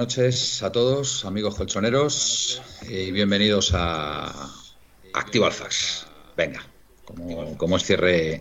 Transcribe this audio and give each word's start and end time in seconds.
Noches 0.00 0.62
a 0.62 0.72
todos, 0.72 1.26
amigos 1.26 1.56
colchoneros, 1.56 2.62
y 2.88 3.10
bienvenidos 3.10 3.72
a 3.74 4.50
Activo 5.12 5.44
Alfax. 5.44 6.06
Venga, 6.34 6.62
como, 7.04 7.58
como 7.58 7.76
es 7.76 7.84
cierre, 7.84 8.40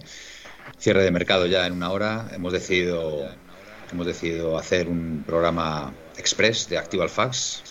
cierre 0.77 1.03
de 1.03 1.11
mercado 1.11 1.47
ya 1.47 1.67
en 1.67 1.73
una 1.73 1.91
hora, 1.91 2.29
hemos 2.31 2.53
decidido, 2.53 3.27
hemos 3.91 4.05
decidido 4.05 4.57
hacer 4.57 4.87
un 4.87 5.25
programa 5.27 5.93
express 6.15 6.69
de 6.69 6.77
Activo 6.77 7.03
Alfax. 7.03 7.61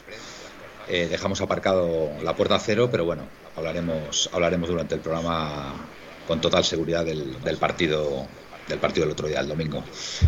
Eh, 0.91 1.09
dejamos 1.11 1.41
aparcado 1.41 2.11
la 2.23 2.37
puerta 2.37 2.59
cero, 2.59 2.91
pero 2.91 3.07
bueno, 3.07 3.23
hablaremos, 3.57 4.29
hablaremos 4.35 4.69
durante 4.69 4.97
el 4.97 5.01
programa 5.01 5.89
con 6.27 6.43
total 6.43 6.63
seguridad 6.63 7.07
del 7.07 7.57
partido 7.59 8.29
del 8.69 8.79
partido 8.79 9.07
del 9.07 9.13
otro 9.13 9.29
día, 9.29 9.41
el 9.41 9.49
domingo. 9.49 9.85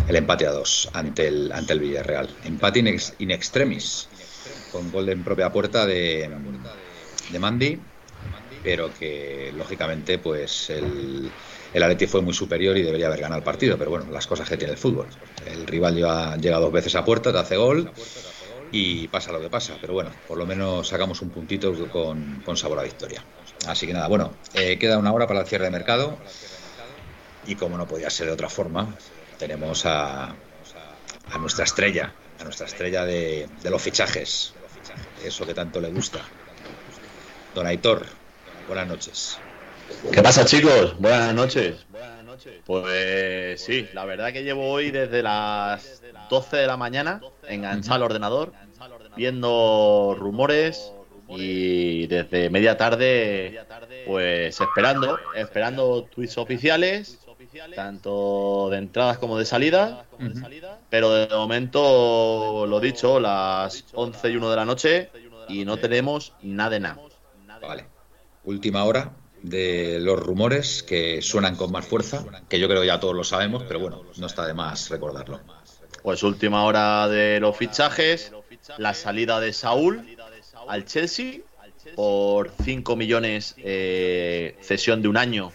El 0.09 0.17
empate 0.17 0.47
a 0.47 0.53
dos 0.53 0.89
ante 0.93 1.29
el, 1.29 1.53
ante 1.53 1.73
el 1.73 1.81
Villarreal. 1.81 2.29
Empate 2.45 2.79
in, 2.81 2.99
in 3.19 3.31
extremis, 3.31 4.09
con 4.73 4.91
gol 4.91 5.09
en 5.09 5.23
propia 5.23 5.53
puerta 5.53 5.87
de, 5.87 6.31
de 7.31 7.39
Mandy, 7.39 7.79
pero 8.63 8.93
que 8.93 9.53
lógicamente 9.55 10.19
pues 10.19 10.71
el, 10.71 11.31
el 11.73 11.83
Atleti 11.83 12.07
fue 12.07 12.23
muy 12.23 12.35
superior 12.35 12.77
y 12.77 12.83
debería 12.83 13.07
haber 13.07 13.21
ganado 13.21 13.39
el 13.39 13.45
partido, 13.45 13.79
pero 13.79 13.91
bueno, 13.91 14.11
las 14.11 14.27
cosas 14.27 14.49
que 14.49 14.57
tiene 14.57 14.73
el 14.73 14.79
fútbol. 14.79 15.09
El 15.47 15.67
rival 15.67 15.95
llega, 15.95 16.37
llega 16.37 16.59
dos 16.59 16.73
veces 16.73 16.95
a 16.95 17.05
puerta, 17.05 17.33
te 17.33 17.39
hace 17.39 17.57
gol 17.57 17.93
y 18.73 19.09
pasa 19.09 19.33
lo 19.33 19.41
que 19.41 19.51
pasa, 19.51 19.79
pero 19.81 19.95
bueno, 19.95 20.11
por 20.27 20.39
lo 20.39 20.47
menos 20.47 20.89
sacamos 20.89 21.23
un 21.23 21.31
puntito 21.31 21.73
con, 21.89 22.41
con 22.43 22.57
sabor 22.57 22.79
a 22.79 22.83
victoria. 22.83 23.25
Así 23.67 23.87
que 23.87 23.93
nada, 23.93 24.09
bueno, 24.09 24.39
eh, 24.55 24.79
queda 24.79 24.99
una 24.99 25.13
hora 25.13 25.27
para 25.27 25.41
el 25.41 25.47
cierre 25.47 25.65
de 25.65 25.71
mercado. 25.71 26.23
Y 27.47 27.55
como 27.55 27.77
no 27.77 27.87
podía 27.87 28.11
ser 28.11 28.27
de 28.27 28.33
otra 28.33 28.49
forma, 28.49 28.95
tenemos 29.39 29.87
a, 29.87 30.27
a 30.27 31.39
nuestra 31.39 31.65
estrella, 31.65 32.13
a 32.39 32.45
nuestra 32.45 32.67
estrella 32.67 33.05
de, 33.05 33.49
de, 33.63 33.71
los 33.71 33.81
fichajes, 33.81 34.55
eso 35.25 35.47
que 35.47 35.55
tanto 35.55 35.81
le 35.81 35.89
gusta. 35.89 36.21
Don 37.55 37.67
Aitor, 37.67 38.07
buenas 38.67 38.87
noches. 38.87 39.39
¿Qué 40.13 40.23
pasa 40.23 40.45
chicos? 40.45 40.99
Buenas 40.99 41.35
noches. 41.35 41.87
Pues 42.65 43.61
sí, 43.61 43.89
la 43.93 44.05
verdad 44.05 44.33
que 44.33 44.43
llevo 44.43 44.71
hoy 44.71 44.91
desde 44.91 45.23
las 45.23 46.03
12 46.31 46.57
de 46.57 46.67
la 46.67 46.77
mañana 46.77 47.21
enganchado 47.49 47.97
al 47.97 48.03
ordenador, 48.05 48.53
viendo 49.17 50.17
rumores 50.19 50.93
y 51.29 52.07
desde 52.07 52.51
media 52.51 52.77
tarde 52.77 53.61
pues 54.07 54.61
esperando, 54.61 55.19
esperando 55.35 56.05
tweets 56.05 56.39
oficiales 56.39 57.20
tanto 57.75 58.69
de 58.71 58.79
entradas 58.79 59.19
como 59.19 59.39
de 59.39 59.45
salida. 59.45 60.05
Uh 60.19 60.23
-huh. 60.23 60.77
Pero 60.89 61.13
de 61.13 61.35
momento, 61.35 62.67
lo 62.67 62.81
dicho, 62.81 63.21
las 63.21 63.85
11 63.93 64.31
y 64.31 64.37
1 64.37 64.51
de 64.51 64.57
la 64.57 64.65
noche 64.65 65.11
y 65.49 65.65
no 65.65 65.77
tenemos 65.79 66.33
nada 66.43 66.71
de 66.71 66.81
nada. 66.81 67.01
Vale. 67.61 67.87
Última 68.45 68.85
hora 68.85 69.13
de 69.43 69.99
los 70.01 70.19
rumores 70.19 70.83
que 70.83 71.23
suenan 71.23 71.57
con 71.57 71.73
más 71.73 71.87
fuerza, 71.87 72.25
que 72.49 72.59
yo 72.59 72.69
creo 72.69 72.83
que 72.83 72.87
ya 72.87 73.01
todos 73.01 73.15
lo 73.15 73.25
sabemos, 73.25 73.65
pero 73.67 73.81
bueno, 73.81 74.03
no 74.17 74.27
está 74.27 74.47
de 74.47 74.55
más 74.55 74.89
recordarlo. 74.91 75.41
Pues 76.03 76.23
última 76.23 76.65
hora 76.65 77.09
de 77.09 77.41
los 77.41 77.57
fichajes, 77.57 78.33
la 78.79 78.95
salida 78.95 79.41
de 79.41 79.53
Saúl 79.53 80.17
al 80.69 80.85
Chelsea 80.85 81.41
por 81.95 82.51
5 82.65 82.97
millones 82.97 83.55
eh, 83.59 84.57
cesión 84.61 85.03
de 85.03 85.09
un 85.09 85.17
año 85.17 85.53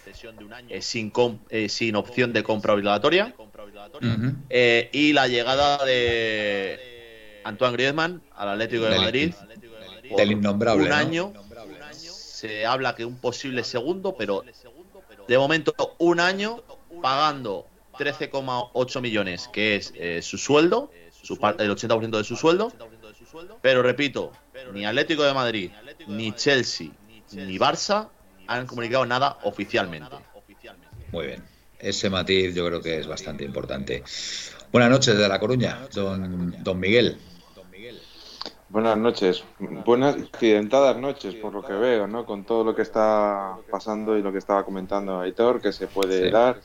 eh, 0.68 0.82
sin, 0.82 1.12
eh, 1.50 1.68
sin 1.68 1.96
opción 1.96 2.32
de 2.32 2.42
compra 2.42 2.74
obligatoria 2.74 3.34
uh 3.38 3.98
-huh. 4.00 4.34
eh, 4.50 4.88
y 4.92 5.12
la 5.12 5.28
llegada 5.28 5.84
de 5.84 7.40
Antoine 7.44 7.72
Griezmann 7.74 8.22
al 8.34 8.50
Atlético 8.50 8.84
de 8.84 8.90
del, 8.90 9.00
Madrid 9.00 9.34
del 10.16 10.32
innombrable 10.32 10.84
un 10.84 10.90
¿no? 10.90 10.94
año 10.94 11.32
se 11.92 12.66
habla 12.66 12.94
que 12.94 13.04
un 13.04 13.16
posible 13.16 13.64
segundo 13.64 14.14
pero 14.16 14.44
de 15.28 15.38
momento 15.38 15.74
un 15.98 16.20
año 16.20 16.62
pagando 17.02 17.66
13,8 17.98 19.00
millones 19.00 19.48
que 19.52 19.76
es 19.76 19.92
eh, 19.96 20.20
su 20.22 20.38
sueldo 20.38 20.90
su, 21.22 21.34
el 21.34 21.70
80% 21.70 22.16
de 22.18 22.24
su 22.24 22.36
sueldo 22.36 22.72
pero 23.62 23.82
repito, 23.82 24.32
ni 24.72 24.84
Atlético 24.86 25.22
de 25.24 25.34
Madrid, 25.34 25.70
ni 26.06 26.32
Chelsea, 26.32 26.90
ni 27.32 27.58
Barça 27.58 28.08
han 28.46 28.66
comunicado 28.66 29.04
nada 29.06 29.38
oficialmente. 29.42 30.16
Muy 31.12 31.26
bien. 31.26 31.42
Ese 31.78 32.08
matiz 32.08 32.54
yo 32.54 32.66
creo 32.66 32.80
que 32.80 32.98
es 32.98 33.06
bastante 33.06 33.44
importante. 33.44 34.02
Buenas 34.72 34.90
noches 34.90 35.16
de 35.18 35.28
La 35.28 35.38
Coruña, 35.38 35.86
don, 35.92 36.62
don 36.62 36.80
Miguel. 36.80 37.18
Buenas 38.68 38.98
noches, 38.98 39.44
buenas 39.58 40.16
accidentadas 40.16 40.96
noches 40.96 41.34
por 41.36 41.52
lo 41.52 41.62
que 41.62 41.72
veo, 41.72 42.08
¿no? 42.08 42.26
Con 42.26 42.44
todo 42.44 42.64
lo 42.64 42.74
que 42.74 42.82
está 42.82 43.56
pasando 43.70 44.18
y 44.18 44.22
lo 44.22 44.32
que 44.32 44.38
estaba 44.38 44.64
comentando 44.64 45.20
Aitor, 45.20 45.60
que 45.60 45.72
se 45.72 45.86
puede 45.86 46.26
sí. 46.26 46.30
dar. 46.30 46.60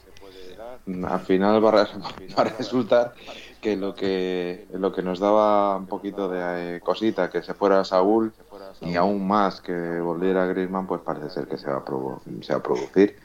Al 1.08 1.20
final 1.20 1.64
va 1.64 1.70
a, 1.70 1.84
va 2.38 2.42
a 2.42 2.44
resultar 2.46 3.14
que 3.62 3.78
lo 3.78 3.94
que 3.94 4.66
lo 4.74 4.92
que 4.92 5.04
nos 5.04 5.20
daba 5.20 5.78
un 5.78 5.86
poquito 5.86 6.28
de 6.28 6.78
eh, 6.78 6.80
cosita 6.82 7.30
que 7.30 7.44
se 7.44 7.54
fuera 7.54 7.86
Saúl 7.86 8.34
y 8.82 8.96
aún 8.96 9.28
más 9.28 9.62
que 9.62 10.00
volviera 10.00 10.48
Griezmann 10.48 10.88
pues 10.88 11.02
parece 11.02 11.30
ser 11.30 11.48
que 11.48 11.58
se 11.58 11.70
va 11.70 11.78
a, 11.78 11.86
produ 11.86 12.20
se 12.42 12.54
va 12.54 12.60
a 12.60 12.64
producir. 12.64 13.18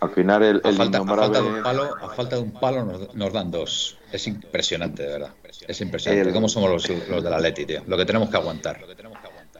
Al 0.00 0.10
final 0.10 0.42
el, 0.42 0.60
el 0.64 0.74
a, 0.74 0.76
falta, 0.76 0.98
a, 0.98 1.04
falta, 1.04 1.40
de 1.42 1.48
un 1.48 1.62
palo 1.62 1.82
a 2.00 2.08
falta 2.10 2.36
de 2.36 2.42
un 2.42 2.52
palo 2.52 2.84
nos, 2.84 3.14
nos, 3.14 3.32
dan 3.32 3.50
dos. 3.50 3.98
Es 4.12 4.26
impresionante 4.26 5.02
de 5.02 5.08
verdad. 5.08 5.32
Es 5.66 5.80
impresionante. 5.80 6.28
El, 6.28 6.34
cómo 6.34 6.48
somos 6.48 6.70
los, 6.70 7.08
los 7.08 7.24
del 7.24 7.32
Atleti 7.32 7.66
tío 7.66 7.82
lo 7.86 7.96
que 7.96 8.04
tenemos 8.04 8.28
que 8.30 8.36
aguantar. 8.36 8.78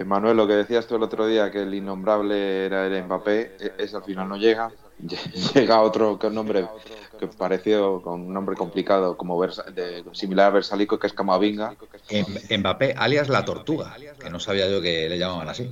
Manuel 0.05 0.37
lo 0.37 0.47
que 0.47 0.55
decías 0.55 0.87
tú 0.87 0.97
el 0.97 1.03
otro 1.03 1.27
día 1.27 1.51
que 1.51 1.63
el 1.63 1.75
innombrable 1.75 2.65
era 2.67 2.87
el 2.87 3.05
Mbappé 3.05 3.57
e, 3.61 3.73
ese 3.79 3.97
al 3.97 4.03
final 4.03 4.29
no 4.29 4.37
llega 4.37 4.71
llega 5.55 5.81
otro 5.81 6.19
que 6.19 6.31
nombre 6.31 6.67
que 7.19 7.27
pareció 7.27 8.01
con 8.03 8.23
un 8.23 8.33
nombre 8.33 8.57
complicado 8.57 9.17
como 9.17 9.39
Versa, 9.39 9.65
de, 9.65 10.05
similar 10.13 10.47
a 10.47 10.51
Versalico 10.51 10.99
que 10.99 11.07
es 11.07 11.13
Camavinga. 11.13 11.77
Mbappé 12.59 12.95
alias 12.97 13.29
la 13.29 13.45
tortuga 13.45 13.97
que 14.19 14.31
no 14.31 14.41
sabía 14.41 14.69
yo 14.69 14.81
que 14.81 15.09
le 15.09 15.19
llamaban 15.19 15.49
así. 15.49 15.65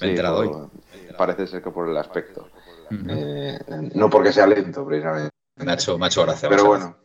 Me 0.00 0.06
he 0.06 0.10
enterado 0.10 0.42
sí, 0.42 0.48
hoy. 0.48 1.16
parece 1.16 1.46
ser 1.46 1.62
que 1.62 1.70
por 1.70 1.88
el 1.88 1.96
aspecto. 1.96 2.48
Uh 2.90 2.94
-huh. 2.94 3.06
eh, 3.10 3.90
no 3.94 4.08
porque 4.08 4.32
sea 4.32 4.46
lento 4.46 4.84
precisamente. 4.86 5.30
Me 5.56 5.72
ha 5.72 5.74
hecho, 5.74 5.98
me 5.98 6.06
ha 6.06 6.08
hecho 6.08 6.22
gracia 6.22 6.48
pero 6.48 6.64
bueno 6.64 6.96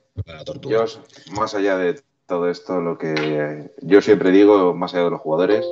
yo 0.61 0.85
más 1.31 1.55
allá 1.55 1.77
de 1.77 2.01
todo 2.27 2.49
esto 2.49 2.79
lo 2.79 2.97
que 2.97 3.71
yo 3.81 4.01
siempre 4.01 4.31
digo 4.31 4.73
más 4.73 4.93
allá 4.93 5.05
de 5.05 5.09
los 5.11 5.21
jugadores 5.21 5.65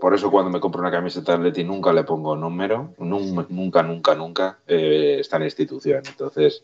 por 0.00 0.14
eso 0.14 0.30
cuando 0.30 0.50
me 0.50 0.60
compro 0.60 0.80
una 0.80 0.90
camiseta 0.90 1.32
de 1.32 1.38
Atleti 1.38 1.62
nunca 1.62 1.92
le 1.92 2.04
pongo 2.04 2.34
número, 2.34 2.94
nunca, 2.98 3.82
nunca, 3.82 4.14
nunca 4.14 4.58
eh, 4.66 5.18
está 5.20 5.36
en 5.36 5.44
institución. 5.44 6.02
Entonces, 6.08 6.62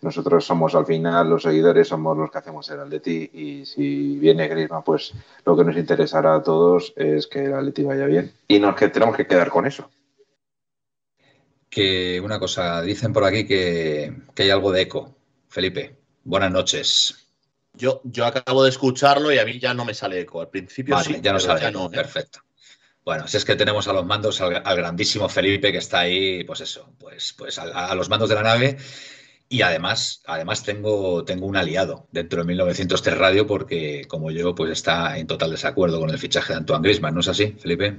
nosotros 0.00 0.44
somos 0.44 0.74
al 0.74 0.86
final, 0.86 1.28
los 1.28 1.42
seguidores 1.42 1.88
somos 1.88 2.16
los 2.16 2.30
que 2.30 2.38
hacemos 2.38 2.68
el 2.70 2.80
Atleti 2.80 3.30
y 3.32 3.66
si 3.66 4.18
viene 4.18 4.48
Griezmann, 4.48 4.82
pues 4.82 5.12
lo 5.44 5.56
que 5.56 5.64
nos 5.64 5.76
interesará 5.76 6.34
a 6.34 6.42
todos 6.42 6.92
es 6.96 7.26
que 7.26 7.44
el 7.44 7.54
Atleti 7.54 7.84
vaya 7.84 8.06
bien 8.06 8.32
y 8.48 8.58
nos 8.58 8.74
que 8.74 8.88
tenemos 8.88 9.16
que 9.16 9.26
quedar 9.26 9.50
con 9.50 9.66
eso. 9.66 9.90
Que 11.68 12.20
una 12.20 12.38
cosa, 12.38 12.82
dicen 12.82 13.12
por 13.12 13.24
aquí 13.24 13.46
que, 13.46 14.12
que 14.34 14.42
hay 14.42 14.50
algo 14.50 14.72
de 14.72 14.82
eco. 14.82 15.14
Felipe, 15.48 15.96
buenas 16.24 16.50
noches. 16.50 17.28
Yo, 17.74 18.00
yo 18.04 18.26
acabo 18.26 18.64
de 18.64 18.70
escucharlo 18.70 19.32
y 19.32 19.38
a 19.38 19.44
mí 19.44 19.58
ya 19.58 19.72
no 19.72 19.84
me 19.84 19.94
sale 19.94 20.20
eco. 20.20 20.40
Al 20.40 20.48
principio 20.48 20.94
vale, 20.94 21.06
sí, 21.06 21.20
ya 21.22 21.32
no 21.32 21.38
sale. 21.38 21.60
Ya 21.60 21.70
no, 21.70 21.86
¿eh? 21.86 21.90
Perfecto. 21.90 22.40
Bueno, 23.04 23.26
si 23.26 23.36
es 23.36 23.44
que 23.44 23.56
tenemos 23.56 23.88
a 23.88 23.92
los 23.92 24.06
mandos 24.06 24.40
al, 24.40 24.62
grandísimo 24.76 25.28
Felipe 25.28 25.72
que 25.72 25.78
está 25.78 26.00
ahí, 26.00 26.44
pues 26.44 26.60
eso, 26.60 26.94
pues, 26.98 27.34
pues 27.36 27.58
a, 27.58 27.86
a, 27.86 27.94
los 27.94 28.08
mandos 28.08 28.28
de 28.28 28.34
la 28.36 28.42
nave. 28.42 28.76
Y 29.48 29.62
además, 29.62 30.22
además 30.26 30.62
tengo, 30.62 31.24
tengo 31.24 31.46
un 31.46 31.56
aliado 31.56 32.08
dentro 32.10 32.40
de 32.40 32.46
1903 32.46 33.18
Radio 33.18 33.46
porque, 33.46 34.06
como 34.08 34.30
yo, 34.30 34.54
pues 34.54 34.70
está 34.70 35.18
en 35.18 35.26
total 35.26 35.50
desacuerdo 35.50 36.00
con 36.00 36.10
el 36.10 36.18
fichaje 36.18 36.52
de 36.52 36.60
Antoine 36.60 36.82
Griezmann, 36.82 37.14
¿no 37.14 37.20
es 37.20 37.28
así, 37.28 37.52
Felipe? 37.58 37.98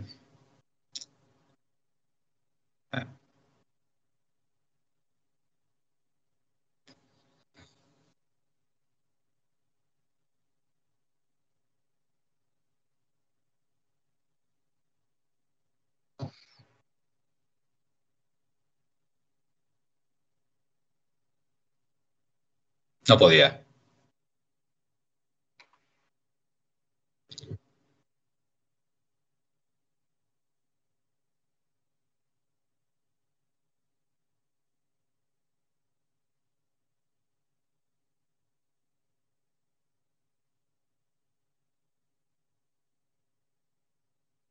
No 23.07 23.17
podía. 23.17 23.63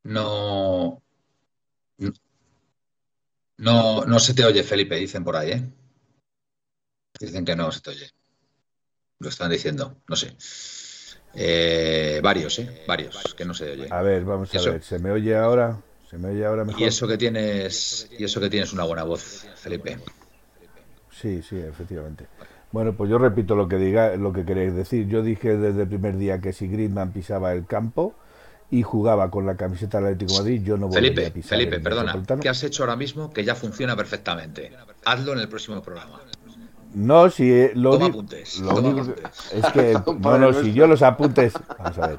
No. 0.05 1.03
No, 3.67 4.05
no 4.05 4.19
se 4.21 4.35
te 4.35 4.45
oye, 4.45 4.63
Felipe, 4.63 4.97
dicen 4.97 5.25
por 5.25 5.37
ahí, 5.37 5.53
¿eh? 5.53 5.63
Dicen 7.19 7.47
que 7.47 7.57
no 7.57 7.73
se 7.73 7.81
te 7.81 7.91
oye. 7.91 8.11
Lo 9.23 9.29
están 9.29 9.51
diciendo, 9.51 9.99
no 10.09 10.17
sé. 10.17 10.35
Eh, 11.35 12.21
varios, 12.23 12.59
¿eh? 12.59 12.83
Varios, 12.89 13.35
que 13.37 13.45
no 13.45 13.55
se 13.55 13.71
oye. 13.71 13.87
A 13.89 14.03
ver, 14.03 14.25
vamos 14.25 14.53
a 14.53 14.71
ver. 14.71 14.83
¿Se 14.83 14.99
me 14.99 15.13
oye 15.13 15.37
ahora? 15.37 15.81
¿Se 16.11 16.19
me 16.19 16.31
oye 16.31 16.45
ahora 16.45 16.65
mejor? 16.65 16.83
Y 16.83 16.85
eso 16.85 17.07
que 17.07 17.17
tienes, 17.17 18.09
y 18.19 18.25
eso 18.25 18.41
que 18.41 18.51
tienes 18.51 18.73
una 18.73 18.83
buena 18.83 19.05
voz, 19.05 19.47
Felipe. 19.55 19.99
Sí, 21.11 21.41
sí, 21.49 21.57
efectivamente. 21.57 22.27
Bueno, 22.73 22.95
pues 22.95 23.09
yo 23.09 23.19
repito 23.19 23.55
lo 23.55 23.69
que 23.69 23.77
diga, 23.77 24.17
lo 24.17 24.33
que 24.33 24.45
queréis 24.45 24.75
decir. 24.75 25.07
Yo 25.07 25.23
dije 25.23 25.57
desde 25.57 25.83
el 25.83 25.89
primer 25.89 26.17
día 26.17 26.41
que 26.41 26.53
si 26.53 26.67
Griezmann 26.67 27.13
pisaba 27.13 27.53
el 27.53 27.65
campo 27.65 28.15
y 28.71 28.83
jugaba 28.83 29.31
con 29.31 29.47
la 29.47 29.57
camiseta 29.57 29.99
del 29.99 30.15
Atlético 30.15 30.33
de 30.33 30.39
Madrid, 30.41 30.63
yo 30.65 30.77
no 30.77 30.91
Felipe, 30.91 31.27
a 31.27 31.33
pisar 31.33 31.59
Felipe, 31.59 31.79
perdona. 31.79 32.21
¿Qué 32.41 32.49
has 32.49 32.65
hecho 32.65 32.83
ahora 32.83 32.97
mismo 32.97 33.33
que 33.33 33.45
ya 33.45 33.55
funciona 33.55 33.95
perfectamente? 33.95 34.73
Hazlo 35.05 35.35
en 35.35 35.39
el 35.39 35.49
próximo 35.49 35.81
programa. 35.81 36.21
No, 36.95 37.31
si 37.31 37.51
eh, 37.51 37.73
lo, 37.75 37.93
toma 37.93 38.07
apuntes, 38.07 38.63
es 39.53 39.67
que 39.73 39.95
no, 40.19 40.53
si 40.53 40.73
yo 40.73 40.87
los 40.87 41.03
apuntes, 41.03 41.55
vamos 41.79 41.99
a 41.99 42.07
ver. 42.09 42.19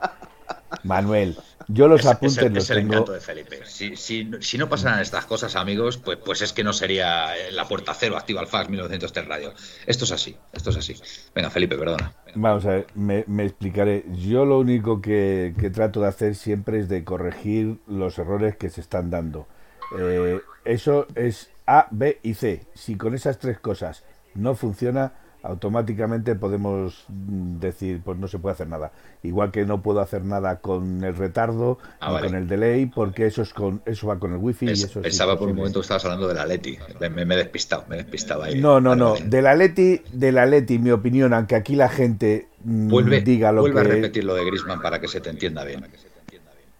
Manuel, 0.83 1.37
yo 1.67 1.87
los 1.87 2.05
apuntes 2.05 2.37
es 2.37 2.43
el, 2.43 2.53
los 2.53 2.63
es 2.63 2.69
el 2.71 2.77
tengo. 2.77 2.93
encanto 2.93 3.11
de 3.13 3.19
Felipe. 3.19 3.61
Si, 3.65 3.95
si, 3.95 4.29
si, 4.39 4.57
no 4.57 4.67
pasaran 4.67 4.99
estas 4.99 5.25
cosas, 5.25 5.55
amigos, 5.55 5.97
pues, 5.97 6.17
pues 6.17 6.41
es 6.41 6.51
que 6.53 6.63
no 6.63 6.73
sería 6.73 7.31
la 7.51 7.67
puerta 7.67 7.93
cero 7.93 8.17
activa 8.17 8.41
al 8.41 8.47
FAX 8.47 8.69
1903 8.69 9.27
Radio. 9.27 9.53
Esto 9.85 10.05
es 10.05 10.11
así, 10.11 10.35
esto 10.51 10.71
es 10.71 10.77
así. 10.77 10.95
Venga, 11.33 11.49
Felipe, 11.49 11.77
perdona. 11.77 12.13
Vamos 12.35 12.65
a 12.65 12.69
ver, 12.69 12.87
me, 12.95 13.23
me 13.27 13.45
explicaré. 13.45 14.05
Yo 14.13 14.45
lo 14.45 14.59
único 14.59 15.01
que, 15.01 15.53
que, 15.59 15.69
trato 15.69 16.01
de 16.01 16.07
hacer 16.07 16.35
siempre 16.35 16.79
es 16.79 16.89
de 16.89 17.03
corregir 17.03 17.77
los 17.87 18.17
errores 18.17 18.57
que 18.57 18.69
se 18.69 18.81
están 18.81 19.09
dando. 19.09 19.47
Eh, 19.97 20.41
eso 20.65 21.07
es 21.15 21.51
A, 21.65 21.87
B 21.91 22.19
y 22.23 22.33
C. 22.33 22.65
Si 22.73 22.95
con 22.95 23.13
esas 23.13 23.37
tres 23.37 23.59
cosas 23.59 24.03
no 24.35 24.55
funciona, 24.55 25.13
automáticamente 25.43 26.35
podemos 26.35 27.05
decir, 27.09 28.01
pues 28.03 28.17
no 28.17 28.27
se 28.27 28.39
puede 28.39 28.53
hacer 28.53 28.67
nada. 28.67 28.93
Igual 29.23 29.51
que 29.51 29.65
no 29.65 29.81
puedo 29.81 29.99
hacer 29.99 30.23
nada 30.23 30.61
con 30.61 31.03
el 31.03 31.15
retardo, 31.15 31.77
ah, 31.99 32.07
ni 32.07 32.13
vale. 32.13 32.27
con 32.27 32.35
el 32.37 32.47
delay, 32.47 32.85
porque 32.85 33.25
eso 33.25 33.41
es 33.41 33.53
con 33.53 33.81
eso 33.85 34.07
va 34.07 34.19
con 34.19 34.31
el 34.31 34.37
wifi. 34.37 34.69
Es, 34.69 34.81
y 34.81 34.83
eso 34.85 35.01
pensaba 35.01 35.37
por 35.37 35.49
un 35.49 35.57
momento 35.57 35.79
que 35.79 35.83
estabas 35.83 36.05
hablando 36.05 36.29
de 36.29 36.33
la 36.35 36.45
Leti. 36.45 36.77
Me, 36.99 37.09
me, 37.09 37.35
he 37.35 37.37
despistado, 37.37 37.83
me 37.89 37.95
he 37.95 37.97
despistado 37.99 38.43
ahí. 38.43 38.59
No, 38.59 38.79
no, 38.79 38.91
vale, 38.91 38.99
no. 38.99 39.11
Vale. 39.13 39.25
De 39.25 39.41
la 39.41 39.55
Leti, 39.55 40.01
de 40.13 40.31
la 40.31 40.45
Leti, 40.45 40.79
mi 40.79 40.91
opinión, 40.91 41.33
aunque 41.33 41.55
aquí 41.55 41.75
la 41.75 41.89
gente 41.89 42.47
vuelve, 42.63 43.21
diga 43.21 43.51
lo 43.51 43.61
vuelve 43.61 43.81
que... 43.81 43.87
a 43.87 43.91
repetir 43.91 44.23
lo 44.23 44.35
de 44.35 44.45
Grisman 44.45 44.81
para 44.81 45.01
que 45.01 45.09
se 45.09 45.19
te 45.19 45.29
entienda 45.29 45.65
bien. 45.65 45.85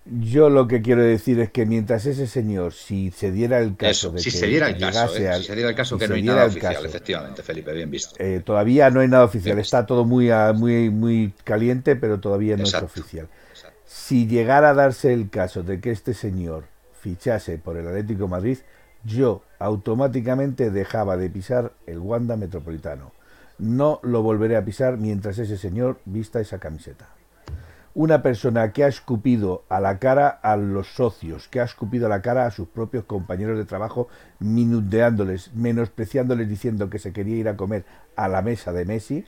Yo 0.06 0.50
lo 0.50 0.68
que 0.68 0.82
quiero 0.82 1.02
decir 1.02 1.40
es 1.40 1.50
que 1.50 1.66
mientras 1.66 2.06
ese 2.06 2.28
señor, 2.28 2.74
si 2.74 3.12
se 3.12 3.32
diera 3.32 3.60
el 3.60 3.78
caso 3.78 4.08
Eso, 4.08 4.12
de 4.12 4.20
si 4.20 4.32
que 4.32 4.38
se 4.38 4.48
diera 4.48 4.68
el 4.68 4.78
caso, 4.78 5.16
eh, 5.16 5.30
al, 5.30 5.40
si 5.40 5.48
se 5.48 5.56
diera 5.56 5.70
el 5.70 5.76
caso 5.76 5.98
que 5.98 6.10
no 6.10 6.16
hay 6.16 6.24
nada 6.24 6.46
oficial, 6.46 6.74
caso, 6.74 6.86
efectivamente, 6.86 7.42
Felipe, 7.42 7.72
bien 7.72 7.90
visto. 7.90 8.16
Eh, 8.20 8.42
todavía 8.44 8.90
no 8.90 9.00
hay 9.00 9.08
nada 9.08 9.24
oficial, 9.24 9.58
está 9.60 9.86
todo 9.86 10.04
muy, 10.04 10.30
muy, 10.56 10.90
muy 10.90 11.34
caliente, 11.46 11.96
pero 11.96 12.20
todavía 12.20 12.58
no 12.58 12.64
Exacto. 12.64 12.88
es 12.88 12.92
oficial. 12.92 13.30
Exacto. 13.52 13.80
Si 13.86 14.28
llegara 14.28 14.72
a 14.72 14.74
darse 14.74 15.14
el 15.14 15.30
caso 15.30 15.64
de 15.64 15.80
que 15.80 15.92
este 15.92 16.14
señor 16.14 16.66
fichase 17.00 17.58
por 17.58 17.78
el 17.78 17.88
Atlético 17.88 18.24
de 18.24 18.30
Madrid, 18.30 18.58
yo 19.06 19.44
automáticamente 19.58 20.70
dejaba 20.70 21.16
de 21.16 21.30
pisar 21.30 21.72
el 21.88 22.00
Wanda 22.00 22.36
Metropolitano. 22.36 23.14
No 23.58 24.02
lo 24.04 24.22
volveré 24.22 24.58
a 24.58 24.66
pisar 24.66 24.98
mientras 24.98 25.38
ese 25.38 25.58
señor 25.58 26.02
vista 26.04 26.42
esa 26.42 26.60
camiseta 26.60 27.08
una 27.96 28.24
persona 28.24 28.72
que 28.72 28.84
ha 28.84 28.88
escupido 28.88 29.64
a 29.70 29.80
la 29.80 30.00
cara 30.00 30.28
a 30.28 30.58
los 30.58 30.88
socios, 30.96 31.48
que 31.48 31.60
ha 31.60 31.64
escupido 31.64 32.08
a 32.08 32.10
la 32.10 32.22
cara 32.22 32.46
a 32.46 32.52
sus 32.52 32.68
propios 32.68 33.04
compañeros 33.04 33.58
de 33.58 33.66
trabajo, 33.66 34.08
minuteándoles, 34.40 35.54
menospreciándoles, 35.54 36.50
diciendo 36.50 36.90
que 36.90 37.00
se 37.00 37.14
quería 37.14 37.36
ir 37.36 37.50
a 37.50 37.56
comer 37.56 37.86
a 38.16 38.28
la 38.28 38.42
mesa 38.42 38.74
de 38.74 38.86
Messi. 38.86 39.26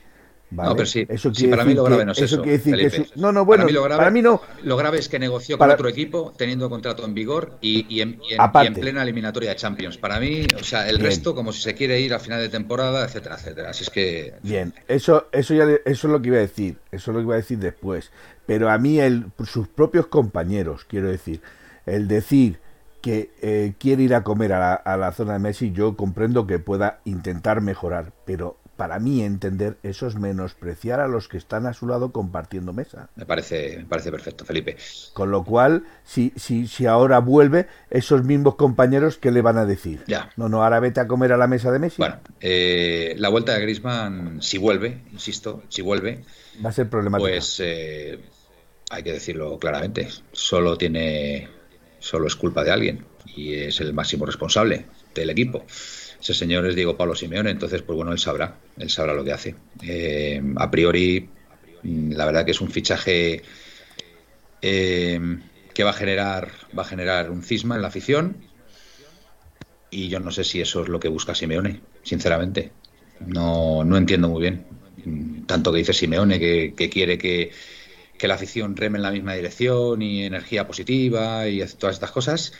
¿Vale? 0.50 0.70
No, 0.70 0.76
pero 0.76 0.86
sí, 0.86 1.04
eso 1.08 1.34
sí 1.34 1.48
para 1.48 1.64
mí 1.64 1.74
lo 1.74 1.84
grave 1.84 2.04
no 2.04 2.12
es 2.12 2.18
eso. 2.18 2.24
eso 2.36 2.42
quiere 2.42 2.58
decir 2.58 2.76
Felipe. 2.76 3.10
que 3.12 3.20
no, 3.20 3.32
no, 3.32 3.44
bueno, 3.44 3.62
para 3.64 3.66
mí, 3.66 3.72
lo 3.72 3.82
grave, 3.82 3.98
para 3.98 4.10
mí 4.10 4.22
no. 4.22 4.40
Lo 4.62 4.76
grave 4.76 4.98
es 4.98 5.08
que 5.08 5.18
negoció 5.18 5.58
Para- 5.58 5.72
con 5.74 5.80
otro 5.86 5.88
equipo 5.88 6.32
teniendo 6.36 6.70
contrato 6.70 7.04
en 7.04 7.14
vigor 7.14 7.58
y, 7.60 7.86
y 7.94 8.00
en, 8.00 8.20
y 8.28 8.34
en- 8.34 8.40
Aparte. 8.40 8.70
y 8.70 8.74
en 8.74 8.80
plena 8.80 9.02
eliminatoria 9.02 9.50
de 9.50 9.56
Champions. 9.56 9.98
Para 9.98 10.20
mí, 10.20 10.46
o 10.58 10.62
sea, 10.64 10.88
el 10.88 10.96
Bien. 10.98 11.06
resto 11.06 11.34
como 11.34 11.52
si 11.52 11.62
se 11.62 11.74
quiere 11.74 12.00
ir 12.00 12.14
a 12.14 12.18
final 12.18 12.40
de 12.40 12.48
temporada, 12.48 13.04
etcétera, 13.04 13.36
etcétera. 13.36 13.70
Así 13.70 13.84
es 13.84 13.90
que 13.90 14.34
Bien, 14.42 14.72
eso, 14.88 15.26
eso 15.32 15.54
ya, 15.54 15.64
eso 15.84 16.06
es 16.06 16.12
lo 16.12 16.22
que 16.22 16.28
iba 16.28 16.36
a 16.36 16.40
decir, 16.40 16.76
eso 16.92 17.10
es 17.10 17.14
lo 17.14 17.20
que 17.20 17.24
iba 17.26 17.34
a 17.34 17.38
decir 17.38 17.58
después. 17.58 18.10
Pero 18.46 18.70
a 18.70 18.78
mí 18.78 19.00
el, 19.00 19.26
sus 19.44 19.66
propios 19.68 20.06
compañeros, 20.06 20.84
quiero 20.88 21.10
decir, 21.10 21.40
el 21.86 22.06
decir 22.08 22.58
que 23.02 23.30
eh, 23.42 23.74
quiere 23.78 24.02
ir 24.04 24.14
a 24.14 24.22
comer 24.24 24.52
a 24.52 24.58
la, 24.58 24.74
a 24.74 24.96
la 24.96 25.12
zona 25.12 25.34
de 25.34 25.38
Messi, 25.38 25.70
yo 25.72 25.96
comprendo 25.96 26.46
que 26.46 26.58
pueda 26.58 27.00
intentar 27.04 27.60
mejorar, 27.60 28.12
pero 28.24 28.56
para 28.76 28.98
mí 28.98 29.22
entender 29.22 29.76
eso 29.82 30.06
es 30.06 30.16
menospreciar 30.16 31.00
a 31.00 31.08
los 31.08 31.28
que 31.28 31.38
están 31.38 31.66
a 31.66 31.72
su 31.72 31.86
lado 31.86 32.12
compartiendo 32.12 32.72
mesa. 32.72 33.08
me 33.16 33.26
parece, 33.26 33.78
me 33.78 33.84
parece 33.84 34.10
perfecto, 34.10 34.44
Felipe. 34.44 34.76
Con 35.12 35.30
lo 35.30 35.44
cual, 35.44 35.84
si, 36.04 36.32
si, 36.36 36.66
si 36.66 36.86
ahora 36.86 37.18
vuelve, 37.18 37.66
esos 37.90 38.24
mismos 38.24 38.56
compañeros, 38.56 39.18
¿qué 39.18 39.30
le 39.30 39.42
van 39.42 39.58
a 39.58 39.64
decir? 39.64 40.02
Ya. 40.06 40.30
No, 40.36 40.48
no, 40.48 40.62
ahora 40.62 40.80
vete 40.80 41.00
a 41.00 41.06
comer 41.06 41.32
a 41.32 41.36
la 41.36 41.46
mesa 41.46 41.72
de 41.72 41.78
Messi. 41.78 41.96
Bueno, 41.98 42.20
eh, 42.40 43.14
la 43.18 43.28
vuelta 43.28 43.54
de 43.54 43.60
Griezmann, 43.60 44.42
si 44.42 44.58
vuelve, 44.58 45.02
insisto, 45.12 45.62
si 45.68 45.82
vuelve, 45.82 46.24
va 46.64 46.70
a 46.70 46.72
ser 46.72 46.88
problemático. 46.88 47.28
pues 47.28 47.60
eh, 47.64 48.20
hay 48.90 49.02
que 49.02 49.12
decirlo 49.12 49.58
claramente, 49.58 50.08
solo 50.32 50.76
tiene, 50.76 51.48
solo 51.98 52.26
es 52.26 52.36
culpa 52.36 52.62
de 52.62 52.70
alguien 52.70 53.04
y 53.34 53.54
es 53.54 53.80
el 53.80 53.92
máximo 53.94 54.26
responsable 54.26 54.86
del 55.14 55.30
equipo. 55.30 55.64
Ese 56.26 56.34
señor 56.34 56.66
es 56.66 56.74
Diego 56.74 56.96
Pablo 56.96 57.14
Simeone, 57.14 57.50
entonces, 57.50 57.82
pues 57.82 57.94
bueno, 57.94 58.10
él 58.10 58.18
sabrá, 58.18 58.58
él 58.78 58.90
sabrá 58.90 59.14
lo 59.14 59.22
que 59.22 59.32
hace. 59.32 59.54
Eh, 59.80 60.42
a 60.56 60.68
priori, 60.72 61.28
mm, 61.84 62.14
la 62.14 62.26
verdad 62.26 62.44
que 62.44 62.50
es 62.50 62.60
un 62.60 62.68
fichaje 62.68 63.42
eh, 64.60 65.20
que 65.72 65.84
va 65.84 65.90
a 65.90 65.92
generar, 65.92 66.50
va 66.76 66.82
a 66.82 66.86
generar 66.86 67.30
un 67.30 67.44
cisma 67.44 67.76
en 67.76 67.82
la 67.82 67.86
afición 67.86 68.38
y 69.88 70.08
yo 70.08 70.18
no 70.18 70.32
sé 70.32 70.42
si 70.42 70.60
eso 70.60 70.82
es 70.82 70.88
lo 70.88 70.98
que 70.98 71.06
busca 71.06 71.32
Simeone, 71.32 71.80
sinceramente. 72.02 72.72
No, 73.24 73.84
no 73.84 73.96
entiendo 73.96 74.28
muy 74.28 74.42
bien. 74.42 74.66
Mm, 75.04 75.42
Tanto 75.42 75.70
que 75.70 75.78
dice 75.78 75.92
Simeone 75.92 76.40
que, 76.40 76.74
que 76.76 76.90
quiere 76.90 77.18
que, 77.18 77.52
que 78.18 78.26
la 78.26 78.34
afición 78.34 78.74
reme 78.74 78.98
en 78.98 79.02
la 79.04 79.12
misma 79.12 79.34
dirección 79.34 80.02
y 80.02 80.24
energía 80.24 80.66
positiva 80.66 81.46
y 81.46 81.64
todas 81.78 81.94
estas 81.94 82.10
cosas, 82.10 82.52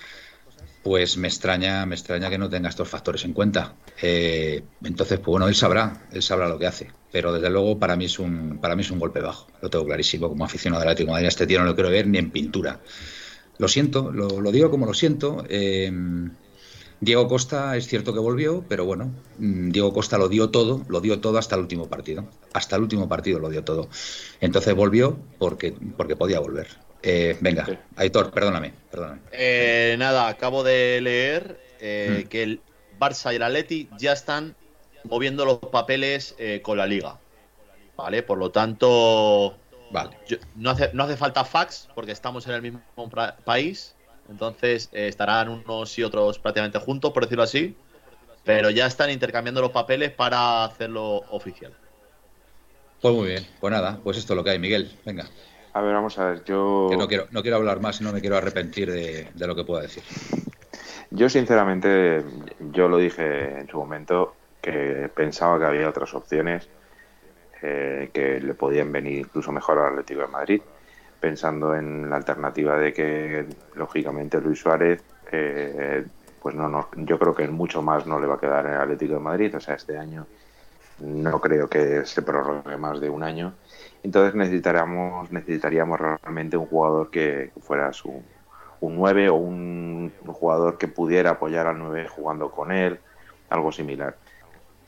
pues 0.87 1.17
me 1.17 1.27
extraña, 1.27 1.85
me 1.85 1.97
extraña 1.97 2.31
que 2.31 2.39
no 2.39 2.49
tenga 2.49 2.69
estos 2.69 2.89
factores 2.89 3.25
en 3.25 3.33
cuenta. 3.33 3.75
Eh, 4.01 4.63
entonces, 4.85 5.19
pues 5.19 5.27
bueno, 5.33 5.49
él 5.49 5.57
sabrá, 5.57 6.07
él 6.13 6.23
sabrá 6.23 6.47
lo 6.47 6.61
que 6.61 6.69
hace. 6.69 6.93
Pero 7.11 7.33
desde 7.33 7.51
luego 7.51 7.77
para 7.77 7.97
mí 7.97 8.05
es 8.05 8.21
un, 8.21 8.61
para 8.61 8.77
mí 8.77 8.83
es 8.83 8.91
un 8.93 9.01
golpe 9.01 9.19
bajo. 9.19 9.49
Lo 9.61 9.69
tengo 9.69 9.85
clarísimo. 9.85 10.29
Como 10.29 10.45
aficionado 10.45 10.83
del 10.83 10.91
Atlético 10.91 11.09
de 11.09 11.13
Madrid, 11.15 11.27
este 11.27 11.45
tío 11.49 11.59
no 11.59 11.65
lo 11.65 11.75
quiero 11.75 11.91
ver 11.91 12.07
ni 12.07 12.19
en 12.19 12.31
pintura. 12.31 12.79
Lo 13.59 13.67
siento, 13.67 14.13
lo, 14.13 14.41
lo 14.41 14.53
digo 14.53 14.71
como 14.71 14.87
lo 14.87 14.95
siento. 14.95 15.45
Eh, 15.49 15.91
Diego 17.01 17.27
Costa 17.27 17.77
es 17.77 17.89
cierto 17.89 18.13
que 18.13 18.21
volvió, 18.21 18.65
pero 18.69 18.85
bueno, 18.85 19.13
mm, 19.39 19.71
Diego 19.71 19.93
Costa 19.93 20.19
lo 20.19 20.29
dio 20.29 20.51
todo, 20.51 20.85
lo 20.87 21.01
dio 21.01 21.19
todo 21.19 21.39
hasta 21.39 21.57
el 21.57 21.63
último 21.63 21.89
partido. 21.89 22.29
Hasta 22.53 22.77
el 22.77 22.83
último 22.83 23.09
partido 23.09 23.41
lo 23.41 23.51
dio 23.51 23.65
todo. 23.65 23.89
Entonces 24.41 24.73
volvió 24.77 25.19
porque, 25.41 25.75
porque 25.97 26.15
podía 26.15 26.39
volver. 26.39 26.86
Eh, 27.03 27.37
venga. 27.41 27.67
Aitor, 27.97 28.31
perdóname, 28.33 28.73
perdóname. 28.91 29.21
Eh, 29.33 29.97
nada, 29.99 30.29
acabo 30.29 30.63
de 30.63 31.01
leer 31.01 31.61
eh, 31.81 32.23
Mm. 32.25 32.29
que 32.29 32.43
el 32.43 32.63
Barça 32.99 33.33
y 33.33 33.37
el 33.37 33.43
Atleti 33.43 33.89
ya 33.99 34.13
están 34.13 34.57
moviendo 35.05 35.45
los 35.45 35.59
papeles 35.59 36.35
eh, 36.39 36.61
con 36.63 36.79
la 36.79 36.87
liga. 36.87 37.21
¿Vale? 37.97 38.23
Por 38.23 38.39
lo 38.39 38.51
tanto, 38.51 39.57
Vale. 39.91 40.17
yo- 40.27 40.37
no, 40.55 40.71
hace, 40.71 40.91
no 40.93 41.05
hace 41.05 41.17
falta 41.17 41.45
fax 41.45 41.89
porque 41.95 42.13
estamos 42.13 42.47
en 42.47 42.55
el 42.55 42.63
mismo 42.63 42.83
país. 43.45 43.95
Entonces 44.29 44.89
eh, 44.93 45.09
estarán 45.09 45.49
unos 45.49 45.97
y 45.99 46.03
otros 46.03 46.39
prácticamente 46.39 46.79
juntos, 46.79 47.13
por 47.13 47.23
decirlo 47.25 47.45
así. 47.45 47.77
Pero 48.45 48.71
ya 48.71 48.87
están 48.87 49.11
intercambiando 49.11 49.61
los 49.61 49.71
papeles 49.73 50.13
para 50.13 50.65
hacerlo 50.65 51.25
oficial. 51.31 51.75
Pues 53.01 53.15
muy 53.15 53.29
bien, 53.29 53.47
pues 53.61 53.71
nada, 53.73 54.01
pues 54.03 54.17
esto 54.17 54.33
es 54.33 54.37
lo 54.37 54.45
que 54.45 54.51
hay, 54.51 54.59
Miguel. 54.59 54.91
Venga, 55.05 55.29
A 55.77 55.83
ver, 55.83 55.93
vamos 55.93 56.19
a 56.19 56.31
ver, 56.31 56.45
yo... 56.45 56.87
que 56.89 56.97
no 56.97 57.07
quiero, 57.07 57.27
no 57.33 57.43
quiero 57.43 57.59
hablar 57.59 57.81
más 57.81 58.01
y 58.01 58.05
no 58.05 58.11
me 58.11 58.23
quiero 58.23 58.39
arrepentir 58.39 58.91
de, 58.91 59.29
de 59.35 59.47
lo 59.47 59.55
que 59.55 59.63
pueda 59.63 59.83
decir. 59.83 60.03
Yo 61.11 61.29
sinceramente, 61.29 62.25
yo 62.73 62.89
lo 62.89 62.97
dije 62.97 63.61
en 63.61 63.69
su 63.69 63.77
momento, 63.77 64.37
que 64.63 65.11
pensaba 65.15 65.59
que 65.59 65.67
había 65.67 65.87
otras 65.87 66.15
opciones 66.15 66.67
eh, 67.61 68.09
que 68.11 68.41
le 68.41 68.55
podían 68.55 68.91
venir 68.91 69.19
incluso 69.19 69.53
mejor 69.53 69.79
al 69.81 69.91
Atlético 69.91 70.23
de 70.23 70.29
Madrid, 70.29 70.63
pensando 71.21 71.75
en 71.75 72.09
la 72.09 72.17
alternativa 72.17 72.79
de 72.79 72.95
que, 72.95 73.47
lógicamente, 73.75 74.41
Luis 74.41 74.59
Suárez, 74.59 75.05
eh, 75.31 76.07
pues 76.41 76.55
no, 76.55 76.71
no, 76.71 76.89
yo 76.97 77.19
creo 77.19 77.35
que 77.35 77.49
mucho 77.49 77.83
más 77.83 78.07
no 78.07 78.19
le 78.19 78.27
va 78.27 78.37
a 78.37 78.41
quedar 78.41 78.65
en 78.65 78.73
el 78.73 78.81
Atlético 78.81 79.13
de 79.13 79.21
Madrid, 79.21 79.55
o 79.55 79.61
sea, 79.61 79.75
este 79.75 79.99
año 79.99 80.27
no 81.01 81.41
creo 81.41 81.69
que 81.69 82.05
se 82.05 82.23
prorrogue 82.23 82.77
más 82.77 83.01
de 83.01 83.11
un 83.11 83.23
año. 83.23 83.55
Entonces 84.03 84.35
necesitaríamos, 84.35 85.31
necesitaríamos 85.33 86.01
realmente 86.01 86.57
un 86.57 86.67
jugador 86.67 87.11
que 87.11 87.51
fuera 87.61 87.93
su, 87.93 88.23
un 88.81 88.97
9 88.97 89.29
o 89.29 89.35
un, 89.35 90.13
jugador 90.27 90.79
que 90.79 90.89
pudiera 90.89 91.31
apoyar 91.33 91.67
al 91.67 91.79
9 91.79 92.09
jugando 92.09 92.51
con 92.51 92.73
él, 92.73 92.99
algo 93.51 93.73
similar. 93.73 94.17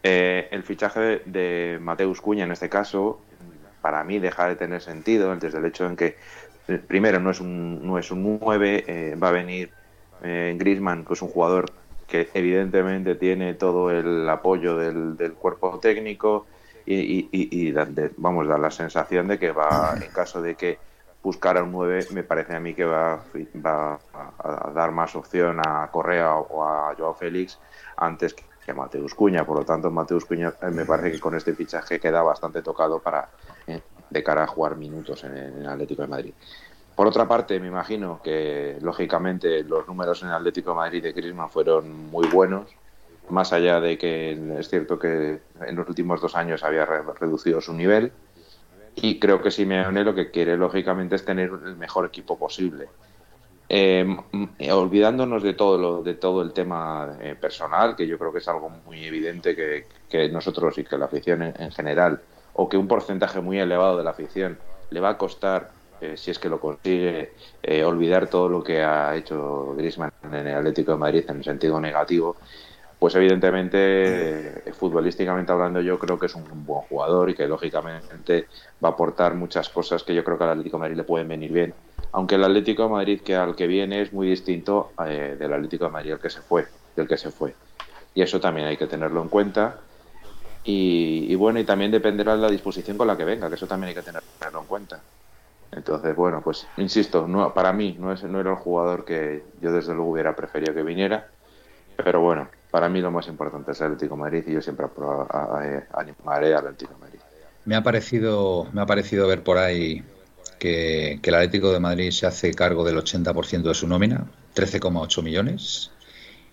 Eh, 0.03 0.49
el 0.53 0.63
fichaje 0.63 1.23
de, 1.25 1.79
Mateus 1.81 2.21
Cuña 2.21 2.45
en 2.45 2.53
este 2.53 2.69
caso, 2.69 3.21
para 3.83 4.05
mí 4.05 4.19
deja 4.19 4.49
de 4.49 4.57
tener 4.57 4.81
sentido 4.81 5.35
desde 5.37 5.59
el 5.59 5.65
hecho 5.65 5.87
en 5.87 5.97
que, 5.97 6.17
primero, 6.87 7.19
no 7.21 7.31
es 7.31 7.41
un, 7.41 7.87
no 7.87 7.99
es 7.99 8.11
un 8.11 8.39
9, 8.41 8.85
eh, 8.87 9.17
va 9.21 9.29
a 9.29 9.33
venir 9.33 9.73
eh, 10.23 10.55
Grisman, 10.59 11.05
que 11.05 11.15
es 11.15 11.23
un 11.23 11.29
jugador 11.29 11.73
que 12.09 12.31
evidentemente 12.33 13.15
tiene 13.15 13.55
todo 13.55 13.91
el 13.91 14.29
apoyo 14.29 14.77
del, 14.77 15.35
cuerpo 15.35 15.79
técnico 15.79 16.47
y, 16.87 17.73
vamos, 18.17 18.49
da 18.49 18.57
la 18.57 18.71
sensación 18.71 19.29
de 19.29 19.39
que 19.39 19.53
va, 19.53 19.95
en 20.01 20.11
caso 20.11 20.41
de 20.41 20.55
que 20.55 20.79
buscara 21.23 21.63
un 21.63 21.71
9, 21.73 22.07
me 22.13 22.23
parece 22.23 22.57
a 22.57 22.61
mí 22.61 22.73
que 22.75 22.87
va, 22.87 23.23
va 23.65 24.01
a, 24.39 24.71
dar 24.73 24.91
más 24.91 25.15
opción 25.15 25.61
a 25.61 25.89
Correa 25.91 26.35
o 26.37 26.65
a 26.65 26.95
Joao 26.97 27.15
Félix 27.15 27.59
antes 27.99 28.33
que, 28.33 28.45
a 28.71 28.75
Mateus 28.75 29.15
Cuña. 29.15 29.45
Por 29.45 29.59
lo 29.59 29.65
tanto, 29.65 29.91
Mateus 29.91 30.25
Cuña 30.25 30.53
eh, 30.63 30.71
me 30.71 30.85
parece 30.85 31.13
que 31.13 31.21
con 31.21 31.35
este 31.35 31.55
fichaje 31.55 32.01
queda 32.01 32.23
bastante 32.23 32.63
tocado 32.63 33.01
para 33.01 33.29
eh, 33.67 33.81
de 34.11 34.23
cara 34.23 34.45
a 34.45 34.47
jugar 34.47 34.77
minutos 34.77 35.25
en 35.25 35.37
el 35.37 35.67
Atlético 35.67 36.03
de 36.03 36.09
Madrid. 36.09 36.35
Por 36.99 37.07
otra 37.07 37.29
parte, 37.29 37.61
me 37.61 37.69
imagino 37.69 38.21
que 38.25 38.77
lógicamente 38.81 39.63
los 39.63 39.87
números 39.87 40.21
en 40.25 40.31
Atlético 40.31 40.75
Madrid 40.75 41.01
de 41.01 41.13
Griezmann 41.13 41.49
fueron 41.49 42.11
muy 42.11 42.27
buenos, 42.27 42.73
más 43.29 43.53
allá 43.53 43.79
de 43.79 43.97
que 43.97 44.33
es 44.59 44.69
cierto 44.69 44.99
que 44.99 45.39
en 45.61 45.77
los 45.77 45.89
últimos 45.89 46.21
dos 46.21 46.35
años 46.35 46.65
había 46.65 46.85
reducido 46.87 47.61
su 47.61 47.73
nivel. 47.73 48.11
Y 48.97 49.21
creo 49.21 49.41
que 49.41 49.53
Simeone 49.53 50.03
lo 50.03 50.13
que 50.13 50.33
quiere, 50.33 50.57
lógicamente, 50.57 51.15
es 51.15 51.25
tener 51.25 51.53
el 51.65 51.77
mejor 51.77 52.05
equipo 52.05 52.37
posible. 52.37 52.89
Eh, 53.69 54.05
olvidándonos 54.73 55.45
de 55.45 55.55
todo 55.55 55.79
lo, 55.79 56.03
de 56.03 56.15
todo 56.15 56.43
el 56.43 56.53
tema 56.53 57.17
eh, 57.21 57.37
personal, 57.41 57.95
que 57.95 58.09
yo 58.09 58.19
creo 58.19 58.33
que 58.33 58.39
es 58.39 58.49
algo 58.49 58.71
muy 58.71 59.05
evidente 59.05 59.55
que, 59.55 60.29
nosotros 60.31 60.77
y 60.79 60.83
que 60.83 60.99
la 60.99 61.05
afición 61.05 61.43
en, 61.43 61.71
general, 61.71 62.23
o 62.55 62.69
que 62.69 62.77
un 62.77 62.89
porcentaje 62.89 63.41
muy 63.41 63.61
elevado 63.61 63.99
de 63.99 64.03
la 64.03 64.11
afición 64.11 64.59
le 64.91 64.99
va 64.99 65.11
a 65.11 65.17
costar 65.17 65.78
eh, 66.01 66.17
si 66.17 66.31
es 66.31 66.39
que 66.39 66.49
lo 66.49 66.61
consigue, 66.61 67.33
eh, 67.63 67.85
olvidar 67.85 68.29
todo 68.29 68.49
lo 68.49 68.63
que 68.63 68.83
ha 68.83 69.17
hecho 69.17 69.75
Griezmann 69.77 70.13
en 70.23 70.35
el 70.35 70.57
Atlético 70.57 70.93
de 70.93 70.99
Madrid 70.99 71.25
en 71.29 71.43
sentido 71.43 71.81
negativo, 71.81 72.37
pues 72.99 73.15
evidentemente, 73.15 74.69
eh, 74.69 74.73
futbolísticamente 74.73 75.53
hablando, 75.53 75.81
yo 75.81 75.99
creo 75.99 76.19
que 76.19 76.27
es 76.27 76.35
un 76.35 76.45
buen 76.67 76.83
jugador 76.83 77.31
y 77.31 77.35
que 77.35 77.47
lógicamente 77.47 78.47
va 78.85 78.89
a 78.89 78.93
aportar 78.93 79.35
muchas 79.35 79.69
cosas 79.69 80.03
que 80.03 80.15
yo 80.15 80.25
creo 80.25 80.37
que 80.37 80.45
al 80.45 80.51
Atlético 80.51 80.77
de 80.77 80.81
Madrid 80.81 80.97
le 80.97 81.05
pueden 81.05 81.29
venir 81.29 81.53
bien. 81.53 81.75
Aunque 82.13 82.35
el 82.37 82.45
Atlético 82.45 82.85
de 82.85 82.89
Madrid 82.89 83.21
que 83.21 83.37
al 83.37 83.55
que 83.55 83.67
viene 83.67 84.03
es 84.03 84.13
muy 84.13 84.29
distinto 84.29 84.93
del 84.99 85.53
Atlético 85.53 85.85
de 85.85 85.91
Madrid 85.91 86.13
al 86.13 86.21
que 86.21 86.31
se 86.31 86.41
fue, 86.41 86.67
del 86.97 87.07
que 87.07 87.17
se 87.17 87.31
fue. 87.31 87.55
Y 88.15 88.23
eso 88.23 88.41
también 88.41 88.67
hay 88.67 88.77
que 88.77 88.87
tenerlo 88.87 89.23
en 89.23 89.29
cuenta. 89.29 89.79
Y, 90.65 91.27
y 91.29 91.35
bueno, 91.37 91.61
y 91.61 91.65
también 91.65 91.91
dependerá 91.91 92.35
de 92.35 92.43
la 92.43 92.51
disposición 92.51 92.97
con 92.99 93.07
la 93.07 93.17
que 93.17 93.25
venga, 93.25 93.49
que 93.49 93.55
eso 93.55 93.67
también 93.67 93.91
hay 93.91 93.95
que 93.95 94.03
tenerlo 94.03 94.61
en 94.61 94.67
cuenta. 94.67 95.01
Entonces, 95.73 96.17
bueno, 96.17 96.41
pues 96.43 96.67
insisto, 96.77 97.27
no, 97.29 97.53
para 97.53 97.73
mí 97.73 97.97
no, 97.99 98.13
es, 98.13 98.23
no 98.25 98.41
era 98.41 98.51
el 98.51 98.57
jugador 98.57 99.05
que 99.05 99.45
yo 99.61 99.73
desde 99.73 99.95
luego 99.95 100.13
hubiera 100.13 100.35
preferido 100.35 100.75
que 100.75 100.83
viniera, 100.83 101.29
pero 101.97 102.21
bueno, 102.21 102.49
para 102.71 102.89
mí 102.89 103.01
lo 103.01 103.11
más 103.11 103.27
importante 103.29 103.73
es 103.73 103.81
el 103.81 103.89
Atlético 103.89 104.15
de 104.15 104.21
Madrid 104.21 104.45
y 104.47 104.53
yo 104.53 104.63
siempre 104.63 104.87
animaré 105.93 106.55
al 106.55 106.67
Atlético 106.67 106.95
de 106.95 107.01
Madrid. 107.01 107.21
Me 107.65 107.77
ha 107.77 107.83
parecido, 107.83 108.67
me 108.73 108.81
ha 108.81 108.87
parecido 108.87 109.29
ver 109.29 109.43
por 109.43 109.59
ahí 109.59 110.03
que, 110.59 111.21
el 111.23 111.35
Atlético 111.35 111.73
de 111.73 111.81
Madrid 111.81 112.11
se 112.11 112.27
hace 112.27 112.55
cargo 112.55 112.85
del 112.85 112.97
80% 112.97 113.63
de 113.63 113.75
su 113.75 113.87
nómina, 113.87 114.27
13,8 114.55 115.23
millones, 115.23 115.91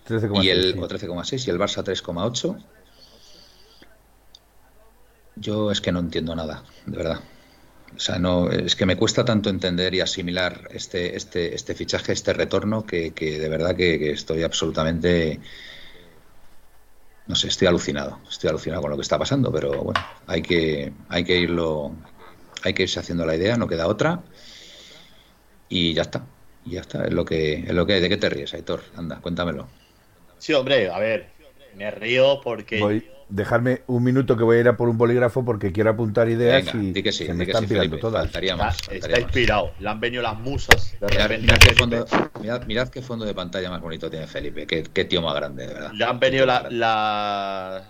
y 0.08 0.48
el, 0.48 0.78
o 0.78 0.88
13,6 0.88 1.46
y 1.46 1.50
el 1.50 1.58
Barça 1.58 1.82
3,8. 1.82 2.62
Yo 5.36 5.70
es 5.70 5.80
que 5.80 5.92
no 5.92 6.00
entiendo 6.00 6.34
nada, 6.34 6.62
de 6.86 6.96
verdad. 6.96 7.20
O 7.96 7.98
sea, 7.98 8.18
no, 8.18 8.50
es 8.50 8.76
que 8.76 8.84
me 8.84 8.96
cuesta 8.96 9.24
tanto 9.24 9.48
entender 9.48 9.94
y 9.94 10.00
asimilar 10.00 10.68
este, 10.70 11.16
este, 11.16 11.54
este 11.54 11.74
fichaje, 11.74 12.12
este 12.12 12.34
retorno, 12.34 12.84
que, 12.84 13.10
de 13.10 13.48
verdad 13.48 13.74
que, 13.74 14.10
estoy 14.10 14.42
absolutamente. 14.42 15.40
No 17.26 17.34
sé, 17.34 17.48
estoy 17.48 17.68
alucinado. 17.68 18.20
Estoy 18.28 18.50
alucinado 18.50 18.82
con 18.82 18.90
lo 18.90 18.96
que 18.96 19.02
está 19.02 19.18
pasando, 19.18 19.50
pero 19.50 19.82
bueno, 19.82 20.00
hay 20.26 20.42
que, 20.42 20.92
hay 21.08 21.24
que 21.24 21.38
irlo. 21.38 21.92
Hay 22.62 22.74
que 22.74 22.82
irse 22.82 23.00
haciendo 23.00 23.24
la 23.24 23.34
idea, 23.34 23.56
no 23.56 23.66
queda 23.66 23.86
otra. 23.86 24.22
Y 25.68 25.94
ya 25.94 26.02
está. 26.02 26.26
Y 26.64 26.72
ya 26.72 26.82
está, 26.82 27.04
es 27.04 27.12
lo 27.12 27.24
que, 27.24 27.60
es 27.60 27.72
lo 27.72 27.86
que 27.86 27.94
hay. 27.94 28.00
¿De 28.00 28.08
qué 28.10 28.18
te 28.18 28.28
ríes, 28.28 28.52
Aitor? 28.52 28.82
Anda, 28.94 29.20
cuéntamelo. 29.20 29.68
Sí, 30.38 30.52
hombre, 30.52 30.90
a 30.90 30.98
ver, 30.98 31.30
me 31.76 31.90
río 31.90 32.40
porque 32.42 33.04
dejarme 33.28 33.82
un 33.88 34.04
minuto 34.04 34.36
que 34.36 34.44
voy 34.44 34.58
a 34.58 34.60
ir 34.60 34.68
a 34.68 34.76
por 34.76 34.88
un 34.88 34.96
bolígrafo 34.96 35.44
porque 35.44 35.72
quiero 35.72 35.90
apuntar 35.90 36.28
ideas 36.28 36.72
y 36.74 36.94
se 37.12 37.34
me 37.34 37.44
están 37.44 37.66
pirando 37.66 37.98
todas. 37.98 38.30
está, 38.34 39.20
inspirado, 39.20 39.72
le 39.80 39.88
han 39.88 40.00
venido 40.00 40.22
las 40.22 40.38
musas. 40.38 40.96
mirad, 42.40 42.88
qué 42.88 43.02
fondo, 43.02 43.24
de 43.24 43.34
pantalla 43.34 43.70
más 43.70 43.80
bonito 43.80 44.08
tiene 44.08 44.26
Felipe, 44.26 44.66
qué, 44.66 45.04
tío 45.04 45.22
más 45.22 45.34
grande, 45.34 45.66
de 45.66 45.74
verdad. 45.74 45.92
Le 45.92 46.04
han 46.04 46.20
venido 46.20 46.46
la, 46.46 47.82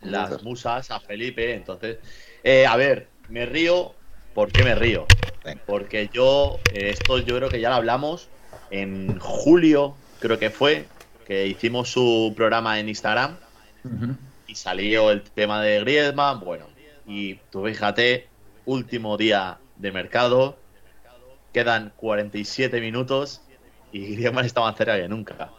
las 0.00 0.42
musas 0.42 0.90
a 0.90 1.00
Felipe, 1.00 1.54
entonces... 1.54 1.98
Eh, 2.42 2.64
a 2.64 2.76
ver, 2.76 3.08
me 3.28 3.44
río, 3.44 3.94
¿por 4.32 4.52
qué 4.52 4.62
me 4.62 4.74
río? 4.74 5.06
Porque 5.66 6.10
yo, 6.12 6.60
eh, 6.72 6.90
esto 6.90 7.18
yo 7.18 7.36
creo 7.36 7.48
que 7.48 7.60
ya 7.60 7.70
lo 7.70 7.76
hablamos 7.76 8.28
en 8.70 9.18
julio, 9.18 9.96
creo 10.20 10.38
que 10.38 10.50
fue, 10.50 10.86
que 11.26 11.46
hicimos 11.46 11.90
su 11.90 12.32
programa 12.36 12.78
en 12.78 12.88
Instagram 12.88 13.36
y 14.46 14.54
salió 14.54 15.10
el 15.10 15.22
tema 15.22 15.62
de 15.62 15.80
Griezmann, 15.80 16.40
bueno, 16.40 16.66
y 17.06 17.34
tú 17.50 17.64
fíjate, 17.64 18.28
último 18.64 19.16
día 19.16 19.58
de 19.76 19.92
mercado, 19.92 20.56
quedan 21.52 21.92
47 21.96 22.80
minutos 22.80 23.42
y 23.92 24.14
Griezmann 24.14 24.44
está 24.44 24.60
más 24.60 24.76
cerca 24.76 24.96
que 24.96 25.08
nunca. 25.08 25.50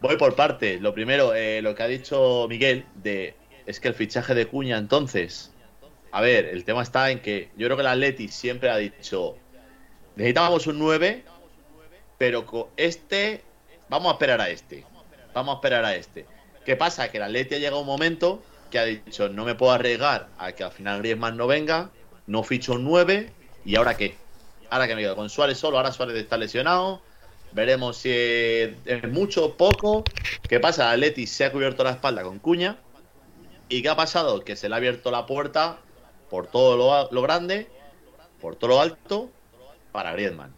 Voy 0.00 0.16
por 0.16 0.36
partes. 0.36 0.80
Lo 0.80 0.92
primero, 0.94 1.34
eh, 1.34 1.62
lo 1.62 1.74
que 1.74 1.82
ha 1.82 1.88
dicho 1.88 2.46
Miguel, 2.48 2.84
de 2.94 3.34
es 3.66 3.80
que 3.80 3.88
el 3.88 3.94
fichaje 3.94 4.34
de 4.34 4.46
Cuña 4.46 4.78
entonces. 4.78 5.52
A 6.12 6.20
ver, 6.20 6.46
el 6.46 6.64
tema 6.64 6.82
está 6.82 7.10
en 7.10 7.20
que 7.20 7.50
yo 7.56 7.66
creo 7.66 7.76
que 7.76 7.82
el 7.82 7.88
Atleti 7.88 8.28
siempre 8.28 8.70
ha 8.70 8.76
dicho, 8.76 9.36
necesitábamos 10.14 10.66
un 10.66 10.78
9, 10.78 11.24
pero 12.16 12.46
con 12.46 12.66
este, 12.76 13.42
vamos 13.88 14.10
a 14.10 14.12
esperar 14.12 14.40
a 14.40 14.50
este. 14.50 14.84
Vamos 15.34 15.54
a 15.54 15.56
esperar 15.56 15.84
a 15.84 15.94
este. 15.94 16.26
¿Qué 16.64 16.76
pasa? 16.76 17.08
Que 17.10 17.18
el 17.18 17.22
Atleti 17.22 17.54
ha 17.54 17.58
llegado 17.58 17.80
un 17.80 17.86
momento 17.86 18.42
que 18.70 18.78
ha 18.78 18.84
dicho, 18.84 19.28
no 19.28 19.44
me 19.44 19.54
puedo 19.54 19.72
arriesgar 19.72 20.28
a 20.38 20.52
que 20.52 20.64
al 20.64 20.72
final 20.72 20.98
Griezmann 20.98 21.36
no 21.36 21.46
venga, 21.46 21.90
no 22.26 22.42
ficho 22.42 22.72
un 22.72 22.84
9, 22.84 23.30
¿y 23.64 23.76
ahora 23.76 23.96
qué? 23.96 24.16
Ahora 24.70 24.88
que 24.88 24.96
me 24.96 25.02
quedo 25.02 25.14
con 25.14 25.30
Suárez 25.30 25.58
solo, 25.58 25.76
ahora 25.76 25.92
Suárez 25.92 26.16
está 26.16 26.36
lesionado, 26.36 27.00
veremos 27.52 27.98
si 27.98 28.10
es 28.10 29.08
mucho 29.10 29.44
o 29.44 29.56
poco. 29.56 30.02
¿Qué 30.48 30.58
pasa? 30.58 30.92
El 30.94 31.04
Atleti 31.04 31.26
se 31.26 31.44
ha 31.44 31.52
cubierto 31.52 31.84
la 31.84 31.90
espalda 31.90 32.22
con 32.22 32.40
Cuña, 32.40 32.78
¿y 33.68 33.82
qué 33.82 33.88
ha 33.88 33.96
pasado? 33.96 34.42
Que 34.42 34.56
se 34.56 34.68
le 34.68 34.74
ha 34.74 34.78
abierto 34.78 35.10
la 35.10 35.26
puerta 35.26 35.78
por 36.30 36.48
todo 36.48 36.76
lo, 36.76 37.12
lo 37.12 37.22
grande, 37.22 37.68
por 38.40 38.56
todo 38.56 38.70
lo 38.70 38.80
alto, 38.80 39.30
para 39.92 40.12
Griezmann. 40.12 40.52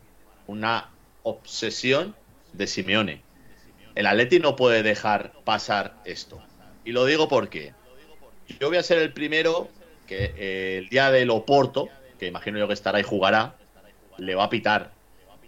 Una 0.47 0.89
obsesión 1.23 2.15
de 2.59 2.67
Simeone. 2.67 3.23
El 3.95 4.07
Atleti 4.07 4.39
no 4.39 4.57
puede 4.57 4.83
dejar 4.83 5.33
pasar 5.45 5.95
esto. 6.05 6.43
Y 6.85 6.93
lo 6.93 7.05
digo 7.07 7.29
porque 7.29 7.73
yo 8.61 8.69
voy 8.69 8.77
a 8.77 8.83
ser 8.83 8.99
el 8.99 9.13
primero 9.13 9.69
que 10.07 10.35
eh, 10.37 10.79
el 10.79 10.89
día 10.89 11.11
del 11.11 11.31
Oporto, 11.31 11.89
que 12.19 12.27
imagino 12.27 12.59
yo 12.59 12.67
que 12.67 12.75
estará 12.75 13.01
y 13.01 13.03
jugará, 13.03 13.55
le 14.19 14.35
va 14.35 14.45
a 14.45 14.51
pitar. 14.51 14.93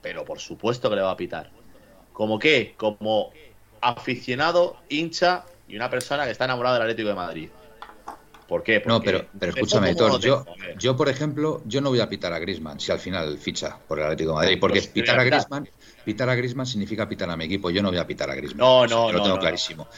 Pero 0.03 0.25
por 0.25 0.39
supuesto 0.39 0.89
que 0.89 0.97
le 0.97 1.03
va 1.03 1.11
a 1.11 1.17
pitar. 1.17 1.51
¿Como 2.13 2.39
qué? 2.39 2.75
Como 2.77 3.33
aficionado, 3.81 4.77
hincha 4.89 5.45
y 5.69 5.77
una 5.77 5.91
persona 5.91 6.25
que 6.25 6.31
está 6.31 6.45
enamorada 6.45 6.77
del 6.77 6.83
Atlético 6.83 7.09
de 7.09 7.15
Madrid. 7.15 7.51
¿Por 8.51 8.65
qué? 8.65 8.83
no, 8.85 9.01
pero, 9.01 9.27
pero 9.39 9.53
escúchame, 9.53 9.95
yo, 9.95 10.45
yo, 10.77 10.97
por 10.97 11.09
ejemplo, 11.09 11.63
yo 11.67 11.81
no 11.81 11.91
voy 11.91 12.01
a 12.01 12.09
pitar 12.09 12.33
a 12.33 12.41
Grisman 12.41 12.81
si 12.81 12.91
al 12.91 12.99
final 12.99 13.39
ficha 13.39 13.79
por 13.87 14.01
el 14.01 14.07
Atlético 14.07 14.31
de 14.31 14.35
Madrid, 14.35 14.59
porque 14.61 14.83
pitar 14.83 15.21
a 15.21 15.25
Grisman, 15.25 15.69
pitar 16.05 16.29
a 16.29 16.35
Grisman 16.35 16.67
significa 16.67 17.09
pitar 17.09 17.31
a 17.31 17.37
mi 17.37 17.45
equipo, 17.45 17.71
yo 17.71 17.83
no 17.83 17.91
voy 17.91 17.99
a 17.99 18.07
pitar 18.07 18.31
a 18.31 18.35
Grisman. 18.35 18.59
No, 18.59 18.87
no, 18.87 19.13
Lo 19.13 19.23
tengo 19.23 19.39
clarísimo. 19.39 19.89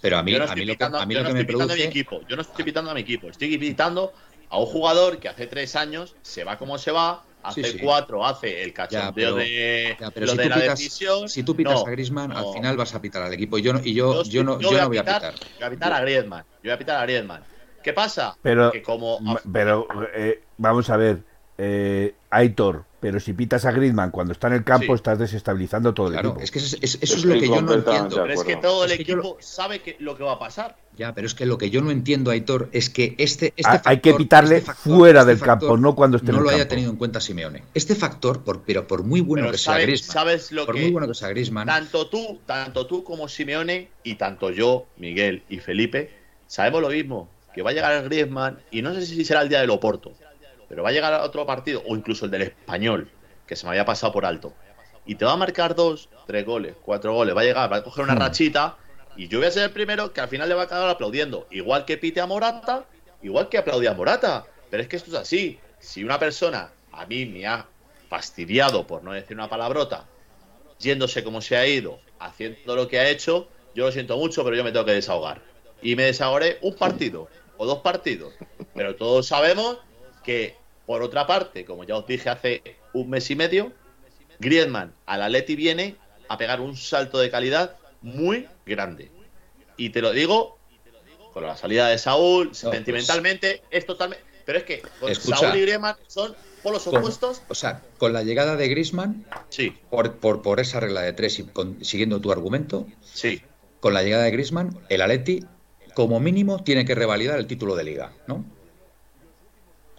Pero 0.00 0.16
a 0.16 0.22
mí, 0.22 0.34
a 0.34 0.54
mí 0.54 0.64
lo 0.64 0.76
que, 0.76 0.84
a 0.84 1.06
mí 1.06 1.14
lo 1.14 1.24
que 1.24 1.32
me 1.34 1.44
produce... 1.44 1.72
A 1.74 1.76
mi 1.76 1.82
equipo. 1.82 2.22
Yo 2.26 2.36
no 2.36 2.42
estoy 2.42 2.64
pitando 2.64 2.90
a 2.90 2.94
mi 2.94 3.02
equipo, 3.02 3.28
estoy 3.28 3.58
pitando 3.58 4.12
a 4.48 4.58
un 4.58 4.66
jugador 4.66 5.18
que 5.18 5.28
hace 5.28 5.46
tres 5.46 5.76
años 5.76 6.16
se 6.22 6.42
va 6.42 6.58
como 6.58 6.78
se 6.78 6.90
va, 6.90 7.22
hace 7.42 7.78
cuatro 7.78 8.26
hace 8.26 8.62
el 8.62 8.72
cachondeo 8.72 9.36
de, 9.36 9.96
si 9.98 10.36
de 10.36 10.48
la 10.48 10.58
decisión. 10.58 11.28
Si 11.28 11.42
tú 11.42 11.54
pitas 11.54 11.84
a 11.86 11.90
Griezmann, 11.90 12.32
al 12.32 12.52
final 12.52 12.76
vas 12.76 12.94
a 12.94 13.00
pitar 13.00 13.22
al 13.22 13.32
equipo. 13.32 13.58
Y 13.58 13.62
yo, 13.62 13.74
y 13.82 13.94
yo, 13.94 14.22
yo, 14.24 14.42
no, 14.42 14.60
yo, 14.60 14.72
no 14.72 14.88
voy 14.88 14.98
a 14.98 15.04
pitar. 15.04 15.34
Voy 15.58 15.66
a 15.66 15.70
pitar 15.70 15.92
a 15.92 16.00
Griezmann. 16.00 16.44
Yo 16.62 16.64
voy 16.64 16.72
a 16.72 16.78
pitar 16.78 16.96
a 16.96 17.02
Griezmann. 17.02 17.42
¿Qué 17.82 17.92
pasa? 17.92 18.36
Pero, 18.42 18.72
pero 19.50 19.88
eh, 20.14 20.42
vamos 20.58 20.90
a 20.90 20.96
ver. 20.96 21.29
Eh, 21.62 22.14
Aitor, 22.30 22.84
pero 23.00 23.20
si 23.20 23.34
pitas 23.34 23.66
a 23.66 23.72
Griezmann 23.72 24.10
cuando 24.10 24.32
está 24.32 24.46
en 24.46 24.54
el 24.54 24.64
campo, 24.64 24.94
estás 24.94 25.18
desestabilizando 25.18 25.92
todo 25.92 26.08
el 26.08 26.14
equipo. 26.14 26.40
Es 26.40 26.50
que 26.50 26.58
eso, 26.58 26.76
es, 26.80 27.24
lo 27.24 27.34
que 27.34 27.48
yo 27.48 27.60
no 27.60 27.74
entiendo. 27.74 28.22
Pero 28.22 28.32
es 28.32 28.44
que 28.44 28.56
todo 28.56 28.86
el 28.86 28.92
equipo 28.92 29.36
sabe 29.40 29.82
que, 29.82 29.96
lo 29.98 30.16
que 30.16 30.24
va 30.24 30.32
a 30.32 30.38
pasar. 30.38 30.78
Ya, 30.96 31.14
pero 31.14 31.26
es 31.26 31.34
que 31.34 31.44
lo 31.44 31.58
que 31.58 31.68
yo 31.68 31.82
no 31.82 31.90
entiendo, 31.90 32.30
Aitor, 32.30 32.70
es 32.72 32.88
que 32.88 33.14
este, 33.18 33.52
este 33.56 33.72
factor, 33.72 33.92
Hay 33.92 34.00
que 34.00 34.14
pitarle 34.14 34.56
este 34.56 34.72
fuera 34.72 35.20
este 35.20 35.32
del 35.32 35.40
campo, 35.40 35.76
no 35.76 35.94
cuando 35.94 36.16
esté 36.16 36.32
no 36.32 36.38
en 36.38 36.38
el 36.38 36.44
No 36.44 36.50
lo 36.50 36.56
haya 36.56 36.68
tenido 36.68 36.90
en 36.90 36.96
cuenta 36.96 37.20
Simeone. 37.20 37.62
Este 37.74 37.94
factor, 37.94 38.42
por, 38.42 38.62
pero 38.62 38.86
por 38.86 39.02
muy 39.02 39.20
bueno 39.20 39.50
que 39.50 39.58
sea 39.58 39.78
Griezmann, 39.78 40.12
sabes 40.12 40.52
lo 40.52 40.64
por 40.64 40.78
muy 40.78 40.90
bueno 40.90 41.08
que 41.08 41.14
sea 41.14 41.28
Griezmann, 41.28 41.66
tanto 41.66 42.08
tú, 42.08 42.40
tanto 42.46 42.86
tú 42.86 43.04
como 43.04 43.28
Simeone 43.28 43.88
y 44.02 44.14
tanto 44.14 44.50
yo, 44.50 44.86
Miguel 44.96 45.42
y 45.50 45.58
Felipe, 45.58 46.10
sabemos 46.46 46.80
lo 46.80 46.88
mismo, 46.88 47.28
que 47.54 47.62
va 47.62 47.70
a 47.70 47.72
llegar 47.74 47.92
el 47.92 48.04
Griezmann 48.04 48.60
y 48.70 48.80
no 48.80 48.94
sé 48.94 49.04
si 49.04 49.24
será 49.24 49.42
el 49.42 49.50
día 49.50 49.60
del 49.60 49.70
Oporto 49.70 50.12
pero 50.70 50.82
va 50.82 50.88
a 50.88 50.92
llegar 50.92 51.12
a 51.12 51.24
otro 51.24 51.44
partido, 51.44 51.82
o 51.86 51.96
incluso 51.96 52.24
el 52.24 52.30
del 52.30 52.42
español, 52.42 53.10
que 53.46 53.56
se 53.56 53.66
me 53.66 53.70
había 53.70 53.84
pasado 53.84 54.12
por 54.12 54.24
alto, 54.24 54.54
y 55.04 55.16
te 55.16 55.26
va 55.26 55.32
a 55.32 55.36
marcar 55.36 55.74
dos, 55.74 56.08
tres 56.26 56.46
goles, 56.46 56.76
cuatro 56.80 57.12
goles, 57.12 57.36
va 57.36 57.40
a 57.40 57.44
llegar, 57.44 57.70
va 57.70 57.78
a 57.78 57.82
coger 57.82 58.04
una 58.04 58.14
hmm. 58.14 58.20
rachita, 58.20 58.76
y 59.16 59.28
yo 59.28 59.38
voy 59.38 59.48
a 59.48 59.50
ser 59.50 59.64
el 59.64 59.70
primero 59.70 60.12
que 60.12 60.20
al 60.20 60.28
final 60.28 60.48
le 60.48 60.54
va 60.54 60.62
a 60.62 60.68
quedar 60.68 60.88
aplaudiendo, 60.88 61.46
igual 61.50 61.84
que 61.84 61.98
pite 61.98 62.20
a 62.20 62.26
Morata, 62.26 62.84
igual 63.20 63.48
que 63.48 63.58
aplaudí 63.58 63.86
a 63.86 63.94
Morata. 63.94 64.46
Pero 64.70 64.82
es 64.82 64.88
que 64.88 64.96
esto 64.96 65.10
es 65.10 65.16
así. 65.16 65.58
Si 65.80 66.04
una 66.04 66.18
persona 66.18 66.70
a 66.92 67.06
mí 67.06 67.26
me 67.26 67.46
ha 67.46 67.66
fastidiado, 68.08 68.86
por 68.86 69.02
no 69.02 69.12
decir 69.12 69.36
una 69.36 69.48
palabrota, 69.48 70.06
yéndose 70.78 71.24
como 71.24 71.40
se 71.40 71.56
ha 71.56 71.66
ido, 71.66 71.98
haciendo 72.20 72.76
lo 72.76 72.88
que 72.88 73.00
ha 73.00 73.08
hecho, 73.08 73.48
yo 73.74 73.86
lo 73.86 73.92
siento 73.92 74.16
mucho, 74.16 74.44
pero 74.44 74.56
yo 74.56 74.64
me 74.64 74.72
tengo 74.72 74.84
que 74.84 74.92
desahogar. 74.92 75.42
Y 75.82 75.96
me 75.96 76.04
desahogaré 76.04 76.58
un 76.62 76.74
partido 76.76 77.28
o 77.56 77.66
dos 77.66 77.80
partidos. 77.80 78.32
Pero 78.74 78.94
todos 78.94 79.26
sabemos 79.26 79.78
que 80.24 80.56
por 80.90 81.02
otra 81.02 81.24
parte, 81.24 81.64
como 81.64 81.84
ya 81.84 81.96
os 81.96 82.04
dije 82.04 82.28
hace 82.30 82.62
un 82.94 83.10
mes 83.10 83.30
y 83.30 83.36
medio, 83.36 83.72
Griezmann 84.40 84.92
al 85.06 85.22
Atleti 85.22 85.54
viene 85.54 85.94
a 86.28 86.36
pegar 86.36 86.60
un 86.60 86.76
salto 86.76 87.20
de 87.20 87.30
calidad 87.30 87.76
muy 88.02 88.48
grande. 88.66 89.08
Y 89.76 89.90
te 89.90 90.02
lo 90.02 90.10
digo 90.10 90.58
con 91.32 91.46
la 91.46 91.56
salida 91.56 91.86
de 91.86 91.96
Saúl, 91.96 92.56
sentimentalmente, 92.56 93.62
es 93.70 93.86
totalmente. 93.86 94.24
Pero 94.44 94.58
es 94.58 94.64
que 94.64 94.82
Saúl 95.14 95.58
y 95.58 95.60
Griezmann 95.60 95.94
son 96.08 96.34
polos 96.60 96.84
opuestos. 96.88 97.40
O 97.46 97.54
sea, 97.54 97.84
con 97.98 98.12
la 98.12 98.24
llegada 98.24 98.56
de 98.56 98.66
Griezmann, 98.66 99.24
sí. 99.48 99.72
por, 99.90 100.18
por, 100.18 100.58
esa 100.58 100.80
regla 100.80 101.02
de 101.02 101.12
tres 101.12 101.38
y 101.38 101.46
siguiendo 101.84 102.20
tu 102.20 102.32
argumento, 102.32 102.88
sí. 103.00 103.42
con 103.78 103.94
la 103.94 104.02
llegada 104.02 104.24
de 104.24 104.32
Griezmann, 104.32 104.76
el 104.88 105.02
Atleti, 105.02 105.44
como 105.94 106.18
mínimo, 106.18 106.64
tiene 106.64 106.84
que 106.84 106.96
revalidar 106.96 107.38
el 107.38 107.46
título 107.46 107.76
de 107.76 107.84
liga, 107.84 108.12
¿no? 108.26 108.44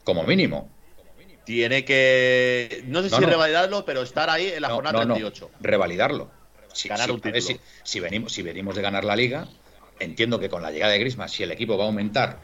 Como 0.03 0.24
mínimo 0.24 0.69
tiene 1.51 1.83
que, 1.83 2.81
no 2.87 3.01
sé 3.01 3.09
si 3.09 3.22
revalidarlo, 3.25 3.83
pero 3.83 4.03
estar 4.03 4.29
ahí 4.29 4.48
en 4.55 4.61
la 4.61 4.70
jornada 4.70 5.01
38. 5.01 5.51
Revalidarlo. 5.59 6.31
Si, 6.72 6.87
ganar 6.87 7.11
un 7.11 7.20
título. 7.20 7.59
Si, 7.83 8.00
venimos, 8.00 8.31
si 8.31 8.42
venimos 8.42 8.74
de 8.74 8.81
ganar 8.81 9.03
la 9.03 9.18
liga, 9.18 9.50
entiendo 10.00 10.40
que 10.40 10.48
con 10.48 10.61
la 10.61 10.72
llegada 10.72 10.94
de 10.94 11.00
Griezmann, 11.00 11.27
si 11.27 11.44
el 11.44 11.51
equipo 11.51 11.77
va 11.77 11.83
a 11.83 11.87
aumentar, 11.87 12.40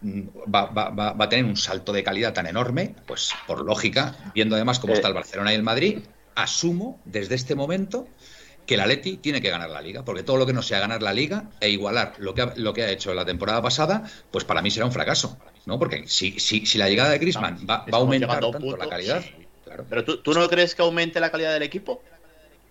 mm, 0.00 0.20
va, 0.52 0.64
va, 0.64 0.88
va, 0.88 1.14
a 1.18 1.28
tener 1.28 1.44
un 1.44 1.58
salto 1.58 1.92
de 1.92 2.02
calidad 2.02 2.32
tan 2.32 2.46
enorme, 2.46 2.94
pues 3.06 3.32
por 3.46 3.66
lógica, 3.66 4.16
viendo 4.34 4.56
además 4.56 4.78
cómo 4.78 4.94
eh. 4.94 4.96
está 4.96 5.08
el 5.08 5.14
Barcelona 5.14 5.52
y 5.52 5.56
el 5.56 5.62
Madrid, 5.62 5.98
asumo 6.34 7.02
desde 7.04 7.34
este 7.34 7.54
momento 7.54 8.08
que 8.64 8.76
el 8.76 8.80
Atleti 8.80 9.18
tiene 9.18 9.42
que 9.42 9.50
ganar 9.50 9.68
la 9.68 9.82
liga, 9.82 10.06
porque 10.06 10.22
todo 10.22 10.38
lo 10.38 10.46
que 10.46 10.54
no 10.54 10.62
sea 10.62 10.80
ganar 10.80 11.02
la 11.02 11.12
liga 11.12 11.50
e 11.60 11.68
igualar 11.68 12.14
lo 12.16 12.32
que 12.32 12.40
ha, 12.40 12.54
lo 12.56 12.72
que 12.72 12.84
ha 12.84 12.90
hecho 12.90 13.12
la 13.12 13.26
temporada 13.26 13.60
pasada, 13.60 14.04
pues 14.30 14.44
para 14.44 14.62
mí 14.62 14.70
será 14.70 14.86
un 14.86 14.92
fracaso, 14.92 15.36
¿no? 15.66 15.78
Porque 15.78 16.04
si, 16.06 16.38
si, 16.38 16.66
si 16.66 16.78
la 16.78 16.88
llegada 16.88 17.10
de 17.10 17.18
Griezmann 17.18 17.58
va, 17.68 17.84
va 17.92 17.98
a 17.98 18.00
aumentar 18.00 18.40
tanto 18.40 18.76
la 18.76 18.88
calidad, 18.88 19.22
Pero 19.88 20.04
¿tú, 20.04 20.32
no 20.32 20.48
crees 20.48 20.74
que 20.74 20.82
aumente 20.82 21.20
la 21.20 21.30
calidad 21.30 21.52
del 21.52 21.62
equipo? 21.62 22.02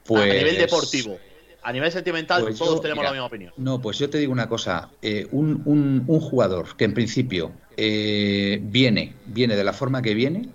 Pues, 0.05 0.23
a 0.23 0.33
nivel 0.33 0.57
deportivo. 0.57 1.17
A 1.63 1.71
nivel 1.71 1.91
sentimental, 1.91 2.41
pues 2.41 2.57
todos 2.57 2.81
tenemos 2.81 3.03
la 3.03 3.11
misma 3.11 3.27
opinión. 3.27 3.53
No, 3.57 3.79
pues 3.79 3.99
yo 3.99 4.09
te 4.09 4.17
digo 4.17 4.31
una 4.31 4.49
cosa. 4.49 4.89
Eh, 5.01 5.27
un, 5.31 5.61
un, 5.65 6.03
un, 6.07 6.19
jugador 6.19 6.75
que 6.75 6.85
en 6.85 6.95
principio 6.95 7.51
eh, 7.77 8.59
viene, 8.63 9.13
viene 9.27 9.55
de 9.55 9.63
la 9.63 9.71
forma 9.71 10.01
que 10.01 10.15
viene, 10.15 10.49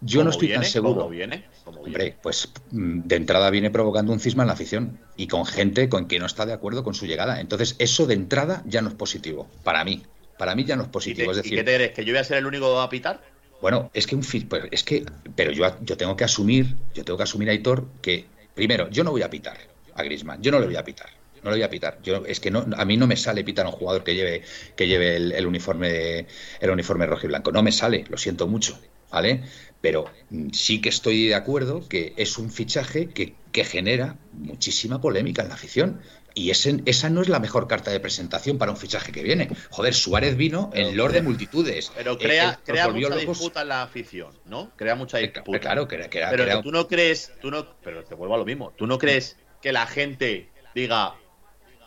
yo 0.00 0.22
no 0.22 0.30
estoy 0.30 0.52
tan 0.52 0.64
seguro. 0.64 0.94
¿Cómo 0.94 1.10
viene? 1.10 1.44
Hombre, 1.64 2.16
pues 2.22 2.52
mm, 2.70 3.00
de 3.00 3.16
entrada 3.16 3.50
viene 3.50 3.70
provocando 3.70 4.12
un 4.12 4.20
cisma 4.20 4.44
en 4.44 4.46
la 4.48 4.52
afición 4.52 4.98
y 5.16 5.26
con 5.26 5.44
gente 5.44 5.88
con 5.88 6.06
que 6.06 6.20
no 6.20 6.26
está 6.26 6.46
de 6.46 6.52
acuerdo 6.52 6.84
con 6.84 6.94
su 6.94 7.06
llegada. 7.06 7.40
Entonces, 7.40 7.74
eso 7.78 8.06
de 8.06 8.14
entrada 8.14 8.62
ya 8.66 8.82
no 8.82 8.88
es 8.88 8.94
positivo, 8.94 9.48
para 9.64 9.84
mí. 9.84 10.04
Para 10.38 10.54
mí 10.54 10.64
ya 10.64 10.76
no 10.76 10.82
es 10.82 10.88
positivo. 10.88 11.30
es 11.30 11.38
decir, 11.38 11.56
qué 11.56 11.64
te 11.64 11.74
crees? 11.74 11.92
¿Que 11.92 12.04
yo 12.04 12.12
voy 12.12 12.20
a 12.20 12.24
ser 12.24 12.38
el 12.38 12.46
único 12.46 12.80
a 12.80 12.88
pitar? 12.88 13.22
Bueno, 13.60 13.90
es 13.94 14.06
que 14.06 14.14
un 14.14 14.22
pues, 14.48 14.64
es 14.70 14.84
que, 14.84 15.04
pero 15.34 15.50
yo, 15.50 15.64
yo 15.82 15.96
tengo 15.96 16.16
que 16.16 16.24
asumir, 16.24 16.76
yo 16.94 17.04
tengo 17.04 17.16
que 17.16 17.22
asumir, 17.22 17.48
Aitor, 17.48 17.86
que 18.02 18.26
primero, 18.54 18.90
yo 18.90 19.02
no 19.02 19.12
voy 19.12 19.22
a 19.22 19.30
pitar 19.30 19.56
a 19.94 20.02
Grisman, 20.02 20.42
yo 20.42 20.50
no 20.50 20.60
le 20.60 20.66
voy 20.66 20.76
a 20.76 20.84
pitar 20.84 21.08
no 21.46 21.52
le 21.52 21.58
voy 21.58 21.62
a 21.62 21.70
pitar. 21.70 21.98
Yo 22.02 22.24
es 22.26 22.40
que 22.40 22.50
no, 22.50 22.66
a 22.76 22.84
mí 22.84 22.96
no 22.96 23.06
me 23.06 23.16
sale 23.16 23.44
pitar 23.44 23.66
a 23.66 23.68
un 23.70 23.74
jugador 23.76 24.02
que 24.02 24.14
lleve 24.14 24.42
que 24.74 24.86
lleve 24.88 25.16
el, 25.16 25.46
uniforme 25.46 26.26
el 26.60 26.70
uniforme 26.70 27.06
rojo 27.06 27.26
y 27.26 27.28
blanco. 27.28 27.52
No 27.52 27.62
me 27.62 27.72
sale, 27.72 28.04
lo 28.08 28.18
siento 28.18 28.48
mucho, 28.48 28.78
¿vale? 29.10 29.44
Pero 29.80 30.06
mm, 30.30 30.50
sí 30.50 30.80
que 30.80 30.88
estoy 30.88 31.28
de 31.28 31.36
acuerdo 31.36 31.88
que 31.88 32.12
es 32.16 32.36
un 32.38 32.50
fichaje 32.50 33.08
que, 33.08 33.34
genera 33.64 34.18
muchísima 34.32 35.00
polémica 35.00 35.40
en 35.40 35.48
la 35.48 35.54
afición. 35.54 36.00
Y 36.38 36.50
ese, 36.50 36.82
esa 36.84 37.08
no 37.08 37.22
es 37.22 37.30
la 37.30 37.40
mejor 37.40 37.66
carta 37.66 37.90
de 37.90 37.98
presentación 37.98 38.58
para 38.58 38.70
un 38.70 38.76
fichaje 38.76 39.10
que 39.10 39.22
viene. 39.22 39.48
Joder, 39.70 39.94
Suárez 39.94 40.36
vino 40.36 40.70
en 40.74 40.94
Lord 40.94 41.14
de 41.14 41.22
multitudes. 41.22 41.90
Pero 41.96 42.12
eh, 42.12 42.18
crea, 42.18 42.60
crea 42.62 42.88
mucha 42.90 43.16
disputa 43.16 43.62
en 43.62 43.68
la 43.68 43.82
afición, 43.82 44.38
¿no? 44.44 44.70
Crea 44.76 44.94
mucha 44.96 45.18
eh, 45.18 45.32
disputa. 45.32 45.58
Claro, 45.60 45.88
crea, 45.88 46.10
pero 46.10 46.60
tú 46.60 46.70
no 46.70 46.86
crees, 46.88 47.32
tú 47.40 47.50
no, 47.50 47.66
pero 47.82 48.04
te 48.04 48.14
vuelvo 48.14 48.34
a 48.34 48.38
lo 48.38 48.44
mismo. 48.44 48.74
¿Tú 48.76 48.86
no 48.86 48.98
crees 48.98 49.38
que 49.62 49.72
la 49.72 49.86
gente 49.86 50.50
diga, 50.74 51.14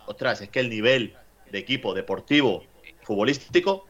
ostras, 0.07 0.41
es 0.41 0.49
que 0.49 0.61
el 0.61 0.71
nivel 0.71 1.15
de 1.51 1.59
equipo 1.59 1.93
deportivo, 1.93 2.63
futbolístico, 3.03 3.85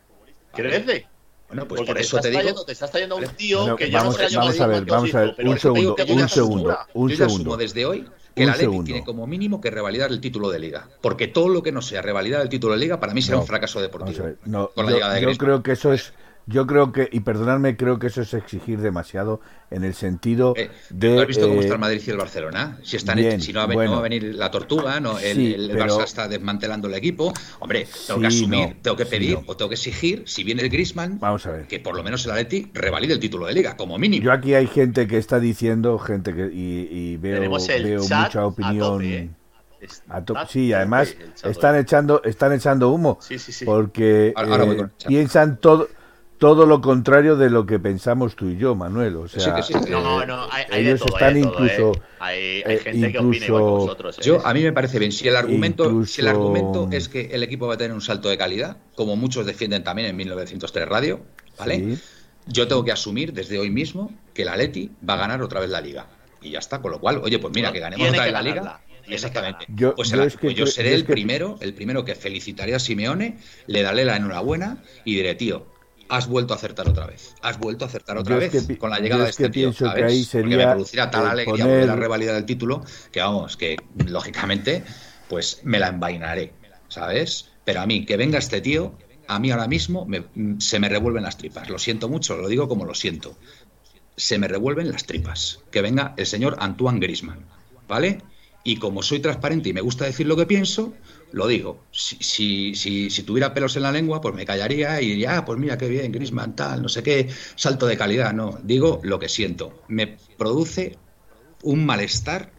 crece? 0.51 1.07
Bueno, 1.47 1.69
pues 1.69 1.83
por 1.83 1.97
eso 1.97 2.19
te, 2.19 2.31
digo. 2.31 2.65
te 2.65 2.73
estás 2.73 2.91
trayendo 2.91 3.15
un 3.15 3.27
tío 3.29 3.77
que 3.77 3.89
ya 3.89 3.99
vamos, 3.99 4.19
no 4.19 4.39
vamos 4.39 4.59
a 4.59 4.67
ver, 4.67 4.85
vamos 4.85 5.15
a 5.15 5.21
ver, 5.21 5.35
un 5.39 5.57
segundo, 5.57 5.95
un 6.05 6.29
segundo, 6.29 6.77
un 6.93 7.15
segundo. 7.15 7.57
desde 7.57 7.85
hoy 7.85 8.05
que 8.39 8.45
la 8.45 8.55
Leti 8.55 8.83
tiene 8.83 9.03
como 9.03 9.27
mínimo 9.27 9.61
que 9.61 9.69
revalidar 9.69 10.11
el 10.11 10.21
título 10.21 10.49
de 10.49 10.59
liga, 10.59 10.87
porque 11.01 11.27
todo 11.27 11.49
lo 11.49 11.61
que 11.61 11.71
no 11.71 11.81
sea 11.81 12.01
revalidar 12.01 12.41
el 12.41 12.49
título 12.49 12.73
de 12.73 12.79
liga 12.79 12.99
para 12.99 13.13
mí 13.13 13.21
será 13.21 13.37
un 13.39 13.47
fracaso 13.47 13.81
deportivo. 13.81 14.25
No, 14.45 14.69
con 14.69 14.85
la 14.85 14.91
llegada 14.91 15.13
de 15.13 15.21
yo 15.21 15.37
creo 15.37 15.61
que 15.61 15.73
eso 15.73 15.93
es 15.93 16.13
yo 16.49 16.65
creo 16.65 16.91
que, 16.91 17.07
y 17.11 17.19
perdonadme, 17.19 17.77
creo 17.77 17.99
que 17.99 18.07
eso 18.07 18.21
es 18.21 18.33
exigir 18.33 18.79
demasiado 18.79 19.39
en 19.69 19.83
el 19.83 19.93
sentido 19.93 20.55
eh, 20.57 20.71
de. 20.89 21.15
¿No 21.15 21.21
has 21.21 21.27
visto 21.27 21.47
cómo 21.47 21.61
está 21.61 21.73
el 21.73 21.77
eh, 21.77 21.81
Madrid 21.81 22.01
y 22.05 22.09
el 22.09 22.17
Barcelona? 22.17 22.79
Si, 22.81 22.97
están, 22.97 23.19
si 23.39 23.53
no, 23.53 23.67
va, 23.67 23.97
a 23.97 24.01
venir 24.01 24.23
la 24.35 24.49
tortuga, 24.49 24.99
no, 24.99 25.19
el, 25.19 25.71
Barça 25.77 26.03
está 26.03 26.27
desmantelando 26.27 26.87
el 26.87 26.95
equipo. 26.95 27.31
Hombre, 27.59 27.87
tengo 28.07 28.19
que 28.19 28.27
asumir, 28.27 28.77
tengo 28.81 28.97
que 28.97 29.05
pedir 29.05 29.37
o 29.45 29.55
tengo 29.55 29.69
que 29.69 29.75
exigir, 29.75 30.23
si 30.25 30.43
viene 30.43 30.63
el 30.63 30.69
Grisman, 30.69 31.19
Vamos 31.19 31.45
a 31.45 31.51
ver. 31.51 31.67
que 31.67 31.79
por 31.79 31.95
lo 31.95 32.03
menos 32.03 32.25
el 32.25 32.31
Atleti 32.31 32.71
revalide 32.73 33.13
el 33.13 33.19
título 33.19 33.45
de 33.45 33.53
liga, 33.53 33.77
como 33.77 33.99
mínimo. 33.99 34.25
Yo 34.25 34.31
aquí 34.31 34.55
hay 34.55 34.65
gente 34.65 35.07
que 35.07 35.19
está 35.19 35.39
diciendo, 35.39 35.99
gente 35.99 36.33
que. 36.33 36.49
Y, 36.51 37.17
veo, 37.17 37.41
veo 37.41 38.01
mucha 38.01 38.45
opinión. 38.45 39.03
¿eh? 39.03 39.29
sí, 40.49 40.73
además 40.73 41.15
están 41.43 41.75
echando, 41.75 42.23
están 42.23 42.53
echando 42.53 42.89
humo. 42.89 43.19
porque 43.65 44.33
piensan 45.07 45.57
todo 45.57 45.87
todo 46.39 46.65
lo 46.65 46.79
contrario 46.79 47.35
de 47.35 47.49
lo 47.49 47.65
que 47.65 47.79
pensamos 47.79 48.35
tú 48.35 48.47
y 48.47 48.57
yo, 48.57 48.73
Manuel. 48.73 49.17
O 49.17 49.27
sea, 49.27 49.61
no, 49.89 50.25
no, 50.25 50.47
hay, 50.49 50.65
ellos 50.71 51.01
están 51.05 51.35
¿eh? 51.35 51.41
incluso. 51.41 51.91
Hay, 52.19 52.63
eh, 52.65 52.79
gente 52.81 53.11
que 53.11 53.19
opina 53.19 53.45
igual 53.45 53.63
que 53.63 53.69
vosotros. 53.69 54.17
¿eh? 54.17 54.21
Yo, 54.23 54.47
a 54.47 54.53
mí 54.53 54.63
me 54.63 54.71
parece 54.71 54.99
bien. 54.99 55.11
Si 55.11 55.27
el, 55.27 55.35
argumento, 55.35 56.05
si 56.05 56.21
el 56.21 56.29
argumento 56.29 56.87
es 56.91 57.09
que 57.09 57.29
el 57.33 57.43
equipo 57.43 57.67
va 57.67 57.73
a 57.73 57.77
tener 57.77 57.93
un 57.93 58.01
salto 58.01 58.29
de 58.29 58.37
calidad, 58.37 58.77
como 58.95 59.17
muchos 59.17 59.45
defienden 59.45 59.83
también 59.83 60.07
en 60.07 60.15
1903 60.15 60.87
Radio, 60.87 61.19
¿vale? 61.59 61.97
Yo 62.47 62.67
tengo 62.67 62.85
que 62.85 62.93
asumir 62.93 63.33
desde 63.33 63.59
hoy 63.59 63.69
mismo 63.69 64.11
que 64.33 64.43
el 64.43 64.47
Atleti 64.47 64.91
va 65.07 65.15
a 65.15 65.17
ganar 65.17 65.43
otra 65.43 65.59
vez 65.59 65.69
la 65.69 65.81
liga. 65.81 66.07
Y 66.41 66.51
ya 66.51 66.59
está. 66.59 66.81
Con 66.81 66.91
lo 66.91 67.01
cual, 67.01 67.19
oye, 67.21 67.37
pues 67.37 67.53
mira, 67.53 67.73
que 67.73 67.79
ganemos 67.79 68.07
otra 68.07 68.23
vez 68.23 68.33
la 68.33 68.41
liga. 68.41 68.81
Exactamente. 69.07 69.65
Yo, 69.67 69.93
pues, 69.95 70.13
pues 70.39 70.55
yo 70.55 70.65
seré 70.67 70.93
el 70.93 71.03
primero, 71.03 71.57
el 71.59 71.73
primero 71.73 72.05
que 72.05 72.15
felicitaría 72.15 72.77
a 72.77 72.79
Simeone, 72.79 73.39
le 73.67 73.81
daré 73.81 74.05
la 74.05 74.15
enhorabuena 74.15 74.83
y 75.03 75.15
diré, 75.15 75.35
tío, 75.35 75.65
has 76.09 76.27
vuelto 76.27 76.53
a 76.53 76.57
acertar 76.57 76.89
otra 76.89 77.05
vez. 77.05 77.35
Has 77.41 77.57
vuelto 77.59 77.85
a 77.85 77.87
acertar 77.87 78.17
otra 78.17 78.37
vez 78.37 78.51
con 78.77 78.89
la 78.89 78.99
llegada 78.99 79.23
de 79.23 79.29
este 79.29 79.49
tío. 79.49 79.71
Que 79.71 80.03
ahí 80.03 80.23
sería 80.23 80.57
porque 80.57 80.65
me 80.65 80.71
producirá 80.71 81.11
tal 81.11 81.27
alegría 81.27 81.85
la 81.85 81.95
revalida 81.95 82.33
del 82.33 82.45
título 82.45 82.83
que 83.11 83.21
vamos, 83.21 83.55
que 83.55 83.77
lógicamente 84.05 84.83
pues 85.29 85.61
me 85.63 85.79
la 85.79 85.89
envainaré, 85.89 86.53
¿sabes? 86.87 87.49
Pero 87.63 87.81
a 87.81 87.85
mí, 87.85 88.05
que 88.05 88.17
venga 88.17 88.39
este 88.39 88.61
tío, 88.61 88.95
a 89.27 89.39
mí 89.39 89.51
ahora 89.51 89.67
mismo 89.67 90.07
se 90.57 90.79
me 90.79 90.89
revuelven 90.89 91.23
las 91.23 91.37
tripas. 91.37 91.69
Lo 91.69 91.77
siento 91.77 92.09
mucho, 92.09 92.35
lo 92.35 92.47
digo 92.47 92.67
como 92.67 92.85
lo 92.85 92.95
siento. 92.95 93.37
Se 94.17 94.39
me 94.39 94.47
revuelven 94.47 94.91
las 94.91 95.05
tripas. 95.05 95.59
Que 95.69 95.83
venga 95.83 96.15
el 96.17 96.25
señor 96.25 96.57
Antoine 96.59 96.99
Grisman, 96.99 97.45
¿vale? 97.87 98.23
Y 98.63 98.77
como 98.77 99.03
soy 99.03 99.19
transparente 99.19 99.69
y 99.69 99.73
me 99.73 99.81
gusta 99.81 100.05
decir 100.05 100.25
lo 100.25 100.35
que 100.35 100.47
pienso, 100.47 100.93
lo 101.31 101.47
digo. 101.47 101.85
Si, 101.91 102.73
si, 102.73 103.09
si, 103.09 103.23
tuviera 103.23 103.53
pelos 103.53 103.75
en 103.75 103.83
la 103.83 103.91
lengua, 103.91 104.21
pues 104.21 104.35
me 104.35 104.45
callaría 104.45 105.01
y 105.01 105.09
diría, 105.09 105.37
ah, 105.37 105.45
pues 105.45 105.59
mira 105.59 105.77
qué 105.77 105.87
bien, 105.87 106.11
Grisman, 106.11 106.55
tal, 106.55 106.81
no 106.81 106.89
sé 106.89 107.03
qué, 107.03 107.29
salto 107.55 107.85
de 107.85 107.97
calidad. 107.97 108.33
No, 108.33 108.59
digo 108.63 108.99
lo 109.03 109.19
que 109.19 109.29
siento. 109.29 109.83
Me 109.87 110.17
produce 110.37 110.97
un 111.63 111.85
malestar 111.85 112.51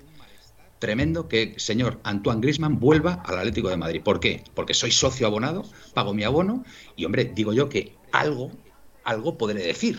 tremendo 0.78 1.28
que 1.28 1.54
señor 1.58 2.00
Antoine 2.04 2.40
Grisman 2.40 2.80
vuelva 2.80 3.22
al 3.24 3.38
Atlético 3.38 3.68
de 3.68 3.76
Madrid. 3.76 4.02
¿Por 4.02 4.18
qué? 4.18 4.42
Porque 4.54 4.74
soy 4.74 4.90
socio 4.90 5.26
abonado, 5.26 5.64
pago 5.94 6.14
mi 6.14 6.24
abono 6.24 6.64
y, 6.96 7.04
hombre, 7.04 7.30
digo 7.34 7.52
yo 7.52 7.68
que 7.68 7.96
algo, 8.12 8.50
algo 9.04 9.38
podré 9.38 9.62
decir. 9.62 9.98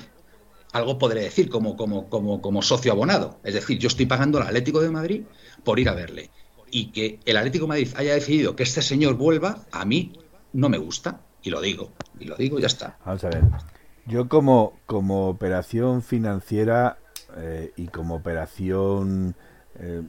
Algo 0.73 0.97
podré 0.97 1.21
decir 1.21 1.49
como, 1.49 1.75
como, 1.75 2.09
como, 2.09 2.41
como 2.41 2.61
socio 2.61 2.93
abonado. 2.93 3.39
Es 3.43 3.53
decir, 3.53 3.77
yo 3.77 3.87
estoy 3.87 4.05
pagando 4.05 4.37
al 4.37 4.47
Atlético 4.47 4.81
de 4.81 4.89
Madrid 4.89 5.23
por 5.65 5.79
ir 5.79 5.89
a 5.89 5.93
verle. 5.93 6.29
Y 6.71 6.91
que 6.91 7.19
el 7.25 7.37
Atlético 7.37 7.67
Madrid 7.67 7.89
haya 7.95 8.13
decidido 8.13 8.55
que 8.55 8.63
este 8.63 8.81
señor 8.81 9.15
vuelva, 9.15 9.59
a 9.71 9.85
mí 9.85 10.13
no 10.53 10.69
me 10.69 10.77
gusta. 10.77 11.21
Y 11.43 11.49
lo 11.49 11.61
digo. 11.61 11.91
Y 12.19 12.25
lo 12.25 12.35
digo, 12.35 12.59
ya 12.59 12.67
está. 12.67 12.97
Vamos 13.05 13.23
a 13.23 13.29
ver. 13.29 13.43
Yo 14.05 14.27
como, 14.27 14.79
como 14.85 15.27
operación 15.29 16.01
financiera 16.01 16.97
eh, 17.37 17.71
y 17.75 17.87
como 17.87 18.15
operación 18.15 19.35
eh, 19.79 20.01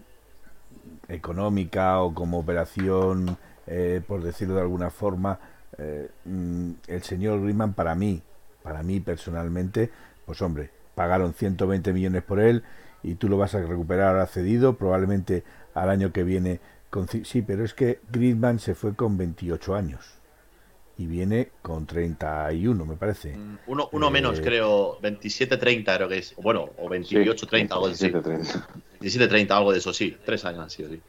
económica 1.09 2.01
o 2.01 2.15
como 2.15 2.39
operación, 2.39 3.37
eh, 3.67 4.01
por 4.07 4.23
decirlo 4.23 4.55
de 4.55 4.63
alguna 4.63 4.91
forma, 4.91 5.39
mm, 6.25 6.71
el 6.87 7.03
señor 7.03 7.41
Griezmann 7.41 7.75
para 7.75 7.95
mí, 7.95 8.23
para 8.63 8.83
mí 8.83 9.01
personalmente, 9.01 9.91
pues 10.27 10.41
hombre, 10.43 10.71
pagaron 10.95 11.35
120 11.35 11.93
millones 11.93 12.23
por 12.23 12.41
él 12.41 12.63
y 13.03 13.15
tú 13.17 13.29
lo 13.29 13.37
vas 13.37 13.55
a 13.55 13.63
recuperar 13.63 14.17
a 14.19 14.27
cedido, 14.27 14.77
probablemente 14.77 15.45
al 15.75 15.91
año 15.91 16.13
que 16.13 16.25
viene. 16.25 16.61
Con, 16.91 17.09
sí, 17.09 17.43
pero 17.43 17.65
es 17.65 17.73
que 17.73 18.01
Griezmann 18.11 18.59
se 18.59 18.75
fue 18.75 18.95
con 18.95 19.17
28 19.17 19.75
años 19.75 20.23
y 20.99 21.07
viene 21.07 21.51
con 21.63 21.87
31, 21.87 22.85
me 22.85 22.97
parece. 22.97 23.35
Mm, 23.35 23.59
uno, 23.67 23.89
uno 23.93 24.11
menos, 24.11 24.39
eh, 24.39 24.43
creo, 24.43 25.01
27-30 25.01 25.97
creo 25.97 26.09
que 26.09 26.19
es. 26.19 26.35
Bueno, 26.37 26.71
o 26.79 26.89
28-30, 26.89 27.73
algo 27.73 27.87
así. 27.87 28.11
27-30, 28.11 29.51
algo 29.51 29.73
de 29.73 29.79
eso, 29.79 29.93
sí. 29.93 30.17
Tres 30.25 30.45
años 30.45 30.61
han 30.61 30.71
sido, 30.71 30.91
sí. 30.91 31.01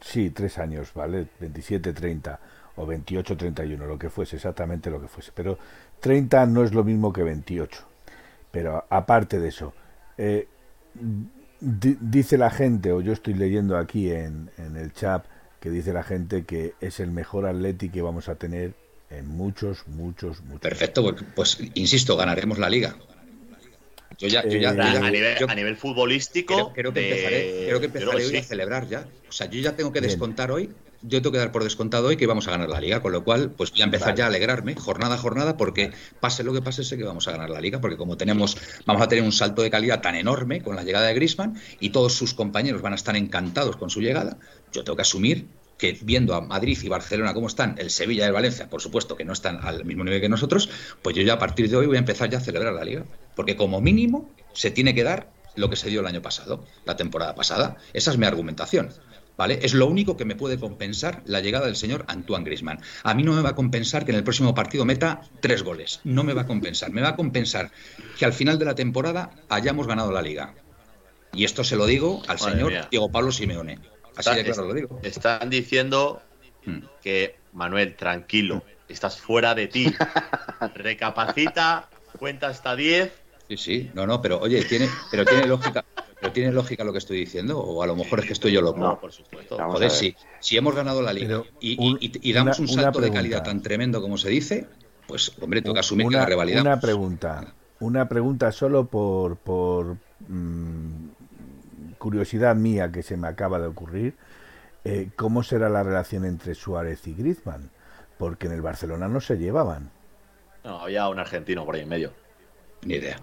Sí, 0.00 0.30
tres 0.30 0.58
años, 0.58 0.92
¿vale? 0.94 1.26
27-30 1.40 2.38
o 2.76 2.86
28-31, 2.86 3.86
lo 3.86 3.98
que 3.98 4.10
fuese, 4.10 4.36
exactamente 4.36 4.90
lo 4.90 5.00
que 5.00 5.08
fuese. 5.08 5.32
Pero 5.34 5.58
30 6.00 6.46
no 6.46 6.64
es 6.64 6.72
lo 6.72 6.84
mismo 6.84 7.12
que 7.12 7.22
28. 7.22 7.84
Pero 8.50 8.84
aparte 8.88 9.38
de 9.38 9.48
eso, 9.48 9.72
eh, 10.16 10.48
dice 11.60 12.38
la 12.38 12.50
gente, 12.50 12.92
o 12.92 13.00
yo 13.00 13.12
estoy 13.12 13.34
leyendo 13.34 13.76
aquí 13.76 14.10
en, 14.10 14.50
en 14.58 14.76
el 14.76 14.92
chat, 14.92 15.24
que 15.60 15.70
dice 15.70 15.92
la 15.92 16.02
gente 16.02 16.44
que 16.44 16.74
es 16.80 17.00
el 17.00 17.10
mejor 17.10 17.46
Atleti 17.46 17.88
que 17.88 18.02
vamos 18.02 18.28
a 18.28 18.36
tener 18.36 18.74
en 19.10 19.26
muchos, 19.26 19.86
muchos, 19.88 20.40
muchos. 20.42 20.60
Perfecto, 20.60 21.02
pues, 21.02 21.24
pues 21.34 21.58
insisto, 21.74 22.16
ganaremos 22.16 22.58
la 22.58 22.68
liga. 22.68 22.96
Yo 24.18 24.26
ya, 24.26 24.44
yo 24.44 24.58
ya, 24.58 24.70
a, 24.70 25.10
nivel, 25.10 25.36
a, 25.48 25.54
nivel, 25.54 25.76
futbolístico, 25.76 26.72
creo, 26.72 26.92
que 26.92 27.08
empezaré, 27.08 27.64
creo 27.66 27.78
que 27.78 27.86
empezaré 27.86 28.26
hoy 28.26 28.36
a 28.36 28.42
celebrar 28.42 28.88
ya. 28.88 29.06
O 29.28 29.32
sea, 29.32 29.48
yo 29.48 29.60
ya 29.60 29.76
tengo 29.76 29.92
que 29.92 30.00
descontar 30.00 30.50
hoy 30.50 30.70
yo 31.02 31.22
tengo 31.22 31.32
que 31.32 31.38
dar 31.38 31.52
por 31.52 31.64
descontado 31.64 32.08
hoy 32.08 32.16
que 32.16 32.26
vamos 32.26 32.48
a 32.48 32.50
ganar 32.50 32.68
la 32.68 32.80
liga, 32.80 33.00
con 33.00 33.12
lo 33.12 33.24
cual, 33.24 33.50
pues 33.50 33.70
voy 33.70 33.82
a 33.82 33.84
empezar 33.84 34.14
ya 34.14 34.24
a 34.24 34.26
alegrarme 34.28 34.74
jornada 34.74 35.14
a 35.14 35.18
jornada, 35.18 35.56
porque 35.56 35.92
pase 36.20 36.42
lo 36.44 36.52
que 36.52 36.62
pase, 36.62 36.84
sé 36.84 36.96
que 36.96 37.04
vamos 37.04 37.28
a 37.28 37.32
ganar 37.32 37.50
la 37.50 37.60
liga, 37.60 37.80
porque 37.80 37.96
como 37.96 38.16
tenemos, 38.16 38.56
vamos 38.86 39.02
a 39.02 39.08
tener 39.08 39.24
un 39.24 39.32
salto 39.32 39.62
de 39.62 39.70
calidad 39.70 40.00
tan 40.00 40.14
enorme 40.14 40.62
con 40.62 40.76
la 40.76 40.82
llegada 40.82 41.06
de 41.06 41.14
Grisman 41.14 41.60
y 41.80 41.90
todos 41.90 42.14
sus 42.14 42.34
compañeros 42.34 42.82
van 42.82 42.92
a 42.92 42.96
estar 42.96 43.16
encantados 43.16 43.76
con 43.76 43.90
su 43.90 44.00
llegada, 44.00 44.38
yo 44.72 44.84
tengo 44.84 44.96
que 44.96 45.02
asumir 45.02 45.46
que 45.78 45.96
viendo 46.02 46.34
a 46.34 46.40
Madrid 46.40 46.76
y 46.82 46.88
Barcelona 46.88 47.32
cómo 47.32 47.46
están, 47.46 47.76
el 47.78 47.90
Sevilla 47.90 48.24
y 48.24 48.26
el 48.26 48.32
Valencia, 48.32 48.68
por 48.68 48.82
supuesto 48.82 49.16
que 49.16 49.24
no 49.24 49.32
están 49.32 49.60
al 49.62 49.84
mismo 49.84 50.04
nivel 50.04 50.20
que 50.20 50.28
nosotros, 50.28 50.68
pues 51.02 51.16
yo 51.16 51.22
ya 51.22 51.34
a 51.34 51.38
partir 51.38 51.70
de 51.70 51.76
hoy 51.76 51.86
voy 51.86 51.96
a 51.96 52.00
empezar 52.00 52.28
ya 52.28 52.38
a 52.38 52.40
celebrar 52.40 52.74
la 52.74 52.84
liga. 52.84 53.04
Porque 53.36 53.56
como 53.56 53.80
mínimo 53.80 54.28
se 54.52 54.72
tiene 54.72 54.92
que 54.94 55.04
dar 55.04 55.30
lo 55.54 55.70
que 55.70 55.76
se 55.76 55.88
dio 55.88 56.00
el 56.00 56.06
año 56.06 56.20
pasado, 56.20 56.64
la 56.84 56.96
temporada 56.96 57.34
pasada. 57.34 57.76
Esa 57.92 58.10
es 58.10 58.18
mi 58.18 58.26
argumentación. 58.26 58.90
¿Vale? 59.38 59.60
Es 59.62 59.72
lo 59.72 59.86
único 59.86 60.16
que 60.16 60.24
me 60.24 60.34
puede 60.34 60.58
compensar 60.58 61.22
la 61.24 61.40
llegada 61.40 61.66
del 61.66 61.76
señor 61.76 62.04
Antoine 62.08 62.44
Grisman. 62.44 62.80
A 63.04 63.14
mí 63.14 63.22
no 63.22 63.32
me 63.32 63.40
va 63.40 63.50
a 63.50 63.54
compensar 63.54 64.04
que 64.04 64.10
en 64.10 64.18
el 64.18 64.24
próximo 64.24 64.52
partido 64.52 64.84
meta 64.84 65.20
tres 65.40 65.62
goles. 65.62 66.00
No 66.02 66.24
me 66.24 66.34
va 66.34 66.42
a 66.42 66.46
compensar. 66.46 66.90
Me 66.90 67.02
va 67.02 67.10
a 67.10 67.16
compensar 67.16 67.70
que 68.18 68.24
al 68.24 68.32
final 68.32 68.58
de 68.58 68.64
la 68.64 68.74
temporada 68.74 69.30
hayamos 69.48 69.86
ganado 69.86 70.10
la 70.10 70.22
liga. 70.22 70.54
Y 71.32 71.44
esto 71.44 71.62
se 71.62 71.76
lo 71.76 71.86
digo 71.86 72.20
al 72.26 72.40
señor 72.40 72.90
Diego 72.90 73.12
Pablo 73.12 73.30
Simeone. 73.30 73.78
Así 74.16 74.34
de 74.34 74.42
claro 74.42 74.66
lo 74.66 74.74
digo. 74.74 74.98
Están 75.04 75.48
diciendo 75.48 76.20
hmm. 76.66 76.78
que, 77.00 77.36
Manuel, 77.52 77.94
tranquilo, 77.94 78.64
estás 78.88 79.20
fuera 79.20 79.54
de 79.54 79.68
ti. 79.68 79.94
Recapacita, 80.74 81.88
cuenta 82.18 82.48
hasta 82.48 82.74
10. 82.74 83.12
Sí, 83.50 83.56
sí, 83.56 83.90
no, 83.94 84.04
no, 84.04 84.20
pero 84.20 84.40
oye, 84.40 84.64
tiene, 84.64 84.88
pero 85.12 85.24
tiene 85.24 85.46
lógica. 85.46 85.84
¿Pero 86.20 86.32
tiene 86.32 86.52
lógica 86.52 86.84
lo 86.84 86.92
que 86.92 86.98
estoy 86.98 87.18
diciendo? 87.18 87.58
¿O 87.60 87.82
a 87.82 87.86
lo 87.86 87.94
mejor 87.94 88.20
es 88.20 88.26
que 88.26 88.32
estoy 88.32 88.52
yo 88.52 88.60
loco? 88.60 88.80
No, 88.80 89.00
por 89.00 89.12
supuesto. 89.12 89.56
Joder, 89.56 89.90
si, 89.90 90.16
si 90.40 90.56
hemos 90.56 90.74
ganado 90.74 91.00
la 91.00 91.12
liga 91.12 91.42
y, 91.60 92.32
damos 92.32 92.58
un 92.58 92.68
salto 92.68 93.00
de 93.00 93.12
calidad 93.12 93.44
tan 93.44 93.62
tremendo 93.62 94.00
como 94.02 94.18
se 94.18 94.28
dice, 94.28 94.66
pues, 95.06 95.32
hombre, 95.40 95.62
tengo 95.62 95.74
que 95.74 95.80
asumir 95.80 96.08
que 96.08 96.16
la 96.16 96.26
revalidamos. 96.26 96.66
Una 96.66 96.80
pregunta. 96.80 97.54
Una 97.80 98.08
pregunta 98.08 98.50
solo 98.50 98.86
por, 98.86 99.36
por 99.36 99.96
mm, 100.26 101.08
curiosidad 101.98 102.56
mía 102.56 102.90
que 102.90 103.04
se 103.04 103.16
me 103.16 103.28
acaba 103.28 103.60
de 103.60 103.68
ocurrir, 103.68 104.14
eh, 104.84 105.10
¿cómo 105.14 105.44
será 105.44 105.68
la 105.68 105.84
relación 105.84 106.24
entre 106.24 106.54
Suárez 106.54 107.06
y 107.06 107.14
Griezmann? 107.14 107.70
Porque 108.18 108.48
en 108.48 108.54
el 108.54 108.62
Barcelona 108.62 109.06
no 109.06 109.20
se 109.20 109.36
llevaban. 109.36 109.90
No, 110.64 110.80
había 110.80 111.08
un 111.08 111.20
argentino 111.20 111.64
por 111.64 111.76
ahí 111.76 111.82
en 111.82 111.88
medio. 111.88 112.12
Ni 112.82 112.94
idea. 112.94 113.20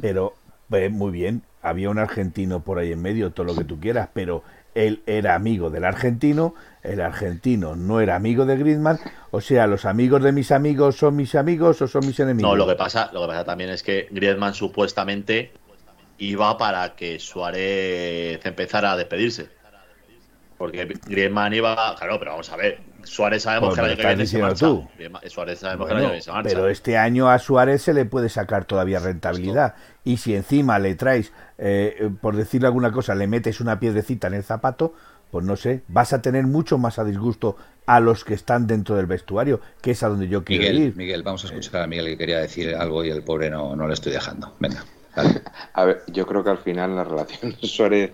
Pero, 0.00 0.34
pues, 0.68 0.90
muy 0.92 1.10
bien, 1.10 1.42
había 1.68 1.90
un 1.90 1.98
argentino 1.98 2.60
por 2.60 2.78
ahí 2.78 2.92
en 2.92 3.02
medio, 3.02 3.32
todo 3.32 3.46
lo 3.46 3.56
que 3.56 3.64
tú 3.64 3.80
quieras, 3.80 4.08
pero 4.12 4.42
él 4.74 5.02
era 5.06 5.34
amigo 5.34 5.70
del 5.70 5.84
argentino, 5.84 6.54
el 6.82 7.00
argentino 7.00 7.74
no 7.76 8.00
era 8.00 8.14
amigo 8.14 8.44
de 8.44 8.56
Griezmann, 8.56 8.98
o 9.30 9.40
sea, 9.40 9.66
los 9.66 9.84
amigos 9.84 10.22
de 10.22 10.32
mis 10.32 10.52
amigos 10.52 10.96
son 10.96 11.16
mis 11.16 11.34
amigos 11.34 11.82
o 11.82 11.88
son 11.88 12.06
mis 12.06 12.20
enemigos. 12.20 12.50
No, 12.50 12.56
lo 12.56 12.66
que 12.66 12.74
pasa, 12.74 13.10
lo 13.12 13.22
que 13.22 13.26
pasa 13.28 13.44
también 13.44 13.70
es 13.70 13.82
que 13.82 14.08
Griezmann 14.10 14.54
supuestamente 14.54 15.52
iba 16.18 16.56
para 16.56 16.94
que 16.94 17.18
Suárez 17.18 18.44
empezara 18.44 18.92
a 18.92 18.96
despedirse. 18.96 19.48
Porque 20.58 20.86
Griezmann 21.06 21.52
iba, 21.52 21.94
claro, 21.96 22.18
pero 22.18 22.30
vamos 22.32 22.50
a 22.50 22.56
ver, 22.56 22.78
Suárez 23.06 23.42
sabemos 23.44 23.74
que 23.74 23.80
el 23.80 23.86
año 23.86 23.96
que 23.96 24.06
viene 24.06 24.26
se 24.26 24.38
marcha. 24.38 24.66
Tú. 24.66 24.88
Suárez 25.28 25.58
sabemos 25.58 25.86
que 25.86 25.92
el 25.92 25.98
año 25.98 26.06
que 26.06 26.12
viene 26.12 26.22
se 26.22 26.32
marcha. 26.32 26.48
Pero 26.48 26.68
este 26.68 26.98
año 26.98 27.30
a 27.30 27.38
Suárez 27.38 27.82
se 27.82 27.94
le 27.94 28.04
puede 28.04 28.28
sacar 28.28 28.64
todavía 28.64 28.98
rentabilidad. 28.98 29.74
Y 30.04 30.18
si 30.18 30.34
encima 30.34 30.78
le 30.78 30.94
traes, 30.94 31.32
eh, 31.58 32.10
por 32.20 32.36
decirle 32.36 32.66
alguna 32.66 32.92
cosa, 32.92 33.14
le 33.14 33.26
metes 33.26 33.60
una 33.60 33.80
piedrecita 33.80 34.26
en 34.26 34.34
el 34.34 34.44
zapato, 34.44 34.94
pues 35.30 35.44
no 35.44 35.56
sé, 35.56 35.82
vas 35.88 36.12
a 36.12 36.22
tener 36.22 36.44
mucho 36.46 36.78
más 36.78 36.98
a 36.98 37.04
disgusto 37.04 37.56
a 37.86 38.00
los 38.00 38.24
que 38.24 38.34
están 38.34 38.66
dentro 38.66 38.96
del 38.96 39.06
vestuario, 39.06 39.60
que 39.80 39.92
es 39.92 40.02
a 40.02 40.08
donde 40.08 40.28
yo 40.28 40.44
quiero 40.44 40.62
Miguel, 40.62 40.78
ir. 40.78 40.96
Miguel, 40.96 41.22
vamos 41.22 41.44
a 41.44 41.48
escuchar 41.48 41.82
a 41.82 41.86
Miguel 41.86 42.06
que 42.06 42.18
quería 42.18 42.38
decir 42.38 42.74
algo 42.74 43.04
y 43.04 43.10
el 43.10 43.22
pobre 43.22 43.50
no, 43.50 43.74
no 43.76 43.86
le 43.86 43.94
estoy 43.94 44.12
dejando. 44.12 44.54
Venga. 44.58 44.84
A 45.72 45.84
ver, 45.84 46.02
yo 46.08 46.26
creo 46.26 46.44
que 46.44 46.50
al 46.50 46.58
final 46.58 46.94
la 46.94 47.04
relación 47.04 47.56
Suárez, 47.62 48.12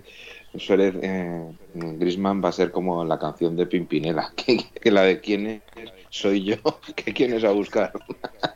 Suárez 0.55 0.95
eh, 1.01 1.51
Grisman 1.73 2.43
va 2.43 2.49
a 2.49 2.51
ser 2.51 2.71
como 2.71 3.03
la 3.03 3.17
canción 3.19 3.55
de 3.55 3.65
Pimpinela, 3.65 4.31
que, 4.35 4.91
la 4.91 5.01
de 5.01 5.19
quién 5.19 5.47
es, 5.47 5.61
soy 6.09 6.43
yo, 6.43 6.57
que 6.95 7.13
quién 7.13 7.33
es 7.33 7.43
a 7.43 7.51
buscar. 7.51 7.91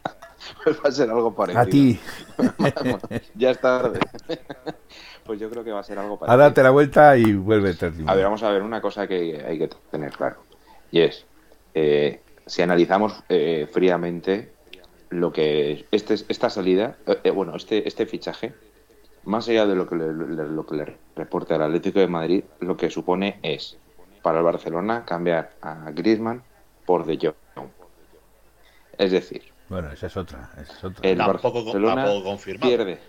pues 0.64 0.78
va 0.78 0.90
a 0.90 0.92
ser 0.92 1.10
algo 1.10 1.34
parecido. 1.34 1.62
A 1.62 1.66
ti. 1.66 2.00
ya 3.36 3.52
es 3.52 3.60
tarde. 3.60 4.00
pues 5.26 5.40
yo 5.40 5.50
creo 5.50 5.64
que 5.64 5.72
va 5.72 5.80
a 5.80 5.84
ser 5.84 5.98
algo 6.00 6.18
parecido. 6.18 6.34
Ahora 6.34 6.50
date 6.50 6.64
la 6.64 6.72
vuelta 6.72 7.18
y 7.18 7.34
vuelve 7.34 7.76
a 8.06 8.16
ver, 8.16 8.24
vamos 8.24 8.44
a 8.44 8.50
ver 8.52 8.62
una 8.62 8.82
cosa 8.82 9.08
que 9.08 9.44
hay 9.46 9.58
que 9.58 9.70
tener 9.92 10.12
claro. 10.12 10.38
Y 10.92 11.02
es, 11.02 11.26
eh, 11.74 12.22
si 12.46 12.62
analizamos 12.62 13.24
eh, 13.30 13.68
fríamente 13.72 14.50
lo 15.10 15.32
que 15.32 15.86
este, 15.92 16.16
esta 16.28 16.50
salida, 16.50 16.98
eh, 17.06 17.20
eh, 17.26 17.30
bueno, 17.32 17.56
este, 17.56 17.88
este 17.88 18.06
fichaje, 18.06 18.54
más 19.28 19.48
allá 19.48 19.66
de 19.66 19.76
lo 19.76 19.88
que 19.88 19.96
le, 19.96 20.12
lo 20.12 20.66
que 20.66 20.76
le 20.76 20.98
reporte 21.16 21.54
al 21.54 21.63
Atlético 21.63 22.00
de 22.00 22.08
Madrid, 22.08 22.44
lo 22.60 22.76
que 22.76 22.90
supone 22.90 23.40
es 23.44 23.78
para 24.22 24.40
el 24.40 24.44
Barcelona 24.44 25.06
cambiar 25.06 25.52
a 25.62 25.92
Griezmann 25.92 26.44
por 26.86 27.06
De 27.06 27.18
Jong. 27.18 27.68
Es 28.98 29.12
decir, 29.12 29.44
bueno, 29.70 29.92
esa 29.92 30.08
es 30.08 30.18
otra. 30.18 30.50
Esa 30.62 30.74
es 30.74 30.84
otra. 30.84 31.10
El 31.10 31.18
Barcelona 31.18 32.08
pierde. 32.60 33.00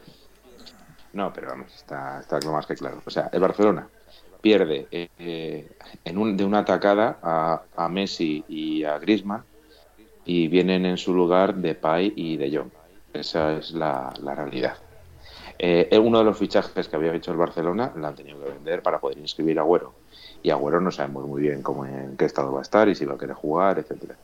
No, 1.13 1.33
pero 1.33 1.49
vamos, 1.49 1.75
está, 1.75 2.21
está 2.21 2.39
más 2.51 2.67
que 2.67 2.75
claro. 2.75 3.01
O 3.07 3.11
sea, 3.11 3.31
el 3.33 3.41
Barcelona 3.41 3.89
pierde 4.41 4.87
eh, 4.91 5.69
en 6.05 6.19
un, 6.19 6.37
de 6.37 6.45
una 6.45 6.61
atacada 6.61 7.19
a, 7.23 7.63
a 7.77 7.89
Messi 7.89 8.45
y 8.49 8.85
a 8.85 8.99
Griezmann 8.99 9.43
y 10.25 10.49
vienen 10.49 10.85
en 10.85 10.99
su 10.99 11.15
lugar 11.15 11.55
de 11.55 11.69
Depay 11.69 12.13
y 12.15 12.37
De 12.37 12.55
Jong. 12.55 12.71
Esa 13.15 13.57
es 13.57 13.71
la, 13.73 14.13
realidad. 14.23 14.77
Eh, 15.59 15.99
uno 15.99 16.19
de 16.19 16.25
los 16.25 16.39
fichajes 16.39 16.89
que 16.89 16.97
había 16.97 17.15
hecho 17.15 17.33
el 17.33 17.37
Barcelona 17.37 17.93
la 17.97 18.09
han 18.09 18.15
tenido 18.15 18.39
que 18.43 18.51
vender 18.51 18.83
para 18.83 19.01
poder 19.01 19.19
inscribir 19.19 19.59
a 19.59 19.63
Agüero. 19.63 19.93
Y 20.43 20.51
Agüero 20.51 20.81
no 20.81 20.91
sabemos 20.91 21.27
muy 21.27 21.43
bien 21.43 21.63
cómo 21.63 21.85
en 21.85 22.17
qué 22.17 22.27
estado 22.27 22.53
va 22.53 22.61
a 22.61 22.63
estar 22.63 22.89
y 22.89 22.95
si 22.95 23.05
va 23.05 23.15
a 23.15 23.19
querer 23.19 23.35
jugar, 23.35 23.79
etcétera. 23.79 24.17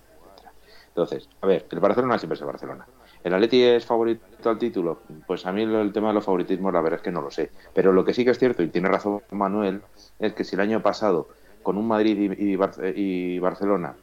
Entonces, 0.88 1.28
a 1.40 1.46
ver, 1.46 1.66
el 1.70 1.80
Barcelona 1.80 2.18
siempre 2.18 2.34
es 2.34 2.40
el 2.40 2.46
Barcelona. 2.46 2.86
¿El 3.24 3.34
Atleti 3.34 3.62
es 3.62 3.84
favorito 3.84 4.48
al 4.48 4.58
título? 4.58 5.00
Pues 5.26 5.44
a 5.44 5.50
mí 5.50 5.62
el 5.62 5.92
tema 5.92 6.08
de 6.08 6.14
los 6.14 6.24
favoritismos 6.24 6.72
la 6.72 6.80
verdad 6.80 7.00
es 7.00 7.02
que 7.02 7.10
no 7.10 7.20
lo 7.20 7.32
sé. 7.32 7.50
Pero 7.72 7.92
lo 7.92 8.04
que 8.04 8.14
sí 8.14 8.24
que 8.24 8.30
es 8.30 8.38
cierto, 8.38 8.62
y 8.62 8.68
tiene 8.68 8.88
razón 8.88 9.22
Manuel, 9.32 9.80
es 10.20 10.34
que 10.34 10.44
si 10.44 10.54
el 10.54 10.60
año 10.60 10.82
pasado 10.82 11.28
con 11.64 11.78
un 11.78 11.88
Madrid 11.88 12.32
y, 12.38 13.38
Barcelona 13.38 13.94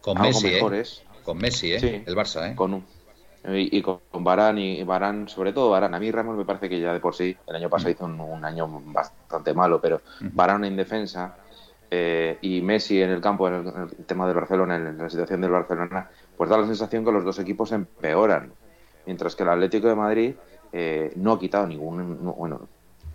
con 0.00 0.20
Messi, 0.20 0.48
¿eh? 0.48 0.84
con 1.22 1.38
Messi, 1.38 1.74
¿eh? 1.74 2.02
el 2.06 2.16
Barça, 2.16 2.50
¿eh? 2.50 2.56
Con 2.56 2.74
un, 2.74 2.84
y, 3.48 3.82
con 3.82 4.00
Barán 4.12 4.58
y 4.58 4.82
Barán, 4.84 5.28
sobre 5.28 5.52
todo 5.52 5.70
Barán. 5.70 5.94
A 5.94 5.98
mí 5.98 6.10
Ramos 6.10 6.36
me 6.36 6.44
parece 6.44 6.68
que 6.68 6.80
ya 6.80 6.92
de 6.92 7.00
por 7.00 7.14
sí, 7.14 7.36
el 7.46 7.56
año 7.56 7.70
pasado 7.70 7.90
hizo 7.90 8.04
un, 8.04 8.44
año 8.44 8.68
bastante 8.86 9.54
malo, 9.54 9.80
pero 9.80 10.02
Barán 10.20 10.64
en 10.64 10.76
defensa 10.76 11.36
eh, 11.90 12.38
y 12.42 12.60
Messi 12.60 13.00
en 13.00 13.10
el 13.10 13.20
campo, 13.20 13.48
en 13.48 13.66
el, 13.66 14.04
tema 14.06 14.26
del 14.26 14.36
Barcelona, 14.36 14.76
en 14.76 14.98
la 14.98 15.08
situación 15.08 15.40
del 15.40 15.50
Barcelona, 15.50 16.10
pues 16.36 16.50
da 16.50 16.58
la 16.58 16.66
sensación 16.66 17.04
que 17.04 17.12
los 17.12 17.24
dos 17.24 17.38
equipos 17.38 17.72
empeoran. 17.72 18.52
Mientras 19.06 19.34
que 19.34 19.42
el 19.42 19.48
Atlético 19.48 19.88
de 19.88 19.94
Madrid 19.94 20.34
eh, 20.72 21.12
no 21.16 21.32
ha 21.32 21.40
quitado 21.40 21.66
ningún, 21.66 22.18
bueno, 22.36 22.68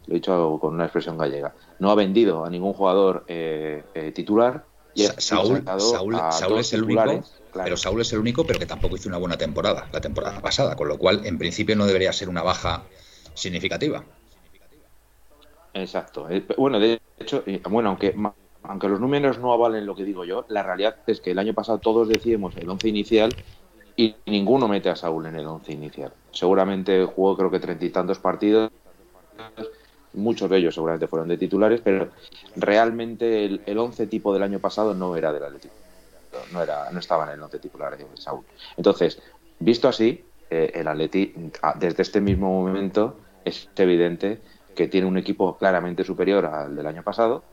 lo 0.07 0.11
he 0.11 0.15
dicho 0.15 0.57
con 0.59 0.73
una 0.73 0.85
expresión 0.85 1.17
gallega, 1.17 1.53
no 1.79 1.91
ha 1.91 1.95
vendido 1.95 2.43
a 2.43 2.49
ningún 2.49 2.73
jugador 2.73 3.23
eh, 3.27 4.11
titular. 4.13 4.65
Y 4.95 5.03
Saúl, 5.03 5.63
Saúl, 5.77 6.59
es 6.59 6.73
el 6.73 6.83
único, 6.83 7.21
pero 7.63 7.77
Saúl 7.77 8.01
es 8.01 8.11
el 8.13 8.19
único, 8.19 8.45
pero 8.45 8.59
que 8.59 8.65
tampoco 8.65 8.95
hizo 8.95 9.09
una 9.09 9.17
buena 9.17 9.37
temporada 9.37 9.87
la 9.91 10.01
temporada 10.01 10.41
pasada, 10.41 10.75
con 10.75 10.87
lo 10.87 10.97
cual 10.97 11.25
en 11.25 11.37
principio 11.37 11.75
no 11.75 11.85
debería 11.85 12.13
ser 12.13 12.29
una 12.29 12.43
baja 12.43 12.83
significativa. 13.33 14.03
Exacto. 15.73 16.27
Bueno, 16.57 16.79
de 16.79 17.01
hecho, 17.19 17.43
bueno, 17.69 17.89
aunque 17.89 18.15
aunque 18.67 18.89
los 18.89 18.99
números 18.99 19.39
no 19.39 19.53
avalen 19.53 19.85
lo 19.85 19.95
que 19.95 20.03
digo 20.03 20.25
yo, 20.25 20.45
la 20.49 20.63
realidad 20.63 20.97
es 21.07 21.21
que 21.21 21.31
el 21.31 21.39
año 21.39 21.53
pasado 21.53 21.79
todos 21.79 22.07
decíamos 22.07 22.55
el 22.57 22.69
once 22.69 22.87
inicial 22.87 23.33
y 23.95 24.15
ninguno 24.25 24.67
mete 24.67 24.89
a 24.89 24.95
Saúl 24.95 25.25
en 25.27 25.35
el 25.35 25.45
once 25.45 25.71
inicial. 25.71 26.11
Seguramente 26.31 27.05
jugó 27.05 27.37
creo 27.37 27.51
que 27.51 27.59
treinta 27.59 27.85
y 27.85 27.89
tantos 27.89 28.19
partidos, 28.19 28.71
muchos 30.13 30.49
de 30.49 30.57
ellos 30.57 30.73
seguramente 30.73 31.07
fueron 31.07 31.27
de 31.27 31.37
titulares, 31.37 31.81
pero 31.83 32.09
realmente 32.55 33.45
el, 33.45 33.77
once 33.77 34.07
tipo 34.07 34.33
del 34.33 34.43
año 34.43 34.59
pasado 34.59 34.93
no 34.93 35.15
era 35.15 35.31
del 35.31 35.43
Atlético, 35.43 35.75
no 36.51 36.61
era, 36.61 36.89
no 36.91 36.99
estaba 36.99 37.25
en 37.25 37.31
el 37.31 37.41
once 37.41 37.59
titular 37.59 37.97
de 37.97 38.05
Saúl. 38.15 38.45
Entonces, 38.77 39.21
visto 39.59 39.87
así, 39.87 40.23
eh, 40.49 40.71
el 40.75 40.87
Atleti 40.87 41.33
ah, 41.61 41.73
desde 41.77 42.03
este 42.03 42.21
mismo 42.21 42.49
momento 42.49 43.17
es 43.43 43.69
evidente 43.75 44.39
que 44.75 44.87
tiene 44.87 45.07
un 45.07 45.17
equipo 45.17 45.57
claramente 45.57 46.03
superior 46.03 46.45
al 46.45 46.75
del 46.75 46.85
año 46.85 47.03
pasado 47.03 47.43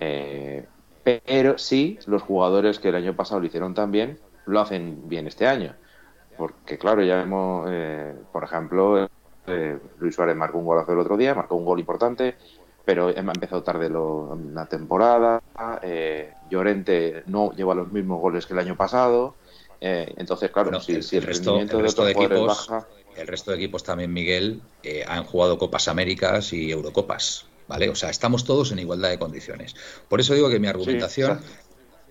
eh, 0.00 0.66
pero 1.02 1.58
sí, 1.58 1.98
los 2.06 2.22
jugadores 2.22 2.78
que 2.78 2.88
el 2.88 2.96
año 2.96 3.14
pasado 3.14 3.40
lo 3.40 3.46
hicieron 3.46 3.74
tan 3.74 3.90
bien, 3.90 4.18
lo 4.46 4.60
hacen 4.60 5.08
bien 5.08 5.26
este 5.26 5.46
año. 5.46 5.74
Porque, 6.36 6.78
claro, 6.78 7.02
ya 7.02 7.16
vemos, 7.16 7.68
eh, 7.70 8.14
por 8.32 8.42
ejemplo, 8.42 9.08
Luis 9.98 10.14
Suárez 10.14 10.34
marcó 10.34 10.58
un 10.58 10.64
golazo 10.64 10.92
el 10.92 10.98
otro 10.98 11.16
día, 11.16 11.34
marcó 11.34 11.56
un 11.56 11.64
gol 11.64 11.78
importante, 11.78 12.36
pero 12.84 13.08
ha 13.08 13.12
empezado 13.12 13.62
tarde 13.62 13.90
la 13.90 14.66
temporada. 14.66 15.42
Llorente 16.50 17.22
no 17.26 17.52
lleva 17.52 17.74
los 17.74 17.90
mismos 17.92 18.20
goles 18.20 18.46
que 18.46 18.52
el 18.52 18.58
año 18.58 18.76
pasado. 18.76 19.34
entonces, 19.80 20.50
claro, 20.50 20.80
si, 20.80 20.92
el, 20.92 21.22
resto, 21.22 21.56
de, 21.56 22.12
equipos, 22.12 22.70
el 23.16 23.26
resto 23.26 23.50
de 23.50 23.56
equipos 23.56 23.82
también, 23.82 24.12
Miguel, 24.12 24.60
han 25.06 25.24
jugado 25.24 25.58
Copas 25.58 25.88
Américas 25.88 26.52
y 26.52 26.70
Eurocopas. 26.70 27.46
¿vale? 27.68 27.88
O 27.88 27.94
sea, 27.94 28.10
estamos 28.10 28.44
todos 28.44 28.72
en 28.72 28.78
igualdad 28.78 29.10
de 29.10 29.18
condiciones. 29.18 29.74
Por 30.08 30.20
eso 30.20 30.34
digo 30.34 30.50
que 30.50 30.58
mi 30.58 30.66
argumentación 30.66 31.40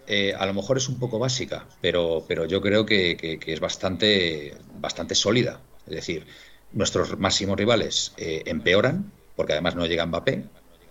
eh, 0.07 0.33
a 0.37 0.45
lo 0.45 0.53
mejor 0.53 0.77
es 0.77 0.89
un 0.89 0.99
poco 0.99 1.19
básica, 1.19 1.65
pero, 1.81 2.25
pero 2.27 2.45
yo 2.45 2.61
creo 2.61 2.85
que, 2.85 3.39
es 3.45 3.59
bastante, 3.59 4.55
bastante 4.79 5.15
sólida. 5.15 5.61
Es 5.85 5.95
decir, 5.95 6.25
nuestros 6.71 7.17
máximos 7.17 7.57
rivales 7.57 8.13
eh, 8.17 8.43
empeoran, 8.45 9.11
porque 9.35 9.53
además 9.53 9.75
no 9.75 9.85
llega 9.85 10.05
Mbappé, 10.05 10.43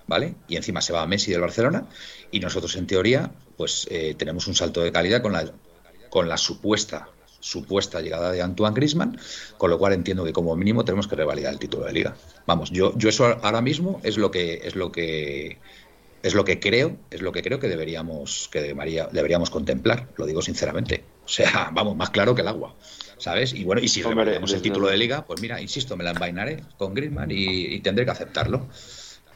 ¿vale? 0.07 0.35
Y 0.49 0.57
encima 0.57 0.81
se 0.81 0.93
va 0.93 1.03
a 1.03 1.07
Messi 1.07 1.31
del 1.31 1.41
Barcelona, 1.41 1.87
y 2.31 2.41
nosotros 2.41 2.77
en 2.77 2.87
teoría, 2.87 3.31
pues 3.57 3.87
eh, 3.91 4.15
tenemos 4.17 4.47
un 4.47 4.55
salto 4.55 4.81
de 4.81 4.93
calidad 4.93 5.23
con 5.23 5.33
la, 5.33 5.51
con 6.11 6.29
la 6.29 6.37
supuesta 6.37 7.09
supuesta 7.43 8.01
llegada 8.01 8.31
de 8.31 8.41
Antoine 8.41 8.73
Grisman, 8.73 9.19
con 9.59 9.69
lo 9.69 9.77
cual 9.77 9.93
entiendo 9.95 10.25
que 10.25 10.33
como 10.33 10.55
mínimo 10.55 10.85
tenemos 10.85 11.09
que 11.09 11.17
revalidar 11.17 11.53
el 11.53 11.59
título 11.59 11.85
de 11.85 11.93
liga. 11.93 12.17
Vamos, 12.47 12.71
yo, 12.71 12.97
yo 12.97 13.09
eso 13.09 13.37
ahora 13.43 13.61
mismo 13.61 14.01
es 14.05 14.17
lo 14.17 14.31
que 14.31 14.61
es 14.63 14.77
lo 14.77 14.93
que 14.93 15.59
es 16.23 16.35
lo 16.35 16.45
que 16.45 16.61
creo, 16.61 16.97
es 17.11 17.21
lo 17.21 17.33
que 17.33 17.43
creo 17.43 17.59
que 17.59 17.69
deberíamos 17.69 18.49
que 18.53 18.61
deberíamos 18.61 19.51
contemplar, 19.51 20.09
lo 20.17 20.27
digo 20.27 20.41
sinceramente. 20.41 21.05
O 21.25 21.29
sea, 21.29 21.71
vamos, 21.73 21.97
más 21.97 22.11
claro 22.11 22.35
que 22.35 22.43
el 22.43 22.49
agua. 22.49 22.75
¿Sabes? 23.19 23.53
Y 23.55 23.63
bueno, 23.63 23.81
y 23.81 23.87
si 23.87 24.03
revalidamos 24.03 24.53
el 24.53 24.63
título 24.63 24.89
de 24.89 24.97
liga, 24.97 25.25
pues 25.25 25.41
mira, 25.41 25.61
insisto, 25.61 25.97
me 25.97 26.03
la 26.03 26.11
envainaré 26.11 26.65
con 26.77 26.93
Griezmann 26.93 27.31
y, 27.31 27.79
tendré 27.79 28.05
que 28.05 28.11
aceptarlo 28.11 28.67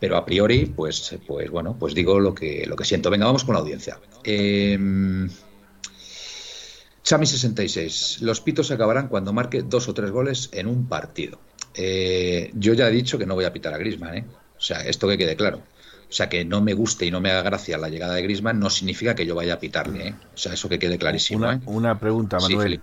pero 0.00 0.16
a 0.16 0.24
priori, 0.24 0.66
pues, 0.66 1.16
pues 1.26 1.50
bueno, 1.50 1.76
pues 1.78 1.94
digo 1.94 2.20
lo 2.20 2.34
que, 2.34 2.64
lo 2.66 2.76
que 2.76 2.84
siento. 2.84 3.10
Venga, 3.10 3.26
vamos 3.26 3.44
con 3.44 3.54
la 3.54 3.60
audiencia. 3.60 3.98
Eh, 4.24 4.78
Chami66. 7.06 8.20
Los 8.20 8.40
pitos 8.40 8.70
acabarán 8.72 9.06
cuando 9.08 9.32
marque 9.32 9.62
dos 9.62 9.88
o 9.88 9.94
tres 9.94 10.10
goles 10.10 10.50
en 10.52 10.66
un 10.66 10.88
partido. 10.88 11.38
Eh, 11.74 12.50
yo 12.54 12.74
ya 12.74 12.88
he 12.88 12.90
dicho 12.90 13.16
que 13.16 13.26
no 13.26 13.34
voy 13.34 13.44
a 13.44 13.52
pitar 13.52 13.72
a 13.72 13.78
Grisman, 13.78 14.16
¿eh? 14.16 14.24
O 14.58 14.60
sea, 14.60 14.80
esto 14.80 15.06
que 15.06 15.16
quede 15.16 15.36
claro. 15.36 15.58
O 16.08 16.12
sea, 16.12 16.28
que 16.28 16.44
no 16.44 16.60
me 16.60 16.74
guste 16.74 17.06
y 17.06 17.10
no 17.12 17.20
me 17.20 17.30
haga 17.30 17.42
gracia 17.42 17.78
la 17.78 17.88
llegada 17.88 18.14
de 18.14 18.22
Grisman 18.22 18.58
no 18.58 18.70
significa 18.70 19.14
que 19.14 19.24
yo 19.24 19.36
vaya 19.36 19.54
a 19.54 19.60
pitarle, 19.60 20.08
¿eh? 20.08 20.14
O 20.34 20.36
sea, 20.36 20.52
eso 20.52 20.68
que 20.68 20.80
quede 20.80 20.98
clarísimo. 20.98 21.40
Una, 21.40 21.54
¿eh? 21.54 21.60
una 21.66 21.98
pregunta, 22.00 22.38
Manuel. 22.40 22.80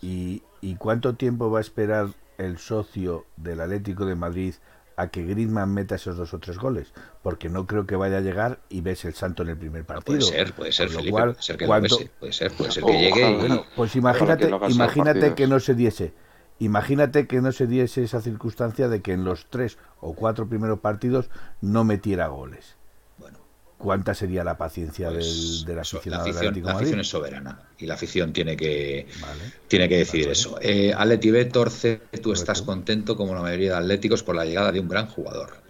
¿Y, 0.00 0.42
¿Y 0.62 0.74
cuánto 0.76 1.14
tiempo 1.14 1.50
va 1.50 1.58
a 1.58 1.62
esperar 1.62 2.08
el 2.38 2.58
socio 2.58 3.26
del 3.36 3.60
Atlético 3.60 4.06
de 4.06 4.14
Madrid 4.14 4.54
a 4.96 5.08
que 5.08 5.24
Griezmann 5.24 5.72
meta 5.72 5.94
esos 5.94 6.16
dos 6.16 6.32
o 6.34 6.38
tres 6.38 6.58
goles, 6.58 6.92
porque 7.22 7.48
no 7.48 7.66
creo 7.66 7.86
que 7.86 7.96
vaya 7.96 8.18
a 8.18 8.20
llegar 8.20 8.60
y 8.68 8.80
ves 8.80 9.04
el 9.04 9.14
santo 9.14 9.42
en 9.42 9.50
el 9.50 9.56
primer 9.56 9.84
partido. 9.84 10.18
puede 10.18 10.22
ser, 10.22 10.52
puede 10.54 10.72
ser, 10.72 10.88
Felipe, 10.88 11.10
puede 11.12 11.42
ser 11.42 11.56
que 11.56 11.66
puede 11.66 11.88
ser, 12.32 12.52
puede 12.52 12.72
ser 12.72 12.84
que 12.84 12.98
llegue. 12.98 13.64
pues 13.76 13.94
imagínate, 13.96 14.50
imagínate 14.68 15.34
que 15.34 15.46
no 15.46 15.60
se 15.60 15.74
diese, 15.74 16.14
imagínate 16.58 17.26
que 17.26 17.40
no 17.40 17.52
se 17.52 17.66
diese 17.66 18.02
esa 18.02 18.20
circunstancia 18.20 18.88
de 18.88 19.02
que 19.02 19.12
en 19.12 19.24
los 19.24 19.46
tres 19.50 19.78
o 20.00 20.14
cuatro 20.14 20.48
primeros 20.48 20.80
partidos 20.80 21.30
no 21.60 21.84
metiera 21.84 22.28
goles 22.28 22.76
¿Cuánta 23.78 24.14
sería 24.14 24.42
la 24.42 24.56
paciencia 24.56 25.10
pues, 25.10 25.64
del, 25.64 25.66
de 25.66 25.74
la 25.74 25.82
afición, 25.82 26.62
la 26.62 26.72
afición 26.72 27.00
es 27.00 27.08
soberana 27.08 27.60
y 27.78 27.84
la 27.84 27.94
afición 27.94 28.32
tiene 28.32 28.56
que, 28.56 29.06
tiene 29.68 29.86
que 29.88 29.98
decidir 29.98 30.30
eso. 30.30 30.58
Eh, 30.62 30.94
Atleti 30.96 31.30
B, 31.30 31.44
Torce, 31.44 32.00
tú 32.22 32.32
estás 32.32 32.62
contento 32.62 33.16
como 33.16 33.34
la 33.34 33.42
mayoría 33.42 33.72
de 33.72 33.76
atléticos 33.76 34.22
por 34.22 34.34
la 34.34 34.46
llegada 34.46 34.72
de 34.72 34.80
un 34.80 34.88
gran 34.88 35.06
jugador. 35.08 35.66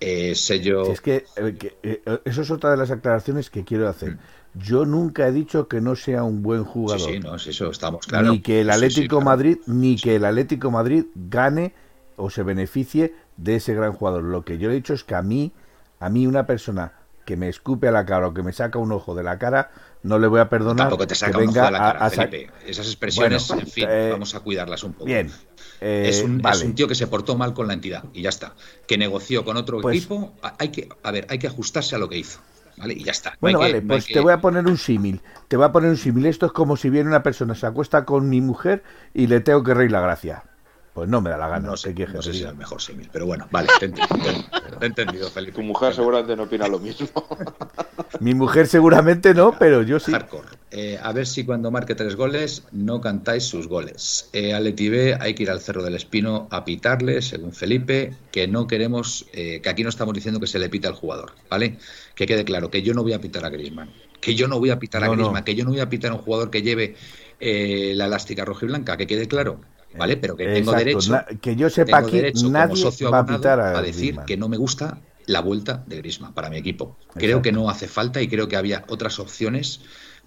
Eh, 0.00 0.34
sello... 0.34 0.92
es 0.92 1.00
que, 1.00 1.24
eh, 1.36 1.56
eh, 1.82 2.18
eso 2.24 2.42
es 2.42 2.50
otra 2.50 2.70
de 2.70 2.76
las 2.76 2.90
aclaraciones 2.90 3.50
que 3.50 3.64
quiero 3.64 3.88
hacer. 3.88 4.12
Mm. 4.12 4.18
Yo 4.54 4.86
nunca 4.86 5.28
he 5.28 5.32
dicho 5.32 5.68
que 5.68 5.82
no 5.82 5.96
sea 5.96 6.22
un 6.22 6.42
buen 6.42 6.64
jugador. 6.64 7.06
Sí, 7.06 7.14
sí, 7.14 7.20
no, 7.20 7.36
eso 7.36 7.70
estamos 7.70 8.06
claro. 8.06 8.30
Ni 8.30 8.40
que 8.40 8.62
el 8.62 8.70
Atlético 8.70 9.20
Madrid, 9.20 9.58
ni 9.66 9.96
que 9.96 10.16
el 10.16 10.24
Atlético 10.24 10.70
Madrid 10.70 11.04
gane 11.14 11.74
o 12.16 12.30
se 12.30 12.42
beneficie 12.42 13.14
de 13.36 13.56
ese 13.56 13.74
gran 13.74 13.92
jugador. 13.92 14.24
Lo 14.24 14.44
que 14.44 14.56
yo 14.56 14.70
he 14.70 14.74
dicho 14.74 14.94
es 14.94 15.04
que 15.04 15.14
a 15.14 15.20
mí, 15.20 15.52
a 16.00 16.08
mí 16.08 16.26
una 16.26 16.46
persona 16.46 16.92
que 17.26 17.36
me 17.36 17.48
escupe 17.48 17.88
a 17.88 17.90
la 17.90 18.06
cara 18.06 18.28
o 18.28 18.32
que 18.32 18.42
me 18.42 18.52
saca 18.52 18.78
un 18.78 18.92
ojo 18.92 19.14
de 19.14 19.24
la 19.24 19.38
cara, 19.38 19.70
no 20.04 20.18
le 20.18 20.28
voy 20.28 20.40
a 20.40 20.48
perdonar. 20.48 20.86
Tampoco 20.86 21.06
te 21.06 21.16
saca 21.16 21.36
un 21.38 21.48
ojo 21.48 21.60
de 21.60 21.70
la 21.72 21.78
cara, 21.78 22.08
Felipe. 22.08 22.50
Esas 22.64 22.86
expresiones, 22.86 23.50
en 23.50 23.66
fin, 23.66 23.86
eh, 23.90 24.08
vamos 24.12 24.34
a 24.34 24.40
cuidarlas 24.40 24.84
un 24.84 24.92
poco. 24.92 25.06
Bien. 25.06 25.26
es, 25.26 26.22
un, 26.22 26.40
eh, 26.40 26.50
es, 26.50 26.62
un, 26.62 26.74
tío 26.74 26.86
que 26.88 26.94
se 26.94 27.08
portó 27.08 27.36
mal 27.36 27.52
con 27.52 27.66
la 27.66 27.74
entidad 27.74 28.04
y 28.14 28.22
ya 28.22 28.28
está. 28.28 28.54
Que 28.86 28.96
negoció 28.96 29.44
con 29.44 29.56
otro 29.56 29.80
pues 29.80 29.98
equipo. 29.98 30.32
Hay 30.58 30.68
que, 30.68 30.88
a 31.02 31.10
ver, 31.10 31.26
hay 31.28 31.38
que 31.38 31.48
ajustarse 31.48 31.96
a 31.96 31.98
lo 31.98 32.08
que 32.08 32.16
hizo. 32.16 32.40
¿Vale? 32.78 32.94
Y 32.94 33.04
ya 33.04 33.12
está. 33.12 33.36
bueno, 33.40 33.58
vale, 33.58 33.82
pues 33.82 34.06
te 34.06 34.20
voy 34.20 34.32
a 34.32 34.40
poner 34.40 34.66
un 34.66 34.76
símil. 34.76 35.20
Te 35.48 35.56
voy 35.56 35.66
a 35.66 35.72
poner 35.72 35.90
un 35.90 35.96
símil. 35.96 36.26
Esto 36.26 36.46
es 36.46 36.52
como 36.52 36.76
si 36.76 36.90
viene 36.90 37.08
una 37.08 37.22
persona, 37.22 37.54
se 37.54 37.66
acuesta 37.66 38.04
con 38.04 38.28
mi 38.28 38.40
mujer 38.40 38.84
y 39.14 39.26
le 39.26 39.40
tengo 39.40 39.64
que 39.64 39.74
reír 39.74 39.90
la 39.90 40.00
gracia. 40.00 40.44
Pues 40.96 41.10
no 41.10 41.20
me 41.20 41.28
da 41.28 41.36
la 41.36 41.48
gana. 41.48 41.68
No 41.68 41.76
sé, 41.76 41.94
no 41.94 42.22
sé 42.22 42.32
si 42.32 42.40
es 42.40 42.48
el 42.48 42.56
mejor 42.56 42.80
símil, 42.80 43.10
pero 43.12 43.26
bueno, 43.26 43.46
vale, 43.50 43.68
te 43.78 43.84
he 43.84 44.86
entendido, 44.86 45.28
Felipe. 45.28 45.52
Tu 45.52 45.62
mujer 45.62 45.92
seguramente 45.92 46.34
no 46.34 46.44
opina 46.44 46.68
lo 46.68 46.78
mismo. 46.78 47.06
Mi 48.20 48.32
mujer 48.32 48.66
seguramente 48.66 49.34
no, 49.34 49.58
pero 49.58 49.82
yo 49.82 50.00
sí. 50.00 50.12
Hardcore. 50.12 50.48
Eh, 50.70 50.98
a 51.02 51.12
ver 51.12 51.26
si 51.26 51.44
cuando 51.44 51.70
marque 51.70 51.94
tres 51.94 52.16
goles 52.16 52.64
no 52.72 53.02
cantáis 53.02 53.44
sus 53.44 53.68
goles. 53.68 54.30
Eh, 54.32 54.54
a 54.54 54.60
B 54.60 55.18
hay 55.20 55.34
que 55.34 55.42
ir 55.42 55.50
al 55.50 55.60
Cerro 55.60 55.82
del 55.82 55.96
Espino 55.96 56.48
a 56.50 56.64
pitarle, 56.64 57.20
según 57.20 57.52
Felipe, 57.52 58.14
que 58.32 58.48
no 58.48 58.66
queremos, 58.66 59.26
eh, 59.34 59.60
que 59.60 59.68
aquí 59.68 59.82
no 59.82 59.90
estamos 59.90 60.14
diciendo 60.14 60.40
que 60.40 60.46
se 60.46 60.58
le 60.58 60.70
pite 60.70 60.88
al 60.88 60.94
jugador, 60.94 61.32
¿vale? 61.50 61.76
Que 62.14 62.24
quede 62.24 62.46
claro, 62.46 62.70
que 62.70 62.80
yo 62.80 62.94
no 62.94 63.02
voy 63.02 63.12
a 63.12 63.20
pitar 63.20 63.44
a 63.44 63.50
Griezmann, 63.50 63.90
que 64.18 64.34
yo 64.34 64.48
no 64.48 64.58
voy 64.58 64.70
a 64.70 64.78
pitar 64.78 65.04
a 65.04 65.08
Griezmann, 65.08 65.44
que 65.44 65.54
yo 65.54 65.64
no 65.64 65.72
voy 65.72 65.80
a 65.80 65.90
pitar 65.90 66.12
a 66.12 66.14
un 66.14 66.22
jugador 66.22 66.50
que 66.50 66.62
lleve 66.62 66.96
eh, 67.38 67.92
la 67.94 68.06
elástica 68.06 68.46
roja 68.46 68.64
y 68.64 68.68
blanca, 68.68 68.96
que 68.96 69.06
quede 69.06 69.28
claro 69.28 69.60
¿vale? 69.96 70.16
Pero 70.16 70.36
que 70.36 70.46
tengo 70.46 70.72
derecho, 70.72 71.18
que 71.40 71.56
yo 71.56 71.70
sepa 71.70 72.04
que 72.06 72.32
nadie 72.44 72.84
va 73.10 73.18
a 73.18 73.26
pitar 73.26 73.60
a, 73.60 73.82
decir 73.82 74.18
que 74.26 74.36
no 74.36 74.48
me 74.48 74.56
gusta 74.56 74.98
la 75.26 75.40
vuelta 75.40 75.84
de 75.86 75.96
Grisman 75.96 76.34
para 76.34 76.50
mi 76.50 76.56
equipo. 76.56 76.96
Creo 77.14 77.42
que 77.42 77.52
no 77.52 77.68
hace 77.68 77.88
falta 77.88 78.20
y 78.22 78.28
creo 78.28 78.48
que 78.48 78.56
había 78.56 78.84
otras 78.88 79.18
opciones 79.18 79.80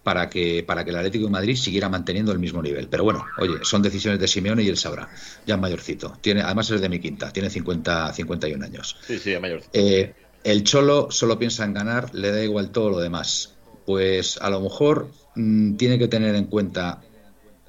para 0.04 0.30
que, 0.30 0.64
para 0.64 0.84
que 0.84 0.92
el 0.92 0.98
Atlético 0.98 1.26
de 1.26 1.32
Madrid 1.32 1.56
siguiera 1.56 1.90
manteniendo 1.90 2.32
el 2.32 2.40
mismo 2.40 2.62
nivel. 2.62 2.88
Pero 2.88 3.04
bueno, 3.04 3.26
oye, 3.38 3.60
son 3.64 3.82
decisiones 3.82 4.20
de 4.20 4.28
Simeone 4.28 4.64
y 4.64 4.70
él 4.70 4.78
sabrá. 4.78 5.10
Ya 5.46 5.56
es 5.56 5.62
mayorcito. 5.62 6.18
Tiene, 6.22 6.42
además 6.42 6.70
es 6.72 6.82
de 6.82 6.90
mi 6.90 7.00
quinta, 7.00 7.32
tiene 7.32 7.50
50, 7.50 8.14
51 8.14 8.66
años. 8.66 8.98
Sí, 9.06 9.20
sí, 9.20 9.32
es 9.32 9.42
mayorcito. 9.42 9.72
Eh, 9.74 10.14
el 10.44 10.64
Cholo 10.64 11.12
solo 11.12 11.38
piensa 11.38 11.66
en 11.66 11.74
ganar, 11.74 12.14
le 12.14 12.32
da 12.32 12.44
igual 12.44 12.72
todo 12.72 12.90
lo 12.90 13.00
demás. 13.00 13.56
Pues 13.86 14.38
a 14.42 14.50
lo 14.50 14.62
mejor 14.62 15.10
mm, 15.36 15.76
tiene 15.76 15.98
que 15.98 16.08
tener 16.08 16.36
en 16.36 16.46
cuenta 16.46 17.02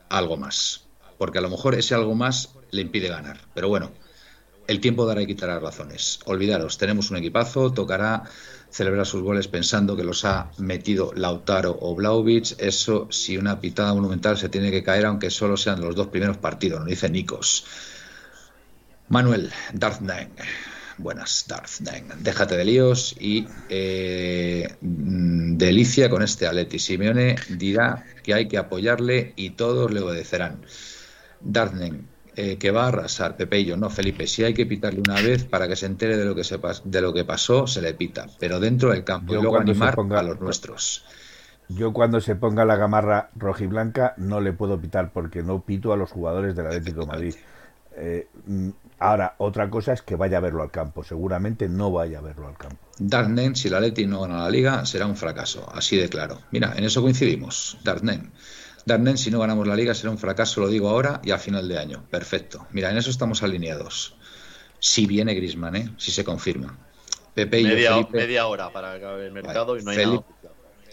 algo 0.09 0.37
más. 0.37 0.87
Porque 1.21 1.37
a 1.37 1.43
lo 1.43 1.51
mejor 1.51 1.75
ese 1.75 1.95
algo 1.95 2.15
más 2.15 2.55
le 2.71 2.81
impide 2.81 3.09
ganar. 3.09 3.39
Pero 3.53 3.69
bueno, 3.69 3.91
el 4.67 4.81
tiempo 4.81 5.05
dará 5.05 5.21
y 5.21 5.27
quitará 5.27 5.59
razones. 5.59 6.19
Olvidaros, 6.25 6.79
tenemos 6.79 7.11
un 7.11 7.19
equipazo, 7.19 7.75
tocará 7.75 8.25
celebrar 8.71 9.05
sus 9.05 9.21
goles 9.21 9.47
pensando 9.47 9.97
que 9.97 10.03
los 10.03 10.25
ha 10.25 10.51
metido 10.57 11.13
Lautaro 11.15 11.77
o 11.79 11.95
Blaovic. 11.95 12.59
Eso, 12.59 13.07
si 13.11 13.37
una 13.37 13.61
pitada 13.61 13.93
monumental 13.93 14.39
se 14.39 14.49
tiene 14.49 14.71
que 14.71 14.83
caer, 14.83 15.05
aunque 15.05 15.29
solo 15.29 15.59
sean 15.59 15.83
los 15.83 15.95
dos 15.95 16.07
primeros 16.07 16.39
partidos, 16.39 16.81
nos 16.81 16.89
dice 16.89 17.11
Nikos. 17.11 17.67
Manuel, 19.11 19.53
Darth 19.75 20.01
Buenas, 20.97 21.45
Darth 21.49 21.81
Déjate 22.21 22.57
de 22.57 22.65
líos 22.65 23.15
y 23.21 23.47
eh, 23.69 24.75
delicia 24.81 26.09
con 26.09 26.23
este 26.23 26.47
Aleti. 26.47 26.79
Simeone 26.79 27.37
dirá 27.51 28.07
que 28.23 28.33
hay 28.33 28.49
que 28.49 28.57
apoyarle 28.57 29.35
y 29.37 29.51
todos 29.51 29.93
le 29.93 30.01
obedecerán. 30.01 30.65
Darth 31.41 31.75
eh, 32.37 32.59
que 32.59 32.71
va 32.71 32.85
a 32.85 32.89
arrasar, 32.89 33.37
Pepe 33.37 33.61
y 33.61 33.65
yo, 33.67 33.77
no 33.77 33.91
Felipe. 33.91 34.27
Si 34.27 34.45
hay 34.45 34.55
que 34.55 34.65
pitarle 34.67 35.01
una 35.01 35.21
vez 35.21 35.45
para 35.45 35.67
que 35.69 35.77
se 35.77 35.87
entere 35.87 36.17
de 36.17 36.25
lo 36.25 36.35
que, 36.35 36.45
se 36.45 36.59
de 36.85 37.01
lo 37.01 37.13
que 37.13 37.25
pasó, 37.25 37.67
se 37.67 37.83
le 37.83 37.95
pita, 37.95 38.27
pero 38.39 38.61
dentro 38.61 38.93
del 38.93 39.05
campo 39.05 39.35
y 39.35 39.37
luego 39.37 39.59
animar 39.59 39.97
a 39.99 40.23
los 40.23 40.41
nuestros. 40.41 41.05
Yo 41.69 41.93
cuando 41.93 42.21
se 42.21 42.37
ponga 42.37 42.65
la 42.65 42.77
gamarra 42.77 43.31
rojiblanca 43.37 44.15
no 44.17 44.41
le 44.41 44.53
puedo 44.53 44.81
pitar 44.81 45.13
porque 45.13 45.43
no 45.43 45.61
pito 45.61 45.93
a 45.93 45.97
los 45.97 46.11
jugadores 46.11 46.57
del 46.57 46.67
Atlético 46.67 47.01
de 47.03 47.07
Madrid. 47.07 47.35
Eh, 47.97 48.29
mm, 48.47 48.71
ahora, 48.99 49.35
otra 49.39 49.69
cosa 49.69 49.93
es 49.93 50.03
que 50.03 50.17
vaya 50.17 50.39
a 50.39 50.41
verlo 50.41 50.63
al 50.63 50.71
campo. 50.71 51.05
Seguramente 51.05 51.69
no 51.69 51.93
vaya 51.93 52.19
a 52.19 52.23
verlo 52.23 52.49
al 52.49 52.57
campo. 52.57 52.79
Darnen, 52.99 53.55
si 53.55 53.69
el 53.69 53.75
Atleti 53.75 54.07
no 54.07 54.23
gana 54.23 54.43
la 54.43 54.51
Liga, 54.51 54.85
será 54.85 55.07
un 55.07 55.17
fracaso. 55.17 55.71
Así 55.73 55.97
de 55.97 56.09
claro. 56.09 56.39
Mira, 56.51 56.73
en 56.77 56.85
eso 56.85 57.03
coincidimos. 57.03 57.79
Darnen. 57.85 58.33
Darnen, 58.91 59.17
si 59.17 59.31
no 59.31 59.39
ganamos 59.39 59.67
la 59.67 59.77
liga, 59.77 59.95
será 59.95 60.11
un 60.11 60.19
fracaso, 60.19 60.61
lo 60.61 60.69
digo 60.69 60.89
ahora 60.89 61.21
y 61.23 61.31
a 61.31 61.39
final 61.39 61.69
de 61.69 61.79
año. 61.79 62.05
Perfecto. 62.11 62.67
Mira, 62.73 62.91
en 62.91 62.99
eso 62.99 63.11
estamos 63.11 63.43
alineados. 63.43 64.17
Si 64.81 65.07
viene 65.07 65.35
Grisman, 65.35 65.77
¿eh? 65.77 65.91
si 65.97 66.11
se 66.11 66.25
confirma. 66.25 66.77
Pepe 67.35 67.61
y 67.61 67.65
media, 67.65 67.93
Felipe, 67.93 68.17
media 68.19 68.47
hora 68.47 68.73
para 68.73 68.95
acabar 68.95 69.21
el 69.21 69.33
mercado 69.33 69.79
y 69.79 69.83
no 69.83 69.91
hay 69.93 69.99
Felipe, 69.99 70.25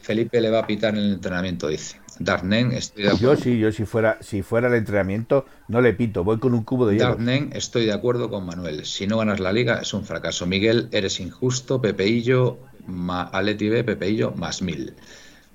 Felipe 0.01 0.41
le 0.41 0.49
va 0.51 0.59
a 0.59 0.67
pitar 0.67 0.93
en 0.93 1.03
el 1.03 1.13
entrenamiento, 1.13 1.67
dice. 1.67 1.99
Darnen, 2.19 2.71
estoy 2.71 3.03
de 3.03 3.09
acuerdo. 3.09 3.35
Yo 3.35 3.41
sí, 3.41 3.59
yo 3.59 3.71
si 3.71 3.85
fuera, 3.85 4.17
si 4.21 4.41
fuera 4.43 4.67
el 4.67 4.75
entrenamiento, 4.75 5.45
no 5.67 5.81
le 5.81 5.93
pito, 5.93 6.23
voy 6.23 6.39
con 6.39 6.53
un 6.53 6.63
cubo 6.63 6.87
de 6.87 6.95
hielo. 6.95 7.09
Darnen, 7.09 7.49
estoy 7.53 7.85
de 7.85 7.93
acuerdo 7.93 8.29
con 8.29 8.45
Manuel. 8.45 8.85
Si 8.85 9.07
no 9.07 9.17
ganas 9.17 9.39
la 9.39 9.51
liga, 9.51 9.79
es 9.81 9.93
un 9.93 10.05
fracaso. 10.05 10.45
Miguel, 10.45 10.89
eres 10.91 11.19
injusto. 11.19 11.81
Pepeillo, 11.81 12.59
ma, 12.85 13.23
Aleti 13.23 13.69
B, 13.69 13.83
Pepeillo, 13.83 14.31
más 14.31 14.61
mil. 14.61 14.95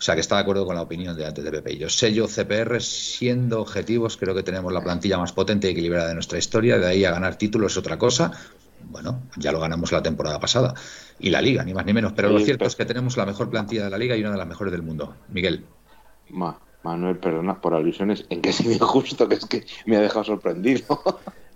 O 0.03 0.05
sea 0.05 0.17
que 0.17 0.21
está 0.21 0.35
de 0.35 0.41
acuerdo 0.41 0.67
con 0.67 0.75
la 0.75 0.83
opinión 0.83 1.17
de 1.17 1.25
antes 1.25 1.45
de 1.45 1.51
Pepe 1.53 1.75
y 1.75 1.79
yo. 1.79 1.89
Sello 1.89 2.27
CPR, 2.27 2.81
siendo 2.81 3.61
objetivos, 3.61 4.17
creo 4.17 4.35
que 4.35 4.43
tenemos 4.43 4.73
la 4.73 4.83
plantilla 4.83 5.17
más 5.17 5.31
potente 5.31 5.69
y 5.69 5.71
equilibrada 5.71 6.09
de 6.09 6.15
nuestra 6.15 6.39
historia. 6.39 6.77
De 6.77 6.89
ahí 6.89 7.05
a 7.05 7.13
ganar 7.13 7.37
títulos 7.37 7.71
es 7.71 7.79
otra 7.79 7.97
cosa. 7.97 8.33
Bueno, 8.83 9.23
ya 9.37 9.53
lo 9.53 9.61
ganamos 9.61 9.93
la 9.93 10.03
temporada 10.03 10.41
pasada. 10.41 10.75
Y 11.21 11.31
la 11.31 11.41
liga, 11.41 11.63
ni 11.63 11.73
más 11.73 11.87
ni 11.87 11.93
menos. 11.93 12.15
Pero 12.15 12.31
lo 12.31 12.41
cierto 12.41 12.65
es 12.65 12.75
que 12.75 12.85
tenemos 12.85 13.17
la 13.17 13.27
mejor 13.27 13.49
plantilla 13.49 13.85
de 13.85 13.91
la 13.91 13.97
liga 13.97 14.17
y 14.17 14.23
una 14.23 14.33
de 14.33 14.39
las 14.39 14.49
mejores 14.49 14.73
del 14.73 14.83
mundo. 14.83 15.15
Miguel. 15.29 15.65
Manuel, 16.83 17.19
perdona 17.19 17.61
por 17.61 17.73
alusiones. 17.75 18.27
¿En 18.29 18.43
qué 18.43 18.53
sido 18.53 18.85
justo? 18.85 19.29
Que 19.29 19.37
es 19.37 19.47
que 19.47 19.65
me 19.87 19.99
ha 19.99 20.01
dejado 20.01 20.25
sorprendido. 20.25 20.85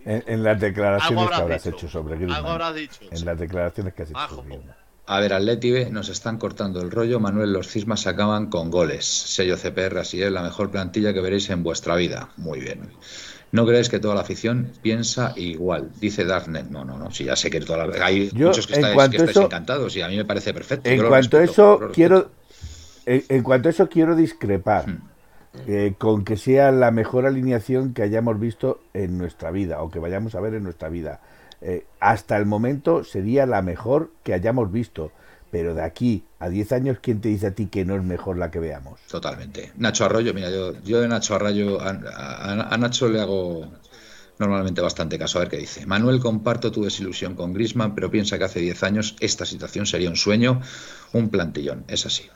en, 0.04 0.44
las 0.44 0.60
declaraciones 0.60 1.30
que 1.30 1.34
habrás 1.34 1.66
hecho 1.66 1.88
sobre 1.88 2.14
Griezmann. 2.14 2.76
En 3.10 3.24
las 3.24 3.40
declaraciones 3.40 3.92
que 3.92 4.02
has 4.04 4.10
hecho 4.10 4.36
sobre 4.36 4.60
a 5.08 5.20
ver, 5.20 5.32
Atleti 5.32 5.70
B 5.70 5.90
nos 5.90 6.08
están 6.08 6.36
cortando 6.36 6.80
el 6.80 6.90
rollo. 6.90 7.20
Manuel, 7.20 7.52
los 7.52 7.68
cismas 7.68 8.06
acaban 8.08 8.46
con 8.46 8.70
goles. 8.70 9.04
Sello 9.04 9.56
CPR, 9.56 9.98
así 9.98 10.20
es 10.20 10.32
la 10.32 10.42
mejor 10.42 10.70
plantilla 10.70 11.14
que 11.14 11.20
veréis 11.20 11.48
en 11.50 11.62
vuestra 11.62 11.94
vida. 11.94 12.30
Muy 12.36 12.58
bien. 12.58 12.90
¿No 13.52 13.64
creéis 13.64 13.88
que 13.88 14.00
toda 14.00 14.16
la 14.16 14.22
afición 14.22 14.72
piensa 14.82 15.32
igual? 15.36 15.90
Dice 16.00 16.24
Darknet. 16.24 16.68
No, 16.70 16.84
no, 16.84 16.98
no. 16.98 17.12
Si 17.12 17.24
ya 17.24 17.36
sé 17.36 17.50
que 17.50 17.60
toda 17.60 17.86
la... 17.86 18.04
hay 18.04 18.30
muchos 18.34 18.66
que, 18.66 18.74
estáis, 18.74 19.36
encantados 19.36 19.96
y 19.96 20.02
a 20.02 20.08
mí 20.08 20.16
me 20.16 20.24
parece 20.24 20.52
perfecto. 20.52 20.90
En 20.90 21.06
cuanto 21.06 21.38
a 21.38 21.44
eso, 21.44 21.80
quiero. 21.92 22.30
En, 23.06 23.44
cuanto 23.44 23.68
a 23.68 23.70
eso, 23.70 23.88
quiero 23.88 24.16
discrepar. 24.16 24.88
Hmm. 24.88 25.02
Eh, 25.68 25.94
con 25.96 26.24
que 26.24 26.36
sea 26.36 26.70
la 26.70 26.90
mejor 26.90 27.24
alineación 27.24 27.94
que 27.94 28.02
hayamos 28.02 28.38
visto 28.38 28.80
en 28.92 29.16
nuestra 29.16 29.50
vida 29.50 29.80
o 29.80 29.90
que 29.90 30.00
vayamos 30.00 30.34
a 30.34 30.40
ver 30.40 30.54
en 30.54 30.64
nuestra 30.64 30.88
vida. 30.88 31.20
Eh, 31.68 31.84
hasta 31.98 32.36
el 32.36 32.46
momento 32.46 33.02
sería 33.02 33.44
la 33.44 33.60
mejor 33.60 34.12
que 34.22 34.32
hayamos 34.32 34.70
visto. 34.70 35.10
Pero 35.50 35.74
de 35.74 35.82
aquí 35.82 36.22
a 36.38 36.48
10 36.48 36.72
años, 36.72 36.98
¿quién 37.00 37.20
te 37.20 37.28
dice 37.28 37.48
a 37.48 37.50
ti 37.50 37.66
que 37.66 37.84
no 37.84 37.96
es 37.96 38.04
mejor 38.04 38.38
la 38.38 38.52
que 38.52 38.60
veamos? 38.60 39.00
Totalmente. 39.10 39.72
Nacho 39.76 40.04
Arroyo, 40.04 40.32
mira, 40.32 40.48
yo, 40.48 40.80
yo 40.84 41.00
de 41.00 41.08
Nacho 41.08 41.34
Arroyo, 41.34 41.80
a, 41.80 42.76
Nacho 42.78 43.08
le 43.08 43.20
hago 43.20 43.66
normalmente 44.38 44.80
bastante 44.80 45.18
caso 45.18 45.38
a 45.38 45.40
ver 45.40 45.48
qué 45.48 45.56
dice. 45.56 45.86
Manuel, 45.86 46.20
comparto 46.20 46.70
tu 46.70 46.84
desilusión 46.84 47.34
con 47.34 47.52
Grisman, 47.52 47.96
pero 47.96 48.12
piensa 48.12 48.38
que 48.38 48.44
hace 48.44 48.60
10 48.60 48.82
años 48.84 49.16
esta 49.18 49.44
situación 49.44 49.86
sería 49.86 50.08
un 50.08 50.16
sueño, 50.16 50.60
un 51.12 51.30
plantillón. 51.30 51.84
Es 51.88 52.06
así. 52.06 52.28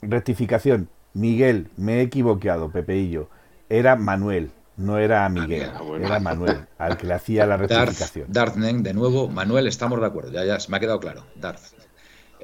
Rectificación. 0.00 0.88
Miguel, 1.12 1.70
me 1.76 1.98
he 1.98 2.02
equivocado, 2.02 2.70
Pepeillo. 2.70 3.28
Era 3.68 3.96
Manuel 3.96 4.50
no 4.76 4.98
era 4.98 5.28
Miguel, 5.28 5.70
ah, 5.74 5.82
era 6.00 6.20
Manuel, 6.20 6.66
al 6.78 6.96
que 6.96 7.06
le 7.06 7.14
hacía 7.14 7.46
la 7.46 7.56
rectificación. 7.56 8.26
Darth, 8.32 8.56
de 8.56 8.94
nuevo, 8.94 9.28
Manuel, 9.28 9.66
estamos 9.66 10.00
de 10.00 10.06
acuerdo, 10.06 10.32
ya, 10.32 10.44
ya, 10.44 10.58
me 10.68 10.76
ha 10.76 10.80
quedado 10.80 11.00
claro. 11.00 11.26
Darth. 11.36 11.62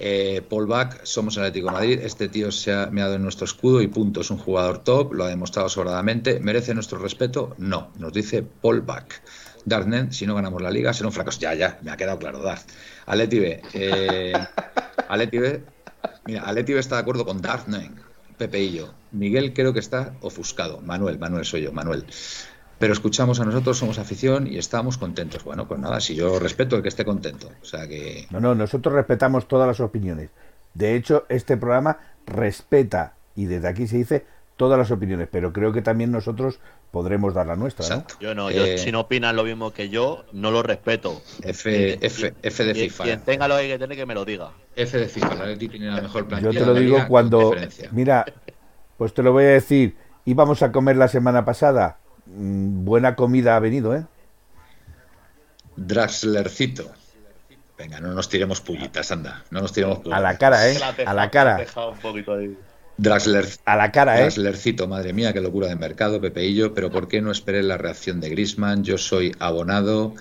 Eh, 0.01 0.43
Paul 0.49 0.67
Bach, 0.67 1.01
somos 1.03 1.37
el 1.37 1.43
Atlético 1.43 1.67
de 1.67 1.73
Madrid, 1.73 2.01
este 2.03 2.29
tío 2.29 2.53
se 2.53 2.73
ha 2.73 2.87
meado 2.87 3.15
en 3.15 3.23
nuestro 3.23 3.47
escudo 3.47 3.83
y 3.83 3.89
punto, 3.89 4.21
es 4.21 4.31
un 4.31 4.39
jugador 4.39 4.79
top, 4.79 5.13
lo 5.13 5.25
ha 5.25 5.29
demostrado 5.29 5.69
sobradamente, 5.69 6.39
¿merece 6.39 6.73
nuestro 6.73 6.99
respeto? 6.99 7.57
No, 7.59 7.91
nos 7.99 8.13
dice 8.13 8.43
Paul 8.43 8.83
Bach. 8.83 9.13
Darth, 9.65 10.13
si 10.13 10.27
no 10.27 10.35
ganamos 10.37 10.63
la 10.63 10.71
liga, 10.71 10.93
será 10.93 11.09
un 11.09 11.13
fracaso. 11.13 11.41
Ya, 11.41 11.55
ya, 11.55 11.79
me 11.83 11.91
ha 11.91 11.97
quedado 11.97 12.19
claro, 12.19 12.41
Darth. 12.41 12.71
Aleti 13.07 13.39
B, 13.39 13.63
eh, 13.75 14.33
Aleti 15.09 15.39
B, 15.39 15.63
mira, 16.27 16.43
Aleti 16.43 16.75
B 16.75 16.81
está 16.81 16.97
de 16.97 17.03
acuerdo 17.03 17.25
con 17.25 17.43
Darth 17.43 17.67
Pepe 18.39 18.61
y 18.61 18.73
yo. 18.73 18.95
Miguel 19.13 19.53
creo 19.53 19.73
que 19.73 19.81
está 19.81 20.15
ofuscado. 20.21 20.81
Manuel, 20.81 21.19
Manuel 21.19 21.45
soy 21.45 21.63
yo, 21.63 21.73
Manuel. 21.73 22.07
Pero 22.79 22.93
escuchamos 22.93 23.41
a 23.41 23.45
nosotros, 23.45 23.77
somos 23.77 23.99
afición 23.99 24.47
y 24.47 24.57
estamos 24.57 24.99
contentos. 24.99 25.43
Bueno, 25.45 25.67
pues 25.67 25.81
nada, 25.81 26.01
si 26.01 26.15
yo 26.15 26.39
respeto 26.39 26.77
el 26.77 26.83
que 26.83 26.89
esté 26.89 27.05
contento. 27.05 27.51
O 27.61 27.65
sea 27.65 27.89
que. 27.89 28.27
No, 28.31 28.41
no, 28.41 28.55
nosotros 28.55 28.95
respetamos 28.95 29.49
todas 29.49 29.67
las 29.67 29.81
opiniones. 29.81 30.31
De 30.75 30.95
hecho, 30.95 31.27
este 31.29 31.57
programa 31.57 31.99
respeta, 32.25 33.15
y 33.35 33.47
desde 33.47 33.69
aquí 33.69 33.89
se 33.89 33.97
dice, 33.97 34.27
todas 34.59 34.77
las 34.77 34.91
opiniones, 34.91 35.29
pero 35.31 35.53
creo 35.53 35.73
que 35.73 35.81
también 35.81 36.11
nosotros 36.11 36.59
podremos 36.91 37.33
dar 37.33 37.47
la 37.47 37.57
nuestra. 37.57 37.97
¿no? 37.97 38.05
Yo 38.21 38.35
no, 38.35 38.51
yo, 38.51 38.65
eh, 38.65 38.77
si 38.77 38.91
no 38.93 39.01
opinan 39.01 39.37
lo 39.37 39.45
mismo 39.45 39.73
que 39.73 39.89
yo, 39.89 40.25
no 40.33 40.51
lo 40.51 40.63
respeto. 40.63 41.23
F, 41.43 42.05
F, 42.05 42.35
F 42.43 42.65
de 42.65 42.75
FIFA. 42.75 43.05
Quien 43.05 43.21
tenga 43.21 43.49
lo 43.49 43.57
que 43.57 43.79
tener 43.79 43.97
que 43.97 44.05
me 44.05 44.15
lo 44.15 44.25
diga. 44.25 44.51
F 44.75 44.99
de 44.99 45.09
FIFA, 45.09 45.35
la 45.37 45.57
tiene 45.57 45.87
la 45.87 46.03
mejor 46.03 46.27
plantilla. 46.27 46.53
Yo 46.53 46.61
te 46.61 46.67
lo 46.67 46.75
digo 46.75 46.99
cuando. 47.09 47.55
Mira, 47.93 48.27
pues 48.99 49.15
te 49.15 49.23
lo 49.23 49.33
voy 49.33 49.45
a 49.45 49.51
decir. 49.51 49.97
Íbamos 50.25 50.61
a 50.63 50.73
comer 50.73 50.97
la 50.97 51.09
semana 51.09 51.45
pasada. 51.45 51.99
Mm, 52.27 52.85
buena 52.85 53.15
comida 53.15 53.57
ha 53.57 53.61
venido, 53.61 53.95
¿eh? 53.95 54.05
Draxlercito. 55.77 56.91
Venga, 57.79 58.01
no 58.01 58.13
nos 58.13 58.29
tiremos 58.29 58.61
pullitas, 58.61 59.13
anda. 59.13 59.45
No 59.51 59.61
nos 59.61 59.73
tiremos 59.73 60.01
A 60.11 60.21
la 60.21 60.37
cara, 60.37 60.69
¿eh? 60.69 60.77
A 61.07 61.15
la 61.15 61.31
cara. 61.31 61.65
Draxler, 62.99 63.47
a 63.65 63.77
la 63.77 63.93
cara, 63.93 64.19
¿eh? 64.19 64.23
Draxlercito, 64.23 64.89
madre 64.89 65.13
mía, 65.13 65.33
qué 65.33 65.41
locura 65.41 65.69
de 65.69 65.77
mercado, 65.77 66.21
Pepeillo, 66.21 66.75
pero 66.75 66.91
¿por 66.91 67.07
qué 67.07 67.23
no 67.23 67.31
esperé 67.31 67.63
la 67.63 67.79
reacción 67.79 68.21
de 68.21 68.29
Grisman? 68.29 68.83
Yo 68.83 68.99
soy 68.99 69.33
abonado 69.39 70.15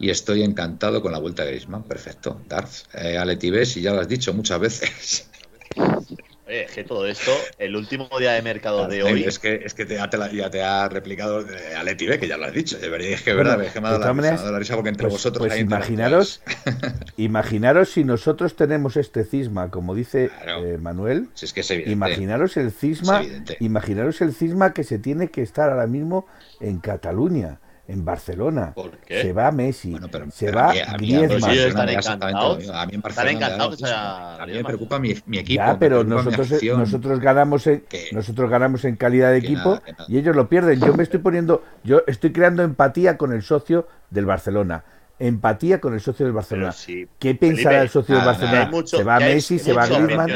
y 0.00 0.10
estoy 0.10 0.42
encantado 0.42 1.00
con 1.00 1.12
la 1.12 1.18
vuelta 1.18 1.44
de 1.44 1.52
Grisman. 1.52 1.84
Perfecto. 1.84 2.42
Darth, 2.48 2.92
eh, 2.94 3.16
Aleti 3.16 3.52
y 3.76 3.80
ya 3.80 3.92
lo 3.92 4.00
has 4.00 4.08
dicho 4.08 4.34
muchas 4.34 4.58
veces. 4.58 5.30
es 6.62 6.72
que 6.72 6.84
todo 6.84 7.06
esto, 7.06 7.32
el 7.58 7.76
último 7.76 8.08
día 8.18 8.32
de 8.32 8.42
mercado 8.42 8.86
de 8.88 9.02
hoy. 9.02 9.24
Es 9.24 9.38
que, 9.38 9.62
es 9.64 9.74
que 9.74 9.84
te, 9.84 9.94
ya, 9.94 10.08
te, 10.08 10.18
ya 10.34 10.50
te 10.50 10.62
ha 10.62 10.88
replicado 10.88 11.40
eh, 11.40 11.74
Aleti 11.76 12.06
B, 12.06 12.18
que 12.18 12.28
ya 12.28 12.36
lo 12.36 12.46
has 12.46 12.52
dicho. 12.52 12.76
es 12.76 13.22
que 13.22 13.30
es 13.30 13.36
verdad, 13.36 13.62
es 13.62 13.72
que 13.72 13.80
me 13.80 13.88
ha 13.88 13.98
dado 13.98 14.14
la, 14.14 14.58
risa 14.58 14.74
porque 14.74 14.90
entre 14.90 15.08
pues, 15.08 15.14
vosotros 15.14 15.48
pues 15.48 15.60
imaginaros, 15.60 16.42
imaginaros 17.16 17.90
si 17.90 18.04
nosotros 18.04 18.56
tenemos 18.56 18.96
este 18.96 19.24
cisma, 19.24 19.70
como 19.70 19.94
dice 19.94 20.30
eh, 20.46 20.78
Manuel. 20.80 21.28
Si 21.34 21.46
es 21.46 21.52
que 21.52 21.60
es 21.60 21.70
imaginaros 21.70 22.56
el 22.56 22.70
cisma, 22.72 23.22
imaginaros 23.60 24.20
el 24.20 24.34
cisma 24.34 24.72
que 24.72 24.84
se 24.84 24.98
tiene 24.98 25.28
que 25.28 25.42
estar 25.42 25.70
ahora 25.70 25.86
mismo 25.86 26.26
en 26.60 26.78
Cataluña 26.78 27.58
en 27.86 28.04
Barcelona. 28.04 28.74
Se 29.08 29.32
va 29.32 29.52
Messi, 29.52 29.96
se 30.32 30.50
va 30.50 30.72
Griezmann. 30.96 31.50
están 31.50 31.88
encantados. 31.88 32.68
A 32.68 32.86
mí 32.86 32.94
en 32.94 33.00
Barcelona 33.00 34.42
a 34.42 34.46
mí 34.46 34.52
me 34.52 34.64
preocupa 34.64 34.98
mi, 34.98 35.10
equipo. 35.10 35.62
Ya, 35.62 35.78
pero 35.78 36.04
nosotros, 36.04 36.62
nosotros 36.62 37.20
ganamos 37.20 37.66
en, 37.66 37.84
nosotros 38.12 38.50
ganamos 38.50 38.84
en 38.84 38.96
calidad 38.96 39.30
de 39.30 39.38
equipo 39.38 39.80
y 40.08 40.18
ellos 40.18 40.34
lo 40.34 40.48
pierden. 40.48 40.80
Yo 40.80 40.94
me 40.94 41.02
estoy 41.02 41.20
poniendo, 41.20 41.62
yo 41.82 42.02
estoy 42.06 42.32
creando 42.32 42.62
empatía 42.62 43.16
con 43.16 43.32
el 43.32 43.42
socio 43.42 43.86
del 44.10 44.26
Barcelona 44.26 44.84
empatía 45.16 45.80
con 45.80 45.94
el 45.94 46.00
socio 46.00 46.26
del 46.26 46.34
Barcelona. 46.34 46.74
¿Qué 47.20 47.34
pensará 47.36 47.82
el 47.82 47.88
socio 47.88 48.16
del 48.16 48.24
Barcelona? 48.24 48.70
se 48.84 49.04
va 49.04 49.20
Messi, 49.20 49.60
se 49.60 49.72
va 49.72 49.86
Griezmann. 49.86 50.28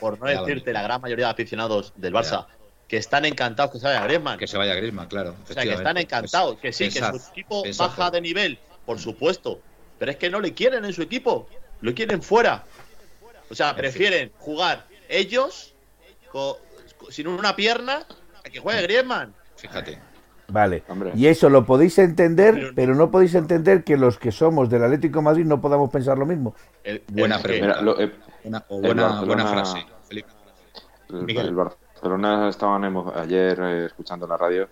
Por 0.00 0.18
no 0.18 0.26
decirte 0.26 0.72
la 0.72 0.82
gran 0.82 1.00
mayoría 1.00 1.26
de 1.26 1.32
aficionados 1.32 1.92
del 1.96 2.12
Barça 2.12 2.46
que 2.88 2.96
están 2.96 3.24
encantados 3.24 3.72
que 3.72 3.78
se 3.78 3.86
vaya 3.86 4.04
Griezmann. 4.04 4.38
Que 4.38 4.46
se 4.46 4.56
vaya 4.56 4.74
Griezmann, 4.74 5.08
claro. 5.08 5.34
O 5.48 5.52
sea, 5.52 5.62
que 5.62 5.72
están 5.72 5.96
encantados. 5.96 6.58
Que 6.58 6.72
sí, 6.72 6.88
que 6.88 7.00
su 7.00 7.20
equipo 7.32 7.64
baja 7.76 8.10
de 8.10 8.20
nivel, 8.20 8.58
por 8.84 8.98
supuesto. 8.98 9.60
Pero 9.98 10.10
es 10.10 10.16
que 10.16 10.30
no 10.30 10.40
le 10.40 10.54
quieren 10.54 10.84
en 10.84 10.92
su 10.92 11.02
equipo. 11.02 11.48
Lo 11.80 11.94
quieren 11.94 12.22
fuera. 12.22 12.64
O 13.50 13.54
sea, 13.54 13.74
prefieren 13.74 14.32
jugar 14.38 14.86
ellos 15.08 15.74
sin 17.10 17.28
una 17.28 17.56
pierna 17.56 18.06
a 18.44 18.50
que 18.50 18.60
juegue 18.60 18.82
Griezmann. 18.82 19.34
Fíjate. 19.56 19.98
Vale. 20.48 20.84
Y 21.16 21.26
eso 21.26 21.48
lo 21.48 21.66
podéis 21.66 21.98
entender, 21.98 22.72
pero 22.76 22.94
no 22.94 23.10
podéis 23.10 23.34
entender 23.34 23.82
que 23.82 23.96
los 23.96 24.16
que 24.16 24.30
somos 24.30 24.70
del 24.70 24.84
Atlético 24.84 25.20
Madrid 25.22 25.44
no 25.44 25.60
podamos 25.60 25.90
pensar 25.90 26.18
lo 26.18 26.26
mismo. 26.26 26.54
buena 27.08 27.40
pregunta. 27.40 27.80
Eh, 27.98 28.12
buena, 28.68 29.22
buena, 29.22 29.46
frase. 29.46 29.84
Miguel. 31.08 31.54
Barcelona 31.96 32.50
estaban 32.50 32.84
ayer 33.14 33.58
eh, 33.58 33.86
escuchando 33.86 34.26
la 34.26 34.36
radio, 34.36 34.68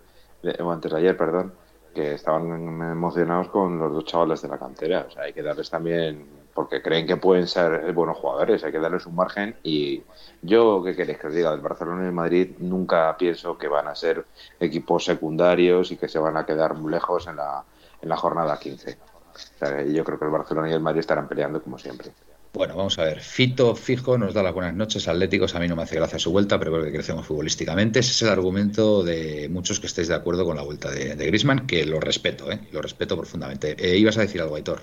o 0.60 0.70
antes 0.70 0.92
de 0.92 0.98
ayer, 0.98 1.16
perdón, 1.16 1.54
que 1.94 2.12
estaban 2.12 2.46
emocionados 2.92 3.48
con 3.48 3.78
los 3.78 3.92
dos 3.92 4.04
chavales 4.04 4.42
de 4.42 4.48
la 4.48 4.58
cantera. 4.58 5.06
O 5.08 5.10
sea, 5.10 5.22
hay 5.22 5.32
que 5.32 5.42
darles 5.42 5.70
también, 5.70 6.26
porque 6.52 6.82
creen 6.82 7.06
que 7.06 7.16
pueden 7.16 7.46
ser 7.46 7.92
buenos 7.94 8.18
jugadores, 8.18 8.62
hay 8.62 8.72
que 8.72 8.78
darles 8.78 9.06
un 9.06 9.14
margen. 9.14 9.56
Y 9.62 10.02
yo, 10.42 10.82
¿qué 10.84 10.94
queréis 10.94 11.18
que 11.18 11.28
os 11.28 11.34
diga? 11.34 11.50
Del 11.52 11.60
Barcelona 11.60 12.02
y 12.02 12.06
el 12.06 12.12
Madrid 12.12 12.56
nunca 12.58 13.16
pienso 13.16 13.56
que 13.56 13.68
van 13.68 13.88
a 13.88 13.94
ser 13.94 14.26
equipos 14.60 15.04
secundarios 15.06 15.92
y 15.92 15.96
que 15.96 16.08
se 16.08 16.18
van 16.18 16.36
a 16.36 16.44
quedar 16.44 16.74
muy 16.74 16.92
lejos 16.92 17.26
en 17.26 17.36
la, 17.36 17.64
en 18.02 18.08
la 18.08 18.16
jornada 18.16 18.58
15. 18.58 18.98
O 19.34 19.58
sea, 19.58 19.82
yo 19.82 20.04
creo 20.04 20.18
que 20.18 20.24
el 20.26 20.30
Barcelona 20.30 20.68
y 20.68 20.74
el 20.74 20.80
Madrid 20.80 21.00
estarán 21.00 21.26
peleando 21.26 21.62
como 21.62 21.78
siempre. 21.78 22.12
Bueno, 22.54 22.76
vamos 22.76 22.96
a 23.00 23.04
ver. 23.04 23.20
Fito 23.20 23.74
Fijo 23.74 24.16
nos 24.16 24.32
da 24.32 24.40
las 24.40 24.54
buenas 24.54 24.74
noches. 24.74 25.08
Atléticos, 25.08 25.56
a 25.56 25.58
mí 25.58 25.66
no 25.66 25.74
me 25.74 25.82
hace 25.82 25.96
gracia 25.96 26.20
su 26.20 26.30
vuelta, 26.30 26.56
pero 26.56 26.70
creo 26.70 26.84
que 26.84 26.92
crecemos 26.92 27.26
futbolísticamente. 27.26 27.98
Ese 27.98 28.12
es 28.12 28.22
el 28.22 28.28
argumento 28.28 29.02
de 29.02 29.48
muchos 29.50 29.80
que 29.80 29.88
estéis 29.88 30.06
de 30.06 30.14
acuerdo 30.14 30.44
con 30.44 30.54
la 30.54 30.62
vuelta 30.62 30.88
de, 30.88 31.16
de 31.16 31.26
Grisman, 31.26 31.66
que 31.66 31.84
lo 31.84 31.98
respeto, 31.98 32.52
¿eh? 32.52 32.60
lo 32.70 32.80
respeto 32.80 33.16
profundamente. 33.16 33.74
Eh, 33.76 33.98
ibas 33.98 34.18
a 34.18 34.20
decir 34.20 34.40
algo, 34.40 34.54
Aitor. 34.54 34.82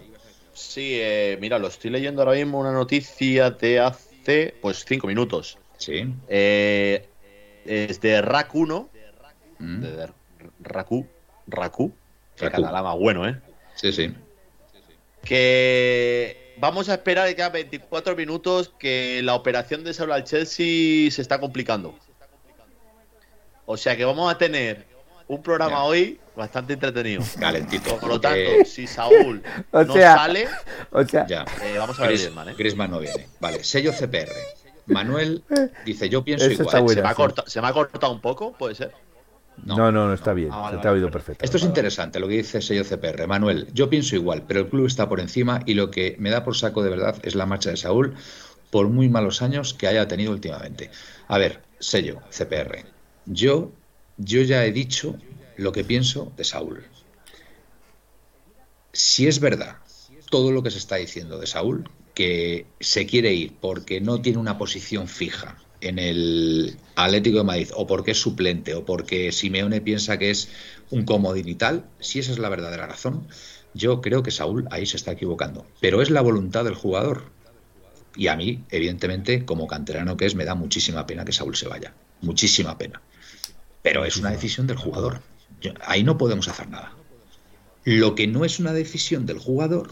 Sí, 0.54 0.98
eh, 1.00 1.38
mira, 1.40 1.60
lo 1.60 1.70
estoy 1.70 1.92
leyendo 1.92 2.22
ahora 2.24 2.36
mismo 2.36 2.60
una 2.60 2.74
noticia 2.74 3.52
de 3.52 3.80
hace, 3.80 4.54
pues, 4.62 4.84
cinco 4.86 5.08
minutos. 5.08 5.58
Sí. 5.78 6.14
Eh, 6.28 7.08
es 7.64 8.02
de 8.02 8.22
RAC 8.22 8.54
1, 8.54 8.90
mm. 9.60 9.80
de 9.80 10.10
RACU, 10.60 11.08
RACU, 11.48 11.94
que 12.36 12.52
catalán 12.52 12.84
más 12.84 12.98
bueno, 12.98 13.30
¿eh? 13.30 13.40
Sí, 13.76 13.94
sí. 13.94 14.14
Que 15.24 16.41
vamos 16.62 16.90
a 16.90 16.94
esperar 16.94 17.28
que 17.28 17.36
quedan 17.36 17.52
24 17.52 18.16
minutos 18.16 18.72
que 18.78 19.22
la 19.24 19.34
operación 19.34 19.84
de 19.84 19.94
Saúl 19.94 20.12
al 20.12 20.24
Chelsea 20.24 21.10
se 21.12 21.22
está 21.22 21.40
complicando. 21.40 21.96
O 23.66 23.76
sea 23.76 23.98
que 23.98 24.06
vamos 24.06 24.32
a 24.32 24.38
tener 24.38 24.86
un 25.28 25.42
programa 25.42 25.84
hoy 25.84 26.20
bastante 26.36 26.74
entretenido. 26.74 27.24
Calentito. 27.40 27.98
Por 27.98 28.10
lo 28.10 28.22
tanto, 28.22 28.64
si 28.66 28.86
Saúl 28.86 29.42
no 29.74 29.94
sale, 29.94 30.48
o 30.92 31.04
sea, 31.04 31.26
ya. 31.26 31.46
Eh, 31.64 31.78
vamos 31.78 32.00
a 32.00 32.04
ver 32.04 32.12
Griezmann, 32.12 32.50
¿eh? 32.50 32.56
Griezmann 32.56 32.92
no 32.92 33.00
viene. 33.00 33.28
Vale, 33.40 33.64
sello 33.64 33.92
CPR. 33.92 34.32
Manuel 34.86 35.44
dice, 35.86 36.10
yo 36.10 36.24
pienso 36.24 36.50
igual. 36.52 36.90
¿Se, 36.90 37.02
me 37.02 37.08
ha 37.08 37.16
cortado, 37.16 37.48
¿Se 37.48 37.62
me 37.62 37.68
ha 37.68 37.74
cortado 37.74 38.14
un 38.14 38.22
poco? 38.22 38.54
¿Puede 38.54 38.76
ser? 38.76 38.94
No, 39.64 39.76
no, 39.76 39.92
no, 39.92 40.14
está 40.14 40.34
bien. 40.34 40.50
Ah, 40.52 40.70
se 40.72 40.78
te 40.78 40.88
ha 40.88 40.92
oído 40.92 41.12
perfecto. 41.12 41.46
Esto 41.46 41.58
es 41.58 41.64
interesante 41.64 42.20
lo 42.20 42.28
que 42.28 42.38
dice 42.38 42.58
el 42.58 42.64
sello 42.64 42.84
CPR. 42.84 43.28
Manuel, 43.28 43.68
yo 43.74 43.90
pienso 43.90 44.16
igual, 44.16 44.44
pero 44.48 44.62
el 44.62 44.70
club 44.70 44.88
está 44.88 45.08
por 45.08 45.20
encima 45.20 45.62
y 45.66 45.76
lo 45.76 45.92
que 45.92 46.16
me 46.20 46.30
da 46.30 46.44
por 46.44 46.56
saco 46.56 46.84
de 46.84 46.90
verdad 46.90 47.18
es 47.24 47.36
la 47.36 47.46
marcha 47.46 47.70
de 47.70 47.78
Saúl 47.78 48.16
por 48.72 48.88
muy 48.90 49.10
malos 49.10 49.42
años 49.42 49.74
que 49.74 49.88
haya 49.88 50.08
tenido 50.08 50.32
últimamente. 50.32 50.90
A 51.28 51.38
ver, 51.38 51.62
sello 51.80 52.22
CPR. 52.32 52.86
Yo, 53.26 53.72
yo 54.18 54.42
ya 54.42 54.66
he 54.66 54.72
dicho 54.72 55.16
lo 55.58 55.72
que 55.72 55.84
pienso 55.84 56.32
de 56.38 56.44
Saúl. 56.44 56.86
Si 58.94 59.28
es 59.28 59.40
verdad 59.40 59.78
todo 60.30 60.52
lo 60.52 60.64
que 60.64 60.72
se 60.72 60.78
está 60.78 60.96
diciendo 60.96 61.38
de 61.38 61.48
Saúl, 61.48 61.90
que 62.14 62.66
se 62.80 63.06
quiere 63.06 63.34
ir 63.34 63.54
porque 63.60 64.02
no 64.02 64.22
tiene 64.22 64.40
una 64.40 64.58
posición 64.58 65.08
fija, 65.08 65.58
en 65.82 66.00
el 66.00 66.78
Atlético 66.96 67.40
de 67.40 67.44
Madrid 67.44 67.70
o 67.76 67.88
porque 67.88 68.12
es 68.12 68.18
suplente 68.22 68.74
o 68.74 68.86
porque 68.86 69.32
Simeone 69.32 69.82
piensa 69.82 70.18
que 70.18 70.30
es 70.30 70.50
un 70.90 71.06
comodín 71.06 71.48
y 71.48 71.56
tal, 71.56 71.86
si 72.00 72.20
esa 72.20 72.32
es 72.32 72.40
la 72.40 72.50
verdadera 72.50 72.88
razón, 72.88 73.28
yo 73.74 74.02
creo 74.02 74.24
que 74.24 74.32
Saúl 74.32 74.68
ahí 74.72 74.86
se 74.86 74.98
está 74.98 75.12
equivocando. 75.12 75.66
Pero 75.80 76.02
es 76.02 76.10
la 76.10 76.22
voluntad 76.22 76.64
del 76.64 76.76
jugador. 76.76 77.32
Y 78.16 78.28
a 78.28 78.36
mí, 78.36 78.64
evidentemente, 78.70 79.46
como 79.46 79.68
canterano 79.68 80.18
que 80.18 80.26
es, 80.26 80.36
me 80.36 80.46
da 80.46 80.56
muchísima 80.56 81.08
pena 81.08 81.24
que 81.24 81.32
Saúl 81.32 81.56
se 81.56 81.68
vaya. 81.68 81.94
Muchísima 82.22 82.78
pena. 82.78 83.02
Pero 83.82 84.06
es 84.06 84.18
una 84.18 84.32
decisión 84.32 84.68
del 84.68 84.78
jugador. 84.78 85.22
ahí 85.86 86.04
no 86.04 86.18
podemos 86.18 86.48
hacer 86.48 86.70
nada. 86.70 86.94
Lo 87.84 88.16
que 88.16 88.28
no 88.28 88.46
es 88.46 88.60
una 88.60 88.74
decisión 88.74 89.26
del 89.26 89.40
jugador 89.40 89.92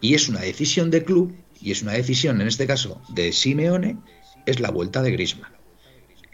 y 0.00 0.14
es 0.14 0.28
una 0.28 0.40
decisión 0.40 0.90
del 0.90 1.04
club 1.04 1.36
y 1.60 1.72
es 1.72 1.82
una 1.82 1.92
decisión, 1.92 2.40
en 2.40 2.48
este 2.48 2.66
caso, 2.66 3.00
de 3.08 3.32
Simeone, 3.32 3.96
es 4.46 4.60
la 4.60 4.70
vuelta 4.70 5.02
de 5.02 5.12
Grisman. 5.12 5.58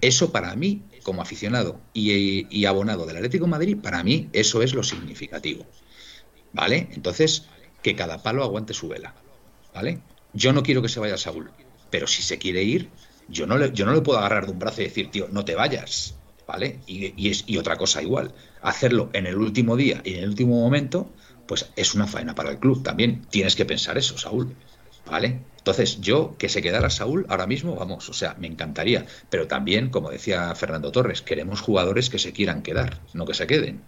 Eso 0.01 0.33
para 0.33 0.55
mí, 0.55 0.83
como 1.03 1.23
aficionado 1.23 1.81
y, 1.95 2.65
abonado 2.67 3.07
del 3.07 3.17
Atlético 3.17 3.47
Madrid, 3.47 3.79
para 3.81 4.03
mí 4.03 4.29
eso 4.33 4.63
es 4.63 4.75
lo 4.75 4.83
significativo. 4.83 5.67
¿Vale? 6.53 6.89
Entonces, 6.93 7.47
que 7.83 7.97
cada 7.97 8.23
palo 8.23 8.45
aguante 8.45 8.75
su 8.75 8.89
vela. 8.89 9.15
¿Vale? 9.73 10.01
Yo 10.33 10.53
no 10.53 10.63
quiero 10.63 10.83
que 10.83 10.89
se 10.89 11.01
vaya 11.01 11.17
Saúl, 11.17 11.51
pero 11.91 12.07
si 12.07 12.23
se 12.23 12.39
quiere 12.39 12.63
ir, 12.63 12.91
yo 13.29 13.47
no 13.47 13.57
le, 13.57 13.73
yo 13.73 13.87
no 13.87 14.03
puedo 14.03 14.19
agarrar 14.19 14.47
de 14.47 14.53
un 14.53 14.59
brazo 14.59 14.83
y 14.83 14.85
decir, 14.85 15.11
tío, 15.11 15.29
no 15.31 15.45
te 15.45 15.55
vayas. 15.55 16.17
¿Vale? 16.47 16.81
Y, 16.87 17.31
es, 17.31 17.45
y 17.47 17.57
otra 17.57 17.79
cosa 17.79 18.03
igual, 18.03 18.35
hacerlo 18.61 19.09
en 19.15 19.27
el 19.27 19.37
último 19.37 19.77
día 19.77 20.03
y 20.05 20.15
en 20.15 20.25
el 20.25 20.29
último 20.29 20.61
momento, 20.61 21.11
pues 21.47 21.71
es 21.77 21.95
una 21.95 22.07
faena 22.07 22.35
para 22.35 22.51
el 22.51 22.59
club. 22.59 22.83
También 22.83 23.23
tienes 23.31 23.57
que 23.57 23.65
pensar 23.65 23.97
eso, 23.97 24.19
Saúl. 24.19 24.55
¿Vale? 25.07 25.41
Entonces, 25.65 26.03
yo 26.03 26.37
que 26.37 26.51
se 26.51 26.61
quedara 26.61 26.91
Saúl 26.91 27.25
ahora 27.31 27.47
mismo, 27.47 27.75
vamos, 27.75 28.11
o 28.11 28.13
sea, 28.13 28.37
me 28.39 28.47
encantaría. 28.47 29.07
Pero 29.31 29.47
también, 29.47 29.89
como 29.89 30.11
decía 30.11 30.55
Fernando 30.55 30.93
Torres, 30.93 31.23
queremos 31.23 31.63
jugadores 31.63 32.11
que 32.11 32.19
se 32.19 32.35
quieran 32.35 32.61
quedar, 32.61 33.01
no 33.15 33.25
que 33.25 33.33
se 33.33 33.47
queden. 33.47 33.81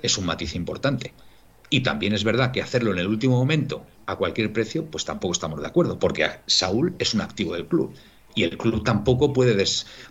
Es 0.00 0.16
un 0.16 0.26
matiz 0.26 0.54
importante. 0.54 1.12
Y 1.70 1.80
también 1.80 2.12
es 2.12 2.22
verdad 2.22 2.52
que 2.52 2.62
hacerlo 2.62 2.92
en 2.92 2.98
el 2.98 3.08
último 3.08 3.36
momento 3.36 3.84
a 4.06 4.14
cualquier 4.14 4.52
precio, 4.52 4.84
pues 4.86 5.04
tampoco 5.04 5.32
estamos 5.32 5.60
de 5.60 5.66
acuerdo, 5.66 5.98
porque 5.98 6.30
Saúl 6.46 6.94
es 7.00 7.14
un 7.14 7.20
activo 7.20 7.54
del 7.54 7.66
club. 7.66 7.92
Y 8.36 8.44
el 8.44 8.56
club 8.56 8.84
tampoco 8.84 9.32
puede, 9.32 9.64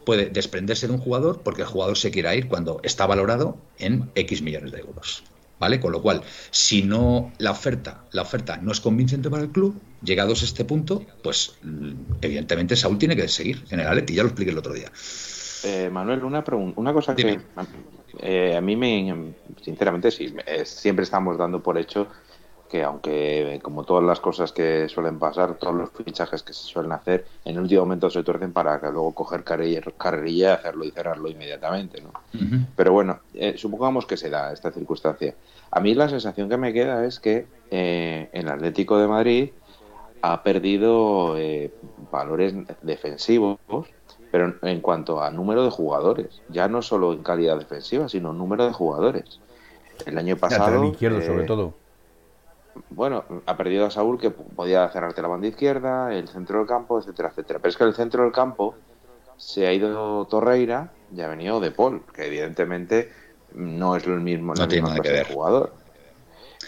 puede 0.03 0.25
desprenderse 0.25 0.87
de 0.87 0.93
un 0.93 0.99
jugador 0.99 1.41
porque 1.41 1.61
el 1.61 1.69
jugador 1.69 1.97
se 1.97 2.11
quiera 2.11 2.35
ir 2.35 2.49
cuando 2.49 2.81
está 2.83 3.05
valorado 3.05 3.57
en 3.79 4.11
X 4.13 4.41
millones 4.41 4.73
de 4.73 4.79
euros. 4.79 5.23
¿Vale? 5.59 5.79
Con 5.79 5.91
lo 5.91 6.01
cual, 6.01 6.21
si 6.51 6.83
no 6.83 7.31
la 7.37 7.51
oferta, 7.51 8.05
la 8.11 8.21
oferta 8.21 8.57
no 8.57 8.71
es 8.71 8.81
convincente 8.81 9.29
para 9.29 9.43
el 9.43 9.49
club, 9.49 9.79
llegados 10.03 10.41
a 10.41 10.45
este 10.45 10.65
punto, 10.65 11.03
pues 11.23 11.57
mm, 11.61 11.91
evidentemente 12.21 12.75
Saúl 12.75 12.97
tiene 12.97 13.15
que 13.15 13.27
seguir 13.27 13.63
en 13.69 13.79
el 13.79 13.87
Atleti, 13.87 14.13
ya 14.13 14.23
lo 14.23 14.29
expliqué 14.29 14.51
el 14.51 14.57
otro 14.57 14.73
día. 14.73 14.91
Eh, 15.63 15.89
Manuel, 15.91 16.23
una 16.23 16.43
pregunta, 16.43 16.79
una 16.79 16.93
cosa 16.93 17.15
que 17.15 17.39
eh, 18.19 18.55
a 18.55 18.61
mí 18.61 18.75
me, 18.75 19.33
sinceramente, 19.61 20.11
sí, 20.11 20.33
siempre 20.63 21.03
estamos 21.03 21.37
dando 21.37 21.61
por 21.61 21.77
hecho 21.77 22.07
que 22.69 22.83
aunque 22.83 23.59
como 23.61 23.83
todas 23.83 24.03
las 24.03 24.19
cosas 24.19 24.51
que 24.51 24.89
suelen 24.89 25.19
pasar, 25.19 25.55
todos 25.55 25.75
los 25.75 25.89
fichajes 25.91 26.43
que 26.43 26.53
se 26.53 26.63
suelen 26.63 26.91
hacer, 26.91 27.25
en 27.45 27.55
el 27.55 27.61
último 27.61 27.81
momento 27.81 28.09
se 28.09 28.23
tuercen 28.23 28.53
para 28.53 28.79
que 28.79 28.91
luego 28.91 29.13
coger 29.13 29.43
carrerilla, 29.43 30.53
hacerlo 30.55 30.85
y 30.85 30.91
cerrarlo 30.91 31.29
inmediatamente. 31.29 32.01
¿no? 32.01 32.11
Pero 32.75 32.93
bueno, 32.93 33.19
eh, 33.33 33.55
supongamos 33.57 34.05
que 34.05 34.17
se 34.17 34.29
da 34.29 34.51
esta 34.51 34.71
circunstancia. 34.71 35.35
A 35.71 35.79
mí 35.79 35.93
la 35.93 36.09
sensación 36.09 36.49
que 36.49 36.57
me 36.57 36.73
queda 36.73 37.05
es 37.05 37.19
que 37.19 37.47
eh, 37.71 38.29
el 38.33 38.49
Atlético 38.49 38.97
de 38.99 39.07
Madrid 39.07 39.49
ha 40.21 40.43
perdido 40.43 41.37
eh, 41.37 41.71
valores 42.11 42.53
defensivos 42.81 43.59
pero 44.31 44.55
en 44.61 44.81
cuanto 44.81 45.21
a 45.21 45.31
número 45.31 45.63
de 45.63 45.69
jugadores, 45.69 46.41
ya 46.49 46.67
no 46.67 46.81
solo 46.81 47.13
en 47.13 47.23
calidad 47.23 47.57
defensiva, 47.57 48.09
sino 48.09 48.33
número 48.33 48.65
de 48.65 48.73
jugadores. 48.73 49.39
El 50.05 50.17
año 50.17 50.37
pasado. 50.37 50.83
izquierdo, 50.85 51.21
sobre 51.21 51.43
eh, 51.43 51.47
todo. 51.47 51.73
Bueno, 52.89 53.25
ha 53.45 53.57
perdido 53.57 53.85
a 53.85 53.91
Saúl 53.91 54.19
que 54.19 54.31
podía 54.31 54.87
cerrarte 54.89 55.21
la 55.21 55.27
banda 55.27 55.47
izquierda, 55.47 56.13
el 56.13 56.27
centro 56.27 56.59
del 56.59 56.67
campo, 56.67 56.99
etcétera, 56.99 57.29
etcétera. 57.29 57.59
Pero 57.59 57.69
es 57.69 57.77
que 57.77 57.83
el 57.83 57.93
centro 57.93 58.23
del 58.23 58.31
campo 58.31 58.75
se 59.37 59.67
ha 59.67 59.73
ido 59.73 60.25
Torreira 60.25 60.91
y 61.15 61.21
ha 61.21 61.27
venido 61.27 61.59
De 61.59 61.71
Paul, 61.71 62.03
que 62.13 62.25
evidentemente 62.25 63.11
no 63.53 63.95
es 63.95 64.05
el 64.05 64.19
mismo, 64.19 64.53
no 64.53 64.67
tiene 64.67 64.87
nada 64.87 64.99
que 64.99 65.11
ver. 65.11 65.27
jugador. 65.33 65.73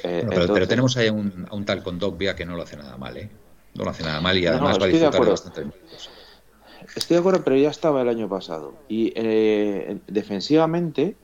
Eh, 0.04 0.26
pero, 0.30 0.68
tenemos 0.68 0.96
ahí 0.98 1.08
a 1.08 1.14
un, 1.14 1.48
un 1.52 1.66
tal 1.66 1.84
con 1.84 2.00
Vía 2.18 2.36
que 2.36 2.46
no 2.46 2.56
lo 2.56 2.64
hace 2.64 2.78
nada 2.78 2.96
mal, 2.98 3.18
¿eh? 3.18 3.30
No 3.76 3.84
lo 3.84 3.90
hace 3.92 4.04
nada 4.04 4.22
mal 4.22 4.38
y 4.38 4.46
además 4.46 4.80
va 4.80 4.86
a 4.86 4.88
disfrutar 4.88 5.26
bastante 5.26 5.66
Estoy 6.96 7.16
de 7.16 7.20
acuerdo, 7.20 7.44
pero 7.44 7.56
ya 7.56 7.70
estaba 7.70 8.02
el 8.02 8.10
año 8.10 8.28
pasado. 8.28 8.74
Y 8.88 9.14
eh, 9.16 10.00
defensivamente 10.08 11.16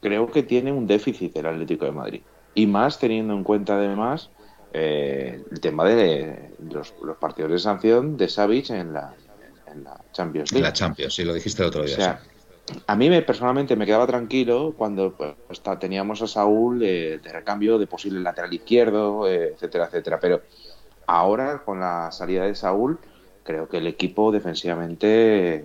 creo 0.00 0.30
que 0.30 0.42
tiene 0.42 0.72
un 0.72 0.86
déficit 0.86 1.36
el 1.36 1.46
Atlético 1.46 1.84
de 1.84 1.92
Madrid. 1.92 2.20
Y 2.58 2.66
más 2.66 2.98
teniendo 2.98 3.34
en 3.34 3.44
cuenta 3.44 3.76
además 3.76 4.30
eh, 4.72 5.44
el 5.48 5.60
tema 5.60 5.84
de 5.84 6.50
los, 6.68 6.92
partidos 7.20 7.52
de 7.52 7.60
sanción 7.60 8.16
de 8.16 8.28
Savic 8.28 8.70
en 8.70 8.92
la, 8.92 9.14
en 9.72 9.84
la 9.84 10.00
Champions 10.12 10.50
League. 10.50 10.66
En 10.66 10.68
la 10.68 10.72
Champions, 10.72 11.14
sí, 11.14 11.22
lo 11.22 11.34
dijiste 11.34 11.62
el 11.62 11.68
otro 11.68 11.84
día. 11.84 12.20
A 12.88 12.96
mí 12.96 13.08
me, 13.08 13.22
personalmente 13.22 13.76
me 13.76 13.86
quedaba 13.86 14.08
tranquilo 14.08 14.74
cuando 14.76 15.14
pues, 15.14 15.62
teníamos 15.78 16.20
a 16.20 16.26
Saúl 16.26 16.80
de, 16.80 17.20
recambio 17.32 17.78
de 17.78 17.86
posible 17.86 18.18
lateral 18.18 18.52
izquierdo, 18.52 19.28
eh, 19.28 19.52
etcétera, 19.54 19.84
etcétera. 19.84 20.18
Pero 20.18 20.42
ahora, 21.06 21.62
con 21.64 21.78
la 21.78 22.10
salida 22.10 22.44
de 22.44 22.56
Saúl, 22.56 22.98
creo 23.44 23.68
que 23.68 23.76
el 23.76 23.86
equipo 23.86 24.32
defensivamente 24.32 25.64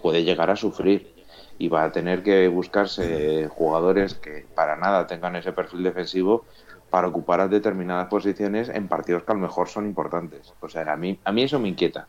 puede 0.00 0.24
llegar 0.24 0.48
a 0.48 0.56
sufrir 0.56 1.19
y 1.60 1.68
va 1.68 1.84
a 1.84 1.92
tener 1.92 2.22
que 2.22 2.48
buscarse 2.48 3.46
jugadores 3.48 4.14
que 4.14 4.46
para 4.54 4.76
nada 4.76 5.06
tengan 5.06 5.36
ese 5.36 5.52
perfil 5.52 5.82
defensivo 5.82 6.46
para 6.88 7.06
ocupar 7.06 7.46
determinadas 7.50 8.08
posiciones 8.08 8.70
en 8.70 8.88
partidos 8.88 9.24
que 9.24 9.32
a 9.32 9.34
lo 9.34 9.42
mejor 9.42 9.68
son 9.68 9.84
importantes. 9.84 10.54
O 10.60 10.70
sea, 10.70 10.90
a 10.90 10.96
mí, 10.96 11.20
a 11.22 11.30
mí 11.32 11.42
eso 11.42 11.60
me 11.60 11.68
inquieta. 11.68 12.08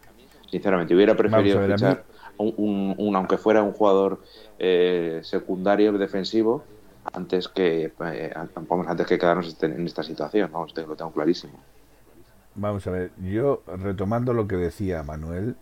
Sinceramente, 0.49 0.95
hubiera 0.95 1.15
preferido 1.17 1.61
fichar 1.67 2.05
un, 2.37 3.13
aunque 3.13 3.37
fuera 3.37 3.61
un 3.61 3.73
jugador 3.73 4.21
eh, 4.57 5.19
secundario 5.21 5.91
defensivo 5.91 6.63
antes 7.11 7.49
que 7.49 7.91
eh, 8.05 8.33
antes 8.87 9.05
que 9.05 9.19
quedarnos 9.19 9.49
este, 9.49 9.65
en 9.65 9.85
esta 9.85 10.01
situación. 10.01 10.49
¿no? 10.53 10.65
lo 10.65 10.95
tengo 10.95 11.11
clarísimo. 11.11 11.59
Vamos 12.55 12.87
a 12.87 12.91
ver, 12.91 13.11
yo 13.21 13.63
retomando 13.67 14.33
lo 14.33 14.47
que 14.47 14.55
decía 14.55 15.03
Manuel 15.03 15.57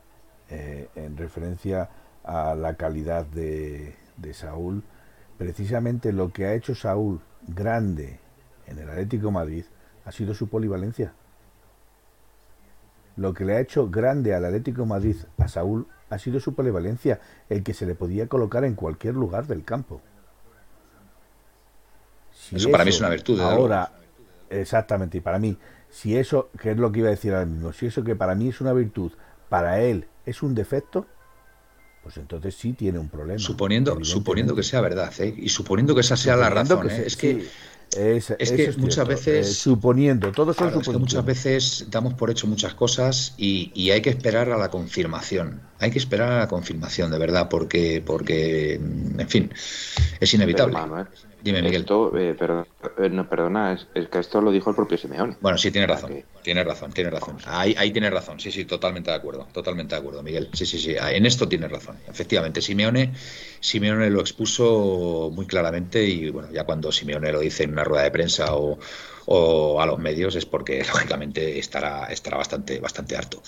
eh, 0.52 0.90
en 0.96 1.18
referencia 1.18 1.90
a 2.30 2.54
la 2.54 2.76
calidad 2.76 3.26
de, 3.26 3.96
de, 4.18 4.34
Saúl, 4.36 4.84
precisamente 5.40 6.14
lo 6.14 6.32
que 6.32 6.46
ha 6.46 6.54
hecho 6.54 6.76
Saúl 6.76 7.22
grande 7.48 8.20
en 8.68 8.78
el 8.78 8.88
Atlético 8.88 9.32
Madrid 9.32 9.66
ha 10.06 10.12
sido 10.12 10.36
su 10.36 10.48
polivalencia. 10.48 11.12
Lo 13.16 13.34
que 13.34 13.46
le 13.46 13.56
ha 13.56 13.60
hecho 13.60 13.90
grande 13.90 14.36
al 14.36 14.46
Atlético 14.46 14.86
Madrid 14.86 15.16
a 15.40 15.48
Saúl 15.48 15.88
ha 16.12 16.20
sido 16.20 16.40
su 16.40 16.54
polivalencia, 16.54 17.20
el 17.50 17.64
que 17.64 17.74
se 17.74 17.88
le 17.88 17.96
podía 17.96 18.28
colocar 18.28 18.64
en 18.64 18.76
cualquier 18.76 19.16
lugar 19.16 19.48
del 19.48 19.64
campo. 19.64 20.00
eso, 22.52 22.70
para 22.70 22.84
mí 22.84 22.92
es 22.92 23.00
una 23.00 23.10
virtud. 23.10 23.40
Ahora, 23.40 23.92
exactamente, 24.52 25.18
y 25.18 25.22
para 25.22 25.40
mí, 25.40 25.58
si 25.90 26.16
eso, 26.16 26.50
que 26.62 26.72
es 26.72 26.78
lo 26.78 26.92
que 26.92 27.00
iba 27.00 27.08
a 27.08 27.12
decir 27.12 27.34
ahora 27.34 27.48
mismo, 27.48 27.74
si 27.74 27.88
eso 27.88 28.04
que 28.04 28.16
para 28.16 28.36
mí 28.36 28.50
es 28.50 28.62
una 28.62 28.74
virtud, 28.74 29.14
para 29.50 29.82
él 29.82 30.08
es 30.28 30.44
un 30.44 30.54
defecto, 30.54 31.08
pues 32.10 32.18
entonces 32.18 32.56
sí 32.56 32.74
tiene 32.74 32.98
un 32.98 33.08
problema. 33.08 33.38
Suponiendo, 33.38 34.04
suponiendo 34.04 34.56
que 34.56 34.64
sea 34.64 34.82
verdad, 34.82 35.14
¿eh? 35.20 35.32
y 35.38 35.50
suponiendo 35.50 35.94
que 35.94 36.02
esa 36.02 36.18
sea 36.18 36.36
la 36.36 36.50
razón, 36.50 36.90
¿eh? 36.90 37.04
es 37.06 37.16
que 37.16 37.46
es, 37.96 38.52
que 38.52 38.74
muchas 38.78 39.08
veces 39.08 39.48
eh, 39.48 39.54
suponiendo 39.54 40.32
todos 40.32 40.56
son 40.56 40.74
es 40.80 40.88
que 40.88 40.98
muchas 40.98 41.24
veces 41.24 41.86
damos 41.92 42.16
por 42.16 42.32
hecho 42.32 42.48
muchas 42.48 42.74
cosas 42.74 43.36
y, 43.38 43.92
hay 43.92 44.02
que 44.02 44.10
esperar 44.10 44.52
a 44.52 44.58
la 44.58 44.70
confirmación 44.70 45.62
hay 45.80 45.90
que 45.92 46.00
esperar 46.00 46.32
a 46.32 46.40
la 46.40 46.48
confirmación 46.48 47.10
de 47.10 47.18
verdad 47.18 47.48
porque 47.50 48.04
porque 48.06 48.74
en 48.74 49.28
fin 49.28 49.52
es 50.20 50.34
inevitable 50.34 50.78
Dime, 51.42 51.62
Miguel. 51.62 51.86
Eh, 52.16 52.36
eh, 52.40 53.24
perdona, 53.30 53.74
es, 53.74 54.08
que 54.10 54.20
esto 54.20 54.42
lo 54.42 54.52
dijo 54.52 54.70
el 54.70 54.76
propio 54.76 54.98
Simeone. 54.98 55.38
Bueno, 55.40 55.58
sí, 55.58 55.72
tiene 55.72 55.88
razón. 55.88 56.24
Tiene 56.42 56.64
razón, 56.64 56.92
tiene 56.92 57.10
razón. 57.10 57.38
Ahí, 57.46 57.76
ahí 57.78 57.92
tiene 57.92 58.10
razón. 58.10 58.40
Sí, 58.40 58.52
sí, 58.52 58.66
totalmente 58.66 59.12
de 59.12 59.18
acuerdo. 59.18 59.48
Totalmente 59.54 59.96
de 59.96 60.00
acuerdo, 60.00 60.24
Miguel. 60.24 60.50
Sí, 60.54 60.66
sí, 60.66 60.78
sí. 60.78 60.96
En 61.00 61.26
esto 61.26 61.48
tiene 61.48 61.68
razón. 61.68 61.98
Efectivamente, 62.08 62.62
Simeone, 62.62 63.14
Simeone 63.60 64.10
lo 64.10 64.22
expuso 64.22 65.32
muy 65.34 65.46
claramente 65.46 66.04
y, 66.04 66.30
bueno, 66.30 66.50
ya 66.52 66.66
cuando 66.66 66.92
Simeone 66.92 67.32
lo 67.32 67.40
dice 67.40 67.64
en 67.64 67.72
una 67.72 67.84
rueda 67.84 68.04
de 68.04 68.12
prensa 68.12 68.56
o, 68.56 68.80
o 69.26 69.82
a 69.82 69.86
los 69.86 70.00
medios 70.00 70.36
es 70.36 70.46
porque, 70.46 70.80
lógicamente, 70.88 71.60
estará, 71.60 72.06
estará 72.06 72.38
bastante, 72.38 72.80
bastante 72.80 73.16
harto. 73.16 73.42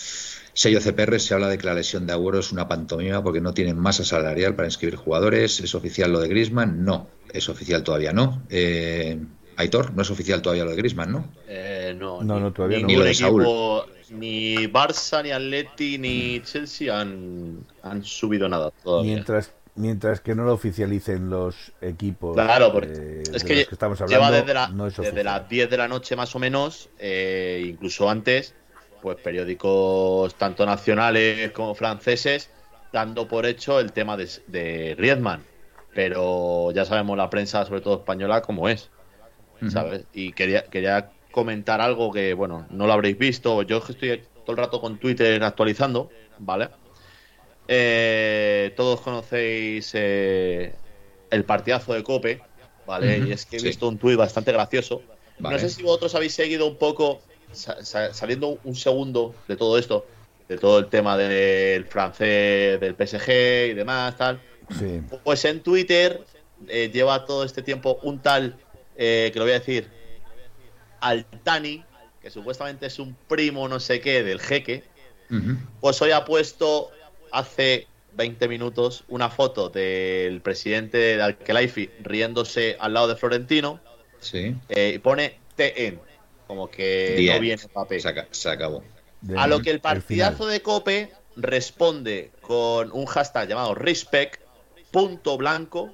Sello 0.54 0.80
CPR 0.80 1.20
se 1.20 1.34
habla 1.34 1.48
de 1.48 1.58
que 1.58 1.66
la 1.66 1.74
lesión 1.74 2.06
de 2.06 2.14
Agüero 2.14 2.40
es 2.40 2.52
una 2.52 2.68
pantomima 2.68 3.24
porque 3.24 3.42
no 3.42 3.54
tienen 3.54 3.78
masa 3.78 4.04
salarial 4.04 4.56
para 4.56 4.68
inscribir 4.68 4.96
jugadores. 4.96 5.60
¿Es 5.60 5.76
oficial 5.76 6.12
lo 6.12 6.20
de 6.20 6.28
Grisman? 6.28 6.84
No, 6.84 7.08
es 7.34 7.48
oficial 7.50 7.84
todavía 7.84 8.12
no. 8.12 8.44
Eh, 8.50 9.18
Aitor, 9.58 9.94
no 9.94 10.02
es 10.02 10.10
oficial 10.10 10.42
todavía 10.42 10.66
lo 10.66 10.72
de 10.72 10.78
Grisman, 10.78 11.12
¿no? 11.12 11.30
Eh, 11.48 11.96
no, 11.98 12.24
no, 12.24 12.40
no, 12.40 12.52
todavía 12.52 12.78
ni, 12.78 12.96
no. 12.96 13.00
Ni, 13.00 13.06
de 13.06 13.12
equipo, 13.12 13.86
ni 14.10 14.68
Barça, 14.68 15.24
ni 15.24 15.32
Atleti, 15.32 15.98
ni 15.98 16.42
Chelsea 16.42 17.00
han, 17.00 17.66
han 17.84 18.04
subido 18.04 18.50
nada 18.50 18.72
todavía. 18.84 19.14
Mientras, 19.14 19.54
mientras 19.76 20.22
que 20.22 20.36
no 20.36 20.44
lo 20.44 20.54
oficialicen 20.54 21.30
los 21.30 21.74
equipos. 21.82 22.34
Claro, 22.34 22.72
porque 22.72 22.94
eh, 22.94 23.24
es 23.34 23.44
que, 23.44 23.62
estamos 23.62 24.02
hablando, 24.02 24.26
lleva 24.26 24.32
desde, 24.32 24.54
la, 24.54 24.90
desde 24.90 25.24
las 25.24 25.48
10 25.48 25.70
de 25.70 25.78
la 25.78 25.88
noche 25.88 26.16
más 26.16 26.36
o 26.36 26.40
menos, 26.40 26.90
eh, 27.00 27.64
incluso 27.66 28.10
antes, 28.10 28.56
pues 29.02 29.18
periódicos 29.18 30.36
tanto 30.36 30.66
nacionales 30.66 31.52
como 31.52 31.76
franceses 31.76 32.50
dando 32.92 33.28
por 33.28 33.46
hecho 33.46 33.80
el 33.80 33.92
tema 33.92 34.18
de, 34.18 34.30
de 34.48 34.96
Griezmann 34.96 35.44
pero 35.94 36.72
ya 36.72 36.86
sabemos 36.86 37.18
la 37.18 37.30
prensa 37.30 37.66
sobre 37.66 37.82
todo 37.82 37.96
española 37.96 38.42
como 38.42 38.70
es 38.70 38.90
¿sabes? 39.70 40.06
y 40.14 40.34
quería 40.34 40.64
quería 40.64 41.12
comentar 41.32 41.82
algo 41.82 42.12
que 42.12 42.34
bueno 42.34 42.68
no 42.70 42.88
lo 42.88 42.94
habréis 42.94 43.18
visto. 43.18 43.62
Yo 43.64 43.78
estoy 43.78 44.24
todo 44.46 44.52
el 44.52 44.58
rato 44.58 44.82
con 44.82 44.98
Twitter 44.98 45.42
actualizando 45.44 46.10
vale 46.40 46.70
eh, 47.68 48.74
todos 48.76 49.02
conocéis 49.02 49.92
eh, 49.94 50.76
el 51.30 51.46
partidazo 51.46 51.94
de 51.94 52.04
Cope 52.04 52.42
vale 52.86 53.20
y 53.20 53.32
es 53.32 53.46
que 53.46 53.58
he 53.58 53.62
visto 53.62 53.88
un 53.88 53.98
tuit 53.98 54.18
bastante 54.18 54.52
gracioso. 54.52 55.02
No 55.40 55.58
sé 55.58 55.70
si 55.70 55.82
vosotros 55.82 56.14
habéis 56.16 56.34
seguido 56.34 56.68
un 56.68 56.78
poco 56.78 57.22
saliendo 57.54 58.60
un 58.64 58.76
segundo 58.76 59.36
de 59.48 59.56
todo 59.56 59.78
esto, 59.78 60.06
de 60.48 60.58
todo 60.58 60.80
el 60.80 60.88
tema 60.88 61.18
del 61.18 61.86
francés, 61.86 62.80
del 62.80 62.96
PSG 62.96 63.72
y 63.72 63.74
demás, 63.74 64.18
tal. 64.18 64.40
Pues 65.24 65.46
en 65.46 65.62
Twitter 65.62 66.24
eh, 66.68 66.90
lleva 66.94 67.26
todo 67.26 67.44
este 67.44 67.62
tiempo 67.62 68.00
un 68.04 68.20
tal, 68.20 68.56
eh, 68.96 69.30
que 69.34 69.40
lo 69.40 69.46
voy 69.46 69.54
a 69.54 69.60
decir, 69.60 69.90
Altani, 71.00 71.84
que 72.22 72.30
supuestamente 72.30 72.86
es 72.86 73.00
un 73.00 73.16
primo 73.28 73.68
no 73.68 73.80
sé 73.80 74.00
qué 74.00 74.24
del 74.24 74.40
jeque, 74.40 74.84
pues 75.80 76.02
hoy 76.02 76.12
ha 76.12 76.26
puesto 76.26 76.92
hace 77.32 77.88
20 78.14 78.48
minutos 78.50 79.06
una 79.08 79.30
foto 79.30 79.70
del 79.70 80.42
presidente 80.42 80.98
de 80.98 81.22
Alkelaifi 81.22 81.90
riéndose 82.02 82.76
al 82.78 82.94
lado 82.94 83.08
de 83.08 83.16
Florentino 83.16 83.80
sí. 84.20 84.54
Eh, 84.68 84.94
y 84.96 85.00
pone 85.00 85.40
TN 85.56 86.11
como 86.52 86.70
que 86.70 87.30
no 87.34 87.40
viene 87.40 87.66
papel. 87.70 88.02
Se, 88.32 88.50
acabó. 88.50 88.84
a 89.38 89.48
lo 89.48 89.62
que 89.62 89.72
el 89.72 89.80
partidazo 89.80 90.48
de 90.48 90.62
Cope 90.62 91.14
responde 91.38 92.32
con 92.42 92.92
un 92.92 93.06
hashtag 93.06 93.48
llamado 93.48 93.74
respect, 93.74 94.42
punto 94.92 95.38
blanco, 95.38 95.94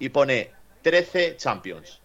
y 0.00 0.08
pone 0.08 0.50
13 0.82 1.36
champions. 1.36 2.00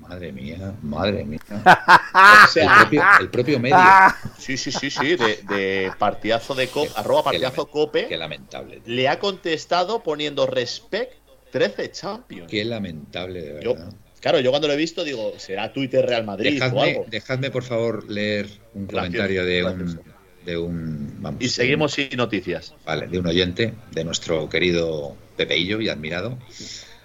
Madre 0.00 0.32
mía, 0.32 0.72
madre 0.80 1.22
mía. 1.22 1.38
el, 3.20 3.28
propio, 3.28 3.60
medio. 3.60 3.76
Sí, 4.38 4.56
sí, 4.56 4.72
sí, 4.72 4.88
sí, 4.88 5.16
de, 5.16 5.92
partidazo 5.98 6.54
de 6.54 6.68
cope, 6.68 6.90
arroba 6.96 7.24
partidazo 7.24 7.66
cope. 7.66 8.08
Qué 8.08 8.16
lamentable. 8.16 8.80
Le 8.86 9.06
ha 9.06 9.18
contestado 9.18 10.02
poniendo 10.02 10.46
respect 10.46 11.12
13 11.52 11.92
champions. 11.92 12.50
Qué 12.50 12.64
lamentable, 12.64 13.42
de 13.42 13.52
verdad. 13.52 13.92
Claro, 14.20 14.40
yo 14.40 14.50
cuando 14.50 14.68
lo 14.68 14.74
he 14.74 14.76
visto 14.76 15.04
digo, 15.04 15.34
¿será 15.38 15.72
Twitter 15.72 16.04
Real 16.04 16.24
Madrid 16.24 16.54
dejadme, 16.54 16.78
o 16.78 16.82
algo? 16.82 17.06
Dejadme, 17.08 17.50
por 17.50 17.62
favor, 17.62 18.10
leer 18.10 18.48
un 18.74 18.86
comentario 18.86 19.44
de 19.44 19.64
un, 19.64 20.00
de 20.44 20.56
un. 20.56 21.22
Vamos, 21.22 21.42
y 21.42 21.48
seguimos 21.48 21.92
sin 21.92 22.16
noticias. 22.16 22.74
Vale, 22.84 23.06
de 23.06 23.18
un 23.18 23.26
oyente, 23.26 23.74
de 23.92 24.04
nuestro 24.04 24.48
querido 24.48 25.16
Pepeillo 25.36 25.80
y 25.80 25.88
admirado. 25.88 26.38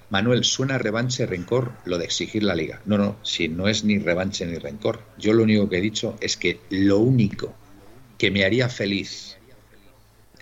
Manuel, 0.09 0.43
suena 0.43 0.77
revanche, 0.77 1.25
rencor 1.25 1.71
lo 1.85 1.97
de 1.97 2.05
exigir 2.05 2.43
la 2.43 2.55
liga. 2.55 2.81
No, 2.85 2.97
no, 2.97 3.17
si 3.23 3.47
no 3.47 3.67
es 3.67 3.83
ni 3.83 3.97
revanche 3.97 4.45
ni 4.45 4.57
rencor. 4.57 5.01
Yo 5.17 5.33
lo 5.33 5.43
único 5.43 5.69
que 5.69 5.77
he 5.77 5.81
dicho 5.81 6.15
es 6.21 6.37
que 6.37 6.59
lo 6.69 6.99
único 6.99 7.53
que 8.17 8.29
me 8.29 8.45
haría 8.45 8.69
feliz 8.69 9.37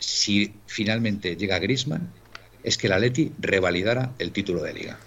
si 0.02 0.54
finalmente 0.66 1.38
llega 1.38 1.60
Grisman, 1.60 2.12
es 2.64 2.78
que 2.78 2.88
el 2.88 2.94
Atleti 2.94 3.32
revalidara 3.40 4.14
el 4.20 4.32
título 4.32 4.62
de 4.62 4.74
liga. 4.74 5.00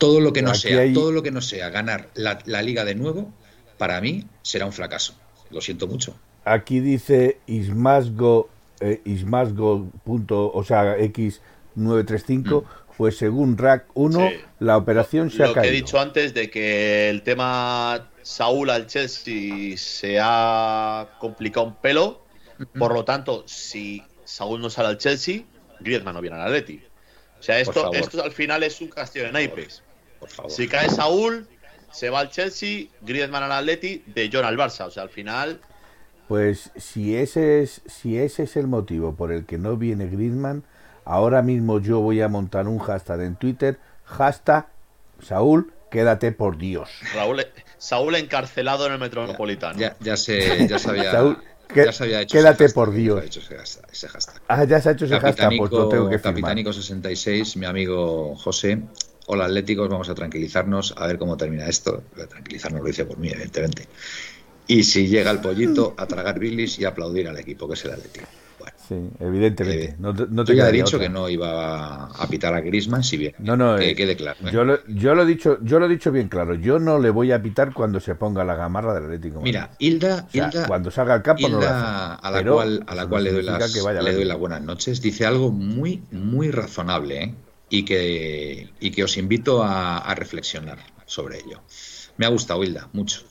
Todo 0.00 0.20
lo 0.20 0.32
que 0.32 0.40
no 0.40 0.54
sea, 0.54 0.90
todo 0.94 1.12
lo 1.12 1.22
que 1.22 1.30
no 1.30 1.42
sea 1.42 1.68
ganar 1.68 2.08
la, 2.14 2.62
liga 2.62 2.86
de 2.86 2.94
nuevo, 2.94 3.30
para 3.76 4.00
mí 4.00 4.24
será 4.40 4.64
un 4.64 4.72
fracaso. 4.72 5.14
Lo 5.50 5.60
siento 5.60 5.86
mucho. 5.86 6.18
Aquí 6.46 6.80
dice 6.80 7.38
Ismasgo, 7.46 8.48
eh, 8.80 9.02
Ismasgo 9.04 9.90
punto, 10.02 10.50
o 10.50 10.64
sea, 10.64 10.96
X935, 10.96 12.62
mm. 12.62 12.66
pues 12.96 13.18
según 13.18 13.58
Rack 13.58 13.88
1, 13.92 14.30
la 14.60 14.78
operación 14.78 15.30
se 15.30 15.42
ha 15.42 15.52
caído. 15.52 15.56
Lo 15.56 15.62
que 15.62 15.68
he 15.68 15.72
dicho 15.72 16.00
antes 16.00 16.32
de 16.32 16.48
que 16.48 17.10
el 17.10 17.20
tema 17.20 18.08
Saúl 18.22 18.70
al 18.70 18.86
Chelsea 18.86 19.76
se 19.76 20.18
ha 20.18 21.10
complicado 21.18 21.66
un 21.66 21.76
pelo, 21.76 22.24
por 22.78 22.94
lo 22.94 23.04
tanto, 23.04 23.44
si 23.46 24.02
Saúl 24.24 24.62
no 24.62 24.70
sale 24.70 24.88
al 24.88 24.96
Chelsea, 24.96 25.42
Griezmann 25.80 26.14
no 26.14 26.22
viene 26.22 26.36
al 26.36 26.46
Atleti. 26.46 26.82
O 27.38 27.42
sea, 27.42 27.60
esto, 27.60 27.92
esto 27.92 28.24
al 28.24 28.32
final 28.32 28.62
es 28.62 28.80
un 28.80 28.88
castillo 28.88 29.26
de 29.26 29.32
naipes. 29.32 29.82
Si 30.48 30.68
cae 30.68 30.88
Saúl, 30.88 31.46
se 31.92 32.10
va 32.10 32.20
al 32.20 32.30
Chelsea, 32.30 32.86
Griezmann 33.02 33.42
al 33.42 33.52
Atleti, 33.52 34.02
de 34.06 34.30
John 34.32 34.44
al 34.44 34.56
Barça. 34.56 34.86
O 34.86 34.90
sea, 34.90 35.02
al 35.02 35.10
final. 35.10 35.60
Pues 36.28 36.70
si 36.76 37.16
ese 37.16 37.62
es, 37.62 37.82
si 37.86 38.18
ese 38.18 38.44
es 38.44 38.56
el 38.56 38.68
motivo 38.68 39.14
por 39.14 39.32
el 39.32 39.46
que 39.46 39.58
no 39.58 39.76
viene 39.76 40.06
Griezmann, 40.06 40.62
ahora 41.04 41.42
mismo 41.42 41.80
yo 41.80 42.00
voy 42.00 42.20
a 42.20 42.28
montar 42.28 42.68
un 42.68 42.78
hashtag 42.78 43.22
en 43.22 43.36
Twitter, 43.36 43.78
hashtag 44.04 44.66
Saúl, 45.20 45.72
quédate 45.90 46.30
por 46.32 46.56
Dios. 46.56 46.88
Saúl 47.78 48.14
encarcelado 48.14 48.86
en 48.86 48.92
el 48.92 48.98
Metropolitano. 48.98 49.78
Ya, 49.78 49.96
ya, 50.00 50.16
se, 50.16 50.68
ya 50.68 50.78
sabía. 50.78 51.10
Saúl, 51.10 51.42
ya 51.74 51.92
se 51.92 52.04
había 52.04 52.20
hecho 52.20 52.36
quédate 52.36 52.68
por 52.68 52.92
Dios. 52.92 53.24
ese 53.24 54.08
hashtag. 54.08 54.40
Ah, 54.46 54.64
ya 54.64 54.80
se 54.80 54.88
ha 54.88 54.92
hecho 54.92 55.06
ese 55.06 55.18
hashtag, 55.18 55.52
pues 55.58 55.70
lo 55.72 55.88
tengo 55.88 56.08
que 56.08 56.20
Capitánico 56.20 56.72
66, 56.72 57.56
mi 57.56 57.66
amigo 57.66 58.36
José, 58.36 58.82
hola 59.32 59.44
Atléticos, 59.44 59.88
vamos 59.88 60.08
a 60.08 60.14
tranquilizarnos, 60.14 60.92
a 60.96 61.06
ver 61.06 61.16
cómo 61.16 61.36
termina 61.36 61.66
esto. 61.66 62.02
Tranquilizarnos 62.28 62.80
lo 62.80 62.86
dice 62.88 63.04
por 63.04 63.16
mí, 63.16 63.28
evidentemente. 63.28 63.86
Y 64.66 64.82
si 64.82 65.06
llega 65.06 65.30
el 65.30 65.38
pollito, 65.40 65.94
a 65.96 66.06
tragar 66.06 66.38
bilis 66.38 66.80
y 66.80 66.84
aplaudir 66.84 67.28
al 67.28 67.38
equipo, 67.38 67.68
que 67.68 67.74
es 67.74 67.84
el 67.84 67.92
Atlético. 67.92 68.26
sí, 68.88 68.96
evidentemente. 69.20 69.84
Eh, 69.84 69.94
no, 70.00 70.12
no 70.12 70.44
yo 70.44 70.54
ya 70.54 70.68
he 70.68 70.72
dicho 70.72 70.98
que 70.98 71.08
no 71.08 71.28
iba 71.28 72.06
a 72.06 72.26
pitar 72.28 72.54
a 72.54 72.60
Grisman 72.60 73.04
si 73.04 73.18
bien. 73.18 73.34
No, 73.38 73.56
no, 73.56 73.76
que 73.76 73.90
eh, 73.90 73.94
quede 73.94 74.16
claro. 74.16 74.38
¿eh? 74.44 74.50
Yo, 74.52 74.64
lo, 74.64 74.84
yo, 74.88 75.14
lo 75.14 75.22
he 75.22 75.26
dicho, 75.26 75.58
yo 75.62 75.78
lo 75.78 75.86
he 75.86 75.88
dicho 75.88 76.10
bien 76.10 76.28
claro. 76.28 76.54
Yo 76.54 76.80
no 76.80 76.98
le 76.98 77.10
voy 77.10 77.30
a 77.30 77.40
pitar 77.40 77.72
cuando 77.72 78.00
se 78.00 78.16
ponga 78.16 78.42
la 78.42 78.56
gamarra 78.56 78.94
del 78.94 79.04
Atlético. 79.04 79.40
Mira, 79.40 79.70
Hilda, 79.78 80.26
cuando 80.66 80.90
salga 80.90 81.14
al 81.14 81.22
campo 81.22 81.48
no 81.48 81.60
lo 81.60 81.68
a 81.68 82.30
la 82.32 82.44
cual, 82.44 82.82
a 82.84 82.94
la 82.96 83.06
cual 83.06 83.24
le 83.24 83.32
doy, 83.32 83.42
las, 83.44 83.74
le 83.74 84.12
doy 84.12 84.24
las 84.24 84.38
buenas 84.38 84.62
noches, 84.62 85.00
dice 85.00 85.24
algo 85.24 85.52
muy, 85.52 86.02
muy 86.10 86.50
razonable, 86.50 87.22
¿eh? 87.22 87.34
Y 87.70 87.84
que, 87.84 88.68
y 88.80 88.90
que 88.90 89.04
os 89.04 89.16
invito 89.16 89.62
a, 89.62 90.12
reflexionar 90.14 90.78
sobre 91.06 91.38
ello. 91.38 91.62
Me 92.16 92.26
ha 92.26 92.28
gustado, 92.28 92.62
Hilda, 92.64 92.90
mucho. 92.92 93.22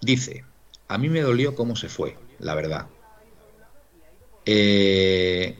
Dice, 0.00 0.44
a 0.86 0.98
mí 0.98 1.08
me 1.08 1.22
dolió 1.22 1.56
cómo 1.56 1.74
se 1.74 1.88
fue, 1.88 2.16
la 2.38 2.54
verdad. 2.54 2.86
Eh, 4.44 5.56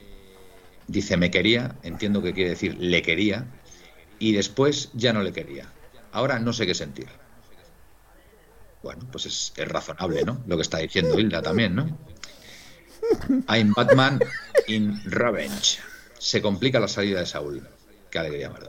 dice, 0.87 1.17
me 1.17 1.31
quería, 1.31 1.75
entiendo 1.81 2.21
que 2.21 2.33
quiere 2.33 2.51
decir 2.51 2.77
le 2.79 3.01
quería, 3.01 3.47
y 4.19 4.33
después 4.33 4.91
ya 4.93 5.11
no 5.11 5.23
le 5.23 5.33
quería. 5.33 5.67
Ahora 6.11 6.39
no 6.39 6.53
sé 6.53 6.67
qué 6.67 6.75
sentir. 6.75 7.07
Bueno, 8.83 9.07
pues 9.11 9.25
es, 9.25 9.51
es 9.57 9.67
razonable, 9.67 10.23
¿no? 10.23 10.43
Lo 10.45 10.57
que 10.57 10.61
está 10.61 10.77
diciendo 10.77 11.19
Hilda 11.19 11.41
también, 11.41 11.75
¿no? 11.75 11.97
I'm 13.49 13.73
Batman 13.75 14.19
in 14.67 15.01
Revenge. 15.05 15.79
Se 16.19 16.41
complica 16.41 16.79
la 16.79 16.87
salida 16.87 17.19
de 17.19 17.25
Saúl 17.25 17.67
qué 18.15 18.19
alegría 18.19 18.49
me 18.49 18.59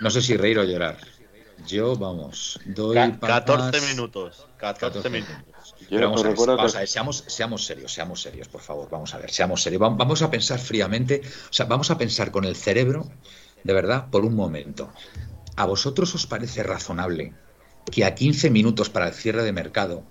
No 0.00 0.10
sé 0.10 0.20
si 0.20 0.36
reír 0.36 0.58
o 0.58 0.64
llorar. 0.64 0.96
Yo, 1.64 1.94
vamos, 1.94 2.58
doy 2.64 2.96
14 3.20 3.80
minutos. 3.82 4.46
14, 4.56 5.08
minutos. 5.10 5.36
vamos, 5.90 6.74
a 6.74 6.78
ver, 6.80 6.88
seamos, 6.88 7.24
seamos 7.28 7.64
serios, 7.64 7.92
seamos 7.92 8.20
serios, 8.20 8.48
por 8.48 8.62
favor. 8.62 8.88
Vamos 8.90 9.14
a 9.14 9.18
ver, 9.18 9.30
seamos 9.30 9.62
serios. 9.62 9.80
Vamos 9.80 10.22
a 10.22 10.30
pensar 10.30 10.58
fríamente, 10.58 11.22
o 11.50 11.52
sea, 11.52 11.66
vamos 11.66 11.92
a 11.92 11.98
pensar 11.98 12.32
con 12.32 12.44
el 12.44 12.56
cerebro, 12.56 13.08
de 13.62 13.72
verdad, 13.72 14.08
por 14.10 14.24
un 14.24 14.34
momento. 14.34 14.90
¿A 15.54 15.66
vosotros 15.66 16.12
os 16.16 16.26
parece 16.26 16.64
razonable 16.64 17.34
que 17.92 18.04
a 18.04 18.16
15 18.16 18.50
minutos 18.50 18.90
para 18.90 19.06
el 19.06 19.14
cierre 19.14 19.44
de 19.44 19.52
mercado 19.52 20.02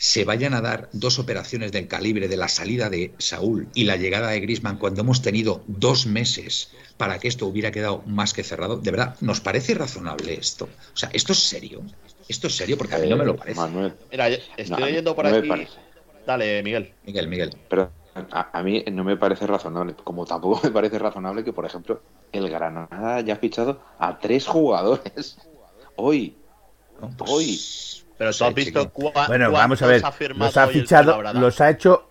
se 0.00 0.24
vayan 0.24 0.54
a 0.54 0.62
dar 0.62 0.88
dos 0.92 1.18
operaciones 1.18 1.72
del 1.72 1.86
calibre 1.86 2.26
de 2.26 2.38
la 2.38 2.48
salida 2.48 2.88
de 2.88 3.12
Saúl 3.18 3.68
y 3.74 3.84
la 3.84 3.96
llegada 3.96 4.30
de 4.30 4.40
Grisman 4.40 4.78
cuando 4.78 5.02
hemos 5.02 5.20
tenido 5.20 5.62
dos 5.66 6.06
meses 6.06 6.70
para 6.96 7.18
que 7.18 7.28
esto 7.28 7.46
hubiera 7.46 7.70
quedado 7.70 8.02
más 8.06 8.32
que 8.32 8.42
cerrado. 8.42 8.78
De 8.78 8.90
verdad, 8.90 9.16
¿nos 9.20 9.42
parece 9.42 9.74
razonable 9.74 10.32
esto? 10.32 10.70
O 10.94 10.96
sea, 10.96 11.10
¿esto 11.12 11.34
es 11.34 11.40
serio? 11.40 11.82
Esto 12.26 12.46
es 12.46 12.56
serio 12.56 12.78
porque 12.78 12.94
a 12.94 12.98
mí 12.98 13.10
no 13.10 13.18
me 13.18 13.26
lo 13.26 13.36
parece. 13.36 13.60
Mira, 14.10 14.28
estoy 14.56 14.82
leyendo 14.82 15.14
por 15.14 15.26
aquí. 15.26 15.68
Dale, 16.26 16.62
Miguel. 16.62 16.94
Miguel, 17.04 17.28
Miguel. 17.28 17.56
Pero 17.68 17.92
a, 18.14 18.62
mí 18.62 18.82
no 18.90 19.04
me 19.04 19.18
parece 19.18 19.46
razonable. 19.46 19.94
Como 20.02 20.24
tampoco 20.24 20.62
me 20.64 20.70
parece 20.70 20.98
razonable 20.98 21.44
que, 21.44 21.52
por 21.52 21.66
ejemplo, 21.66 22.00
el 22.32 22.48
Granada 22.48 23.16
haya 23.16 23.36
fichado 23.36 23.82
a 23.98 24.18
tres 24.18 24.46
jugadores 24.46 25.36
hoy. 25.96 26.38
Pues 27.18 27.30
hoy 27.30 27.60
pero 28.20 28.34
tú 28.34 28.44
has 28.44 28.54
visto 28.54 28.92
Bueno, 29.28 29.50
vamos 29.50 29.80
a 29.80 29.86
ver. 29.86 30.02
Los 30.36 30.54
ha 30.58 30.66
fichado, 30.66 31.22
los 31.32 31.58
ha 31.62 31.70
hecho. 31.70 32.06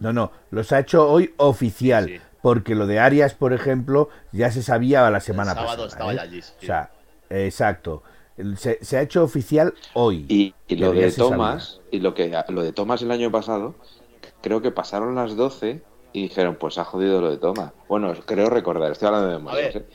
No, 0.00 0.10
no, 0.10 0.32
los 0.50 0.72
ha 0.72 0.78
hecho 0.78 1.06
hoy 1.06 1.34
oficial. 1.36 2.22
Porque 2.40 2.74
lo 2.74 2.86
de 2.86 2.98
Arias, 2.98 3.34
por 3.34 3.52
ejemplo, 3.52 4.08
ya 4.32 4.50
se 4.50 4.62
sabía 4.62 5.10
la 5.10 5.20
semana 5.20 5.54
pasada. 5.54 5.86
Estaba 5.86 6.14
¿eh? 6.14 6.18
allí, 6.18 6.40
O 6.40 6.64
sea, 6.64 6.90
exacto. 7.28 8.02
Se, 8.56 8.96
ha 8.96 9.02
hecho 9.02 9.22
oficial 9.22 9.74
hoy. 9.92 10.24
Y, 10.30 10.54
lo 10.76 10.92
de 10.92 11.12
Tomás, 11.12 11.82
y 11.90 12.00
lo 12.00 12.14
que 12.14 12.34
lo 12.48 12.62
de 12.62 12.72
Tomás 12.72 13.02
el 13.02 13.10
año 13.10 13.30
pasado, 13.30 13.74
creo 14.40 14.62
que 14.62 14.70
pasaron 14.70 15.14
las 15.14 15.36
12 15.36 15.82
y 16.14 16.22
dijeron, 16.22 16.56
pues 16.58 16.78
ha 16.78 16.86
jodido 16.86 17.20
lo 17.20 17.30
de 17.30 17.36
Tomás. 17.36 17.72
Bueno, 17.86 18.14
creo 18.24 18.48
recordar, 18.48 18.92
estoy 18.92 19.08
hablando 19.08 19.28
de 19.28 19.50
A 19.50 19.54
ver, 19.54 19.76
¿eh? 19.76 19.86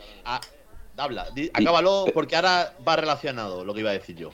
habla, 0.95 1.25
acábalo 1.53 2.05
porque 2.13 2.35
ahora 2.35 2.75
va 2.87 2.97
relacionado 2.97 3.65
lo 3.65 3.73
que 3.73 3.79
iba 3.79 3.89
a 3.89 3.93
decir 3.93 4.15
yo. 4.15 4.29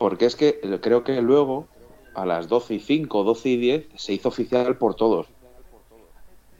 Porque 0.00 0.24
es 0.24 0.34
que 0.34 0.58
creo 0.80 1.04
que 1.04 1.20
luego, 1.20 1.68
a 2.14 2.24
las 2.24 2.48
12 2.48 2.76
y 2.76 2.80
5, 2.80 3.22
12 3.22 3.48
y 3.50 3.56
10, 3.58 3.86
se 3.96 4.14
hizo 4.14 4.30
oficial 4.30 4.78
por 4.78 4.94
todos. 4.94 5.26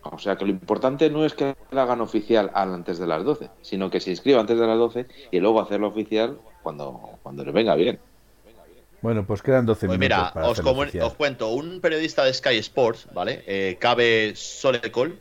O 0.03 0.19
sea 0.19 0.37
que 0.37 0.45
lo 0.45 0.51
importante 0.51 1.09
no 1.09 1.25
es 1.25 1.33
que 1.33 1.57
la 1.71 1.85
hagan 1.85 2.03
oficial 2.03 2.51
antes 2.53 2.99
de 2.99 3.07
las 3.07 3.25
12, 3.25 3.49
sino 3.63 3.89
que 3.89 3.99
se 3.99 4.11
inscriba 4.11 4.41
antes 4.41 4.59
de 4.59 4.67
las 4.67 4.77
12 4.77 5.07
y 5.31 5.41
luego 5.41 5.59
hacerlo 5.59 5.89
oficial 5.89 6.39
cuando, 6.63 7.19
cuando 7.23 7.43
le 7.43 7.51
venga 7.53 7.75
bien. 7.77 7.99
Bueno, 9.01 9.25
pues 9.27 9.41
quedan 9.41 9.65
12 9.65 9.87
pues 9.87 9.99
minutos. 9.99 10.33
Mira, 10.35 10.47
os, 10.47 10.61
os, 10.61 11.15
cuento, 11.15 11.49
un 11.49 11.81
periodista 11.81 12.23
de 12.27 12.35
Sky 12.35 12.59
Sports, 12.59 13.09
¿vale? 13.15 13.43
Eh, 13.47 13.79
Cabe 13.81 14.35
Solecol, 14.37 15.19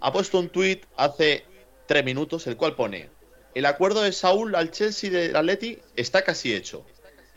ha 0.00 0.10
puesto 0.10 0.38
un 0.38 0.48
tweet 0.48 0.80
hace 0.96 1.44
3 1.88 2.06
minutos, 2.06 2.46
el 2.46 2.56
cual 2.56 2.74
pone: 2.74 3.10
El 3.54 3.66
acuerdo 3.66 4.00
de 4.00 4.12
Saúl 4.12 4.54
al 4.54 4.70
Chelsea 4.70 5.10
del 5.10 5.36
Atleti 5.36 5.78
está 5.94 6.22
casi 6.22 6.54
hecho. 6.54 6.86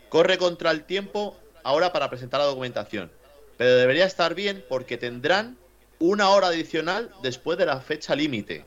Corre 0.08 0.38
contra 0.38 0.70
el 0.70 0.84
tiempo 0.84 1.36
ahora 1.62 1.92
para 1.92 2.08
presentar 2.08 2.40
la 2.40 2.46
documentación, 2.46 3.10
pero 3.56 3.76
debería 3.76 4.06
estar 4.06 4.34
bien 4.34 4.64
porque 4.68 4.96
tendrán 4.96 5.58
una 5.98 6.30
hora 6.30 6.48
adicional 6.48 7.10
después 7.22 7.58
de 7.58 7.66
la 7.66 7.80
fecha 7.80 8.14
límite. 8.14 8.64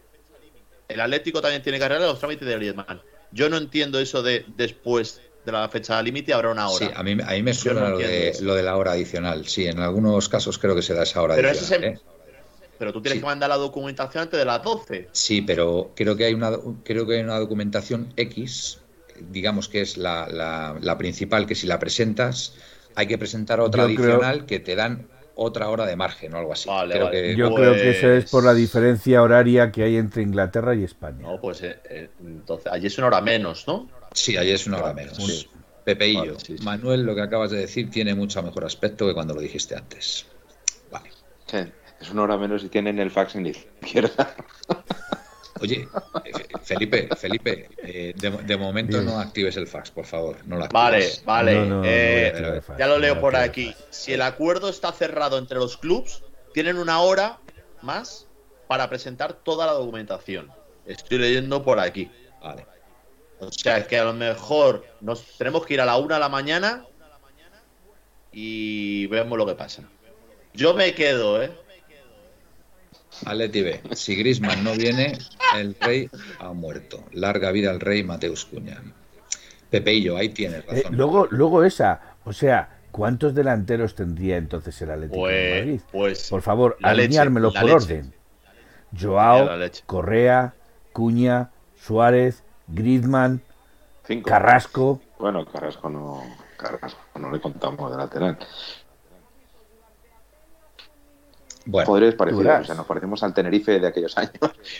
El 0.87 0.99
Atlético 0.99 1.41
también 1.41 1.63
tiene 1.63 1.79
que 1.79 1.85
arreglar 1.85 2.09
los 2.09 2.19
trámites 2.19 2.47
de 2.47 2.55
Griezmann. 2.55 3.01
Yo 3.31 3.49
no 3.49 3.57
entiendo 3.57 3.99
eso 3.99 4.21
de 4.21 4.45
después 4.57 5.21
de 5.45 5.51
la 5.51 5.69
fecha 5.69 6.01
límite 6.01 6.33
habrá 6.33 6.51
una 6.51 6.69
hora. 6.69 6.85
Sí, 6.85 6.91
a 6.93 7.01
mí, 7.01 7.17
a 7.23 7.31
mí 7.31 7.43
me 7.43 7.53
suena 7.53 7.89
lo, 7.89 7.97
de, 7.97 8.63
la 8.63 8.77
hora 8.77 8.91
adicional. 8.91 9.47
Sí, 9.47 9.65
en 9.65 9.79
algunos 9.79 10.27
casos 10.29 10.57
creo 10.57 10.75
que 10.75 10.81
se 10.81 10.93
da 10.93 11.03
esa 11.03 11.21
hora 11.21 11.35
pero 11.35 11.49
adicional. 11.49 11.83
¿eh? 11.85 11.99
Pero 12.77 12.93
tú 12.93 13.01
tienes 13.01 13.19
que 13.19 13.25
mandar 13.25 13.49
la 13.49 13.57
documentación 13.57 14.23
antes 14.23 14.39
de 14.39 14.45
las 14.45 14.61
12. 14.63 15.09
Sí, 15.11 15.41
pero 15.41 15.91
creo 15.95 16.15
que 16.15 16.25
hay 16.25 16.33
una, 16.33 16.51
creo 16.83 17.05
que 17.05 17.15
hay 17.15 17.21
una 17.21 17.37
documentación 17.39 18.11
X 18.17 18.80
digamos 19.29 19.69
que 19.69 19.81
es 19.81 19.97
la, 19.97 20.27
la, 20.79 20.97
principal, 20.97 21.45
que 21.45 21.55
si 21.55 21.67
la 21.67 21.79
presentas, 21.79 22.55
hay 22.95 23.07
que 23.07 23.17
presentar 23.17 23.59
otra 23.59 23.83
adicional 23.83 24.45
que 24.45 24.59
te 24.59 24.75
dan 24.75 25.07
otra 25.35 25.69
hora 25.69 25.85
de 25.85 25.95
margen 25.95 26.33
o 26.33 26.37
algo 26.37 26.53
así. 26.53 26.69
Yo 27.35 27.53
creo 27.53 27.73
que 27.73 27.91
eso 27.91 28.11
es 28.11 28.29
por 28.29 28.43
la 28.43 28.51
pues 28.51 28.59
diferencia 28.59 29.21
horaria 29.21 29.71
que 29.71 29.83
hay 29.83 29.97
entre 29.97 30.23
Inglaterra 30.23 30.75
y 30.75 30.83
España. 30.83 31.19
No, 31.21 31.39
pues 31.39 31.61
eh, 31.63 31.79
eh, 31.89 32.09
entonces 32.21 32.71
allí 32.71 32.87
es 32.87 32.97
una 32.97 33.07
hora 33.07 33.21
menos, 33.21 33.67
¿no? 33.67 33.89
Sí, 34.13 34.37
allí 34.37 34.51
es 34.51 34.67
una 34.67 34.77
hora 34.77 34.93
menos. 34.93 35.47
Pepeillo, 35.83 36.37
Manuel, 36.63 37.03
lo 37.03 37.15
que 37.15 37.21
acabas 37.21 37.49
de 37.49 37.57
decir 37.57 37.89
tiene 37.89 38.13
mucho 38.13 38.43
mejor 38.43 38.65
aspecto 38.65 39.07
que 39.07 39.13
cuando 39.13 39.33
lo 39.33 39.41
dijiste 39.41 39.75
antes. 39.75 40.27
Vale. 40.91 41.09
es 41.99 42.11
una 42.11 42.23
hora 42.23 42.37
menos 42.37 42.63
y 42.63 42.69
tienen 42.69 42.99
el 42.99 43.09
fax 43.09 43.35
en 43.35 43.43
la 43.43 43.49
izquierda. 43.49 44.35
Oye, 45.61 45.87
eh, 46.25 46.31
Felipe, 46.63 47.09
Felipe, 47.15 47.69
eh, 47.77 48.13
de, 48.15 48.57
momento 48.57 49.01
no 49.01 49.19
actives 49.19 49.55
el 49.57 49.67
fax, 49.67 49.91
por 49.91 50.05
favor. 50.05 50.37
No 50.45 50.57
lo 50.57 50.67
vale, 50.69 51.11
vale. 51.23 52.63
ya 52.77 52.87
lo 52.87 52.97
leo 52.97 53.19
por 53.21 53.35
aquí. 53.35 53.73
Si 53.89 54.13
el 54.13 54.21
acuerdo 54.21 54.69
está 54.69 54.91
cerrado 54.91 55.37
entre 55.37 55.57
los 55.57 55.77
clubs, 55.77 56.23
tienen 56.53 56.77
una 56.77 56.99
hora 57.01 57.39
más 57.81 58.27
para 58.67 58.89
presentar 58.89 59.33
toda 59.33 59.65
la 59.65 59.73
documentación. 59.73 60.51
Estoy 60.85 61.19
leyendo 61.19 61.63
por 61.63 61.79
aquí. 61.79 62.09
Vale. 62.41 62.65
O 63.39 63.51
sea, 63.51 63.85
que 63.87 63.97
a 63.97 64.03
lo 64.03 64.13
mejor 64.13 64.85
nos 64.99 65.37
tenemos 65.37 65.65
que 65.65 65.73
ir 65.73 65.81
a 65.81 65.85
la 65.85 65.97
una 65.97 66.15
de 66.15 66.19
la 66.21 66.29
mañana 66.29 66.85
y 68.31 69.07
vemos 69.07 69.37
lo 69.37 69.45
que 69.45 69.55
pasa. 69.55 69.83
Yo 70.53 70.73
me 70.73 70.93
quedo, 70.93 71.41
¿eh? 71.41 71.51
Aleti 73.25 73.61
B. 73.61 73.81
Si 73.93 74.15
Grisman 74.15 74.63
no 74.63 74.73
viene, 74.73 75.17
el 75.55 75.75
rey 75.79 76.09
ha 76.39 76.53
muerto. 76.53 77.03
Larga 77.11 77.51
vida 77.51 77.71
al 77.71 77.79
rey 77.79 78.03
Mateus 78.03 78.45
Cuña. 78.45 78.81
Pepeillo, 79.69 80.17
ahí 80.17 80.29
tienes 80.29 80.59
eh, 80.59 80.65
razón. 80.67 80.97
luego, 80.97 81.27
luego 81.31 81.63
esa, 81.63 82.01
o 82.25 82.33
sea, 82.33 82.79
¿cuántos 82.91 83.33
delanteros 83.33 83.95
tendría 83.95 84.37
entonces 84.37 84.81
el 84.81 84.91
Atlético 84.91 85.27
de 85.27 85.33
pues, 85.33 85.59
Madrid? 85.59 85.81
Pues, 85.91 86.29
por 86.29 86.41
favor, 86.41 86.77
alineármelo 86.81 87.53
por 87.53 87.69
orden. 87.69 88.13
Joao, 88.99 89.49
Correa, 89.85 90.53
Cuña, 90.91 91.51
Suárez, 91.75 92.43
Griezmann, 92.67 93.41
Carrasco. 94.25 95.01
Bueno, 95.17 95.45
Carrasco 95.45 95.89
no, 95.89 96.21
Carrasco 96.57 97.19
no 97.19 97.31
le 97.31 97.39
contamos 97.39 97.91
de 97.91 97.97
lateral. 97.97 98.37
Bueno, 101.65 102.15
parecer, 102.17 102.47
o 102.47 102.63
sea, 102.63 102.75
nos 102.75 102.85
parecemos 102.85 103.21
al 103.23 103.33
Tenerife 103.33 103.79
de 103.79 103.87
aquellos 103.87 104.17
años 104.17 104.31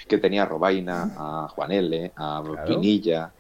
que 0.08 0.18
tenía 0.18 0.44
a 0.44 0.46
Robaina, 0.46 1.14
a 1.18 1.48
Juan 1.50 1.72
L, 1.72 2.12
a 2.16 2.44
Pinilla, 2.68 3.32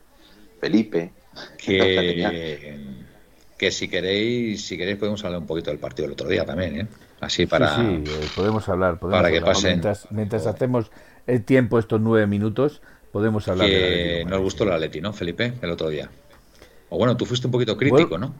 Felipe. 0.59 1.13
Que, 1.57 2.79
que 3.57 3.71
si 3.71 3.87
queréis, 3.87 4.65
si 4.65 4.77
queréis 4.77 4.97
podemos 4.97 5.23
hablar 5.23 5.39
un 5.39 5.47
poquito 5.47 5.69
del 5.71 5.79
partido 5.79 6.07
del 6.07 6.13
otro 6.13 6.27
día 6.27 6.45
también, 6.45 6.81
¿eh? 6.81 6.87
Así 7.21 7.45
para. 7.45 7.75
Sí, 7.75 8.03
eh, 8.05 8.27
podemos 8.35 8.67
hablar. 8.67 8.99
para 8.99 9.31
que 9.31 9.41
pasen. 9.41 9.81
Mientras, 10.09 10.47
hacemos 10.47 10.91
el 11.27 11.45
tiempo, 11.45 11.77
estos 11.77 12.01
nueve 12.01 12.25
minutos, 12.25 12.81
podemos 13.11 13.47
hablar. 13.47 13.67
Que 13.67 14.25
nos 14.27 14.41
gustó 14.41 14.65
la 14.65 14.77
Leti, 14.79 14.99
¿no, 14.99 15.13
Felipe? 15.13 15.53
El 15.61 15.69
otro 15.69 15.89
día. 15.89 16.09
O 16.89 16.97
bueno, 16.97 17.15
tú 17.15 17.25
fuiste 17.25 17.47
un 17.47 17.51
poquito 17.51 17.77
crítico, 17.77 18.17
¿no? 18.17 18.33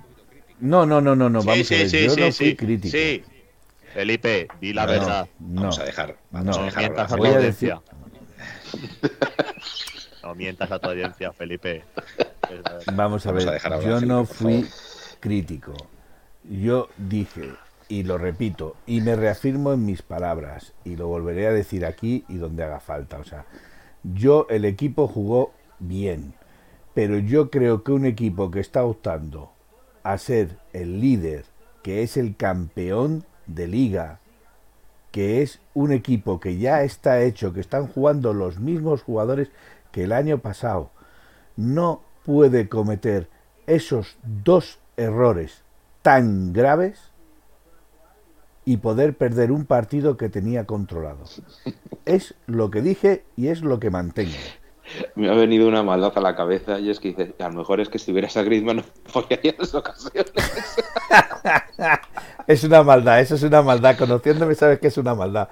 No, 0.60 0.86
no, 0.86 0.99
no, 0.99 1.16
no, 1.16 1.30
no. 1.30 1.43
Vamos 1.43 1.72
a 1.72 1.76
ver. 1.76 1.88
Yo 1.88 2.16
no 2.16 2.32
fui 2.32 2.56
crítico. 2.56 2.97
Sí, 2.97 3.24
Felipe, 3.93 4.47
di 4.59 4.73
la 4.73 4.85
verdad. 4.85 5.27
vamos 5.39 5.79
a 5.79 5.83
dejar. 5.83 6.15
Vamos 6.31 6.57
a 6.57 6.63
dejar. 6.63 6.81
Mientas 6.83 7.11
a 7.11 7.15
tu 7.15 7.25
audiencia. 7.25 7.81
no 10.23 10.35
mientas 10.35 10.71
a 10.71 10.79
tu 10.79 10.89
audiencia, 10.89 11.33
Felipe. 11.33 11.83
Vamos 12.93 13.25
a 13.25 13.31
ver. 13.31 13.61
yo 13.83 14.01
no 14.01 14.25
fui 14.25 14.67
crítico. 15.19 15.73
Yo 16.43 16.89
dije, 16.97 17.51
y 17.87 18.03
lo 18.03 18.17
repito, 18.17 18.75
y 18.85 19.01
me 19.01 19.15
reafirmo 19.15 19.73
en 19.73 19.85
mis 19.85 20.01
palabras, 20.01 20.73
y 20.83 20.95
lo 20.95 21.07
volveré 21.07 21.47
a 21.47 21.51
decir 21.51 21.85
aquí 21.85 22.25
y 22.27 22.37
donde 22.37 22.63
haga 22.63 22.79
falta. 22.79 23.17
O 23.19 23.23
sea, 23.23 23.45
yo, 24.03 24.47
el 24.49 24.65
equipo 24.65 25.07
jugó 25.07 25.53
bien, 25.79 26.33
pero 26.93 27.17
yo 27.17 27.51
creo 27.51 27.83
que 27.83 27.91
un 27.91 28.05
equipo 28.05 28.49
que 28.49 28.59
está 28.59 28.83
optando 28.83 29.51
a 30.03 30.17
ser 30.17 30.57
el 30.73 30.99
líder, 30.99 31.45
que 31.83 32.01
es 32.01 32.17
el 32.17 32.35
campeón 32.35 33.25
de 33.47 33.67
liga, 33.67 34.19
que 35.11 35.41
es 35.41 35.59
un 35.73 35.91
equipo 35.91 36.39
que 36.39 36.57
ya 36.57 36.83
está 36.83 37.21
hecho, 37.21 37.53
que 37.53 37.59
están 37.59 37.87
jugando 37.87 38.33
los 38.33 38.59
mismos 38.59 39.03
jugadores 39.03 39.49
que 39.91 40.03
el 40.03 40.13
año 40.13 40.39
pasado, 40.39 40.89
no 41.57 42.01
puede 42.25 42.69
cometer 42.69 43.29
esos 43.67 44.17
dos 44.23 44.79
errores 44.97 45.63
tan 46.01 46.53
graves 46.53 47.11
y 48.65 48.77
poder 48.77 49.15
perder 49.15 49.51
un 49.51 49.65
partido 49.65 50.17
que 50.17 50.29
tenía 50.29 50.65
controlado. 50.65 51.25
Es 52.05 52.35
lo 52.45 52.71
que 52.71 52.81
dije 52.81 53.23
y 53.35 53.47
es 53.47 53.61
lo 53.61 53.79
que 53.79 53.89
mantengo. 53.89 54.37
Me 55.15 55.29
ha 55.29 55.33
venido 55.33 55.67
una 55.67 55.83
maldad 55.83 56.11
a 56.15 56.21
la 56.21 56.35
cabeza 56.35 56.79
y 56.79 56.89
es 56.89 56.99
que 56.99 57.09
dice, 57.09 57.35
a 57.39 57.49
lo 57.49 57.59
mejor 57.59 57.79
es 57.79 57.89
que 57.89 57.97
si 57.97 58.11
hubieras 58.11 58.35
a 58.37 58.43
Griezmann 58.43 58.77
no 58.77 58.83
fallaría 59.05 59.55
las 59.57 59.73
ocasiones. 59.73 60.31
es 62.47 62.63
una 62.63 62.83
maldad, 62.83 63.19
eso 63.21 63.35
es 63.35 63.43
una 63.43 63.61
maldad. 63.61 63.97
Conociéndome 63.97 64.55
sabes 64.55 64.79
que 64.79 64.87
es 64.87 64.97
una 64.97 65.15
maldad. 65.15 65.49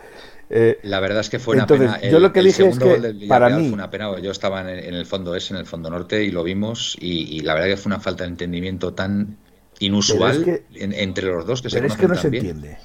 Eh, 0.49 0.79
la 0.83 0.99
verdad 0.99 1.19
es 1.19 1.29
que 1.29 1.37
fue 1.37 1.55
una 1.55 1.67
pena. 1.67 2.01
yo 2.01 2.19
lo 2.19 2.33
que 2.33 2.41
dije 2.41 2.67
es 2.67 2.79
que 2.79 3.25
para 3.27 3.49
mí 3.49 3.65
fue 3.65 3.73
una 3.73 3.91
pena. 3.91 4.19
Yo 4.19 4.31
estaba 4.31 4.61
en 4.61 4.93
el, 4.93 5.05
fondo 5.05 5.35
ese, 5.35 5.53
en 5.53 5.59
el 5.59 5.65
fondo 5.65 5.89
norte 5.89 6.23
y 6.23 6.31
lo 6.31 6.43
vimos 6.43 6.97
y, 6.99 7.41
la 7.41 7.53
verdad 7.53 7.67
que 7.69 7.77
fue 7.77 7.91
una 7.91 7.99
falta 7.99 8.23
de 8.23 8.31
entendimiento 8.31 8.93
tan 8.93 9.37
inusual 9.79 10.61
entre 10.73 11.27
los 11.27 11.45
dos 11.45 11.61
que 11.61 11.69
pero 11.69 11.87
es 11.87 11.95
que 11.95 12.07
no 12.07 12.15
se 12.15 12.27
entiende. 12.27 12.77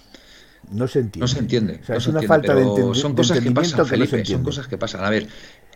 No 0.71 0.89
se 0.89 1.01
entiende. 1.01 1.21
No 1.21 1.29
se 1.29 1.39
entiende. 1.39 1.81
es 1.89 2.07
una 2.07 2.23
falta 2.23 2.55
de, 2.55 2.65
Son 2.95 3.15
cosas 3.15 3.41
que 3.41 3.51
pasan, 3.51 3.87
Felipe, 3.87 4.25
son 4.25 4.43
cosas 4.43 4.67
que 4.67 4.79
pasan. 4.79 5.05
A 5.05 5.11
ver, 5.11 5.27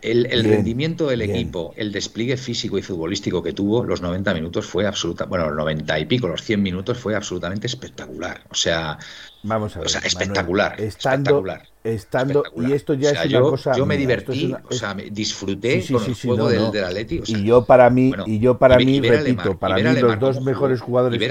el, 0.01 0.43
rendimiento 0.43 1.07
del 1.07 1.21
equipo, 1.21 1.73
el 1.75 1.91
despliegue 1.91 2.37
físico 2.37 2.77
y 2.77 2.81
futbolístico 2.81 3.43
que 3.43 3.53
tuvo 3.53 3.83
los 3.83 4.01
90 4.01 4.33
minutos 4.33 4.65
fue 4.65 4.85
absoluta, 4.85 5.25
bueno, 5.25 5.47
los 5.47 5.57
90 5.57 5.99
y 5.99 6.05
pico, 6.05 6.27
los 6.27 6.43
100 6.43 6.61
minutos 6.61 6.97
fue 6.97 7.15
absolutamente 7.15 7.67
espectacular. 7.67 8.43
O 8.49 8.55
sea, 8.55 8.97
vamos 9.43 9.75
a 9.75 9.79
ver, 9.79 9.87
o 9.87 9.89
sea, 9.89 10.01
espectacular, 10.01 10.79
estando, 10.79 11.29
espectacular. 11.29 11.67
Estando, 11.81 12.43
y 12.57 12.73
esto 12.73 12.93
ya 12.93 13.11
es 13.11 13.25
una 13.27 13.41
cosa. 13.41 13.75
Yo 13.75 13.85
me 13.85 13.95
divertí, 13.95 14.53
o 14.69 14.73
sea, 14.73 14.93
me 14.93 15.09
disfruté 15.09 15.83
con 15.91 16.03
el 16.03 16.13
juego 16.13 16.49
del, 16.49 16.71
del 16.71 16.83
Atleti. 16.83 17.21
y 17.25 17.43
yo 17.43 17.63
para 17.63 17.89
mí, 17.89 18.11
y 18.25 18.39
yo 18.39 18.57
para 18.57 18.77
mí, 18.77 18.99
repito, 18.99 19.57
para 19.57 19.75
mí 19.75 19.83
los 19.83 20.19
dos 20.19 20.41
mejores 20.41 20.81
jugadores. 20.81 21.21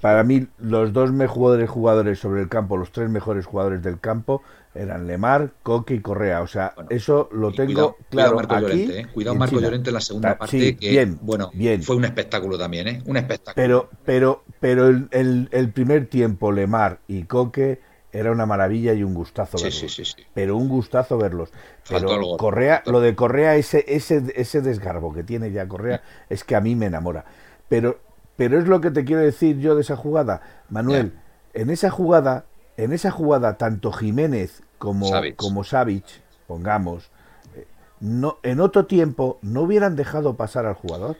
Para 0.00 0.24
mí, 0.24 0.46
los 0.58 0.92
dos 0.92 1.12
mejores 1.12 1.68
jugadores 1.68 2.18
sobre 2.18 2.42
el 2.42 2.48
campo, 2.48 2.76
los 2.76 2.90
tres 2.90 3.10
mejores 3.10 3.44
jugadores 3.44 3.82
del 3.82 4.00
campo, 4.00 4.42
eran 4.76 5.06
Lemar, 5.06 5.52
Coque 5.62 5.94
y 5.94 6.00
Correa. 6.00 6.42
O 6.42 6.46
sea, 6.46 6.74
eso 6.90 7.28
lo 7.32 7.52
tengo 7.52 7.96
claro 8.10 8.34
cuidado 8.34 8.36
Marco 8.36 8.54
aquí. 8.54 8.62
Llorente, 8.62 9.00
¿eh? 9.00 9.06
Cuidado 9.12 9.36
Marco 9.36 9.60
Llorente 9.60 9.90
en 9.90 9.94
la 9.94 10.00
segunda 10.00 10.38
parte, 10.38 10.76
que 10.76 10.90
bien, 10.90 11.18
bueno, 11.22 11.50
bien. 11.54 11.82
fue 11.82 11.96
un 11.96 12.04
espectáculo 12.04 12.58
también, 12.58 12.88
¿eh? 12.88 13.02
Un 13.06 13.16
espectáculo. 13.16 13.54
Pero, 13.54 13.90
pero, 14.04 14.44
pero 14.60 14.88
el, 14.88 15.48
el, 15.50 15.70
primer 15.70 16.06
tiempo, 16.06 16.52
Lemar 16.52 17.00
y 17.08 17.24
Coque 17.26 17.80
era 18.12 18.32
una 18.32 18.46
maravilla 18.46 18.94
y 18.94 19.02
un 19.02 19.14
gustazo 19.14 19.58
verlos. 19.58 19.74
Sí, 19.74 19.88
sí, 19.88 20.04
sí, 20.04 20.22
pero 20.32 20.56
un 20.56 20.68
gustazo 20.68 21.18
verlos. 21.18 21.52
Pero 21.88 22.36
Correa, 22.38 22.82
lo 22.86 23.00
de 23.00 23.14
Correa, 23.14 23.56
ese, 23.56 23.84
ese, 23.88 24.32
ese 24.34 24.62
desgarbo 24.62 25.12
que 25.12 25.22
tiene 25.22 25.52
ya 25.52 25.68
Correa, 25.68 26.02
es 26.30 26.44
que 26.44 26.56
a 26.56 26.60
mí 26.60 26.74
me 26.74 26.86
enamora. 26.86 27.24
Pero, 27.68 27.98
pero 28.36 28.58
es 28.58 28.66
lo 28.66 28.80
que 28.80 28.90
te 28.90 29.04
quiero 29.04 29.22
decir 29.22 29.58
yo 29.58 29.74
de 29.74 29.82
esa 29.82 29.96
jugada. 29.96 30.40
Manuel, 30.70 31.12
en 31.52 31.70
esa 31.70 31.90
jugada, 31.90 32.46
en 32.76 32.92
esa 32.92 33.10
jugada, 33.10 33.58
tanto 33.58 33.92
Jiménez 33.92 34.62
como 34.78 35.08
Savic, 35.08 35.36
como 35.36 35.64
pongamos, 36.46 37.10
eh, 37.54 37.66
no, 38.00 38.38
en 38.42 38.60
otro 38.60 38.86
tiempo 38.86 39.38
no 39.42 39.62
hubieran 39.62 39.96
dejado 39.96 40.36
pasar 40.36 40.66
al 40.66 40.74
jugador. 40.74 41.16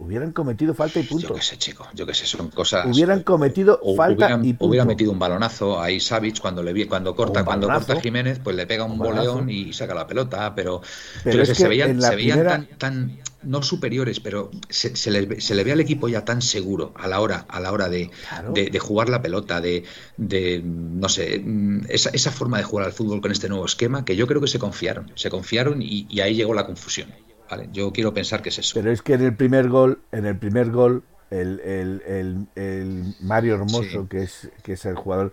Hubieran 0.00 0.32
cometido 0.32 0.72
falta 0.72 0.98
y 0.98 1.02
punto. 1.02 1.28
Yo 1.28 1.34
qué 1.34 1.42
sé, 1.42 1.58
chico, 1.58 1.86
yo 1.92 2.06
qué 2.06 2.14
sé, 2.14 2.24
son 2.24 2.48
cosas. 2.48 2.86
Hubieran 2.86 3.22
cometido 3.22 3.78
falta 3.94 4.30
y 4.42 4.54
punto. 4.54 4.64
Hubiera 4.64 4.86
metido 4.86 5.12
un 5.12 5.18
balonazo 5.18 5.78
ahí 5.78 6.00
Savic 6.00 6.40
cuando 6.40 6.62
le 6.62 6.72
vi, 6.72 6.86
cuando 6.86 7.14
corta, 7.14 7.44
cuando 7.44 7.68
corta 7.68 8.00
Jiménez, 8.00 8.40
pues 8.42 8.56
le 8.56 8.66
pega 8.66 8.84
un, 8.84 8.96
boleón 8.96 9.50
y 9.50 9.74
saca 9.74 9.94
la 9.94 10.06
pelota, 10.06 10.54
pero, 10.54 10.80
pero, 11.22 11.42
es 11.42 11.50
que, 11.50 11.54
se 11.54 11.68
veían, 11.68 12.00
se 12.00 12.16
veían 12.16 12.46
tan, 12.46 12.66
tan, 12.78 13.18
no 13.42 13.62
superiores, 13.62 14.20
pero 14.20 14.50
se, 14.70 14.96
se, 14.96 15.10
le, 15.10 15.38
se, 15.38 15.54
le, 15.54 15.64
ve 15.64 15.72
al 15.72 15.80
equipo 15.80 16.08
ya 16.08 16.24
tan 16.24 16.40
seguro 16.40 16.94
a 16.96 17.06
la 17.06 17.20
hora, 17.20 17.44
a 17.46 17.60
la 17.60 17.70
hora 17.70 17.90
de, 17.90 18.10
de, 18.54 18.78
jugar 18.78 19.10
la 19.10 19.20
pelota, 19.20 19.60
de, 19.60 19.84
de 20.16 20.62
no 20.64 21.10
sé, 21.10 21.44
esa, 21.90 22.08
esa, 22.08 22.30
forma 22.30 22.56
de 22.56 22.64
jugar 22.64 22.86
al 22.86 22.92
fútbol 22.92 23.20
con 23.20 23.32
este 23.32 23.50
nuevo 23.50 23.66
esquema, 23.66 24.02
que 24.06 24.16
yo 24.16 24.26
creo 24.26 24.40
que 24.40 24.48
se 24.48 24.58
confiaron, 24.58 25.12
se 25.14 25.28
confiaron 25.28 25.82
y, 25.82 26.06
y 26.08 26.20
ahí 26.20 26.34
llegó 26.34 26.54
la 26.54 26.64
confusión. 26.64 27.12
Vale, 27.50 27.68
yo 27.72 27.92
quiero 27.92 28.14
pensar 28.14 28.42
que 28.42 28.50
es 28.50 28.58
eso. 28.58 28.72
Pero 28.74 28.92
es 28.92 29.02
que 29.02 29.14
en 29.14 29.22
el 29.22 29.34
primer 29.34 29.68
gol, 29.68 30.00
en 30.12 30.26
el 30.26 30.38
primer 30.38 30.70
gol, 30.70 31.02
el, 31.30 31.60
el, 31.60 32.02
el, 32.06 32.46
el 32.54 33.14
Mario 33.20 33.54
Hermoso, 33.54 34.08
que 34.08 34.22
es, 34.22 34.50
que 34.62 34.74
es 34.74 34.86
el 34.86 34.94
jugador, 34.94 35.32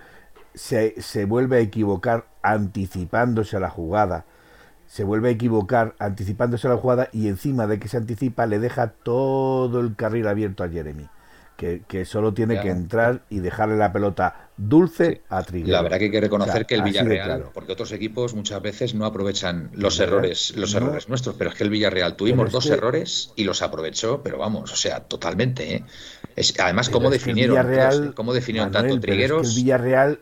se, 0.54 1.00
se 1.02 1.26
vuelve 1.26 1.58
a 1.58 1.60
equivocar 1.60 2.26
anticipándose 2.42 3.58
a 3.58 3.60
la 3.60 3.70
jugada 3.70 4.26
se 4.88 5.04
vuelve 5.04 5.30
a 5.30 5.32
equivocar 5.32 5.96
anticipándose 6.00 6.68
a 6.68 6.72
la 6.72 6.78
jugada 6.78 7.10
y 7.12 7.28
encima 7.28 7.68
de 7.68 7.78
que 7.78 7.90
se 7.90 7.98
anticipa 7.98 8.46
le 8.46 8.58
deja 8.58 8.88
todo 8.88 9.82
el 9.82 9.96
carril 9.96 10.28
abierto 10.28 10.64
a 10.64 10.70
Jeremy. 10.70 11.08
Que, 11.58 11.82
que 11.88 12.06
solo 12.06 12.34
tiene 12.34 12.62
que 12.62 12.70
entrar 12.70 13.24
y 13.30 13.40
dejarle 13.40 13.78
la 13.78 13.92
pelota 13.92 14.47
dulce 14.58 15.22
a 15.30 15.44
Trigueros. 15.44 15.72
La 15.72 15.82
verdad 15.82 16.00
que 16.00 16.06
hay 16.06 16.12
que 16.12 16.22
reconocer 16.22 16.66
que 16.66 16.76
el 16.76 16.82
Villarreal, 16.82 17.46
porque 17.54 17.72
otros 17.72 17.92
equipos 17.92 18.34
muchas 18.34 18.62
veces 18.62 18.96
no 18.96 19.06
aprovechan 19.06 19.70
los 19.74 20.00
errores, 20.00 20.56
los 20.56 20.74
errores 20.74 21.08
nuestros, 21.08 21.36
pero 21.36 21.52
es 21.52 21.56
que 21.56 21.64
el 21.64 21.70
Villarreal 21.70 22.16
tuvimos 22.16 22.52
dos 22.52 22.70
errores 22.70 23.32
y 23.36 23.44
los 23.44 23.62
aprovechó, 23.62 24.22
pero 24.24 24.38
vamos, 24.38 24.72
o 24.72 24.76
sea, 24.76 25.02
totalmente. 25.02 25.76
¿eh? 25.76 25.84
Es, 26.36 26.60
además, 26.60 26.90
¿cómo 26.90 27.10
definieron, 27.10 27.56
Villarreal, 27.56 28.14
¿cómo 28.14 28.34
definieron 28.34 28.72
tanto 28.72 29.00
Trigueros? 29.00 29.50
el 29.50 29.64
Villarreal, 29.64 30.20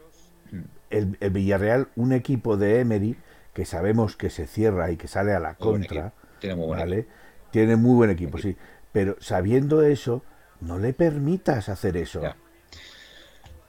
mm. 0.52 0.60
el, 0.90 1.18
el 1.20 1.30
Villarreal, 1.32 1.88
un 1.96 2.14
equipo 2.14 2.58
de 2.58 2.82
Emery 2.82 3.16
que 3.54 3.66
sabemos 3.66 4.18
que 4.18 4.30
se 4.30 4.48
cierra 4.48 4.92
y 4.92 4.98
que 4.98 5.08
sale 5.08 5.34
a 5.34 5.40
la 5.40 5.56
contra, 5.56 6.14
tiene 6.40 6.56
muy 6.56 6.68
buen 6.68 6.80
¿vale? 6.80 7.00
Equipo. 7.00 7.16
Tiene 7.52 7.76
muy 7.78 7.96
buen 7.96 8.10
equipo, 8.10 8.38
sí. 8.38 8.58
Pero 8.92 9.16
sabiendo 9.22 9.82
eso, 9.82 10.24
no 10.60 10.78
le 10.78 10.92
permitas 10.94 11.70
hacer 11.70 11.96
eso. 11.96 12.22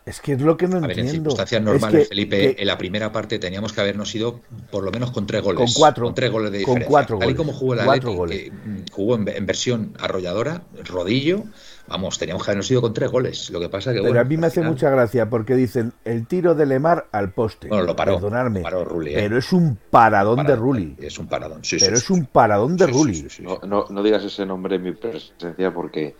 Es 0.06 0.20
que 0.20 0.34
es 0.34 0.40
lo 0.40 0.56
que 0.56 0.68
no 0.68 0.76
entiendo. 0.76 1.02
en 1.02 1.08
circunstancias 1.08 1.60
normales, 1.60 2.08
Felipe, 2.08 2.62
en 2.62 2.66
la 2.68 2.78
primera 2.78 3.10
parte 3.10 3.40
teníamos 3.40 3.72
que 3.72 3.80
habernos 3.80 4.14
ido 4.14 4.40
por 4.70 4.84
lo 4.84 4.92
menos 4.92 5.10
con 5.10 5.26
tres 5.26 5.42
goles. 5.42 5.58
Con 5.58 5.72
cuatro. 5.74 6.04
Con 6.04 6.14
tres 6.14 6.30
goles 6.30 6.52
de 6.52 6.58
diferencia. 6.58 6.86
Con 6.86 6.92
cuatro 6.92 7.18
Tal 7.18 7.30
y 7.30 7.34
como 7.34 7.52
jugó 7.52 7.74
el 7.74 7.80
Atlético, 7.80 8.24
que 8.26 8.52
jugó 8.92 9.16
en, 9.16 9.46
versión 9.46 9.94
arrolladora, 9.98 10.62
rodillo, 10.84 11.42
vamos, 11.88 12.18
teníamos 12.18 12.44
que 12.44 12.52
habernos 12.52 12.70
ido 12.70 12.82
con 12.82 12.94
tres 12.94 13.10
goles. 13.10 13.50
Lo 13.50 13.58
que 13.58 13.68
pasa 13.68 13.92
que, 13.92 14.00
Pero 14.00 14.20
a 14.20 14.22
mí 14.22 14.36
me 14.36 14.46
hace 14.46 14.62
mucha 14.62 14.90
gracia 14.90 15.28
porque 15.28 15.56
dicen 15.56 15.92
el 16.04 16.28
tiro 16.28 16.54
de 16.54 16.66
Lemar 16.66 17.08
al 17.10 17.32
poste. 17.32 17.66
Bueno, 17.66 17.82
lo 17.82 17.96
paró. 17.96 18.14
Perdonadme. 18.14 18.60
Paró 18.60 18.84
Rulli, 18.84 19.10
¿eh? 19.10 19.16
Pero 19.16 19.38
es 19.38 19.52
un 19.52 19.76
paradón 19.90 20.46
de 20.46 20.54
Rulli. 20.54 20.96
Es 21.00 21.18
un 21.18 21.26
paradón, 21.26 21.64
sí, 21.64 21.78
Pero 21.80 21.96
sí, 21.96 22.04
es 22.04 22.10
un 22.10 22.26
paradón 22.26 22.76
de 22.76 22.86
Rulli. 22.86 23.26
No, 23.40 23.58
no, 23.66 23.86
no 23.90 24.02
digas 24.04 24.22
ese 24.22 24.46
nombre 24.46 24.76
en 24.76 24.84
mi 24.84 24.92
presencia 24.92 25.74
porque 25.74 26.14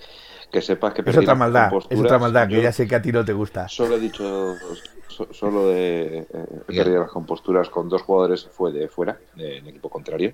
que 0.51 0.63
sepas 0.63 0.95
que 0.95 1.03
es 1.05 1.17
otra 1.17 1.35
maldad, 1.35 1.73
es 1.91 2.01
otra 2.01 2.19
maldad 2.19 2.49
que 2.49 2.63
ya 2.63 2.73
sé 2.73 2.87
que 2.87 2.95
a 2.95 3.03
ti 3.03 3.13
no 3.13 3.25
te 3.25 3.33
gusta. 3.33 3.69
Solo 3.69 3.97
he 3.97 4.01
dicho, 4.01 4.55
solo 5.31 5.69
de 5.69 6.19
eh, 6.19 6.27
he 6.69 6.77
perdido 6.77 7.01
las 7.01 7.11
composturas 7.11 7.69
con 7.69 7.89
dos 7.89 8.03
jugadores 8.03 8.49
fue 8.51 8.73
de 8.73 8.89
fuera, 8.89 9.19
del 9.35 9.67
equipo 9.69 9.89
contrario, 9.89 10.33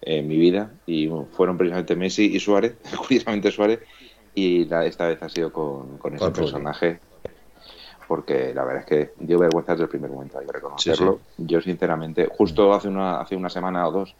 en, 0.00 0.28
mi 0.28 0.36
vida, 0.36 0.70
y 0.86 1.10
fueron 1.32 1.56
precisamente 1.56 1.96
Messi 1.96 2.26
y 2.34 2.40
Suárez, 2.40 2.76
curiosamente 2.96 3.50
Suárez, 3.50 3.80
y 4.34 4.64
la, 4.66 4.86
esta 4.86 5.08
vez 5.08 5.22
ha 5.22 5.28
sido 5.28 5.52
con, 5.52 5.98
con 5.98 6.14
ese 6.14 6.30
personaje, 6.30 7.00
porque 8.06 8.54
la 8.54 8.64
verdad 8.64 8.82
es 8.82 8.86
que 8.86 9.12
dio 9.18 9.38
vergüenza 9.38 9.72
desde 9.72 9.84
el 9.84 9.90
primer 9.90 10.10
momento, 10.10 10.38
hay 10.38 10.46
que 10.46 10.52
reconocerlo. 10.52 11.20
Yo 11.36 11.60
sinceramente, 11.60 12.28
justo 12.30 12.72
hace 12.72 12.88
una, 12.88 13.20
hace 13.20 13.36
una 13.36 13.50
semana 13.50 13.86
o 13.86 13.92
dos, 13.92 14.14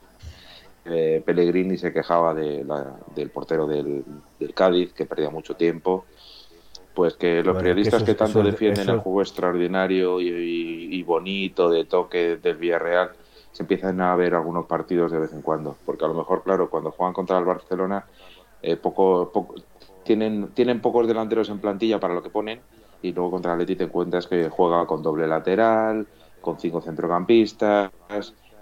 eh, 0.90 1.22
Pellegrini 1.24 1.76
se 1.76 1.92
quejaba 1.92 2.34
de 2.34 2.64
del 3.14 3.30
portero 3.30 3.66
del, 3.66 4.04
Cádiz, 4.54 4.92
que 4.92 5.06
perdía 5.06 5.30
mucho 5.30 5.54
tiempo. 5.56 6.04
Pues 6.94 7.14
que 7.14 7.44
los 7.44 7.56
periodistas 7.56 8.02
que, 8.02 8.14
tanto 8.14 8.42
defienden 8.42 8.88
el 8.88 8.98
juego 8.98 9.22
extraordinario 9.22 10.20
y, 10.20 11.02
bonito 11.04 11.70
de 11.70 11.84
toque 11.84 12.36
del 12.36 12.56
Villarreal 12.56 13.10
se 13.52 13.62
empiezan 13.62 14.00
a 14.00 14.14
ver 14.16 14.34
algunos 14.34 14.66
partidos 14.66 15.12
de 15.12 15.20
vez 15.20 15.32
en 15.32 15.42
cuando. 15.42 15.76
Porque 15.86 16.04
a 16.04 16.08
lo 16.08 16.14
mejor, 16.14 16.42
claro, 16.42 16.68
cuando 16.68 16.90
juegan 16.90 17.14
contra 17.14 17.38
el 17.38 17.44
Barcelona, 17.44 18.04
eh, 18.62 18.76
poco, 18.76 19.30
poco, 19.32 19.54
tienen, 20.02 20.48
tienen 20.54 20.80
pocos 20.80 21.06
delanteros 21.06 21.48
en 21.50 21.60
plantilla 21.60 22.00
para 22.00 22.14
lo 22.14 22.22
que 22.22 22.30
ponen. 22.30 22.60
Y 23.00 23.12
luego 23.12 23.30
contra 23.30 23.52
el 23.52 23.60
Atleti 23.60 23.76
te 23.76 23.84
encuentras 23.84 24.26
que 24.26 24.48
juega 24.48 24.84
con 24.86 25.02
doble 25.02 25.28
lateral, 25.28 26.06
con 26.40 26.58
cinco 26.58 26.80
centrocampistas, 26.80 27.92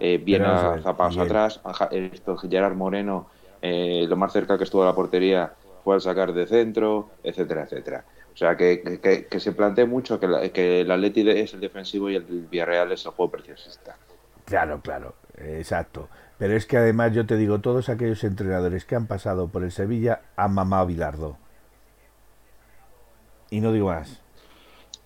eh, 0.01 0.19
bien 0.19 0.43
a 0.45 0.81
zapados 0.83 1.19
atrás. 1.19 1.61
Esto, 1.91 2.37
Gerard 2.37 2.75
Moreno, 2.75 3.27
eh, 3.63 4.07
lo 4.09 4.17
más 4.17 4.33
cerca 4.33 4.59
que 4.59 4.65
estuvo 4.65 4.83
a 4.83 4.87
la 4.87 4.95
portería 4.95 5.53
fue 5.85 5.95
al 5.95 6.01
sacar 6.01 6.33
de 6.33 6.47
centro, 6.47 7.11
etcétera, 7.23 7.63
etcétera. 7.65 8.05
O 8.33 8.37
sea, 8.37 8.57
que, 8.57 9.01
que, 9.31 9.41
se 9.41 9.53
plantee 9.53 9.87
mucho 9.87 10.21
que, 10.21 10.51
que 10.53 10.83
el 10.83 10.91
Atleti 10.91 11.29
es 11.31 11.55
el 11.55 11.61
defensivo 11.61 12.11
y 12.11 12.17
el 12.17 12.25
Villarreal 12.25 12.93
es 12.93 13.07
el 13.07 13.13
juego 13.13 13.33
preciosista. 13.33 13.97
Claro, 14.45 14.81
claro, 14.83 15.15
exacto. 15.39 16.09
Pero 16.39 16.55
es 16.55 16.67
que 16.67 16.77
además 16.77 17.13
yo 17.13 17.25
te 17.25 17.37
digo, 17.37 17.61
todos 17.61 17.89
aquellos 17.89 18.23
entrenadores 18.25 18.85
que 18.85 18.95
han 18.95 19.07
pasado 19.07 19.49
por 19.49 19.65
el 19.65 19.73
Sevilla 19.73 20.21
han 20.37 20.53
mamado 20.53 20.83
a 20.83 20.87
Bilardo. 20.87 21.39
Y 23.49 23.61
no 23.61 23.73
digo 23.73 23.87
más. 23.87 24.21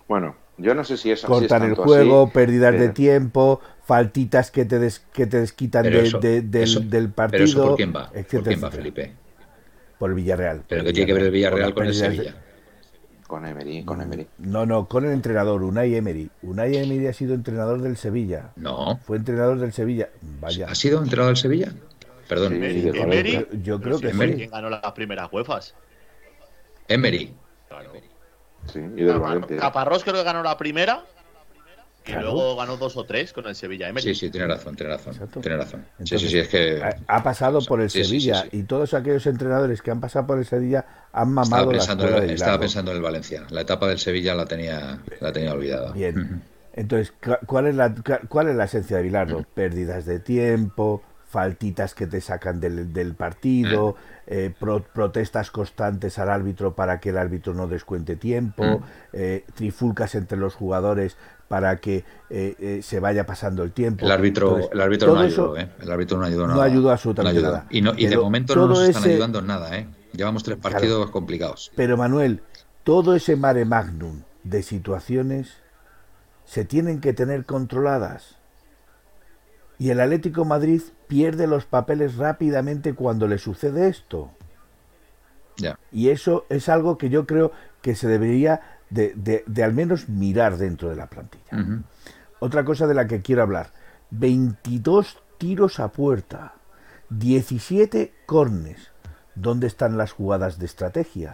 Bueno, 0.07 0.35
yo 0.61 0.75
no 0.75 0.83
sé 0.83 0.97
si 0.97 1.11
es 1.11 1.21
Cortan 1.21 1.63
el 1.63 1.75
juego, 1.75 2.29
pérdidas 2.31 2.77
de 2.79 2.89
tiempo, 2.89 3.61
faltitas 3.83 4.51
que 4.51 4.65
te, 4.65 4.79
des, 4.79 4.99
que 4.99 5.27
te 5.27 5.39
desquitan 5.39 5.83
de, 5.83 6.41
del, 6.41 7.09
partido. 7.09 7.45
Pero 7.45 7.67
¿Por 7.67 7.75
quién 7.75 7.93
va? 7.93 8.09
¿Por 8.11 8.43
quién 8.43 8.63
va, 8.63 8.71
Felipe? 8.71 9.13
Por 9.97 10.11
el 10.11 10.15
Villarreal. 10.15 10.63
¿Pero 10.67 10.83
qué 10.83 10.93
tiene 10.93 11.07
que 11.07 11.13
ver 11.13 11.23
el 11.23 11.31
Villarreal 11.31 11.73
con, 11.73 11.85
el 11.85 11.93
Sevilla? 11.93 12.35
Con 13.27 13.45
Emery, 13.45 13.83
con 13.83 14.01
Emery. 14.01 14.27
No, 14.39 14.65
no, 14.65 14.87
con 14.87 15.05
el 15.05 15.11
entrenador, 15.11 15.63
Unai 15.63 15.95
Emery. 15.95 16.29
Unai 16.41 16.75
Emery 16.77 17.07
ha 17.07 17.13
sido 17.13 17.33
entrenador 17.33 17.81
del 17.81 17.97
Sevilla. 17.97 18.51
No. 18.55 18.99
Fue 19.05 19.17
entrenador 19.17 19.59
del 19.59 19.73
Sevilla. 19.73 20.09
Vaya. 20.39 20.67
¿Ha 20.69 20.75
sido 20.75 21.01
entrenador 21.01 21.33
del 21.33 21.41
Sevilla? 21.41 21.73
Perdón. 22.27 22.53
Emery. 22.53 23.47
Yo 23.63 23.79
creo 23.79 23.99
que 23.99 24.11
sí. 24.11 24.17
¿Quién 24.17 24.51
ganó 24.51 24.69
las 24.69 24.91
primeras 24.93 25.29
UEFAs? 25.31 25.75
Emery. 26.87 27.33
Claro. 27.67 27.91
Sí, 28.67 28.79
y 28.79 29.03
del 29.03 29.19
Valencia. 29.19 29.57
Caparrós 29.57 30.03
creo 30.03 30.15
que 30.15 30.23
ganó 30.23 30.43
la 30.43 30.57
primera. 30.57 31.03
Y 32.05 32.13
luego 32.13 32.55
ganó 32.55 32.77
dos 32.77 32.97
o 32.97 33.03
tres 33.03 33.31
con 33.31 33.45
el 33.45 33.55
Sevilla. 33.55 33.91
Sí, 33.97 34.15
sí, 34.15 34.31
tiene 34.31 34.47
razón, 34.47 34.75
tiene 34.75 34.93
razón. 34.93 35.29
Tiene 35.39 35.57
razón. 35.57 35.85
sí, 36.03 36.17
sí, 36.17 36.29
sí, 36.29 36.39
es 36.39 36.47
que. 36.47 36.81
Ha 37.07 37.23
pasado 37.23 37.59
por 37.61 37.81
el 37.81 37.89
Sevilla 37.89 38.45
y 38.51 38.63
todos 38.63 38.93
aquellos 38.93 39.25
entrenadores 39.27 39.81
que 39.81 39.91
han 39.91 40.01
pasado 40.01 40.25
por 40.25 40.39
el 40.39 40.45
Sevilla 40.45 40.85
han 41.13 41.31
mamado 41.31 41.71
estaba 41.71 41.97
pensando, 41.99 42.09
la 42.09 42.33
Estaba 42.33 42.59
pensando 42.59 42.91
en 42.91 42.97
el 42.97 43.03
Valencia. 43.03 43.45
La 43.49 43.61
etapa 43.61 43.87
del 43.87 43.99
Sevilla 43.99 44.33
la 44.33 44.45
tenía, 44.45 44.99
la 45.19 45.31
tenía 45.31 45.53
olvidada. 45.53 45.91
Bien. 45.91 46.41
Entonces, 46.73 47.13
¿cuál 47.45 47.67
es, 47.67 47.75
la, 47.75 47.93
¿cuál 48.29 48.47
es 48.47 48.55
la 48.55 48.63
esencia 48.63 48.97
de 48.97 49.03
Bilardo? 49.03 49.45
Pérdidas 49.53 50.05
de 50.05 50.19
tiempo, 50.19 51.03
faltitas 51.31 51.93
que 51.93 52.07
te 52.07 52.21
sacan 52.21 52.59
del, 52.59 53.15
partido, 53.15 53.95
eh, 54.33 54.53
protestas 54.93 55.51
constantes 55.51 56.17
al 56.17 56.29
árbitro 56.29 56.73
para 56.73 57.01
que 57.01 57.09
el 57.09 57.17
árbitro 57.17 57.53
no 57.53 57.67
descuente 57.67 58.15
tiempo, 58.15 58.63
mm. 58.63 58.83
eh, 59.11 59.45
trifulcas 59.55 60.15
entre 60.15 60.37
los 60.37 60.55
jugadores 60.55 61.17
para 61.49 61.81
que 61.81 62.05
eh, 62.29 62.79
se 62.81 63.01
vaya 63.01 63.25
pasando 63.25 63.61
el 63.63 63.73
tiempo. 63.73 64.05
El 64.05 64.11
árbitro, 64.11 64.71
el 64.71 64.79
árbitro 64.79 65.13
no 65.13 65.19
ayudó, 65.19 65.57
el 65.57 65.91
árbitro 65.91 66.17
no 66.17 66.23
ayudó 66.23 66.47
nada. 66.47 66.55
No 66.55 66.61
ayudó 66.61 66.91
absolutamente 66.91 67.41
nada. 67.41 67.65
Y, 67.69 67.81
no, 67.81 67.91
y 67.97 68.07
de 68.07 68.17
momento 68.17 68.55
no 68.55 68.67
nos 68.67 68.87
están 68.87 69.03
ayudando 69.03 69.39
en 69.39 69.47
nada, 69.47 69.77
¿eh? 69.77 69.87
Llevamos 70.13 70.43
tres 70.43 70.57
partidos 70.57 71.11
complicados. 71.11 71.69
Pero 71.75 71.97
Manuel, 71.97 72.41
todo 72.85 73.15
ese 73.15 73.35
mare 73.35 73.65
magnum 73.65 74.21
de 74.45 74.63
situaciones 74.63 75.57
se 76.45 76.63
tienen 76.63 77.01
que 77.01 77.11
tener 77.11 77.43
controladas. 77.43 78.37
Y 79.77 79.89
el 79.89 79.99
Atlético 79.99 80.45
Madrid 80.45 80.83
pierde 81.11 81.45
los 81.45 81.65
papeles 81.65 82.15
rápidamente 82.15 82.93
cuando 82.93 83.27
le 83.27 83.37
sucede 83.37 83.89
esto. 83.89 84.31
Y 85.91 86.07
eso 86.07 86.45
es 86.47 86.69
algo 86.69 86.97
que 86.97 87.09
yo 87.09 87.27
creo 87.27 87.51
que 87.81 87.95
se 87.95 88.07
debería 88.07 88.61
de, 88.89 89.43
al 89.61 89.73
menos 89.73 90.07
mirar 90.07 90.55
dentro 90.55 90.89
de 90.89 90.95
la 90.95 91.07
plantilla. 91.07 91.83
Otra 92.39 92.63
cosa 92.63 92.87
de 92.87 92.93
la 92.93 93.07
que 93.07 93.21
quiero 93.21 93.41
hablar. 93.41 93.73
22 94.11 95.21
tiros 95.37 95.81
a 95.81 95.91
puerta, 95.91 96.53
17 97.09 98.13
cornes. 98.25 98.91
¿Dónde 99.35 99.67
están 99.67 99.97
las 99.97 100.13
jugadas 100.13 100.59
de 100.59 100.65
estrategia? 100.65 101.33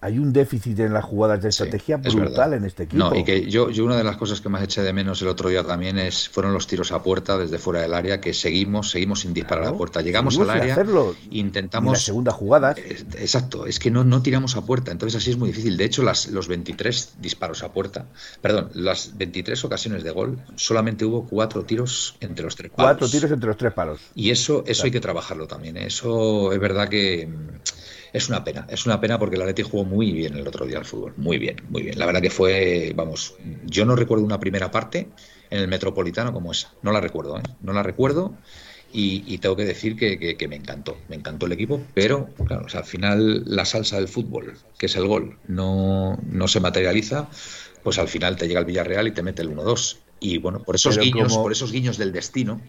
Hay 0.00 0.18
un 0.18 0.32
déficit 0.32 0.78
en 0.80 0.92
las 0.92 1.04
jugadas 1.04 1.42
de 1.42 1.48
estrategia 1.48 1.96
brutal 1.96 2.54
en 2.54 2.64
este 2.64 2.84
equipo. 2.84 2.98
No, 2.98 3.14
y 3.14 3.24
que 3.24 3.46
yo, 3.50 3.70
yo 3.70 3.84
una 3.84 3.96
de 3.96 4.04
las 4.04 4.16
cosas 4.16 4.40
que 4.40 4.48
más 4.48 4.62
eché 4.62 4.82
de 4.82 4.92
menos 4.92 5.20
el 5.22 5.28
otro 5.28 5.48
día 5.48 5.64
también 5.64 5.98
es 5.98 6.28
fueron 6.28 6.52
los 6.52 6.66
tiros 6.66 6.92
a 6.92 7.02
puerta 7.02 7.36
desde 7.36 7.58
fuera 7.58 7.80
del 7.82 7.94
área 7.94 8.20
que 8.20 8.32
seguimos, 8.32 8.90
seguimos 8.90 9.20
sin 9.20 9.34
disparar 9.34 9.66
a 9.66 9.72
puerta. 9.72 10.00
Llegamos 10.00 10.38
al 10.38 10.50
área, 10.50 10.76
intentamos 11.30 11.92
la 11.92 11.98
segunda 11.98 12.32
jugada. 12.32 12.74
exacto, 12.76 13.66
es 13.66 13.78
que 13.78 13.90
no, 13.90 14.04
no 14.04 14.22
tiramos 14.22 14.56
a 14.56 14.64
puerta, 14.64 14.92
entonces 14.92 15.20
así 15.20 15.30
es 15.30 15.36
muy 15.36 15.48
difícil. 15.48 15.76
De 15.76 15.84
hecho, 15.84 16.02
las, 16.02 16.28
los 16.28 16.46
23 16.48 17.14
disparos 17.20 17.62
a 17.62 17.72
puerta, 17.72 18.06
perdón, 18.40 18.70
las 18.74 19.16
23 19.16 19.64
ocasiones 19.64 20.04
de 20.04 20.10
gol, 20.10 20.38
solamente 20.54 21.04
hubo 21.04 21.26
cuatro 21.26 21.64
tiros 21.64 22.16
entre 22.20 22.44
los 22.44 22.54
tres 22.54 22.70
palos. 22.70 22.92
Cuatro 22.92 23.08
tiros 23.08 23.30
entre 23.30 23.48
los 23.48 23.56
tres 23.56 23.72
palos. 23.72 24.00
Y 24.14 24.30
eso, 24.30 24.62
eso 24.66 24.84
hay 24.84 24.90
que 24.90 25.00
trabajarlo 25.00 25.46
también. 25.46 25.76
¿eh? 25.76 25.86
Eso 25.86 26.52
es 26.52 26.60
verdad 26.60 26.88
que 26.88 27.28
es 28.12 28.28
una 28.28 28.44
pena, 28.44 28.66
es 28.70 28.86
una 28.86 29.00
pena 29.00 29.18
porque 29.18 29.36
el 29.36 29.42
Atleti 29.42 29.62
jugó 29.62 29.84
muy 29.84 30.12
bien 30.12 30.36
el 30.36 30.46
otro 30.46 30.66
día 30.66 30.78
al 30.78 30.84
fútbol, 30.84 31.14
muy 31.16 31.38
bien, 31.38 31.56
muy 31.68 31.82
bien. 31.82 31.98
La 31.98 32.06
verdad 32.06 32.22
que 32.22 32.30
fue, 32.30 32.92
vamos, 32.94 33.34
yo 33.66 33.84
no 33.84 33.96
recuerdo 33.96 34.24
una 34.24 34.40
primera 34.40 34.70
parte 34.70 35.08
en 35.50 35.60
el 35.60 35.68
Metropolitano 35.68 36.32
como 36.32 36.52
esa, 36.52 36.72
no 36.82 36.92
la 36.92 37.00
recuerdo, 37.00 37.38
¿eh? 37.38 37.42
no 37.62 37.72
la 37.72 37.82
recuerdo 37.82 38.34
y, 38.92 39.38
tengo 39.38 39.54
que 39.54 39.64
decir 39.64 39.96
que, 39.96 40.48
me 40.48 40.56
encantó, 40.56 40.96
me 41.08 41.16
encantó 41.16 41.46
el 41.46 41.52
equipo, 41.52 41.80
pero 41.92 42.28
claro, 42.46 42.66
al 42.72 42.84
final 42.84 43.42
la 43.46 43.64
salsa 43.64 43.96
del 43.96 44.08
fútbol, 44.08 44.56
que 44.78 44.86
es 44.86 44.96
el 44.96 45.06
gol, 45.06 45.36
no, 45.46 46.18
no 46.22 46.48
se 46.48 46.60
materializa, 46.60 47.28
pues 47.82 47.98
al 47.98 48.08
final 48.08 48.36
te 48.36 48.48
llega 48.48 48.60
el 48.60 48.66
Villarreal 48.66 49.06
y 49.08 49.12
te 49.12 49.22
mete 49.22 49.42
el 49.42 49.54
1-2. 49.54 49.98
Y 50.20 50.38
bueno, 50.38 50.62
por 50.62 50.74
esos 50.74 50.98
guiños, 50.98 51.36
por 51.36 51.52
esos 51.52 51.70
guiños 51.70 51.98
del 51.98 52.12
destino, 52.12 52.60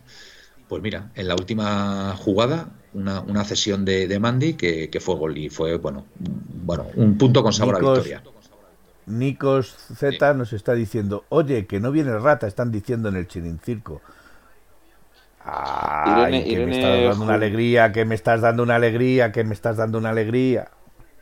pues 0.69 0.83
mira, 0.83 1.09
en 1.15 1.27
la 1.27 1.33
última 1.33 2.15
jugada, 2.15 2.69
una, 2.93 3.21
una 3.21 3.43
cesión 3.43 3.83
de, 3.83 4.07
de 4.07 4.19
Mandy 4.19 4.53
que, 4.53 4.99
fue 5.01 5.15
gol 5.15 5.37
y 5.37 5.49
fue, 5.49 5.77
bueno, 5.77 6.05
bueno, 6.17 6.85
un 6.95 7.17
punto 7.17 7.41
con 7.41 7.51
sabor 7.51 7.75
a 7.75 7.79
victoria. 7.79 8.23
Nikos 9.07 9.75
Z 9.95 10.33
nos 10.35 10.53
está 10.53 10.75
diciendo, 10.75 11.25
oye, 11.29 11.65
que 11.65 11.79
no 11.79 11.91
viene 11.91 12.15
rata, 12.19 12.45
están 12.45 12.71
diciendo 12.71 13.09
en 13.09 13.15
el 13.15 13.27
Chirincirco. 13.27 14.01
Ay, 15.43 16.43
que 16.43 16.65
me 16.65 16.75
estás 16.77 17.01
dando 17.09 17.23
una 17.23 17.33
alegría, 17.33 17.91
que 17.91 18.05
me 18.05 18.13
estás 18.13 18.41
dando 18.41 18.61
una 18.61 18.75
alegría, 18.75 19.31
que 19.31 19.43
me 19.43 19.55
estás 19.55 19.77
dando 19.77 19.97
una 19.97 20.11
alegría. 20.11 20.69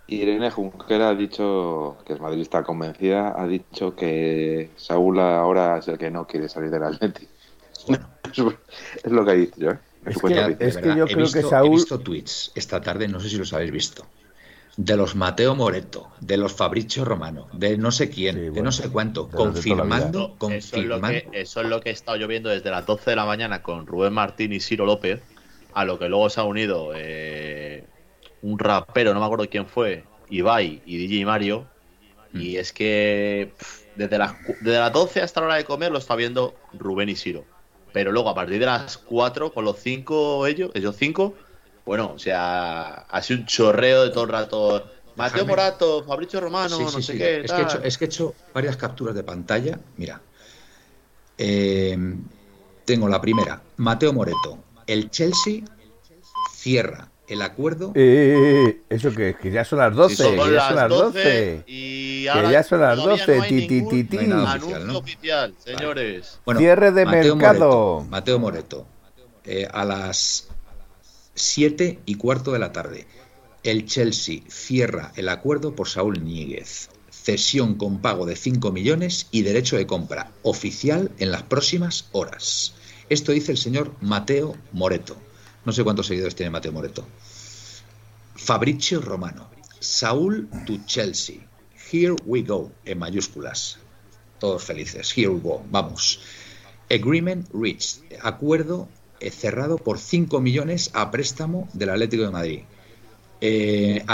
Irene 0.07 0.51
Junquera 0.51 1.09
ha 1.09 1.15
dicho, 1.15 1.97
que 2.05 2.13
es 2.13 2.19
madridista 2.19 2.63
convencida, 2.63 3.33
ha 3.41 3.47
dicho 3.47 3.95
que 3.95 4.71
Saúl 4.75 5.19
ahora 5.19 5.77
es 5.77 5.87
el 5.87 5.97
que 5.97 6.11
no 6.11 6.27
quiere 6.27 6.49
salir 6.49 6.69
del 6.69 6.83
Atlético. 6.83 7.31
es 9.03 9.11
lo 9.11 9.25
que 9.25 9.31
ha 9.31 9.33
dicho 9.33 9.55
yo. 9.57 9.71
¿eh? 9.71 9.79
Es 10.07 10.77
que, 10.77 10.95
yo 10.95 11.05
creo 11.05 11.31
que 11.31 11.41
Saúl. 11.41 11.67
He 11.67 11.71
visto 11.71 11.99
tweets 11.99 12.51
esta 12.55 12.79
tarde, 12.79 13.07
no 13.07 13.19
sé 13.19 13.29
si 13.29 13.37
los 13.37 13.51
habéis 13.53 13.71
visto. 13.71 14.05
de 14.77 14.95
los 14.95 15.15
Mateo 15.15 15.55
Moreto, 15.55 16.11
de 16.21 16.37
los 16.37 16.53
Fabricio 16.53 17.03
Romano, 17.03 17.47
de 17.51 17.77
no 17.77 17.91
sé 17.91 18.09
quién, 18.09 18.53
de 18.53 18.61
no 18.61 18.71
sé 18.71 18.89
cuánto, 18.89 19.27
confirmando, 19.27 20.35
confirmando. 20.37 21.19
Eso 21.33 21.61
es, 21.61 21.67
lo 21.67 21.81
que, 21.81 21.89
he 21.89 21.93
estado 21.93 22.17
yo 22.17 22.27
viendo 22.27 22.49
desde 22.49 22.69
las 22.69 22.85
12 22.85 23.09
de 23.09 23.15
la 23.15 23.25
mañana 23.25 23.63
con 23.63 23.87
Rubén 23.87 24.13
Martín 24.13 24.53
y 24.53 24.59
Ciro 24.59 24.85
López, 24.85 25.21
a 25.73 25.83
lo 25.83 25.97
que 25.97 26.07
luego 26.07 26.29
se 26.29 26.39
ha 26.39 26.43
unido 26.43 26.91
eh, 26.95 27.85
un 28.43 28.59
rapero, 28.59 29.13
no 29.13 29.19
me 29.19 29.25
acuerdo 29.25 29.49
quién 29.49 29.65
fue, 29.65 30.03
Ibai 30.29 30.81
y 30.85 30.97
DJ 30.97 31.25
Mario, 31.25 31.67
y 32.33 32.55
mm. 32.55 32.59
es 32.59 32.71
que 32.71 33.51
desde, 33.95 34.17
las, 34.17 34.35
desde 34.61 34.79
las 34.79 34.93
12 34.93 35.21
hasta 35.21 35.41
la 35.41 35.47
hora 35.47 35.55
de 35.55 35.65
comer 35.65 35.91
lo 35.91 35.97
está 35.97 36.15
viendo 36.15 36.55
Rubén 36.73 37.09
y 37.09 37.15
Ciro. 37.15 37.45
Pero 37.93 38.11
luego 38.11 38.29
a 38.29 38.35
partir 38.35 38.59
de 38.59 38.65
las 38.65 38.97
4, 38.97 39.53
con 39.53 39.65
los 39.65 39.77
5 39.79 40.47
ellos, 40.47 40.71
ellos 40.73 40.95
5, 40.97 41.33
bueno, 41.85 42.13
o 42.15 42.19
sea, 42.19 43.05
ha 43.09 43.21
sido 43.21 43.39
un 43.39 43.45
chorreo 43.45 44.03
de 44.03 44.09
todo 44.09 44.25
el 44.25 44.29
rato. 44.29 44.91
Mateo 45.15 45.45
Morato, 45.45 46.03
Fabricio 46.03 46.39
Romano, 46.39 46.79
no 46.79 47.01
sé 47.01 47.17
qué. 47.17 47.41
Es 47.41 47.51
que, 47.51 47.61
he 47.61 47.63
hecho, 47.63 47.81
es 47.83 47.97
que, 47.97 48.05
he 48.05 48.07
hecho, 48.07 48.35
varias 48.53 48.77
capturas 48.77 49.15
de 49.15 49.23
pantalla. 49.23 49.79
Mira. 49.95 50.21
Eh, 51.37 51.97
tengo 52.85 53.07
la 53.07 53.19
primera. 53.19 53.61
Mateo 53.77 54.13
Moreto. 54.13 54.59
El 54.85 55.09
Chelsea 55.09 55.63
cierra 56.53 57.09
el 57.27 57.41
acuerdo. 57.41 57.91
Eh, 57.95 57.99
eh, 57.99 58.69
eh 58.69 58.81
eso 58.89 59.11
que, 59.13 59.35
que 59.35 59.51
ya 59.51 59.65
son 59.65 59.79
las 59.79 59.93
12. 59.93 60.31
que 60.31 60.53
ya 60.53 60.67
son 60.67 60.75
las 60.75 60.89
12. 60.89 61.63
Y 61.67 62.23
que 62.23 62.51
ya 62.51 62.63
son 62.63 62.81
las 62.81 62.97
12. 62.97 63.37
No 64.27 64.47
anuncio 64.47 64.97
oficial, 64.97 65.53
señores. 65.57 66.39
Bueno, 66.45 66.59
Cierre 66.59 66.91
de 66.91 67.05
mercado. 67.05 68.05
Mateo 68.09 68.39
Moreto. 68.39 68.85
Eh, 69.45 69.67
a 69.71 69.85
las 69.85 70.47
7 71.35 71.99
y 72.05 72.15
cuarto 72.15 72.51
de 72.51 72.59
la 72.59 72.71
tarde. 72.71 73.07
El 73.63 73.85
Chelsea 73.85 74.41
cierra 74.47 75.11
el 75.15 75.29
acuerdo 75.29 75.75
por 75.75 75.89
Saúl 75.89 76.23
Níguez. 76.23 76.89
Cesión 77.09 77.75
con 77.75 77.99
pago 78.01 78.25
de 78.25 78.37
5 78.37 78.71
millones 78.71 79.27
y 79.31 79.41
derecho 79.41 79.75
de 79.75 79.85
compra 79.85 80.31
oficial 80.43 81.11
en 81.19 81.31
las 81.31 81.43
próximas 81.43 82.07
horas. 82.13 82.73
Esto 83.09 83.33
dice 83.33 83.51
el 83.51 83.57
señor 83.57 83.93
Mateo 84.01 84.55
Moreto. 84.71 85.17
No 85.67 85.73
sé 85.73 85.83
cuántos 85.83 86.07
seguidores 86.07 86.33
tiene 86.33 86.49
Mateo 86.49 86.71
Moreto. 86.71 87.05
Fabricio 88.35 89.01
Romano. 89.01 89.49
Saúl 89.81 90.47
to 90.65 90.77
Chelsea. 90.85 91.45
Here 91.91 92.15
we 92.25 92.43
go, 92.43 92.71
en 92.85 92.99
mayúsculas. 92.99 93.77
Todos 94.39 94.63
felices. 94.63 95.11
Here 95.13 95.27
we 95.27 95.41
go. 95.41 95.61
Vamos. 95.69 96.21
Agreement 96.89 97.49
reached. 97.53 98.01
Acuerdo 98.23 98.87
eh, 99.19 99.29
cerrado 99.29 99.77
por 99.77 99.99
5 99.99 100.39
millones 100.39 100.89
a 100.93 101.11
préstamo 101.11 101.67
del 101.73 101.89
Atlético 101.89 102.23
de 102.23 102.31
Madrid. 102.31 102.59
Eh, 103.41 104.05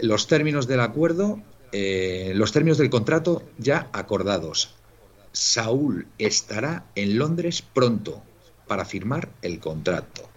los 0.00 0.26
términos 0.26 0.66
del 0.66 0.80
acuerdo, 0.80 1.38
eh, 1.72 2.32
los 2.34 2.52
términos 2.52 2.78
del 2.78 2.88
contrato 2.88 3.42
ya 3.58 3.90
acordados. 3.92 4.74
Saúl 5.32 6.06
estará 6.16 6.86
en 6.94 7.18
Londres 7.18 7.60
pronto 7.60 8.22
para 8.66 8.86
firmar 8.86 9.28
el 9.42 9.60
contrato. 9.60 10.30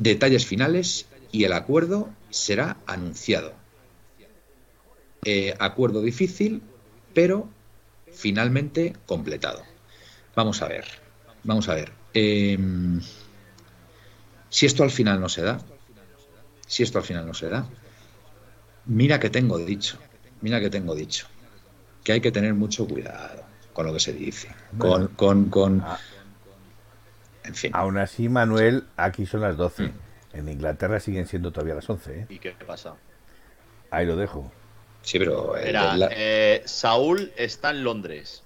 Detalles 0.00 0.46
finales 0.46 1.06
y 1.30 1.44
el 1.44 1.52
acuerdo 1.52 2.08
será 2.30 2.78
anunciado. 2.86 3.52
acuerdo 5.58 6.00
difícil, 6.00 6.62
pero 7.12 7.46
finalmente 8.10 8.94
completado. 9.04 9.62
Vamos 10.34 10.62
a 10.62 10.68
ver. 10.68 10.86
Vamos 11.44 11.68
a 11.68 11.74
ver. 11.74 11.92
Em, 12.14 13.00
si 14.48 14.64
esto 14.64 14.82
al 14.82 14.90
final 14.90 15.20
no 15.20 15.28
se 15.28 15.42
da, 15.42 15.60
si 16.66 16.82
esto 16.82 16.96
al 16.96 17.04
final 17.04 17.26
no 17.26 17.34
se 17.34 17.50
da, 17.50 17.68
mira 18.86 19.20
que 19.20 19.28
tengo 19.28 19.58
dicho, 19.58 19.98
mira 20.40 20.60
que 20.60 20.70
tengo 20.70 20.94
dicho, 20.94 21.26
que 22.02 22.12
hay 22.12 22.20
que 22.22 22.32
tener 22.32 22.54
mucho 22.54 22.88
cuidado 22.88 23.44
con 23.74 23.84
lo 23.84 23.92
que 23.92 24.00
se 24.00 24.14
dice, 24.14 24.48
con, 24.78 25.08
con, 25.08 25.50
con 25.50 25.82
ah. 25.82 25.98
En 27.50 27.54
fin. 27.54 27.72
Aún 27.74 27.98
así, 27.98 28.28
Manuel, 28.28 28.84
aquí 28.96 29.26
son 29.26 29.42
las 29.42 29.56
12. 29.56 29.82
Mm. 29.84 29.92
En 30.32 30.48
Inglaterra 30.48 31.00
siguen 31.00 31.26
siendo 31.26 31.50
todavía 31.50 31.74
las 31.74 31.88
11. 31.90 32.20
¿eh? 32.20 32.26
¿Y 32.28 32.38
qué 32.38 32.52
pasa? 32.66 32.94
Ahí 33.90 34.06
lo 34.06 34.16
dejo. 34.16 34.50
Sí, 35.02 35.18
pero. 35.18 35.54
Eh, 35.58 36.62
Saúl 36.64 37.32
está 37.36 37.70
en 37.70 37.84
Londres. 37.84 38.44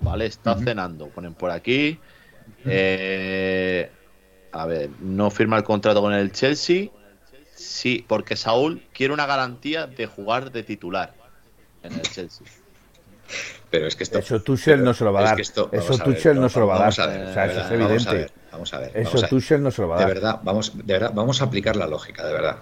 ¿Vale? 0.00 0.26
Está 0.26 0.56
cenando. 0.58 1.08
Ponen 1.08 1.34
por 1.34 1.50
aquí. 1.50 1.98
Eh, 2.64 3.90
a 4.52 4.66
ver, 4.66 4.90
no 5.00 5.30
firma 5.30 5.56
el 5.56 5.64
contrato 5.64 6.00
con 6.00 6.12
el 6.12 6.30
Chelsea. 6.30 6.90
Sí, 7.54 8.04
porque 8.06 8.36
Saúl 8.36 8.82
quiere 8.92 9.14
una 9.14 9.26
garantía 9.26 9.86
de 9.86 10.06
jugar 10.06 10.52
de 10.52 10.62
titular 10.62 11.14
en 11.82 11.92
el 11.94 12.02
Chelsea. 12.02 12.46
Pero 13.74 13.88
es 13.88 13.96
que 13.96 14.04
esto. 14.04 14.20
Eso 14.20 14.40
Tuchel 14.40 14.84
no 14.84 14.94
se 14.94 15.02
lo 15.02 15.12
va 15.12 15.18
a 15.18 15.22
dar. 15.24 15.40
eso 15.40 15.98
Tuchel 15.98 16.40
no 16.40 16.48
se 16.48 16.60
lo 16.60 16.68
va 16.68 16.76
a 16.76 16.78
dar. 16.78 16.88
o 16.90 16.92
sea, 16.92 17.46
eso 17.46 17.60
es 17.60 17.70
evidente. 17.72 18.32
Vamos 18.52 18.72
a 18.72 18.78
ver. 18.78 18.92
Eso 18.94 19.20
Tuchel 19.22 19.64
no 19.64 19.72
se 19.72 19.82
lo 19.82 19.88
va 19.88 19.96
a 19.96 19.98
dar. 19.98 20.08
De 20.08 20.14
verdad, 20.14 20.40
vamos, 20.44 20.72
de 20.76 20.92
verdad, 20.92 21.10
vamos 21.12 21.42
a 21.42 21.46
aplicar 21.46 21.74
la 21.74 21.88
lógica, 21.88 22.24
de 22.24 22.32
verdad. 22.32 22.58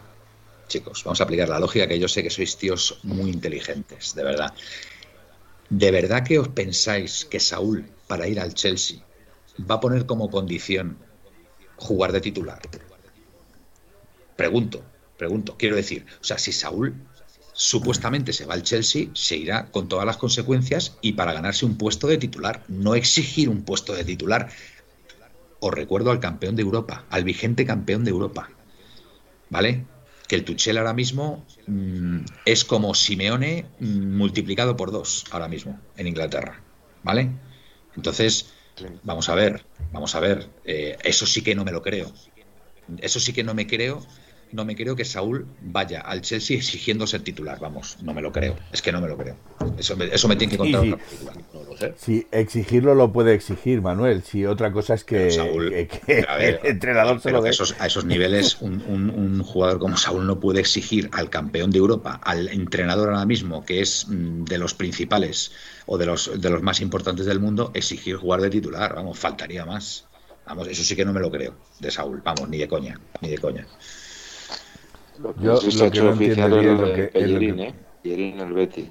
Chicos, 0.68 1.04
vamos 1.04 1.20
a 1.20 1.24
aplicar 1.24 1.50
la 1.50 1.58
lógica 1.58 1.86
que 1.86 1.98
yo 1.98 2.08
sé 2.08 2.22
que 2.22 2.30
sois 2.30 2.56
tíos 2.56 2.98
muy 3.02 3.30
inteligentes, 3.30 4.14
de 4.14 4.24
verdad. 4.24 4.54
¿De 5.68 5.90
verdad 5.90 6.24
que 6.24 6.38
os 6.38 6.48
pensáis 6.48 7.26
que 7.26 7.40
Saúl, 7.40 7.84
para 8.06 8.26
ir 8.26 8.40
al 8.40 8.54
Chelsea, 8.54 9.04
va 9.70 9.74
a 9.74 9.80
poner 9.80 10.06
como 10.06 10.30
condición 10.30 10.96
jugar 11.76 12.12
de 12.12 12.22
titular? 12.22 12.60
Pregunto, 14.34 14.82
pregunto, 15.18 15.56
quiero 15.58 15.76
decir, 15.76 16.06
o 16.22 16.24
sea, 16.24 16.38
si 16.38 16.52
Saúl 16.52 16.94
supuestamente 17.52 18.32
se 18.32 18.46
va 18.46 18.54
al 18.54 18.62
Chelsea, 18.62 19.08
se 19.14 19.36
irá 19.36 19.66
con 19.70 19.88
todas 19.88 20.06
las 20.06 20.16
consecuencias 20.16 20.98
y 21.00 21.12
para 21.12 21.32
ganarse 21.32 21.66
un 21.66 21.76
puesto 21.76 22.06
de 22.06 22.18
titular, 22.18 22.64
no 22.68 22.94
exigir 22.94 23.48
un 23.48 23.62
puesto 23.62 23.94
de 23.94 24.04
titular. 24.04 24.48
Os 25.60 25.72
recuerdo 25.72 26.10
al 26.10 26.20
campeón 26.20 26.56
de 26.56 26.62
Europa, 26.62 27.04
al 27.10 27.24
vigente 27.24 27.64
campeón 27.64 28.04
de 28.04 28.10
Europa. 28.10 28.50
¿Vale? 29.50 29.84
Que 30.26 30.36
el 30.36 30.44
Tuchel 30.44 30.78
ahora 30.78 30.94
mismo 30.94 31.44
mm, 31.66 32.20
es 32.46 32.64
como 32.64 32.94
Simeone 32.94 33.66
mm, 33.78 34.16
multiplicado 34.16 34.76
por 34.76 34.90
dos 34.90 35.24
ahora 35.30 35.48
mismo 35.48 35.78
en 35.96 36.06
Inglaterra. 36.06 36.62
¿Vale? 37.02 37.30
Entonces, 37.94 38.46
Vamos 39.02 39.28
a 39.28 39.34
ver, 39.34 39.64
vamos 39.92 40.14
a 40.14 40.20
ver. 40.20 40.48
Eh, 40.64 40.96
eso 41.04 41.26
sí 41.26 41.42
que 41.42 41.54
no 41.54 41.64
me 41.64 41.72
lo 41.72 41.82
creo. 41.82 42.12
Eso 42.98 43.20
sí 43.20 43.32
que 43.32 43.44
no 43.44 43.54
me 43.54 43.66
creo. 43.66 44.04
No 44.52 44.64
me 44.64 44.76
creo 44.76 44.94
que 44.94 45.04
Saúl 45.04 45.46
vaya 45.60 46.00
al 46.00 46.20
Chelsea 46.20 46.56
exigiendo 46.56 47.06
ser 47.06 47.22
titular. 47.22 47.58
Vamos, 47.58 47.98
no 48.02 48.14
me 48.14 48.22
lo 48.22 48.32
creo. 48.32 48.56
Es 48.72 48.82
que 48.82 48.92
no 48.92 49.00
me 49.00 49.08
lo 49.08 49.16
creo. 49.16 49.36
Eso 49.78 49.96
me, 49.96 50.06
eso 50.06 50.28
me 50.28 50.36
tiene 50.36 50.52
que 50.52 50.58
contar 50.58 50.98
sí, 51.78 51.94
Si 51.96 52.26
exigirlo 52.30 52.94
lo 52.94 53.12
puede 53.12 53.34
exigir, 53.34 53.82
Manuel. 53.82 54.22
Si 54.22 54.46
otra 54.46 54.72
cosa 54.72 54.94
es 54.94 55.04
que, 55.04 55.28
el 55.28 56.58
entrenador 56.62 57.20
se 57.20 57.30
lo 57.30 57.42
dé. 57.42 57.50
a 57.78 57.86
esos 57.86 58.04
niveles, 58.04 58.60
un, 58.60 58.82
un, 58.86 59.42
jugador 59.42 59.78
como 59.78 59.96
Saúl 59.96 60.26
no 60.26 60.40
puede 60.40 60.60
exigir 60.60 61.08
al 61.12 61.30
campeón 61.30 61.70
de 61.70 61.78
Europa, 61.78 62.20
al 62.22 62.48
entrenador 62.48 63.10
ahora 63.10 63.26
mismo, 63.26 63.64
que 63.64 63.80
es 63.80 64.06
mm, 64.08 64.44
de 64.44 64.58
los 64.58 64.74
principales 64.74 65.52
o 65.86 65.98
de 65.98 66.06
los, 66.06 66.40
de 66.40 66.50
los 66.50 66.62
más 66.62 66.80
importantes 66.80 67.26
del 67.26 67.40
mundo, 67.40 67.70
exigir 67.74 68.16
jugar 68.16 68.40
de 68.40 68.50
titular. 68.50 68.94
Vamos, 68.94 69.18
faltaría 69.18 69.64
más. 69.64 70.06
Vamos, 70.46 70.68
eso 70.68 70.82
sí 70.82 70.96
que 70.96 71.04
no 71.04 71.12
me 71.12 71.20
lo 71.20 71.30
creo 71.30 71.54
de 71.80 71.90
Saúl. 71.90 72.20
Vamos, 72.24 72.48
ni 72.48 72.58
de 72.58 72.68
coña, 72.68 72.98
ni 73.20 73.30
de 73.30 73.38
coña. 73.38 73.66
Yo 75.40 75.60
lo 75.60 75.90
que 75.90 76.00
no 76.00 76.12
entiendo 76.12 76.60
es 76.60 76.80
lo 76.80 76.94
que, 76.94 77.10
¿eh? 77.12 77.74
el 78.04 78.52
Betty. 78.52 78.90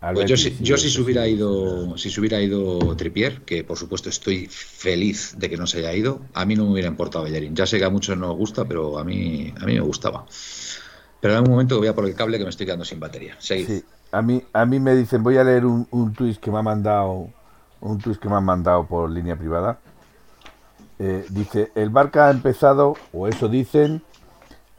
Pues 0.00 0.26
yo, 0.26 0.36
si, 0.36 0.56
yo 0.60 0.76
si 0.76 0.90
se 0.90 1.00
hubiera 1.00 1.26
ido, 1.26 1.98
si 1.98 2.08
se 2.08 2.20
hubiera 2.20 2.40
ido 2.40 2.78
Tripier, 2.96 3.42
que 3.42 3.64
por 3.64 3.76
supuesto 3.76 4.08
estoy 4.08 4.46
feliz 4.46 5.34
de 5.36 5.50
que 5.50 5.56
no 5.56 5.66
se 5.66 5.78
haya 5.78 5.92
ido, 5.92 6.20
a 6.34 6.44
mí 6.44 6.54
no 6.54 6.64
me 6.64 6.72
hubiera 6.72 6.88
importado 6.88 7.24
Bellerín. 7.24 7.56
Ya 7.56 7.66
sé 7.66 7.78
que 7.78 7.84
a 7.84 7.90
muchos 7.90 8.16
no 8.16 8.32
gusta, 8.34 8.64
pero 8.64 8.98
a 8.98 9.04
mí, 9.04 9.52
a 9.60 9.64
mí 9.66 9.74
me 9.74 9.80
gustaba. 9.80 10.24
Pero 11.20 11.34
en 11.34 11.40
un 11.40 11.50
momento 11.50 11.74
que 11.74 11.80
voy 11.80 11.88
a 11.88 11.94
por 11.96 12.06
el 12.06 12.14
cable 12.14 12.38
que 12.38 12.44
me 12.44 12.50
estoy 12.50 12.66
quedando 12.66 12.84
sin 12.84 13.00
batería. 13.00 13.34
Seguid. 13.40 13.82
A 14.12 14.22
mí, 14.22 14.40
a 14.52 14.64
mí 14.64 14.78
me 14.78 14.94
dicen, 14.94 15.22
voy 15.24 15.36
a 15.36 15.42
leer 15.42 15.66
un, 15.66 15.86
un 15.90 16.12
tweet 16.12 16.36
que 16.36 16.50
me 16.52 16.58
ha 16.58 16.62
mandado, 16.62 17.28
un 17.80 17.98
tweet 17.98 18.18
que 18.18 18.28
me 18.28 18.36
han 18.36 18.44
mandado 18.44 18.86
por 18.86 19.10
línea 19.10 19.36
privada. 19.36 19.80
Eh, 21.00 21.26
dice, 21.28 21.72
el 21.74 21.90
Barca 21.90 22.28
ha 22.28 22.30
empezado, 22.30 22.94
o 23.12 23.26
eso 23.26 23.48
dicen, 23.48 24.02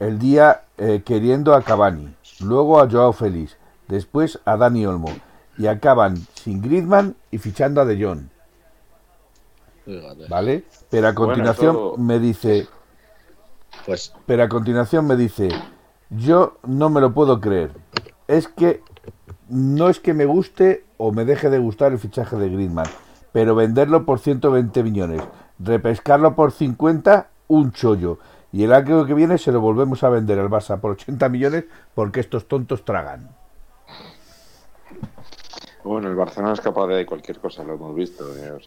el 0.00 0.18
día 0.18 0.64
eh, 0.78 1.02
queriendo 1.04 1.54
a 1.54 1.62
Cavani, 1.62 2.12
luego 2.40 2.80
a 2.80 2.90
Joao 2.90 3.12
Félix, 3.12 3.56
después 3.86 4.40
a 4.44 4.56
Dani 4.56 4.86
Olmo, 4.86 5.10
y 5.58 5.66
acaban 5.66 6.16
sin 6.34 6.62
Griezmann 6.62 7.16
y 7.30 7.38
fichando 7.38 7.80
a 7.80 7.84
De 7.84 8.02
Jong. 8.02 8.22
¿Vale? 10.28 10.64
Pero 10.88 11.08
a 11.08 11.14
continuación 11.14 12.04
me 12.04 12.18
dice, 12.18 12.66
pues, 13.84 14.14
pero 14.24 14.42
a 14.42 14.48
continuación 14.48 15.06
me 15.06 15.16
dice, 15.16 15.50
yo 16.08 16.58
no 16.66 16.90
me 16.90 17.00
lo 17.00 17.12
puedo 17.12 17.40
creer. 17.40 17.72
Es 18.26 18.48
que 18.48 18.82
no 19.48 19.88
es 19.88 20.00
que 20.00 20.14
me 20.14 20.24
guste 20.24 20.84
o 20.96 21.12
me 21.12 21.24
deje 21.24 21.50
de 21.50 21.58
gustar 21.58 21.92
el 21.92 21.98
fichaje 21.98 22.36
de 22.36 22.48
Griezmann, 22.48 22.88
pero 23.32 23.54
venderlo 23.54 24.06
por 24.06 24.18
120 24.18 24.82
millones, 24.82 25.22
repescarlo 25.58 26.34
por 26.34 26.52
50, 26.52 27.28
un 27.48 27.72
chollo. 27.72 28.18
Y 28.52 28.64
el 28.64 28.72
año 28.72 29.06
que 29.06 29.14
viene 29.14 29.38
se 29.38 29.52
lo 29.52 29.60
volvemos 29.60 30.02
a 30.02 30.08
vender 30.08 30.38
al 30.38 30.48
Barça 30.48 30.80
por 30.80 30.92
80 30.92 31.28
millones 31.28 31.64
porque 31.94 32.20
estos 32.20 32.48
tontos 32.48 32.84
tragan. 32.84 33.28
Bueno, 35.84 36.08
el 36.08 36.14
Barcelona 36.14 36.52
es 36.52 36.60
capaz 36.60 36.88
de 36.88 37.06
cualquier 37.06 37.38
cosa, 37.38 37.64
lo 37.64 37.74
hemos 37.74 37.94
visto. 37.94 38.24
Eh, 38.36 38.58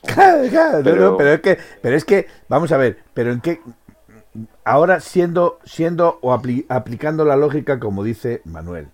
pero... 0.84 1.20
es 1.20 1.42
que, 1.42 1.58
pero 1.82 1.96
es 1.96 2.06
que, 2.06 2.28
vamos 2.50 2.72
a 2.72 2.78
ver, 2.78 3.00
pero 3.14 3.32
en 3.32 3.40
qué, 3.40 3.62
ahora 4.64 5.00
siendo, 5.00 5.60
siendo 5.64 6.18
o 6.22 6.34
aplicando 6.34 7.26
la 7.26 7.36
lógica 7.36 7.80
como 7.80 8.04
dice 8.04 8.42
Manuel, 8.46 8.88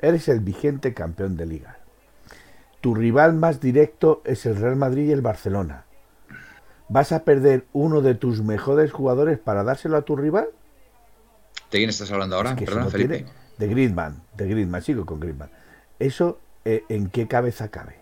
eres 0.00 0.28
el 0.28 0.40
vigente 0.40 0.92
campeón 0.92 1.36
de 1.36 1.46
liga. 1.46 1.78
Tu 2.80 2.94
rival 2.94 3.32
más 3.32 3.60
directo 3.60 4.20
es 4.24 4.44
el 4.46 4.56
Real 4.56 4.76
Madrid 4.76 5.08
y 5.08 5.12
el 5.12 5.22
Barcelona. 5.22 5.85
¿Vas 6.88 7.12
a 7.12 7.24
perder 7.24 7.64
uno 7.72 8.00
de 8.00 8.14
tus 8.14 8.42
mejores 8.42 8.92
jugadores 8.92 9.38
para 9.38 9.64
dárselo 9.64 9.96
a 9.96 10.02
tu 10.02 10.16
rival? 10.16 10.48
¿De 11.70 11.78
quién 11.78 11.90
estás 11.90 12.10
hablando 12.12 12.36
ahora? 12.36 12.56
Felipe. 12.90 13.26
de 13.58 13.68
Griezmann, 13.68 14.22
de 14.36 14.48
Griezmann, 14.48 14.82
sigo 14.82 15.04
con 15.04 15.18
Griezmann. 15.18 15.50
Eso 15.98 16.38
eh, 16.64 16.84
en 16.88 17.08
qué 17.08 17.26
cabeza 17.26 17.68
cabe. 17.68 17.96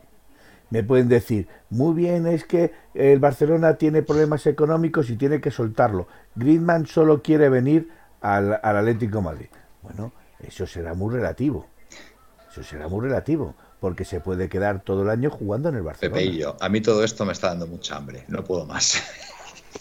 Me 0.70 0.82
pueden 0.82 1.08
decir, 1.08 1.48
muy 1.70 1.94
bien, 1.94 2.26
es 2.26 2.44
que 2.44 2.72
el 2.94 3.20
Barcelona 3.20 3.76
tiene 3.76 4.02
problemas 4.02 4.46
económicos 4.46 5.08
y 5.10 5.16
tiene 5.16 5.40
que 5.40 5.50
soltarlo. 5.50 6.08
Griezmann 6.34 6.86
solo 6.86 7.22
quiere 7.22 7.48
venir 7.48 7.90
al, 8.20 8.54
Atlético 8.54 9.22
Madrid. 9.22 9.46
Bueno, 9.82 10.12
eso 10.40 10.66
será 10.66 10.94
muy 10.94 11.14
relativo. 11.14 11.66
Eso 12.50 12.62
será 12.62 12.88
muy 12.88 13.02
relativo, 13.02 13.54
porque 13.84 14.06
se 14.06 14.18
puede 14.18 14.48
quedar 14.48 14.82
todo 14.82 15.02
el 15.02 15.10
año 15.10 15.28
jugando 15.28 15.68
en 15.68 15.74
el 15.74 15.82
Barcelona. 15.82 16.18
Pepe 16.18 16.32
y 16.32 16.38
yo, 16.38 16.56
a 16.58 16.70
mí 16.70 16.80
todo 16.80 17.04
esto 17.04 17.26
me 17.26 17.34
está 17.34 17.48
dando 17.48 17.66
mucha 17.66 17.96
hambre, 17.96 18.24
no 18.28 18.42
puedo 18.42 18.64
más. 18.64 19.02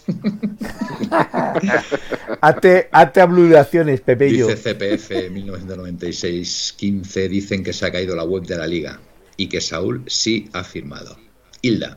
hazte, 2.42 2.90
hazte 2.92 3.98
Pepe 4.04 4.28
y 4.28 4.36
yo. 4.36 4.46
Dice 4.46 4.74
CPF 4.74 5.10
1996-15, 5.32 7.28
dicen 7.30 7.64
que 7.64 7.72
se 7.72 7.86
ha 7.86 7.92
caído 7.92 8.14
la 8.14 8.24
web 8.24 8.44
de 8.44 8.58
la 8.58 8.66
liga 8.66 9.00
y 9.38 9.48
que 9.48 9.62
Saúl 9.62 10.04
sí 10.06 10.50
ha 10.52 10.64
firmado. 10.64 11.16
Hilda, 11.62 11.96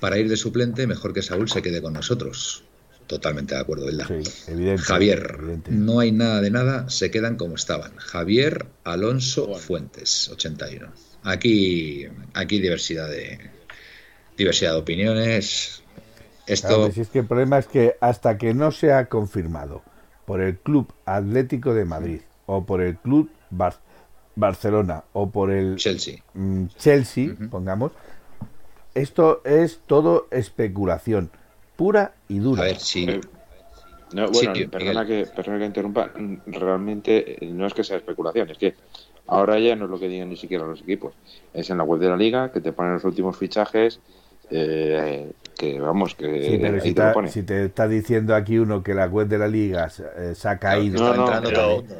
para 0.00 0.18
ir 0.18 0.28
de 0.28 0.36
suplente, 0.36 0.88
mejor 0.88 1.12
que 1.12 1.22
Saúl 1.22 1.48
se 1.48 1.62
quede 1.62 1.80
con 1.80 1.92
nosotros. 1.92 2.64
Totalmente 3.06 3.54
de 3.54 3.60
acuerdo, 3.60 3.88
Hilda. 3.88 4.08
Javier, 4.76 5.38
no 5.68 6.00
hay 6.00 6.10
nada 6.10 6.40
de 6.40 6.50
nada, 6.50 6.90
se 6.90 7.12
quedan 7.12 7.36
como 7.36 7.54
estaban. 7.54 7.94
Javier 7.94 8.66
Alonso 8.82 9.54
Fuentes, 9.54 10.28
81. 10.30 10.92
Aquí, 11.24 12.06
aquí 12.34 12.60
diversidad 12.60 13.08
de 13.08 13.38
diversidad 14.36 14.72
de 14.72 14.78
opiniones, 14.78 15.82
esto... 16.46 16.90
si 16.92 17.00
es 17.00 17.08
que 17.08 17.18
el 17.18 17.26
problema 17.26 17.58
es 17.58 17.66
que 17.66 17.96
hasta 18.00 18.38
que 18.38 18.54
no 18.54 18.70
sea 18.70 19.06
confirmado 19.06 19.82
por 20.24 20.40
el 20.40 20.56
Club 20.56 20.92
Atlético 21.04 21.74
de 21.74 21.84
Madrid 21.84 22.20
o 22.46 22.64
por 22.64 22.80
el 22.80 22.96
Club 22.96 23.30
Barcelona 24.36 25.04
o 25.12 25.30
por 25.30 25.50
el 25.50 25.76
Chelsea, 25.76 26.22
mm, 26.34 26.66
Chelsea 26.78 27.34
pongamos, 27.50 27.92
esto 28.94 29.42
es 29.44 29.80
todo 29.86 30.28
especulación 30.30 31.30
pura 31.76 32.14
y 32.28 32.38
dura. 32.38 32.62
A 32.62 32.66
ver, 32.66 32.78
si... 32.78 33.04
Eh, 33.04 33.20
no, 34.12 34.30
bueno, 34.30 34.54
perdona, 34.70 35.06
que, 35.06 35.26
perdona 35.26 35.58
que 35.58 35.66
interrumpa, 35.66 36.10
realmente 36.46 37.44
eh, 37.44 37.50
no 37.50 37.66
es 37.66 37.74
que 37.74 37.84
sea 37.84 37.98
especulación, 37.98 38.48
es 38.50 38.56
que 38.56 38.74
ahora 39.28 39.58
ya 39.58 39.76
no 39.76 39.84
es 39.84 39.90
lo 39.90 40.00
que 40.00 40.08
digan 40.08 40.30
ni 40.30 40.36
siquiera 40.36 40.64
los 40.64 40.80
equipos, 40.80 41.14
es 41.54 41.70
en 41.70 41.78
la 41.78 41.84
web 41.84 42.00
de 42.00 42.08
la 42.08 42.16
liga 42.16 42.50
que 42.50 42.60
te 42.60 42.72
ponen 42.72 42.94
los 42.94 43.04
últimos 43.04 43.36
fichajes, 43.36 44.00
eh, 44.50 45.30
que 45.56 45.78
vamos, 45.78 46.14
que 46.14 46.80
si, 47.30 47.42
te 47.42 47.66
está 47.66 47.86
diciendo 47.86 48.34
aquí 48.34 48.58
uno 48.58 48.82
que 48.82 48.94
la 48.94 49.06
web 49.06 49.28
de 49.28 49.38
la 49.38 49.48
liga 49.48 49.90
se, 49.90 50.04
eh, 50.04 50.34
ha 50.44 50.58
caído. 50.58 51.14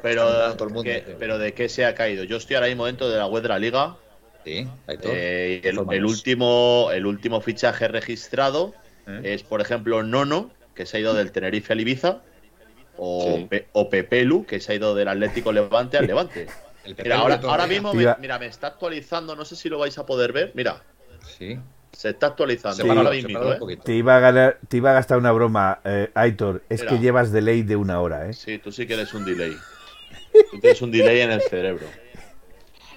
pero, 0.03 1.39
¿de 1.39 1.53
qué 1.53 1.69
se 1.69 1.85
ha 1.85 1.95
caído? 1.95 2.25
Yo 2.25 2.39
estoy 2.39 2.57
ahora 2.57 2.69
mismo 2.69 2.87
dentro 2.87 3.11
de 3.11 3.19
la 3.19 3.27
web 3.27 3.43
de 3.43 3.49
la 3.49 3.59
liga. 3.59 3.97
Sí, 4.45 4.67
eh, 4.87 5.61
el, 5.65 6.05
último, 6.05 6.89
el 6.93 7.05
último 7.05 7.41
fichaje 7.43 7.89
registrado 7.89 8.73
es, 9.23 9.43
por 9.43 9.61
ejemplo, 9.61 10.03
Nono, 10.03 10.51
que 10.75 10.87
se 10.87 10.97
ha 10.97 11.01
ido 11.01 11.13
del 11.13 11.33
Tenerife 11.33 11.73
al 11.73 11.81
Ibiza, 11.81 12.23
o, 12.97 13.47
o 13.73 13.91
Pepelu, 13.91 14.47
que 14.47 14.61
se 14.61 14.73
ha 14.73 14.75
ido 14.77 14.95
del 14.95 15.09
Atlético 15.09 15.53
Levante 15.53 15.99
al 15.99 16.07
Levante. 16.07 16.47
Ahora, 17.13 17.41
ahora 17.45 17.67
mismo, 17.67 17.93
mira, 17.95 18.39
me 18.39 18.47
está 18.47 18.69
actualizando, 18.69 19.35
no 19.37 19.45
sé 19.45 19.57
si 19.57 19.69
lo 19.69 19.79
vais 19.79 19.97
a 19.99 20.07
poder 20.07 20.33
ver. 20.33 20.53
Mira. 20.55 20.83
Sí. 21.39 21.59
Se 21.93 22.11
está 22.11 22.29
actualizando. 22.29 22.85
¿eh? 23.13 23.79
te, 23.83 23.95
iba 23.95 24.17
a 24.17 24.21
ganar, 24.21 24.59
te 24.69 24.77
iba 24.77 24.91
a 24.91 24.93
gastar 24.95 25.19
una 25.19 25.33
broma, 25.33 25.81
eh, 25.85 26.11
Aitor. 26.15 26.63
Es 26.69 26.83
que 26.83 26.99
llevas 26.99 27.33
delay 27.33 27.63
de 27.63 27.77
una 27.77 28.01
hora, 28.01 28.29
¿eh? 28.29 28.35
Sí, 28.35 28.59
tú 28.59 28.71
sí 28.71 28.87
que 28.87 28.95
eres 28.95 29.13
un 29.15 29.25
delay. 29.25 29.57
Tú 30.51 30.61
tienes 30.61 30.81
un 30.83 30.91
delay 30.91 31.21
en 31.23 31.33
el 31.33 31.41
cerebro. 31.43 31.87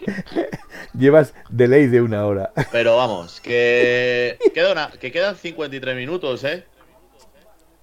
Llevas 0.97 1.33
delay 1.49 1.87
de 1.87 2.01
una 2.01 2.25
hora. 2.25 2.51
Pero 2.71 2.97
vamos, 2.97 3.39
que, 3.39 4.37
queda 4.53 4.91
que 4.99 5.11
quedan 5.11 5.35
53 5.35 5.95
minutos, 5.95 6.43
¿eh? 6.43 6.65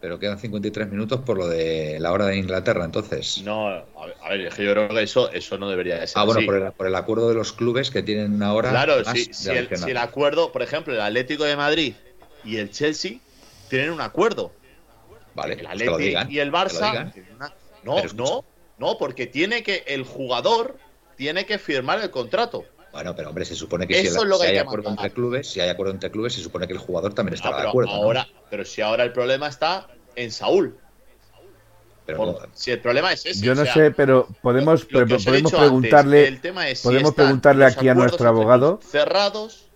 Pero 0.00 0.18
quedan 0.20 0.38
53 0.38 0.90
minutos 0.90 1.20
por 1.22 1.36
lo 1.36 1.48
de 1.48 1.98
la 1.98 2.12
hora 2.12 2.26
de 2.26 2.36
Inglaterra, 2.36 2.84
entonces. 2.84 3.42
No, 3.42 3.68
a 3.68 4.28
ver, 4.30 4.42
yo 4.42 4.72
creo 4.72 4.88
que 4.88 5.02
eso, 5.02 5.30
eso 5.32 5.58
no 5.58 5.68
debería 5.68 6.06
ser. 6.06 6.18
Ah, 6.20 6.24
bueno, 6.24 6.40
Por, 6.76 6.86
el, 6.86 6.94
acuerdo 6.94 7.28
de 7.28 7.34
los 7.34 7.52
clubes 7.52 7.90
que 7.90 8.02
tienen 8.04 8.34
una 8.34 8.52
hora. 8.54 8.70
Claro, 8.70 9.04
si, 9.04 9.28
el, 9.50 9.96
acuerdo, 9.96 10.52
por 10.52 10.62
ejemplo, 10.62 10.94
el 10.94 11.00
Atlético 11.00 11.44
de 11.44 11.56
Madrid 11.56 11.94
y 12.44 12.58
el 12.58 12.70
Chelsea 12.70 13.18
tienen 13.68 13.90
un 13.90 14.00
acuerdo. 14.00 14.52
Vale, 15.34 15.54
el 15.54 15.66
Atlético 15.66 16.00
y 16.28 16.38
el 16.38 16.52
Barça. 16.52 17.12
No, 17.82 18.02
no, 18.14 18.44
no, 18.78 18.98
porque 18.98 19.26
tiene 19.26 19.64
que 19.64 19.82
el 19.88 20.04
jugador 20.04 20.78
tiene 21.16 21.44
que 21.44 21.58
firmar 21.58 22.00
el 22.00 22.10
contrato. 22.10 22.64
Bueno, 22.92 23.14
pero 23.14 23.28
hombre, 23.28 23.44
se 23.44 23.54
supone 23.54 23.86
que 23.86 23.94
si, 23.94 24.08
hay 24.44 24.58
acuerdo 24.58 24.90
entre 24.90 25.10
clubes, 25.10 25.46
si 25.48 25.60
hay 25.60 25.68
acuerdo 25.68 25.92
entre 25.92 26.10
clubes, 26.10 26.34
se 26.34 26.40
supone 26.40 26.66
que 26.66 26.72
el 26.72 26.78
jugador 26.78 27.14
también 27.14 27.34
está 27.34 27.54
de 27.60 27.68
acuerdo. 27.68 27.90
Ahora, 27.90 28.26
pero 28.50 28.64
si 28.64 28.80
ahora 28.80 29.04
el 29.04 29.12
problema 29.12 29.48
está 29.48 29.88
en 30.16 30.30
Saúl. 30.30 30.76
Pero 32.06 32.38
si 32.54 32.70
el 32.70 32.80
problema 32.80 33.12
es 33.12 33.26
ese. 33.26 33.44
Yo 33.44 33.54
no 33.54 33.66
sé, 33.66 33.90
pero 33.90 34.26
podemos, 34.40 34.86
podemos 34.86 35.24
preguntarle, 35.52 36.40
podemos 36.82 37.14
preguntarle 37.14 37.66
aquí 37.66 37.88
a 37.88 37.94
nuestro 37.94 38.28
abogado. 38.28 38.80
Cerrados, 38.82 39.68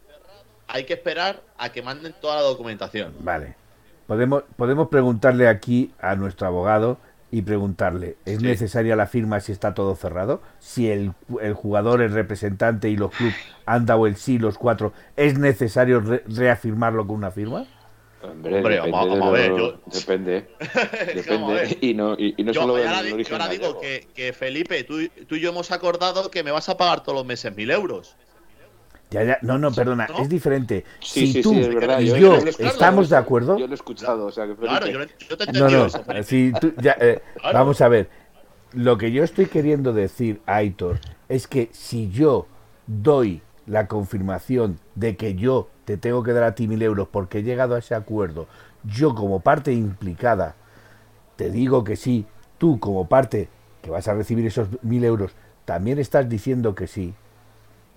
hay 0.66 0.84
que 0.84 0.94
esperar 0.94 1.42
a 1.58 1.70
que 1.70 1.82
manden 1.82 2.14
toda 2.18 2.36
la 2.36 2.42
documentación. 2.42 3.14
Vale. 3.20 3.54
Podemos, 4.06 4.44
podemos 4.56 4.88
preguntarle 4.88 5.46
aquí 5.46 5.92
a 6.00 6.16
nuestro 6.16 6.46
abogado 6.46 6.98
y 7.32 7.40
preguntarle, 7.40 8.16
¿es 8.26 8.42
necesaria 8.42 8.94
la 8.94 9.06
firma 9.06 9.40
si 9.40 9.52
está 9.52 9.72
todo 9.72 9.96
cerrado? 9.96 10.42
Si 10.58 10.90
el, 10.90 11.14
el, 11.40 11.54
jugador, 11.54 12.02
el 12.02 12.12
representante 12.12 12.90
y 12.90 12.96
los 12.96 13.10
clubes 13.10 13.34
han 13.64 13.86
dado 13.86 14.06
el 14.06 14.16
sí, 14.16 14.38
los 14.38 14.58
cuatro, 14.58 14.92
¿es 15.16 15.38
necesario 15.38 16.00
reafirmarlo 16.26 17.06
con 17.06 17.16
una 17.16 17.30
firma? 17.30 17.64
Hombre, 18.22 18.56
depende 18.56 18.90
vamos, 18.90 19.20
a 19.22 19.30
ver. 19.30 19.52
Depende. 19.86 20.46
depende. 21.14 21.78
Y 21.80 21.94
no, 21.94 22.14
y, 22.18 22.34
no 22.44 22.52
solo 22.52 22.76
ahora, 22.76 22.98
ahora 23.30 23.48
digo 23.48 23.80
que, 23.80 24.08
que, 24.14 24.34
Felipe, 24.34 24.84
tú, 24.84 25.08
tú 25.26 25.36
y 25.36 25.40
yo 25.40 25.48
hemos 25.48 25.72
acordado 25.72 26.30
que 26.30 26.44
me 26.44 26.50
vas 26.50 26.68
a 26.68 26.76
pagar 26.76 27.02
todos 27.02 27.16
los 27.16 27.26
meses 27.26 27.56
mil 27.56 27.70
euros. 27.70 28.14
No, 29.42 29.58
no, 29.58 29.72
perdona, 29.72 30.08
es 30.18 30.28
diferente. 30.28 30.84
si 31.00 31.42
tú 31.42 31.54
y 31.54 32.06
yo, 32.06 32.36
estamos 32.58 33.08
de 33.08 33.16
acuerdo. 33.16 33.58
Yo 33.58 33.66
lo 33.66 33.72
he 33.72 33.76
escuchado, 33.76 34.26
o 34.26 34.32
sea 34.32 34.46
que 34.46 34.54
Claro, 34.54 34.86
yo, 34.86 35.36
te 35.36 35.52
no, 35.52 35.68
no, 35.68 35.88
si 36.22 36.52
tú, 36.60 36.72
ya, 36.80 36.96
eh, 37.00 37.22
Vamos 37.52 37.80
a 37.80 37.88
ver. 37.88 38.08
Lo 38.72 38.96
que 38.96 39.12
yo 39.12 39.22
estoy 39.22 39.46
queriendo 39.46 39.92
decir, 39.92 40.40
Aitor, 40.46 40.98
es 41.28 41.46
que 41.46 41.68
si 41.72 42.10
yo 42.10 42.46
doy 42.86 43.42
la 43.66 43.86
confirmación 43.86 44.78
de 44.94 45.16
que 45.16 45.34
yo 45.34 45.68
te 45.84 45.96
tengo 45.96 46.22
que 46.22 46.32
dar 46.32 46.44
a 46.44 46.54
ti 46.54 46.68
mil 46.68 46.80
euros 46.82 47.08
porque 47.08 47.38
he 47.38 47.42
llegado 47.42 47.74
a 47.74 47.80
ese 47.80 47.94
acuerdo, 47.94 48.48
yo 48.84 49.14
como 49.14 49.40
parte 49.40 49.72
implicada, 49.72 50.56
te 51.36 51.50
digo 51.50 51.84
que 51.84 51.96
sí, 51.96 52.26
tú 52.58 52.80
como 52.80 53.08
parte 53.08 53.48
que 53.82 53.90
vas 53.90 54.08
a 54.08 54.14
recibir 54.14 54.46
esos 54.46 54.68
mil 54.82 55.04
euros, 55.04 55.32
también 55.64 55.98
estás 55.98 56.28
diciendo 56.28 56.74
que 56.74 56.86
sí, 56.86 57.14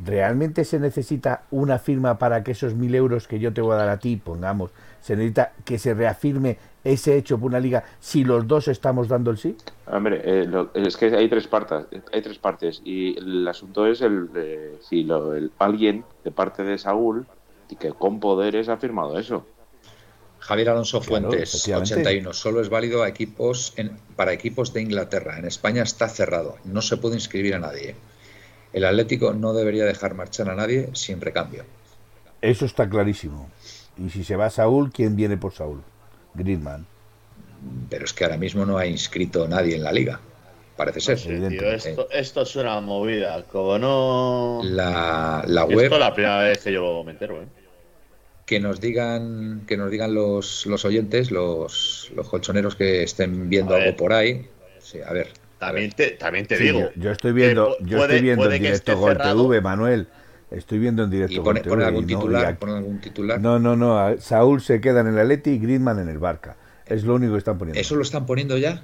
¿realmente 0.03 0.65
se 0.65 0.79
necesita 0.79 1.43
una 1.51 1.79
firma 1.79 2.17
para 2.17 2.43
que 2.43 2.51
esos 2.51 2.75
mil 2.75 2.93
euros 2.95 3.27
que 3.27 3.39
yo 3.39 3.53
te 3.53 3.61
voy 3.61 3.73
a 3.73 3.77
dar 3.77 3.89
a 3.89 3.99
ti, 3.99 4.17
pongamos, 4.17 4.71
se 5.01 5.15
necesita 5.15 5.53
que 5.63 5.77
se 5.77 5.93
reafirme 5.93 6.57
ese 6.83 7.17
hecho 7.17 7.37
por 7.37 7.49
una 7.49 7.59
liga 7.59 7.83
si 7.99 8.23
los 8.23 8.47
dos 8.47 8.67
estamos 8.67 9.07
dando 9.07 9.31
el 9.31 9.37
sí? 9.37 9.55
Hombre, 9.87 10.21
eh, 10.23 10.67
es 10.75 10.97
que 10.97 11.15
hay 11.15 11.29
tres 11.29 11.47
partes, 11.47 11.85
hay 12.11 12.21
tres 12.21 12.37
partes 12.37 12.81
y 12.83 13.17
el 13.17 13.47
asunto 13.47 13.87
es 13.87 14.01
el 14.01 14.29
si 14.81 15.03
lo, 15.03 15.33
el, 15.33 15.51
alguien 15.59 16.03
de 16.23 16.31
parte 16.31 16.63
de 16.63 16.77
Saúl 16.77 17.25
y 17.69 17.75
que 17.75 17.89
con 17.91 18.19
poderes 18.19 18.69
ha 18.69 18.77
firmado 18.77 19.17
eso. 19.19 19.45
Javier 20.39 20.69
Alonso 20.69 21.01
Fuentes, 21.01 21.67
81. 21.67 22.33
Solo 22.33 22.61
es 22.61 22.69
válido 22.69 23.01
a 23.01 23.09
equipos 23.09 23.73
en, 23.77 23.97
para 24.15 24.31
equipos 24.31 24.73
de 24.73 24.81
Inglaterra. 24.83 25.39
En 25.39 25.45
España 25.45 25.81
está 25.81 26.07
cerrado. 26.07 26.57
No 26.65 26.83
se 26.83 26.97
puede 26.97 27.15
inscribir 27.15 27.55
a 27.55 27.59
nadie. 27.59 27.95
El 28.75 28.83
Atlético 28.83 29.33
no 29.33 29.53
debería 29.53 29.85
dejar 29.85 30.15
marchar 30.15 30.49
a 30.49 30.55
nadie 30.55 30.89
sin 30.91 31.21
recambio. 31.21 31.63
Eso 32.41 32.65
está 32.65 32.89
clarísimo. 32.89 33.49
Y 33.97 34.09
si 34.09 34.25
se 34.25 34.35
va 34.35 34.49
Saúl, 34.49 34.91
¿quién 34.91 35.15
viene 35.15 35.37
por 35.37 35.53
Saúl? 35.53 35.81
Griezmann. 36.33 36.85
pero 37.89 38.03
es 38.03 38.11
que 38.11 38.25
ahora 38.25 38.35
mismo 38.35 38.65
no 38.65 38.77
ha 38.77 38.85
inscrito 38.85 39.47
nadie 39.47 39.77
en 39.77 39.83
la 39.83 39.93
liga. 39.93 40.19
Parece 40.75 40.99
ser. 40.99 41.17
esto, 41.73 42.09
esto, 42.11 42.41
es 42.41 42.55
una 42.57 42.81
movida. 42.81 43.43
Como 43.43 43.79
no. 43.79 44.59
La, 44.61 45.45
la 45.47 45.63
web. 45.63 45.85
Esto 45.85 45.95
es 45.95 46.01
la 46.01 46.13
primera 46.13 46.39
vez 46.39 46.61
que 46.61 46.73
yo 46.73 47.01
me 47.05 47.13
entero, 47.13 47.41
¿eh? 47.41 47.45
que 48.45 48.59
nos 48.59 48.81
digan 48.81 49.63
que 49.65 49.77
nos 49.77 49.89
digan 49.89 50.13
los, 50.13 50.65
los 50.65 50.83
oyentes, 50.83 51.31
los, 51.31 52.11
los 52.13 52.27
colchoneros 52.27 52.75
que 52.75 53.03
estén 53.03 53.47
viendo 53.47 53.73
algo 53.73 53.95
por 53.95 54.11
ahí. 54.11 54.49
Sí, 54.79 54.99
a 54.99 55.13
ver. 55.13 55.44
También 55.65 55.91
te, 55.91 56.11
también 56.11 56.45
te 56.45 56.57
digo. 56.57 56.89
Yo, 56.95 57.11
estoy 57.11 57.33
viendo, 57.33 57.77
yo 57.81 58.01
estoy 58.03 58.21
viendo 58.21 58.51
en 58.51 58.61
directo 58.61 58.97
Gol 58.97 59.17
TV, 59.17 59.61
Manuel. 59.61 60.07
Estoy 60.51 60.79
viendo 60.79 61.03
en 61.03 61.09
directo. 61.09 61.35
¿Y 61.35 61.39
pone, 61.39 61.59
algún, 61.83 62.05
titular, 62.05 62.57
no, 62.61 62.75
algún 62.75 63.01
titular? 63.01 63.41
No, 63.41 63.59
no, 63.59 63.75
no. 63.75 64.17
Saúl 64.19 64.61
se 64.61 64.79
queda 64.79 65.01
en 65.01 65.07
el 65.07 65.19
Atleti 65.19 65.51
y 65.51 65.59
Griezmann 65.59 65.99
en 65.99 66.07
el 66.07 66.19
Barca. 66.19 66.55
Es 66.85 67.03
lo 67.03 67.15
único 67.15 67.33
que 67.33 67.39
están 67.39 67.57
poniendo. 67.57 67.79
¿Eso 67.79 67.95
lo 67.95 68.03
están 68.03 68.25
poniendo 68.25 68.57
ya? 68.57 68.83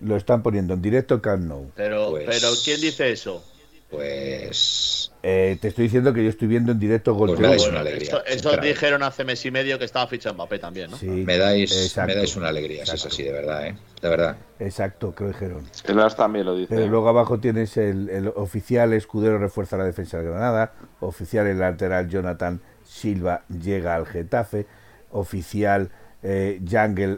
Lo 0.00 0.16
están 0.16 0.42
poniendo 0.42 0.74
en 0.74 0.82
directo 0.82 1.20
Camp 1.20 1.44
Nou. 1.44 1.70
Pero, 1.74 2.10
pues 2.10 2.26
pero 2.26 2.48
¿quién 2.64 2.80
dice 2.80 3.10
eso? 3.10 3.44
Pues. 3.90 5.10
Eh, 5.22 5.56
te 5.60 5.68
estoy 5.68 5.84
diciendo 5.84 6.12
que 6.12 6.22
yo 6.22 6.28
estoy 6.28 6.46
viendo 6.46 6.72
en 6.72 6.78
directo 6.78 7.14
Gol 7.14 7.30
pues 7.30 7.40
me 7.40 7.48
dais 7.48 7.66
una 7.66 7.80
alegría. 7.80 8.22
Eso, 8.26 8.56
dijeron 8.58 9.02
hace 9.02 9.24
mes 9.24 9.44
y 9.46 9.50
medio 9.50 9.78
que 9.78 9.86
estaba 9.86 10.06
fichando 10.06 10.34
Mbappé 10.34 10.58
también, 10.58 10.90
¿no? 10.90 10.96
Sí, 10.98 11.06
me 11.06 11.38
dais, 11.38 11.96
me 12.06 12.14
dais 12.14 12.36
una 12.36 12.48
alegría, 12.48 12.84
si 12.84 12.94
es 12.94 13.06
así, 13.06 13.22
de 13.22 13.32
verdad, 13.32 13.66
¿eh? 13.66 13.76
De 14.00 14.08
verdad. 14.08 14.36
Exacto, 14.60 15.14
que 15.14 15.24
lo 15.24 15.30
dijeron. 15.30 15.64
El 15.84 16.00
As 16.00 16.16
también 16.16 16.44
lo 16.44 16.54
dice. 16.54 16.74
Pero 16.74 16.86
luego 16.86 17.08
abajo 17.08 17.40
tienes 17.40 17.76
el, 17.78 18.10
el, 18.10 18.28
oficial 18.28 18.92
escudero 18.92 19.38
refuerza 19.38 19.76
la 19.78 19.84
defensa 19.84 20.18
de 20.18 20.24
Granada, 20.24 20.72
oficial 21.00 21.46
el 21.46 21.58
lateral 21.58 22.08
Jonathan 22.08 22.60
Silva 22.84 23.42
llega 23.48 23.94
al 23.94 24.06
Getafe, 24.06 24.66
oficial 25.10 25.90
eh, 26.22 26.60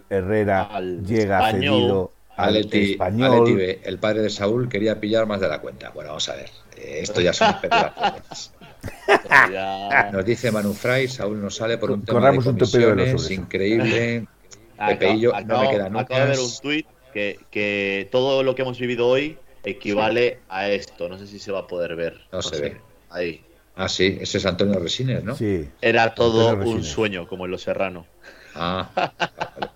Herrera 0.09 0.81
llega 0.81 1.51
cedido 1.51 2.13
Aleti, 2.43 2.97
Aleti, 2.99 3.79
el 3.83 3.99
padre 3.99 4.23
de 4.23 4.31
Saúl, 4.31 4.69
quería 4.69 5.01
pillar 5.01 5.27
más 5.27 5.41
de 5.41 5.49
la 5.49 5.61
cuenta. 5.61 5.91
Bueno, 5.91 6.11
vamos 6.11 6.29
a 6.29 6.37
ver. 6.37 6.51
Eh, 6.77 7.01
esto 7.03 7.21
ya 7.21 7.33
son 7.33 7.51
especulaciones. 7.51 8.53
Nos 10.12 10.25
dice 10.25 10.51
Manu 10.51 10.73
Fray, 10.73 11.09
Saúl 11.09 11.41
no 11.41 11.51
sale 11.51 11.77
por 11.77 11.91
un 11.91 12.03
tema 12.03 12.31
de 12.31 12.39
comisiones, 12.39 13.31
increíble. 13.31 14.27
Pepeillo, 14.89 15.33
no 15.45 15.61
me 15.61 15.71
queda 15.71 15.89
nunca. 15.89 16.01
Acabo 16.01 16.21
de 16.21 16.27
ver 16.27 16.39
un 16.39 16.51
tuit 16.62 16.87
que, 17.12 17.39
que 17.51 18.09
todo 18.11 18.43
lo 18.43 18.55
que 18.55 18.62
hemos 18.62 18.79
vivido 18.79 19.07
hoy 19.07 19.37
equivale 19.65 20.39
a 20.49 20.69
esto. 20.71 21.09
No 21.09 21.19
sé 21.19 21.27
si 21.27 21.39
se 21.39 21.53
va 21.53 21.61
a 21.61 21.67
poder 21.67 21.97
ver. 21.97 22.21
No, 22.33 22.41
se 22.41 22.61
ve. 22.61 22.81
Ahí. 23.11 23.45
Ah, 23.77 23.89
sí, 23.89 24.19
ese 24.21 24.39
es 24.39 24.47
Antonio 24.47 24.79
Resines, 24.79 25.25
¿no? 25.25 25.37
Sí. 25.37 25.69
Era 25.81 26.15
todo 26.15 26.55
un 26.55 26.83
sueño, 26.83 27.27
como 27.27 27.45
en 27.45 27.51
Los 27.51 27.62
Serrano. 27.62 28.07
Ah, 28.55 29.13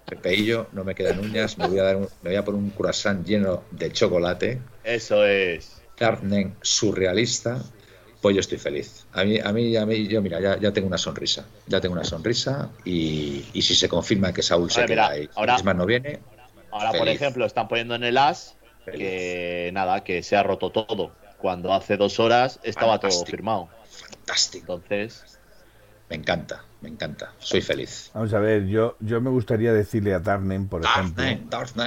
Pepeillo, 0.06 0.68
no 0.72 0.84
me 0.84 0.94
quedan 0.94 1.18
uñas, 1.20 1.58
me 1.58 1.66
voy 1.66 1.78
a 1.78 1.84
dar 1.84 1.96
me 1.98 2.08
voy 2.22 2.36
a 2.36 2.44
poner 2.44 2.60
un 2.60 2.70
croissant 2.70 3.24
lleno 3.26 3.64
de 3.70 3.92
chocolate. 3.92 4.60
Eso 4.82 5.24
es. 5.24 5.82
Carne 5.96 6.54
surrealista, 6.60 7.62
pues 8.20 8.34
yo 8.34 8.40
estoy 8.40 8.58
feliz. 8.58 9.06
A 9.12 9.24
mí, 9.24 9.38
a 9.38 9.52
mí, 9.52 9.76
a 9.76 9.86
mí 9.86 10.08
yo 10.08 10.20
mira, 10.22 10.40
ya, 10.40 10.58
ya 10.58 10.72
tengo 10.72 10.88
una 10.88 10.98
sonrisa. 10.98 11.46
Ya 11.66 11.80
tengo 11.80 11.94
una 11.94 12.04
sonrisa 12.04 12.70
y, 12.84 13.44
y 13.52 13.62
si 13.62 13.74
se 13.74 13.88
confirma 13.88 14.32
que 14.32 14.42
Saúl 14.42 14.70
se 14.70 14.84
queda 14.86 15.08
ahí, 15.08 15.28
ahora, 15.34 15.56
no 15.74 15.86
viene. 15.86 16.20
Ahora, 16.70 16.92
por 16.92 17.08
ejemplo, 17.08 17.46
están 17.46 17.68
poniendo 17.68 17.94
en 17.94 18.04
el 18.04 18.18
as 18.18 18.56
que 18.84 19.70
nada, 19.72 20.04
que 20.04 20.22
se 20.22 20.36
ha 20.36 20.42
roto 20.42 20.70
todo. 20.70 21.12
Cuando 21.38 21.72
hace 21.72 21.96
dos 21.96 22.18
horas 22.20 22.58
estaba 22.62 22.98
todo 22.98 23.24
firmado. 23.24 23.68
Fantástico. 23.88 24.74
Entonces. 24.74 25.38
Me 26.08 26.16
encanta 26.16 26.64
me 26.84 26.90
encanta, 26.90 27.32
soy 27.38 27.62
feliz. 27.62 28.10
Vamos 28.12 28.34
a 28.34 28.38
ver, 28.38 28.66
yo, 28.66 28.96
yo 29.00 29.18
me 29.22 29.30
gustaría 29.30 29.72
decirle 29.72 30.12
a 30.12 30.20
Darnen, 30.20 30.68
por 30.68 30.84
ejemplo, 30.84 31.24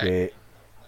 que 0.02 0.34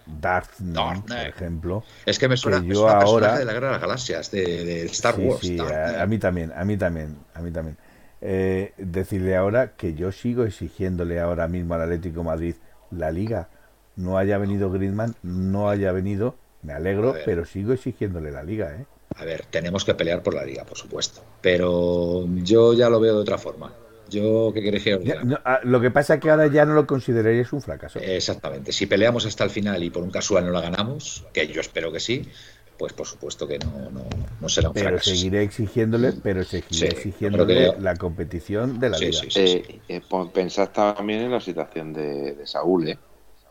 Darth 0.04 0.50
por 0.60 1.16
ejemplo, 1.16 1.84
es 2.04 2.18
que 2.18 2.28
me 2.28 2.36
suena, 2.36 2.60
que 2.60 2.74
yo 2.74 2.88
ahora 2.88 3.38
de 3.38 3.44
la 3.44 3.52
Guerra 3.52 3.68
de 3.68 3.72
las 3.74 3.80
Galaxias, 3.80 4.30
de, 4.32 4.86
Star 4.86 5.14
Wars. 5.20 5.40
Sí, 5.42 5.58
a, 5.60 6.04
mí 6.06 6.18
también, 6.18 6.52
a 6.56 6.64
mí 6.64 6.76
también, 6.76 7.16
a 7.34 7.40
mí 7.40 7.52
también. 7.52 7.76
Eh, 8.20 8.72
decirle 8.76 9.36
ahora 9.36 9.76
que 9.76 9.94
yo 9.94 10.10
sigo 10.10 10.44
exigiéndole 10.44 11.20
ahora 11.20 11.46
mismo 11.46 11.74
al 11.74 11.82
Atlético 11.82 12.24
Madrid 12.24 12.56
la 12.90 13.12
Liga. 13.12 13.48
No 13.94 14.18
haya 14.18 14.38
venido 14.38 14.72
Griezmann, 14.72 15.14
no 15.22 15.70
haya 15.70 15.92
venido, 15.92 16.34
me 16.62 16.72
alegro, 16.72 17.14
pero 17.24 17.44
sigo 17.44 17.72
exigiéndole 17.72 18.32
la 18.32 18.42
Liga, 18.42 18.74
¿eh? 18.74 18.86
A 19.16 19.24
ver, 19.24 19.44
tenemos 19.50 19.84
que 19.84 19.94
pelear 19.94 20.22
por 20.22 20.34
la 20.34 20.44
Liga, 20.44 20.64
por 20.64 20.78
supuesto, 20.78 21.22
pero 21.40 22.26
yo 22.36 22.74
ya 22.74 22.88
lo 22.88 22.98
veo 22.98 23.14
de 23.14 23.20
otra 23.20 23.38
forma. 23.38 23.72
Yo, 24.10 24.50
¿qué 24.52 24.62
queréis 24.62 24.84
que 24.84 25.14
ah, 25.44 25.60
Lo 25.62 25.80
que 25.80 25.90
pasa 25.90 26.14
es 26.14 26.20
que 26.20 26.30
ahora 26.30 26.48
ya 26.48 26.64
no 26.64 26.74
lo 26.74 26.86
consideraríais 26.86 27.52
un 27.52 27.62
fracaso. 27.62 28.00
Exactamente. 28.00 28.72
Si 28.72 28.86
peleamos 28.86 29.24
hasta 29.24 29.44
el 29.44 29.50
final 29.50 29.82
y 29.82 29.90
por 29.90 30.02
un 30.02 30.10
casual 30.10 30.44
no 30.44 30.50
la 30.50 30.60
ganamos, 30.60 31.24
que 31.32 31.46
yo 31.46 31.60
espero 31.60 31.92
que 31.92 32.00
sí, 32.00 32.28
pues 32.76 32.92
por 32.92 33.06
supuesto 33.06 33.46
que 33.46 33.58
no, 33.58 33.90
no, 33.90 34.04
no 34.40 34.48
será 34.48 34.68
un 34.68 34.74
pero 34.74 34.88
fracaso. 34.88 35.10
Seguiré 35.10 35.42
exigiéndole, 35.42 36.12
pero 36.12 36.42
seguiré 36.44 36.88
exigiéndole 36.88 37.78
la 37.78 37.94
competición 37.96 38.80
de 38.80 38.90
la 38.90 38.98
liga. 38.98 39.20
Eh, 39.36 39.80
eh, 39.88 40.00
pensad 40.32 40.70
también 40.70 41.20
en 41.20 41.30
la 41.30 41.40
situación 41.40 41.92
de, 41.92 42.36
Saúl, 42.44 42.88
¿eh? 42.88 42.98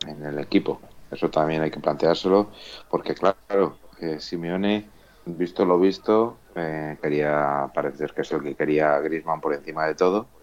en 0.06 0.24
el 0.24 0.38
equipo. 0.38 0.80
Eso 1.10 1.30
también 1.30 1.62
hay 1.62 1.70
que 1.70 1.80
planteárselo, 1.80 2.50
porque 2.90 3.14
claro, 3.14 3.78
Simeone, 4.18 4.86
visto 5.26 5.64
lo 5.64 5.80
visto, 5.80 6.36
quería 7.00 7.70
parecer 7.74 8.12
que 8.12 8.20
es 8.20 8.32
el 8.32 8.42
que 8.42 8.54
quería 8.54 8.94
a 8.94 9.00
Griezmann 9.00 9.40
por 9.40 9.54
encima 9.54 9.86
de 9.86 9.94
todo 9.94 10.39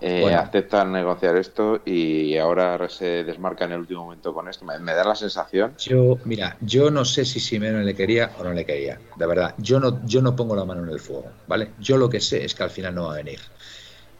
eh, 0.00 0.34
aceptan 0.34 0.92
negociar 0.92 1.36
esto 1.36 1.80
y 1.84 2.36
ahora 2.36 2.88
se 2.88 3.24
desmarca 3.24 3.64
en 3.64 3.72
el 3.72 3.80
último 3.80 4.04
momento 4.04 4.34
con 4.34 4.48
esto. 4.48 4.64
Me, 4.64 4.92
da 4.94 5.04
la 5.04 5.14
sensación. 5.14 5.74
Yo, 5.78 6.18
mira, 6.24 6.56
yo 6.60 6.90
no 6.90 7.04
sé 7.04 7.24
si 7.24 7.40
Simeone 7.40 7.84
le 7.84 7.94
quería 7.94 8.32
o 8.38 8.44
no 8.44 8.52
le 8.52 8.64
quería. 8.64 8.98
De 9.16 9.26
verdad, 9.26 9.54
yo 9.58 9.80
no, 9.80 10.04
yo 10.06 10.20
no 10.20 10.36
pongo 10.36 10.54
la 10.54 10.64
mano 10.64 10.82
en 10.82 10.90
el 10.90 11.00
fuego, 11.00 11.30
¿vale? 11.46 11.70
Yo 11.78 11.96
lo 11.96 12.10
que 12.10 12.20
sé 12.20 12.44
es 12.44 12.54
que 12.54 12.62
al 12.62 12.70
final 12.70 12.94
no 12.94 13.06
va 13.06 13.14
a 13.14 13.16
venir. 13.16 13.40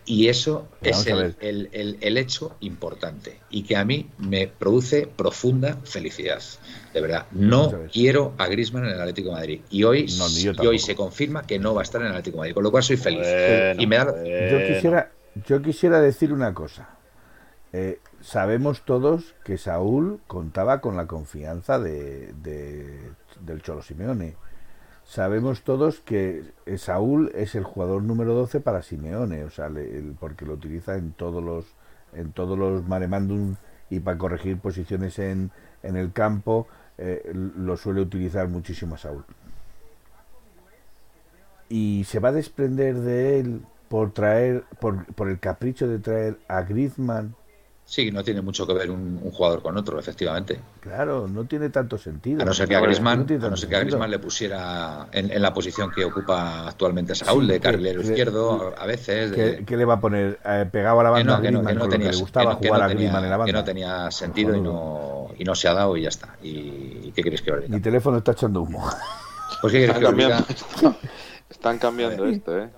Y 0.08 0.28
eso 0.28 0.68
es 0.82 1.04
el, 1.08 1.36
el, 2.00 2.16
hecho 2.16 2.54
importante 2.60 3.40
y 3.50 3.64
que 3.64 3.74
a 3.76 3.84
mí 3.84 4.08
me 4.18 4.46
produce 4.46 5.08
profunda 5.08 5.78
felicidad. 5.82 6.40
De 6.94 7.00
verdad, 7.00 7.26
no 7.32 7.74
quiero 7.92 8.32
a 8.38 8.46
Grisman 8.46 8.84
en 8.84 8.92
el 8.92 9.00
Atlético 9.00 9.30
de 9.30 9.34
Madrid. 9.34 9.60
Y 9.68 9.82
hoy, 9.82 10.06
y 10.08 10.66
hoy 10.66 10.78
se 10.78 10.94
confirma 10.94 11.44
que 11.44 11.58
no 11.58 11.74
va 11.74 11.80
a 11.80 11.84
estar 11.84 12.00
en 12.00 12.06
el 12.06 12.12
Atlético 12.12 12.36
de 12.36 12.40
Madrid, 12.42 12.54
con 12.54 12.62
lo 12.62 12.70
cual 12.70 12.84
soy 12.84 12.96
feliz. 12.96 13.26
y 13.78 13.86
me 13.88 13.96
da... 13.96 14.04
Yo 14.04 14.74
quisiera, 14.74 15.10
yo 15.44 15.62
quisiera 15.62 16.00
decir 16.00 16.32
una 16.32 16.54
cosa. 16.54 16.88
Eh, 17.72 18.00
sabemos 18.20 18.84
todos 18.84 19.34
que 19.44 19.58
Saúl 19.58 20.20
contaba 20.26 20.80
con 20.80 20.96
la 20.96 21.06
confianza 21.06 21.78
de, 21.78 22.32
del 23.40 23.62
Cholo 23.62 23.82
Simeone. 23.82 24.36
Sabemos 25.04 25.62
todos 25.62 26.00
que 26.00 26.44
eh, 26.64 26.78
Saúl 26.78 27.30
es 27.34 27.54
el 27.54 27.64
jugador 27.64 28.02
número 28.02 28.34
12 28.34 28.60
para 28.60 28.82
Simeone, 28.82 29.44
o 29.44 29.50
sea, 29.50 29.70
porque 30.18 30.46
lo 30.46 30.54
utiliza 30.54 30.96
en 30.96 31.12
todos 31.12 31.42
los 31.42 31.66
en 32.12 32.32
todos 32.32 32.58
los 32.58 32.86
maremandum 32.88 33.56
y 33.90 34.00
para 34.00 34.16
corregir 34.16 34.58
posiciones 34.58 35.18
en, 35.18 35.50
en 35.82 35.96
el 35.96 36.12
campo 36.12 36.66
eh, 36.98 37.30
lo 37.34 37.76
suele 37.76 38.00
utilizar 38.00 38.48
muchísimo 38.48 38.96
Saúl. 38.96 39.24
Y 41.68 42.04
se 42.04 42.20
va 42.20 42.30
a 42.30 42.32
desprender 42.32 42.94
de 42.94 43.40
él 43.40 43.62
por 43.88 44.12
traer, 44.12 44.64
por, 44.80 45.06
por 45.14 45.28
el 45.28 45.38
capricho 45.38 45.86
de 45.86 45.98
traer 45.98 46.38
a 46.48 46.62
Griezmann. 46.62 47.34
Sí, 47.88 48.10
no 48.10 48.24
tiene 48.24 48.42
mucho 48.42 48.66
que 48.66 48.74
ver 48.74 48.90
un, 48.90 49.20
jugador 49.30 49.62
con 49.62 49.76
otro, 49.76 50.00
efectivamente. 50.00 50.58
Claro, 50.80 51.28
no 51.28 51.44
tiene 51.44 51.70
tanto 51.70 51.96
sentido. 51.96 52.42
A 52.42 52.44
no 52.44 52.52
ser 52.52 52.68
que 52.68 52.74
a 52.74 52.80
Griezmann, 52.80 53.24
no 53.28 53.56
ser 53.56 53.68
que 53.68 53.76
a 53.76 53.78
Griezmann 53.78 54.10
le 54.10 54.18
pusiera 54.18 55.06
en, 55.12 55.40
la 55.40 55.54
posición 55.54 55.92
que 55.92 56.04
ocupa 56.04 56.66
actualmente 56.66 57.14
Saúl, 57.14 57.46
de 57.46 57.60
carrilero 57.60 58.00
izquierdo, 58.02 58.74
a 58.76 58.86
veces. 58.86 59.30
¿Qué, 59.64 59.76
le 59.76 59.84
va 59.84 59.94
a 59.94 60.00
poner? 60.00 60.40
Eh, 60.44 60.66
pegado 60.70 60.98
a 60.98 61.04
la 61.04 61.10
banda 61.10 61.40
que 61.40 61.52
no, 61.52 61.64
que 61.64 61.74
no, 61.74 61.88
tenía, 61.88 62.10
le 62.10 62.16
gustaba 62.16 62.56
jugar 62.56 62.82
a 62.82 62.88
Griezmann 62.88 63.22
en 63.22 63.30
la 63.30 63.36
banda. 63.36 63.52
Que 63.52 63.56
no 63.56 63.64
tenía 63.64 64.10
sentido 64.10 64.56
y 64.56 64.60
no, 64.60 65.28
y 65.38 65.44
no 65.44 65.54
se 65.54 65.68
ha 65.68 65.72
dado 65.72 65.96
y 65.96 66.02
ya 66.02 66.08
está. 66.08 66.36
¿Y 66.42 67.12
qué 67.12 67.22
queréis 67.22 67.42
que 67.42 67.52
diga? 67.52 67.68
Mi 67.68 67.80
teléfono 67.80 68.18
está 68.18 68.32
echando 68.32 68.62
humo. 68.62 68.84
Pues 69.60 69.72
¿qué 69.72 69.86
queréis 69.86 70.04
que 70.04 70.12
diga? 70.12 70.44
Están 71.48 71.78
cambiando 71.78 72.26
esto, 72.26 72.58
¿eh? 72.58 72.68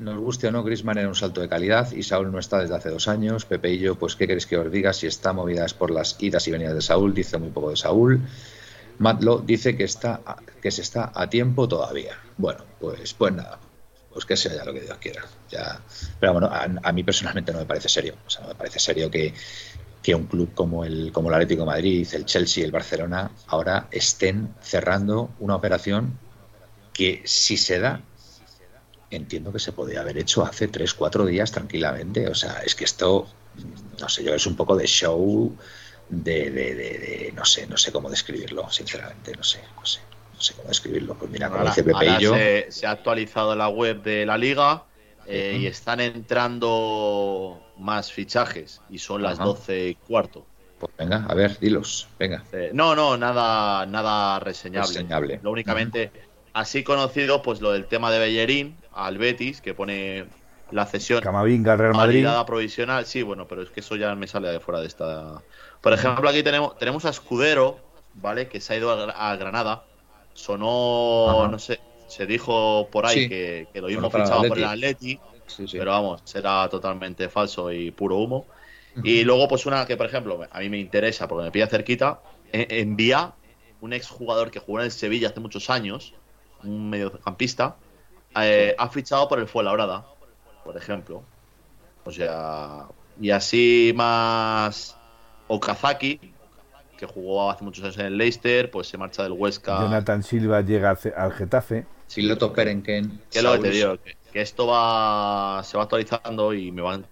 Nos 0.00 0.18
guste 0.18 0.48
o 0.48 0.50
no, 0.50 0.64
Grisman 0.64 0.98
era 0.98 1.08
un 1.08 1.14
salto 1.14 1.40
de 1.40 1.48
calidad 1.48 1.92
y 1.92 2.02
Saúl 2.02 2.32
no 2.32 2.38
está 2.38 2.58
desde 2.58 2.74
hace 2.74 2.88
dos 2.88 3.06
años. 3.08 3.44
Pepe 3.44 3.72
y 3.72 3.78
yo, 3.78 3.94
pues, 3.94 4.16
¿qué 4.16 4.26
queréis 4.26 4.46
que 4.46 4.56
os 4.56 4.70
diga? 4.72 4.92
Si 4.92 5.06
está 5.06 5.32
movida 5.32 5.64
es 5.64 5.74
por 5.74 5.90
las 5.90 6.16
idas 6.20 6.46
y 6.48 6.50
venidas 6.50 6.74
de 6.74 6.82
Saúl, 6.82 7.14
dice 7.14 7.38
muy 7.38 7.50
poco 7.50 7.70
de 7.70 7.76
Saúl. 7.76 8.20
Matlo 8.98 9.38
dice 9.38 9.76
que, 9.76 9.84
está, 9.84 10.20
que 10.60 10.70
se 10.70 10.82
está 10.82 11.12
a 11.14 11.28
tiempo 11.28 11.68
todavía. 11.68 12.18
Bueno, 12.36 12.64
pues, 12.78 13.14
pues 13.14 13.32
nada, 13.32 13.58
pues 14.12 14.24
que 14.24 14.36
sea 14.36 14.54
ya 14.54 14.64
lo 14.64 14.72
que 14.72 14.80
Dios 14.80 14.98
quiera. 14.98 15.22
Ya. 15.50 15.80
Pero 16.18 16.32
bueno, 16.32 16.50
a, 16.50 16.92
mí 16.92 17.02
personalmente 17.02 17.52
no 17.52 17.60
me 17.60 17.66
parece 17.66 17.88
serio. 17.88 18.16
O 18.26 18.30
sea, 18.30 18.42
no 18.42 18.48
me 18.48 18.54
parece 18.54 18.78
serio 18.78 19.10
que, 19.10 19.32
que 20.02 20.14
un 20.14 20.26
club 20.26 20.52
como 20.54 20.84
el, 20.84 21.12
como 21.12 21.28
el 21.28 21.34
Atlético 21.34 21.64
Madrid, 21.64 22.06
el 22.12 22.24
Chelsea, 22.24 22.64
el 22.64 22.72
Barcelona, 22.72 23.30
ahora 23.46 23.88
estén 23.90 24.54
cerrando 24.60 25.30
una 25.38 25.56
operación 25.56 26.18
que 26.92 27.22
si 27.24 27.56
se 27.56 27.78
da 27.78 28.02
entiendo 29.10 29.52
que 29.52 29.58
se 29.58 29.72
podía 29.72 30.00
haber 30.00 30.18
hecho 30.18 30.44
hace 30.44 30.68
3, 30.68 30.94
4 30.94 31.26
días 31.26 31.50
tranquilamente. 31.50 32.28
O 32.28 32.34
sea, 32.34 32.60
es 32.64 32.74
que 32.74 32.84
esto, 32.84 33.26
no 34.00 34.08
sé 34.08 34.24
yo, 34.24 34.34
es 34.34 34.46
un 34.46 34.56
poco 34.56 34.76
de 34.76 34.86
show 34.86 35.52
de, 36.08 36.50
de, 36.50 36.74
de, 36.74 37.32
no 37.34 37.44
sé, 37.44 37.66
no 37.66 37.76
sé 37.76 37.92
cómo 37.92 38.10
describirlo, 38.10 38.68
sinceramente, 38.70 39.32
no 39.36 39.44
sé, 39.44 39.60
no 39.76 39.86
sé, 39.86 40.00
no 40.34 40.40
sé 40.40 40.54
cómo 40.54 40.68
describirlo. 40.68 41.14
Pues 41.14 41.30
mira, 41.30 41.48
como 41.48 41.64
dice 41.64 41.84
Pepe 41.84 42.16
y 42.18 42.22
yo. 42.22 42.34
Se, 42.34 42.86
ha 42.86 42.90
actualizado 42.90 43.54
la 43.54 43.68
web 43.68 44.02
de 44.02 44.26
la 44.26 44.36
liga 44.36 44.84
eh, 45.26 45.58
y 45.60 45.66
están 45.66 46.00
entrando 46.00 47.62
más 47.78 48.12
fichajes 48.12 48.80
y 48.90 48.98
son 48.98 49.22
las 49.22 49.38
12 49.38 49.88
y 49.88 49.94
cuarto. 49.94 50.46
Pues 50.78 50.92
venga, 50.96 51.26
a 51.28 51.34
ver, 51.34 51.58
dilos, 51.58 52.08
venga. 52.18 52.42
Eh, 52.52 52.70
no, 52.72 52.96
no, 52.96 53.16
nada, 53.16 53.84
nada 53.86 54.40
reseñable. 54.40 54.88
reseñable. 54.88 55.40
Lo 55.42 55.50
únicamente, 55.50 56.10
así 56.54 56.82
conocido, 56.82 57.42
pues 57.42 57.60
lo 57.60 57.72
del 57.72 57.86
tema 57.86 58.10
de 58.10 58.18
Bellerín 58.18 58.79
al 58.92 59.18
Betis, 59.18 59.60
que 59.60 59.74
pone 59.74 60.26
la 60.70 60.86
cesión. 60.86 61.20
Camavinga, 61.20 61.76
Real 61.76 61.94
Madrid. 61.94 62.26
provisional, 62.46 63.06
sí, 63.06 63.22
bueno, 63.22 63.46
pero 63.46 63.62
es 63.62 63.70
que 63.70 63.80
eso 63.80 63.96
ya 63.96 64.14
me 64.14 64.26
sale 64.26 64.48
de 64.48 64.60
fuera 64.60 64.80
de 64.80 64.86
esta. 64.86 65.42
Por 65.80 65.92
ejemplo, 65.92 66.28
aquí 66.28 66.42
tenemos, 66.42 66.78
tenemos 66.78 67.04
a 67.04 67.10
Escudero, 67.10 67.78
¿vale? 68.14 68.48
Que 68.48 68.60
se 68.60 68.74
ha 68.74 68.76
ido 68.76 68.92
a, 68.92 69.36
Granada. 69.36 69.84
Sonó, 70.34 71.48
no 71.50 71.58
sé, 71.58 71.80
se 72.06 72.26
dijo 72.26 72.88
por 72.90 73.06
ahí 73.06 73.28
que, 73.28 73.66
lo 73.74 73.88
mismo 73.88 74.10
fichado 74.10 74.42
por 74.48 74.58
el 74.58 74.64
Atleti. 74.64 75.18
Pero 75.72 75.90
vamos, 75.90 76.22
será 76.24 76.68
totalmente 76.68 77.28
falso 77.28 77.72
y 77.72 77.90
puro 77.90 78.16
humo. 78.16 78.46
Y 79.02 79.24
luego, 79.24 79.48
pues 79.48 79.66
una 79.66 79.86
que, 79.86 79.96
por 79.96 80.06
ejemplo, 80.06 80.40
a 80.50 80.60
mí 80.60 80.68
me 80.68 80.78
interesa 80.78 81.28
porque 81.28 81.44
me 81.44 81.50
pilla 81.50 81.66
cerquita, 81.66 82.20
e, 82.52 82.66
envía 82.80 83.32
un 83.80 83.92
exjugador 83.92 84.50
que 84.50 84.58
jugó 84.58 84.80
en 84.80 84.86
el 84.86 84.90
Sevilla 84.90 85.28
hace 85.28 85.40
muchos 85.40 85.70
años, 85.70 86.14
un 86.62 86.90
mediocampista, 86.90 87.76
eh, 88.36 88.74
ha 88.78 88.88
fichado 88.88 89.28
por 89.28 89.38
el 89.38 89.46
Fuenlabrada, 89.46 90.06
por 90.64 90.76
ejemplo. 90.76 91.22
O 92.04 92.10
sea, 92.10 92.86
y 93.20 93.30
así 93.30 93.92
más 93.94 94.96
Okazaki, 95.48 96.20
que 96.96 97.06
jugó 97.06 97.50
hace 97.50 97.64
muchos 97.64 97.84
años 97.84 97.98
en 97.98 98.06
el 98.06 98.18
Leicester, 98.18 98.70
pues 98.70 98.88
se 98.88 98.98
marcha 98.98 99.22
del 99.22 99.32
Huesca. 99.32 99.80
Jonathan 99.80 100.22
Silva 100.22 100.60
llega 100.60 100.96
al 101.16 101.32
Getafe. 101.32 101.86
Siloto 102.06 102.52
Perenken. 102.52 103.20
Que 103.30 103.42
lo 103.42 103.52
que 103.52 103.58
te 103.58 103.70
digo, 103.70 103.98
que, 104.32 104.40
esto 104.40 104.66
va 104.66 105.62
se 105.64 105.76
va 105.76 105.84
actualizando 105.84 106.52
y 106.54 106.72
me 106.72 106.82
van 106.82 107.06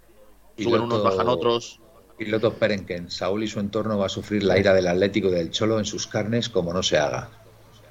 suben 0.59 0.83
unos, 0.83 1.03
bajan 1.03 1.29
otros. 1.29 1.81
Piloto 2.17 2.53
Perenken, 2.55 3.11
Saúl 3.11 3.45
y 3.45 3.49
su 3.49 3.61
entorno 3.61 3.97
va 3.97 4.07
a 4.07 4.09
sufrir 4.09 4.43
la 4.43 4.59
ira 4.59 4.75
del 4.75 4.89
Atlético 4.89 5.31
del 5.31 5.51
Cholo 5.51 5.79
en 5.79 5.85
sus 5.85 6.09
carnes 6.09 6.49
como 6.49 6.73
no 6.73 6.83
se 6.83 6.99
haga. 6.99 7.31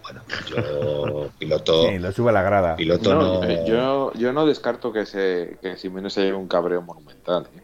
Bueno, 0.08 0.22
yo 0.50 1.30
piloto. 1.38 1.88
Sí, 1.90 2.00
lo 2.00 2.12
sube 2.12 2.30
a 2.30 2.34
la 2.34 2.42
grada. 2.42 2.76
Piloto 2.76 3.14
no, 3.14 3.66
Yo, 3.66 4.14
yo 4.14 4.34
no 4.34 4.46
descarto 4.46 4.94
que, 4.94 5.06
se, 5.06 5.58
que 5.62 5.78
Simeone 5.78 6.10
se 6.10 6.22
lleve 6.22 6.38
un 6.38 6.48
cabreo 6.48 6.82
monumental. 6.82 7.48
¿eh? 7.56 7.62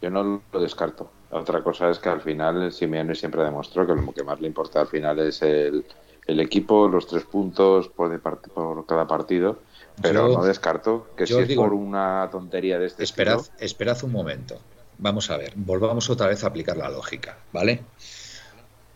Yo 0.00 0.10
no 0.10 0.42
lo 0.52 0.60
descarto. 0.60 1.10
Otra 1.30 1.62
cosa 1.62 1.90
es 1.90 1.98
que 1.98 2.08
al 2.08 2.20
final 2.20 2.72
Simeone 2.72 3.14
siempre 3.14 3.42
demostró 3.42 3.86
que 3.86 3.94
lo 3.94 4.12
que 4.12 4.22
más 4.22 4.40
le 4.40 4.46
importa 4.46 4.80
al 4.80 4.86
final 4.86 5.18
es 5.18 5.42
el, 5.42 5.84
equipo, 6.26 6.88
los 6.88 7.06
tres 7.06 7.24
puntos 7.24 7.88
por, 7.88 8.08
de 8.08 8.18
por 8.18 8.86
cada 8.86 9.06
partido. 9.06 9.58
Pero 10.00 10.28
no 10.28 10.44
descarto 10.44 11.08
que 11.16 11.26
si 11.26 11.36
es 11.36 11.56
por 11.56 11.72
una 11.72 12.28
tontería 12.30 12.78
de 12.78 12.86
este 12.86 13.02
esperad, 13.02 13.40
Esperad 13.58 14.02
un 14.04 14.12
momento. 14.12 14.58
Vamos 14.98 15.30
a 15.30 15.36
ver, 15.36 15.52
volvamos 15.56 16.08
otra 16.10 16.28
vez 16.28 16.44
a 16.44 16.48
aplicar 16.48 16.76
la 16.76 16.88
lógica, 16.88 17.38
¿vale? 17.52 17.82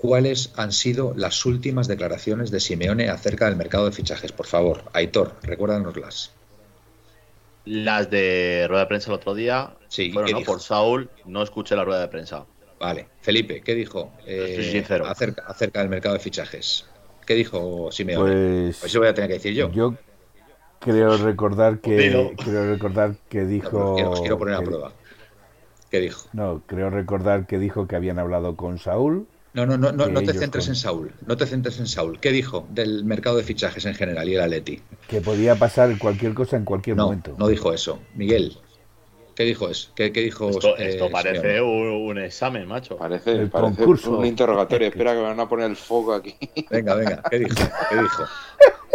¿Cuáles 0.02 0.52
han 0.56 0.72
sido 0.72 1.14
las 1.16 1.46
últimas 1.46 1.86
declaraciones 1.86 2.50
de 2.50 2.58
Simeone 2.58 3.08
acerca 3.08 3.44
del 3.44 3.54
mercado 3.54 3.84
de 3.84 3.92
fichajes? 3.92 4.32
Por 4.32 4.46
favor, 4.46 4.82
Aitor, 4.94 5.36
recuérdanoslas. 5.44 6.32
Las 7.66 8.10
de 8.10 8.66
rueda 8.68 8.82
de 8.82 8.88
prensa 8.88 9.10
el 9.10 9.14
otro 9.14 9.32
día. 9.32 9.76
Sí, 9.86 10.10
bueno, 10.12 10.40
no, 10.40 10.44
por 10.44 10.60
Saúl, 10.60 11.08
no 11.24 11.44
escuché 11.44 11.76
la 11.76 11.84
rueda 11.84 12.00
de 12.00 12.08
prensa. 12.08 12.44
Vale. 12.80 13.06
Felipe, 13.20 13.60
¿qué 13.60 13.76
dijo 13.76 14.12
eh, 14.26 14.68
sincero. 14.72 15.06
Acerca, 15.06 15.44
acerca, 15.46 15.78
del 15.78 15.88
mercado 15.88 16.14
de 16.14 16.20
fichajes? 16.20 16.84
¿Qué 17.24 17.36
dijo 17.36 17.92
Simeone? 17.92 18.24
Pues, 18.24 18.78
pues 18.80 18.90
eso 18.90 18.98
voy 18.98 19.06
a 19.06 19.14
tener 19.14 19.28
que 19.30 19.34
decir 19.34 19.54
yo. 19.54 19.70
Yo 19.70 19.94
creo 20.80 21.16
recordar 21.16 21.78
que, 21.78 22.34
creo 22.44 22.72
recordar 22.72 23.14
que 23.28 23.44
dijo. 23.44 23.94
os 23.94 24.20
quiero 24.20 24.36
poner 24.36 24.56
a 24.56 24.62
prueba. 24.62 24.92
¿Qué 25.92 26.00
dijo? 26.00 26.28
No, 26.32 26.60
creo 26.66 26.90
recordar 26.90 27.46
que 27.46 27.60
dijo 27.60 27.86
que 27.86 27.94
habían 27.94 28.18
hablado 28.18 28.56
con 28.56 28.80
Saúl 28.80 29.28
no, 29.54 29.66
no, 29.66 29.76
no, 29.76 30.06
no, 30.06 30.22
te 30.22 30.32
centres 30.32 30.68
en 30.68 30.74
Saúl. 30.74 31.12
No 31.26 31.36
te 31.36 31.46
centres 31.46 31.78
en 31.78 31.86
Saúl. 31.86 32.18
¿Qué 32.20 32.32
dijo 32.32 32.66
del 32.70 33.04
mercado 33.04 33.36
de 33.36 33.42
fichajes 33.42 33.84
en 33.84 33.94
general 33.94 34.26
y 34.26 34.34
el 34.34 34.40
Atleti? 34.40 34.80
Que 35.08 35.20
podía 35.20 35.56
pasar 35.56 35.98
cualquier 35.98 36.32
cosa 36.32 36.56
en 36.56 36.64
cualquier 36.64 36.96
momento. 36.96 37.34
No 37.38 37.48
dijo 37.48 37.70
eso. 37.72 37.98
Miguel, 38.14 38.56
¿qué 39.34 39.44
dijo 39.44 39.68
eso? 39.68 39.90
¿Qué, 39.94 40.10
dijo? 40.10 40.48
Esto, 40.48 40.74
eh, 40.78 41.06
parece 41.12 41.60
un, 41.60 42.16
examen, 42.18 42.66
macho. 42.66 42.96
Parece, 42.96 43.50
concurso. 43.50 44.16
un 44.16 44.24
interrogatorio. 44.24 44.88
Espera 44.88 45.12
que 45.12 45.18
me 45.18 45.24
van 45.24 45.40
a 45.40 45.48
poner 45.48 45.66
el 45.66 45.76
foco 45.76 46.14
aquí. 46.14 46.34
Venga, 46.70 46.94
venga. 46.94 47.22
¿Qué 47.30 47.40
dijo? 47.40 47.54
¿Qué 47.90 47.96
dijo? 47.96 48.24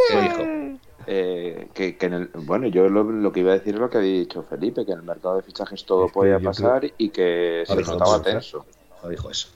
¿Qué 0.09 0.21
dijo? 0.21 0.43
Eh, 1.09 1.69
que, 1.73 1.95
en 2.01 2.13
el, 2.13 2.27
bueno, 2.33 2.67
yo 2.67 2.89
lo, 2.89 3.31
que 3.31 3.39
iba 3.39 3.51
a 3.51 3.53
decir 3.53 3.75
es 3.75 3.79
lo 3.79 3.89
que 3.89 3.97
había 3.97 4.11
dicho 4.11 4.43
Felipe, 4.43 4.85
que 4.85 4.91
en 4.91 4.97
el 4.97 5.05
mercado 5.05 5.37
de 5.37 5.41
fichajes 5.41 5.85
todo 5.85 6.09
podía 6.09 6.37
pasar 6.37 6.91
y 6.97 7.07
que 7.07 7.63
se 7.65 7.75
notaba 7.77 8.21
tenso. 8.21 8.65
No 9.01 9.07
dijo 9.07 9.31
eso 9.31 9.47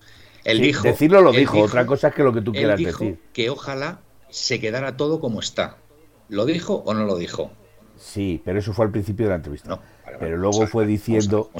dijo, 0.45 0.83
decirlo 0.83 1.21
lo 1.21 1.31
dijo, 1.31 1.59
otra 1.59 1.85
cosa 1.85 2.09
es 2.09 2.15
que 2.15 2.23
lo 2.23 2.33
que 2.33 2.41
tú 2.41 2.51
quieras 2.51 2.79
decir. 2.79 3.19
Que 3.33 3.49
ojalá 3.49 4.01
se 4.29 4.59
quedara 4.59 4.97
todo 4.97 5.19
como 5.19 5.39
está. 5.39 5.77
¿Lo 6.29 6.45
dijo 6.45 6.75
o 6.85 6.93
no 6.93 7.05
lo 7.05 7.17
dijo? 7.17 7.51
Sí, 7.97 8.41
pero 8.43 8.59
eso 8.59 8.73
fue 8.73 8.85
al 8.85 8.91
principio 8.91 9.25
de 9.25 9.29
la 9.29 9.35
entrevista. 9.35 9.79
pero 10.19 10.37
luego 10.37 10.65
fue 10.65 10.87
diciendo, 10.87 11.51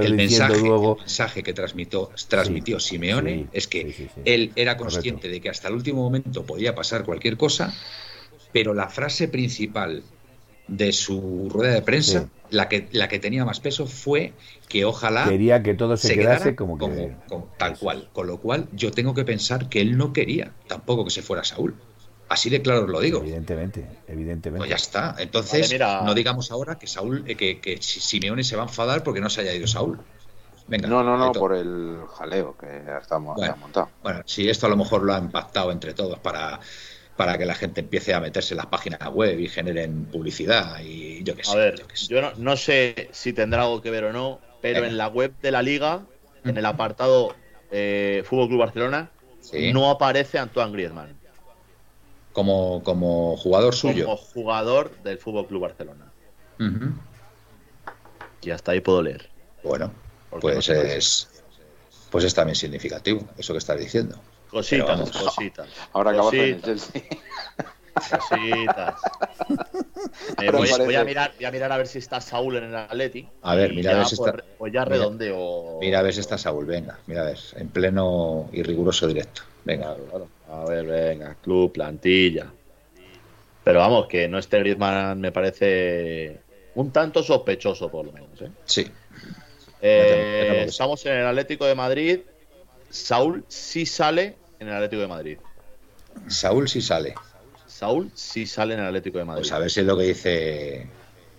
el 0.00 0.14
mensaje, 0.14 0.60
luego... 0.60 0.96
mensaje 0.96 1.42
que 1.42 1.52
transmitió, 1.52 2.10
transmitió 2.28 2.80
Simeone 2.80 3.48
es 3.52 3.68
que 3.68 4.08
él 4.24 4.52
era 4.56 4.76
consciente 4.76 5.28
de 5.28 5.40
que 5.40 5.50
hasta 5.50 5.68
el 5.68 5.74
último 5.74 6.02
momento 6.02 6.44
podía 6.44 6.74
pasar 6.74 7.04
cualquier 7.04 7.36
cosa, 7.36 7.74
pero 8.52 8.72
la 8.72 8.88
frase 8.88 9.28
principal 9.28 10.02
de 10.68 10.92
su 10.92 11.48
rueda 11.48 11.74
de 11.74 11.82
prensa, 11.82 12.28
la, 12.50 12.68
que, 12.68 12.88
la 12.92 13.08
que 13.08 13.18
tenía 13.18 13.44
más 13.44 13.60
peso 13.60 13.86
fue 13.86 14.32
que 14.68 14.84
ojalá 14.84 15.28
quería 15.28 15.62
que 15.62 15.74
todo 15.74 15.96
se, 15.96 16.14
quedase 16.14 16.56
como, 16.56 16.78
tal 17.56 17.78
cual. 17.78 18.08
Con 18.12 18.26
lo 18.26 18.38
cual 18.38 18.68
yo 18.72 18.90
tengo 18.90 19.14
que 19.14 19.24
pensar 19.24 19.68
que 19.68 19.80
él 19.80 19.96
no 19.96 20.12
quería 20.12 20.52
tampoco 20.66 21.04
que 21.04 21.10
se 21.10 21.22
fuera 21.22 21.44
Saúl. 21.44 21.74
Así 22.28 22.50
de 22.50 22.60
claro 22.60 22.84
os 22.84 22.90
lo 22.90 23.00
digo. 23.00 23.20
Evidentemente, 23.20 23.86
evidentemente. 24.08 24.58
Pues 24.58 24.70
ya 24.70 24.76
está. 24.76 25.14
Entonces, 25.18 25.78
no 25.78 26.12
digamos 26.14 26.50
ahora 26.50 26.76
que 26.76 26.88
Saúl, 26.88 27.22
eh, 27.28 27.36
que, 27.36 27.60
que 27.60 27.80
Simeone 27.80 28.42
se 28.42 28.56
va 28.56 28.62
a 28.62 28.66
enfadar 28.66 29.04
porque 29.04 29.20
no 29.20 29.30
se 29.30 29.42
haya 29.42 29.54
ido 29.54 29.68
Saúl. 29.68 30.00
Venga, 30.68 30.88
no, 30.88 31.04
no, 31.04 31.16
no, 31.16 31.30
por 31.30 31.54
el 31.54 31.98
jaleo 32.08 32.56
que 32.58 32.82
estamos 33.00 33.38
montado. 33.60 33.88
Bueno, 34.02 34.22
si 34.26 34.48
esto 34.48 34.66
a 34.66 34.68
lo 34.68 34.76
mejor 34.76 35.04
lo 35.04 35.14
ha 35.14 35.18
impactado 35.18 35.70
entre 35.70 35.94
todos 35.94 36.18
para 36.18 36.58
para 37.16 37.38
que 37.38 37.46
la 37.46 37.54
gente 37.54 37.80
empiece 37.80 38.14
a 38.14 38.20
meterse 38.20 38.54
en 38.54 38.58
las 38.58 38.66
páginas 38.66 39.00
web 39.12 39.38
y 39.40 39.48
generen 39.48 40.04
publicidad 40.06 40.80
y 40.82 41.24
yo 41.24 41.34
qué 41.34 41.44
sé. 41.44 41.52
A 41.52 41.54
ver, 41.54 41.82
yo, 42.08 42.32
no, 42.36 42.56
sé 42.56 43.08
si 43.12 43.32
tendrá 43.32 43.62
algo 43.62 43.80
que 43.80 43.90
ver 43.90 44.04
o 44.04 44.12
no, 44.12 44.40
pero 44.60 44.84
en 44.84 44.96
la 44.96 45.08
web 45.08 45.32
de 45.40 45.50
la 45.50 45.62
liga, 45.62 46.04
en 46.44 46.56
el 46.56 46.66
apartado 46.66 47.34
eh, 47.70 48.22
Fútbol 48.26 48.48
Club 48.48 48.60
Barcelona, 48.60 49.10
no 49.72 49.90
aparece 49.90 50.38
Antoine 50.38 50.72
Griezmann. 50.72 51.16
Como, 52.32 52.82
como 52.82 53.36
jugador 53.38 53.74
suyo. 53.74 54.04
Como 54.04 54.16
jugador 54.18 54.94
del 55.02 55.16
Fútbol 55.16 55.46
Club 55.46 55.62
Barcelona. 55.62 56.12
Y 58.42 58.50
hasta 58.50 58.72
ahí 58.72 58.80
puedo 58.80 59.02
leer. 59.02 59.30
Bueno, 59.62 59.90
pues 60.40 60.68
es, 60.68 61.28
pues 62.10 62.24
es 62.24 62.34
también 62.34 62.54
significativo 62.54 63.26
eso 63.38 63.54
que 63.54 63.58
estás 63.58 63.78
diciendo. 63.78 64.20
Cositas, 64.50 65.10
cositas. 65.10 65.68
Ahora 65.92 66.10
acabas 66.12 66.34
en 66.34 66.40
el 66.40 66.62
Chelsea. 66.62 67.02
Cositas. 67.94 68.94
Eh, 70.40 70.50
voy, 70.50 70.68
a 70.94 71.04
mirar, 71.04 71.32
voy 71.36 71.44
a 71.44 71.50
mirar 71.50 71.72
a 71.72 71.76
ver 71.76 71.86
si 71.86 71.98
está 71.98 72.20
Saúl 72.20 72.56
en 72.56 72.64
el 72.64 72.74
Atleti. 72.74 73.26
A 73.42 73.54
ver, 73.54 73.74
mira 73.74 73.92
a 73.92 73.98
ver 73.98 74.06
si 74.06 74.14
está. 74.14 74.34
Pues 74.56 74.72
ya 74.72 74.84
redondeo. 74.84 75.78
Mira 75.80 75.98
a 75.98 76.02
ver 76.02 76.14
si 76.14 76.20
está 76.20 76.38
Saúl, 76.38 76.64
venga, 76.64 76.98
mira 77.06 77.22
a 77.22 77.24
ver, 77.24 77.38
en 77.56 77.68
pleno 77.68 78.48
y 78.52 78.62
riguroso 78.62 79.06
directo. 79.06 79.42
Venga. 79.64 79.96
A 80.48 80.64
ver, 80.64 80.86
venga, 80.86 81.36
club, 81.42 81.72
plantilla. 81.72 82.46
Pero 83.64 83.80
vamos, 83.80 84.06
que 84.06 84.28
no 84.28 84.38
esté 84.38 84.60
Griezmann 84.60 85.20
me 85.20 85.32
parece 85.32 86.40
un 86.76 86.92
tanto 86.92 87.22
sospechoso, 87.22 87.90
por 87.90 88.06
lo 88.06 88.12
menos. 88.12 88.40
¿eh? 88.40 88.50
Sí. 88.64 88.86
Eh, 89.82 90.64
estamos 90.68 91.04
en 91.06 91.16
el 91.16 91.26
Atlético 91.26 91.66
de 91.66 91.74
Madrid 91.74 92.20
Saúl 92.96 93.44
sí 93.48 93.86
sale 93.86 94.36
en 94.58 94.68
el 94.68 94.74
Atlético 94.74 95.02
de 95.02 95.08
Madrid. 95.08 95.38
Saúl 96.28 96.68
sí 96.68 96.80
sale. 96.80 97.14
Saúl 97.66 98.10
sí 98.14 98.46
sale 98.46 98.74
en 98.74 98.80
el 98.80 98.86
Atlético 98.86 99.18
de 99.18 99.24
Madrid. 99.24 99.42
Pues 99.42 99.52
a 99.52 99.58
ver 99.58 99.70
si 99.70 99.80
es 99.80 99.86
lo 99.86 99.96
que 99.96 100.04
dice 100.04 100.86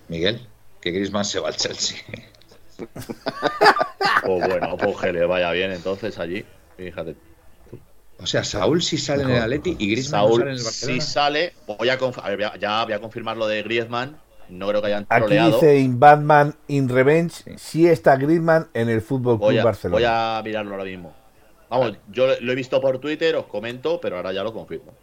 Miguel, 0.07 0.47
que 0.79 0.91
Griezmann 0.91 1.25
se 1.25 1.39
va 1.39 1.49
al 1.49 1.55
Chelsea. 1.55 1.97
pues 2.77 4.47
bueno, 4.47 4.77
pues 4.77 4.97
que 4.97 5.13
le 5.13 5.25
vaya 5.25 5.51
bien 5.51 5.71
entonces 5.71 6.17
allí. 6.19 6.45
Fíjate. 6.77 7.15
O 8.19 8.25
sea, 8.25 8.43
Saúl 8.43 8.81
sí 8.81 8.97
sale 8.97 9.23
en 9.23 9.31
el 9.31 9.41
Atlético 9.41 9.77
y 9.79 9.91
Griezmann 9.91 10.21
Saúl 10.21 10.39
sale 10.39 10.51
en 10.51 10.57
el 10.57 10.63
Barcelona. 10.63 11.01
Sí 11.01 11.07
sale. 11.07 11.53
Voy 11.65 11.89
a, 11.89 12.57
ya 12.57 12.83
voy 12.83 12.93
a 12.93 12.99
confirmar 12.99 13.37
lo 13.37 13.47
de 13.47 13.63
Griezmann, 13.63 14.17
no 14.49 14.67
creo 14.67 14.81
que 14.81 14.87
hayan 14.87 15.07
Aquí 15.09 15.37
dice 15.37 15.77
in 15.79 15.99
Batman 15.99 16.55
in 16.67 16.87
Revenge, 16.87 17.57
sí. 17.57 17.87
está 17.87 18.15
Griezmann 18.15 18.67
en 18.73 18.89
el 18.89 19.01
Fútbol 19.01 19.39
Club 19.39 19.63
Barcelona. 19.63 19.97
Voy 19.97 20.05
a 20.05 20.41
mirarlo 20.43 20.71
ahora 20.71 20.85
mismo. 20.85 21.13
Vamos, 21.69 21.97
yo 22.11 22.27
lo 22.39 22.51
he 22.51 22.55
visto 22.55 22.79
por 22.79 22.99
Twitter, 22.99 23.35
os 23.35 23.45
comento, 23.45 23.99
pero 23.99 24.17
ahora 24.17 24.31
ya 24.31 24.43
lo 24.43 24.53
confirmo. 24.53 24.93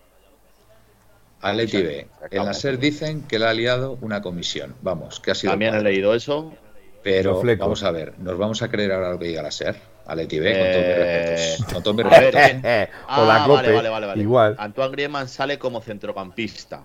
Atleti 1.40 1.82
B. 1.82 2.06
En 2.30 2.44
la 2.46 2.54
SER 2.54 2.78
dicen 2.78 3.22
que 3.22 3.38
le 3.38 3.46
ha 3.46 3.52
liado 3.52 3.98
una 4.00 4.22
comisión. 4.22 4.74
Vamos, 4.80 5.20
que 5.20 5.30
ha 5.30 5.34
sido. 5.34 5.52
También 5.52 5.74
he 5.74 5.82
leído 5.82 6.14
eso. 6.14 6.54
Pero 7.02 7.42
vamos 7.58 7.82
a 7.82 7.90
ver, 7.90 8.18
¿nos 8.18 8.38
vamos 8.38 8.62
a 8.62 8.70
creer 8.70 8.92
ahora 8.92 9.10
lo 9.10 9.18
que 9.18 9.26
diga 9.26 9.42
la 9.42 9.50
SER? 9.50 9.76
Atleti 10.06 10.38
B, 10.38 10.52
con 10.52 10.72
todos 10.72 10.86
mis 10.86 10.96
respetos. 10.96 11.72
Con 11.72 11.82
todos 11.82 11.96
mis 11.96 12.06
respetos. 12.06 12.40
o 13.08 13.24
la 13.26 13.36
ah, 13.44 13.46
vale, 13.46 13.72
vale, 13.72 14.06
vale, 14.06 14.22
Igual. 14.22 14.56
Antoine 14.58 14.92
Griezmann 14.92 15.28
sale 15.28 15.58
como 15.58 15.82
centrocampista. 15.82 16.82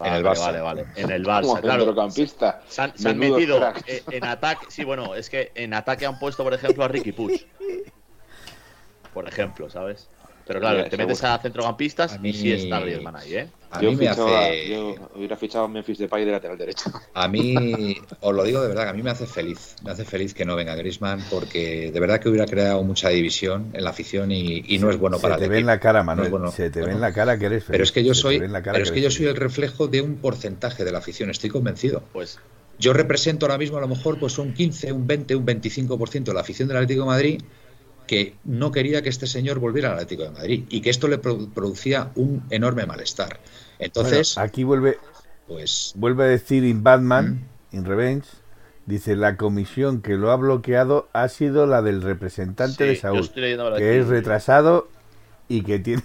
en 0.00 0.14
el 0.14 0.24
Barça. 0.24 0.46
Vale, 0.46 0.60
vale. 0.60 0.86
En 0.96 1.10
el 1.10 1.24
Barça, 1.24 1.60
claro. 1.60 1.84
Centrocampista. 1.84 2.62
Se 2.68 2.80
han, 2.80 3.18
metido 3.18 3.60
en, 4.10 4.24
ataque. 4.24 4.66
Sí, 4.70 4.84
bueno, 4.84 5.14
es 5.14 5.28
que 5.28 5.52
en 5.54 5.74
ataque 5.74 6.06
han 6.06 6.18
puesto, 6.18 6.42
por 6.42 6.54
ejemplo, 6.54 6.84
a 6.84 6.88
Ricky 6.88 7.12
Puig. 7.12 7.46
Por 9.16 9.26
ejemplo, 9.26 9.70
¿sabes? 9.70 10.10
Pero 10.46 10.60
claro, 10.60 10.84
te 10.90 10.96
metes 10.98 11.24
a 11.24 11.38
centrocampistas 11.38 12.20
y 12.22 12.34
sí 12.34 12.52
está 12.52 12.80
Griezmann 12.80 13.16
ahí, 13.16 13.34
¿eh? 13.34 13.48
A 13.70 13.80
yo 13.80 13.92
mí 13.92 13.96
me 13.96 14.08
hace... 14.08 14.68
Yo 14.68 14.94
hubiera 15.14 15.38
fichado 15.38 15.64
a 15.64 15.68
Memphis 15.68 15.96
Depay 15.96 16.26
de 16.26 16.32
lateral 16.32 16.58
derecho. 16.58 16.92
A 17.14 17.26
mí, 17.26 17.96
os 18.20 18.34
lo 18.34 18.44
digo 18.44 18.60
de 18.60 18.68
verdad, 18.68 18.84
que 18.84 18.90
a 18.90 18.92
mí 18.92 19.02
me 19.02 19.08
hace 19.08 19.26
feliz. 19.26 19.74
Me 19.82 19.90
hace 19.90 20.04
feliz 20.04 20.34
que 20.34 20.44
no 20.44 20.54
venga 20.54 20.76
Griezmann 20.76 21.24
porque 21.30 21.90
de 21.90 21.98
verdad 21.98 22.20
que 22.20 22.28
hubiera 22.28 22.44
creado 22.44 22.82
mucha 22.82 23.08
división 23.08 23.70
en 23.72 23.84
la 23.84 23.90
afición 23.90 24.30
y, 24.32 24.60
no 24.78 24.90
es 24.90 24.98
bueno 24.98 25.18
para 25.18 25.36
Se 25.36 25.44
te 25.44 25.48
ve 25.48 25.60
en 25.60 25.66
la 25.66 25.80
cara, 25.80 26.02
Manuel. 26.02 26.30
se 26.52 26.68
te 26.68 26.82
ve 26.82 26.92
en 26.92 27.00
la 27.00 27.14
cara 27.14 27.38
que 27.38 27.46
eres 27.46 27.64
feliz. 27.64 27.72
Pero 27.72 27.84
es 27.84 27.92
que 27.92 28.04
yo 28.04 28.12
soy, 28.12 28.38
pero 28.38 28.82
es 28.82 28.92
que 28.92 29.00
yo 29.00 29.10
soy 29.10 29.24
el 29.24 29.36
reflejo 29.36 29.88
de 29.88 30.02
un 30.02 30.16
porcentaje 30.16 30.84
de 30.84 30.92
la 30.92 30.98
afición, 30.98 31.30
estoy 31.30 31.48
convencido. 31.48 32.02
Pues 32.12 32.38
yo 32.78 32.92
represento 32.92 33.46
ahora 33.46 33.56
mismo 33.56 33.78
a 33.78 33.80
lo 33.80 33.88
mejor 33.88 34.18
pues 34.18 34.36
un 34.36 34.52
15, 34.52 34.92
un 34.92 35.06
20, 35.06 35.36
un 35.36 35.46
25% 35.46 36.24
de 36.24 36.34
la 36.34 36.40
afición 36.40 36.68
del 36.68 36.76
Atlético 36.76 37.00
de 37.00 37.06
Madrid 37.06 37.42
que 38.06 38.34
no 38.44 38.72
quería 38.72 39.02
que 39.02 39.08
este 39.08 39.26
señor 39.26 39.58
volviera 39.58 39.88
al 39.88 39.94
Atlético 39.94 40.24
de 40.24 40.30
Madrid 40.30 40.64
y 40.68 40.80
que 40.80 40.90
esto 40.90 41.08
le 41.08 41.18
producía 41.18 42.10
un 42.14 42.42
enorme 42.50 42.86
malestar. 42.86 43.40
Entonces, 43.78 44.38
aquí 44.38 44.64
vuelve, 44.64 44.98
pues, 45.46 45.92
vuelve 45.96 46.24
a 46.24 46.26
decir 46.28 46.64
in 46.64 46.82
Batman, 46.82 47.46
in 47.72 47.84
Revenge, 47.84 48.26
dice 48.86 49.16
la 49.16 49.36
comisión 49.36 50.00
que 50.00 50.14
lo 50.14 50.30
ha 50.30 50.36
bloqueado 50.36 51.08
ha 51.12 51.28
sido 51.28 51.66
la 51.66 51.82
del 51.82 52.02
representante 52.02 52.84
de 52.84 52.96
Saúl, 52.96 53.28
que 53.32 53.98
es 53.98 54.06
retrasado 54.06 54.88
y 55.48 55.62
que 55.62 55.78
tiene 55.78 56.02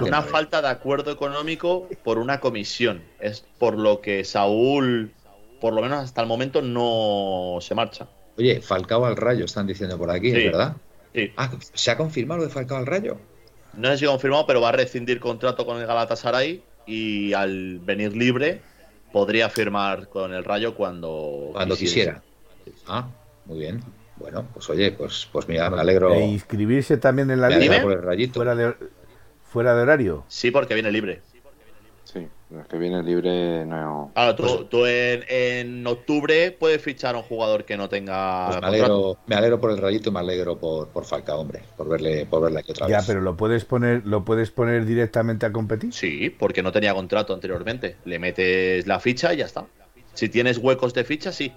una, 0.00 0.22
falta 0.22 0.62
de 0.62 0.68
acuerdo 0.68 1.10
económico 1.10 1.88
por 2.02 2.18
una 2.18 2.40
comisión. 2.40 3.02
Es 3.18 3.44
por 3.58 3.76
lo 3.76 4.00
que 4.00 4.24
Saúl, 4.24 5.12
por 5.60 5.74
lo 5.74 5.82
menos 5.82 6.04
hasta 6.04 6.22
el 6.22 6.26
momento, 6.26 6.62
no 6.62 7.58
se 7.60 7.74
marcha. 7.74 8.08
Oye, 8.38 8.60
Falcao 8.62 9.04
al 9.04 9.16
rayo, 9.16 9.44
están 9.44 9.66
diciendo 9.66 9.98
por 9.98 10.10
aquí, 10.10 10.30
¿verdad? 10.30 10.76
Ah, 11.36 11.50
¿se 11.74 11.90
ha 11.90 11.96
confirmado 11.96 12.40
lo 12.40 12.46
de 12.46 12.52
Falcao 12.52 12.78
al 12.78 12.86
Rayo? 12.86 13.18
No 13.76 13.88
sé 13.90 13.98
si 13.98 14.06
confirmado, 14.06 14.46
pero 14.46 14.60
va 14.60 14.70
a 14.70 14.72
rescindir 14.72 15.20
contrato 15.20 15.64
con 15.66 15.80
el 15.80 15.86
Galatasaray 15.86 16.62
y 16.86 17.32
al 17.32 17.78
venir 17.80 18.16
libre 18.16 18.60
podría 19.12 19.48
firmar 19.48 20.08
con 20.08 20.32
el 20.34 20.44
Rayo 20.44 20.74
cuando, 20.74 21.50
cuando 21.52 21.76
quisiera. 21.76 22.22
Ah, 22.86 23.08
muy 23.46 23.58
bien. 23.58 23.80
Bueno, 24.16 24.46
pues 24.52 24.68
oye, 24.68 24.92
pues, 24.92 25.28
pues 25.32 25.48
mira, 25.48 25.70
me 25.70 25.80
alegro. 25.80 26.12
¿E 26.12 26.26
inscribirse 26.26 26.98
también 26.98 27.30
en 27.30 27.40
la 27.40 27.48
liga? 27.48 27.80
Por 27.80 27.92
el 27.92 28.02
rayito. 28.02 28.34
Fuera 28.34 28.54
de, 28.54 28.74
fuera 29.50 29.74
de 29.74 29.82
horario. 29.82 30.24
Sí, 30.28 30.50
porque 30.50 30.74
viene 30.74 30.92
libre. 30.92 31.22
Los 32.50 32.66
que 32.66 32.78
viene 32.78 33.00
libre 33.02 33.64
no. 33.64 34.10
Claro, 34.12 34.34
tú, 34.34 34.68
pues- 34.68 35.24
en, 35.28 35.86
octubre 35.86 36.50
puedes 36.50 36.82
fichar 36.82 37.14
a 37.14 37.18
un 37.18 37.24
jugador 37.24 37.64
que 37.64 37.76
no 37.76 37.88
tenga. 37.88 38.48
Pues 38.48 38.60
me, 38.60 38.66
alegro, 38.66 39.18
me 39.26 39.36
alegro 39.36 39.60
por 39.60 39.70
el 39.70 39.78
rayito 39.78 40.10
y 40.10 40.12
me 40.12 40.18
alegro 40.18 40.58
por, 40.58 40.88
por 40.88 41.04
Falca, 41.04 41.36
hombre, 41.36 41.62
por 41.76 41.88
verle, 41.88 42.26
por 42.26 42.42
verle 42.42 42.60
aquí 42.60 42.72
otra 42.72 42.86
vez. 42.86 42.96
Ya, 42.96 43.06
pero 43.06 43.20
lo 43.20 43.36
puedes 43.36 43.64
poner, 43.64 44.04
lo 44.04 44.24
puedes 44.24 44.50
poner 44.50 44.84
directamente 44.84 45.46
a 45.46 45.52
competir. 45.52 45.92
Sí, 45.92 46.28
porque 46.30 46.62
no 46.62 46.72
tenía 46.72 46.92
contrato 46.92 47.34
anteriormente. 47.34 47.96
Le 48.04 48.18
metes 48.18 48.86
la 48.86 48.98
ficha 48.98 49.32
y 49.32 49.38
ya 49.38 49.46
está. 49.46 49.66
Si 50.14 50.28
tienes 50.28 50.58
huecos 50.58 50.92
de 50.92 51.04
ficha, 51.04 51.30
sí. 51.30 51.52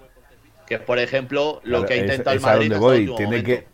Que 0.66 0.78
por 0.78 1.00
ejemplo, 1.00 1.60
lo 1.64 1.84
que 1.86 1.94
ha 1.94 1.96
intentado 1.96 2.36
el 2.36 2.40
Madrid. 2.40 2.72
Es 2.72 2.76
a 2.76 2.80
donde 2.80 3.06
voy, 3.06 3.16
tiene 3.16 3.42
que 3.42 3.66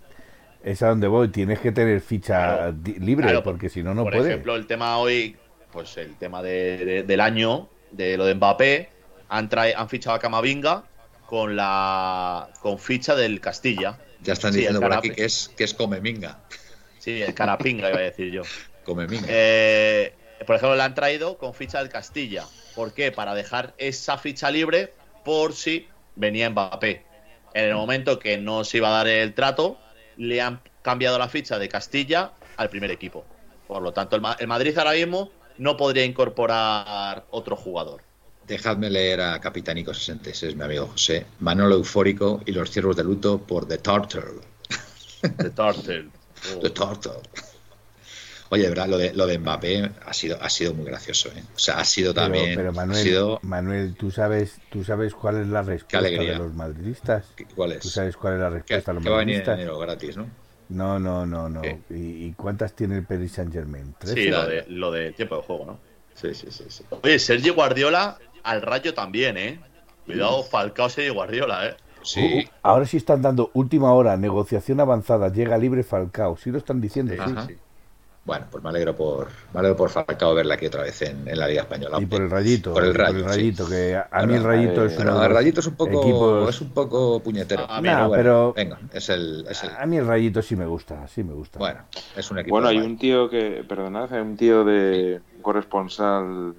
es 0.63 0.83
a 0.83 0.89
donde 0.89 1.07
voy, 1.07 1.29
tienes 1.29 1.59
que 1.59 1.73
tener 1.73 2.01
ficha 2.01 2.71
libre, 2.99 3.41
porque 3.43 3.69
si 3.69 3.83
no, 3.83 3.95
no 3.95 4.05
puedes. 4.05 4.21
Por 4.21 4.27
ejemplo, 4.27 4.57
el 4.57 4.67
tema 4.67 4.99
hoy 4.99 5.37
pues 5.73 5.97
el 5.97 6.17
tema 6.17 6.43
del 6.43 7.21
año, 7.21 7.69
de 7.91 8.17
lo 8.17 8.25
de 8.25 8.35
Mbappé, 8.35 8.91
han, 9.29 9.49
han 9.77 9.89
fichado 9.89 10.17
a 10.17 10.19
Camavinga 10.19 10.85
con 11.27 11.55
la 11.55 12.49
con 12.61 12.79
ficha 12.79 13.15
del 13.15 13.41
Castilla. 13.41 13.99
Ya 14.23 14.33
están 14.33 14.53
diciendo 14.53 14.81
por 14.81 14.93
aquí 14.93 15.11
que 15.11 15.25
es, 15.25 15.51
que 15.57 15.65
es 15.65 15.75
Comeminga. 15.75 16.41
Sí, 16.99 17.23
el 17.23 17.33
Carapinga 17.35 17.89
iba 17.89 17.99
a 17.99 18.03
decir 18.03 18.31
yo. 18.33 18.43
Comeminga. 18.85 19.27
Eh, 19.29 20.13
por 20.47 20.57
ejemplo, 20.57 20.75
la 20.75 20.85
han 20.87 20.95
traído 20.95 21.39
con 21.39 21.55
ficha 21.55 21.79
del 21.79 21.89
Castilla. 21.89 22.45
¿Por 22.75 22.93
qué? 22.93 23.13
Para 23.13 23.35
dejar 23.35 23.75
esa 23.79 24.19
ficha 24.19 24.51
libre 24.51 24.93
por 25.25 25.55
si 25.55 25.89
venía 26.17 26.51
Mbappé. 26.51 27.05
En 27.55 27.65
el 27.65 27.75
momento 27.75 28.19
que 28.19 28.39
no 28.39 28.65
se 28.65 28.79
iba 28.79 28.89
a 28.89 28.93
dar 28.93 29.09
el 29.09 29.35
trato, 29.35 29.79
le 30.17 30.41
han 30.41 30.61
cambiado 30.83 31.19
la 31.19 31.29
ficha 31.29 31.59
de 31.59 31.69
Castilla 31.69 32.33
al 32.57 32.69
primer 32.71 32.91
equipo. 32.91 33.25
Por 33.67 33.83
lo 33.83 33.93
tanto, 33.93 34.17
el 34.17 34.47
Madrid 34.49 34.77
ahora 34.79 34.93
mismo 34.93 35.31
no 35.61 35.77
podría 35.77 36.05
incorporar 36.05 37.27
otro 37.31 37.55
jugador. 37.55 38.01
Dejadme 38.47 38.89
leer 38.89 39.21
a 39.21 39.41
Capitanico 39.41 39.93
66, 39.93 40.57
mi 40.57 40.65
amigo 40.65 40.87
José. 40.87 41.27
Manolo 41.39 41.77
eufórico 41.77 42.41
y 42.47 42.53
los 42.53 42.71
ciervos 42.71 42.97
de 42.97 43.05
luto 43.05 43.39
por 43.39 43.69
The 43.69 43.79
Turtle. 43.79 44.41
The 45.37 45.51
Turtle. 45.51 46.09
The 46.63 46.71
Turtle. 46.71 47.21
Oye, 48.49 48.69
verdad, 48.69 48.89
lo 48.89 48.97
de, 48.97 49.13
lo 49.13 49.27
de 49.27 49.39
Mbappé 49.39 49.91
ha 50.05 50.13
sido, 50.15 50.39
ha 50.41 50.49
sido 50.49 50.73
muy 50.75 50.87
gracioso, 50.87 51.29
¿eh? 51.29 51.45
O 51.55 51.59
sea, 51.59 51.79
ha 51.79 51.85
sido 51.85 52.13
también. 52.15 52.57
Pero 52.57 52.73
Manuel, 52.73 53.39
Manuel, 53.43 53.95
¿tú 53.95 54.11
sabes, 54.11 54.57
¿tú 54.73 54.83
sabes 54.83 55.15
cuál 55.15 55.43
es 55.43 55.47
la 55.47 55.63
respuesta 55.63 56.01
de 56.01 56.35
los 56.37 56.55
madridistas? 56.55 57.27
¿Cuál 57.55 57.73
es? 57.73 57.81
¿Tú 57.81 57.91
sabes 57.91 58.17
cuál 58.17 58.35
es 58.35 58.41
la 58.41 58.51
respuesta 58.51 58.93
de 58.93 58.95
los 58.95 59.05
madridistas? 59.05 59.05
Que 59.05 59.11
va 59.11 59.17
a 59.17 59.25
venir 59.25 59.43
en 59.43 59.69
enero 59.69 59.79
gratis, 59.79 60.17
¿no? 60.17 60.27
No, 60.71 60.99
no, 60.99 61.27
no, 61.27 61.49
no. 61.49 61.63
¿Y, 61.91 62.33
cuántas 62.33 62.75
tiene 62.75 62.97
el 62.97 63.05
Paris 63.05 63.33
Saint 63.33 63.53
Germain? 63.53 63.95
Sí, 64.05 64.29
lo 64.29 64.47
de, 64.47 64.65
lo 64.69 64.91
de 64.91 65.13
tiempo 65.13 65.37
de 65.37 65.43
juego, 65.43 65.67
¿no? 65.67 65.79
Sí, 66.15 66.35
sí, 66.35 66.47
sí, 66.51 66.65
sí. 66.69 66.85
Oye, 67.03 67.19
Sergio 67.19 67.55
Guardiola 67.55 68.19
al 68.45 68.63
rayo 68.63 68.95
también, 68.95 69.37
¿eh? 69.37 69.61
Cuidado, 70.07 70.43
Falcao 70.45 70.89
Sergio 70.89 71.15
Guardiola, 71.15 71.69
¿eh? 71.69 71.77
Sí. 72.03 72.45
Uh, 72.47 72.51
ahora 72.63 72.87
sí 72.87 72.97
están 72.97 73.21
dando 73.21 73.51
última 73.53 73.93
hora, 73.93 74.17
negociación 74.17 74.81
avanzada, 74.81 75.31
llega 75.31 75.59
libre 75.59 75.83
Falcao. 75.83 76.37
Sí 76.37 76.51
lo 76.51 76.59
están 76.59 76.81
diciendo, 76.81 77.13
sí. 77.13 77.35
sí. 77.49 77.57
Bueno, 78.23 78.47
pues 78.51 78.63
me 78.63 78.69
alegro 78.69 78.95
por, 78.95 79.29
me 79.55 79.61
alegro 79.61 79.77
por 79.77 79.91
Falcao 79.91 80.35
verla 80.35 80.55
aquí 80.55 80.67
otra 80.67 80.83
vez 80.83 81.01
en, 81.03 81.25
la 81.25 81.49
Liga 81.49 81.63
Española. 81.63 81.99
Y 82.01 82.07
por 82.07 82.21
el 82.21 82.31
rayito. 82.31 82.75
Por 82.75 82.85
el, 82.85 82.95
rayito, 82.95 83.67
que 83.67 83.97
a, 83.97 84.27
mí 84.27 84.35
el 84.35 84.45
rayito 84.45 84.85
es 84.85 84.95
bueno, 84.95 85.25
el 85.25 85.33
rayito 85.33 85.61
es 85.61 85.67
un 85.67 85.75
poco, 85.75 86.49
es 86.49 86.61
un 86.61 86.71
poco 86.71 87.21
puñetero. 87.21 87.69
A 87.69 87.81
mí 87.81 87.89
no, 87.89 88.11
pero 88.11 88.53
venga, 88.53 88.79
es 88.93 89.09
el, 89.09 89.47
es 89.49 89.65
el, 89.65 89.71
A 89.71 89.87
mí 89.87 89.97
el 89.97 90.07
rayito 90.07 90.43
sí 90.43 90.55
me 90.55 90.67
gusta, 90.67 91.09
sí 91.09 91.25
me 91.25 91.33
gusta. 91.33 91.59
Bueno, 91.59 91.81
es 92.15 92.31
un 92.31 92.39
equipo. 92.39 92.57
Bueno, 92.57 92.69
hay 92.69 92.79
un 92.79 92.99
tío 92.99 93.31
que, 93.31 93.65
perdonad, 93.67 94.13
hay 94.13 94.21
un 94.21 94.37
tío 94.37 94.65
de 94.65 95.23
un 95.37 95.43
corresponsal 95.43 96.55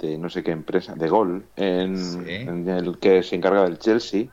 de 0.00 0.18
no 0.18 0.28
sé 0.28 0.42
qué 0.42 0.50
empresa, 0.50 0.96
de 0.96 1.08
Gol, 1.08 1.46
en, 1.54 2.68
el 2.68 2.98
que 2.98 3.22
se 3.22 3.36
encarga 3.36 3.62
del 3.62 3.78
Chelsea. 3.78 4.26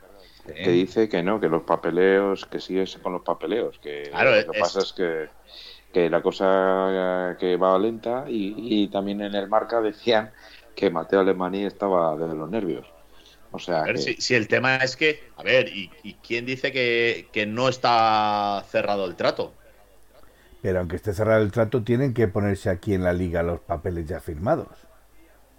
Que 0.44 0.70
dice 0.70 1.08
que 1.08 1.22
no, 1.22 1.38
que 1.38 1.48
los 1.48 1.62
papeleos, 1.62 2.44
que 2.46 2.58
sigues 2.58 2.98
con 3.00 3.12
los 3.12 3.22
papeleos, 3.22 3.78
que 3.78 4.08
claro, 4.10 4.34
lo 4.34 4.52
que 4.52 4.58
pasa 4.58 4.80
es 4.80 4.92
que 4.92 5.28
que 5.92 6.08
la 6.08 6.22
cosa 6.22 7.36
que 7.38 7.56
va 7.56 7.78
lenta 7.78 8.24
y, 8.28 8.88
también 8.88 9.20
en 9.20 9.34
el 9.34 9.48
marca 9.48 9.80
decían 9.80 10.30
que 10.74 10.90
Mateo 10.90 11.20
Alemani 11.20 11.64
estaba 11.64 12.16
de 12.16 12.34
los 12.34 12.48
nervios. 12.48 12.86
O 13.52 13.58
sea, 13.58 13.84
si, 13.96 14.34
el 14.34 14.46
tema 14.46 14.76
es 14.76 14.96
que, 14.96 15.28
a 15.36 15.42
ver, 15.42 15.68
¿y, 15.68 15.90
quién 16.22 16.46
dice 16.46 16.70
que, 16.70 17.28
que, 17.32 17.46
no 17.46 17.68
está 17.68 18.64
cerrado 18.68 19.06
el 19.06 19.16
trato? 19.16 19.52
Pero 20.62 20.78
aunque 20.78 20.96
esté 20.96 21.12
cerrado 21.12 21.42
el 21.42 21.50
trato, 21.50 21.82
tienen 21.82 22.14
que 22.14 22.28
ponerse 22.28 22.70
aquí 22.70 22.94
en 22.94 23.02
la 23.02 23.12
liga 23.12 23.42
los 23.42 23.60
papeles 23.60 24.06
ya 24.06 24.20
firmados. 24.20 24.68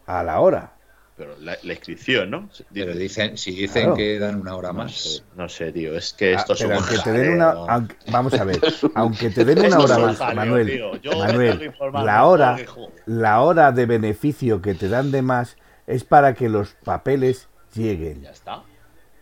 A 0.06 0.24
la 0.24 0.40
hora 0.40 0.74
pero 1.22 1.36
la, 1.40 1.56
inscripción, 1.72 2.32
¿no? 2.32 2.50
Pero 2.74 2.96
dicen, 2.96 3.38
si 3.38 3.52
dicen 3.52 3.94
que 3.94 4.18
dan 4.18 4.42
una 4.42 4.56
hora 4.56 4.74
más. 4.74 5.24
No 5.36 5.48
sé, 5.48 5.72
tío, 5.72 5.96
es 5.96 6.14
que 6.14 6.34
esto 6.34 6.54
ah, 6.54 6.74
aunque 6.76 6.98
te 6.98 7.12
den 7.12 7.34
una, 7.34 7.88
vamos 8.12 8.34
a 8.34 8.44
ver, 8.44 8.60
aunque 8.96 9.30
te 9.30 9.46
den 9.46 9.60
una 9.60 9.78
hora 9.78 10.00
más, 10.00 10.20
Manuel, 10.20 10.82
Manuel 11.04 11.74
la 11.94 12.26
hora, 12.26 12.58
la 13.06 13.42
hora 13.42 13.72
de 13.72 13.86
beneficio 13.86 14.64
que 14.64 14.74
te 14.74 14.90
dan 14.90 15.12
de 15.12 15.22
más 15.22 15.58
es 15.86 16.04
para 16.04 16.34
que 16.34 16.50
los 16.50 16.74
papeles 16.84 17.50
lleguen. 17.76 18.24
Ya 18.24 18.32
está. 18.32 18.64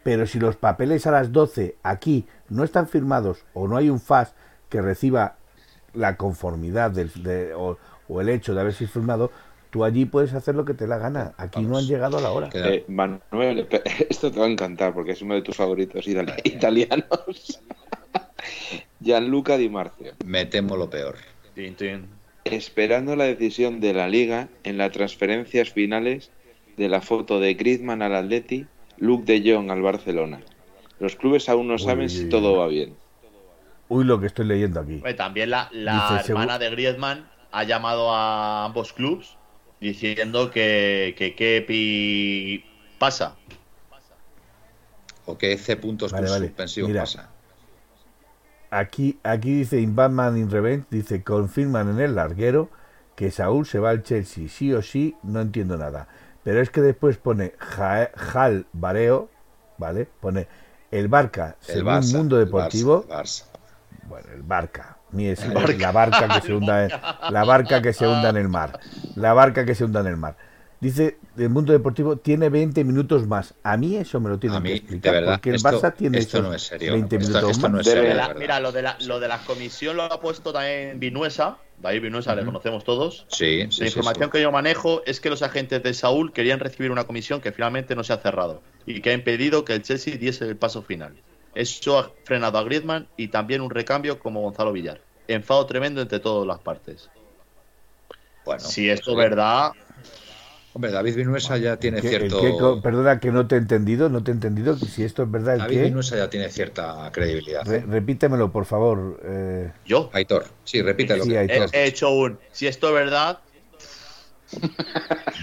Pero 0.01 0.26
si 0.26 0.39
los 0.39 0.55
papeles 0.55 1.05
a 1.05 1.11
las 1.11 1.34
12 1.34 1.76
aquí 1.84 2.26
no 2.47 2.63
están 2.63 2.88
firmados 2.88 3.43
o 3.53 3.67
no 3.67 3.76
hay 3.76 3.89
un 3.89 3.99
FAS 3.99 4.35
que 4.69 4.81
reciba 4.81 5.35
la 5.93 6.15
conformidad 6.15 6.91
del, 6.91 7.11
o, 7.57 7.77
o 8.07 8.21
el 8.21 8.30
hecho 8.30 8.55
de 8.55 8.61
haber 8.61 8.73
sido 8.73 8.89
firmado, 8.89 9.31
Tú 9.70 9.84
allí 9.84 10.06
puedes 10.06 10.34
hacer 10.34 10.56
lo 10.56 10.66
que 10.66 10.74
te 10.74 10.88
la 10.88 10.98
gana. 10.98 11.34
Aquí 11.38 11.62
no 11.62 11.78
han 11.78 11.86
llegado 11.86 12.18
a 12.18 12.22
la 12.22 12.32
hora. 12.32 12.50
Eh, 12.54 12.86
Manuel, 12.88 13.68
esto 14.10 14.32
te 14.32 14.40
va 14.40 14.46
a 14.46 14.50
encantar 14.50 14.94
porque 14.94 15.12
es 15.12 15.22
uno 15.22 15.36
de 15.36 15.44
tus 15.44 15.56
favoritos 15.56 16.08
italianos. 16.08 17.62
Gianluca 19.00 19.58
Di 19.58 19.70
Marcio. 19.70 20.14
Me 20.26 20.46
temo 20.46 20.76
lo 20.76 20.90
peor. 20.90 21.18
Esperando 22.46 23.16
la 23.16 23.26
decisión 23.26 23.80
de 23.80 23.94
la 23.94 24.08
liga 24.08 24.50
en 24.64 24.78
las 24.78 24.91
transferencias 24.91 25.70
finales 25.70 26.32
de 26.78 26.90
la 26.90 27.02
foto 27.02 27.40
de 27.40 27.54
Griezmann 27.54 28.02
al 28.02 28.16
Atleti, 28.16 28.66
Luke 28.98 29.26
de 29.26 29.54
Jong 29.54 29.70
al 29.70 29.82
Barcelona. 29.82 30.40
Los 31.00 31.16
clubes 31.16 31.48
aún 31.48 31.68
no 31.68 31.78
saben 31.78 32.10
si 32.10 32.28
todo 32.28 32.58
va 32.58 32.68
bien. 32.68 32.96
Uy, 33.88 34.04
lo 34.04 34.20
que 34.20 34.28
estoy 34.28 34.46
leyendo 34.46 34.80
aquí. 34.80 35.02
También 35.16 35.52
la, 35.52 35.70
hermana 36.26 36.58
de 36.58 36.70
Griezmann 36.72 37.30
ha 37.52 37.64
llamado 37.64 38.14
a 38.14 38.66
ambos 38.66 38.94
clubes 38.94 39.39
diciendo 39.80 40.51
que, 40.51 41.15
que 41.18 42.64
pasa. 42.97 43.35
O 45.26 45.38
que 45.38 45.57
C 45.57 45.77
puntos 45.77 46.11
vale, 46.11 46.27
suspensivos 46.27 46.91
pasa. 46.91 47.30
Aquí, 48.72 49.19
aquí 49.23 49.51
dice 49.51 49.80
in 49.80 49.95
Batman 49.95 50.38
in 50.38 50.49
Revenge, 50.49 50.85
dice 50.89 51.23
confirman 51.23 51.89
en 51.89 51.99
el 51.99 52.15
larguero 52.15 52.69
que 53.15 53.31
Saúl 53.31 53.65
se 53.65 53.80
va 53.80 53.89
al 53.89 54.03
Chelsea, 54.03 54.47
sí 54.47 54.73
o 54.73 54.81
sí, 54.81 55.15
no 55.23 55.41
entiendo 55.41 55.77
nada. 55.77 56.07
Pero 56.43 56.61
es 56.61 56.69
que 56.69 56.81
después 56.81 57.18
pone 57.18 57.53
Jal 57.57 58.65
Bareo, 58.72 59.30
¿vale? 59.77 60.07
Pone 60.22 60.47
el 60.91 61.07
Barca, 61.07 61.57
según 61.60 61.99
Mundo 62.11 62.38
Deportivo. 62.38 63.06
Bueno, 64.07 64.27
el 64.34 64.41
Barca, 64.43 64.97
ni 65.11 65.27
es 65.27 65.45
la 65.77 65.91
barca 65.91 66.27
que 66.27 66.41
se 66.45 66.53
hunda 66.53 66.86
en, 66.86 66.91
la 67.31 67.44
barca 67.44 67.81
que 67.81 67.94
se 67.94 68.07
hunda 68.07 68.30
en 68.30 68.38
el 68.38 68.49
mar. 68.49 68.80
La 69.15 69.34
barca 69.34 69.65
que 69.65 69.76
se 69.76 69.86
hunda 69.86 70.02
en 70.02 70.07
el 70.07 70.18
mar. 70.18 70.36
Dice 70.80 71.18
el 71.38 71.49
mundo 71.49 71.73
deportivo 71.73 72.15
tiene 72.18 72.48
20 72.49 72.86
minutos 72.86 73.27
más. 73.27 73.53
A 73.64 73.76
mí 73.76 73.98
eso 73.98 74.19
me 74.22 74.30
lo 74.30 74.40
tiene 74.40 74.61
que 74.61 74.73
explicar. 74.76 75.26
porque 75.26 75.49
el 75.49 75.61
Barça 75.61 75.94
tiene 75.94 76.19
esto 76.19 76.41
no 76.41 76.53
es 76.53 76.64
serio. 76.64 76.94
20 76.94 77.18
minutos 77.18 77.60
más. 77.60 77.86
mira, 78.38 78.60
lo 78.61 78.72
de, 78.72 78.81
la, 78.81 78.98
lo 79.06 79.19
de 79.19 79.27
la 79.27 79.40
comisión 79.40 79.98
lo 79.98 80.03
ha 80.03 80.22
puesto 80.22 80.53
también 80.53 80.99
Vinuesa. 80.99 81.57
David 81.81 82.02
Vinuesa, 82.02 82.36
le 82.36 82.44
conocemos 82.44 82.84
todos. 82.84 83.26
Sí, 83.30 83.68
la 83.77 83.88
información 83.88 84.30
que 84.30 84.41
yo 84.41 84.52
manejo 84.52 85.02
es 85.06 85.22
que 85.22 85.30
los 85.30 85.41
agentes 85.41 85.81
de 85.81 85.94
Saúl 85.94 86.34
querían 86.34 86.60
recibir 86.60 86.91
una 86.91 87.06
comisión 87.06 87.40
que 87.40 87.53
finalmente 87.53 87.95
no 87.95 88.03
se 88.03 88.11
ha 88.11 88.18
cerrado 88.18 88.61
y 88.86 89.02
que 89.02 89.11
ha 89.11 89.14
impedido 89.14 89.64
que 89.64 89.73
el 89.73 89.81
Chelsea 89.81 90.18
diese 90.18 90.45
el 90.45 90.57
paso 90.57 90.81
final. 90.81 91.14
Eso 91.55 91.99
ha 91.99 92.11
frenado 92.23 92.57
a 92.57 92.63
Griezmann 92.63 93.07
y 93.17 93.30
también 93.30 93.61
un 93.61 93.69
recambio 93.69 94.19
como 94.19 94.41
Gonzalo 94.41 94.71
Villar 94.71 95.01
enfado 95.30 95.65
tremendo 95.65 96.01
entre 96.01 96.19
todas 96.19 96.47
las 96.47 96.59
partes. 96.59 97.09
Bueno, 98.45 98.61
si 98.61 98.89
esto 98.89 99.11
es 99.11 99.17
verdad. 99.17 99.71
Hombre, 100.73 100.91
David 100.91 101.15
Vinuesa 101.15 101.57
ya 101.57 101.77
tiene 101.77 102.01
cierto. 102.01 102.81
perdona 102.81 103.19
que 103.19 103.31
no 103.31 103.47
te 103.47 103.55
he 103.55 103.57
entendido, 103.57 104.09
no 104.09 104.23
te 104.23 104.31
he 104.31 104.34
entendido. 104.34 104.77
Si 104.77 105.03
esto 105.03 105.23
es 105.23 105.31
verdad, 105.31 105.57
David 105.57 105.84
Vinuesa 105.84 106.17
ya 106.17 106.30
tiene 106.30 106.49
cierta 106.49 107.09
credibilidad. 107.11 107.65
repítemelo, 107.65 108.51
por 108.51 108.65
favor. 108.65 109.19
Eh... 109.23 109.71
¿Yo? 109.85 110.09
Aitor, 110.13 110.45
sí, 110.63 110.81
repítelo. 110.81 111.23
He, 111.26 111.85
hecho 111.85 112.11
un. 112.11 112.39
Si 112.51 112.67
esto 112.67 112.88
es 112.88 112.93
verdad, 112.93 113.39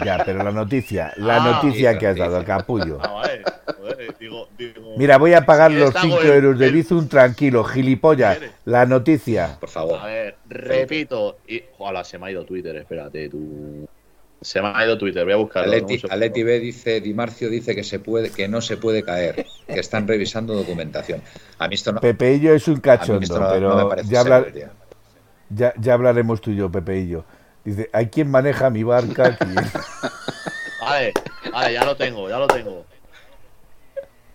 ya, 0.04 0.22
pero 0.24 0.42
la 0.42 0.50
noticia, 0.50 1.12
la 1.16 1.36
ah, 1.36 1.52
noticia 1.52 1.98
que 1.98 2.06
has 2.06 2.16
dado, 2.16 2.44
capullo. 2.44 2.98
Mira, 4.96 5.18
voy 5.18 5.34
a 5.34 5.44
pagar 5.44 5.72
los 5.72 5.94
5 5.94 6.22
euros 6.22 6.58
de 6.58 6.70
Bizum 6.70 7.08
tranquilo, 7.08 7.64
gilipollas. 7.64 8.38
La 8.64 8.86
noticia. 8.86 9.56
Por 9.60 9.68
favor. 9.68 9.98
A 10.00 10.06
ver, 10.06 10.36
repito. 10.48 11.38
Y, 11.46 11.62
ojalá 11.78 12.04
se 12.04 12.18
me 12.18 12.26
ha 12.26 12.30
ido 12.30 12.44
Twitter, 12.44 12.76
espérate, 12.76 13.28
tú. 13.28 13.88
Se 14.40 14.60
me 14.60 14.68
ha 14.68 14.84
ido 14.84 14.98
Twitter, 14.98 15.24
voy 15.24 15.32
a 15.32 15.36
buscar. 15.36 15.64
Aleti, 15.64 16.42
B 16.42 16.60
dice, 16.60 17.00
Di 17.00 17.14
Marcio 17.14 17.48
dice 17.48 17.74
que 17.74 17.82
se 17.82 17.98
puede, 17.98 18.30
que 18.30 18.48
no 18.48 18.60
se 18.60 18.76
puede 18.76 19.02
caer, 19.02 19.46
que 19.66 19.80
están 19.80 20.06
revisando 20.06 20.54
documentación. 20.54 21.22
A 21.58 21.68
mí 21.68 21.74
esto 21.74 21.92
no. 21.92 22.00
Pepeillo 22.00 22.54
es 22.54 22.68
un 22.68 22.80
cachondo, 22.80 23.50
pero 23.50 23.96
ya, 24.04 24.44
ya, 25.48 25.74
ya, 25.78 25.94
hablaremos 25.94 26.40
tú 26.40 26.50
y 26.50 26.56
yo, 26.56 26.70
Pepeillo. 26.70 27.24
Dice, 27.66 27.90
hay 27.92 28.06
quien 28.06 28.30
maneja 28.30 28.70
mi 28.70 28.84
barca 28.84 29.26
aquí. 29.26 29.52
vale, 30.80 31.12
vale, 31.50 31.72
ya 31.72 31.84
lo 31.84 31.96
tengo, 31.96 32.28
ya 32.28 32.38
lo 32.38 32.46
tengo. 32.46 32.86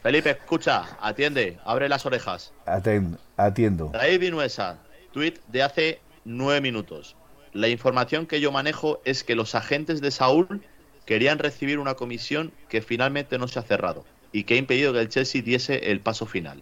Felipe, 0.03 0.32
escucha, 0.32 0.98
atiende, 0.99 1.58
abre 1.64 1.88
las 1.88 2.06
orejas. 2.06 2.52
Atendo, 2.66 3.18
atiendo. 3.38 3.88
David 3.94 4.20
Vinuesa, 4.20 4.80
tweet 5.14 5.36
de 5.48 5.64
hace 5.64 6.02
nueve 6.26 6.60
minutos. 6.60 7.16
La 7.53 7.70
información 7.70 8.26
que 8.26 8.41
yo 8.41 8.52
manejo 8.52 8.99
es 9.06 9.24
que 9.24 9.36
los 9.36 9.56
agentes 9.56 10.02
de 10.02 10.12
Saúl 10.12 10.62
querían 11.06 11.40
recibir 11.40 11.80
una 11.80 11.94
comisión 11.94 12.52
que 12.68 12.82
finalmente 12.82 13.38
no 13.38 13.48
se 13.48 13.60
ha 13.60 13.64
cerrado 13.64 14.03
y 14.34 14.44
que 14.44 14.56
ha 14.56 14.58
impedido 14.58 14.91
que 14.91 14.99
el 14.99 15.08
Chelsea 15.08 15.41
diese 15.41 15.90
el 15.90 16.02
paso 16.02 16.26
final. 16.26 16.62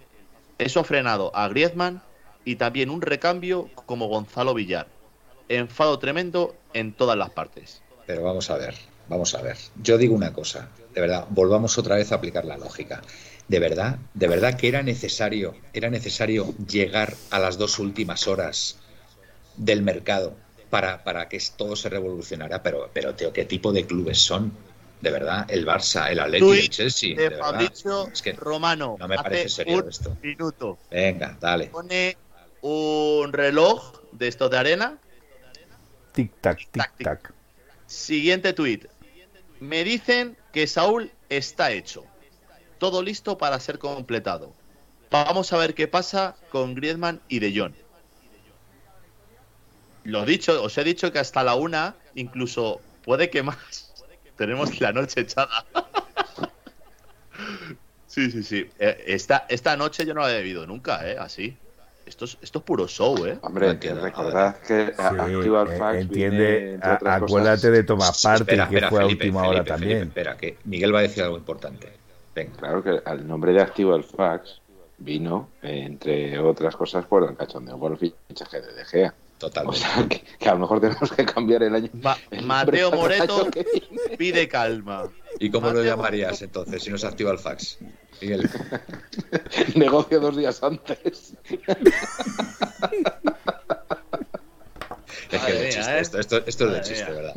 Eso 0.60 0.82
ha 0.82 0.84
frenado 0.84 1.36
a 1.36 1.48
Griezmann 1.48 2.04
y 2.46 2.58
también 2.58 2.92
un 2.92 3.02
recambio 3.02 3.72
como 3.88 4.08
Gonzalo 4.08 4.54
Villar 4.54 4.99
enfado 5.50 6.00
tremendo 6.00 6.56
en 6.74 6.94
todas 6.94 7.18
las 7.18 7.32
partes. 7.32 7.82
Pero 8.06 8.24
vamos 8.24 8.50
a 8.50 8.58
ver, 8.58 8.76
vamos 9.08 9.36
a 9.36 9.42
ver. 9.42 9.58
Yo 9.82 9.98
digo 9.98 10.16
una 10.16 10.32
cosa, 10.32 10.70
de 10.94 11.02
verdad, 11.02 11.26
volvamos 11.30 11.78
otra 11.78 11.96
vez 11.96 12.12
a 12.12 12.16
aplicar 12.16 12.46
la 12.46 12.58
lógica. 12.58 13.02
De 13.48 13.60
verdad, 13.60 13.98
de 14.14 14.28
verdad 14.28 14.56
que 14.56 14.68
era 14.68 14.84
necesario, 14.84 15.56
era 15.74 15.90
necesario 15.90 16.54
llegar 16.68 17.16
a 17.32 17.40
las 17.40 17.58
dos 17.58 17.80
últimas 17.80 18.28
horas 18.28 18.78
del 19.58 19.82
mercado 19.82 20.36
para, 20.70 21.04
para 21.04 21.28
que 21.28 21.42
todo 21.58 21.76
se 21.76 21.90
revolucionara. 21.90 22.62
Pero, 22.62 22.90
pero, 22.94 23.16
tío, 23.16 23.34
¿qué 23.34 23.46
tipo 23.46 23.74
de 23.74 23.86
clubes 23.86 24.20
son? 24.20 24.54
De 25.02 25.12
verdad, 25.12 25.50
el 25.50 25.66
Barça, 25.66 26.12
el 26.12 26.20
Atlético, 26.20 26.54
el 26.54 26.70
Chelsea. 26.70 27.16
De, 27.16 27.40
es 28.14 28.22
que 28.22 28.34
Romano. 28.34 28.98
No 29.00 29.08
me 29.08 29.16
parece 29.16 29.50
serio 29.50 29.88
esto. 29.88 30.16
Minuto. 30.22 30.78
Venga, 30.92 31.38
dale. 31.40 31.68
Pone 31.68 32.18
un 32.62 33.32
reloj 33.32 34.02
de 34.12 34.28
esto 34.28 34.50
de 34.50 34.58
arena 34.58 35.00
Tic-tac, 36.14 36.68
tic-tac. 36.72 37.34
Siguiente 37.86 38.54
tuit. 38.54 38.86
Me 39.60 39.84
dicen 39.84 40.38
que 40.54 40.68
Saúl 40.68 41.12
está 41.30 41.72
hecho. 41.72 42.06
Todo 42.78 43.02
listo 43.02 43.38
para 43.38 43.60
ser 43.60 43.78
completado. 43.78 44.54
Vamos 45.12 45.52
a 45.54 45.58
ver 45.58 45.74
qué 45.74 45.88
pasa 45.88 46.36
con 46.50 46.76
Griezmann 46.76 47.22
y 47.28 47.40
De 47.40 47.58
Jong. 47.58 47.74
Lo 50.04 50.26
dicho, 50.26 50.64
os 50.64 50.78
he 50.78 50.84
dicho 50.84 51.12
que 51.12 51.20
hasta 51.20 51.44
la 51.44 51.56
una, 51.56 51.96
incluso 52.16 52.80
puede 53.04 53.30
que 53.30 53.44
más, 53.44 53.94
tenemos 54.38 54.80
la 54.80 54.94
noche 54.94 55.22
echada. 55.22 55.66
sí, 58.08 58.32
sí, 58.32 58.44
sí. 58.44 58.70
Eh, 58.80 59.04
esta, 59.08 59.46
esta 59.50 59.76
noche 59.76 60.06
yo 60.06 60.14
no 60.14 60.22
la 60.22 60.32
he 60.32 60.36
bebido 60.36 60.66
nunca, 60.66 61.08
¿eh? 61.08 61.18
Así. 61.20 61.58
Esto 62.10 62.26
es, 62.26 62.40
esto 62.42 62.58
es 62.58 62.66
puro 62.66 62.88
show, 62.88 63.24
¿eh? 63.24 63.38
Hombre, 63.44 63.74
recordad 63.74 64.58
que 64.62 64.88
sí, 64.88 64.94
Actual 64.98 65.72
eh, 65.72 65.78
Facts 65.78 66.02
entiende, 66.02 66.80
acuérdate 66.82 67.70
de 67.70 67.84
tomar 67.84 68.12
parte, 68.24 68.58
que 68.68 68.82
fue 68.88 69.04
a 69.04 69.06
última 69.06 69.48
hora 69.48 69.64
también. 69.64 70.08
espera, 70.08 70.36
que 70.36 70.58
Miguel 70.64 70.94
va 70.94 71.00
a 71.00 71.02
decir 71.04 71.22
algo 71.22 71.38
importante. 71.38 71.88
Venga. 72.34 72.58
Claro 72.58 72.84
que 72.84 73.00
el 73.06 73.28
nombre 73.28 73.54
de 73.54 73.62
Actual 73.62 74.04
Facts 74.04 74.60
vino, 74.98 75.50
entre 75.62 76.40
otras 76.40 76.76
cosas, 76.76 77.06
por 77.06 77.30
el 77.30 77.38
cachondeo 77.38 77.78
por 77.78 77.92
el 77.92 78.00
fichaje 78.00 78.60
de 78.60 78.74
De 78.74 78.86
Gea. 78.86 79.14
Totalmente. 79.40 79.80
O 79.80 79.82
sea, 79.82 80.08
que, 80.08 80.50
a 80.50 80.54
lo 80.54 80.60
mejor 80.60 80.82
tenemos 80.82 81.12
que 81.12 81.26
cambiar 81.26 81.64
el 81.64 81.74
año. 81.74 81.90
Mateo 82.44 82.92
Moreto 82.92 83.48
pide 84.18 84.48
calma. 84.50 85.10
¿Y 85.40 85.50
cómo 85.50 85.72
lo 85.72 85.82
llamarías 85.82 86.42
entonces 86.42 86.84
si 86.84 86.92
no 86.92 86.98
se 86.98 87.08
activa 87.08 87.32
el 87.32 87.40
fax? 87.40 87.80
Miguel. 88.22 88.50
Negocio 89.76 90.20
dos 90.20 90.36
días 90.36 90.62
antes. 90.62 91.34
es 95.32 95.42
que 95.42 95.52
es 95.52 95.60
de 95.60 95.70
chiste, 95.70 95.92
¿eh? 95.92 96.00
esto, 96.00 96.20
esto, 96.20 96.46
esto 96.46 96.68
es 96.68 96.74
de 96.74 96.82
chiste, 96.82 97.10
¿verdad? 97.10 97.36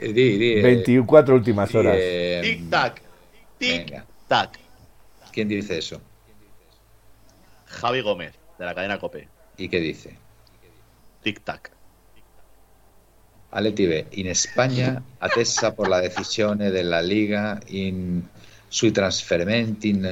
Di, 0.00 0.12
di, 0.12 0.60
24 0.60 1.32
eh, 1.32 1.38
últimas 1.38 1.72
horas. 1.76 1.96
Eh, 1.96 2.40
tic 2.42 2.70
tac. 2.70 3.02
Tic 3.58 4.02
tac. 4.26 4.58
¿Quién 5.32 5.46
dice 5.46 5.78
eso? 5.78 6.00
Javi 7.66 8.00
Gómez, 8.00 8.34
de 8.58 8.64
la 8.64 8.74
cadena 8.74 8.98
Cope. 8.98 9.28
¿Y 9.56 9.68
qué 9.68 9.78
dice? 9.78 10.25
Tic 11.26 11.42
tac. 11.42 11.74
Aleti 13.50 14.06
in 14.10 14.28
España 14.28 15.02
attesa 15.18 15.74
por 15.74 15.88
la 15.88 16.00
decisione 16.00 16.70
della 16.70 17.00
Liga 17.00 17.60
in, 17.66 18.22
sui 18.68 18.92
trasferimenti 18.92 19.88
in, 19.88 20.04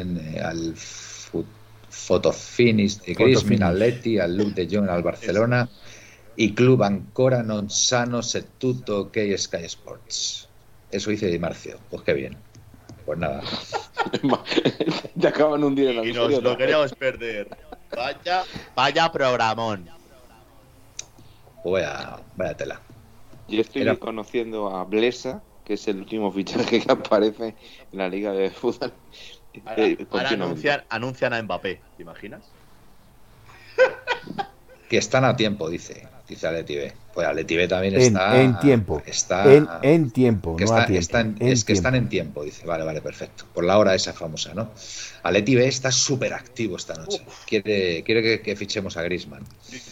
al 0.43 0.73
fotofinish 0.75 3.05
di 3.05 3.13
Griezmann 3.13 3.63
al 3.63 3.77
Leti, 3.77 4.19
al 4.19 4.35
Luke 4.35 4.55
de 4.55 4.67
Jong 4.67 4.89
al 4.89 5.03
Barcelona 5.03 5.69
i 6.35 6.53
club 6.53 6.81
ancora 6.81 7.43
non 7.43 7.71
sanno 7.71 8.21
se 8.21 8.57
tutto 8.57 8.97
ok 9.07 9.35
Sky 9.35 9.69
Sports. 9.69 10.49
Eso 10.89 11.11
dice 11.11 11.31
Di 11.31 11.39
Marcio. 11.39 11.79
Pues 11.89 12.03
qué 12.03 12.13
bien. 12.13 12.37
Pues 13.05 13.21
nada. 13.21 13.41
Te 15.21 15.29
acaban 15.29 15.63
un 15.63 15.77
día 15.77 15.91
en 15.91 15.97
la 15.97 16.05
Y 16.05 16.13
nos 16.13 16.43
lo 16.43 16.57
queríamos 16.57 16.93
perder. 16.95 17.57
Vaya, 17.95 18.43
vaya 18.75 19.13
programón. 19.13 19.89
Pues 21.65 21.83
vaya, 21.83 22.21
vaya 22.37 22.57
tela. 22.59 22.83
Yo 23.49 23.63
estoy 23.63 23.97
conociendo 23.97 24.69
a 24.69 24.85
Blesa, 24.85 25.43
que 25.65 25.73
es 25.75 25.89
el 25.89 25.97
último 25.97 26.31
fichaje 26.31 26.79
que 26.79 26.93
aparece 26.93 27.57
en 27.91 27.99
la 27.99 28.07
Liga 28.11 28.33
de 28.33 28.51
Fútbol. 28.51 28.93
Ahora, 29.65 29.87
eh, 29.87 29.97
anuncian, 30.13 30.85
anuncian 30.91 31.33
a 31.33 31.43
Mbappé, 31.43 31.81
¿te 31.97 32.03
imaginas? 32.03 32.53
que 34.91 34.99
están 34.99 35.25
a 35.25 35.37
tiempo, 35.37 35.71
dice. 35.71 36.07
Dice 36.29 36.47
Aleti 36.47 36.77
B. 36.77 36.93
Pues 37.13 37.27
Aleti 37.27 37.57
B 37.57 37.69
también 37.69 37.95
está. 37.97 38.41
En 38.41 38.59
tiempo. 38.59 39.03
Está, 39.05 39.53
en, 39.53 39.69
en 39.83 40.11
tiempo, 40.11 40.57
no 40.59 40.75
a 40.75 40.87
tiempo. 40.87 41.19
es 41.39 41.65
que 41.65 41.75
están 41.75 41.95
en 41.95 42.09
tiempo, 42.09 42.43
dice. 42.43 42.67
Vale, 42.67 42.83
vale, 42.85 43.03
perfecto. 43.03 43.45
Por 43.53 43.65
la 43.65 43.79
hora 43.79 43.95
esa 43.95 44.15
famosa, 44.15 44.55
¿no? 44.55 44.71
Aleti 45.23 45.55
B 45.55 45.69
está 45.69 45.93
súper 45.93 46.33
activo 46.33 46.77
esta 46.77 46.95
noche. 46.95 47.23
Quiere, 47.47 48.03
quiere 48.03 48.41
que, 48.41 48.57
fichemos 48.57 48.97
a 48.97 49.03
Grisman. 49.03 49.43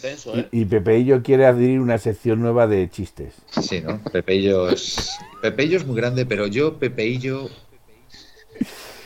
¿eh? 0.03 0.47
Y, 0.51 0.65
Pepeillo 0.65 1.21
quiere 1.21 1.45
adquirir 1.45 1.79
una 1.79 1.99
sección 1.99 2.41
nueva 2.41 2.65
de 2.65 2.89
chistes. 2.89 3.35
Sí, 3.61 3.81
¿no? 3.81 4.03
Pepeillo 4.03 4.69
es. 4.69 5.11
Pepeillo 5.41 5.77
es 5.77 5.85
muy 5.85 5.95
grande, 5.95 6.25
pero 6.25 6.47
yo, 6.47 6.79
Pepeillo. 6.79 7.49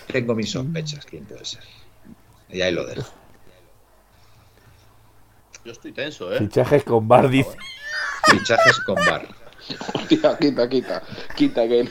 Tengo 0.08 0.34
mis 0.34 0.52
sospechas 0.52 1.06
quién 1.06 1.26
puede 1.26 1.44
ser. 1.44 1.64
Y 2.50 2.62
ahí 2.62 2.72
lo 2.72 2.86
dejo. 2.86 3.17
Yo 5.68 5.74
estoy 5.74 5.92
tenso, 5.92 6.34
¿eh? 6.34 6.38
Fichajes 6.38 6.86
con 6.86 7.10
bar, 7.10 7.28
dice. 7.28 7.58
Fichajes 8.32 8.80
con 8.86 8.96
bar. 8.96 9.28
Quita, 10.08 10.38
quita, 10.38 10.70
quita. 10.70 11.04
Quita, 11.36 11.68
que, 11.68 11.90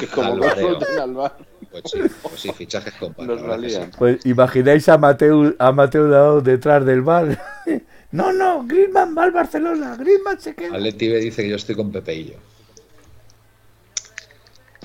que 0.00 0.06
como 0.06 0.36
no 0.36 0.46
al 0.46 1.12
bar. 1.12 1.36
Pues 1.70 1.84
sí, 1.92 1.98
pues 2.22 2.40
sí, 2.40 2.50
fichajes 2.52 2.94
con 2.94 3.14
bar. 3.14 3.60
Pues 3.98 4.24
imagináis 4.24 4.88
a 4.88 4.96
Mateo, 4.96 5.54
a 5.58 5.72
Mateo 5.72 6.40
detrás 6.40 6.86
del 6.86 7.02
bar. 7.02 7.38
no, 8.12 8.32
no, 8.32 8.66
Griezmann 8.66 9.14
va 9.14 9.24
al 9.24 9.32
Barcelona, 9.32 9.94
Griezmann 9.98 10.40
se 10.40 10.54
queda. 10.54 10.74
Aleti 10.74 11.08
dice 11.08 11.42
que 11.42 11.50
yo 11.50 11.56
estoy 11.56 11.74
con 11.74 11.92
Pepeillo. 11.92 12.38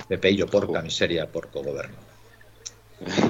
Pepeillo, 0.06 0.46
porca 0.48 0.82
miseria, 0.82 1.26
porco 1.32 1.62
gobierno. 1.62 1.96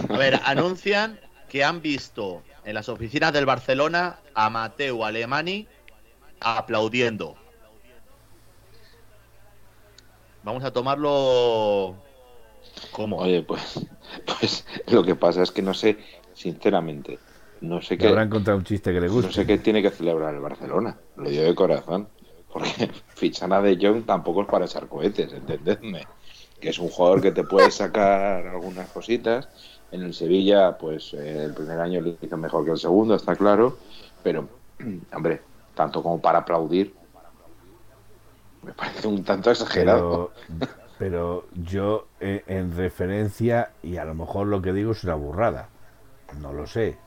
A 0.08 0.18
ver, 0.18 0.40
anuncian 0.44 1.20
que 1.48 1.62
han 1.62 1.80
visto 1.82 2.42
en 2.68 2.74
las 2.74 2.90
oficinas 2.90 3.32
del 3.32 3.46
Barcelona 3.46 4.18
a 4.34 4.50
Mateo 4.50 5.02
Alemani 5.02 5.66
aplaudiendo. 6.38 7.34
Vamos 10.42 10.62
a 10.62 10.70
tomarlo 10.70 11.96
como. 12.90 13.16
Oye, 13.16 13.42
pues, 13.42 13.86
pues 14.26 14.66
lo 14.86 15.02
que 15.02 15.14
pasa 15.14 15.42
es 15.42 15.50
que 15.50 15.62
no 15.62 15.72
sé, 15.72 15.96
sinceramente, 16.34 17.18
no 17.62 17.80
sé 17.80 17.96
qué. 17.96 18.06
Habrán 18.06 18.26
encontrado 18.26 18.58
un 18.58 18.64
chiste 18.64 18.92
que 18.92 19.00
le 19.00 19.08
guste. 19.08 19.28
No 19.28 19.32
sé 19.32 19.46
qué 19.46 19.56
tiene 19.56 19.80
que 19.80 19.90
celebrar 19.90 20.34
el 20.34 20.40
Barcelona. 20.40 20.98
Lo 21.16 21.30
digo 21.30 21.44
de 21.44 21.54
corazón. 21.54 22.10
Porque 22.52 22.90
fichana 23.14 23.62
de 23.62 23.78
Jong 23.80 24.04
tampoco 24.04 24.42
es 24.42 24.48
para 24.48 24.66
echar 24.66 24.88
cohetes, 24.88 25.32
entendedme. 25.32 26.06
Que 26.60 26.68
es 26.68 26.78
un 26.78 26.90
jugador 26.90 27.22
que 27.22 27.32
te 27.32 27.44
puede 27.44 27.70
sacar 27.70 28.46
algunas 28.46 28.90
cositas 28.90 29.48
en 29.90 30.02
el 30.02 30.14
Sevilla, 30.14 30.76
pues 30.76 31.14
eh, 31.14 31.44
el 31.44 31.54
primer 31.54 31.80
año 31.80 32.00
lo 32.00 32.14
hizo 32.20 32.36
mejor 32.36 32.64
que 32.64 32.72
el 32.72 32.78
segundo, 32.78 33.14
está 33.14 33.36
claro, 33.36 33.76
pero, 34.22 34.48
hombre, 35.14 35.40
tanto 35.74 36.02
como 36.02 36.20
para 36.20 36.40
aplaudir, 36.40 36.94
me 38.62 38.72
parece 38.72 39.06
un 39.08 39.24
tanto 39.24 39.50
exagerado. 39.50 40.32
Pero, 40.98 41.46
yo, 41.54 42.08
eh, 42.18 42.42
en 42.48 42.76
referencia, 42.76 43.70
y 43.82 43.98
a 43.98 44.04
lo 44.04 44.14
mejor 44.14 44.48
lo 44.48 44.60
que 44.60 44.72
digo 44.72 44.92
es 44.92 45.04
una 45.04 45.14
burrada, 45.14 45.68
no 46.40 46.52
lo 46.52 46.66
sé. 46.66 46.98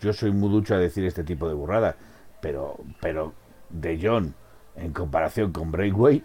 yo 0.00 0.12
soy 0.12 0.32
muy 0.32 0.50
ducho 0.50 0.74
a 0.74 0.78
decir 0.78 1.04
este 1.06 1.24
tipo 1.24 1.48
de 1.48 1.54
burrada, 1.54 1.96
pero, 2.40 2.76
pero 3.00 3.32
de 3.70 3.98
John, 4.00 4.34
en 4.76 4.92
comparación 4.92 5.50
con 5.50 5.72
Breakway, 5.72 6.22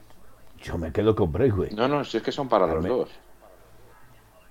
yo 0.62 0.78
me 0.78 0.92
quedo 0.92 1.16
con 1.16 1.32
Breakway. 1.32 1.74
No, 1.74 1.88
no, 1.88 2.04
si 2.04 2.18
es 2.18 2.24
que 2.24 2.32
son 2.32 2.50
para 2.50 2.68
los 2.68 2.84
dos. 2.84 3.10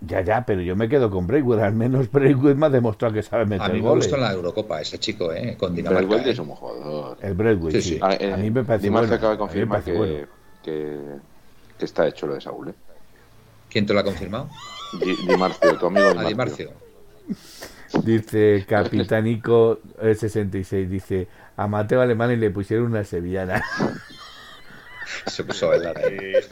Ya, 0.01 0.21
ya, 0.21 0.45
pero 0.45 0.61
yo 0.61 0.77
me 0.77 0.89
quedo 0.89 1.11
con 1.11 1.27
Breakwood. 1.27 1.61
Al 1.61 1.75
menos 1.75 2.11
Breakwood 2.11 2.55
me 2.55 2.67
ha 2.67 2.71
demostrado 2.71 3.15
que 3.15 3.23
sabe 3.23 3.47
meter 3.47 3.69
goles. 3.69 3.71
A 3.71 3.75
mí 3.75 3.83
me 3.83 3.95
gustó 3.95 4.15
en 4.17 4.21
la 4.23 4.33
Eurocopa 4.33 4.81
ese 4.81 4.99
chico, 4.99 5.33
¿eh? 5.33 5.57
Con 5.59 5.75
Dinamarca. 5.75 6.07
Breakwood 6.07 6.29
es 6.29 6.39
un 6.39 6.49
jugador. 6.49 7.19
El 7.23 7.35
Breakwood, 7.35 7.73
sí. 7.73 7.83
sí. 7.83 7.99
A, 8.03 8.15
eh, 8.15 8.33
a, 8.33 8.37
mí 8.37 8.51
me 8.51 8.65
parece 8.65 8.91
bueno. 8.91 9.13
acaba 9.13 9.33
de 9.33 9.39
confirmar 9.39 9.83
que, 9.83 10.27
que, 10.63 10.99
que, 11.79 11.85
está 11.85 12.07
hecho 12.07 12.27
lo 12.27 12.35
de 12.35 12.41
Saúl, 12.41 12.69
¿eh? 12.69 12.75
¿Quién 13.71 13.87
te 13.87 13.95
lo 13.95 14.01
ha 14.01 14.05
confirmado? 14.05 14.49
Di, 15.01 15.17
Di 15.27 15.37
Marcio, 15.37 15.77
tu 15.79 15.87
amigo 15.87 16.09
Di 16.11 16.15
Marcio. 16.15 16.29
Di 16.29 16.35
Marcio. 16.35 16.71
Dice 18.03 18.65
Capitánico 18.69 19.81
66, 20.01 20.91
dice 20.91 21.29
a 21.57 21.67
Mateo 21.67 22.01
Alemán 22.01 22.33
y 22.33 22.37
le 22.37 22.51
pusieron 22.51 22.87
una 22.87 23.05
sevillana. 23.05 23.63
Se 25.27 25.45
puso 25.45 25.67
a 25.67 25.69
bailar. 25.71 25.97
Eh, 26.05 26.45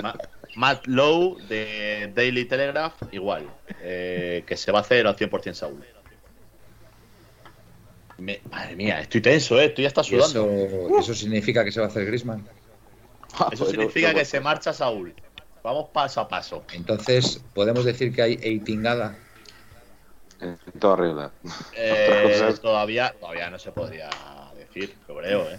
Matt 0.57 0.87
Lowe 0.87 1.41
de 1.49 2.13
Daily 2.15 2.45
Telegraph, 2.45 2.95
igual. 3.13 3.49
Eh, 3.81 4.45
que 4.47 4.57
se 4.57 4.73
va 4.73 4.79
a 4.79 4.83
hacer 4.83 5.07
al 5.07 5.17
100% 5.17 5.55
Saúl. 5.55 5.85
madre 8.51 8.77
mía, 8.77 9.01
estoy 9.01 9.21
tenso, 9.21 9.59
¿eh? 9.61 9.67
Estoy 9.67 9.83
ya 9.83 9.89
está 9.89 10.03
sudando. 10.03 10.99
Eso, 10.99 11.15
significa 11.15 11.65
que 11.65 11.73
se 11.73 11.81
va 11.81 11.87
a 11.87 11.89
hacer 11.89 12.07
Grisman? 12.07 12.47
Eso 13.53 13.67
significa 13.67 14.15
que 14.15 14.25
se 14.25 14.41
marcha 14.41 14.73
Saúl. 14.73 15.15
Vamos 15.63 15.89
paso 15.93 16.21
a 16.21 16.29
paso. 16.29 16.65
Entonces, 16.73 17.43
¿podemos 17.55 17.85
decir 17.85 18.15
que 18.15 18.23
hay 18.23 18.39
eitingada? 18.43 19.17
En 20.41 20.59
toda 20.79 20.97
regla. 20.97 21.33
Eh, 21.75 22.55
todavía, 22.63 23.15
todavía 23.19 23.49
no 23.49 23.59
se 23.59 23.73
podría 23.73 24.11
decir, 24.57 24.95
creo, 25.07 25.51
¿eh? 25.51 25.59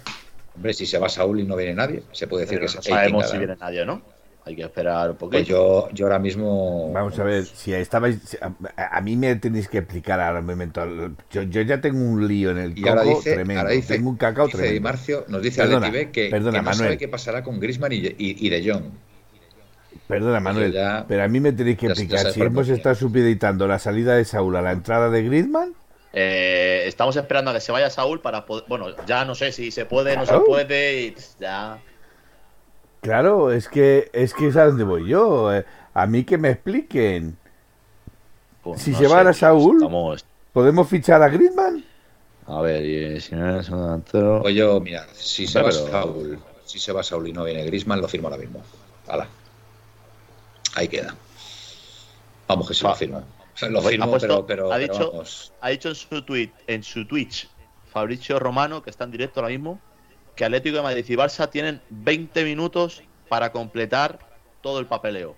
Hombre, 0.56 0.74
si 0.74 0.86
se 0.86 0.98
va 1.00 1.10
Saúl 1.10 1.40
y 1.40 1.44
no 1.44 1.56
viene 1.56 1.74
nadie, 1.74 2.04
se 2.12 2.28
puede 2.28 2.46
decir 2.46 2.60
que 2.60 2.66
no 2.66 2.82
sabemos 2.82 3.30
si 3.30 3.38
viene 3.38 3.56
nadie 3.58 3.86
no. 3.86 4.15
Hay 4.48 4.56
que 4.56 4.62
esperar 4.62 5.10
un 5.10 5.18
poquito. 5.18 5.38
Pues 5.40 5.48
yo, 5.48 5.90
yo 5.92 6.06
ahora 6.06 6.20
mismo. 6.20 6.92
Vamos 6.94 7.18
a 7.18 7.24
ver, 7.24 7.46
si 7.46 7.74
estabais. 7.74 8.38
A, 8.78 9.02
mí 9.02 9.16
me 9.16 9.36
tenéis 9.38 9.68
que 9.68 9.80
explicar 9.80 10.20
ahora 10.20 10.40
un 10.40 10.46
momento. 10.46 10.86
Yo, 11.32 11.42
yo 11.44 11.62
ya 11.64 11.82
tengo 11.82 11.98
un 11.98 12.28
lío 12.28 12.52
en 12.52 12.60
el 12.60 12.78
y 12.78 12.88
ahora 12.88 13.02
dice, 13.02 13.34
tremendo. 13.34 13.62
Ahora 13.62 13.74
dice, 13.74 13.96
tengo 13.96 14.10
un 14.12 14.18
cacao 14.18 14.46
dice 14.46 14.60
tremendo. 14.60 14.82
Marcio, 14.82 15.26
nos 15.30 15.42
dice 15.42 15.64
perdona, 15.64 15.92
que, 15.92 16.30
perdona, 16.30 16.60
que 16.60 16.64
no 16.64 16.64
Manuel. 16.64 16.78
sabe 16.78 16.98
qué 17.00 17.08
pasará 17.08 17.44
con 17.44 17.60
Grisman 17.60 17.92
y, 17.92 17.96
y, 17.96 18.16
y, 18.20 18.50
De 18.50 18.72
Jong. 18.72 18.84
Perdona, 20.08 20.40
Manuel, 20.40 20.72
ya, 20.72 21.06
pero 21.08 21.24
a 21.24 21.28
mí 21.28 21.40
me 21.40 21.52
tenéis 21.52 21.80
que 21.80 21.88
explicar 21.88 22.32
si 22.32 22.40
hemos 22.40 22.70
estado 22.70 22.94
supeditando 22.94 23.68
la 23.68 23.80
salida 23.80 24.16
de 24.16 24.26
Saúl 24.26 24.56
a 24.58 24.62
la 24.62 24.74
entrada 24.74 25.10
de 25.10 25.24
Griezmann. 25.24 25.74
Eh, 26.14 26.84
estamos 26.86 27.16
esperando 27.16 27.50
a 27.50 27.56
que 27.56 27.62
se 27.62 27.72
vaya 27.72 27.90
Saúl 27.90 28.22
para 28.22 28.46
poder. 28.46 28.66
Bueno, 28.68 28.88
ya 29.08 29.26
no 29.26 29.34
sé 29.34 29.52
si 29.52 29.72
se 29.72 29.86
puede, 29.86 30.16
no 30.16 30.28
se 30.28 30.40
puede. 30.40 31.02
Y 31.02 31.16
ya. 31.40 31.80
Claro, 33.06 33.52
es 33.52 33.70
que 33.70 34.10
es 34.14 34.34
que 34.34 34.48
es 34.48 34.56
a 34.56 34.66
donde 34.66 34.84
voy 34.84 35.08
yo. 35.08 35.54
Eh, 35.54 35.64
a 35.94 36.08
mí 36.08 36.24
que 36.24 36.40
me 36.40 36.50
expliquen. 36.50 37.38
Pues 38.64 38.82
si 38.82 38.96
se 38.96 39.08
va 39.08 39.22
a 39.22 39.32
Saúl, 39.32 39.88
¿podemos 40.52 40.90
fichar 40.90 41.22
a 41.22 41.30
Griezmann? 41.30 41.86
A 42.48 42.62
ver, 42.62 42.84
y 42.84 43.22
si 43.22 43.36
no 43.36 43.60
es 43.60 43.70
un 43.70 44.04
Pues 44.42 44.56
yo, 44.56 44.80
mira, 44.80 45.06
si 45.14 45.46
se 45.46 45.62
va 45.62 45.72
Saúl, 45.72 46.40
si 46.66 46.80
se 46.80 46.92
va 46.92 47.04
Saúl 47.04 47.28
y 47.28 47.34
no 47.34 47.44
viene 47.44 47.64
Griezmann, 47.64 48.02
lo 48.02 48.08
firmo 48.08 48.28
ahora 48.28 48.40
mismo. 48.40 48.64
Hala. 49.08 49.28
Ahí 50.74 50.88
queda. 50.88 51.14
Vamos 52.48 52.68
que 52.68 52.74
se 52.74 52.84
lo 52.84 52.96
firmo. 52.96 53.24
lo 53.70 53.82
firmo, 53.84 54.18
pero, 54.20 54.46
pero, 54.48 54.74
ha 54.74 54.80
dicho, 54.80 55.24
ha 55.62 55.70
dicho 55.70 55.90
en 55.90 55.96
su 55.96 56.22
tweet, 56.24 56.52
en 56.66 56.82
su 56.82 57.06
Twitch, 57.06 57.48
Fabricio 57.92 58.40
Romano, 58.40 58.82
que 58.82 58.90
está 58.90 59.04
en 59.04 59.12
directo 59.12 59.42
ahora 59.42 59.52
mismo, 59.52 59.80
que 60.36 60.46
Atlético 60.46 60.78
de 60.78 60.84
Madrid 60.84 61.06
y 61.08 61.16
Barça 61.16 61.50
tienen 61.50 61.82
20 61.90 62.44
minutos 62.44 63.04
para 63.30 63.52
completar 63.52 64.20
todo 64.62 64.80
el 64.80 64.86
papeleo. 64.86 65.36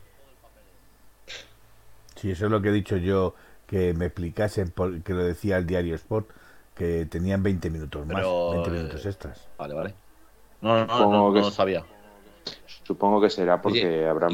Sí, 2.15 2.31
eso 2.31 2.45
es 2.45 2.51
lo 2.51 2.61
que 2.61 2.69
he 2.69 2.71
dicho 2.71 2.97
yo, 2.97 3.35
que 3.67 3.93
me 3.93 4.05
explicasen, 4.05 4.73
que 5.03 5.13
lo 5.13 5.23
decía 5.23 5.57
el 5.57 5.67
diario 5.67 5.93
Sport, 5.95 6.29
que 6.73 7.05
tenían 7.05 7.43
20 7.43 7.69
minutos 7.69 8.07
más, 8.07 8.23
20 8.23 8.69
minutos 8.71 9.05
eh, 9.05 9.09
extras. 9.09 9.47
Vale, 9.57 9.73
vale. 9.73 9.93
No, 10.61 10.85
no, 10.85 10.99
no, 10.99 11.31
no, 11.31 11.31
no, 11.31 11.51
sabía. 11.51 11.83
Supongo 12.87 13.19
que 13.19 13.29
será 13.29 13.61
porque 13.61 14.07
habrán 14.07 14.31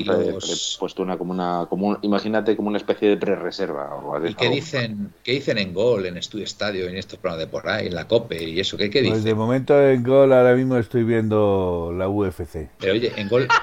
puesto 0.80 1.02
una 1.02 1.18
como 1.18 1.34
una 1.34 1.66
como 1.68 1.98
imagínate 2.04 2.56
como 2.56 2.68
una 2.68 2.78
especie 2.78 3.10
de 3.10 3.18
pre-reserva 3.18 3.90
¿Y 4.30 4.36
qué 4.36 4.48
dicen 4.48 5.12
qué 5.24 5.32
dicen 5.32 5.58
en 5.58 5.74
Gol, 5.74 6.06
en 6.06 6.18
Estudio 6.18 6.46
Estadio, 6.46 6.88
en 6.88 6.96
estos 6.96 7.18
programas 7.18 7.48
de 7.48 7.52
por 7.52 7.68
ahí, 7.68 7.88
en 7.88 7.96
la 7.96 8.08
COPE 8.08 8.44
y 8.44 8.60
eso? 8.60 8.78
¿Qué, 8.78 8.92
qué 8.92 9.04
Pues 9.04 9.24
de 9.24 9.34
momento 9.34 9.82
en 9.82 10.04
Gol 10.04 10.32
ahora 10.34 10.54
mismo 10.54 10.78
estoy 10.78 11.04
viendo 11.04 11.92
la 11.98 12.08
UFC. 12.08 12.70
Pero 12.78 12.94
oye, 12.94 13.12
en 13.16 13.28
Gol 13.28 13.48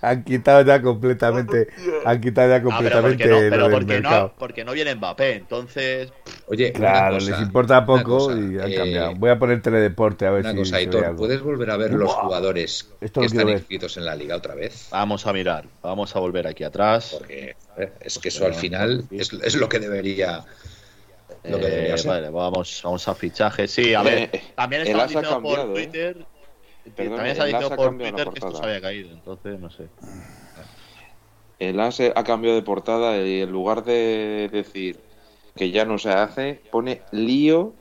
han 0.01 0.23
quitado 0.23 0.61
ya 0.63 0.81
completamente 0.81 1.67
han 2.05 2.21
quitado 2.21 2.49
ya 2.49 2.61
completamente 2.61 3.27
pero, 3.49 3.69
porque, 3.69 4.01
no, 4.01 4.33
porque 4.37 4.63
no 4.63 4.73
viene 4.73 4.95
Mbappé 4.95 5.33
entonces 5.33 6.11
oye 6.47 6.71
claro 6.73 7.19
les 7.19 7.39
importa 7.41 7.85
poco 7.85 8.31
y 8.31 8.59
han 8.59 8.73
cambiado. 8.73 9.11
Eh, 9.11 9.15
voy 9.17 9.29
a 9.29 9.39
poner 9.39 9.61
teledeporte 9.61 10.25
a 10.25 10.31
ver 10.31 10.41
una 10.41 10.51
si 10.51 10.57
cosa, 10.57 10.75
Aitor, 10.77 11.15
puedes 11.15 11.41
volver 11.41 11.71
a 11.71 11.77
ver 11.77 11.93
los 11.93 12.11
jugadores 12.11 12.89
que 12.99 13.25
están 13.25 13.49
inscritos 13.49 13.97
en 13.97 14.05
la 14.05 14.15
liga 14.15 14.35
otra 14.35 14.55
vez 14.55 14.87
vamos 14.91 15.25
a 15.25 15.33
mirar 15.33 15.65
vamos 15.81 16.15
a 16.15 16.19
volver 16.19 16.47
aquí 16.47 16.63
atrás. 16.63 17.15
Porque 17.17 17.55
es 18.01 18.19
que 18.19 18.29
eso 18.29 18.45
al 18.45 18.53
final 18.53 19.05
es, 19.11 19.31
es 19.33 19.55
lo 19.55 19.69
que 19.69 19.79
debería 19.79 20.45
lo 21.43 21.59
que 21.59 21.89
eh, 21.89 21.95
vale, 22.05 22.29
vamos, 22.29 22.81
vamos 22.83 23.07
a 23.07 23.15
fichaje. 23.15 23.67
Sí, 23.67 23.93
a 23.93 24.03
ver, 24.03 24.29
eh, 24.33 24.43
también 24.55 24.81
estamos 24.81 25.07
diciendo 25.07 25.41
por 25.41 25.73
Twitter 25.73 26.17
también 26.95 27.35
se 27.35 27.41
ha 27.41 27.45
dicho 27.45 27.69
por 27.75 27.97
Twitter 27.97 28.29
que 28.29 28.39
esto 28.39 28.55
se 28.55 28.63
había 28.63 28.81
caído, 28.81 29.11
entonces 29.11 29.59
no 29.59 29.69
sé. 29.69 29.87
El 31.59 31.79
AS 31.79 31.99
ha 31.99 32.23
cambiado 32.23 32.55
de 32.55 32.61
portada 32.61 33.17
y 33.17 33.41
en 33.41 33.51
lugar 33.51 33.83
de 33.83 34.49
decir 34.51 34.99
que 35.55 35.71
ya 35.71 35.85
no 35.85 35.97
se 35.97 36.11
hace, 36.11 36.61
pone 36.71 37.01
lío 37.11 37.73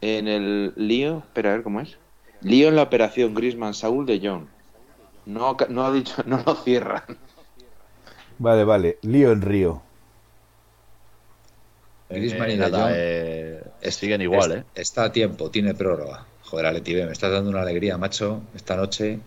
en 0.00 0.28
el 0.28 0.72
lío. 0.76 1.18
Espera, 1.18 1.50
a 1.50 1.54
ver 1.54 1.62
cómo 1.62 1.80
es. 1.80 1.98
Lío 2.40 2.68
en 2.68 2.76
la 2.76 2.82
operación 2.82 3.34
Grisman 3.34 3.74
Saúl 3.74 4.06
de 4.06 4.20
John. 4.22 4.48
No, 5.26 5.56
no 5.68 5.86
ha 5.86 5.92
dicho, 5.92 6.22
no 6.26 6.42
lo 6.44 6.54
cierran. 6.54 7.02
Vale, 8.38 8.64
vale. 8.64 8.98
Lío 9.02 9.32
en 9.32 9.42
Río. 9.42 9.82
Griezmann 12.08 12.50
y 12.50 12.56
nada, 12.56 12.90
eh, 12.92 13.62
siguen 13.90 14.20
igual, 14.22 14.52
¿eh? 14.52 14.64
Está 14.74 15.04
a 15.04 15.12
tiempo, 15.12 15.50
tiene 15.50 15.74
prórroga. 15.74 16.26
Joder, 16.54 16.66
Aleti, 16.66 16.94
me 16.94 17.10
estás 17.10 17.32
dando 17.32 17.50
una 17.50 17.62
alegría, 17.62 17.98
macho, 17.98 18.44
esta 18.54 18.76
noche. 18.76 19.18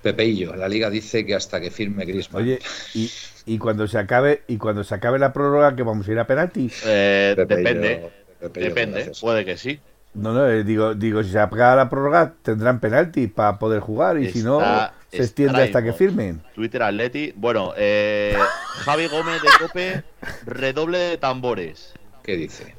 Pepeillo, 0.00 0.56
la 0.56 0.66
liga 0.66 0.88
dice 0.88 1.26
que 1.26 1.34
hasta 1.34 1.60
que 1.60 1.70
firme 1.70 2.06
Griezmann. 2.06 2.42
Oye, 2.42 2.58
y, 2.94 3.12
y 3.44 3.58
cuando 3.58 3.86
se 3.86 3.98
acabe 3.98 4.44
y 4.48 4.56
cuando 4.56 4.82
se 4.82 4.94
acabe 4.94 5.18
la 5.18 5.34
prórroga 5.34 5.76
que 5.76 5.82
vamos 5.82 6.08
a 6.08 6.12
ir 6.12 6.18
a 6.18 6.26
penaltis. 6.26 6.82
Eh, 6.86 7.34
depende, 7.36 8.10
depende, 8.40 9.12
puede 9.20 9.44
que 9.44 9.58
sí. 9.58 9.78
No, 10.14 10.32
no, 10.32 10.48
eh, 10.48 10.64
digo, 10.64 10.94
digo, 10.94 11.22
si 11.22 11.32
se 11.32 11.38
acaba 11.38 11.76
la 11.76 11.90
prórroga 11.90 12.32
tendrán 12.40 12.80
penaltis 12.80 13.30
para 13.30 13.58
poder 13.58 13.80
jugar 13.80 14.16
y 14.16 14.32
si 14.32 14.42
no 14.42 14.62
se 15.10 15.18
extiende 15.18 15.64
hasta 15.64 15.82
que 15.82 15.92
firmen. 15.92 16.42
Twitter 16.54 16.82
Atleti. 16.82 17.34
Bueno, 17.36 17.74
eh, 17.76 18.38
Javi 18.86 19.06
Gómez 19.08 19.42
de 19.42 19.48
Cope, 19.60 20.02
redoble 20.46 20.96
de 20.96 21.18
tambores. 21.18 21.92
¿Qué 22.22 22.38
dice? 22.38 22.74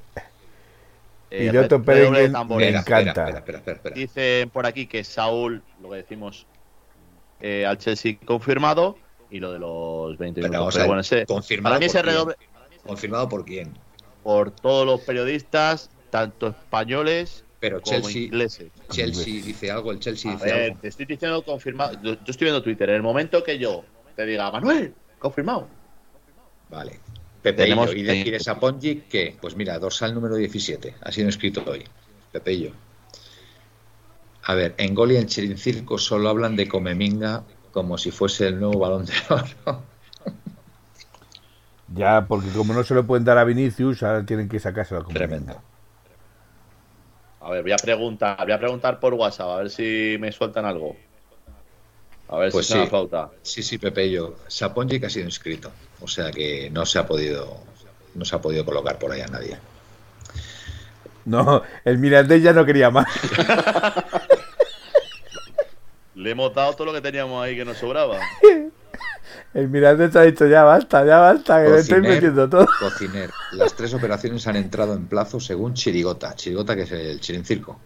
Eh, 1.38 1.50
Piloto 1.50 1.84
Pérez 1.84 2.10
me 2.12 2.70
encanta. 2.70 3.30
Espera, 3.30 3.58
espera, 3.58 3.94
Dicen 3.94 4.50
por 4.50 4.66
aquí 4.66 4.88
que 4.88 5.04
Saúl, 5.04 5.62
lo 5.82 5.90
que 5.90 5.98
decimos 5.98 6.48
eh, 7.42 7.66
al 7.66 7.78
Chelsea 7.78 8.18
confirmado 8.24 8.98
y 9.30 9.40
lo 9.40 9.52
de 9.52 9.60
los 9.60 10.18
20 10.18 10.42
minutos. 10.42 10.88
bueno, 10.88 11.02
confirmado, 11.28 11.80
por 11.80 12.38
¿Confirmado 12.86 13.30
por 13.30 13.44
quién? 13.44 13.74
Por 14.24 14.52
todos 14.52 14.86
los 14.86 15.02
periodistas, 15.02 15.90
tanto 16.10 16.48
españoles 16.48 17.44
pero 17.60 17.82
como 17.82 17.98
Chelsea, 17.98 18.22
ingleses. 18.22 18.72
Chelsea 18.90 19.44
dice 19.44 19.72
algo, 19.72 19.92
el 19.92 20.00
Chelsea 20.00 20.32
A 20.32 20.36
dice 20.36 20.46
ver, 20.46 20.64
algo. 20.72 20.78
Te 20.82 20.88
estoy 20.88 21.06
diciendo 21.06 21.44
confirmado. 21.44 22.02
Yo, 22.02 22.14
estoy 22.14 22.46
viendo 22.46 22.64
Twitter. 22.64 22.90
En 22.90 22.96
el 22.96 23.04
momento 23.04 23.44
que 23.44 23.58
yo 23.58 23.84
te 24.16 24.26
diga, 24.26 24.50
Manuel, 24.52 24.94
confirmado. 25.20 25.68
Vale. 26.70 27.00
Pepeillo. 27.46 27.94
¿Y 27.94 28.02
de, 28.02 28.18
y 28.18 28.32
de 28.32 28.40
Sapongi 28.40 29.04
qué? 29.08 29.38
Pues 29.40 29.56
mira, 29.56 29.78
dorsal 29.78 30.16
número 30.16 30.36
17. 30.36 30.96
Ha 31.00 31.12
sido 31.12 31.30
escrito 31.30 31.64
hoy. 31.68 31.84
Pepeillo. 32.32 32.72
A 34.48 34.56
ver, 34.56 34.74
en 34.78 34.96
Gol 34.96 35.12
y 35.12 35.18
en 35.18 35.28
Chirincirco 35.28 36.00
solo 36.00 36.30
hablan 36.30 36.56
de 36.56 36.68
Comeminga 36.68 37.44
como 37.72 38.00
si 38.00 38.10
fuese 38.10 38.48
el 38.48 38.60
nuevo 38.60 38.80
balón 38.80 39.06
de 39.06 39.14
oro. 39.30 39.84
ya, 41.96 42.26
porque 42.28 42.50
como 42.50 42.74
no 42.74 42.84
se 42.84 42.96
lo 42.96 43.06
pueden 43.06 43.26
dar 43.26 43.38
a 43.38 43.44
Vinicius, 43.44 44.02
ahora 44.02 44.26
tienen 44.26 44.50
que 44.50 44.60
sacárselo 44.60 45.02
a 45.02 45.04
Comeminga. 45.04 45.28
Tremendo. 45.28 45.62
A 47.42 47.52
ver, 47.52 47.62
voy 47.62 47.74
a 47.74 47.78
preguntar, 47.78 48.38
voy 48.44 48.54
a 48.54 48.60
preguntar 48.60 49.00
por 49.00 49.14
WhatsApp, 49.14 49.50
a 49.50 49.58
ver 49.58 49.70
si 49.70 50.18
me 50.20 50.32
sueltan 50.32 50.66
algo. 50.66 50.96
A 52.28 52.38
ver 52.40 52.52
Pues 52.52 52.66
si 52.66 52.74
sí. 52.74 52.88
flauta. 52.88 53.30
Sí, 53.44 53.62
sí, 53.62 53.78
Pepeillo. 53.78 54.36
Sapongi 54.48 55.00
que 55.00 55.06
ha 55.06 55.10
sido 55.12 55.26
inscrito. 55.26 55.72
O 56.02 56.08
sea 56.08 56.32
que 56.32 56.70
no 56.72 56.86
se 56.86 57.00
ha 57.00 57.08
podido 57.08 57.58
no 58.14 58.26
se 58.26 58.36
ha 58.36 58.42
podido 58.42 58.64
colocar 58.66 58.98
por 59.00 59.12
ahí 59.12 59.22
a 59.22 59.28
nadie. 59.28 59.58
No, 61.26 61.64
el 61.84 61.98
Mirandés 61.98 62.44
ya 62.44 62.54
no 62.54 62.66
quería 62.66 62.90
más. 62.92 63.08
Le 66.16 66.32
hemos 66.32 66.54
dado 66.54 66.74
todo 66.74 66.86
lo 66.86 66.94
que 66.94 67.02
teníamos 67.02 67.44
ahí 67.44 67.56
que 67.56 67.66
nos 67.66 67.78
sobraba. 67.78 68.20
El 69.54 69.70
Mirandés 69.70 70.16
ha 70.16 70.22
dicho 70.24 70.48
ya 70.48 70.64
basta, 70.64 71.06
ya 71.06 71.20
basta, 71.20 71.64
que 71.64 71.70
me 71.70 71.78
estoy 71.78 71.98
Cociner, 72.00 72.16
metiendo 72.16 72.50
todo. 72.50 72.68
Cociner. 72.80 73.32
Las 73.54 73.74
tres 73.74 73.94
operaciones 73.94 74.46
han 74.48 74.58
entrado 74.58 74.94
en 74.94 75.08
plazo 75.08 75.40
según 75.40 75.74
Chirigota. 75.74 76.36
Chirigota 76.36 76.76
que 76.76 76.82
es 76.84 76.92
el 76.92 77.20
Chirincirco. 77.22 77.80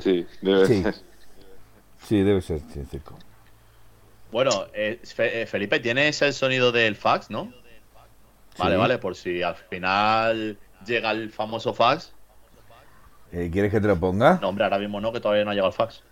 Sí, 0.00 0.26
debe 0.42 0.66
Sí. 0.66 0.82
ser. 0.82 0.94
Sí, 2.06 2.22
debe 2.22 2.40
ser 2.42 2.60
sí, 2.72 2.82
circo. 2.90 3.16
Bueno, 4.32 4.66
eh, 4.72 5.00
Fe- 5.04 5.42
eh, 5.42 5.46
Felipe, 5.46 5.80
tienes 5.80 6.20
el 6.22 6.32
sonido 6.32 6.70
del 6.72 6.94
fax, 6.96 7.30
¿no? 7.30 7.52
Vale, 8.58 8.74
Sí. 8.74 8.80
vale, 8.80 8.98
por 8.98 9.16
si 9.16 9.42
al 9.42 9.54
final 9.56 10.58
llega 10.86 11.10
el 11.12 11.30
famoso 11.30 11.72
fax. 11.74 12.12
Eh, 13.32 13.48
¿Quieres 13.52 13.70
que 13.72 13.80
te 13.80 13.86
lo 13.86 13.98
ponga? 13.98 14.38
No, 14.40 14.48
hombre, 14.48 14.64
ahora 14.64 14.78
mismo 14.78 15.00
no, 15.00 15.12
que 15.12 15.20
todavía 15.20 15.44
no 15.44 15.50
ha 15.50 15.54
llegado 15.54 15.70
el 15.70 15.74
fax. 15.76 16.02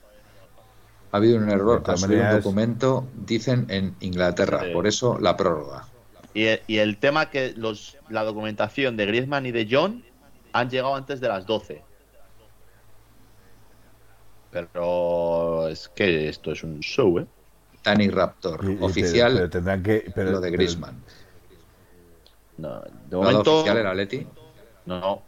Ha 1.10 1.16
habido 1.16 1.38
un 1.38 1.48
error 1.50 1.82
al 1.86 1.98
subir 1.98 2.18
un 2.20 2.30
documento, 2.32 3.06
dicen 3.14 3.66
en 3.70 3.96
Inglaterra, 4.00 4.62
Sí. 4.64 4.72
por 4.72 4.86
eso 4.86 5.18
la 5.18 5.36
prórroga. 5.36 5.86
Y, 6.34 6.44
el- 6.44 6.60
y 6.66 6.78
el 6.78 6.98
tema 6.98 7.30
que 7.30 7.54
los, 7.56 7.96
la 8.08 8.24
documentación 8.24 8.96
de 8.96 9.06
Griezmann 9.06 9.46
y 9.46 9.52
de 9.52 9.66
John 9.70 10.04
han 10.52 10.68
llegado 10.70 10.94
antes 10.94 11.20
de 11.20 11.28
las 11.28 11.46
12. 11.46 11.82
Pero 14.50 15.68
es 15.68 15.88
que 15.88 16.28
esto 16.28 16.52
es 16.52 16.62
un 16.62 16.80
show, 16.80 17.18
¿eh? 17.18 17.26
Danny 17.84 18.08
Raptor, 18.08 18.64
Y- 18.64 18.72
y- 18.72 18.78
oficial, 18.80 19.32
Pero, 19.32 19.36
pero 19.36 19.50
tendrán 19.50 19.82
que. 19.82 20.10
Pero, 20.14 20.30
lo 20.32 20.40
de 20.40 20.48
pero- 20.50 20.56
Griezmann. 20.58 21.02
No, 22.56 22.80
de 22.80 22.90
¿Lado 23.10 23.22
momento. 23.22 23.56
oficial 23.58 23.76
era 23.78 23.94
Leti? 23.94 24.26
No, 24.86 25.22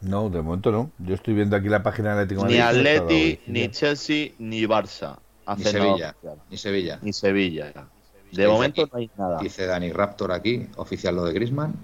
no. 0.00 0.30
de 0.30 0.40
momento 0.42 0.70
no. 0.70 0.90
Yo 0.98 1.14
estoy 1.14 1.34
viendo 1.34 1.56
aquí 1.56 1.68
la 1.68 1.82
página 1.82 2.14
de 2.14 2.22
Atlético 2.22 2.46
Ni 2.46 2.58
Atleti, 2.58 3.40
ni 3.46 3.68
Chelsea, 3.70 4.32
ni 4.38 4.64
Barça. 4.66 5.16
Ni 5.56 5.64
Sevilla. 5.64 6.14
Ni 6.50 6.56
Sevilla. 6.56 6.98
Ni 7.02 7.12
Sevilla. 7.12 7.64
De 7.72 7.82
Dice 8.30 8.48
momento 8.48 8.82
aquí- 8.82 8.90
no 8.92 8.98
hay 8.98 9.10
nada. 9.16 9.38
Dice 9.40 9.66
Danny 9.66 9.92
Raptor 9.92 10.32
aquí, 10.32 10.66
oficial 10.76 11.16
lo 11.16 11.24
de 11.24 11.32
Griezmann. 11.32 11.74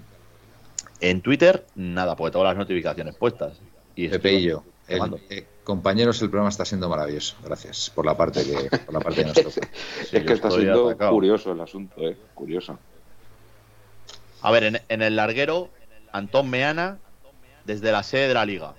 En 0.99 1.21
Twitter, 1.21 1.65
nada, 1.75 2.15
porque 2.15 2.31
tengo 2.31 2.45
las 2.45 2.57
notificaciones 2.57 3.15
puestas. 3.15 3.59
Y 3.95 4.05
estoy 4.05 4.19
Pepeillo, 4.19 4.63
el- 4.87 4.97
llamando. 4.97 5.19
eh, 5.29 5.45
compañeros, 5.63 6.21
el 6.21 6.29
programa 6.29 6.49
está 6.49 6.65
siendo 6.65 6.89
maravilloso. 6.89 7.35
Gracias 7.43 7.89
por 7.89 8.05
la 8.05 8.15
parte 8.17 8.43
que, 8.43 8.77
por 8.77 8.93
la 8.93 8.99
parte 8.99 9.21
que 9.21 9.25
nos 9.25 9.33
toca. 9.55 9.67
Sí, 10.09 10.17
es 10.17 10.23
que 10.23 10.33
está 10.33 10.51
siendo 10.51 10.89
atacado. 10.89 11.11
curioso 11.11 11.51
el 11.51 11.61
asunto, 11.61 12.01
¿eh? 12.01 12.17
Curioso. 12.33 12.77
A 14.41 14.51
ver, 14.51 14.63
en, 14.63 14.81
en 14.89 15.01
el 15.01 15.15
larguero, 15.15 15.69
Antón 16.11 16.49
Meana, 16.49 16.97
desde 17.65 17.91
la 17.91 18.03
sede 18.03 18.27
de 18.27 18.33
la 18.33 18.45
liga. 18.45 18.73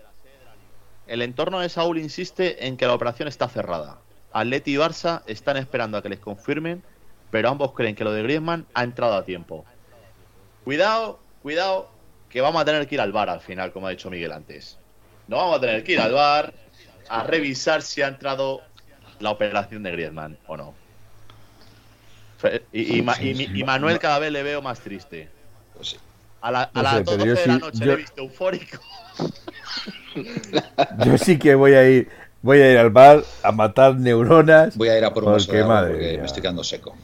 El 1.06 1.22
entorno 1.22 1.60
de 1.60 1.68
Saúl 1.68 1.98
insiste 1.98 2.66
en 2.66 2.76
que 2.76 2.86
la 2.86 2.94
operación 2.94 3.28
está 3.28 3.48
cerrada. 3.48 3.98
Atleti 4.32 4.74
y 4.74 4.76
Barça 4.76 5.22
están 5.26 5.56
esperando 5.56 5.98
a 5.98 6.02
que 6.02 6.09
les 6.09 6.18
confirmen, 6.20 6.82
pero 7.30 7.48
ambos 7.48 7.72
creen 7.72 7.94
que 7.94 8.04
lo 8.04 8.12
de 8.12 8.22
Griezmann 8.22 8.66
ha 8.74 8.82
entrado 8.82 9.14
a 9.14 9.24
tiempo. 9.24 9.64
Cuidado, 10.64 11.18
cuidado, 11.42 11.90
que 12.28 12.40
vamos 12.40 12.62
a 12.62 12.64
tener 12.64 12.86
que 12.88 12.94
ir 12.94 13.00
al 13.00 13.12
bar 13.12 13.28
al 13.28 13.40
final, 13.40 13.72
como 13.72 13.86
ha 13.86 13.90
dicho 13.90 14.10
Miguel 14.10 14.32
antes. 14.32 14.78
No 15.28 15.36
vamos 15.36 15.59
a 15.59 15.60
tener 15.60 15.84
que 15.84 15.92
ir 15.92 16.00
al 16.00 16.12
bar 16.12 16.54
a 17.20 17.24
revisar 17.24 17.82
si 17.82 18.02
ha 18.02 18.09
entrado 18.09 18.60
la 19.20 19.30
operación 19.30 19.82
de 19.82 19.90
Griezmann 19.93 20.36
o 20.47 20.56
no. 20.56 20.74
Y, 22.72 22.98
y 22.98 23.02
Ma- 23.02 23.20
y 23.20 23.62
Manuel 23.64 23.98
cada 23.98 24.18
vez 24.18 24.32
le 24.32 24.43
veo 24.43 24.60
más 24.62 24.80
triste. 24.80 25.28
Pues. 25.74 25.97
A, 26.40 26.51
la- 26.51 26.62
a 26.62 26.70
No 26.74 26.82
las 26.82 26.94
sé, 26.97 27.05
pero 27.05 27.16
12 27.18 27.26
yo 27.28 27.34
de 27.34 27.47
la 27.47 27.59
noche 27.59 27.78
yo- 27.78 27.86
le 27.86 27.93
he 27.93 27.97
visto 27.97 28.20
eufórico. 28.22 28.78
Yo 31.06 31.16
sí 31.18 31.39
que 31.39 31.55
voy 31.55 31.74
a 31.74 31.89
ir. 31.89 32.09
Voy 32.43 32.59
a 32.60 32.72
ir 32.72 32.78
al 32.78 32.90
bar 32.90 33.22
a 33.43 33.52
matar 33.52 33.94
neuronas. 33.94 34.76
Voy 34.76 34.89
a 34.89 34.98
ir 34.98 35.05
a 35.05 35.14
por 35.14 35.22
un 35.24 35.32
vaso 35.32 35.47
Porque, 35.47 35.59
de 35.59 35.62
agua 35.62 35.74
madre 35.76 35.93
porque 35.93 36.18
me 36.18 36.26
estoy 36.26 36.43
quedando 36.43 36.64
seco. 36.64 36.97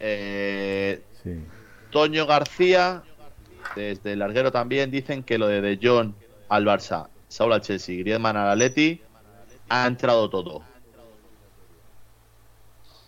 Eh, 0.00 1.02
Sí. 1.22 1.40
Toño 1.90 2.26
García, 2.26 3.02
desde 3.76 4.12
el 4.12 4.18
larguero 4.18 4.50
también, 4.52 4.90
dicen 4.90 5.22
que 5.22 5.38
lo 5.38 5.46
de 5.48 5.60
De 5.60 5.78
Jong 5.80 6.12
al 6.48 6.64
Barça, 6.66 7.08
Saúl 7.28 7.52
al 7.52 7.60
Chelsea, 7.62 7.96
Griezmann 7.98 8.36
al 8.36 8.50
Atleti, 8.50 9.00
ha 9.68 9.86
entrado 9.86 10.28
todo. 10.30 10.62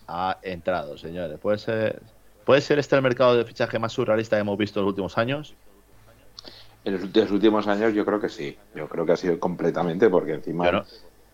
Ha 0.07 0.39
entrado, 0.43 0.97
señores. 0.97 1.39
Puede 1.39 1.59
ser, 1.59 2.03
puede 2.45 2.61
ser 2.61 2.79
este 2.79 2.97
el 2.97 3.03
mercado 3.03 3.37
de 3.37 3.45
fichaje 3.45 3.79
más 3.79 3.93
surrealista 3.93 4.37
que 4.37 4.41
hemos 4.41 4.59
visto 4.59 4.81
en 4.81 4.87
los 4.87 4.93
últimos 4.93 5.19
años. 5.19 5.55
En 6.85 6.95
los 6.95 7.31
últimos, 7.31 7.67
años 7.67 7.93
yo 7.95 8.07
creo 8.07 8.21
que 8.21 8.29
sí. 8.29 8.57
Yo 8.75 8.89
creo 8.89 9.05
que 9.05 9.13
ha 9.13 9.17
sido 9.17 9.39
completamente 9.39 10.09
porque 10.09 10.33
encima 10.33 10.67
Yo 10.67 10.73
no, 10.73 10.85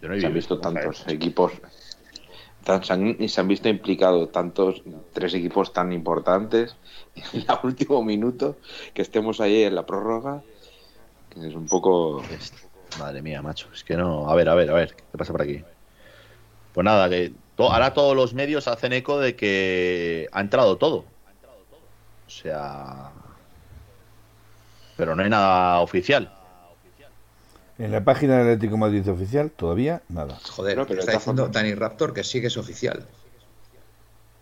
yo 0.02 0.08
no 0.08 0.14
he 0.14 0.20
se 0.20 0.26
han 0.26 0.34
visto 0.34 0.58
tantos 0.58 1.06
equipos 1.06 1.52
se 2.82 2.92
han, 2.92 3.28
se 3.28 3.40
han 3.40 3.48
visto 3.48 3.68
implicados 3.68 4.32
tantos 4.32 4.82
tres 5.12 5.34
equipos 5.34 5.72
tan 5.72 5.92
importantes 5.92 6.76
en 7.32 7.40
el 7.40 7.58
último 7.62 8.02
minuto 8.02 8.56
que 8.94 9.02
estemos 9.02 9.40
ahí 9.40 9.62
en 9.62 9.74
la 9.74 9.84
prórroga 9.84 10.42
que 11.30 11.46
es 11.46 11.54
un 11.54 11.66
poco 11.66 12.22
Madre 12.98 13.22
mía, 13.22 13.42
macho. 13.42 13.68
Es 13.72 13.84
que 13.84 13.96
no. 13.96 14.30
A 14.30 14.34
ver, 14.34 14.48
a 14.48 14.54
ver, 14.54 14.70
a 14.70 14.74
ver. 14.74 14.94
¿Qué 14.94 15.18
pasa 15.18 15.32
por 15.32 15.42
aquí? 15.42 15.62
Pues 16.72 16.84
nada, 16.84 17.08
que 17.08 17.32
to- 17.56 17.72
ahora 17.72 17.92
todos 17.94 18.16
los 18.16 18.34
medios 18.34 18.68
hacen 18.68 18.92
eco 18.92 19.18
de 19.18 19.36
que 19.36 20.28
ha 20.32 20.40
entrado 20.40 20.76
todo. 20.76 21.04
O 22.26 22.30
sea. 22.30 23.10
Pero 24.96 25.14
no 25.16 25.22
hay 25.22 25.30
nada 25.30 25.80
oficial. 25.80 26.32
En 27.76 27.90
la 27.90 28.04
página 28.04 28.38
del 28.38 28.54
Atlético 28.54 28.76
Madrid 28.76 29.08
oficial 29.10 29.50
todavía 29.50 30.02
nada. 30.08 30.38
Joder, 30.50 30.84
pero 30.86 31.00
está 31.00 31.12
diciendo 31.12 31.48
Dani 31.48 31.74
Raptor 31.74 32.14
que 32.14 32.22
sí 32.22 32.40
que 32.40 32.46
es 32.46 32.56
oficial. 32.56 33.04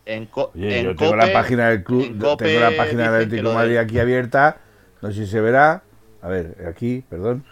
En, 0.04 0.28
Oye, 0.34 0.82
yo 0.82 0.96
tengo 0.96 1.16
la 1.16 1.32
página 1.32 1.68
del 1.70 1.84
club, 1.84 2.36
tengo 2.36 2.60
la 2.60 2.76
página 2.76 3.10
del 3.10 3.22
Atlético 3.22 3.52
Madrid 3.52 3.76
aquí 3.78 3.98
abierta. 3.98 4.58
No 5.00 5.08
sé 5.12 5.24
si 5.24 5.26
se 5.30 5.40
verá. 5.40 5.82
A 6.20 6.28
ver, 6.28 6.66
aquí, 6.68 7.04
perdón. 7.08 7.44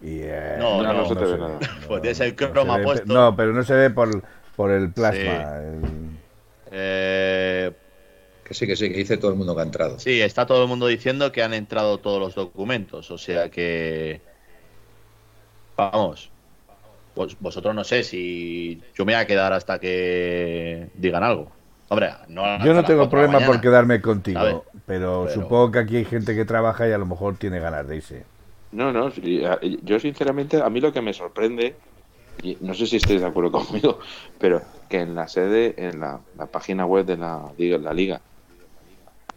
Y, 0.00 0.20
eh, 0.22 0.56
no, 0.58 0.82
no, 0.82 0.92
no, 0.92 1.08
se 1.08 1.16
te 1.16 1.24
ve 1.24 1.38
nada. 1.38 1.58
Pues 1.86 2.02
tienes 2.02 2.20
el 2.20 2.34
croma 2.34 2.82
puesto. 2.82 3.12
No, 3.12 3.34
pero 3.34 3.52
no 3.52 3.62
se 3.64 3.74
ve 3.74 3.90
por, 3.90 4.22
por 4.54 4.70
el 4.70 4.90
plasma. 4.92 5.60
Eh, 6.70 7.72
que 8.44 8.54
sí, 8.54 8.66
que 8.66 8.76
sí, 8.76 8.90
que 8.90 8.98
dice 8.98 9.16
todo 9.16 9.30
el 9.30 9.36
mundo 9.36 9.54
que 9.54 9.62
ha 9.62 9.64
entrado. 9.64 9.98
Sí, 9.98 10.20
está 10.20 10.46
todo 10.46 10.62
el 10.62 10.68
mundo 10.68 10.86
diciendo 10.86 11.32
que 11.32 11.42
han 11.42 11.54
entrado 11.54 11.98
todos 11.98 12.20
los 12.20 12.34
documentos. 12.34 13.10
O 13.10 13.18
sea 13.18 13.50
que. 13.50 14.20
Vamos. 15.76 16.30
Pues 17.14 17.34
vosotros 17.40 17.74
no 17.74 17.82
sé 17.82 18.04
si 18.04 18.80
yo 18.94 19.06
me 19.06 19.14
voy 19.14 19.22
a 19.22 19.26
quedar 19.26 19.54
hasta 19.54 19.78
que 19.78 20.90
digan 20.94 21.24
algo. 21.24 21.50
Hombre, 21.88 22.10
no 22.28 22.64
yo 22.64 22.74
no 22.74 22.84
tengo 22.84 23.08
problema 23.08 23.40
por 23.40 23.60
quedarme 23.60 24.00
contigo, 24.02 24.64
pero, 24.86 25.28
supongo 25.30 25.70
que 25.70 25.78
aquí 25.78 25.96
hay 25.96 26.04
gente 26.04 26.34
que 26.34 26.44
trabaja 26.44 26.88
y 26.88 26.92
a 26.92 26.98
lo 26.98 27.06
mejor 27.06 27.36
tiene 27.36 27.60
ganas 27.60 27.86
de 27.86 27.96
irse. 27.96 28.24
No, 28.70 28.92
no, 28.92 29.10
yo 29.10 29.98
sinceramente 30.00 30.60
a 30.60 30.68
mí 30.68 30.80
lo 30.80 30.92
que 30.92 31.00
me 31.00 31.12
sorprende, 31.12 31.78
y 32.42 32.56
no 32.60 32.74
sé 32.74 32.86
si 32.86 32.96
estáis 32.96 33.20
de 33.20 33.26
acuerdo 33.26 33.52
conmigo, 33.52 33.98
pero 34.38 34.62
que 34.88 35.00
en 35.00 35.14
la 35.14 35.28
sede, 35.28 35.74
en 35.78 36.00
la, 36.00 36.22
página 36.52 36.84
web 36.84 37.06
de 37.06 37.16
la, 37.16 37.52
de 37.56 37.78
la 37.78 37.94
liga, 37.94 38.22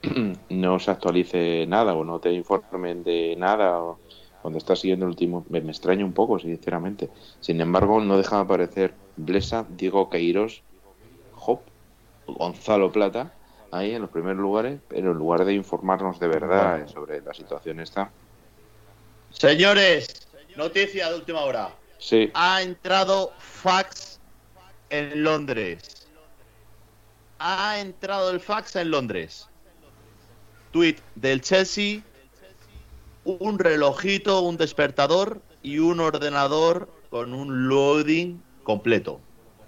no 0.49 0.79
se 0.79 0.91
actualice 0.91 1.65
nada 1.67 1.93
o 1.93 2.03
no 2.03 2.19
te 2.19 2.31
informen 2.31 3.03
de 3.03 3.35
nada 3.37 3.81
o 3.81 4.01
cuando 4.41 4.57
estás 4.57 4.79
siguiendo 4.79 5.05
el 5.05 5.11
último, 5.11 5.45
me, 5.49 5.61
me 5.61 5.71
extraña 5.71 6.05
un 6.05 6.13
poco, 6.13 6.39
sinceramente. 6.39 7.09
Sin 7.41 7.59
embargo, 7.59 7.99
no 7.99 8.17
deja 8.17 8.37
de 8.37 8.41
aparecer 8.43 8.95
Blesa, 9.15 9.65
Diego 9.69 10.09
Queiros, 10.09 10.63
Hop, 11.31 11.65
Gonzalo 12.25 12.91
Plata, 12.91 13.33
ahí 13.71 13.91
en 13.91 14.01
los 14.01 14.11
primeros 14.11 14.39
lugares, 14.39 14.81
pero 14.87 15.11
en 15.11 15.17
lugar 15.17 15.45
de 15.45 15.53
informarnos 15.53 16.19
de 16.19 16.27
verdad 16.27 16.87
sobre 16.87 17.21
la 17.21 17.33
situación 17.33 17.79
esta. 17.79 18.13
Señores, 19.31 20.27
noticia 20.55 21.09
de 21.09 21.15
última 21.15 21.41
hora. 21.41 21.73
Sí. 21.97 22.31
Ha 22.33 22.61
entrado 22.61 23.33
fax 23.39 24.19
en 24.89 25.23
Londres. 25.23 26.07
Ha 27.39 27.79
entrado 27.79 28.31
el 28.31 28.39
fax 28.39 28.75
en 28.75 28.91
Londres. 28.91 29.47
Tweet 30.71 30.97
del 31.15 31.41
Chelsea 31.41 32.01
un 33.23 33.59
relojito, 33.59 34.41
un 34.41 34.57
despertador 34.57 35.41
y 35.61 35.79
un 35.79 35.99
ordenador 35.99 36.89
con 37.09 37.33
un 37.33 37.67
loading 37.67 38.41
completo. 38.63 39.19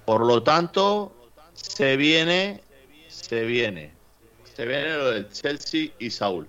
Por 0.05 0.25
lo 0.25 0.41
tanto, 0.43 1.13
se 1.53 1.97
viene, 1.97 2.61
se 3.07 3.43
viene, 3.43 3.93
se 4.55 4.65
viene 4.65 4.95
lo 4.95 5.11
del 5.11 5.29
Chelsea 5.29 5.91
y 5.99 6.09
Saúl. 6.09 6.47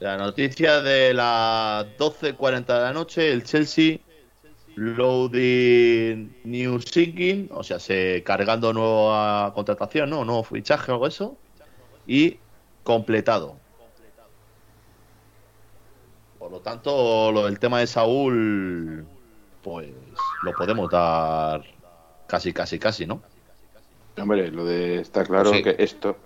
Sea, 0.00 0.16
noticia 0.16 0.80
de 0.80 1.12
las 1.12 1.84
12.40 1.98 2.64
de 2.64 2.80
la 2.80 2.92
noche, 2.94 3.30
el 3.30 3.44
Chelsea 3.44 3.98
loading 4.74 6.34
new 6.44 6.80
sinking, 6.80 7.50
o 7.52 7.62
sea, 7.62 7.78
se 7.78 8.22
cargando 8.24 8.72
nueva 8.72 9.52
contratación, 9.52 10.08
¿no? 10.08 10.24
Nuevo 10.24 10.42
fichaje 10.42 10.90
o 10.90 10.94
algo 10.94 11.06
eso. 11.06 11.36
Y 12.06 12.38
completado. 12.82 13.58
Por 16.38 16.50
lo 16.50 16.60
tanto, 16.60 17.30
lo 17.30 17.44
del 17.44 17.58
tema 17.58 17.80
de 17.80 17.86
Saúl, 17.86 19.06
pues 19.62 19.90
lo 20.44 20.52
podemos 20.54 20.90
dar 20.90 21.62
casi, 22.26 22.54
casi, 22.54 22.78
casi, 22.78 23.06
¿no? 23.06 23.22
Hombre, 24.16 24.50
lo 24.50 24.64
de 24.64 25.02
está 25.02 25.26
claro 25.26 25.52
que 25.52 25.76
esto 25.78 26.16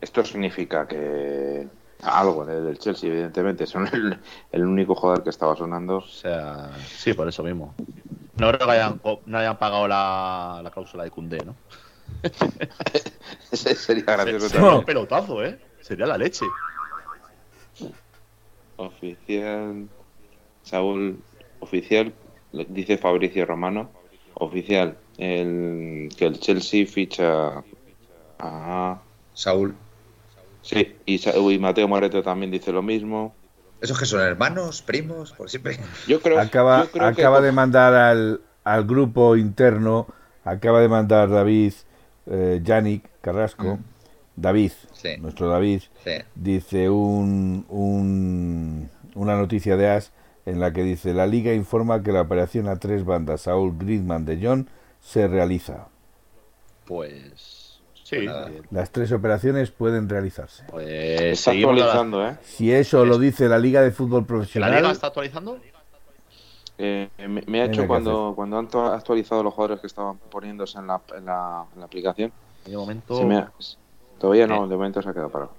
esto 0.00 0.24
significa 0.24 0.88
que 0.88 1.68
algo 2.04 2.44
del 2.44 2.78
Chelsea, 2.78 3.10
evidentemente, 3.10 3.66
son 3.66 3.88
el, 4.52 4.64
único 4.64 4.94
jugador 4.94 5.22
que 5.22 5.30
estaba 5.30 5.56
sonando. 5.56 5.98
O 5.98 6.06
sea, 6.06 6.70
sí, 6.86 7.12
por 7.12 7.28
eso 7.28 7.42
mismo. 7.42 7.74
No 8.36 8.48
creo 8.48 8.66
que 8.66 8.72
hayan, 8.72 9.00
no 9.26 9.38
hayan 9.38 9.58
pagado 9.58 9.86
la, 9.88 10.60
la 10.62 10.70
cláusula 10.70 11.04
de 11.04 11.10
Cundé, 11.10 11.44
¿no? 11.44 11.54
sería 13.52 14.04
gracioso. 14.04 14.48
Sería 14.48 14.74
un 14.74 14.84
pelotazo, 14.84 15.44
¿eh? 15.44 15.58
Sería 15.80 16.06
la 16.06 16.18
leche. 16.18 16.46
Oficial. 18.76 19.88
Saúl, 20.62 21.22
oficial, 21.60 22.12
dice 22.52 22.96
Fabricio 22.96 23.44
Romano. 23.44 23.90
Oficial, 24.34 24.96
el, 25.18 26.08
que 26.16 26.26
el 26.26 26.40
Chelsea 26.40 26.86
ficha 26.86 27.62
a 28.38 29.02
Saúl. 29.34 29.76
Sí, 30.64 30.96
y, 31.04 31.58
Mateo 31.58 31.86
Moreto 31.86 32.22
también 32.22 32.50
dice 32.50 32.72
lo 32.72 32.82
mismo. 32.82 33.34
¿Esos 33.82 33.98
que 33.98 34.06
son 34.06 34.20
hermanos, 34.20 34.80
primos? 34.80 35.32
Por 35.32 35.50
siempre. 35.50 35.78
Yo 36.08 36.20
creo, 36.20 36.40
acaba, 36.40 36.88
acaba 37.00 37.42
de 37.42 37.52
mandar 37.52 37.92
al, 37.92 38.40
al, 38.64 38.84
grupo 38.84 39.36
interno, 39.36 40.06
acaba 40.42 40.80
de 40.80 40.88
mandar 40.88 41.28
David 41.28 41.74
eh, 42.26 42.60
Yannick 42.64 43.04
Carrasco. 43.20 43.76
Mm. 43.76 43.84
David, 44.36 44.72
nuestro 45.20 45.48
David, 45.48 45.82
dice 46.34 46.90
un, 46.90 47.64
un, 47.68 48.90
una 49.14 49.36
noticia 49.36 49.76
de 49.76 49.88
AS 49.88 50.12
en 50.44 50.58
la 50.58 50.72
que 50.72 50.82
dice 50.82 51.14
la 51.14 51.28
liga 51.28 51.54
informa 51.54 52.02
que 52.02 52.10
la 52.10 52.22
operación 52.22 52.66
a 52.68 52.76
tres 52.76 53.04
bandas 53.04 53.42
Saúl 53.42 53.78
Griezmann 53.78 54.24
de 54.24 54.40
John 54.42 54.68
se 55.00 55.28
realiza. 55.28 55.86
Pues 56.84 57.63
sí. 58.04 58.16
Pues 58.28 58.62
Las 58.70 58.90
tres 58.90 59.10
operaciones 59.10 59.72
pueden 59.72 60.08
realizarse. 60.08 60.64
Pues 60.70 60.86
está 60.88 61.50
actualizando, 61.50 62.24
¿eh? 62.24 62.36
Si 62.44 62.72
eso 62.72 63.04
lo 63.04 63.18
dice 63.18 63.48
la 63.48 63.58
Liga 63.58 63.82
de 63.82 63.90
Fútbol 63.90 64.24
Profesional. 64.24 64.70
¿La 64.70 64.76
Liga 64.76 64.92
está 64.92 65.08
actualizando? 65.08 65.58
Eh, 66.76 67.08
me, 67.46 67.60
ha 67.60 67.66
hecho 67.66 67.86
cuando, 67.86 68.32
cuando 68.34 68.58
han 68.58 68.68
actualizado 68.92 69.42
los 69.42 69.54
jugadores 69.54 69.80
que 69.80 69.86
estaban 69.86 70.18
poniéndose 70.30 70.78
en 70.78 70.88
la, 70.88 71.00
en 71.16 71.24
la, 71.26 71.66
aplicación. 71.82 72.32
De 72.64 72.76
momento. 72.76 73.20
Todavía 74.18 74.46
no, 74.46 74.66
de 74.66 74.76
momento 74.76 75.02
se 75.02 75.08
ha 75.08 75.12
quedado 75.12 75.30
parado. 75.30 75.52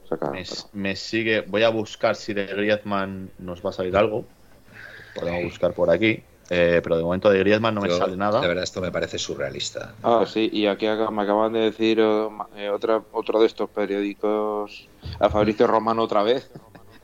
me, 0.74 0.96
sigue. 0.96 1.42
Voy 1.42 1.64
a 1.64 1.70
buscar 1.70 2.16
si 2.16 2.34
de 2.34 2.46
Griezmann 2.48 3.30
nos 3.38 3.64
va 3.64 3.70
a 3.70 3.74
salir 3.74 3.96
algo. 3.96 4.26
Podemos 5.14 5.44
buscar 5.44 5.74
por 5.74 5.90
aquí. 5.90 6.24
Eh, 6.50 6.80
pero 6.84 6.98
de 6.98 7.04
momento 7.04 7.30
de 7.30 7.40
Griezmann 7.40 7.74
no 7.74 7.82
me 7.82 7.90
sale 7.90 8.16
nada. 8.16 8.40
De 8.40 8.48
verdad, 8.48 8.64
esto 8.64 8.80
me 8.82 8.92
parece 8.92 9.18
surrealista. 9.18 9.96
Ah, 10.04 10.26
sí, 10.28 10.50
y 10.54 10.68
aquí 10.68 10.86
me 10.86 11.22
acaban 11.24 11.54
de 11.54 11.60
decir 11.60 12.00
eh, 12.00 12.70
otra, 12.70 13.02
otro 13.12 13.40
de 13.40 13.48
estos 13.48 13.70
periódicos, 13.70 14.88
a 15.20 15.30
Fabricio 15.30 15.66
Romano 15.66 16.04
otra 16.04 16.22
vez. 16.22 16.52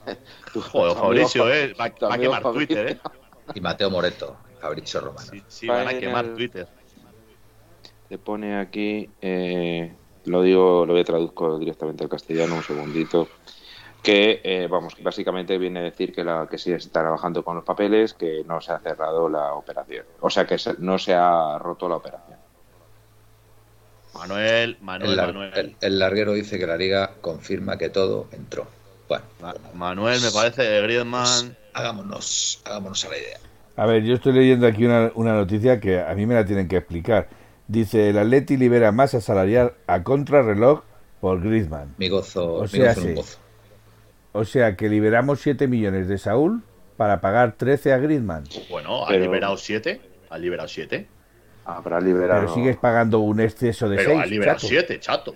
Joder, 0.71 0.95
Fabricio, 0.95 1.51
eh, 1.51 1.73
va, 1.73 1.85
a 1.85 2.17
quemar 2.17 2.43
Twitter, 2.43 2.87
eh. 2.87 2.99
Y 3.55 3.61
Mateo 3.61 3.89
Moreto, 3.89 4.37
Fabricio 4.59 4.99
Romano. 5.01 5.31
Sí, 5.47 5.67
van 5.67 5.87
a 5.87 5.99
quemar 5.99 6.33
Twitter. 6.33 6.67
Te 8.09 8.17
pone 8.17 8.59
aquí, 8.59 9.09
eh, 9.21 9.93
lo 10.25 10.41
digo, 10.43 10.85
lo 10.85 10.93
voy 10.93 11.01
a 11.01 11.05
traduzco 11.05 11.57
directamente 11.57 12.03
al 12.03 12.09
castellano 12.09 12.55
un 12.55 12.63
segundito. 12.63 13.27
Que, 14.01 14.41
eh, 14.43 14.67
vamos, 14.69 14.95
básicamente 15.01 15.57
viene 15.57 15.79
a 15.79 15.83
decir 15.83 16.11
que, 16.11 16.23
la, 16.23 16.47
que 16.49 16.57
sí 16.57 16.71
está 16.71 17.01
trabajando 17.01 17.43
con 17.43 17.55
los 17.55 17.63
papeles, 17.63 18.13
que 18.13 18.43
no 18.47 18.59
se 18.59 18.71
ha 18.71 18.79
cerrado 18.79 19.29
la 19.29 19.53
operación. 19.53 20.05
O 20.21 20.29
sea, 20.29 20.47
que 20.47 20.57
no 20.79 20.97
se 20.97 21.13
ha 21.13 21.57
roto 21.59 21.87
la 21.87 21.97
operación. 21.97 22.39
Manuel, 24.15 24.77
Manuel, 24.81 25.11
el, 25.11 25.17
Manuel. 25.17 25.75
El, 25.79 25.99
larguero 25.99 26.33
dice 26.33 26.57
que 26.57 26.67
la 26.67 26.77
liga 26.77 27.11
confirma 27.21 27.77
que 27.77 27.89
todo 27.89 28.27
entró. 28.31 28.67
Bueno, 29.07 29.25
Manuel, 29.73 30.19
me 30.21 30.31
parece, 30.31 30.81
Griezmann. 30.81 31.55
hagámonos, 31.73 32.61
hagámonos 32.65 33.05
a 33.05 33.09
la 33.09 33.17
idea. 33.17 33.37
A 33.77 33.85
ver, 33.85 34.03
yo 34.03 34.15
estoy 34.15 34.33
leyendo 34.33 34.67
aquí 34.67 34.85
una, 34.85 35.11
una 35.15 35.33
noticia 35.33 35.79
que 35.79 36.01
a 36.01 36.13
mí 36.15 36.25
me 36.25 36.35
la 36.35 36.45
tienen 36.45 36.67
que 36.67 36.77
explicar 36.77 37.27
Dice, 37.71 38.09
el 38.09 38.17
Atleti 38.17 38.57
libera 38.57 38.91
masa 38.91 39.21
salarial 39.21 39.75
a 39.87 40.03
contrarreloj 40.03 40.81
por 41.21 41.41
Griezmann. 41.41 41.95
Mi 41.97 42.09
gozo, 42.09 42.55
o 42.55 42.67
sea, 42.67 42.93
O 44.33 44.45
sea 44.45 44.75
que 44.75 44.87
liberamos 44.87 45.41
7 45.41 45.67
millones 45.67 46.07
de 46.07 46.17
Saúl 46.17 46.61
para 46.97 47.19
pagar 47.19 47.53
13 47.53 47.93
a 47.93 47.97
Griezmann. 47.97 48.43
Bueno, 48.69 49.05
ha 49.05 49.11
liberado 49.13 49.57
7. 49.57 50.01
Ha 50.29 50.37
liberado 50.37 50.67
7. 50.67 51.07
Habrá 51.65 51.99
liberado. 51.99 52.41
Pero 52.41 52.53
sigues 52.53 52.77
pagando 52.77 53.19
un 53.19 53.39
exceso 53.39 53.89
de 53.89 53.97
6. 53.97 54.07
Pero 54.07 54.19
ha 54.19 54.25
liberado 54.25 54.59
7, 54.59 54.99
chato. 54.99 55.35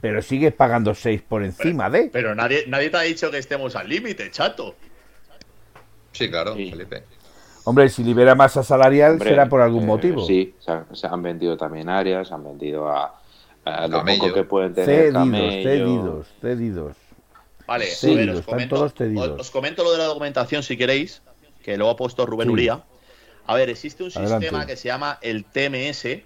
Pero 0.00 0.20
sigues 0.22 0.52
pagando 0.52 0.94
6 0.94 1.22
por 1.22 1.44
encima 1.44 1.88
de. 1.88 2.10
Pero 2.12 2.34
nadie, 2.34 2.64
nadie 2.66 2.90
te 2.90 2.96
ha 2.96 3.02
dicho 3.02 3.30
que 3.30 3.38
estemos 3.38 3.76
al 3.76 3.88
límite, 3.88 4.30
chato. 4.30 4.74
Sí, 6.12 6.28
claro, 6.28 6.54
Felipe. 6.54 7.04
Hombre, 7.64 7.88
si 7.88 8.02
libera 8.02 8.34
masa 8.34 8.64
salarial 8.64 9.20
será 9.20 9.48
por 9.48 9.60
algún 9.60 9.84
eh, 9.84 9.86
motivo. 9.86 10.26
Sí, 10.26 10.54
se 10.58 11.06
han 11.06 11.22
vendido 11.22 11.56
también 11.56 11.88
áreas, 11.88 12.28
se 12.28 12.34
han 12.34 12.42
vendido 12.42 12.88
a, 12.90 13.22
a 13.64 13.86
lo 13.86 14.04
poco 14.04 14.32
que 14.32 14.42
pueden 14.42 14.74
tener 14.74 15.12
cedidos, 15.12 15.62
cedidos, 15.62 16.26
cedidos. 16.40 16.96
Vale, 17.72 17.86
os, 19.38 19.50
comento, 19.50 19.82
lo 19.82 19.92
de 19.92 19.98
la 19.98 20.04
documentación 20.04 20.62
si 20.62 20.76
queréis, 20.76 21.22
que 21.62 21.78
luego 21.78 21.92
ha 21.92 21.96
puesto 21.96 22.26
Rubén 22.26 22.50
Uría. 22.50 22.84
A 23.46 23.54
ver, 23.54 23.70
existe 23.70 24.02
un 24.02 24.10
sistema 24.10 24.66
que 24.66 24.76
se 24.76 24.88
llama 24.88 25.18
el 25.22 25.46
TMS, 25.46 26.22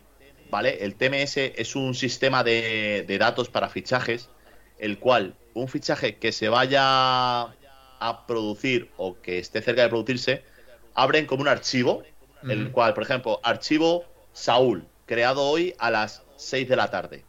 ¿vale? 0.50 0.84
El 0.84 0.96
TMS 0.96 1.36
es 1.36 1.76
un 1.76 1.94
sistema 1.94 2.42
de, 2.42 3.16
datos 3.20 3.48
para 3.48 3.68
fichajes, 3.68 4.28
el 4.78 4.98
cual 4.98 5.36
un 5.54 5.68
fichaje 5.68 6.16
que 6.16 6.32
se 6.32 6.48
vaya 6.48 7.42
a 7.42 8.26
producir 8.26 8.90
o 8.96 9.20
que 9.20 9.38
esté 9.38 9.62
cerca 9.62 9.82
de 9.82 9.88
producirse, 9.88 10.42
abren 10.94 11.26
como 11.26 11.42
un 11.42 11.48
archivo, 11.48 12.02
el 12.42 12.72
cual, 12.72 12.92
por 12.92 13.04
ejemplo, 13.04 13.38
archivo 13.44 14.04
Saúl, 14.32 14.84
creado 15.06 15.44
hoy 15.44 15.74
a 15.78 15.92
las 15.92 16.24
6 16.38 16.68
de 16.68 16.76
la 16.76 16.90
tarde. 16.90 17.24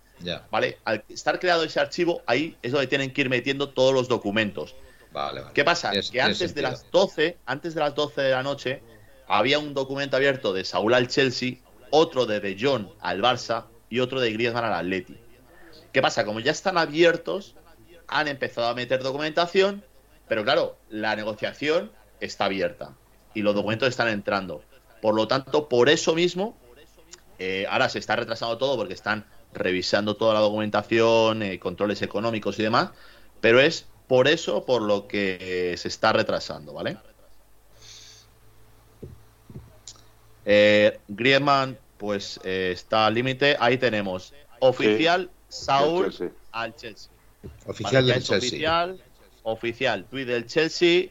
¿Vale? 0.51 0.77
Al 0.83 1.03
estar 1.09 1.39
creado 1.39 1.63
ese 1.63 1.79
archivo, 1.79 2.21
ahí 2.25 2.57
es 2.61 2.71
donde 2.71 2.87
tienen 2.87 3.13
que 3.13 3.21
ir 3.21 3.29
metiendo 3.29 3.69
todos 3.69 3.93
los 3.93 4.07
documentos. 4.07 4.75
Vale, 5.11 5.43
¿Qué 5.53 5.63
pasa? 5.63 5.91
que 6.11 6.21
antes 6.21 6.53
de 6.53 6.61
las 6.61 6.89
12, 6.91 7.37
antes 7.45 7.73
de 7.73 7.79
las 7.79 7.95
12 7.95 8.21
de 8.21 8.31
la 8.31 8.43
noche, 8.43 8.81
había 9.27 9.59
un 9.59 9.73
documento 9.73 10.17
abierto 10.17 10.53
de 10.53 10.63
Saúl 10.63 10.93
al 10.93 11.07
Chelsea, 11.07 11.55
otro 11.91 12.25
de 12.25 12.39
De 12.39 12.57
Jong 12.59 12.87
al 12.99 13.21
Barça 13.21 13.65
y 13.89 13.99
otro 13.99 14.19
de 14.19 14.31
Griezmann 14.33 14.65
al 14.65 14.73
Atleti. 14.73 15.17
¿Qué 15.91 16.01
pasa? 16.01 16.25
Como 16.25 16.39
ya 16.39 16.51
están 16.51 16.77
abiertos, 16.77 17.55
han 18.07 18.27
empezado 18.27 18.67
a 18.67 18.73
meter 18.73 19.01
documentación, 19.01 19.83
pero 20.27 20.43
claro, 20.43 20.77
la 20.89 21.15
negociación 21.15 21.91
está 22.19 22.45
abierta 22.45 22.93
y 23.33 23.41
los 23.41 23.55
documentos 23.55 23.89
están 23.89 24.09
entrando. 24.09 24.63
Por 25.01 25.15
lo 25.15 25.27
tanto, 25.27 25.69
por 25.69 25.89
eso 25.89 26.15
mismo, 26.15 26.57
eh, 27.39 27.65
ahora 27.69 27.89
se 27.89 27.99
está 27.99 28.15
retrasando 28.15 28.57
todo 28.57 28.75
porque 28.75 28.93
están 28.93 29.25
revisando 29.57 30.15
toda 30.15 30.33
la 30.33 30.39
documentación, 30.39 31.43
eh, 31.43 31.59
controles 31.59 32.01
económicos 32.01 32.57
y 32.59 32.63
demás, 32.63 32.89
pero 33.41 33.59
es 33.59 33.85
por 34.07 34.27
eso 34.27 34.65
por 34.65 34.81
lo 34.81 35.07
que 35.07 35.75
se 35.77 35.87
está 35.87 36.13
retrasando, 36.13 36.73
¿vale? 36.73 36.97
Eh, 40.45 40.99
Griezmann, 41.09 41.77
pues 41.97 42.39
eh, 42.43 42.71
está 42.73 43.07
al 43.07 43.15
límite. 43.15 43.57
Ahí 43.59 43.77
tenemos 43.77 44.33
oficial 44.59 45.29
Saúl 45.49 46.13
al 46.51 46.75
Chelsea. 46.75 47.11
Oficial 47.65 48.05
del 48.07 48.23
Chelsea. 48.23 48.37
Oficial, 48.37 49.03
oficial, 49.43 50.05
tweet 50.05 50.25
del 50.25 50.45
Chelsea. 50.47 51.09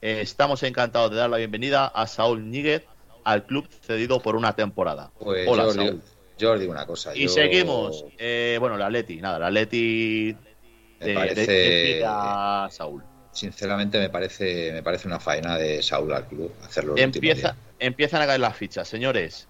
estamos 0.00 0.62
encantados 0.62 1.10
de 1.10 1.16
dar 1.18 1.28
la 1.28 1.36
bienvenida 1.36 1.86
a 1.86 2.06
Saúl 2.06 2.50
Níguez 2.50 2.84
al 3.24 3.44
club 3.44 3.68
cedido 3.82 4.22
por 4.22 4.36
una 4.36 4.54
temporada. 4.56 5.10
Pues 5.18 5.46
Hola, 5.46 5.70
Saúl. 5.70 6.00
Yo 6.38 6.52
os 6.52 6.60
digo 6.60 6.72
una 6.72 6.86
cosa. 6.86 7.14
Y 7.14 7.28
seguimos. 7.28 8.04
Eh, 8.16 8.56
bueno, 8.60 8.76
la 8.76 8.88
Leti, 8.88 9.20
nada, 9.20 9.38
la 9.38 9.50
Leti 9.50 10.34
me 11.00 11.14
parece, 11.14 12.02
a 12.06 12.68
Saúl. 12.70 13.02
Sinceramente 13.32 13.98
me 13.98 14.08
parece, 14.08 14.72
me 14.72 14.82
parece 14.82 15.06
una 15.06 15.20
faena 15.20 15.56
de 15.56 15.82
Saúl 15.82 16.12
al 16.12 16.26
club 16.26 16.52
hacerlo. 16.64 16.94
Empieza, 16.96 17.56
empiezan 17.78 18.22
a 18.22 18.26
caer 18.26 18.40
las 18.40 18.56
fichas, 18.56 18.88
señores. 18.88 19.46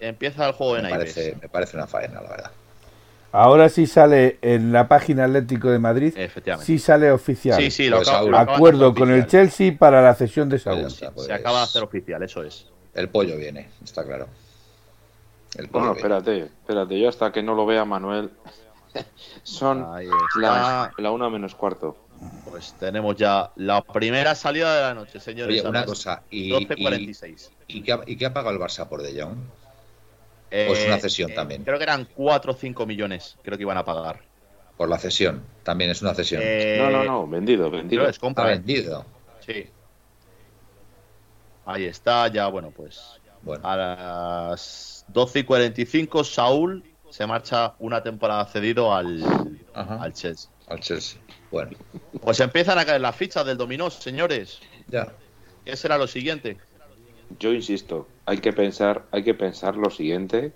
Empieza 0.00 0.46
el 0.46 0.52
juego 0.52 0.76
me 0.76 0.82
de 0.82 0.90
parece, 0.90 1.36
Me 1.42 1.48
parece 1.48 1.76
una 1.76 1.86
faena, 1.86 2.20
la 2.22 2.30
verdad. 2.30 2.50
Ahora 3.30 3.68
sí 3.68 3.86
sale 3.86 4.38
en 4.40 4.72
la 4.72 4.88
página 4.88 5.24
Atlético 5.24 5.70
de 5.70 5.78
Madrid. 5.78 6.14
Efectivamente. 6.16 6.66
Sí 6.66 6.78
sale 6.78 7.10
oficial. 7.10 7.60
Sí, 7.60 7.70
sí, 7.70 7.88
lo, 7.88 7.98
pues 7.98 8.08
Acuerdo 8.08 8.94
con 8.94 9.10
el 9.10 9.26
Chelsea 9.26 9.76
para 9.76 10.00
la 10.00 10.14
cesión 10.14 10.48
de 10.48 10.58
Saúl. 10.58 10.86
Pues 11.14 11.26
se 11.26 11.32
acaba 11.32 11.58
de 11.58 11.64
hacer 11.64 11.82
oficial, 11.82 12.22
eso 12.22 12.42
es. 12.42 12.66
El 12.94 13.08
pollo 13.10 13.36
viene, 13.36 13.68
está 13.84 14.02
claro 14.04 14.28
bueno, 15.70 15.92
espérate, 15.92 16.44
espérate, 16.44 17.00
yo 17.00 17.08
hasta 17.08 17.32
que 17.32 17.42
no 17.42 17.54
lo 17.54 17.66
vea 17.66 17.84
Manuel. 17.84 18.30
Son 19.42 19.86
la, 20.36 20.92
la 20.96 21.10
una 21.10 21.30
menos 21.30 21.54
cuarto. 21.54 21.96
Pues 22.50 22.74
tenemos 22.80 23.16
ya 23.16 23.52
la 23.56 23.82
primera 23.82 24.34
salida 24.34 24.74
de 24.74 24.82
la 24.82 24.94
noche, 24.94 25.20
señores. 25.20 25.60
Oye, 25.60 25.68
una 25.68 25.84
cosa, 25.84 26.22
y, 26.30 26.50
12.46. 26.50 27.50
Y, 27.68 27.78
y, 27.78 28.16
qué 28.16 28.26
ha, 28.26 28.32
pagado 28.32 28.56
el 28.56 28.60
Barça 28.60 28.88
por 28.88 29.02
De 29.02 29.20
Jong? 29.20 29.38
¿O 30.50 30.74
es 30.74 30.86
una 30.86 30.98
cesión 30.98 31.30
eh, 31.30 31.34
también? 31.34 31.62
Creo 31.62 31.76
que 31.78 31.84
eran 31.84 32.08
4 32.14 32.52
o 32.52 32.54
5 32.54 32.86
millones, 32.86 33.36
creo 33.42 33.56
que 33.56 33.62
iban 33.62 33.76
a 33.76 33.84
pagar. 33.84 34.20
Por 34.76 34.88
la 34.88 34.98
cesión, 34.98 35.44
también 35.62 35.90
es 35.90 36.02
una 36.02 36.14
cesión. 36.14 36.40
Eh, 36.44 36.78
no, 36.80 36.90
no, 36.90 37.04
no, 37.04 37.26
vendido, 37.26 37.70
vendido. 37.70 38.08
Es 38.08 38.18
compra. 38.18 38.44
Ah, 38.44 38.48
vendido. 38.48 39.04
Sí. 39.40 39.66
Ahí 41.66 41.84
está, 41.84 42.28
ya, 42.28 42.48
bueno, 42.48 42.72
pues. 42.74 43.20
Bueno. 43.42 43.68
A 43.68 43.76
las 43.76 44.97
12 45.08 45.40
y 45.40 45.44
45, 45.44 46.24
Saúl 46.24 46.84
se 47.10 47.26
marcha 47.26 47.74
una 47.78 48.02
temporada 48.02 48.44
cedido 48.46 48.94
al, 48.94 49.24
al 49.74 50.12
Chelsea. 50.12 50.50
Al 50.66 50.80
Chelsea. 50.80 51.20
Bueno. 51.50 51.70
Pues 52.20 52.40
empiezan 52.40 52.78
a 52.78 52.84
caer 52.84 53.00
las 53.00 53.16
fichas 53.16 53.44
del 53.46 53.56
dominó, 53.56 53.90
señores. 53.90 54.60
Ya. 54.88 55.12
¿Qué 55.64 55.76
será 55.76 55.96
lo 55.98 56.06
siguiente? 56.06 56.58
Yo 57.38 57.52
insisto, 57.52 58.08
hay 58.26 58.38
que 58.38 58.52
pensar, 58.52 59.04
hay 59.10 59.22
que 59.22 59.34
pensar 59.34 59.76
lo 59.76 59.90
siguiente. 59.90 60.52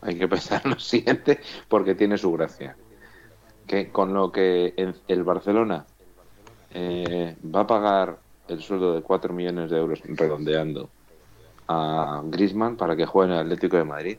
Hay 0.00 0.16
que 0.16 0.28
pensar 0.28 0.66
lo 0.66 0.78
siguiente 0.78 1.40
porque 1.68 1.94
tiene 1.94 2.18
su 2.18 2.32
gracia. 2.32 2.76
Que 3.66 3.90
con 3.90 4.14
lo 4.14 4.32
que 4.32 4.74
el 5.08 5.24
Barcelona 5.24 5.86
eh, 6.72 7.36
va 7.44 7.60
a 7.60 7.66
pagar 7.66 8.18
el 8.48 8.62
sueldo 8.62 8.94
de 8.94 9.02
4 9.02 9.32
millones 9.32 9.70
de 9.70 9.78
euros 9.78 10.00
redondeando 10.04 10.90
a 11.68 12.22
Grisman 12.24 12.76
para 12.76 12.96
que 12.96 13.06
juegue 13.06 13.32
en 13.32 13.38
el 13.38 13.44
Atlético 13.44 13.76
de 13.76 13.84
Madrid 13.84 14.18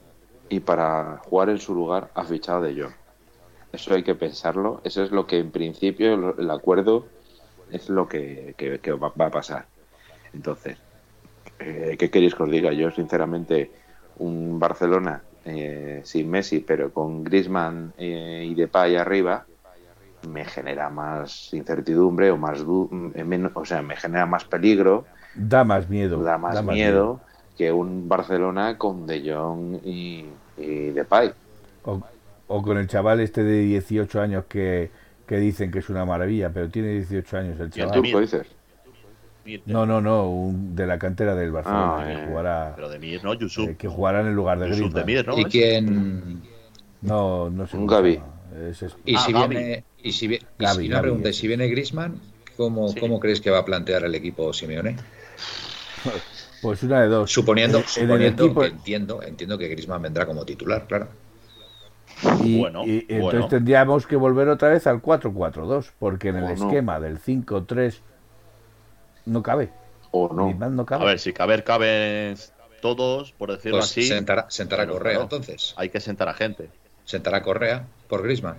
y 0.50 0.60
para 0.60 1.18
jugar 1.26 1.50
en 1.50 1.60
su 1.60 1.74
lugar 1.74 2.10
ha 2.14 2.24
fichado 2.24 2.62
de 2.62 2.80
Jong. 2.80 2.94
Eso 3.72 3.94
hay 3.94 4.04
que 4.04 4.16
pensarlo. 4.16 4.82
Eso 4.84 5.04
es 5.04 5.12
lo 5.12 5.28
que 5.28 5.40
en 5.40 5.52
principio 5.52 6.36
el 6.38 6.52
acuerdo 6.52 7.06
es 7.72 7.90
lo 7.90 8.08
que, 8.08 8.56
va, 9.02 9.26
a 9.26 9.30
pasar. 9.30 9.66
Entonces, 10.34 10.78
eh, 11.60 11.96
¿qué 12.00 12.10
queréis 12.10 12.34
que 12.34 12.44
os 12.44 12.52
diga? 12.52 12.72
Yo, 12.72 12.90
sinceramente, 12.92 13.72
un 14.18 14.60
Barcelona 14.60 15.22
eh, 15.46 16.02
sin 16.04 16.30
Messi, 16.30 16.60
pero 16.60 16.92
con 16.92 17.24
Grisman 17.24 17.94
eh, 17.98 18.46
y 18.48 18.56
Depay 18.56 18.96
arriba, 18.96 19.46
me 20.28 20.46
genera 20.46 20.90
más 20.90 21.54
incertidumbre 21.54 22.32
o 22.32 22.38
más, 22.38 22.60
o 22.62 23.66
sea, 23.66 23.82
me 23.82 23.96
genera 23.96 24.26
más 24.26 24.46
peligro. 24.46 25.06
Da 25.36 25.64
más 25.64 25.88
miedo. 25.90 26.22
Da 26.24 26.38
más, 26.38 26.64
miedo 26.64 27.22
que 27.60 27.74
un 27.74 28.08
Barcelona 28.08 28.78
con 28.78 29.06
De 29.06 29.20
Jong 29.20 29.82
y, 29.84 30.24
y 30.58 30.92
Depay. 30.92 31.34
O, 31.84 32.02
o, 32.48 32.62
con 32.62 32.78
el 32.78 32.88
chaval 32.88 33.20
este 33.20 33.44
de 33.44 33.60
18 33.64 34.22
años 34.22 34.46
que, 34.48 34.90
que, 35.28 35.36
dicen 35.40 35.70
que 35.70 35.80
es 35.80 35.90
una 35.90 36.06
maravilla, 36.06 36.52
pero 36.54 36.70
tiene 36.70 36.94
18 36.94 37.38
años 37.38 37.60
el 37.60 37.70
chaval. 37.70 37.96
¿Y 37.96 37.98
el 37.98 38.04
turco 38.04 38.22
dices? 38.22 38.48
No, 39.66 39.86
no, 39.86 40.00
no, 40.00 40.30
un, 40.30 40.74
de 40.74 40.88
la 40.88 40.98
cantera 40.98 41.36
del 41.36 41.52
Barcelona 41.52 41.98
ah, 41.98 42.06
que 42.06 42.14
eh. 42.14 42.26
jugará. 42.30 42.74
Pero 42.78 42.88
de 42.88 42.98
Mir, 42.98 43.24
¿no? 43.26 43.34
Yusuf. 43.34 43.68
Eh, 43.68 43.76
que 43.78 43.90
jugará 43.90 44.22
en 44.22 44.28
el 44.28 44.36
lugar 44.36 44.58
de 44.58 44.68
Griezmann. 44.68 44.94
De 44.94 45.04
Mir, 45.04 45.28
¿no? 45.28 45.38
¿Y 45.38 45.44
quién? 45.44 46.42
No, 47.02 47.50
no 47.50 47.68
sé. 47.68 47.76
Un 47.76 47.88
Gaby. 47.88 48.22
Es. 48.70 48.86
Y 49.04 49.18
si 49.18 49.34
ah, 49.36 49.48
viene, 49.48 49.84
y 50.02 50.14
si, 50.14 50.34
y 50.34 50.40
Gaby, 50.60 50.86
si, 50.86 50.90
una 50.90 51.02
pregunta, 51.02 51.28
¿y 51.28 51.34
si 51.34 51.48
viene 51.50 51.68
Griezmann, 51.68 52.22
¿cómo, 52.56 52.88
sí. 52.88 53.02
¿cómo 53.02 53.20
crees 53.20 53.42
que 53.42 53.50
va 53.50 53.58
a 53.60 53.66
plantear 53.66 54.06
el 54.06 54.16
equipo 54.16 54.54
Simeone? 54.54 54.96
Pues 56.62 56.84
una 56.84 57.02
de 57.02 57.08
dos. 57.08 57.32
Suponiendo, 57.32 57.82
suponiendo 57.86 58.54
que 58.54 58.68
entiendo, 58.68 59.22
entiendo 59.24 59.58
que 59.58 59.68
Grisman 59.68 60.02
vendrá 60.02 60.26
como 60.26 60.46
titular, 60.46 60.86
claro. 60.88 61.08
Y, 62.44 62.60
bueno, 62.60 62.84
y 62.86 63.06
entonces 63.08 63.48
tendríamos 63.48 64.06
que 64.06 64.16
volver 64.16 64.50
otra 64.50 64.70
vez 64.70 64.88
al 64.88 65.02
4-4-2, 65.02 65.92
porque 66.00 66.30
en 66.30 66.38
el 66.38 66.52
esquema 66.52 67.00
del 67.00 67.22
5-3 67.22 68.00
no 69.26 69.42
cabe. 69.42 69.70
O 70.12 70.34
no. 70.34 70.54
no 70.70 70.86
cabe. 70.86 71.04
A 71.04 71.08
ver, 71.08 71.20
si 71.20 71.34
caber, 71.34 71.64
caben 71.64 72.36
todos, 72.82 73.32
por 73.32 73.52
decirlo 73.52 73.78
pues 73.78 73.92
así. 73.92 74.04
Sentará, 74.04 74.48
sentará 74.50 74.88
Correa, 74.88 75.22
entonces. 75.22 75.74
Hay 75.78 75.90
que 75.90 76.00
sentar 76.00 76.28
a 76.28 76.34
gente. 76.34 76.70
Sentará 77.06 77.42
Correa 77.42 77.86
por 78.08 78.24
Grisman. 78.24 78.58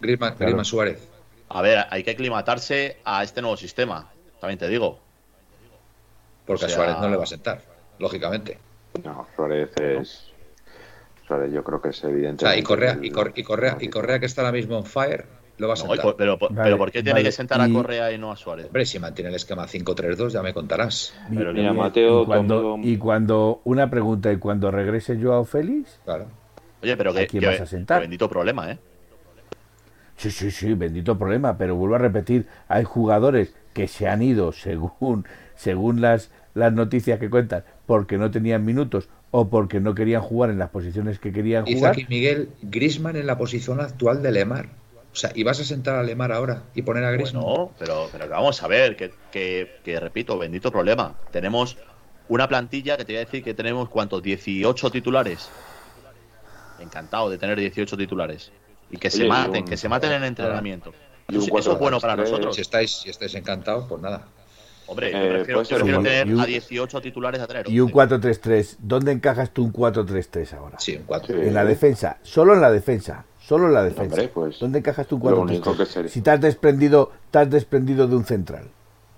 Grisman, 0.00 0.30
claro. 0.30 0.46
Grisman 0.46 0.64
Suárez. 0.64 1.08
A 1.48 1.62
ver, 1.62 1.86
hay 1.90 2.02
que 2.02 2.12
aclimatarse 2.12 2.98
a 3.04 3.22
este 3.22 3.40
nuevo 3.40 3.56
sistema, 3.56 4.10
también 4.40 4.58
te 4.58 4.68
digo. 4.68 5.03
Porque 6.46 6.66
a 6.66 6.68
Suárez 6.68 6.96
no 7.00 7.08
le 7.08 7.16
va 7.16 7.24
a 7.24 7.26
sentar, 7.26 7.60
lógicamente. 7.98 8.58
No, 9.02 9.26
Suárez 9.34 9.70
es. 9.80 10.30
Suárez 11.26 11.52
yo 11.52 11.64
creo 11.64 11.80
que 11.80 11.88
es 11.88 12.04
evidente. 12.04 12.44
O 12.44 12.48
sea, 12.48 12.56
y 12.56 12.62
Correa, 12.62 12.98
y, 13.00 13.10
Cor 13.10 13.32
y, 13.34 13.42
Correa, 13.42 13.76
y 13.80 13.88
Correa 13.88 14.20
que 14.20 14.26
está 14.26 14.42
ahora 14.42 14.52
mismo 14.52 14.76
en 14.76 14.84
fire, 14.84 15.24
lo 15.56 15.68
va 15.68 15.74
a 15.74 15.76
sentar. 15.76 16.04
No, 16.04 16.16
pero, 16.16 16.36
vale, 16.38 16.54
pero, 16.62 16.78
¿por 16.78 16.90
qué 16.90 17.02
tiene 17.02 17.12
vale. 17.12 17.24
que 17.24 17.32
sentar 17.32 17.60
a 17.60 17.68
Correa 17.68 18.12
y 18.12 18.18
no 18.18 18.30
a 18.30 18.36
Suárez? 18.36 18.66
Hombre, 18.66 18.84
si 18.84 18.98
mantiene 18.98 19.30
el 19.30 19.36
esquema 19.36 19.66
5-3-2, 19.66 20.28
ya 20.28 20.42
me 20.42 20.52
contarás. 20.52 21.14
Pero 21.34 21.52
mira, 21.52 21.72
Mateo. 21.72 22.22
Y 22.22 22.26
cuando, 22.26 22.78
y 22.82 22.96
cuando, 22.98 23.60
una 23.64 23.88
pregunta, 23.88 24.32
¿y 24.32 24.36
cuando 24.36 24.70
regrese 24.70 25.18
Joao 25.20 25.44
Félix? 25.44 25.98
Claro. 26.04 26.26
Oye, 26.82 26.96
pero 26.96 27.14
que, 27.14 27.26
quién 27.26 27.40
que, 27.40 27.46
vas 27.46 27.60
a 27.62 27.66
sentar? 27.66 27.98
Que 27.98 28.02
bendito 28.02 28.28
problema, 28.28 28.70
¿eh? 28.70 28.78
Sí, 30.16 30.30
sí, 30.30 30.50
sí, 30.50 30.74
bendito 30.74 31.18
problema, 31.18 31.56
pero 31.56 31.76
vuelvo 31.76 31.96
a 31.96 31.98
repetir, 31.98 32.46
hay 32.68 32.84
jugadores 32.84 33.54
que 33.72 33.88
se 33.88 34.08
han 34.08 34.22
ido 34.22 34.52
según, 34.52 35.26
según 35.56 36.00
las, 36.00 36.30
las 36.54 36.72
noticias 36.72 37.18
que 37.18 37.30
cuentan 37.30 37.64
porque 37.86 38.18
no 38.18 38.30
tenían 38.30 38.64
minutos 38.64 39.08
o 39.30 39.48
porque 39.48 39.80
no 39.80 39.94
querían 39.94 40.22
jugar 40.22 40.50
en 40.50 40.58
las 40.58 40.70
posiciones 40.70 41.18
que 41.18 41.32
querían 41.32 41.64
Dice 41.64 41.78
jugar. 41.78 41.92
aquí 41.92 42.06
Miguel 42.08 42.50
Grisman 42.62 43.16
en 43.16 43.26
la 43.26 43.36
posición 43.36 43.80
actual 43.80 44.22
de 44.22 44.30
Lemar. 44.32 44.68
O 45.12 45.16
sea, 45.16 45.30
¿y 45.34 45.44
vas 45.44 45.60
a 45.60 45.64
sentar 45.64 45.94
a 45.96 46.02
Lemar 46.02 46.32
ahora 46.32 46.62
y 46.74 46.82
poner 46.82 47.04
a 47.04 47.10
Griezmann? 47.12 47.44
No, 47.44 47.72
pero, 47.78 48.08
pero 48.10 48.28
vamos 48.28 48.62
a 48.62 48.68
ver, 48.68 48.96
que, 48.96 49.12
que, 49.30 49.76
que, 49.84 50.00
repito, 50.00 50.36
bendito 50.38 50.72
problema. 50.72 51.14
Tenemos 51.30 51.76
una 52.28 52.48
plantilla 52.48 52.96
que 52.96 53.04
te 53.04 53.12
voy 53.12 53.18
a 53.18 53.24
decir 53.24 53.44
que 53.44 53.54
tenemos, 53.54 53.88
¿cuántos? 53.88 54.22
18 54.22 54.90
titulares. 54.90 55.48
Encantado 56.80 57.30
de 57.30 57.38
tener 57.38 57.58
18 57.58 57.96
titulares. 57.96 58.50
Y 58.90 58.96
que 58.96 59.10
se 59.10 59.18
Oye, 59.18 59.26
y 59.26 59.28
maten, 59.30 59.62
un- 59.62 59.68
que 59.68 59.76
se 59.76 59.88
maten 59.88 60.10
en 60.12 60.22
el 60.22 60.28
entrenamiento. 60.28 60.92
Eso, 61.28 61.58
eso 61.58 61.72
es 61.72 61.78
bueno 61.78 62.00
para 62.00 62.14
4-3-3. 62.16 62.18
nosotros. 62.18 62.54
Si 62.56 62.60
estáis, 62.62 62.90
si 62.90 63.10
estáis 63.10 63.34
encantados, 63.34 63.86
pues 63.88 64.00
nada. 64.02 64.26
Hombre, 64.86 65.12
yo 65.12 65.18
Eh, 65.18 65.28
prefiero, 65.30 65.64
ser 65.64 65.78
yo 65.78 65.84
prefiero 65.84 66.02
tener 66.02 66.26
y 66.28 66.32
un- 66.34 66.40
a 66.40 66.46
18 66.46 67.00
titulares 67.00 67.40
a 67.40 67.46
tener. 67.46 67.68
Y 67.70 67.80
un 67.80 67.86
11. 67.86 67.92
4-3-3. 67.94 68.76
¿Dónde 68.80 69.12
encajas 69.12 69.50
tú 69.52 69.64
un 69.64 69.72
4-3-3 69.72 70.52
ahora? 70.52 70.78
Sí, 70.78 70.96
un 70.96 71.04
4. 71.04 71.34
Sí. 71.34 71.48
En 71.48 71.54
la 71.54 71.64
defensa. 71.64 72.18
Solo 72.22 72.54
en 72.54 72.60
la 72.60 72.70
defensa. 72.70 73.24
Solo 73.40 73.66
en 73.68 73.74
la 73.74 73.82
defensa. 73.84 74.02
Hombre, 74.14 74.28
pues, 74.28 74.58
¿Dónde 74.58 74.78
encajas 74.78 75.06
tú 75.06 75.16
un 75.16 75.30
lo 75.30 75.40
único 75.40 75.72
4-3-3? 75.74 75.76
que 75.76 75.86
sería- 75.92 76.10
Si 76.10 76.20
te 76.22 76.30
has 76.30 76.40
desprendido, 76.40 77.12
te 77.30 77.38
has 77.38 77.50
desprendido 77.50 78.06
de 78.06 78.16
un 78.16 78.24
central. 78.24 78.68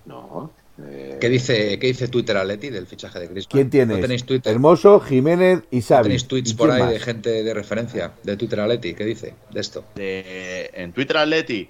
No. 0.05 0.51
eh, 0.79 1.17
¿Qué 1.19 1.27
dice, 1.29 1.79
¿Qué 1.79 1.87
dice 1.87 2.07
Twitter 2.07 2.37
Atleti 2.37 2.69
del 2.69 2.85
fichaje 2.85 3.19
de 3.19 3.27
Griezmann? 3.27 3.49
¿Quién 3.51 3.69
tienes? 3.71 3.97
¿No 3.97 4.01
tenéis 4.01 4.23
Twitter? 4.25 4.53
Hermoso, 4.53 4.99
Jiménez 4.99 5.61
y 5.71 5.77
¿No 5.77 5.81
Xavi. 5.81 6.03
tenéis 6.03 6.27
tweets 6.27 6.51
¿Y 6.51 6.53
por 6.53 6.69
ahí 6.69 6.81
más? 6.83 6.91
de 6.91 6.99
gente 6.99 7.43
de 7.43 7.53
referencia 7.55 8.11
de 8.23 8.37
Twitter 8.37 8.59
Atleti? 8.59 8.93
¿Qué 8.93 9.03
dice 9.03 9.33
de 9.51 9.59
esto? 9.59 9.83
De- 9.95 10.69
en 10.75 10.93
Twitter 10.93 11.17
Atleti, 11.17 11.67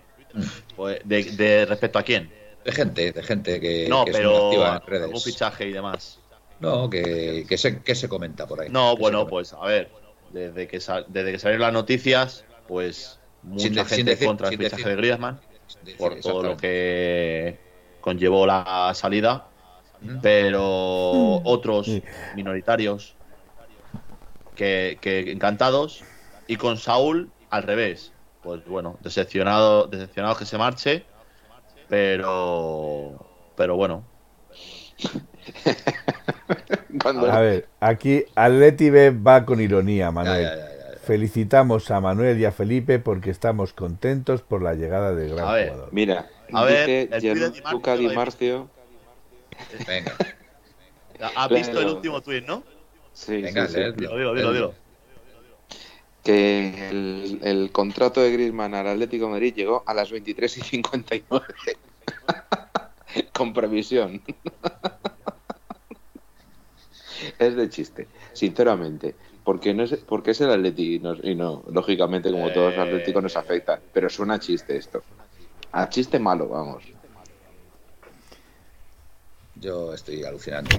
pues, 0.76 1.00
de, 1.06 1.24
de 1.24 1.66
respecto 1.66 2.00
a 2.00 2.04
quién? 2.04 2.30
De 2.68 2.74
gente, 2.74 3.14
de 3.14 3.24
gente 3.24 3.62
que, 3.62 3.88
no, 3.88 4.04
que 4.04 4.12
es 4.12 4.18
muy 4.18 4.26
pero 4.26 4.46
activa 4.48 4.68
en 4.68 4.74
algún 4.74 4.88
redes. 5.14 5.24
fichaje 5.24 5.68
y 5.68 5.72
demás. 5.72 6.20
No, 6.60 6.90
que, 6.90 7.46
que, 7.48 7.58
se, 7.58 7.82
que 7.82 7.96
se 7.96 8.10
comenta 8.10 8.46
por 8.46 8.60
ahí. 8.60 8.68
No, 8.70 8.98
bueno, 8.98 9.26
pues 9.26 9.54
a 9.54 9.66
ver, 9.66 9.90
desde 10.32 10.68
que, 10.68 10.82
sal- 10.82 11.06
desde 11.08 11.32
que 11.32 11.40
salieron 11.40 11.62
las 11.62 11.72
noticias, 11.74 12.44
pues 12.68 13.20
mucha 13.42 13.64
Sin 13.64 13.74
de- 13.74 13.80
gente 13.86 13.96
sin 13.96 14.06
decir- 14.06 14.28
contra 14.28 14.50
el 14.50 14.58
fichaje 14.58 14.76
decir- 14.76 14.88
de 14.90 14.96
Griezmann 14.98 15.40
por 15.98 16.20
todo 16.20 16.44
lo 16.44 16.58
que 16.58 17.58
conllevó 18.02 18.46
la 18.46 18.92
salida, 18.94 19.48
Mm. 20.02 20.18
pero 20.22 20.62
otros 21.46 21.88
minoritarios 22.36 23.16
que, 24.56 24.98
que 25.02 25.32
encantados 25.32 26.04
y 26.48 26.58
con 26.58 26.78
Saúl 26.78 27.32
al 27.50 27.64
revés. 27.64 28.12
Pues 28.44 28.66
bueno, 28.66 28.98
decepcionado, 29.02 29.88
decepcionados 29.88 30.38
que 30.38 30.46
se 30.46 30.58
marche, 30.58 31.06
pero 31.90 33.26
pero 33.56 33.76
bueno, 33.76 34.04
cuando- 37.02 37.32
A 37.32 37.40
ver, 37.40 37.68
aquí 37.80 38.26
Atleti 38.36 38.90
B 38.90 39.12
va 39.12 39.46
con 39.46 39.62
ironía, 39.62 40.12
Manuel. 40.12 40.44
Ya, 40.44 40.56
ya, 40.56 40.66
ya, 40.66 40.92
ya. 40.94 41.00
Felicitamos 41.00 41.90
a 41.92 42.02
Manuel 42.02 42.40
y 42.40 42.46
a 42.46 42.52
Felipe 42.52 43.00
porque 43.00 43.30
estamos 43.30 43.74
contentos 43.74 44.42
por 44.42 44.62
la 44.62 44.74
llegada 44.74 45.16
del 45.16 45.36
gran 45.36 45.48
A 45.48 45.54
ver, 45.54 45.70
jugador. 45.70 45.90
Mira, 45.94 46.28
A 46.52 46.66
ver, 46.66 46.88
de 46.88 47.06
Di 47.06 47.10
Marcio 47.32 47.36
Gianluca 47.36 47.98
Di 47.98 48.04
lo 48.04 48.12
he 48.12 48.16
Marcio. 48.16 48.70
Venga, 49.88 50.14
¿has 51.36 51.50
visto 51.50 51.82
el 51.82 51.88
último 51.88 52.22
tuit, 52.22 52.46
no? 52.46 52.64
Sí, 53.14 53.42
venga, 53.42 53.68
sí, 53.68 53.74
sí. 53.74 53.80
dilo, 53.96 54.36
dilo, 54.36 54.54
dilo. 54.54 54.74
Que 56.28 56.90
el, 56.90 57.40
el 57.42 57.72
contrato 57.72 58.20
de 58.20 58.34
Griezmann 58.34 58.76
al 58.76 58.86
Atlético 58.86 59.28
de 59.28 59.32
Madrid 59.32 59.54
llegó 59.56 59.84
a 59.86 59.94
las 59.94 60.12
23 60.12 60.58
y 60.58 60.62
59 60.62 61.46
con 63.34 63.54
previsión. 63.54 64.22
Es 67.40 67.56
de 67.56 67.70
chiste 67.70 68.08
sinceramente. 68.34 69.16
Porque 69.44 69.74
no 69.74 69.84
es 69.84 69.96
porque 70.06 70.32
es 70.32 70.42
el 70.42 70.52
Atlético 70.52 70.92
y 70.92 71.00
no, 71.00 71.16
y 71.24 71.34
no, 71.34 71.64
lógicamente 71.72 72.30
como 72.30 72.52
todos 72.52 72.76
los. 72.76 72.86
Atléticos 72.86 73.24
nos 73.24 73.38
afectan 73.38 73.80
pero 73.94 74.10
suena 74.10 74.36
a 74.36 74.40
chiste 74.40 74.76
esto. 74.76 75.02
A 75.72 75.88
chiste 75.88 76.20
malo 76.20 76.50
vamos. 76.50 76.84
Yo 79.56 79.94
estoy 79.94 80.24
alucinando. 80.24 80.78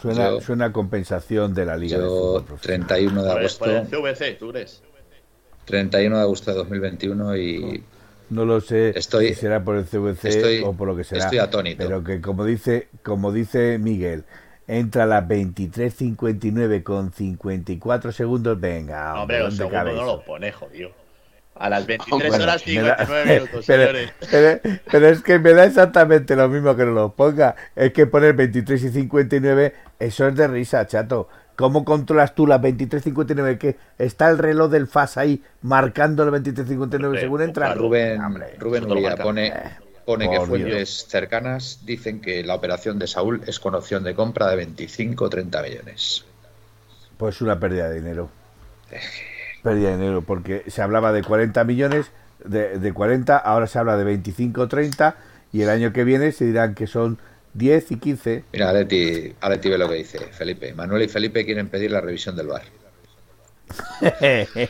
Suena, 0.00 0.30
Yo- 0.30 0.40
suena 0.40 0.64
a 0.66 0.72
compensación 0.72 1.54
de 1.54 1.66
la 1.66 1.76
Liga 1.76 1.98
de 1.98 2.04
Yo, 2.04 2.10
Fútbol 2.10 2.44
Profesional. 2.44 2.86
31 2.86 3.22
de 3.22 3.28
Por 3.28 3.36
el, 3.38 3.38
agosto, 3.44 3.64
por 3.64 3.74
el 3.74 3.86
CVC, 3.86 4.32
¿tú 4.38 4.48
crees? 4.50 4.82
31 5.66 6.16
de 6.16 6.22
agosto 6.22 6.50
de 6.50 6.56
2021 6.56 7.36
y 7.36 7.84
No 8.30 8.44
lo 8.44 8.60
sé 8.60 8.90
Estoy- 8.96 9.28
si 9.28 9.34
será 9.34 9.62
por 9.64 9.76
el 9.76 9.84
CVC 9.86 10.28
estoy- 10.28 10.62
o 10.64 10.72
por 10.72 10.86
lo 10.88 10.96
que 10.96 11.02
será. 11.04 11.24
estoy 11.24 11.38
atónito. 11.38 11.82
Pero 11.84 12.04
que 12.04 12.20
como 12.20 12.44
dice, 12.44 12.88
como 13.02 13.32
dice 13.32 13.78
Miguel, 13.78 14.24
entra 14.68 15.02
a 15.02 15.06
las 15.06 15.26
23.59 15.26 16.82
con 16.84 17.12
54 17.12 18.12
segundos. 18.12 18.58
Venga, 18.60 19.14
No, 19.14 19.22
hombre, 19.22 19.40
los 19.40 19.56
¿dónde 19.58 19.72
cabe 19.74 19.90
segundos 19.90 20.10
no 20.12 20.16
los 20.18 20.24
pone, 20.24 20.52
jodido. 20.52 20.90
A 21.60 21.68
las 21.68 21.86
23 21.86 22.28
Bueno, 22.30 22.44
horas 22.44 22.62
da- 22.62 22.66
59 22.66 23.24
minutos, 23.34 23.64
pero, 23.66 23.82
señores. 23.84 24.12
pero- 24.30 24.60
pero 24.90 25.08
es 25.08 25.22
que 25.22 25.38
me 25.38 25.52
da 25.52 25.64
exactamente 25.66 26.34
lo 26.34 26.48
mismo 26.48 26.74
que 26.74 26.84
no 26.86 26.92
lo 26.92 27.12
ponga. 27.12 27.54
Es 27.76 27.92
que 27.92 28.06
poner 28.06 28.32
23 28.34 28.82
y 28.82 28.88
59, 28.88 29.74
eso 29.98 30.26
es 30.26 30.34
de 30.34 30.48
risa, 30.48 30.86
chato. 30.86 31.28
¿Cómo 31.56 31.84
controlas 31.84 32.34
tú 32.34 32.46
las 32.46 32.62
23 32.62 33.02
y 33.02 33.04
59? 33.10 33.58
Que 33.58 33.76
está 33.98 34.30
el 34.30 34.38
reloj 34.38 34.70
del 34.70 34.86
FAS 34.86 35.18
ahí 35.18 35.42
marcando 35.60 36.22
el 36.24 36.30
23 36.30 36.66
y 36.66 36.70
59 36.70 37.06
Hombre, 37.08 37.20
según 37.20 37.42
entra. 37.42 37.74
Rubén, 37.74 38.22
Hombre, 38.24 38.54
Rubén 38.58 38.90
Uría 38.90 39.16
pone, 39.16 39.52
pone 40.06 40.30
que 40.30 40.40
fuentes 40.40 41.04
cercanas 41.08 41.80
dicen 41.84 42.22
que 42.22 42.42
la 42.42 42.54
operación 42.54 42.98
de 42.98 43.06
Saúl 43.06 43.42
es 43.46 43.60
con 43.60 43.74
opción 43.74 44.02
de 44.02 44.14
compra 44.14 44.48
de 44.48 44.56
25 44.56 45.26
o 45.26 45.28
30 45.28 45.62
millones. 45.62 46.24
Pues 47.18 47.42
una 47.42 47.60
pérdida 47.60 47.90
de 47.90 47.96
dinero. 48.00 48.30
Pérdida 49.62 49.90
de 49.90 49.96
dinero, 49.98 50.22
porque 50.22 50.64
se 50.68 50.82
hablaba 50.82 51.12
de 51.12 51.22
40 51.22 51.64
millones, 51.64 52.12
de, 52.44 52.78
de 52.78 52.92
40, 52.94 53.36
ahora 53.36 53.66
se 53.66 53.78
habla 53.78 53.96
de 53.96 54.04
25 54.04 54.62
o 54.62 54.68
30, 54.68 55.16
y 55.52 55.62
el 55.62 55.68
año 55.70 55.92
que 55.92 56.04
viene 56.04 56.32
se 56.32 56.46
dirán 56.46 56.74
que 56.74 56.86
son 56.86 57.18
10 57.54 57.90
y 57.92 57.98
15. 57.98 58.44
Mira, 58.52 58.70
Aleti, 58.70 59.34
Aleti 59.40 59.68
ve 59.70 59.76
lo 59.78 59.88
que 59.88 59.96
dice 59.96 60.32
Felipe. 60.32 60.72
Manuel 60.74 61.02
y 61.02 61.08
Felipe 61.08 61.44
quieren 61.44 61.68
pedir 61.68 61.90
la 61.90 62.00
revisión 62.00 62.36
del 62.36 62.46
bar. 62.46 62.62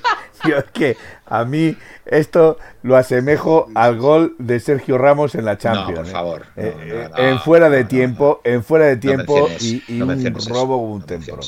Yo 0.42 0.56
es 0.58 0.64
que 0.72 0.96
a 1.26 1.44
mí 1.44 1.76
esto 2.04 2.58
lo 2.82 2.96
asemejo 2.96 3.70
al 3.74 3.98
gol 3.98 4.34
de 4.38 4.60
Sergio 4.60 4.98
Ramos 4.98 5.34
en 5.34 5.44
la 5.44 5.58
Champions. 5.58 5.98
por 6.00 6.06
¿eh? 6.08 6.12
favor. 6.12 6.46
No, 6.56 6.62
Eh, 6.62 6.74
no, 6.80 7.02
eh, 7.04 7.08
no, 7.08 7.16
en 7.16 7.38
fuera 7.40 7.70
de 7.70 7.84
no, 7.84 7.88
tiempo, 7.88 8.40
en 8.44 8.64
fuera 8.64 8.86
de 8.86 8.96
No 9.00 9.00
tiempo 9.06 9.56
y, 9.58 9.84
y 9.88 10.02
no 10.04 10.06
un 10.06 10.34
eso, 10.36 10.54
robo 10.54 10.78
como 10.78 10.94
un 10.94 11.04
no 11.04 11.06
templo. 11.06 11.40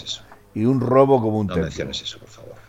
Y 0.55 0.65
un 0.65 0.81
robo 0.81 1.21
como 1.21 1.39
un 1.41 1.47
No 1.47 1.59
templo. 1.61 1.61
menciones 1.61 2.03
eso, 2.03 2.19
por 2.19 2.29
favor. 2.29 2.62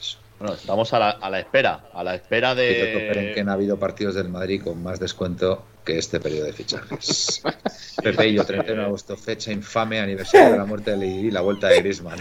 Eso. 0.00 0.18
Bueno, 0.38 0.54
estamos 0.54 0.92
a 0.92 0.98
la, 0.98 1.10
a 1.10 1.30
la 1.30 1.38
espera, 1.38 1.84
a 1.92 2.02
la 2.02 2.14
espera 2.16 2.54
Que 2.54 2.74
te 2.74 2.92
cooperen 2.92 3.26
que 3.28 3.34
de... 3.40 3.44
no 3.44 3.50
ha 3.52 3.54
habido 3.54 3.78
partidos 3.78 4.14
del 4.16 4.28
Madrid 4.28 4.62
con 4.62 4.82
más 4.82 4.98
descuento 4.98 5.64
que 5.84 5.98
este 5.98 6.18
periodo 6.20 6.46
de 6.46 6.52
fichajes. 6.52 7.42
Pepe 8.02 8.28
y 8.28 8.34
yo, 8.34 8.44
31 8.44 8.80
de 8.82 8.86
agosto, 8.86 9.16
fecha 9.16 9.52
infame, 9.52 10.00
aniversario 10.00 10.50
de 10.52 10.58
la 10.58 10.64
muerte 10.64 10.92
de 10.92 10.96
Lili 10.96 11.28
y 11.28 11.30
la 11.30 11.42
vuelta 11.42 11.68
de 11.68 11.78
Griezmann. 11.80 12.18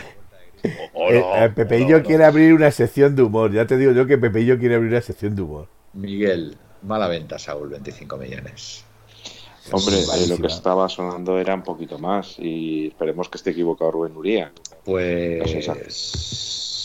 Oh, 0.94 1.12
Eh, 1.12 1.20
no, 1.20 1.36
eh, 1.36 1.50
Pepeillo 1.50 1.98
no, 1.98 2.04
no. 2.04 2.04
quiere 2.04 2.26
abrir 2.26 2.54
una 2.54 2.72
sección 2.72 3.16
de 3.16 3.24
humor. 3.24 3.52
Ya 3.52 3.66
te 3.66 3.78
digo 3.78 3.92
yo 3.94 4.06
que 4.06 4.18
Pepeillo 4.18 4.60
quiere 4.60 4.76
abrir 4.76 4.92
una 4.92 5.02
sección 5.02 5.36
de 5.36 5.42
humor. 5.42 5.68
Miguel, 5.94 6.58
mala 6.84 7.08
venta, 7.08 7.40
Saúl, 7.40 7.70
25 7.70 8.18
millones. 8.18 8.86
Hombre, 9.72 9.96
eh, 10.00 10.28
lo 10.28 10.38
que 10.38 10.48
estaba 10.48 10.90
sonando 10.90 11.40
era 11.40 11.54
un 11.56 11.64
poquito 11.64 12.00
más 12.00 12.36
y 12.40 12.88
esperemos 12.88 13.30
que 13.30 13.38
esté 13.38 13.52
equivocado 13.52 13.92
Rubén 13.92 14.16
Uría. 14.16 14.52
Pues. 14.84 15.42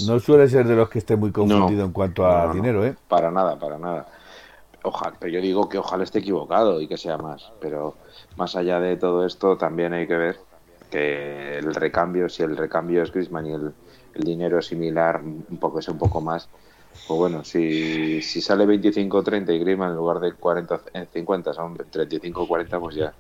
No 0.01 0.19
suele 0.21 0.49
ser 0.49 0.67
de 0.67 0.75
los 0.77 0.89
que 0.89 0.99
esté 0.99 1.17
muy 1.17 1.33
confundido 1.33 1.81
No. 1.81 1.87
en 1.87 1.93
cuanto 1.93 2.27
a 2.27 2.43
No, 2.43 2.47
no, 2.49 2.55
dinero, 2.55 2.85
¿eh? 2.85 2.95
Para 3.09 3.31
nada, 3.31 3.59
para 3.59 3.79
nada. 3.79 4.07
Ojalá, 4.83 5.17
pero 5.19 5.33
yo 5.33 5.41
digo 5.41 5.69
que 5.69 5.79
ojalá 5.79 6.05
esté 6.05 6.21
equivocado 6.21 6.81
y 6.81 6.87
que 6.87 6.97
sea 6.97 7.19
más. 7.19 7.51
Pero 7.61 7.95
más 8.37 8.55
allá 8.57 8.79
de 8.81 8.97
todo 8.97 9.27
esto, 9.27 9.57
también 9.57 9.93
hay 9.93 10.07
que 10.07 10.17
ver 10.17 10.39
que 10.91 11.59
el 11.59 11.75
recambio, 11.75 12.29
si 12.29 12.43
el 12.43 12.57
recambio 12.57 13.03
es 13.03 13.11
Griezmann 13.13 13.47
y 13.47 13.53
el, 13.53 13.73
el 14.15 14.23
dinero 14.23 14.59
es 14.61 14.67
similar, 14.67 15.21
un 15.23 15.57
poco 15.59 15.81
es 15.81 15.89
un 15.89 15.99
poco 15.99 16.21
más. 16.21 16.49
Pues 17.09 17.19
bueno, 17.19 17.45
si, 17.45 18.23
si 18.23 18.41
sale 18.41 18.65
25-30 18.67 19.55
y 19.55 19.59
Griezmann 19.59 19.91
en 19.91 19.97
lugar 19.97 20.21
de 20.21 20.33
40-50 20.33 21.53
son 21.55 21.77
35-40, 21.77 22.81
pues 22.81 22.97
ya 22.97 23.13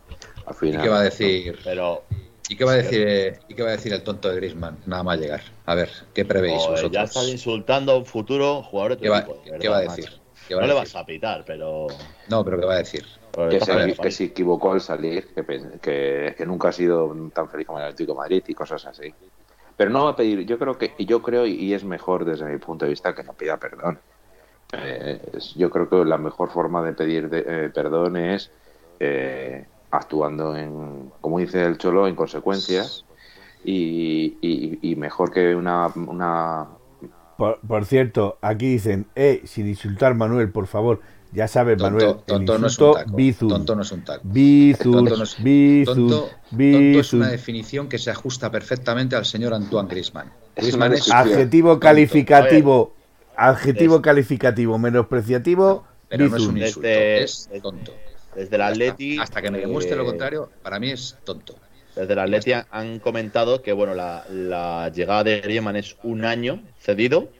al 0.46 0.54
¿Y 0.54 0.58
final. 0.58 0.82
qué 0.82 0.88
va 0.88 0.98
a 1.00 1.02
decir? 1.02 1.58
Pero 1.64 2.02
¿Y 2.48 2.56
qué 2.56 2.64
va 2.64 2.72
a 2.72 2.76
decir, 2.76 3.40
¿y 3.48 3.54
qué 3.54 3.62
va 3.62 3.68
a 3.70 3.72
decir 3.72 3.92
el 3.92 4.02
tonto 4.04 4.28
de 4.28 4.36
Griezmann? 4.36 4.80
Nada 4.86 5.02
más 5.02 5.18
llegar. 5.18 5.42
A 5.64 5.74
ver, 5.74 5.90
¿qué 6.14 6.24
prevéis 6.24 6.66
joder, 6.66 6.68
vosotros? 6.68 6.94
ya 6.94 7.02
estás 7.02 7.28
insultando 7.28 7.92
a 7.92 7.98
un 7.98 8.06
futuro 8.06 8.62
jugador 8.62 8.92
de 8.92 8.96
tu 8.98 9.04
¿Qué 9.04 9.08
va, 9.08 9.20
equipo, 9.20 9.34
de 9.44 9.50
verdad, 9.50 9.68
qué 9.68 9.68
va 9.68 9.78
a 9.78 9.80
macho. 9.82 10.10
decir? 10.10 10.20
¿Qué 10.46 10.54
va 10.54 10.62
No 10.62 10.66
a 10.66 10.66
le 10.66 10.72
decir? 10.72 10.80
vas 10.80 10.94
a 10.96 11.04
pitar, 11.06 11.44
pero... 11.44 12.16
No, 12.28 12.44
pero 12.44 12.58
¿qué 12.58 12.66
va 12.66 12.74
a 12.74 12.78
decir? 12.78 13.04
pero 13.30 13.50
que 13.50 13.60
está 13.60 13.76
se, 13.76 13.76
bien, 13.76 13.94
que 14.00 14.10
se 14.10 14.24
equivocó 14.24 14.72
al 14.72 14.80
salir, 14.80 15.32
que, 15.34 15.44
pen- 15.44 15.78
que, 15.80 16.34
que 16.36 16.46
nunca 16.46 16.68
ha 16.68 16.72
sido 16.72 17.14
tan 17.32 17.48
feliz 17.48 17.66
como 17.66 17.78
el 17.78 17.84
Atlético 17.84 18.12
de 18.12 18.18
Madrid 18.18 18.44
y 18.48 18.54
cosas 18.54 18.84
así. 18.86 19.14
Pero 19.76 19.90
no 19.90 20.04
va 20.04 20.10
a 20.12 20.16
pedir, 20.16 20.46
yo 20.46 20.58
creo 20.58 20.78
que, 20.78 20.94
y 20.98 21.06
yo 21.06 21.22
creo, 21.22 21.46
y 21.46 21.74
es 21.74 21.84
mejor 21.84 22.24
desde 22.24 22.46
mi 22.46 22.58
punto 22.58 22.84
de 22.86 22.90
vista, 22.90 23.14
que 23.14 23.24
no 23.24 23.34
pida 23.36 23.58
perdón. 23.58 24.02
Eh, 24.72 25.20
es- 25.34 25.54
yo 25.56 25.70
creo 25.70 25.88
que 25.90 26.04
la 26.04 26.18
mejor 26.18 26.50
forma 26.50 26.84
de 26.84 26.94
pedir 26.94 27.28
de- 27.30 27.66
eh, 27.66 27.70
perdón 27.70 28.16
es 28.18 28.52
eh, 29.00 29.70
actuando 29.90 30.56
en, 30.56 31.10
como 31.20 31.38
dice 31.38 31.64
el 31.64 31.78
Cholo, 31.78 32.06
en 32.06 32.14
consecuencia 32.14 32.84
y, 33.64 34.36
y- 34.40 34.78
y 34.92 34.96
mejor 34.96 35.30
que 35.30 35.54
una, 35.54 35.88
una 35.94 36.66
Por, 37.36 37.84
cierto, 37.84 38.38
aquí 38.40 38.66
dicen, 38.68 39.06
eh, 39.14 39.42
sin 39.44 39.68
insultar 39.68 40.14
Manuel, 40.14 40.50
por 40.50 40.66
favor. 40.66 41.00
Ya 41.32 41.48
sabes, 41.48 41.78
Manuel, 41.78 42.16
tonto, 42.26 42.58
no 42.58 42.66
es 42.66 42.78
un 42.78 42.90
taco. 42.92 43.16
Tonto 43.48 43.74
no 43.74 43.82
es 43.82 43.92
un 43.92 44.02
taco. 44.04 44.22
tonto, 45.84 46.30
es, 46.98 47.12
una 47.12 47.28
definición 47.28 47.88
que 47.88 47.98
se 47.98 48.10
ajusta 48.10 48.50
perfectamente 48.50 49.16
al 49.16 49.24
señor 49.26 49.52
Antoine 49.52 49.88
Griezmann. 49.88 50.32
Griezmann 50.56 50.94
es 50.94 51.10
adjetivo 51.10 51.78
calificativo, 51.78 52.92
adjetivo 53.36 54.00
calificativo 54.00 54.78
menospreciativo. 54.78 55.84
Pero 56.08 56.28
no 56.28 56.36
es 56.36 56.46
un 56.46 56.56
insulto, 56.58 56.88
es 56.88 57.48
tonto. 57.62 57.92
Desde 58.36 58.56
el 58.56 58.62
Atleti. 58.62 59.18
Hasta, 59.18 59.40
que 59.40 59.50
me 59.50 59.58
demuestre 59.58 59.96
lo 59.96 60.02
eh, 60.02 60.06
contrario, 60.06 60.50
para 60.62 60.78
mí 60.78 60.90
es 60.90 61.16
tonto. 61.24 61.56
Desde 61.94 62.12
el 62.12 62.18
Atleti 62.18 62.52
han 62.70 62.98
comentado 62.98 63.62
que 63.62 63.72
bueno 63.72 63.94
la, 63.94 64.92
llegada 64.94 65.24
de 65.24 65.40
Griezmann 65.40 65.76
es 65.76 65.96
un 66.02 66.24
año 66.24 66.62
cedido. 66.78 67.30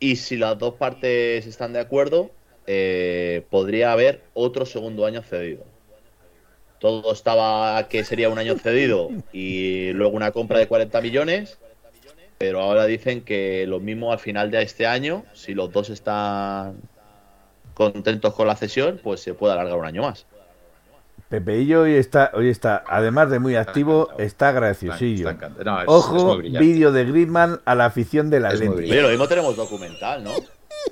Y 0.00 0.16
si 0.16 0.36
las 0.36 0.56
dos 0.56 0.74
partes 0.74 1.44
están 1.44 1.72
de 1.72 1.80
acuerdo, 1.80 2.30
eh, 2.68 3.44
podría 3.50 3.90
haber 3.90 4.22
otro 4.34 4.64
segundo 4.64 5.04
año 5.04 5.22
cedido. 5.22 5.64
Todo 6.78 7.12
estaba 7.12 7.88
que 7.88 8.04
sería 8.04 8.28
un 8.28 8.38
año 8.38 8.56
cedido 8.56 9.10
y 9.32 9.90
luego 9.94 10.16
una 10.16 10.30
compra 10.30 10.60
de 10.60 10.68
40 10.68 11.00
millones, 11.00 11.58
pero 12.38 12.60
ahora 12.60 12.86
dicen 12.86 13.22
que 13.22 13.66
lo 13.66 13.80
mismo 13.80 14.12
al 14.12 14.20
final 14.20 14.52
de 14.52 14.62
este 14.62 14.86
año, 14.86 15.24
si 15.32 15.54
los 15.54 15.72
dos 15.72 15.90
están 15.90 16.76
contentos 17.78 18.34
con 18.34 18.46
la 18.46 18.56
cesión, 18.56 19.00
pues 19.02 19.22
se 19.22 19.32
puede 19.32 19.54
alargar 19.54 19.78
un 19.78 19.86
año 19.86 20.02
más. 20.02 20.26
Pepeillo 21.28 21.82
hoy 21.82 21.94
está, 21.94 22.30
hoy 22.34 22.48
está, 22.48 22.82
además 22.88 23.30
de 23.30 23.38
muy 23.38 23.54
activo, 23.54 24.08
está 24.18 24.50
graciosillo. 24.50 25.30
Ojo, 25.86 26.38
vídeo 26.38 26.90
de 26.90 27.04
Griezmann 27.04 27.60
a 27.64 27.74
la 27.74 27.84
afición 27.86 28.30
de 28.30 28.40
la. 28.40 28.50
Pero 28.50 29.02
lo 29.02 29.08
mismo 29.08 29.28
tenemos 29.28 29.56
documental, 29.56 30.24
¿no? 30.24 30.32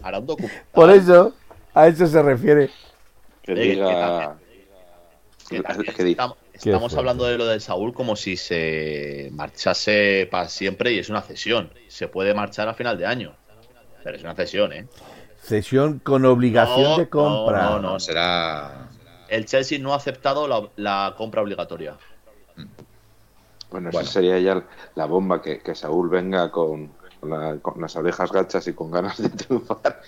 Hará 0.03 0.19
un 0.19 0.27
documental. 0.27 0.63
Por 0.73 0.91
eso, 0.91 1.35
a 1.75 1.89
eso 1.89 2.07
se 2.07 2.23
refiere. 2.23 2.71
Que 3.43 3.55
diga... 3.55 4.37
estamos, 6.53 6.95
hablando 6.95 7.25
de 7.25 7.39
lo 7.39 7.47
de 7.47 7.59
Saúl 7.61 7.95
como 7.95 8.15
si 8.15 8.37
se 8.37 9.31
marchase 9.33 10.29
para 10.31 10.49
siempre 10.49 10.93
y 10.93 10.99
es 10.99 11.09
una 11.09 11.23
cesión. 11.23 11.73
Se 11.89 12.09
puede 12.09 12.35
marchar 12.35 12.69
a 12.69 12.75
final 12.75 12.99
de 12.99 13.07
año. 13.07 13.35
Pero 14.05 14.17
es 14.17 14.23
una 14.23 14.35
cesión, 14.35 14.73
¿eh? 14.73 14.87
Cesión 15.47 16.01
con 16.01 16.25
obligación 16.25 16.99
de 16.99 17.09
compra. 17.09 17.71
No, 17.71 17.79
no, 17.79 18.01
será. 18.01 18.89
El 19.29 19.47
Chelsea 19.47 19.79
no 19.79 19.93
ha 19.93 19.97
aceptado 19.97 20.71
la, 20.77 21.15
compra 21.17 21.41
obligatoria. 21.41 21.97
Bueno, 23.71 23.91
esa 23.91 24.05
sería 24.05 24.41
ya 24.41 24.67
la 24.97 25.07
bomba, 25.07 25.41
que, 25.41 25.75
Saúl 25.77 26.09
venga 26.09 26.51
con, 26.51 26.91
las 27.23 27.95
orejas 27.95 28.33
gachas 28.33 28.67
y 28.67 28.73
con 28.73 28.91
ganas 28.91 29.19
de 29.23 29.29
triunfar 29.31 30.01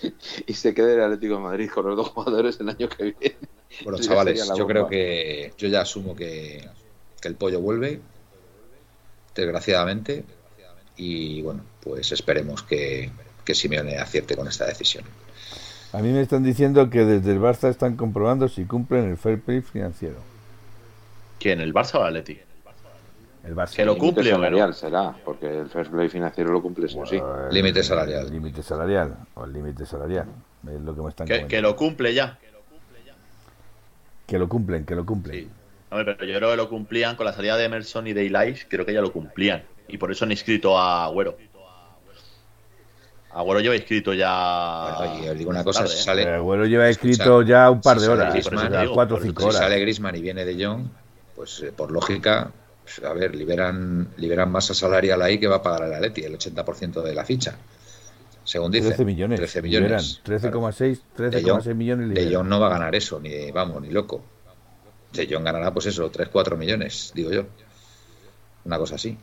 y 0.47 0.55
se 0.55 0.74
quede 0.74 0.94
el 0.94 1.02
Atlético 1.02 1.35
de 1.36 1.40
Madrid 1.40 1.70
con 1.73 1.86
los 1.86 1.97
dos 1.97 2.09
jugadores 2.09 2.59
el 2.59 2.70
año 2.70 2.89
que 2.89 3.02
viene. 3.05 3.36
Bueno, 3.85 3.98
chavales, 4.01 4.51
yo 4.56 4.66
creo 4.66 4.89
que 4.89 5.52
yo 5.56 5.69
ya 5.69 5.82
asumo 5.82 6.16
que, 6.16 6.69
que 7.20 7.28
el 7.28 7.36
pollo 7.36 7.60
vuelve, 7.60 8.01
desgraciadamente, 9.36 10.24
y 10.97 11.43
bueno, 11.43 11.62
pues 11.81 12.10
esperemos 12.10 12.65
que, 12.65 13.12
que 13.44 13.55
Simeone 13.55 13.98
acierte 13.98 14.36
con 14.36 14.48
esta 14.48 14.66
decisión. 14.66 15.05
A 15.93 15.98
mí 15.98 16.10
me 16.10 16.20
están 16.20 16.43
diciendo 16.43 16.90
que 16.90 17.05
desde 17.05 17.32
el 17.32 17.40
Barça 17.40 17.70
están 17.70 17.97
comprobando 17.97 18.48
si 18.48 18.65
cumplen 18.66 19.09
el 19.09 19.16
fair 19.16 19.40
play 19.40 19.62
financiero. 19.62 20.16
¿Quién? 21.39 21.60
¿El 21.60 21.73
Barça 21.73 21.94
o 21.94 22.06
el 22.06 22.16
Atleti? 22.16 22.39
El 23.44 23.55
Barça. 23.55 23.74
Que 23.74 23.85
lo 23.86 23.97
cumple 23.97 24.28
salarial 24.31 24.74
será, 24.74 25.15
porque 25.24 25.60
el 25.60 25.70
fair 25.70 25.89
play 25.89 26.09
financiero 26.10 26.52
lo 26.52 26.60
cumple 26.60 26.89
sí. 26.89 26.98
límite 27.51 27.82
salarial. 27.82 28.31
Límite 28.31 28.62
salarial, 28.62 29.16
o 29.35 29.44
el 29.44 29.52
límite 29.52 29.86
salarial. 29.86 30.27
Es 30.66 30.81
lo 30.81 30.94
que 30.94 31.01
me 31.01 31.09
están 31.09 31.27
que, 31.27 31.47
que 31.47 31.62
lo 31.62 31.74
cumple 31.74 32.12
ya. 32.12 32.39
Que 34.27 34.39
lo 34.39 34.47
cumplen, 34.47 34.85
que 34.85 34.94
lo 34.94 35.06
cumplen. 35.06 35.44
Sí. 35.44 35.51
pero 35.89 36.24
yo 36.27 36.36
creo 36.36 36.51
que 36.51 36.56
lo 36.56 36.69
cumplían 36.69 37.16
con 37.16 37.24
la 37.24 37.32
salida 37.32 37.56
de 37.56 37.65
Emerson 37.65 38.06
y 38.06 38.12
de 38.12 38.27
Eli, 38.27 38.56
creo 38.69 38.85
que 38.85 38.93
ya 38.93 39.01
lo 39.01 39.10
cumplían. 39.10 39.62
Y 39.89 39.97
por 39.97 40.12
eso 40.12 40.27
han 40.27 40.31
inscrito 40.32 40.77
a 40.77 41.06
Agüero. 41.06 41.39
Agüero 43.39 43.60
lleva 43.60 43.77
escrito 43.77 44.12
ya. 44.12 44.97
Bueno, 44.98 45.35
digo 45.35 45.51
una 45.51 45.62
cosa: 45.62 45.86
si 45.86 46.02
sale. 46.02 46.28
Agüero 46.28 46.66
lleva 46.66 46.89
escrito 46.89 47.43
ya 47.43 47.70
un 47.70 47.81
par 47.81 48.01
de 48.01 48.09
horas, 48.09 48.35
cuatro 48.93 49.16
o 49.16 49.20
cinco 49.20 49.44
horas. 49.44 49.55
Si 49.55 49.62
sale 49.62 49.78
Grisman 49.78 50.16
y 50.16 50.20
viene 50.20 50.44
de 50.44 50.65
Jong, 50.66 50.89
pues 51.36 51.62
eh, 51.62 51.70
por 51.70 51.93
lógica, 51.93 52.51
pues, 52.82 53.01
a 53.05 53.12
ver, 53.12 53.36
liberan, 53.36 54.09
liberan 54.16 54.51
masa 54.51 54.74
salarial 54.74 55.23
ahí 55.23 55.39
que 55.39 55.47
va 55.47 55.56
a 55.56 55.62
pagar 55.62 55.85
el 55.85 55.94
Atleti, 55.94 56.23
el 56.23 56.36
80% 56.36 57.01
de 57.01 57.15
la 57.15 57.24
ficha. 57.24 57.56
Según 58.43 58.73
dice. 58.73 58.89
13 58.89 59.05
millones. 59.05 59.39
13 59.39 59.62
millones. 59.62 60.20
13,6 60.24 61.01
13, 61.15 61.74
millones. 61.74 62.15
De 62.15 62.35
Jong 62.35 62.48
no 62.48 62.59
va 62.59 62.66
a 62.66 62.70
ganar 62.70 62.97
eso, 62.97 63.20
ni 63.20 63.52
vamos, 63.52 63.81
ni 63.81 63.90
loco. 63.90 64.20
De 65.12 65.28
Jong 65.31 65.44
ganará, 65.44 65.73
pues 65.73 65.86
eso, 65.86 66.10
3, 66.10 66.28
4 66.32 66.56
millones, 66.56 67.12
digo 67.15 67.31
yo. 67.31 67.44
Una 68.65 68.78
cosa 68.78 68.97
así. 68.97 69.16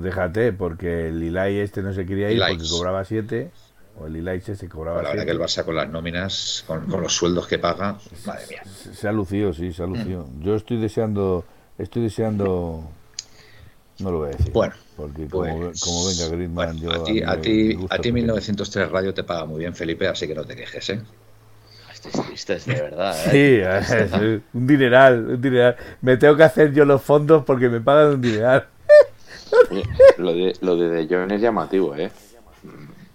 Déjate, 0.00 0.52
porque 0.52 1.08
el 1.08 1.22
Ilai 1.22 1.58
este 1.58 1.82
no 1.82 1.92
se 1.92 2.04
quería 2.04 2.30
ir 2.30 2.40
porque 2.40 2.68
cobraba 2.68 3.04
7. 3.04 3.50
O 3.98 4.06
el 4.06 4.16
Ilai 4.16 4.40
se 4.40 4.68
cobraba 4.68 5.02
La 5.02 5.10
verdad 5.10 5.24
que 5.24 5.30
el 5.30 5.38
Barça 5.38 5.64
con 5.64 5.76
las 5.76 5.88
nóminas, 5.88 6.64
con, 6.66 6.88
los 6.88 7.14
sueldos 7.14 7.46
que 7.46 7.58
paga, 7.58 7.98
madre 8.26 8.46
mía. 8.48 8.62
Se, 8.64 9.06
ha 9.06 9.12
lucido, 9.12 9.52
sí, 9.52 9.72
se 9.72 9.82
ha 9.82 9.86
lucido. 9.86 10.26
Mm. 10.26 10.42
Yo 10.42 10.56
estoy 10.56 10.80
deseando, 10.80 11.44
estoy 11.78 12.02
deseando. 12.02 12.88
No 13.98 14.10
lo 14.10 14.18
voy 14.18 14.28
a 14.28 14.36
decir. 14.36 14.52
Bueno, 14.52 14.74
porque 14.96 15.28
como, 15.28 15.44
pues, 15.44 16.18
venga 16.18 16.34
Griezmann, 16.34 16.78
yo. 16.78 16.90
A 16.90 17.04
ti, 17.04 17.22
a, 17.22 17.40
ti, 17.40 17.78
a 17.90 17.98
ti 17.98 18.12
1903 18.12 18.90
Radio 18.90 19.12
te 19.12 19.24
paga 19.24 19.44
muy 19.44 19.60
bien, 19.60 19.74
Felipe, 19.74 20.08
así 20.08 20.26
que 20.26 20.34
no 20.34 20.44
te 20.44 20.56
quejes, 20.56 20.88
¿eh? 20.90 21.02
Estés 22.32 22.64
de 22.66 22.74
verdad. 22.74 23.14
¿eh? 23.32 23.84
Sí, 23.84 24.42
un 24.54 24.66
dineral, 24.66 25.26
un 25.26 25.40
dineral. 25.40 25.76
Me 26.00 26.16
tengo 26.16 26.36
que 26.36 26.42
hacer 26.42 26.72
yo 26.72 26.84
los 26.84 27.00
fondos 27.00 27.44
porque 27.44 27.68
me 27.68 27.80
pagan 27.80 28.14
un 28.14 28.20
dineral 28.20 28.66
lo 30.18 30.32
de, 30.34 30.56
lo 30.60 30.76
de 30.76 30.88
De 30.88 31.14
Jong 31.14 31.32
es 31.32 31.40
llamativo, 31.40 31.94
¿eh? 31.96 32.10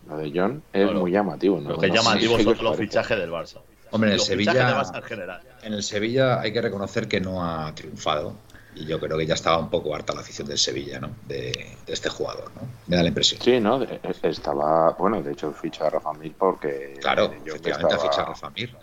Lo 0.07 0.17
de 0.17 0.31
John 0.33 0.63
es 0.73 0.91
muy 0.93 1.11
llamativo. 1.11 1.59
¿no? 1.59 1.71
Lo 1.71 1.77
que 1.77 1.87
es 1.87 1.93
llamativo 1.93 2.39
son 2.39 2.63
los 2.63 2.77
fichajes 2.77 3.17
del 3.17 3.31
Barça. 3.31 3.59
Hombre, 3.91 4.09
en 4.09 4.13
el 4.15 4.19
Sevilla. 4.19 4.83
En 5.63 5.73
el 5.73 5.83
Sevilla 5.83 6.39
hay 6.39 6.51
que 6.51 6.61
reconocer 6.61 7.07
que 7.07 7.19
no 7.19 7.43
ha 7.43 7.73
triunfado. 7.75 8.35
Y 8.75 8.85
yo 8.85 8.99
creo 8.99 9.17
que 9.17 9.25
ya 9.25 9.33
estaba 9.33 9.57
un 9.57 9.71
poco 9.71 9.95
harta 9.95 10.13
la 10.13 10.21
afición 10.21 10.47
del 10.47 10.59
Sevilla, 10.59 10.99
¿no? 10.99 11.09
De, 11.27 11.77
este 11.87 12.09
jugador, 12.09 12.51
¿no? 12.53 12.61
Me 12.85 12.95
da 12.95 13.01
la 13.01 13.07
impresión. 13.07 13.41
Sí, 13.41 13.59
¿no? 13.59 13.81
Estaba. 14.21 14.91
Bueno, 14.91 15.23
de 15.23 15.31
hecho, 15.31 15.51
ficha 15.51 15.87
a 15.87 15.89
Rafa 15.89 16.13
Mir 16.13 16.33
porque. 16.37 16.95
Claro, 17.01 17.33
efectivamente 17.43 17.95
ha 17.95 17.99
fichado 17.99 18.21
a 18.21 18.25
Rafa 18.25 18.49
Mir. 18.51 18.75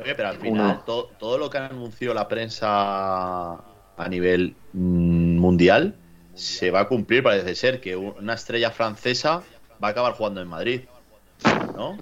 Oye, 0.00 0.14
pero 0.14 0.28
al 0.28 0.38
final, 0.38 0.82
todo, 0.84 1.10
todo 1.18 1.36
lo 1.36 1.50
que 1.50 1.58
anunció 1.58 2.14
la 2.14 2.26
prensa 2.26 3.52
a 3.96 4.08
nivel 4.08 4.56
mm, 4.72 5.13
mundial 5.54 5.94
se 6.34 6.72
va 6.72 6.80
a 6.80 6.88
cumplir, 6.88 7.22
parece 7.22 7.54
ser, 7.54 7.80
que 7.80 7.94
una 7.94 8.34
estrella 8.34 8.72
francesa 8.72 9.42
va 9.82 9.88
a 9.88 9.90
acabar 9.92 10.14
jugando 10.14 10.40
en 10.40 10.48
Madrid. 10.48 10.80
¿No? 11.76 11.96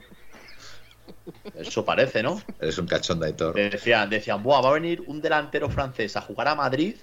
Eso 1.54 1.84
parece, 1.84 2.22
¿no? 2.22 2.40
Es 2.58 2.78
un 2.78 2.86
cachón 2.86 3.20
de 3.20 3.26
Aitor. 3.26 3.54
Decían, 3.54 4.08
decían, 4.08 4.42
Buah, 4.42 4.62
va 4.62 4.70
a 4.70 4.72
venir 4.72 5.02
un 5.06 5.20
delantero 5.20 5.68
francés 5.68 6.16
a 6.16 6.22
jugar 6.22 6.48
a 6.48 6.54
Madrid. 6.54 6.96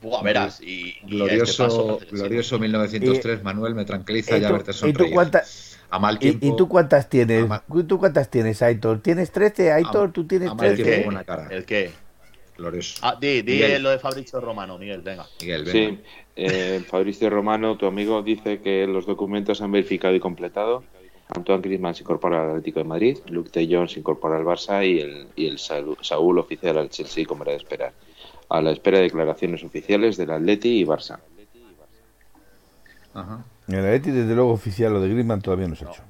Buah, 0.00 0.22
verás. 0.22 0.60
Y, 0.62 0.94
glorioso, 1.02 2.00
glorioso 2.10 2.58
1903, 2.58 3.42
Manuel, 3.42 3.74
me 3.74 3.84
tranquiliza 3.84 4.38
ya 4.38 4.50
verte 4.50 4.72
sonreír. 4.72 5.00
¿Y 5.00 5.04
tú, 5.10 5.14
cuántas, 5.14 5.78
¿Y, 6.20 6.56
tú 6.56 6.68
cuántas 6.68 7.10
tienes? 7.10 7.46
¿Tú 7.86 7.98
cuántas 7.98 8.30
tienes, 8.30 8.62
Aitor? 8.62 9.02
¿Tienes 9.02 9.30
13, 9.32 9.72
Aitor? 9.72 10.12
¿Tú 10.12 10.26
tienes 10.26 10.56
13? 10.56 11.06
¿El 11.50 11.66
qué? 11.66 11.92
Glorioso. 12.58 12.98
Ah, 13.02 13.16
di, 13.18 13.42
lo 13.78 13.90
de 13.90 13.98
Fabricio 14.00 14.40
Romano, 14.40 14.78
Miguel, 14.78 15.00
venga. 15.00 15.26
Miguel, 15.40 15.66
Sí, 15.68 16.00
eh, 16.34 16.82
Fabricio 16.88 17.30
Romano, 17.30 17.76
tu 17.76 17.86
amigo, 17.86 18.20
dice 18.22 18.60
que 18.60 18.84
los 18.88 19.06
documentos 19.06 19.62
han 19.62 19.70
verificado 19.70 20.14
y 20.16 20.20
completado. 20.20 20.82
Antoine 21.28 21.62
Griezmann 21.62 21.94
se 21.94 22.02
incorpora 22.02 22.42
al 22.42 22.50
Atlético 22.50 22.80
de 22.80 22.84
Madrid, 22.84 23.18
Luke 23.28 23.50
de 23.52 23.72
Jong 23.72 23.88
se 23.88 24.00
incorpora 24.00 24.38
al 24.38 24.44
Barça 24.44 24.84
y 24.84 24.98
el, 24.98 25.28
y 25.36 25.46
el 25.46 25.58
Saúl 25.58 26.38
oficial 26.38 26.78
al 26.78 26.88
Chelsea, 26.90 27.26
como 27.26 27.44
era 27.44 27.52
de 27.52 27.58
esperar. 27.58 27.92
A 28.48 28.60
la 28.60 28.72
espera 28.72 28.98
de 28.98 29.04
declaraciones 29.04 29.62
oficiales 29.62 30.16
del 30.16 30.30
Atleti 30.32 30.80
y 30.80 30.84
Barça. 30.84 31.20
Ajá. 33.14 33.44
El 33.68 33.78
Atleti, 33.78 34.10
desde 34.10 34.34
luego, 34.34 34.50
oficial, 34.50 34.92
lo 34.94 35.00
de 35.00 35.10
Griezmann 35.10 35.42
todavía 35.42 35.68
no 35.68 35.76
se 35.76 35.84
ha 35.84 35.90
hecho. 35.90 36.02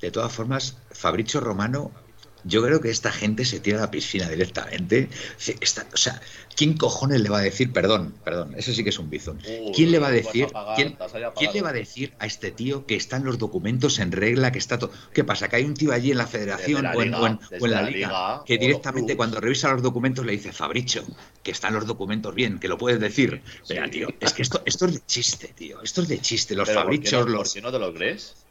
De 0.00 0.10
todas 0.10 0.32
formas, 0.32 0.78
Fabricio 0.90 1.40
Romano 1.40 1.90
yo 2.44 2.62
creo 2.62 2.80
que 2.80 2.90
esta 2.90 3.10
gente 3.10 3.44
se 3.44 3.60
tira 3.60 3.78
a 3.78 3.80
la 3.82 3.90
piscina 3.90 4.28
directamente. 4.28 5.08
o 5.92 5.96
sea, 5.96 6.20
¿quién 6.54 6.76
cojones 6.76 7.20
le 7.20 7.30
va 7.30 7.38
a 7.38 7.42
decir, 7.42 7.72
perdón, 7.72 8.14
perdón, 8.24 8.54
ese 8.56 8.74
sí 8.74 8.84
que 8.84 8.90
es 8.90 8.98
un 8.98 9.10
bizón? 9.10 9.40
¿Quién 9.74 9.90
le 9.90 9.98
va 9.98 10.08
a 10.08 10.12
decir, 10.12 10.48
¿quién, 10.76 10.96
le 11.52 11.62
va 11.62 11.70
a 11.70 11.72
decir 11.72 12.12
a 12.18 12.26
este 12.26 12.50
tío 12.50 12.86
que 12.86 12.96
están 12.96 13.24
los 13.24 13.38
documentos 13.38 13.98
en 13.98 14.12
regla, 14.12 14.52
que 14.52 14.58
está 14.58 14.78
todo? 14.78 14.90
¿Qué 15.12 15.24
pasa? 15.24 15.48
Que 15.48 15.56
hay 15.56 15.64
un 15.64 15.74
tío 15.74 15.92
allí 15.92 16.10
en 16.10 16.18
la 16.18 16.26
federación 16.26 16.86
o, 16.86 17.02
en, 17.02 17.10
la, 17.70 17.82
liga, 17.82 18.42
que 18.44 18.58
directamente 18.58 19.16
cuando 19.16 19.40
revisa 19.40 19.72
los 19.72 19.82
documentos 19.82 20.24
le 20.24 20.32
dice, 20.32 20.52
Fabricio, 20.52 21.04
que 21.42 21.50
están 21.50 21.74
los 21.74 21.86
documentos 21.86 22.34
bien, 22.34 22.58
que 22.58 22.68
lo 22.68 22.78
puedes 22.78 23.00
decir. 23.00 23.42
Pero, 23.66 23.88
tío, 23.90 24.08
es 24.20 24.32
que 24.32 24.42
esto, 24.42 24.62
esto 24.64 24.86
es 24.86 24.94
de 24.94 25.00
chiste, 25.06 25.48
tío. 25.48 25.82
Esto 25.82 26.02
es 26.02 26.08
de 26.08 26.20
chiste. 26.20 26.54
Los 26.54 26.70
Fabricios, 26.70 27.28
los. 27.28 27.56
no 27.56 27.72
te 27.72 27.78
lo 27.78 27.92
crees? 27.94 28.43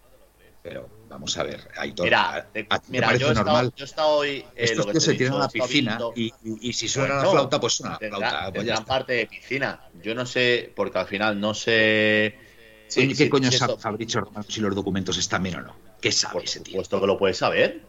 Pero 0.63 0.89
vamos 1.09 1.37
a 1.37 1.43
ver, 1.43 1.59
hay 1.75 1.91
todo. 1.91 2.05
Mira, 2.05 2.49
mira 2.87 3.17
yo, 3.17 3.31
he 3.31 3.33
normal? 3.33 3.73
yo 3.75 3.83
he 3.83 3.87
estado 3.87 4.09
hoy. 4.11 4.37
Eh, 4.55 4.63
Estos 4.63 4.85
que 4.87 5.01
se 5.01 5.13
tiran 5.13 5.33
a 5.33 5.39
la 5.39 5.49
piscina 5.49 5.99
y, 6.15 6.33
y, 6.41 6.71
si 6.71 6.87
suena 6.87 7.15
la 7.15 7.25
flauta, 7.29 7.59
pues 7.59 7.73
suena 7.73 7.99
la 7.99 7.99
flauta. 7.99 8.51
Pues 8.53 8.81
parte 8.81 9.13
de 9.13 9.27
piscina. 9.27 9.81
Yo 10.01 10.15
no 10.15 10.25
sé, 10.25 10.71
porque 10.73 10.97
al 10.97 11.07
final 11.07 11.39
no 11.39 11.53
sé. 11.53 12.39
¿Qué 12.89 13.29
coño 13.29 13.51
sabe 13.51 13.75
Fabricio 13.77 14.25
si 14.47 14.61
los 14.61 14.73
documentos 14.73 15.17
están 15.17 15.43
bien 15.43 15.57
o 15.57 15.61
no? 15.61 15.75
¿Qué 15.99 16.13
sabe 16.13 16.45
ese 16.45 16.61
tío? 16.61 16.75
Puesto 16.75 17.01
que 17.01 17.07
lo 17.07 17.17
puedes 17.17 17.37
saber. 17.37 17.81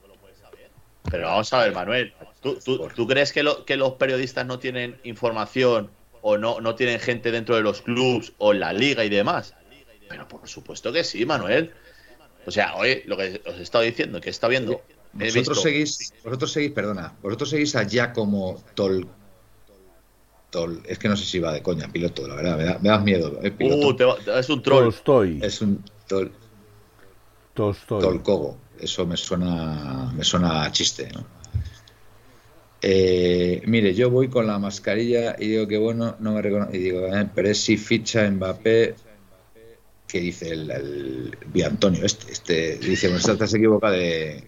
Pero 1.09 1.29
vamos 1.29 1.53
a 1.53 1.59
ver, 1.59 1.73
Manuel. 1.73 2.13
¿Tú, 2.41 2.59
tú, 2.65 2.89
¿tú 2.95 3.07
crees 3.07 3.33
que, 3.33 3.43
lo, 3.43 3.65
que 3.65 3.77
los 3.77 3.93
periodistas 3.93 4.47
no 4.47 4.59
tienen 4.59 4.99
información 5.05 5.91
o 6.23 6.39
no, 6.39 6.61
no 6.61 6.75
tienen 6.75 6.99
gente 6.99 7.31
dentro 7.31 7.55
de 7.57 7.63
los 7.63 7.83
clubs 7.83 8.33
o 8.39 8.53
en 8.53 8.61
la 8.61 8.73
liga 8.73 9.05
y 9.05 9.11
demás? 9.11 9.55
Pero 10.09 10.27
por 10.27 10.49
supuesto 10.49 10.93
que 10.93 11.05
sí, 11.05 11.25
Manuel. 11.25 11.73
O 12.47 12.51
sea, 12.51 12.75
hoy 12.77 13.03
lo 13.07 13.17
que 13.17 13.41
os 13.47 13.59
he 13.59 13.63
estado 13.63 13.85
diciendo, 13.85 14.21
que 14.21 14.31
está 14.31 14.49
viendo. 14.49 14.83
Vosotros 15.13 15.63
seguís, 15.63 16.13
vosotros 16.25 16.53
seguís, 16.53 16.73
perdona, 16.73 17.15
vosotros 17.23 17.51
seguís 17.51 17.77
a 17.77 17.85
Giacomo 17.85 18.63
Tol, 18.75 19.07
Tol, 20.51 20.83
es 20.87 20.99
que 20.99 21.09
no 21.09 21.17
sé 21.17 21.25
si 21.25 21.39
va 21.39 21.53
de 21.53 21.63
coña, 21.63 21.91
piloto, 21.91 22.27
la 22.27 22.35
verdad, 22.35 22.57
me, 22.57 22.65
da, 22.65 22.79
me 22.81 22.89
das 22.89 23.03
miedo. 23.03 23.41
Eh, 23.43 23.53
uh, 23.61 24.39
es 24.39 24.49
un 24.49 24.63
troll. 24.63 24.85
Tolstoy. 24.85 25.41
Es 25.43 25.61
un 25.61 25.85
tol, 26.09 26.33
Tolstoy. 27.55 28.01
Tolkogo. 28.01 28.59
Eso 28.79 29.07
me 29.07 29.17
suena, 29.17 30.13
me 30.17 30.25
suena 30.25 30.65
a 30.65 30.73
chiste, 30.73 31.09
¿no? 31.15 31.25
Eh, 32.87 33.63
mire, 33.65 33.95
yo 33.95 34.11
voy 34.11 34.29
con 34.29 34.47
la 34.47 34.59
mascarilla 34.59 35.37
y 35.39 35.49
digo 35.49 35.67
que 35.67 35.79
bueno, 35.79 36.17
no 36.19 36.33
me 36.33 36.43
reconozco. 36.43 36.77
Y 36.77 36.81
digo, 36.81 37.07
eh, 37.07 37.29
pero 37.35 37.49
es 37.49 37.59
si 37.59 37.79
ficha 37.79 38.31
Mbappé, 38.31 38.95
que 40.07 40.21
dice 40.21 40.51
el, 40.53 40.71
el 40.71 41.65
Antonio, 41.65 42.05
este, 42.05 42.33
este 42.33 42.77
dice, 42.79 43.09
bueno, 43.09 43.33
estás 43.33 43.55
equivocado 43.55 43.95
de... 43.95 44.45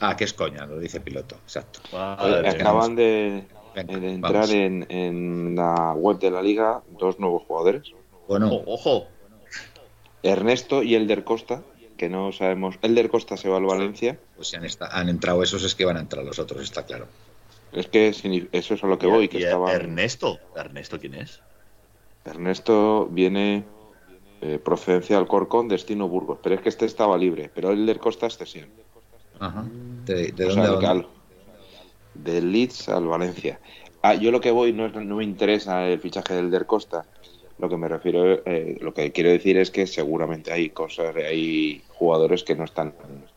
Ah, 0.00 0.16
que 0.16 0.24
es 0.24 0.32
coña, 0.32 0.66
lo 0.66 0.78
dice 0.78 1.00
piloto, 1.00 1.36
exacto. 1.44 1.80
Acaban 1.92 2.94
de, 2.96 3.44
entrar 3.74 4.48
en, 4.50 5.54
la 5.54 5.92
web 5.92 6.18
de 6.18 6.30
la 6.30 6.42
liga 6.42 6.82
dos 6.98 7.18
nuevos 7.18 7.42
jugadores. 7.42 7.92
Bueno, 8.26 8.62
ojo. 8.66 9.08
Ernesto 10.22 10.82
y 10.82 10.94
Elder 10.94 11.24
Costa, 11.24 11.62
que 11.98 12.08
no 12.08 12.32
sabemos. 12.32 12.76
Elder 12.82 13.10
Costa 13.10 13.36
se 13.36 13.48
va 13.48 13.58
al 13.58 13.66
Valencia. 13.66 14.18
Pues 14.36 14.48
si 14.48 14.56
han, 14.56 14.64
han 14.90 15.08
entrado 15.08 15.42
esos, 15.42 15.64
es 15.64 15.74
que 15.74 15.84
van 15.84 15.98
a 15.98 16.00
entrar 16.00 16.24
los 16.24 16.38
otros, 16.38 16.62
está 16.62 16.86
claro. 16.86 17.06
Es 17.72 17.86
que 17.86 18.08
eso 18.52 18.74
es 18.74 18.84
a 18.84 18.86
lo 18.86 18.98
que 18.98 19.06
voy. 19.06 19.28
Que 19.28 19.38
estaba... 19.38 19.72
Ernesto, 19.72 20.38
¿Ernesto 20.56 20.98
quién 20.98 21.14
es? 21.14 21.40
Ernesto 22.24 23.06
viene 23.10 23.64
eh, 24.40 24.58
procedencia 24.62 25.18
Alcorcón, 25.18 25.68
destino 25.68 26.08
Burgos. 26.08 26.38
Pero 26.42 26.54
es 26.54 26.60
que 26.60 26.68
este 26.68 26.86
estaba 26.86 27.16
libre, 27.18 27.50
pero 27.54 27.70
el 27.70 27.86
del 27.86 27.98
Costa 27.98 28.26
es 28.26 28.36
cesión. 28.36 28.68
Ajá. 29.38 29.64
¿De, 30.04 30.32
dónde? 30.32 31.06
del 32.14 32.52
Leeds 32.52 32.88
al 32.88 33.06
Valencia. 33.06 33.60
Ah, 34.02 34.14
yo 34.14 34.30
lo 34.30 34.40
que 34.40 34.50
voy 34.50 34.72
no, 34.72 34.88
no 34.88 35.16
me 35.16 35.24
interesa 35.24 35.86
el 35.86 36.00
fichaje 36.00 36.34
del 36.34 36.50
Der 36.50 36.66
Costa. 36.66 37.04
Lo 37.58 37.68
que 37.68 37.76
me 37.76 37.88
refiero, 37.88 38.42
eh, 38.46 38.78
lo 38.80 38.94
que 38.94 39.12
quiero 39.12 39.30
decir 39.30 39.58
es 39.58 39.70
que 39.70 39.86
seguramente 39.86 40.50
hay 40.50 40.70
cosas, 40.70 41.14
hay 41.14 41.82
jugadores 41.88 42.42
que 42.42 42.54
no 42.54 42.64
están, 42.64 42.94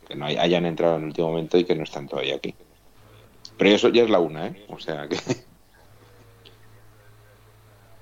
que 0.07 0.15
no 0.15 0.25
hayan 0.25 0.65
entrado 0.65 0.95
en 0.95 1.01
el 1.01 1.07
último 1.07 1.29
momento 1.29 1.57
y 1.57 1.65
que 1.65 1.75
no 1.75 1.83
están 1.83 2.07
todavía 2.07 2.35
aquí. 2.35 2.55
Pero 3.57 3.75
eso 3.75 3.89
ya 3.89 4.03
es 4.03 4.09
la 4.09 4.19
una, 4.19 4.47
¿eh? 4.47 4.65
O 4.69 4.79
sea 4.79 5.07
que. 5.09 5.17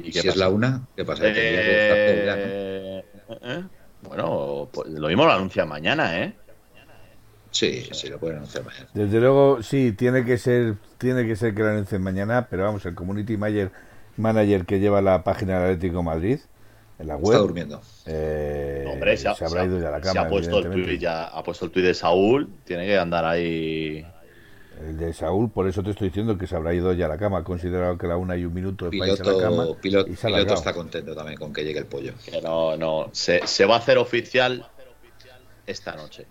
¿Y, 0.03 0.11
si 0.11 0.28
es 0.28 0.36
la 0.36 0.49
una? 0.49 0.88
¿Qué 0.95 1.06
pasa? 1.06 1.23
Eh, 1.26 3.03
¿eh? 3.41 3.64
Bueno, 4.02 4.69
pues 4.72 4.90
lo 4.90 5.07
mismo 5.07 5.26
lo 5.26 5.32
anuncia 5.32 5.65
mañana, 5.65 6.19
¿eh? 6.19 6.34
Sí, 7.52 7.88
sí, 7.91 8.07
lo 8.07 8.18
pueden 8.18 8.38
anunciar 8.38 8.65
mañana. 8.65 8.88
Desde 8.94 9.19
luego, 9.19 9.61
sí, 9.61 9.91
tiene 9.91 10.23
que 10.23 10.38
ser, 10.38 10.76
tiene 10.98 11.28
que 11.28 11.36
ser 11.36 11.53
que 11.53 11.61
lo 11.61 11.69
anuncien 11.69 12.02
mañana, 12.02 12.48
pero 12.49 12.64
vamos, 12.64 12.86
el 12.86 12.95
community 12.95 13.36
manager, 13.36 13.72
manager 14.18 14.65
que 14.65 14.80
lleva 14.80 15.02
la 15.02 15.23
página 15.23 15.60
del 15.60 15.76
Atlético 15.76 16.02
Madrid, 16.02 16.40
en 16.98 17.07
la 17.07 17.18
web. 17.18 17.34
Está 17.34 17.38
durmiendo. 17.40 17.82
Eh, 18.06 18.86
hombre, 18.88 19.18
se, 19.18 19.28
habrá 19.28 19.65
ido 19.65 19.82
ya 19.82 19.90
a 19.90 19.91
la 19.91 20.02
cama. 20.02 20.14
Se 20.14 20.19
ha 20.19 20.30
puesto 20.30 20.60
el 20.60 20.72
tuit, 20.72 20.99
ya 20.99 21.26
ha 21.26 21.44
puesto 21.44 21.65
el 21.65 21.72
tuit 21.72 21.86
de 21.86 21.94
Saúl, 21.94 22.49
tiene 22.64 22.86
que 22.86 22.98
andar 22.98 23.26
ahí 23.26 24.06
el 24.88 24.98
de 24.98 25.14
Saúl, 25.14 25.49
por 25.52 25.68
eso 25.68 25.84
te 25.84 25.91
estoy 25.91 26.10
diciendo 26.10 26.38
que 26.38 26.48
se 26.48 26.56
habrá 26.56 26.74
ido 26.74 26.94
ya 26.94 27.06
a 27.06 27.10
la 27.10 27.18
cama. 27.18 27.40
Ha 27.40 27.44
considerado 27.44 27.98
que 27.98 28.08
la 28.08 28.18
una 28.18 28.36
y 28.38 28.45
un 28.45 28.53
minuto 28.53 28.86
de 28.86 28.91
piloto, 28.91 29.30
a 29.30 29.34
la 29.34 29.41
cama. 29.41 29.68
Piloto, 29.82 30.12
piloto 30.12 30.53
está 30.53 30.74
contento 30.74 31.16
también 31.16 31.38
con 31.38 31.53
que 31.53 31.64
llegue 31.64 31.80
el 31.80 31.86
pollo. 31.86 32.14
no, 32.44 32.78
no. 32.78 33.10
Se, 33.12 33.45
se, 33.45 33.66
va 33.66 33.76
a 33.76 33.78
hacer 33.80 33.98
oficial 33.98 34.68
esta 35.66 35.95
noche. 35.95 36.26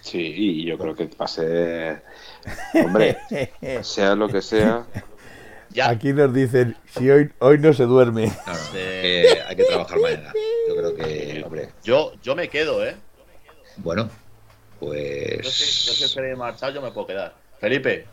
Sí, 0.00 0.18
y 0.18 0.64
yo 0.64 0.76
creo 0.76 0.94
que 0.94 1.06
va 1.06 1.24
a 1.24 1.28
ser. 1.28 2.02
Hombre, 2.74 3.18
sea 3.82 4.14
lo 4.14 4.28
que 4.28 4.42
sea. 4.42 4.86
Aquí 5.84 6.12
nos 6.12 6.34
dicen: 6.34 6.76
si 6.86 7.08
hoy, 7.10 7.30
hoy 7.38 7.58
no 7.58 7.72
se 7.72 7.84
duerme. 7.84 8.32
hay 9.46 9.56
que 9.56 9.64
trabajar 9.64 9.98
mañana. 10.00 10.32
Yo 10.68 10.76
creo 10.76 10.94
que. 10.94 11.42
Hombre. 11.44 11.68
Yo, 11.84 12.12
yo 12.22 12.34
me 12.34 12.48
quedo, 12.48 12.84
¿eh? 12.84 12.96
Bueno, 13.76 14.10
pues. 14.80 15.42
Yo 15.42 15.50
sé, 15.50 16.00
yo 16.00 16.08
sé 16.08 16.36
marchar, 16.36 16.74
yo 16.74 16.82
me 16.82 16.90
puedo 16.90 17.06
quedar. 17.06 17.41
Felipe. 17.62 18.04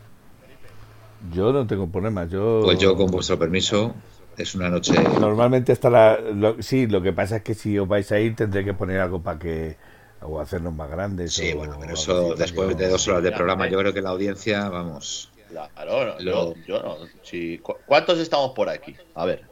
Yo 1.34 1.52
no 1.52 1.66
tengo 1.66 1.88
problemas. 1.88 2.30
Yo... 2.30 2.60
Pues 2.62 2.78
yo, 2.78 2.96
con 2.96 3.10
vuestro 3.10 3.36
permiso, 3.36 3.96
es 4.36 4.54
una 4.54 4.70
noche. 4.70 4.94
Normalmente 5.18 5.72
estará. 5.72 6.20
Lo, 6.20 6.62
sí, 6.62 6.86
lo 6.86 7.02
que 7.02 7.12
pasa 7.12 7.38
es 7.38 7.42
que 7.42 7.54
si 7.54 7.76
os 7.76 7.88
vais 7.88 8.12
a 8.12 8.20
ir, 8.20 8.36
tendré 8.36 8.64
que 8.64 8.74
poner 8.74 9.00
algo 9.00 9.20
para 9.20 9.40
que. 9.40 9.76
O 10.22 10.38
hacernos 10.38 10.72
más 10.72 10.88
grandes. 10.88 11.32
Sí, 11.32 11.52
bueno, 11.52 11.78
pero 11.80 11.94
eso 11.94 12.34
después 12.36 12.76
de 12.76 12.88
dos 12.88 13.08
horas 13.08 13.24
de 13.24 13.32
programa, 13.32 13.68
yo 13.68 13.78
creo 13.78 13.92
que 13.92 14.02
la 14.02 14.10
audiencia, 14.10 14.68
vamos. 14.68 15.32
Claro, 15.48 16.20
yo, 16.20 16.54
no. 16.68 16.96
¿Cuántos 17.86 18.20
estamos 18.20 18.52
por 18.52 18.68
aquí? 18.68 18.94
A 19.16 19.24
ver. 19.24 19.42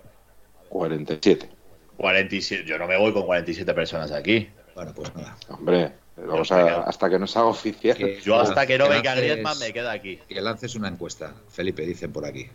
47. 0.68 1.48
47. 1.96 2.64
Yo 2.64 2.78
no 2.78 2.86
me 2.86 2.96
voy 2.96 3.12
con 3.12 3.26
47 3.26 3.74
personas 3.74 4.12
aquí. 4.12 4.48
Bueno, 4.76 4.92
pues 4.94 5.12
nada. 5.16 5.36
Hombre. 5.48 5.92
Vamos 6.26 6.50
a, 6.52 6.82
hasta 6.82 7.08
que 7.08 7.18
nos 7.18 7.36
haga 7.36 7.46
oficial. 7.46 7.96
yo 8.24 8.40
hasta 8.40 8.66
que 8.66 8.78
no 8.78 8.88
venga 8.88 9.14
Griezmann 9.14 9.58
me 9.58 9.72
quedo 9.72 9.90
aquí. 9.90 10.18
Que 10.28 10.40
lances 10.40 10.74
una 10.74 10.88
encuesta, 10.88 11.34
Felipe, 11.48 11.86
dicen 11.86 12.12
por 12.12 12.24
aquí. 12.24 12.48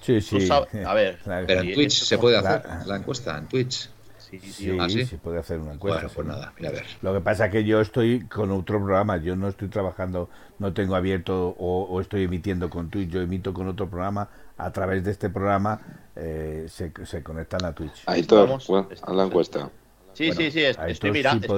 Sí, 0.00 0.20
sí. 0.20 0.48
a 0.50 0.94
ver. 0.94 1.18
Pero 1.46 1.60
en 1.60 1.74
Twitch 1.74 2.02
se 2.02 2.18
puede 2.18 2.38
hacer 2.38 2.62
la 2.86 2.96
encuesta, 2.96 3.36
en 3.36 3.46
Twitch. 3.46 3.90
Sí, 4.30 4.38
sí, 4.40 4.76
¿Ah, 4.78 4.88
se 4.90 5.16
puede 5.16 5.38
hacer 5.38 5.58
una 5.58 5.72
encuesta. 5.72 6.00
Bueno, 6.02 6.14
pues 6.14 6.26
nada, 6.26 6.52
mira 6.56 6.68
a 6.68 6.72
ver. 6.72 6.84
Lo 7.00 7.14
que 7.14 7.20
pasa 7.20 7.46
es 7.46 7.52
que 7.52 7.64
yo 7.64 7.80
estoy 7.80 8.26
con 8.26 8.50
otro 8.50 8.78
programa, 8.78 9.16
yo 9.16 9.36
no 9.36 9.48
estoy 9.48 9.68
trabajando, 9.68 10.28
no 10.58 10.74
tengo 10.74 10.96
abierto 10.96 11.56
o, 11.58 11.98
estoy 12.00 12.24
emitiendo 12.24 12.68
con 12.68 12.90
Twitch, 12.90 13.08
yo 13.08 13.22
emito 13.22 13.54
con 13.54 13.68
otro 13.68 13.88
programa, 13.88 14.28
a 14.58 14.70
través 14.70 15.02
de 15.04 15.12
este 15.12 15.30
programa 15.30 15.80
eh, 16.14 16.66
se, 16.68 16.92
se, 17.06 17.22
conectan 17.22 17.64
a 17.64 17.72
Twitch. 17.72 18.02
Ahí 18.04 18.22
todo, 18.22 18.58
a 19.02 19.12
la 19.14 19.24
encuesta. 19.24 19.70
Sí, 20.18 20.32
sí, 20.32 20.50
sí, 20.50 20.64
estoy, 20.64 21.12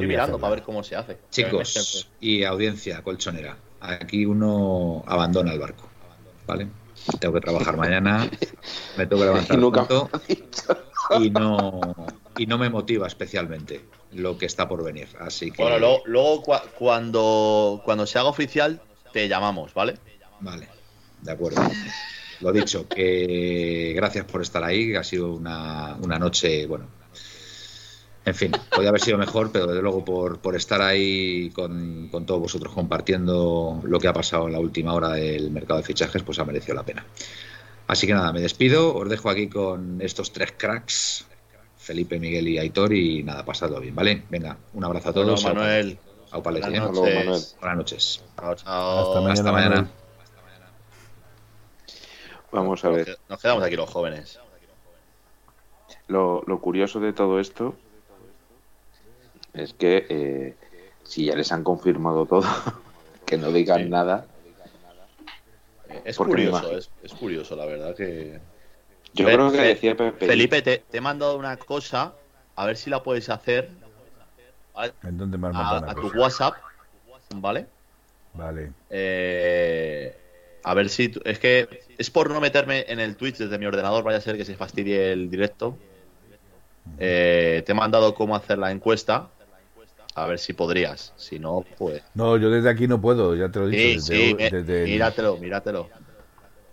mirando 0.06 0.38
para 0.38 0.56
ver 0.56 0.62
cómo 0.62 0.82
se 0.82 0.94
hace. 0.94 1.16
Chicos 1.30 2.10
y 2.20 2.44
audiencia 2.44 3.00
colchonera, 3.00 3.56
aquí 3.80 4.26
uno 4.26 5.02
abandona 5.06 5.54
el 5.54 5.58
barco, 5.58 5.88
¿vale? 6.46 6.68
Tengo 7.18 7.32
que 7.32 7.40
trabajar 7.40 7.78
mañana, 7.78 8.28
me 8.98 9.06
tengo 9.06 9.22
que 9.22 9.28
levantar 9.28 9.58
pronto 9.58 10.10
y 11.18 11.30
no 11.30 11.80
y 12.36 12.44
no 12.44 12.58
me 12.58 12.68
motiva 12.68 13.06
especialmente 13.06 13.80
lo 14.12 14.36
que 14.36 14.44
está 14.44 14.68
por 14.68 14.84
venir, 14.84 15.08
así 15.20 15.50
que 15.50 15.62
Bueno, 15.62 16.02
luego, 16.04 16.42
cuando 16.78 17.80
cuando 17.82 18.04
se 18.04 18.18
haga 18.18 18.28
oficial 18.28 18.82
te 19.10 19.26
llamamos, 19.26 19.72
¿vale? 19.72 19.96
Vale. 20.40 20.68
De 21.22 21.32
acuerdo. 21.32 21.62
Lo 22.40 22.52
dicho, 22.52 22.86
que 22.86 23.94
gracias 23.96 24.26
por 24.26 24.42
estar 24.42 24.62
ahí, 24.64 24.94
ha 24.96 25.04
sido 25.04 25.32
una, 25.32 25.96
una 26.02 26.18
noche, 26.18 26.66
bueno, 26.66 26.99
en 28.24 28.34
fin, 28.34 28.52
podría 28.70 28.90
haber 28.90 29.00
sido 29.00 29.18
mejor, 29.18 29.50
pero 29.50 29.66
desde 29.66 29.82
luego 29.82 30.04
por, 30.04 30.38
por 30.38 30.54
estar 30.54 30.82
ahí 30.82 31.50
con, 31.50 32.08
con, 32.10 32.26
todos 32.26 32.40
vosotros 32.40 32.72
compartiendo 32.74 33.80
lo 33.82 33.98
que 33.98 34.08
ha 34.08 34.12
pasado 34.12 34.46
en 34.46 34.52
la 34.52 34.60
última 34.60 34.92
hora 34.92 35.10
del 35.10 35.50
mercado 35.50 35.78
de 35.78 35.86
fichajes, 35.86 36.22
pues 36.22 36.38
ha 36.38 36.44
merecido 36.44 36.74
la 36.74 36.82
pena. 36.82 37.04
Así 37.86 38.06
que 38.06 38.14
nada, 38.14 38.32
me 38.32 38.40
despido, 38.40 38.94
os 38.94 39.08
dejo 39.08 39.30
aquí 39.30 39.48
con 39.48 40.00
estos 40.00 40.32
tres 40.32 40.52
cracks, 40.56 41.26
Felipe, 41.76 42.20
Miguel 42.20 42.46
y 42.46 42.58
Aitor, 42.58 42.92
y 42.92 43.22
nada, 43.22 43.44
pasado 43.44 43.80
bien, 43.80 43.94
¿vale? 43.94 44.22
Venga, 44.28 44.56
un 44.74 44.84
abrazo 44.84 45.08
a 45.08 45.12
todos. 45.12 45.42
Manuel. 45.44 45.98
Buenas 46.32 46.92
noches. 46.92 47.56
Buenas 47.58 47.76
noches. 47.76 48.22
Hasta 48.36 49.52
mañana. 49.52 49.90
Vamos 52.52 52.84
a 52.84 52.90
ver. 52.90 53.18
Nos 53.28 53.40
quedamos 53.40 53.64
aquí 53.64 53.76
los 53.76 53.90
jóvenes. 53.90 54.38
Lo, 56.06 56.42
curioso 56.60 57.00
de 57.00 57.12
todo 57.12 57.40
esto 57.40 57.74
es 59.54 59.74
que 59.74 60.06
eh, 60.08 60.54
si 61.04 61.26
ya 61.26 61.34
les 61.34 61.50
han 61.52 61.64
confirmado 61.64 62.26
todo, 62.26 62.46
que 63.26 63.36
no 63.36 63.50
digan 63.52 63.90
nada. 63.90 64.26
Es 66.04 66.16
curioso, 66.16 66.76
es, 66.76 67.14
curioso, 67.18 67.56
la 67.56 67.66
verdad 67.66 67.94
que. 67.94 68.38
Yo 69.12 69.24
creo 69.24 69.50
que 69.50 69.60
decía 69.60 69.96
Felipe, 70.18 70.62
te, 70.62 70.84
he 70.92 71.00
mandado 71.00 71.36
una 71.36 71.56
cosa, 71.56 72.14
a 72.54 72.66
ver 72.66 72.76
si 72.76 72.90
la 72.90 73.02
puedes 73.02 73.28
hacer. 73.28 73.70
¿En 75.02 75.18
dónde 75.18 75.36
me 75.36 75.48
a, 75.52 75.94
tu 75.94 76.08
WhatsApp, 76.16 76.54
¿vale? 77.34 77.66
Vale. 78.34 78.72
Eh, 78.88 80.16
a 80.62 80.74
ver 80.74 80.88
si. 80.88 81.12
Es 81.24 81.40
que 81.40 81.82
es 81.98 82.10
por 82.10 82.30
no 82.30 82.40
meterme 82.40 82.84
en 82.88 83.00
el 83.00 83.16
Twitch 83.16 83.38
desde 83.38 83.58
mi 83.58 83.66
ordenador, 83.66 84.04
vaya 84.04 84.18
a 84.18 84.20
ser 84.20 84.36
que 84.36 84.44
se 84.44 84.56
fastidie 84.56 85.12
el 85.12 85.28
directo. 85.28 85.76
Eh, 86.98 87.62
te 87.66 87.72
he 87.72 87.74
mandado 87.74 88.14
cómo 88.14 88.36
hacer 88.36 88.58
la 88.58 88.70
encuesta. 88.70 89.28
A 90.14 90.26
ver 90.26 90.38
si 90.38 90.52
podrías. 90.52 91.12
Si 91.16 91.38
no, 91.38 91.64
pues. 91.78 92.02
No, 92.14 92.36
yo 92.36 92.50
desde 92.50 92.68
aquí 92.68 92.88
no 92.88 93.00
puedo, 93.00 93.36
ya 93.36 93.50
te 93.50 93.60
lo 93.60 93.68
he 93.68 93.70
dicho. 93.70 94.00
Sí, 94.00 94.34
desde, 94.34 94.84
míratelo, 94.84 95.36
míratelo. 95.36 95.88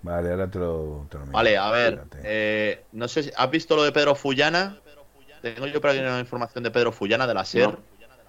Vale, 0.02 0.32
ahora 0.32 0.50
te 0.50 0.60
lo, 0.60 1.08
Vale, 1.32 1.58
a 1.58 1.72
ver. 1.72 2.04
Eh, 2.24 2.86
no 2.94 3.08
sé 3.08 3.24
si. 3.24 3.32
¿Has 3.36 3.50
visto 3.52 3.76
lo 3.76 3.84
de 3.84 3.92
Pedro 3.92 4.16
Fullana? 4.16 4.80
Tengo 5.42 5.68
yo 5.68 5.82
por 5.82 5.92
aquí 5.92 6.00
una 6.00 6.20
información 6.20 6.64
de 6.64 6.72
Pedro 6.72 6.92
Fullana 6.92 7.28
de 7.28 7.34
la 7.34 7.46
SER. 7.46 7.78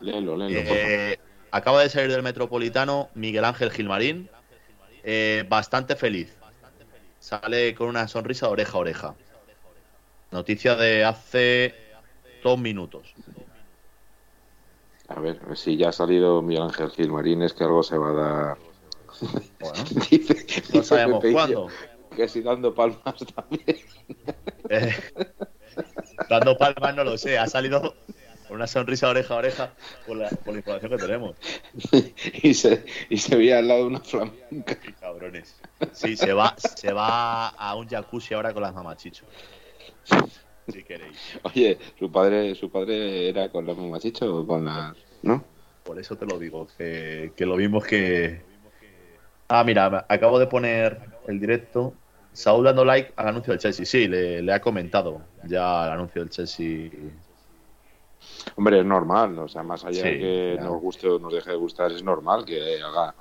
léelo, 0.01 0.37
léelo. 0.37 0.61
Eh, 0.61 1.19
acaba 1.51 1.83
de 1.83 1.89
salir 1.89 2.11
del 2.11 2.23
Metropolitano 2.23 3.11
Miguel 3.15 3.45
Ángel 3.45 3.71
Gilmarín. 3.71 4.29
Eh, 5.05 5.45
bastante 5.49 5.97
feliz. 5.97 6.37
Sale 7.19 7.75
con 7.75 7.89
una 7.89 8.09
sonrisa 8.09 8.47
de 8.47 8.53
oreja 8.53 8.73
a 8.73 8.81
oreja. 8.81 9.15
Noticia 10.31 10.77
de 10.77 11.05
hace 11.05 11.75
dos 12.43 12.59
minutos. 12.59 13.15
A 15.09 15.21
ver, 15.21 15.41
si 15.57 15.77
ya 15.77 15.89
ha 15.89 15.93
salido 15.93 16.43
Miguel 16.43 16.65
Ángel 16.65 16.91
Gilmarín, 16.91 17.43
es 17.43 17.55
que 17.55 17.65
algo 17.65 17.83
se 17.83 17.97
va 17.97 18.11
a 18.11 18.13
dar. 18.13 18.59
Bueno, 19.59 19.85
no 20.75 20.83
sabemos 20.83 21.25
cuándo. 21.33 21.69
Que 22.15 22.29
si 22.29 22.43
dando 22.43 22.75
palmas 22.75 23.15
también. 23.35 23.79
Eh, 24.71 24.95
dando 26.29 26.59
palmas 26.59 26.95
no 26.95 27.03
lo 27.03 27.17
sé, 27.17 27.39
ha 27.39 27.47
salido 27.47 27.95
con 28.47 28.57
una 28.57 28.67
sonrisa 28.67 29.09
oreja 29.09 29.33
a 29.33 29.37
oreja 29.39 29.73
por 30.07 30.17
la, 30.17 30.29
información 30.29 30.91
que 30.91 30.99
tenemos. 30.99 31.37
y, 32.43 32.53
se, 32.53 32.85
y 33.09 33.17
se 33.17 33.37
veía 33.37 33.61
al 33.61 33.69
lado 33.69 33.81
de 33.81 33.87
una 33.87 34.01
flamenca. 34.01 34.79
cabrones. 35.01 35.57
Sí, 35.93 36.17
se 36.17 36.35
va, 36.35 36.55
se 36.59 36.93
va 36.93 37.49
a 37.49 37.75
un 37.77 37.89
jacuzzi 37.89 38.35
ahora 38.35 38.53
con 38.53 38.63
las 38.63 38.75
mamachichos. 38.75 39.27
Si 40.73 40.83
queréis. 40.85 41.39
Oye, 41.43 41.79
su 41.99 42.11
padre, 42.11 42.55
su 42.55 42.71
padre 42.71 43.29
era 43.29 43.51
con 43.51 43.67
las 43.67 43.77
mamachichos 43.77 44.29
o 44.29 44.47
con 44.47 44.65
las. 44.65 44.97
¿No? 45.23 45.45
Por 45.85 45.99
eso 45.99 46.17
te 46.17 46.27
lo 46.27 46.39
digo, 46.39 46.67
que, 46.77 47.33
que 47.37 47.47
lo 47.47 47.57
vimos 47.57 47.85
que. 47.87 48.43
Ah, 49.49 49.65
mira, 49.65 50.07
acabo 50.09 50.39
de 50.39 50.47
poner 50.47 51.01
el 51.27 51.41
directo. 51.41 51.95
Saúl 52.33 52.65
dando 52.65 52.85
like 52.85 53.13
al 53.17 53.29
anuncio 53.29 53.53
del 53.53 53.61
Chelsea. 53.61 53.87
Sí, 53.87 54.07
le, 54.07 54.43
le 54.43 54.53
ha 54.53 54.61
comentado 54.61 55.23
ya 55.45 55.87
el 55.87 55.93
anuncio 55.93 56.21
del 56.21 56.31
Chelsea 56.31 56.91
Hombre, 58.57 58.81
es 58.81 58.85
normal, 58.85 59.39
o 59.39 59.49
sea, 59.49 59.63
más 59.63 59.85
allá 59.85 60.03
de 60.03 60.19
que 60.19 60.59
nos 60.61 60.81
guste 60.81 61.09
o 61.09 61.19
nos 61.19 61.33
deje 61.33 61.51
de 61.51 61.57
gustar, 61.57 61.93
es 61.93 62.03
normal 62.03 62.45
que 62.45 62.81
haga, 62.83 63.15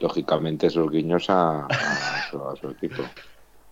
lógicamente, 0.00 0.66
esos 0.68 0.90
guiños 0.90 1.26
a, 1.28 1.66
su, 2.30 2.70
equipo. 2.70 3.02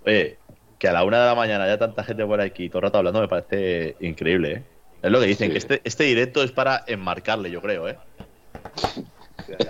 Oye, 0.05 0.39
que 0.83 0.89
a 0.89 0.93
la 0.93 1.05
una 1.05 1.21
de 1.21 1.27
la 1.27 1.37
mañana 1.37 1.63
haya 1.63 1.79
tanta 1.79 2.03
gente 2.03 2.27
por 2.27 2.41
aquí 2.41 2.69
todo 2.69 2.81
el 2.81 2.83
rato 2.83 2.99
hablando 2.99 3.21
me 3.21 3.29
parece 3.29 3.95
increíble, 4.01 4.53
¿eh? 4.53 4.63
Es 5.01 5.13
lo 5.13 5.21
que 5.21 5.27
dicen, 5.27 5.53
que 5.53 5.59
este, 5.59 5.81
este 5.85 6.03
directo 6.03 6.43
es 6.43 6.51
para 6.51 6.83
enmarcarle, 6.89 7.53
yo 7.53 7.63
creo, 7.63 7.89
¿eh? 7.89 7.99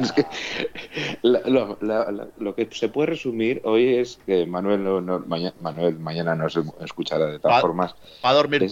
es 0.00 0.12
que 0.12 0.24
lo, 1.22 2.54
que 2.54 2.66
se 2.72 2.88
puede 2.88 3.08
resumir 3.08 3.60
hoy 3.64 3.96
es 3.96 4.20
que 4.24 4.46
Manuel, 4.46 4.80
Manuel 5.60 5.98
mañana 5.98 6.34
no 6.34 6.48
se 6.48 6.62
escuchará 6.80 7.26
de 7.26 7.38
todas 7.38 7.60
formas. 7.60 7.94
Va 8.24 8.30
a 8.30 8.32
dormir 8.32 8.70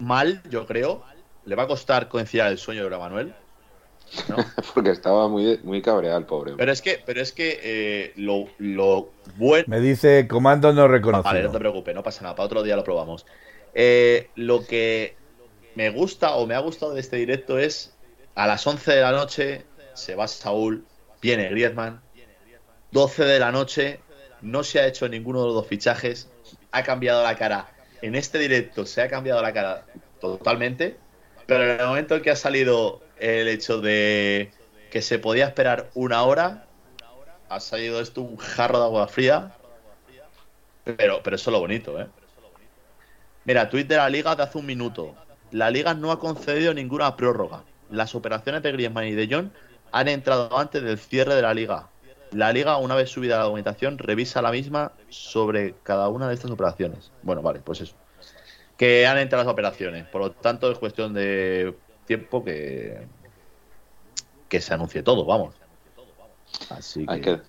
mal, 0.00 0.42
yo 0.50 0.66
creo, 0.66 1.02
le 1.46 1.54
va 1.54 1.62
a 1.62 1.66
costar 1.66 2.10
conciliar 2.10 2.52
el 2.52 2.58
sueño 2.58 2.90
de 2.90 2.98
Manuel. 2.98 3.34
Porque 4.74 4.90
estaba 4.90 5.28
muy, 5.28 5.58
muy 5.62 5.82
cabreado 5.82 6.18
el 6.18 6.24
pobre. 6.24 6.54
Pero 6.56 6.72
es 6.72 6.82
que, 6.82 7.02
pero 7.04 7.20
es 7.20 7.32
que 7.32 7.60
eh, 7.62 8.12
lo, 8.16 8.46
lo 8.58 9.10
bueno. 9.36 9.64
Me 9.68 9.80
dice 9.80 10.26
comando 10.28 10.72
no 10.72 10.88
reconocido. 10.88 11.24
Vale, 11.24 11.42
no 11.42 11.50
te 11.50 11.58
preocupes, 11.58 11.94
no 11.94 12.02
pasa 12.02 12.22
nada. 12.22 12.34
Para 12.34 12.46
otro 12.46 12.62
día 12.62 12.76
lo 12.76 12.84
probamos. 12.84 13.26
Eh, 13.74 14.30
lo 14.36 14.66
que 14.66 15.16
me 15.74 15.90
gusta 15.90 16.36
o 16.36 16.46
me 16.46 16.54
ha 16.54 16.60
gustado 16.60 16.94
de 16.94 17.00
este 17.00 17.16
directo 17.16 17.58
es 17.58 17.94
a 18.34 18.46
las 18.46 18.66
11 18.66 18.92
de 18.92 19.00
la 19.00 19.12
noche 19.12 19.64
se 19.94 20.14
va 20.14 20.28
Saúl, 20.28 20.84
viene 21.22 21.48
Griezmann. 21.48 22.00
12 22.90 23.24
de 23.24 23.38
la 23.40 23.50
noche 23.50 24.00
no 24.40 24.62
se 24.62 24.80
ha 24.80 24.86
hecho 24.86 25.08
ninguno 25.08 25.40
de 25.40 25.46
los 25.46 25.54
dos 25.54 25.66
fichajes, 25.66 26.28
ha 26.70 26.82
cambiado 26.82 27.22
la 27.22 27.36
cara. 27.36 27.68
En 28.02 28.14
este 28.14 28.38
directo 28.38 28.86
se 28.86 29.02
ha 29.02 29.08
cambiado 29.08 29.40
la 29.40 29.52
cara 29.52 29.86
totalmente 30.20 30.96
pero 31.46 31.64
en 31.64 31.80
el 31.80 31.86
momento 31.86 32.16
en 32.16 32.22
que 32.22 32.30
ha 32.30 32.36
salido 32.36 33.02
el 33.18 33.48
hecho 33.48 33.80
de 33.80 34.52
que 34.90 35.02
se 35.02 35.18
podía 35.18 35.46
esperar 35.46 35.90
una 35.94 36.22
hora, 36.22 36.66
ha 37.48 37.60
salido 37.60 38.00
esto 38.00 38.22
un 38.22 38.36
jarro 38.36 38.78
de 38.78 38.84
agua 38.84 39.08
fría. 39.08 39.52
Pero, 40.84 41.20
pero 41.22 41.36
eso 41.36 41.50
es 41.50 41.52
lo 41.52 41.60
bonito, 41.60 42.00
¿eh? 42.00 42.06
Mira, 43.44 43.68
tweet 43.68 43.84
de 43.84 43.96
la 43.96 44.08
liga 44.08 44.36
de 44.36 44.42
hace 44.42 44.58
un 44.58 44.66
minuto. 44.66 45.14
La 45.50 45.70
liga 45.70 45.94
no 45.94 46.12
ha 46.12 46.18
concedido 46.18 46.72
ninguna 46.74 47.16
prórroga. 47.16 47.62
Las 47.90 48.14
operaciones 48.14 48.62
de 48.62 48.72
Griezmann 48.72 49.06
y 49.06 49.12
de 49.12 49.28
John 49.30 49.52
han 49.92 50.08
entrado 50.08 50.58
antes 50.58 50.82
del 50.82 50.98
cierre 50.98 51.34
de 51.34 51.42
la 51.42 51.54
liga. 51.54 51.88
La 52.32 52.52
liga, 52.52 52.76
una 52.78 52.94
vez 52.94 53.10
subida 53.10 53.36
la 53.36 53.44
documentación, 53.44 53.98
revisa 53.98 54.42
la 54.42 54.50
misma 54.50 54.92
sobre 55.08 55.74
cada 55.82 56.08
una 56.08 56.28
de 56.28 56.34
estas 56.34 56.50
operaciones. 56.50 57.12
Bueno, 57.22 57.42
vale, 57.42 57.60
pues 57.60 57.80
eso 57.82 57.94
que 58.76 59.06
han 59.06 59.18
entrado 59.18 59.44
las 59.44 59.52
operaciones. 59.52 60.06
Por 60.06 60.20
lo 60.20 60.30
tanto, 60.32 60.70
es 60.70 60.78
cuestión 60.78 61.14
de 61.14 61.74
tiempo 62.06 62.44
que, 62.44 63.06
que 64.48 64.60
se 64.60 64.74
anuncie 64.74 65.02
todo, 65.02 65.24
vamos. 65.24 65.54
Así 66.70 67.06
que... 67.06 67.12
Hay 67.12 67.20
que, 67.20 67.40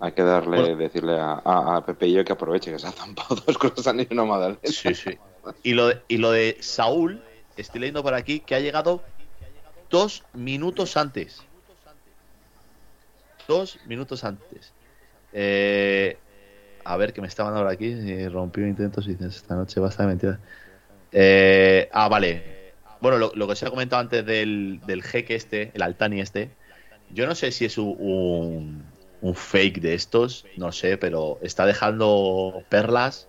hay 0.00 0.12
que 0.12 0.22
darle, 0.22 0.76
decirle 0.76 1.18
a, 1.18 1.40
a, 1.44 1.84
Pepe 1.84 2.06
y 2.06 2.12
yo 2.12 2.24
que 2.24 2.32
aproveche 2.32 2.70
que 2.70 2.78
se 2.78 2.86
ha 2.86 2.92
zampado 2.92 3.36
dos 3.46 3.58
cosas 3.58 3.86
a 3.88 3.92
nivel 3.92 4.16
nomada. 4.16 4.56
Sí, 4.62 4.94
sí. 4.94 5.18
Y 5.62 5.72
lo, 5.72 5.88
de, 5.88 6.02
y 6.08 6.18
lo 6.18 6.30
de 6.30 6.56
Saúl, 6.60 7.22
estoy 7.56 7.80
leyendo 7.80 8.02
por 8.02 8.14
aquí 8.14 8.40
que 8.40 8.54
ha 8.54 8.60
llegado 8.60 9.02
dos 9.90 10.24
minutos 10.34 10.96
antes. 10.96 11.42
Dos 13.48 13.78
minutos 13.86 14.24
antes. 14.24 14.72
Eh, 15.32 16.18
a 16.88 16.96
ver, 16.96 17.12
que 17.12 17.20
me 17.20 17.28
está 17.28 17.44
mandando 17.44 17.68
aquí. 17.68 17.92
Eh, 17.92 18.30
rompió 18.30 18.66
intentos 18.66 19.06
y 19.06 19.10
dices, 19.10 19.36
esta 19.36 19.54
noche 19.54 19.78
basta 19.78 20.04
de 20.04 20.08
mentiras. 20.08 20.38
Eh, 21.12 21.88
ah, 21.92 22.08
vale. 22.08 22.72
Bueno, 23.00 23.30
lo, 23.32 23.48
que 23.48 23.56
se 23.56 23.66
ha 23.66 23.70
comentado 23.70 24.00
antes 24.00 24.24
del, 24.24 24.80
del 24.86 25.02
jeque 25.02 25.34
este, 25.34 25.70
el 25.74 25.82
Altani 25.82 26.20
este, 26.20 26.50
yo 27.10 27.26
no 27.26 27.34
sé 27.34 27.52
si 27.52 27.66
es 27.66 27.76
un, 27.78 28.84
un, 29.20 29.34
fake 29.34 29.80
de 29.80 29.94
estos, 29.94 30.46
no 30.56 30.72
sé, 30.72 30.96
pero 30.96 31.38
está 31.42 31.64
dejando 31.64 32.62
perlas 32.70 33.28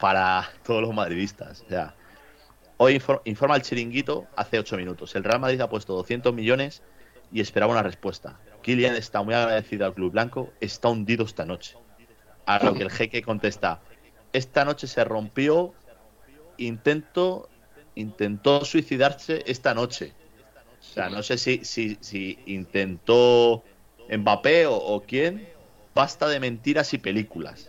para 0.00 0.50
todos 0.66 0.82
los 0.82 0.92
madridistas. 0.92 1.62
O 1.66 1.68
sea, 1.68 1.94
hoy 2.78 3.00
informa 3.24 3.56
el 3.56 3.62
chiringuito 3.62 4.26
hace 4.36 4.58
8 4.58 4.76
minutos. 4.76 5.14
El 5.14 5.24
Real 5.24 5.40
Madrid 5.40 5.60
ha 5.60 5.70
puesto 5.70 5.94
200 5.94 6.34
millones 6.34 6.82
y 7.32 7.40
esperaba 7.40 7.72
una 7.72 7.82
respuesta. 7.82 8.38
Kylian 8.62 8.96
está 8.96 9.22
muy 9.22 9.34
agradecido 9.34 9.86
al 9.86 9.94
Club 9.94 10.12
Blanco, 10.12 10.50
está 10.60 10.88
hundido 10.88 11.24
esta 11.24 11.46
noche. 11.46 11.76
A 12.48 12.64
lo 12.64 12.72
que 12.72 12.82
el 12.82 12.90
jeque 12.90 13.22
contesta, 13.22 13.82
esta 14.32 14.64
noche 14.64 14.86
se 14.86 15.04
rompió, 15.04 15.74
intento, 16.56 17.50
intentó 17.94 18.64
suicidarse 18.64 19.44
esta 19.46 19.74
noche. 19.74 20.14
O 20.80 20.82
sea, 20.82 21.10
no 21.10 21.22
sé 21.22 21.36
si, 21.36 21.62
si, 21.66 21.98
si 22.00 22.38
intentó 22.46 23.64
Mbappé 24.10 24.64
o, 24.66 25.02
quién. 25.06 25.46
Basta 25.94 26.26
de 26.26 26.40
mentiras 26.40 26.94
y 26.94 26.98
películas. 26.98 27.68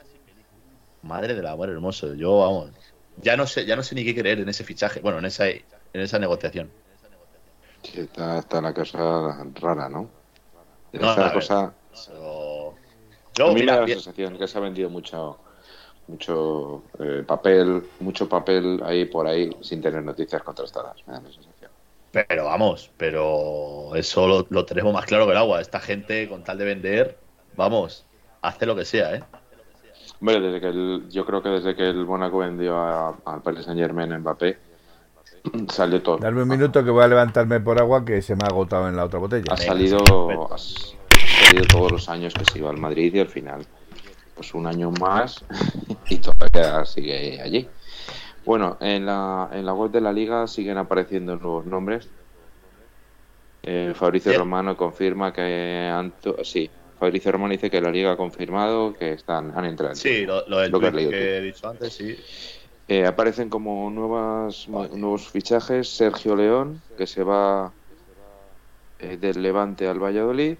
Madre 1.02 1.34
del 1.34 1.48
amor 1.48 1.70
hermoso. 1.70 2.14
Yo, 2.14 2.40
vamos, 2.40 2.72
ya 3.18 3.36
no 3.36 3.48
sé, 3.48 3.66
ya 3.66 3.76
no 3.76 3.84
sé 3.84 3.96
ni 3.96 4.06
qué 4.06 4.16
creer 4.16 4.40
en 4.40 4.48
ese 4.48 4.64
fichaje, 4.64 5.02
bueno, 5.02 5.20
en 5.20 5.26
esa, 5.26 5.50
en 5.50 5.62
esa 5.94 6.20
negociación. 6.20 6.72
está, 7.84 8.40
está 8.40 8.62
la 8.62 8.74
cosa 8.74 9.44
rara, 9.56 9.90
¿no? 9.90 10.10
Está 10.94 11.18
la 11.18 11.34
cosa 11.34 11.74
a 13.48 13.54
mí 13.54 13.62
me 13.62 13.66
da 13.66 13.82
la 13.82 13.88
sensación 13.88 14.38
que 14.38 14.48
se 14.48 14.58
ha 14.58 14.62
vendido 14.62 14.90
mucho, 14.90 15.38
mucho 16.08 16.84
eh, 17.00 17.24
papel, 17.26 17.84
mucho 18.00 18.28
papel 18.28 18.82
ahí 18.84 19.06
por 19.06 19.28
ahí 19.28 19.50
sin 19.62 19.82
tener 19.82 20.04
noticias 20.04 20.44
contrastadas. 20.44 20.96
Me 21.08 21.14
da 21.14 21.22
la 21.22 21.32
sensación. 21.32 21.72
Pero 22.12 22.46
vamos, 22.46 22.90
pero 22.98 23.96
eso 23.96 24.46
lo, 24.50 24.66
tenemos 24.66 24.94
más 24.94 25.06
claro 25.06 25.26
que 25.26 25.32
el 25.32 25.38
agua. 25.38 25.62
Esta 25.62 25.80
gente, 25.80 26.28
con 26.28 26.44
tal 26.44 26.58
de 26.58 26.66
vender, 26.66 27.18
vamos, 27.56 28.06
hace 28.42 28.66
lo 28.66 28.76
que 28.76 28.86
sea, 28.86 29.16
¿eh? 29.16 29.24
Hombre, 30.20 30.40
desde 30.42 30.60
que 30.60 30.68
el, 30.68 31.10
yo 31.10 31.26
creo 31.26 31.42
que 31.42 31.50
desde 31.50 31.76
que 31.76 31.88
el 31.88 32.06
Mónaco 32.06 32.40
vendió 32.40 32.78
al 32.78 33.42
Paris 33.42 33.66
Saint 33.66 33.80
Germain 33.80 34.18
Mbappé, 34.18 34.58
salió 35.70 36.02
todo. 36.02 36.18
Darme 36.18 36.42
un 36.42 36.50
minuto 36.50 36.84
que 36.84 36.90
voy 36.90 37.04
a 37.04 37.08
levantarme 37.08 37.60
por 37.60 37.80
agua 37.80 38.04
que 38.04 38.22
se 38.22 38.36
me 38.36 38.44
ha 38.44 38.48
agotado 38.48 38.90
en 38.90 38.96
la 38.96 39.06
otra 39.06 39.20
botella. 39.20 39.54
Ha 39.54 39.58
salido, 39.58 40.00
todos 41.68 41.92
los 41.92 42.10
años 42.10 42.34
que 42.34 42.46
se 42.46 42.60
iba 42.60 42.70
al 42.70 42.78
Madrid 42.78 43.14
y 43.14 43.20
al 43.20 43.28
final, 43.28 43.66
pues 44.36 44.54
un 44.54 44.68
año 44.68 44.92
más 44.92 45.44
y 46.10 46.18
todavía 46.18 46.86
sigue 46.86 47.42
allí. 47.42 47.68
Bueno, 48.46 48.78
en 48.80 49.06
la, 49.06 49.50
en 49.52 49.66
la 49.66 49.74
web 49.74 49.92
de 49.92 50.02
la 50.02 50.14
liga 50.14 50.48
siguen 50.48 50.78
apareciendo 50.78 51.36
nuevos 51.36 51.66
nombres. 51.66 52.10
Eh, 53.62 53.94
Fabricio 53.94 54.38
Romano 54.38 54.78
confirma 54.78 55.34
que 55.34 55.92
Anto 55.94 56.44
sí, 56.46 56.70
Fabricio 56.98 57.32
Romano 57.32 57.52
dice 57.52 57.70
que 57.70 57.82
la 57.82 57.92
liga 57.92 58.14
ha 58.14 58.18
confirmado 58.18 58.94
que 58.94 59.14
están 59.14 59.52
han 59.56 59.66
entrado. 59.66 59.96
Sí, 59.96 60.26
lo, 60.26 60.42
del 60.44 61.10
que, 61.10 61.38
he 61.38 61.42
dicho 61.42 61.68
antes, 61.68 61.94
sí. 61.94 62.18
Eh, 62.88 63.06
aparecen 63.06 63.50
como 63.50 63.90
nuevas 63.92 64.68
nuevos 64.68 65.28
fichajes 65.28 65.90
Sergio 65.90 66.36
León 66.36 66.82
que 66.98 67.06
se 67.06 67.22
va 67.24 67.72
eh, 69.00 69.18
del 69.18 69.42
Levante 69.44 69.88
al 69.88 70.02
Valladolid. 70.02 70.58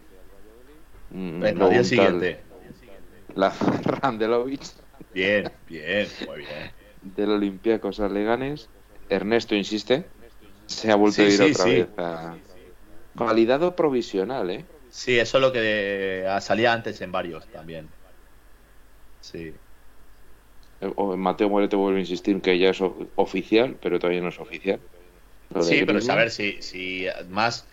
Mm, 1.12 1.42
Venga, 1.42 1.70
día 1.70 1.84
siguiente. 1.84 2.44
La 3.36 3.50
Randelovic. 3.50 4.62
Bien, 5.14 5.52
bien, 5.68 6.08
muy 6.28 6.40
bien 6.40 6.80
del 7.02 7.32
Olympiacos 7.32 8.00
a 8.00 8.10
Leganes. 8.10 8.70
Ernesto 9.10 9.56
insiste. 9.56 10.10
Se 10.68 10.92
ha 10.92 10.96
vuelto 10.96 11.22
a 11.22 11.26
ir 11.26 11.42
otra 11.42 11.66
vez 11.66 11.88
Validado 13.14 13.76
provisional, 13.76 14.50
¿eh? 14.50 14.66
Sí, 14.90 15.18
eso 15.18 15.38
es 15.38 15.42
lo 15.42 15.52
que 15.52 16.26
salía 16.42 16.74
antes 16.74 17.02
en 17.02 17.12
varios 17.12 17.48
también. 17.50 17.90
Sí. 19.20 19.54
Mateo 21.18 21.50
Morete 21.50 21.76
vuelve 21.76 21.98
a 21.98 22.02
insistir 22.02 22.40
que 22.42 22.58
ya 22.58 22.70
es 22.70 22.82
oficial, 22.82 23.78
pero 23.82 24.00
todavía 24.00 24.22
no 24.22 24.30
es 24.30 24.40
oficial. 24.40 24.80
Sí, 25.62 25.84
pero 25.86 26.00
a 26.12 26.16
ver, 26.16 26.32
si, 26.32 26.62
si 26.62 27.08
más, 27.28 27.68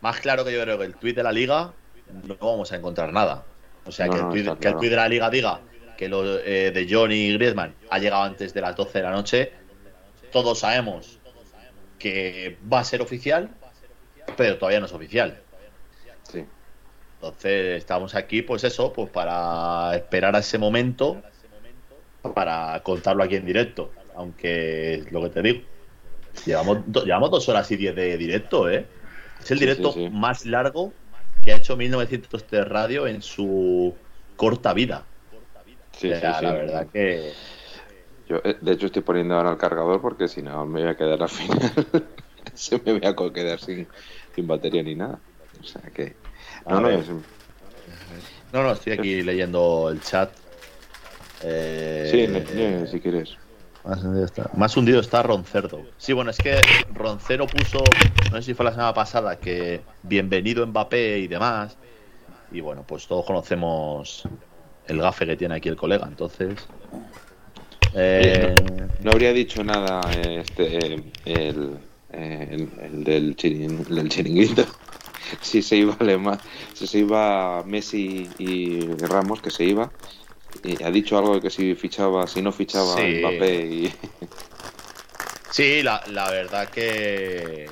más 0.00 0.20
claro 0.20 0.44
que 0.44 0.52
yo 0.52 0.62
creo 0.62 0.78
que 0.78 0.84
el 0.84 0.96
tuit 0.96 1.16
de 1.16 1.22
la 1.22 1.32
liga, 1.32 1.74
no 2.12 2.36
vamos 2.36 2.72
a 2.72 2.76
encontrar 2.76 3.12
nada. 3.12 3.44
O 3.84 3.92
sea, 3.92 4.08
que, 4.08 4.18
el 4.18 4.28
tuit, 4.28 4.58
que 4.58 4.68
el 4.68 4.76
tuit 4.76 4.90
de 4.90 4.96
la 4.96 5.08
liga 5.08 5.30
diga 5.30 5.60
que 5.96 6.08
lo 6.08 6.38
eh, 6.38 6.70
de 6.70 6.86
Johnny 6.88 7.32
Griezmann 7.34 7.74
ha 7.90 7.98
llegado 7.98 8.22
antes 8.22 8.54
de 8.54 8.60
las 8.60 8.76
12 8.76 8.98
de 8.98 9.04
la 9.04 9.10
noche. 9.10 9.52
Todos 10.32 10.60
sabemos 10.60 11.18
que 11.98 12.56
va 12.72 12.80
a 12.80 12.84
ser 12.84 13.02
oficial, 13.02 13.50
pero 14.36 14.56
todavía 14.58 14.80
no 14.80 14.86
es 14.86 14.92
oficial. 14.92 15.40
Sí. 16.22 16.44
Entonces 17.16 17.78
estamos 17.78 18.14
aquí, 18.14 18.42
pues 18.42 18.64
eso, 18.64 18.92
pues 18.92 19.10
para 19.10 19.94
esperar 19.94 20.34
a 20.34 20.38
ese 20.38 20.56
momento 20.56 21.22
para 22.34 22.80
contarlo 22.82 23.22
aquí 23.22 23.36
en 23.36 23.46
directo. 23.46 23.92
Aunque 24.14 24.94
es 24.94 25.12
lo 25.12 25.22
que 25.22 25.28
te 25.28 25.42
digo. 25.42 25.60
Llevamos, 26.46 26.78
llevamos 27.04 27.30
dos 27.30 27.48
horas 27.48 27.70
y 27.70 27.76
diez 27.76 27.94
de 27.94 28.16
directo, 28.16 28.70
¿eh? 28.70 28.86
Es 29.42 29.50
el 29.50 29.58
directo 29.58 29.94
más 30.10 30.46
largo 30.46 30.92
que 31.44 31.52
ha 31.52 31.56
hecho 31.56 31.76
1903 31.76 32.68
Radio 32.68 33.06
en 33.06 33.22
su 33.22 33.94
corta 34.36 34.72
vida. 34.72 35.04
Sí, 35.92 36.12
sí, 36.14 36.20
La 36.20 36.52
verdad 36.52 36.86
que. 36.92 37.32
Yo, 38.28 38.40
eh, 38.44 38.56
de 38.60 38.72
hecho, 38.72 38.86
estoy 38.86 39.02
poniendo 39.02 39.34
ahora 39.34 39.50
el 39.50 39.58
cargador 39.58 40.00
porque 40.00 40.28
si 40.28 40.40
no 40.40 40.64
me 40.64 40.82
voy 40.82 40.90
a 40.90 40.96
quedar 40.96 41.22
al 41.22 41.28
final. 41.28 41.72
Se 42.54 42.80
me 42.84 42.98
voy 42.98 43.06
a 43.06 43.32
quedar 43.32 43.58
sin, 43.58 43.86
sin 44.34 44.46
batería 44.46 44.82
ni 44.82 44.94
nada. 44.94 45.18
O 45.60 45.64
sea 45.64 45.82
que. 45.92 46.14
No, 46.68 46.80
no, 46.80 46.90
no, 48.52 48.62
no, 48.62 48.72
estoy 48.72 48.92
aquí 48.94 49.22
leyendo 49.22 49.90
el 49.90 50.00
chat. 50.00 50.30
Eh, 51.42 52.08
sí, 52.10 52.90
si 52.90 53.00
quieres. 53.00 53.36
Más 53.84 54.04
hundido, 54.04 54.24
está. 54.24 54.50
más 54.54 54.76
hundido 54.76 55.00
está 55.00 55.22
Roncerdo. 55.22 55.82
Sí, 55.96 56.12
bueno, 56.12 56.30
es 56.30 56.38
que 56.38 56.60
Roncero 56.92 57.46
puso, 57.46 57.82
no 58.30 58.36
sé 58.36 58.42
si 58.42 58.54
fue 58.54 58.64
la 58.64 58.72
semana 58.72 58.92
pasada, 58.92 59.36
que 59.36 59.80
bienvenido 60.02 60.66
Mbappé 60.66 61.18
y 61.18 61.28
demás. 61.28 61.76
Y 62.52 62.60
bueno, 62.60 62.84
pues 62.86 63.06
todos 63.06 63.24
conocemos 63.24 64.28
el 64.86 65.00
gafe 65.00 65.24
que 65.24 65.36
tiene 65.36 65.54
aquí 65.54 65.68
el 65.68 65.76
colega, 65.76 66.06
entonces. 66.06 66.66
Eh, 67.94 68.54
no, 69.02 69.10
habría 69.10 69.32
dicho 69.32 69.64
nada 69.64 70.00
este 70.12 71.02
el, 71.24 71.76
el, 72.12 73.04
del, 73.04 73.34
chiringuito 73.34 74.64
si 75.40 75.60
se 75.60 75.76
iba 75.76 75.96
si 76.72 76.86
se 76.86 76.98
iba 77.00 77.64
Messi 77.64 78.30
y 78.38 78.80
Ramos 78.94 79.42
que 79.42 79.50
se 79.50 79.64
iba 79.64 79.90
y 80.62 80.82
ha 80.82 80.90
dicho 80.90 81.18
algo 81.18 81.34
de 81.34 81.40
que 81.40 81.50
si 81.50 81.74
fichaba 81.74 82.26
si 82.26 82.42
no 82.42 82.52
fichaba 82.52 82.96
Mbappé 82.96 83.66
y 83.66 83.92
sí 85.50 85.82
la, 85.82 86.02
la 86.08 86.30
verdad 86.30 86.68
que 86.68 87.70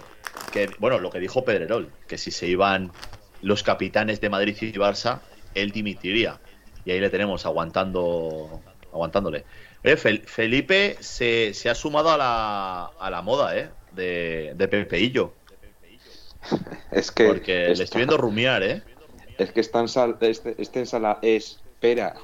que 0.53 0.71
bueno 0.79 0.99
lo 0.99 1.11
que 1.11 1.21
dijo 1.21 1.45
Pedrerol 1.45 1.91
que 2.07 2.19
si 2.19 2.31
se 2.31 2.47
iban 2.47 2.91
los 3.43 3.63
capitanes 3.63 4.21
de 4.21 4.31
Madrid 4.31 4.57
y 4.61 4.73
Barça 4.73 5.21
él 5.55 5.71
dimitiría 5.71 6.41
y 6.85 6.93
ahí 6.93 7.01
le 7.01 7.11
tenemos 7.11 7.45
aguantando 7.45 8.63
aguantándole. 8.93 9.45
Felipe 9.97 10.97
se, 11.01 11.53
ha 11.69 11.75
sumado 11.75 12.11
a 12.11 12.17
la, 12.17 12.85
a 12.99 13.11
la 13.11 13.23
moda 13.23 13.57
¿eh? 13.57 13.71
de, 13.93 14.53
de 14.57 14.69
Pepeillo. 14.69 15.33
Es 16.91 17.11
que. 17.11 17.27
Porque 17.27 17.75
le 17.75 17.85
estoy 17.85 17.99
viendo 17.99 18.17
rumiar, 18.17 18.63
¿eh? 18.63 18.83
Es 19.37 19.53
que 19.53 19.61
está 19.61 19.81
en, 19.81 19.89
sal, 19.89 20.17
este, 20.21 20.55
este 20.59 20.81
en 20.81 20.87
sala. 20.87 21.19
Espera. 21.79 22.15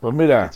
Pues 0.00 0.14
mira. 0.14 0.50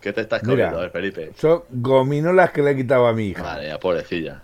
¿Qué 0.00 0.12
te 0.12 0.20
estás 0.20 0.42
comiendo, 0.42 0.78
a 0.78 0.82
ver, 0.82 0.90
Felipe? 0.90 1.32
Son 1.36 1.64
gominolas 1.68 2.52
que 2.52 2.62
le 2.62 2.70
he 2.70 2.76
quitado 2.76 3.06
a 3.06 3.12
mi 3.12 3.28
hija. 3.28 3.42
Vale, 3.42 3.66
ya, 3.66 3.80
pobrecilla 3.80 4.42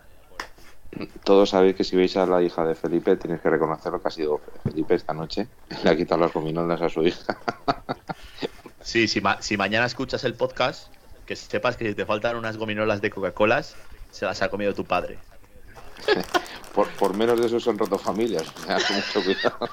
todos 1.25 1.51
sabéis 1.51 1.77
que 1.77 1.85
si 1.85 1.97
veis 1.97 2.17
a 2.17 2.27
la 2.27 2.43
hija 2.43 2.65
de 2.65 2.75
Felipe, 2.75 3.17
tenéis 3.17 3.41
que 3.41 3.51
reconocerlo 3.51 4.01
que 4.01 4.09
ha 4.09 4.11
sido 4.11 4.41
Felipe 4.63 4.95
esta 4.95 5.13
noche. 5.13 5.49
Le 5.85 5.91
ha 5.91 5.97
quitado 5.97 6.21
las 6.23 6.33
gominolas 6.33 6.81
a 6.81 6.89
su 6.89 7.03
hija. 7.03 7.39
Sí, 8.81 9.09
si, 9.09 9.21
si 9.41 9.57
mañana 9.57 9.87
escuchas 9.87 10.23
el 10.25 10.35
podcast, 10.35 10.93
que 11.27 11.35
sepas 11.35 11.77
que 11.77 11.89
si 11.89 11.95
te 11.95 12.07
faltan 12.07 12.37
unas 12.37 12.57
gominolas 12.57 13.01
de 13.01 13.11
Coca-Cola, 13.11 13.63
se 13.63 14.25
las 14.25 14.43
ha 14.43 14.49
comido 14.49 14.75
tu 14.75 14.85
padre. 14.85 15.19
por, 16.98 17.14
menos 17.14 17.40
de 17.40 17.47
eso 17.47 17.60
son 17.60 17.78
roto 17.78 17.98
familias. 17.98 18.44
mucho 18.66 19.24
cuidado. 19.24 19.70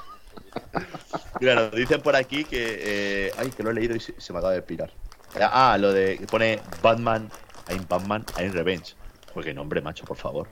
Claro, 1.40 1.70
dicen 1.72 2.02
por 2.02 2.16
aquí 2.16 2.44
que. 2.46 2.80
Eh, 2.80 3.32
ay, 3.38 3.50
que 3.50 3.64
lo 3.64 3.72
he 3.72 3.74
leído 3.74 3.96
y 3.96 4.00
se, 4.00 4.14
me 4.34 4.40
acaba 4.40 4.54
de 4.54 4.62
pirar. 4.62 4.92
Ah, 5.40 5.78
lo 5.80 5.92
de 5.92 6.18
que 6.18 6.28
pone 6.28 6.60
Batman, 6.82 7.30
I'm 7.70 7.86
Batman, 7.88 8.26
I'm 8.38 8.52
Revenge. 8.54 8.96
Porque 9.34 9.54
nombre, 9.54 9.82
macho, 9.82 10.06
por 10.06 10.18
favor. 10.18 10.48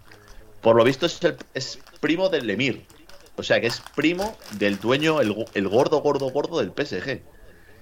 Por 0.62 0.76
lo 0.76 0.84
visto 0.84 1.06
es, 1.06 1.24
el, 1.24 1.38
es 1.54 1.80
primo 2.00 2.30
del 2.30 2.50
Emir. 2.50 2.86
O 3.36 3.44
sea 3.44 3.62
que 3.62 3.68
es 3.68 3.82
primo 3.96 4.38
del 4.58 4.80
dueño, 4.80 5.22
el, 5.22 5.34
gordo, 5.68 6.02
gordo, 6.02 6.30
gordo 6.30 6.60
del 6.60 6.72
PSG. 6.72 7.22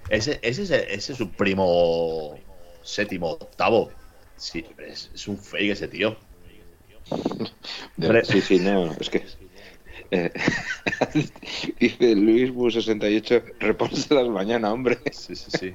Ese, 0.08 0.38
ese, 0.42 0.62
ese 0.62 1.12
es 1.12 1.18
su 1.18 1.30
primo 1.30 2.38
séptimo, 2.82 3.32
octavo. 3.32 3.90
Sí, 4.36 4.64
es, 4.78 5.28
un 5.28 5.36
fake 5.36 5.72
ese 5.72 5.88
tío. 5.88 6.16
Sí, 8.24 8.40
sí, 8.40 8.58
no, 8.58 8.92
es 8.92 9.10
que. 9.10 9.24
Eh, 10.12 10.32
dice 11.80 12.16
Luis 12.16 12.52
Bu 12.52 12.70
68, 12.70 13.42
las 14.10 14.28
mañana, 14.28 14.72
hombre. 14.72 14.98
Sí, 15.12 15.36
sí, 15.36 15.50
sí. 15.50 15.72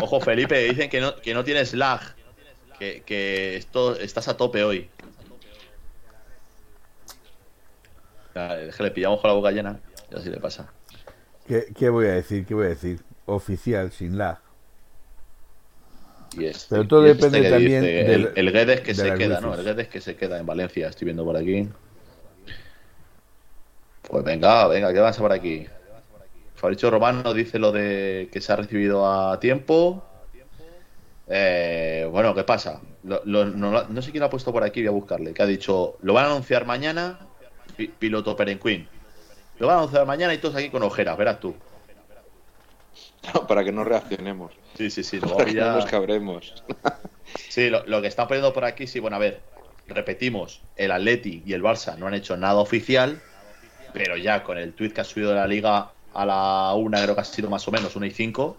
Ojo, 0.00 0.20
Felipe, 0.20 0.58
dicen 0.64 0.88
que 0.88 1.00
no, 1.00 1.16
que 1.16 1.34
no 1.34 1.44
tienes 1.44 1.74
lag. 1.74 2.00
Que, 2.78 3.02
que 3.06 3.56
esto, 3.56 3.96
estás 3.96 4.26
a 4.28 4.36
tope 4.36 4.64
hoy. 4.64 4.90
le 8.34 8.90
pillamos 8.90 9.20
con 9.20 9.28
la 9.28 9.34
boca 9.34 9.50
llena 9.50 9.80
y 10.10 10.16
así 10.16 10.30
le 10.30 10.38
pasa. 10.38 10.72
¿Qué, 11.46 11.88
voy 11.88 12.06
a 12.06 12.14
decir? 12.14 12.46
¿Qué 12.46 12.54
voy 12.54 12.66
a 12.66 12.70
decir? 12.70 13.00
Oficial, 13.26 13.92
sin 13.92 14.18
lag. 14.18 14.38
Pero 16.68 16.86
todo 16.86 17.02
depende 17.02 17.38
este 17.38 17.50
también 17.50 17.82
del 17.82 18.32
el, 18.34 18.52
Guedes 18.52 18.80
que 18.80 18.94
se 18.94 19.14
queda, 19.14 19.40
¿no? 19.40 19.54
El 19.54 19.64
Guedes 19.64 19.88
que 19.88 20.00
se 20.00 20.16
queda 20.16 20.38
en 20.38 20.46
Valencia, 20.46 20.88
estoy 20.88 21.06
viendo 21.06 21.24
por 21.24 21.36
aquí. 21.36 21.68
Pues 24.02 24.24
venga, 24.24 24.68
venga, 24.68 24.92
¿qué 24.92 25.00
pasa 25.00 25.20
por 25.20 25.32
aquí? 25.32 25.66
Fabricio 26.54 26.90
Romano 26.90 27.34
dice 27.34 27.58
lo 27.58 27.72
de 27.72 28.28
que 28.32 28.40
se 28.40 28.52
ha 28.52 28.56
recibido 28.56 29.06
a 29.10 29.38
tiempo. 29.40 30.04
Eh, 31.28 32.06
bueno, 32.10 32.34
¿qué 32.34 32.44
pasa? 32.44 32.80
no, 33.02 33.22
no, 33.24 34.02
sé 34.02 34.10
quién 34.10 34.20
lo 34.20 34.26
ha 34.26 34.30
puesto 34.30 34.52
por 34.52 34.62
aquí, 34.62 34.80
voy 34.80 34.88
a 34.88 34.92
buscarle. 34.92 35.34
Que 35.34 35.42
ha 35.42 35.46
dicho, 35.46 35.96
lo 36.02 36.14
van 36.14 36.26
a 36.26 36.30
anunciar 36.30 36.64
mañana 36.66 37.18
piloto 37.98 38.36
Perenquín. 38.36 38.88
Lo 39.58 39.66
van 39.66 39.76
a 39.76 39.78
anunciar 39.80 40.06
mañana 40.06 40.34
y 40.34 40.38
todos 40.38 40.56
aquí 40.56 40.70
con 40.70 40.82
ojeras, 40.82 41.16
verás 41.16 41.40
tú. 41.40 41.54
para 43.48 43.64
que 43.64 43.72
no 43.72 43.84
reaccionemos. 43.84 44.52
Sí, 44.76 44.90
sí, 44.90 45.02
sí. 45.02 45.18
Para 45.36 45.44
que 45.44 45.54
no 45.54 45.72
nos 45.72 45.86
cabremos. 45.86 46.54
Sí, 47.48 47.70
lo, 47.70 48.02
que 48.02 48.06
está 48.06 48.28
poniendo 48.28 48.52
por 48.52 48.64
aquí, 48.64 48.86
sí, 48.86 49.00
bueno, 49.00 49.16
a 49.16 49.18
ver, 49.18 49.40
repetimos, 49.88 50.60
el 50.76 50.92
Atleti 50.92 51.42
y 51.44 51.52
el 51.54 51.62
Barça 51.62 51.96
no 51.96 52.06
han 52.06 52.14
hecho 52.14 52.36
nada 52.36 52.56
oficial, 52.56 53.20
pero 53.92 54.16
ya 54.16 54.42
con 54.44 54.58
el 54.58 54.74
tweet 54.74 54.90
que 54.90 55.00
ha 55.00 55.04
subido 55.04 55.30
de 55.30 55.36
la 55.36 55.46
liga 55.46 55.92
a 56.12 56.26
la 56.26 56.74
una, 56.74 57.02
creo 57.02 57.14
que 57.14 57.20
ha 57.22 57.24
sido 57.24 57.48
más 57.48 57.66
o 57.66 57.72
menos, 57.72 57.96
una 57.96 58.06
y 58.06 58.10
cinco, 58.10 58.58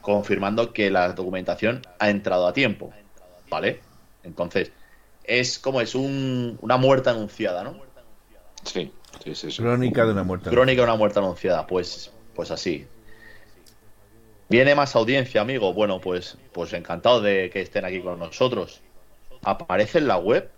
confirmando 0.00 0.72
que 0.72 0.90
la 0.90 1.12
documentación 1.12 1.82
ha 1.98 2.10
entrado 2.10 2.46
a 2.46 2.52
tiempo. 2.52 2.92
¿Vale? 3.50 3.80
Entonces, 4.22 4.72
es 5.24 5.58
como 5.58 5.80
es 5.80 5.94
una 5.94 6.76
muerte 6.76 7.10
anunciada, 7.10 7.62
¿no? 7.62 7.76
Sí, 8.64 8.92
sí, 9.22 9.34
sí, 9.34 9.62
Crónica 9.62 10.04
de 10.04 10.12
una 10.12 10.24
muerte 10.24 10.50
Crónica 10.50 10.82
de 10.82 10.88
una 10.88 10.96
muerte 10.96 11.18
anunciada, 11.18 11.66
pues, 11.66 12.10
pues 12.34 12.50
así. 12.50 12.86
Viene 14.48 14.74
más 14.74 14.96
audiencia, 14.96 15.40
amigo. 15.40 15.72
Bueno, 15.74 16.00
pues, 16.00 16.38
pues 16.52 16.72
encantado 16.72 17.20
de 17.20 17.50
que 17.50 17.60
estén 17.60 17.84
aquí 17.84 18.00
con 18.00 18.18
nosotros. 18.18 18.80
Aparece 19.42 19.98
en 19.98 20.08
la 20.08 20.16
web. 20.16 20.50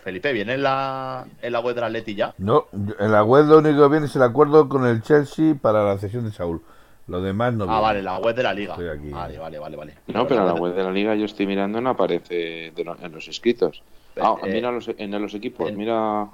Felipe, 0.00 0.32
¿viene 0.32 0.54
en 0.54 0.62
la, 0.62 1.26
en 1.42 1.52
la 1.52 1.60
web 1.60 1.74
de 1.74 1.80
la 1.82 1.88
Atleti 1.88 2.14
ya? 2.14 2.34
No, 2.38 2.68
en 2.72 3.12
la 3.12 3.22
web 3.22 3.44
lo 3.46 3.58
único 3.58 3.82
que 3.82 3.90
viene 3.90 4.06
es 4.06 4.16
el 4.16 4.22
acuerdo 4.22 4.68
con 4.68 4.86
el 4.86 5.02
Chelsea 5.02 5.54
para 5.60 5.84
la 5.84 5.98
cesión 5.98 6.24
de 6.24 6.32
Saúl. 6.32 6.62
Lo 7.06 7.20
demás 7.20 7.52
no. 7.52 7.64
Ah, 7.68 7.80
vale, 7.80 8.02
la 8.02 8.18
web 8.18 8.34
de 8.34 8.42
la 8.42 8.54
liga. 8.54 8.76
Vale, 8.76 9.38
vale, 9.38 9.58
vale, 9.58 9.76
vale. 9.76 9.94
No, 10.06 10.26
pero 10.26 10.46
la 10.46 10.54
web 10.54 10.74
de 10.74 10.84
la 10.84 10.92
liga 10.92 11.14
yo 11.16 11.24
estoy 11.24 11.46
mirando 11.46 11.80
no 11.80 11.90
aparece 11.90 12.68
en 12.68 13.12
los 13.12 13.28
escritos. 13.28 13.82
Ah, 14.20 14.36
eh, 14.44 14.52
mira 14.52 14.70
los, 14.70 14.88
en 14.96 15.10
los 15.20 15.34
equipos, 15.34 15.72
mira. 15.72 16.28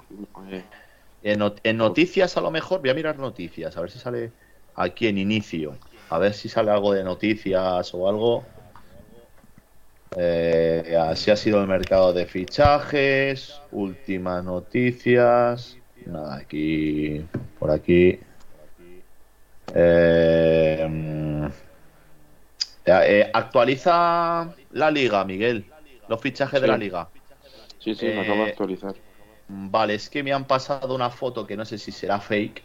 Eh. 0.51 0.63
En, 1.23 1.77
noticias 1.77 2.37
a 2.37 2.41
lo 2.41 2.51
mejor, 2.51 2.81
voy 2.81 2.89
a 2.89 2.93
mirar 2.93 3.17
noticias, 3.17 3.75
a 3.75 3.81
ver 3.81 3.89
si 3.89 3.99
sale 3.99 4.31
aquí 4.75 5.07
en 5.07 5.17
inicio. 5.17 5.75
A 6.09 6.19
ver 6.19 6.33
si 6.33 6.49
sale 6.49 6.71
algo 6.71 6.93
de 6.93 7.03
noticias 7.03 7.93
o 7.93 8.07
algo. 8.07 8.45
Eh, 10.15 10.97
así 10.99 11.31
ha 11.31 11.35
sido 11.35 11.61
el 11.61 11.67
mercado 11.67 12.13
de 12.13 12.25
fichajes, 12.25 13.61
últimas 13.71 14.43
noticias. 14.43 15.77
Nada, 16.05 16.37
aquí, 16.37 17.25
por 17.59 17.71
aquí. 17.71 18.19
Eh, 19.75 21.49
eh, 22.85 23.29
actualiza 23.33 24.55
la 24.71 24.89
liga, 24.89 25.25
Miguel. 25.25 25.65
Los 26.07 26.21
fichajes 26.21 26.61
de 26.61 26.67
la 26.67 26.77
liga. 26.77 27.09
Sí, 27.79 27.93
sí, 27.93 28.05
me 28.05 28.21
acabo 28.21 28.43
de 28.43 28.47
eh, 28.47 28.51
actualizar. 28.51 28.95
Vale, 29.49 29.95
es 29.95 30.09
que 30.09 30.23
me 30.23 30.31
han 30.31 30.45
pasado 30.45 30.95
una 30.95 31.09
foto 31.09 31.45
que 31.45 31.57
no 31.57 31.65
sé 31.65 31.77
si 31.77 31.91
será 31.91 32.19
fake. 32.19 32.63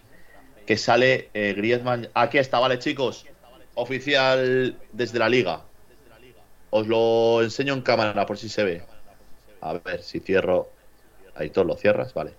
Que 0.66 0.76
sale 0.76 1.30
Griezmann. 1.34 2.08
Aquí 2.14 2.38
está, 2.38 2.58
vale, 2.58 2.78
chicos. 2.78 3.26
Oficial 3.74 4.76
desde 4.92 5.18
la 5.18 5.28
liga. 5.28 5.62
Os 6.70 6.86
lo 6.86 7.42
enseño 7.42 7.74
en 7.74 7.82
cámara 7.82 8.26
por 8.26 8.38
si 8.38 8.48
se 8.48 8.64
ve. 8.64 8.82
A 9.60 9.74
ver 9.74 10.02
si 10.02 10.20
cierro. 10.20 10.68
Ahí 11.34 11.50
todo 11.50 11.64
lo 11.64 11.76
cierras, 11.76 12.14
vale. 12.14 12.32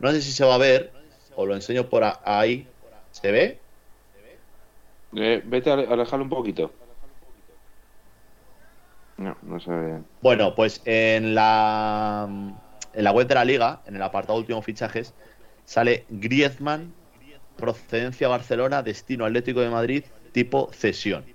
No 0.00 0.10
sé 0.10 0.20
si 0.20 0.32
se 0.32 0.44
va 0.44 0.54
a 0.54 0.58
ver. 0.58 0.92
Os 1.36 1.46
lo 1.46 1.54
enseño 1.54 1.88
por 1.88 2.04
ahí. 2.24 2.66
¿Se 3.10 3.30
ve? 3.32 3.58
Eh, 5.16 5.42
vete 5.44 5.70
a 5.70 5.74
alejarlo 5.74 6.24
un 6.24 6.30
poquito. 6.30 6.70
No, 9.16 9.36
no 9.42 9.58
se 9.58 9.70
ve 9.70 10.00
Bueno, 10.22 10.54
pues 10.54 10.80
en 10.84 11.34
la, 11.34 12.28
en 12.92 13.04
la 13.04 13.10
web 13.10 13.26
de 13.26 13.34
la 13.34 13.44
liga, 13.44 13.80
en 13.86 13.96
el 13.96 14.02
apartado 14.02 14.38
último 14.38 14.62
fichajes, 14.62 15.14
sale 15.64 16.04
Griezmann, 16.08 16.94
procedencia 17.58 18.28
Barcelona, 18.28 18.82
destino 18.82 19.26
Atlético 19.26 19.60
de 19.60 19.68
Madrid, 19.68 20.04
tipo 20.32 20.70
cesión. 20.72 21.26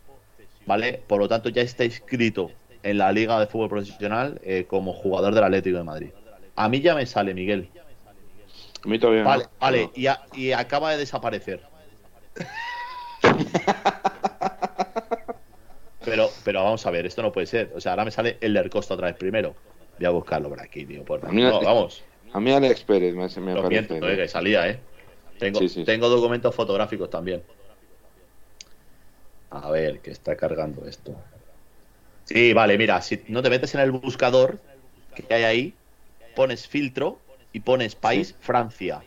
¿Vale? 0.65 1.03
Por 1.05 1.19
lo 1.19 1.27
tanto, 1.27 1.49
ya 1.49 1.61
está 1.61 1.85
inscrito 1.85 2.49
en 2.81 2.97
la 2.97 3.11
Liga 3.11 3.39
de 3.39 3.45
Fútbol 3.45 3.69
Profesional 3.69 4.41
eh, 4.43 4.65
como 4.67 4.93
jugador 4.93 5.35
del 5.35 5.43
Atlético 5.43 5.77
de 5.77 5.83
Madrid. 5.83 6.09
A 6.55 6.67
mí 6.69 6.81
ya 6.81 6.95
me 6.95 7.05
sale, 7.05 7.35
Miguel. 7.35 7.69
A 8.83 8.87
mí 8.87 8.97
todavía 8.97 9.23
Vale, 9.23 9.45
vale, 9.59 9.91
y, 9.95 10.07
y 10.33 10.51
acaba 10.51 10.91
de 10.91 10.97
desaparecer. 10.97 11.61
Pero, 16.05 16.29
pero 16.43 16.63
vamos 16.63 16.85
a 16.85 16.91
ver, 16.91 17.05
esto 17.05 17.21
no 17.21 17.31
puede 17.31 17.47
ser. 17.47 17.71
O 17.75 17.81
sea, 17.81 17.93
ahora 17.93 18.05
me 18.05 18.11
sale 18.11 18.37
el 18.41 18.69
Costa 18.69 18.93
otra 18.93 19.07
vez 19.07 19.15
primero. 19.15 19.55
Voy 19.97 20.05
a 20.05 20.09
buscarlo 20.09 20.49
por 20.49 20.59
aquí, 20.61 20.85
tío. 20.85 21.03
Por... 21.03 21.25
A 21.25 21.31
mí, 21.31 21.41
no, 21.41 21.61
vamos. 21.61 22.03
A 22.33 22.39
mí 22.39 22.51
Alex 22.51 22.83
Pérez 22.83 23.13
me, 23.13 23.27
me 23.41 23.53
Lo 23.53 23.59
aparece. 23.61 23.93
Miento, 23.93 24.09
eh, 24.09 24.17
que 24.17 24.27
salía, 24.27 24.67
¿eh? 24.67 24.79
Tengo, 25.39 25.59
tengo 25.85 26.09
documentos 26.09 26.53
fotográficos 26.55 27.09
también. 27.09 27.43
A 29.49 29.69
ver, 29.69 29.99
que 29.99 30.11
está 30.11 30.35
cargando 30.35 30.85
esto. 30.85 31.15
Sí, 32.25 32.53
vale, 32.53 32.77
mira, 32.77 33.01
si 33.01 33.23
no 33.27 33.41
te 33.41 33.49
metes 33.49 33.75
en 33.75 33.81
el 33.81 33.91
buscador 33.91 34.59
que 35.13 35.33
hay 35.33 35.43
ahí, 35.43 35.75
pones 36.35 36.67
filtro 36.67 37.19
y 37.51 37.59
pones 37.59 37.95
país 37.95 38.35
Francia. 38.39 39.03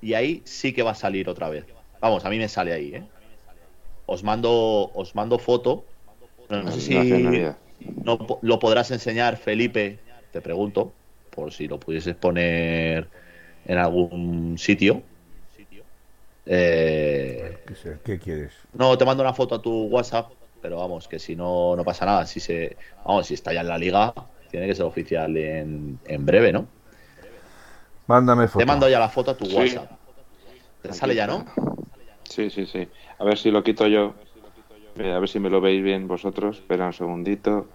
Y 0.00 0.14
ahí 0.14 0.42
sí 0.44 0.72
que 0.72 0.82
va 0.82 0.92
a 0.92 0.94
salir 0.94 1.28
otra 1.28 1.48
vez. 1.48 1.64
Vamos, 2.00 2.24
a 2.24 2.30
mí 2.30 2.38
me 2.38 2.48
sale 2.48 2.72
ahí, 2.72 2.94
¿eh? 2.94 3.04
Os 4.06 4.22
mando, 4.22 4.90
os 4.94 5.14
mando 5.14 5.38
foto. 5.38 5.84
No, 6.48 6.70
sé 6.70 6.80
si 6.80 6.94
no, 8.04 8.18
lo 8.42 8.58
podrás 8.58 8.90
enseñar, 8.90 9.36
Felipe, 9.36 9.98
te 10.32 10.40
pregunto, 10.40 10.92
por 11.30 11.52
si 11.52 11.68
lo 11.68 11.78
pudieses 11.78 12.14
poner 12.14 13.08
en 13.66 13.78
algún 13.78 14.56
sitio. 14.56 15.02
Eh, 16.50 17.56
¿Qué 18.04 18.18
quieres? 18.18 18.54
No, 18.72 18.96
te 18.96 19.04
mando 19.04 19.22
una 19.22 19.34
foto 19.34 19.56
a 19.56 19.62
tu 19.62 19.84
WhatsApp, 19.84 20.32
pero 20.62 20.78
vamos, 20.78 21.06
que 21.06 21.18
si 21.18 21.36
no, 21.36 21.76
no 21.76 21.84
pasa 21.84 22.06
nada. 22.06 22.26
Si 22.26 22.40
se, 22.40 22.76
vamos, 23.04 23.26
si 23.26 23.34
está 23.34 23.52
ya 23.52 23.60
en 23.60 23.68
la 23.68 23.76
liga, 23.76 24.14
tiene 24.50 24.66
que 24.66 24.74
ser 24.74 24.86
oficial 24.86 25.36
en, 25.36 25.98
en 26.06 26.26
breve, 26.26 26.52
¿no? 26.52 26.66
Mándame 28.06 28.48
foto. 28.48 28.64
Te 28.64 28.66
mando 28.66 28.88
ya 28.88 28.98
la 28.98 29.10
foto 29.10 29.32
a 29.32 29.36
tu 29.36 29.44
WhatsApp. 29.44 29.90
Te 30.82 30.92
sale 30.94 31.14
ya, 31.14 31.26
¿no? 31.26 31.44
Sí, 32.24 32.48
sí, 32.48 32.64
sí. 32.64 32.88
A 33.18 33.24
ver 33.24 33.36
si 33.36 33.50
lo 33.50 33.62
quito 33.62 33.86
yo. 33.86 34.14
A 34.98 35.18
ver 35.18 35.28
si 35.28 35.38
me 35.38 35.50
lo 35.50 35.60
veis 35.60 35.82
bien 35.82 36.08
vosotros. 36.08 36.58
Espera 36.58 36.86
un 36.86 36.92
segundito. 36.94 37.68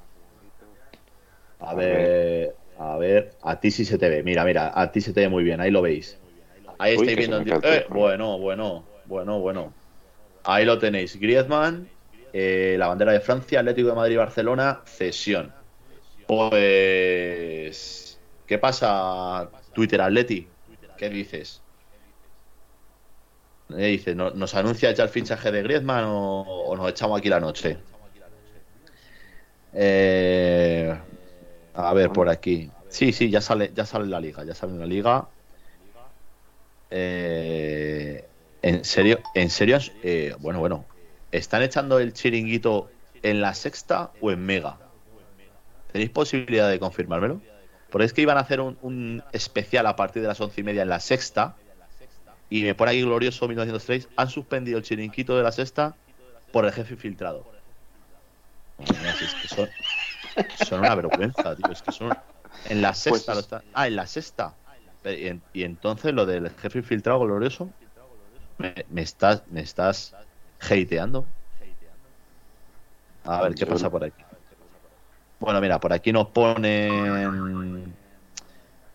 A, 1.60 1.74
ver, 1.76 2.56
a 2.80 2.98
ver, 2.98 3.36
a 3.44 3.60
ti 3.60 3.72
sí 3.72 3.86
se 3.86 3.98
te 3.98 4.10
ve. 4.10 4.24
Mira, 4.24 4.44
mira, 4.44 4.72
a 4.74 4.92
ti 4.92 5.00
se 5.00 5.14
te 5.14 5.22
ve 5.22 5.30
muy 5.30 5.44
bien. 5.44 5.62
Ahí 5.62 5.70
lo 5.70 5.82
veis. 5.82 6.18
Ahí 6.78 6.96
estáis 6.96 7.18
viendo. 7.18 7.40
Eh, 7.64 7.86
bueno, 7.90 8.38
bueno, 8.40 8.86
bueno, 9.06 9.40
bueno. 9.40 9.74
Ahí 10.44 10.66
lo 10.66 10.78
tenéis. 10.78 11.20
Griezmann, 11.20 11.90
eh, 12.34 12.76
la 12.78 12.88
bandera 12.88 13.12
de 13.12 13.20
Francia, 13.20 13.60
Atlético 13.60 13.90
de 13.90 13.96
Madrid, 13.96 14.18
Barcelona, 14.18 14.82
cesión. 14.86 15.54
Pues, 16.28 18.20
¿qué 18.46 18.58
pasa, 18.58 19.50
Twitter 19.74 20.02
Atleti? 20.02 20.48
¿Qué 20.98 21.10
dices? 21.10 21.62
Eh, 23.70 23.88
dice, 23.88 24.16
¿nos 24.16 24.56
anuncia 24.56 24.92
ya 24.92 25.04
el 25.04 25.10
fichaje 25.10 25.52
de 25.52 25.64
Griezmann 25.64 26.06
o, 26.08 26.74
nos 26.76 26.90
echamos 26.90 27.20
aquí 27.20 27.30
la 27.30 27.40
noche? 27.40 27.78
Eh, 29.74 30.96
a 31.74 31.94
ver, 31.94 32.10
por 32.12 32.30
aquí. 32.30 32.70
Sí, 32.90 33.12
sí, 33.12 33.30
ya 33.30 33.42
sale, 33.42 33.72
ya 33.74 33.86
sale 33.86 34.06
la 34.06 34.20
liga, 34.20 34.44
ya 34.44 34.54
sale 34.54 34.74
la 34.74 34.86
liga. 34.86 35.28
Eh, 36.96 38.24
en 38.62 38.86
serio, 38.86 39.20
en 39.34 39.50
serio, 39.50 39.80
bueno, 40.40 40.60
bueno, 40.60 40.86
¿están 41.32 41.64
echando 41.64 41.98
el 41.98 42.14
chiringuito 42.14 42.92
en 43.24 43.42
la 43.42 43.56
sexta 43.56 44.12
o 44.22 44.32
en 44.32 44.46
mega? 44.46 44.78
¿Tenéis 45.92 46.12
posibilidad 46.12 46.70
de 46.70 46.80
confirmármelo? 46.80 47.42
Porque 47.90 48.06
es 48.06 48.14
que 48.14 48.22
iban 48.22 48.38
a 48.38 48.42
hacer 48.42 48.62
un, 48.62 48.78
un 48.84 49.24
especial 49.32 49.88
a 49.88 49.96
partir 49.96 50.22
de 50.22 50.28
las 50.28 50.40
once 50.40 50.62
y 50.62 50.64
media 50.64 50.84
en 50.84 50.90
la 50.90 51.00
sexta 51.00 51.56
y 52.52 52.62
me 52.62 52.76
pone 52.76 52.92
aquí 52.92 53.02
glorioso 53.02 53.48
1903, 53.48 54.10
han 54.16 54.30
suspendido 54.30 54.78
el 54.78 54.84
chiringuito 54.84 55.36
de 55.36 55.42
la 55.42 55.52
sexta 55.52 55.96
por 56.52 56.66
el 56.66 56.72
jefe 56.72 56.94
infiltrado. 56.94 57.52
es 58.78 59.34
que 59.34 59.48
son, 59.48 59.70
son, 60.68 60.80
una 60.82 60.94
vergüenza, 60.94 61.56
tío. 61.56 61.72
Es 61.72 61.82
que 61.82 61.92
son. 61.92 62.16
En 62.70 62.84
la 62.84 62.94
sexta 62.94 63.34
pues 63.34 63.48
Ah, 63.74 63.88
en 63.88 63.96
la 63.96 64.06
sexta. 64.06 64.54
Y, 65.06 65.64
entonces 65.64 66.14
lo 66.14 66.26
del 66.26 66.50
jefe 66.52 66.80
infiltrado 66.80 67.20
glorioso. 67.20 67.70
Me, 68.58 69.02
estás, 69.02 69.44
me 69.50 69.62
estás 69.62 70.16
hateando. 70.60 71.26
A 73.26 73.42
ver 73.44 73.56
qué 73.56 73.66
pasa 73.66 73.90
por 73.90 74.04
aquí. 74.04 74.24
Bueno, 75.40 75.60
mira, 75.60 75.80
por 75.80 75.92
aquí 75.92 76.14
nos 76.14 76.30
ponen. 76.30 77.94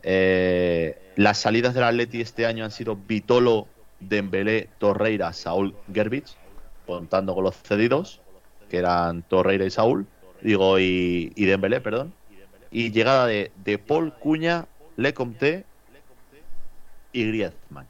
Eh, 0.03 1.13
las 1.17 1.39
salidas 1.39 1.75
del 1.75 1.85
Atleti 1.85 2.21
este 2.21 2.47
año 2.47 2.65
han 2.65 2.71
sido 2.71 2.97
Vitolo, 2.97 3.67
Dembélé, 4.01 4.69
Torreira, 4.79 5.33
Saúl, 5.33 5.75
Gerbich, 5.93 6.37
contando 6.87 7.35
con 7.35 7.45
los 7.45 7.57
cedidos, 7.57 8.23
que 8.71 8.79
eran 8.79 9.23
Torreira 9.23 9.65
y 9.65 9.71
Saúl, 9.71 10.07
digo, 10.41 10.79
y, 10.79 11.33
y 11.35 11.45
Dembélé, 11.45 11.81
perdón. 11.81 12.15
Y 12.71 12.93
llegada 12.93 13.27
de, 13.27 13.51
de 13.57 13.79
Paul, 13.79 14.15
Cuña, 14.15 14.67
Lecomte 14.97 15.65
y 17.13 17.27
Griezmann. 17.27 17.89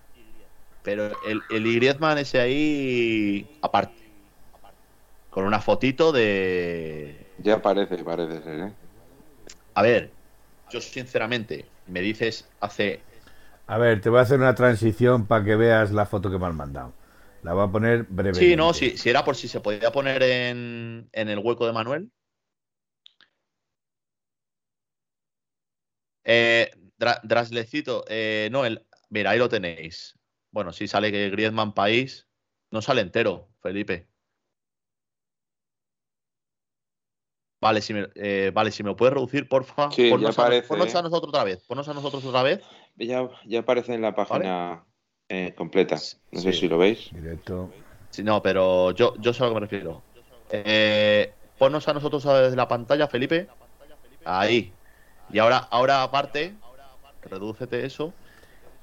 Pero 0.83 1.11
el, 1.27 1.43
el 1.51 1.75
Griezmann 1.75 2.19
ese 2.19 2.41
ahí 2.41 3.59
aparte. 3.63 3.95
Con 5.31 5.45
una 5.45 5.61
fotito 5.61 6.11
de... 6.11 7.27
Ya 7.39 7.61
parece, 7.61 7.99
parece 8.03 8.43
ser, 8.43 8.61
¿eh? 8.61 8.73
A 9.75 9.83
ver, 9.83 10.11
yo 10.71 10.81
sinceramente, 10.81 11.67
me 11.87 12.01
dices 12.01 12.49
hace. 12.61 13.01
A 13.67 13.79
ver, 13.79 14.01
te 14.01 14.09
voy 14.09 14.19
a 14.19 14.23
hacer 14.23 14.39
una 14.39 14.55
transición 14.55 15.27
para 15.27 15.45
que 15.45 15.55
veas 15.55 15.93
la 15.93 16.07
foto 16.07 16.31
que 16.31 16.39
me 16.39 16.47
han 16.47 16.57
mandado. 16.57 16.93
La 17.43 17.53
voy 17.53 17.69
a 17.69 17.71
poner 17.71 18.05
brevemente. 18.05 18.41
Sí, 18.41 18.57
no, 18.57 18.73
si, 18.75 18.97
si 18.97 19.11
era 19.11 19.25
por 19.25 19.37
si 19.37 19.47
se 19.47 19.61
podía 19.61 19.93
poner 19.93 20.23
en, 20.23 21.09
en 21.13 21.29
el 21.29 21.39
hueco 21.39 21.67
de 21.67 21.73
Manuel. 21.73 22.11
Eh, 26.25 26.71
Draslecito, 26.99 28.05
eh, 28.09 28.49
no, 28.51 28.65
el, 28.65 28.85
mira, 29.09 29.31
ahí 29.31 29.39
lo 29.39 29.49
tenéis. 29.49 30.19
Bueno, 30.51 30.73
si 30.73 30.89
sale 30.89 31.13
que 31.13 31.31
Griezmann 31.31 31.75
país, 31.75 32.29
no 32.71 32.83
sale 32.83 33.03
entero, 33.03 33.51
Felipe. 33.61 34.09
Vale, 37.61 37.81
si 37.81 37.93
me, 37.93 38.09
eh, 38.15 38.53
vale, 38.55 38.71
si 38.71 38.83
me 38.83 38.91
lo 38.91 38.97
puedes 38.97 39.15
reducir, 39.15 39.49
porfa. 39.49 39.91
Sí, 39.91 40.11
ponnos, 40.11 40.37
ya 40.37 40.43
a, 40.43 40.47
aparece, 40.47 40.69
ponnos 40.69 40.95
a 40.95 41.01
¿eh? 41.01 41.03
nosotros 41.03 41.29
otra 41.29 41.45
vez. 41.45 41.65
Ponnos 41.67 41.89
a 41.89 41.95
nosotros 41.95 42.25
otra 42.25 42.43
vez. 42.43 42.61
Ya, 42.97 43.29
ya 43.47 43.61
aparece 43.61 43.95
en 43.95 44.03
la 44.03 44.15
página 44.15 44.85
eh, 45.29 45.55
completa. 45.57 45.97
No 46.31 46.41
sé 46.41 46.53
si 46.53 46.69
lo 46.69 46.79
veis. 46.79 47.11
Directo. 47.13 47.73
Sí, 48.11 48.23
no, 48.23 48.41
pero 48.43 48.93
yo, 48.93 49.15
yo 49.19 49.33
sé 49.33 49.43
a 49.43 49.47
lo 49.47 49.55
que 49.55 49.61
me 49.61 49.67
refiero. 49.67 50.03
Eh, 50.51 51.33
ponnos 51.59 51.87
a 51.89 51.95
nosotros 51.95 52.23
desde 52.23 52.57
la 52.57 52.69
pantalla, 52.69 53.09
Felipe. 53.09 53.49
Ahí. 54.25 54.73
Y 55.31 55.39
ahora, 55.39 55.59
ahora 55.59 56.03
aparte, 56.05 56.55
redúcete 57.23 57.85
eso. 57.85 58.13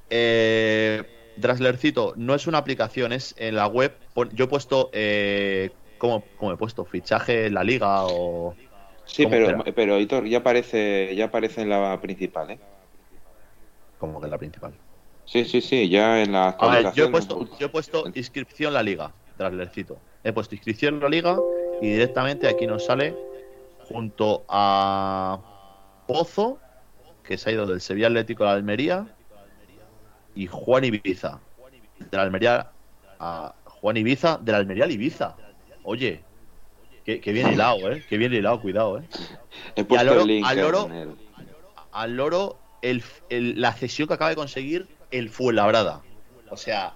Eh, 0.09 1.03
Draslercito, 1.37 2.13
no 2.15 2.35
es 2.35 2.47
una 2.47 2.59
aplicación, 2.59 3.11
es 3.11 3.33
en 3.37 3.55
la 3.55 3.67
web. 3.67 3.97
Yo 4.33 4.45
he 4.45 4.47
puesto. 4.47 4.89
Eh, 4.93 5.71
¿cómo, 5.97 6.23
cómo 6.37 6.51
he 6.53 6.57
puesto? 6.57 6.85
¿Fichaje 6.85 7.47
en 7.47 7.53
la 7.53 7.63
liga 7.63 8.05
o.? 8.05 8.55
Sí, 9.05 9.23
¿Cómo 9.23 9.35
pero, 9.35 9.63
pero 9.75 9.99
Hitor, 9.99 10.25
ya 10.27 10.39
aparece, 10.39 11.15
ya 11.15 11.25
aparece 11.25 11.61
en 11.61 11.69
la 11.69 11.99
principal, 12.01 12.51
¿eh? 12.51 12.59
Como 13.99 14.19
que 14.19 14.25
en 14.25 14.31
la 14.31 14.37
principal. 14.37 14.73
Sí, 15.25 15.45
sí, 15.45 15.61
sí, 15.61 15.89
ya 15.89 16.21
en 16.21 16.31
la 16.33 16.49
A 16.49 16.67
ver, 16.69 16.93
yo 16.93 17.05
he 17.05 17.09
puesto, 17.09 17.47
yo 17.57 17.67
he 17.67 17.69
puesto 17.69 18.05
inscripción 18.13 18.73
la 18.73 18.83
liga, 18.83 19.13
Draslercito. 19.37 19.99
He 20.23 20.33
puesto 20.33 20.55
inscripción 20.55 20.99
la 20.99 21.09
liga 21.09 21.43
y 21.79 21.91
directamente 21.91 22.47
aquí 22.47 22.67
nos 22.67 22.83
sale 22.83 23.15
junto 23.77 24.45
a 24.49 25.43
Pozo, 26.07 26.59
que 27.23 27.37
se 27.37 27.49
ha 27.49 27.53
ido 27.53 27.65
del 27.65 27.81
Sevilla 27.81 28.07
Atlético 28.07 28.43
a 28.43 28.47
la 28.47 28.53
Almería, 28.53 29.14
y 30.35 30.47
Juan 30.47 30.83
Ibiza. 30.83 31.39
De 31.99 32.17
la 32.17 32.23
Almería 32.23 32.71
a 33.19 33.53
Juan 33.65 33.97
Ibiza, 33.97 34.37
de 34.41 34.51
la 34.51 34.57
Almería 34.59 34.83
al 34.83 34.91
Ibiza. 34.91 35.35
Oye, 35.83 36.21
qué, 37.05 37.19
qué 37.21 37.31
bien 37.31 37.51
hilado, 37.51 37.91
eh. 37.91 38.03
Qué 38.09 38.17
bien 38.17 38.33
hilado, 38.33 38.59
cuidado, 38.61 38.99
eh. 38.99 39.03
Al 39.99 40.09
oro- 40.09 40.21
el 40.21 40.27
link 40.27 40.45
al 41.91 42.17
loro 42.17 42.59
el, 42.81 43.03
el- 43.29 43.61
la 43.61 43.71
cesión 43.73 44.07
que 44.07 44.13
acaba 44.15 44.29
de 44.29 44.35
conseguir 44.35 44.87
el 45.11 45.29
Fuenlabrada. 45.29 46.01
O 46.49 46.57
sea, 46.57 46.93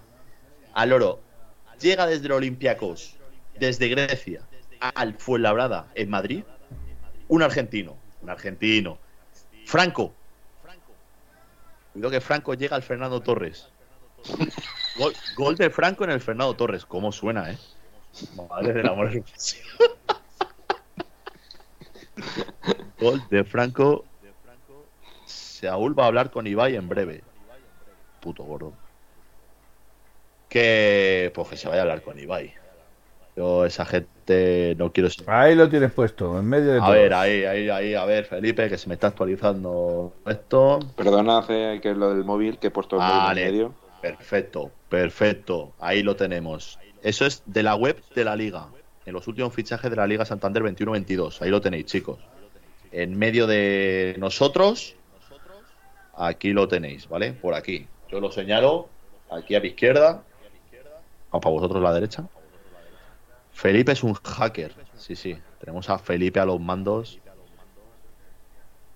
al 0.73 0.91
oro 0.93 1.21
llega 1.79 2.05
desde 2.05 2.25
el 2.25 2.33
Olympiacos, 2.33 3.15
desde 3.57 3.87
Grecia, 3.87 4.41
al 4.79 5.13
Fuenlabrada 5.15 5.87
en 5.95 6.09
Madrid, 6.09 6.43
un 7.29 7.41
argentino, 7.43 7.95
un 8.21 8.29
argentino, 8.29 8.99
Franco. 9.65 10.15
Cuidado 11.99 12.11
que 12.11 12.21
Franco 12.21 12.53
llega 12.53 12.77
al 12.77 12.81
Fernando 12.81 13.19
Torres. 13.19 13.67
Gol, 15.35 15.57
de 15.57 15.69
Franco 15.69 16.05
en 16.05 16.11
el 16.11 16.21
Fernando 16.21 16.55
Torres. 16.55 16.85
¿Cómo 16.85 17.11
suena, 17.11 17.51
eh? 17.51 17.57
Madre 18.49 18.71
del 18.71 18.87
amor. 18.87 19.11
Gol 23.01 23.21
de 23.29 23.43
Franco. 23.43 24.05
Saúl 25.25 25.99
va 25.99 26.05
a 26.05 26.07
hablar 26.07 26.31
con 26.31 26.47
Ibai 26.47 26.77
en 26.77 26.87
breve. 26.87 27.21
Puto 28.21 28.45
gordo. 28.45 28.71
Que. 30.47 31.33
Pues 31.35 31.49
que 31.49 31.57
se 31.57 31.67
vaya 31.67 31.81
a 31.81 31.83
hablar 31.83 32.01
con 32.01 32.17
Ibai. 32.17 32.53
Yo, 33.39 33.63
esa 33.63 33.85
gente, 33.85 34.75
no 34.77 34.91
quiero 34.91 35.09
ser. 35.09 35.29
Ahí 35.29 35.55
lo 35.55 35.69
tienes 35.69 35.93
puesto, 35.93 36.37
en 36.37 36.45
medio 36.45 36.73
de 36.73 36.79
A 36.79 36.81
todo. 36.81 36.91
ver, 36.91 37.13
ahí, 37.13 37.45
ahí, 37.45 37.69
ahí, 37.69 37.95
a 37.95 38.03
ver, 38.03 38.25
Felipe, 38.25 38.67
que 38.67 38.77
se 38.77 38.89
me 38.89 38.95
está 38.95 39.07
actualizando 39.07 40.13
esto. 40.25 40.79
Perdonad 40.97 41.45
eh, 41.47 41.79
que 41.81 41.91
es 41.91 41.95
lo 41.95 42.13
del 42.13 42.25
móvil, 42.25 42.57
que 42.59 42.67
he 42.67 42.69
puesto 42.69 42.97
el 42.97 43.01
móvil 43.01 43.15
Vale. 43.17 43.41
en 43.45 43.51
medio. 43.53 43.73
Perfecto, 44.01 44.71
perfecto. 44.89 45.71
Ahí 45.79 46.03
lo 46.03 46.17
tenemos. 46.17 46.79
Eso 47.01 47.25
es 47.25 47.41
de 47.45 47.63
la 47.63 47.75
web 47.75 48.03
de 48.13 48.25
la 48.25 48.35
liga. 48.35 48.67
En 49.05 49.13
los 49.13 49.25
últimos 49.29 49.53
fichajes 49.53 49.89
de 49.89 49.95
la 49.95 50.05
Liga 50.05 50.25
Santander 50.25 50.61
21-22. 50.61 51.41
Ahí 51.41 51.49
lo 51.49 51.61
tenéis, 51.61 51.85
chicos. 51.85 52.19
En 52.91 53.17
medio 53.17 53.47
de 53.47 54.15
nosotros, 54.19 54.97
aquí 56.17 56.51
lo 56.51 56.67
tenéis, 56.67 57.07
¿vale? 57.07 57.31
Por 57.31 57.53
aquí. 57.53 57.87
Yo 58.11 58.19
lo 58.19 58.33
señalo. 58.33 58.89
Aquí 59.31 59.55
a 59.55 59.61
mi 59.61 59.69
izquierda. 59.69 60.23
O 61.31 61.39
para 61.39 61.53
vosotros 61.53 61.81
la 61.81 61.93
derecha. 61.93 62.25
Felipe 63.59 63.91
es 63.91 64.03
un 64.03 64.13
hacker. 64.13 64.73
Sí, 64.95 65.17
sí. 65.17 65.37
Tenemos 65.59 65.89
a 65.89 65.97
Felipe 65.99 66.39
a 66.39 66.45
los 66.45 66.61
mandos. 66.61 67.19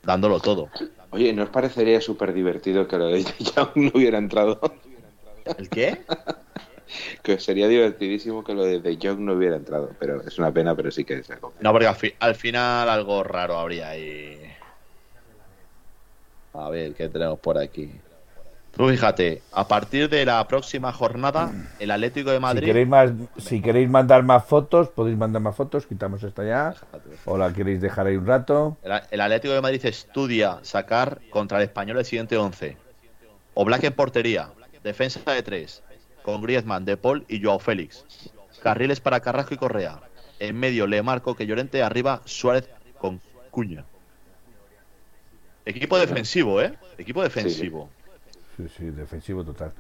Dándolo 0.01 0.40
todo. 0.40 0.69
Oye, 1.11 1.33
¿no 1.33 1.43
os 1.43 1.50
parecería 1.50 2.00
súper 2.00 2.33
divertido 2.33 2.88
que 2.88 2.98
lo 2.98 3.08
de 3.08 3.24
Young 3.24 3.72
no 3.75 3.92
hubiera 3.93 4.17
entrado? 4.17 4.59
¿El 5.58 5.69
qué? 5.69 6.00
que 7.24 7.40
sería 7.40 7.67
divertidísimo 7.67 8.42
que 8.43 8.53
lo 8.53 8.64
de 8.64 8.80
The 8.80 8.95
Young 8.95 9.19
no 9.19 9.33
hubiera 9.33 9.58
entrado, 9.58 9.93
pero 10.00 10.22
es 10.22 10.38
una 10.40 10.53
pena, 10.53 10.74
pero 10.75 10.92
sí 10.92 11.03
que 11.03 11.22
se 11.24 11.33
ha 11.33 11.40
No, 11.59 11.72
porque 11.74 11.88
al, 11.88 11.95
fi- 11.95 12.14
al 12.19 12.35
final 12.35 12.88
algo 12.88 13.22
raro 13.22 13.58
habría 13.58 13.90
ahí. 13.90 14.40
A 16.53 16.69
ver, 16.69 16.93
¿qué 16.93 17.09
tenemos 17.09 17.40
por 17.40 17.58
aquí? 17.58 18.00
Tú 18.76 18.90
fíjate, 18.90 19.43
a 19.52 19.68
partir 19.68 20.10
de 20.10 20.26
la 20.26 20.48
próxima 20.48 20.92
jornada, 20.92 21.52
el 21.80 21.92
Atlético 21.92 22.32
de 22.32 22.38
Si 22.38 22.42
Madrid. 22.42 22.66
queréis, 22.66 22.88
más, 22.88 23.11
si 23.38 23.61
queréis 23.61 23.88
mandar 23.88 24.24
más 24.24 24.45
fotos, 24.45 24.90
podéis 24.90 25.16
mandar 25.16 25.43
más 25.43 25.56
fotos. 25.56 25.85
Quitamos 25.85 26.24
esta 26.24 26.43
ya. 26.43 26.74
O 27.26 27.38
la 27.38 27.53
queréis 27.53 27.82
dejar 27.82 28.08
ahí 28.08 28.16
un 28.18 28.26
rato. 28.26 28.77
El, 28.82 28.93
el 29.11 29.22
Atlético 29.22 29.53
de 29.53 29.61
Madrid 29.61 29.85
estudia 29.85 30.58
sacar 30.64 31.19
contra 31.30 31.60
el 31.60 31.66
español 31.66 32.00
el 32.00 32.06
siguiente 32.06 32.35
11. 32.35 32.76
O 33.53 33.64
Black 33.64 33.84
en 33.84 33.93
portería, 33.93 34.50
defensa 34.84 35.19
de 35.32 35.43
tres, 35.43 35.84
con 36.24 36.42
Griezmann, 36.42 36.84
De 36.84 36.98
Paul 36.98 37.26
y 37.27 37.43
Joao 37.43 37.60
Félix. 37.60 38.03
Carriles 38.64 39.00
para 39.00 39.19
Carrasco 39.19 39.53
y 39.53 39.58
Correa. 39.58 40.00
En 40.40 40.58
medio 40.60 40.88
Le 40.88 41.03
Marco 41.03 41.35
que 41.35 41.45
Llorente, 41.45 41.84
arriba 41.84 42.22
Suárez 42.26 42.68
con 42.98 43.22
Cuña. 43.52 43.85
Equipo 45.66 46.00
defensivo, 46.00 46.60
¿eh? 46.60 46.74
Equipo 46.98 47.22
defensivo. 47.22 47.90
Sí, 47.95 48.02
sí, 48.77 48.85
defensivo 48.91 49.43
total. 49.43 49.72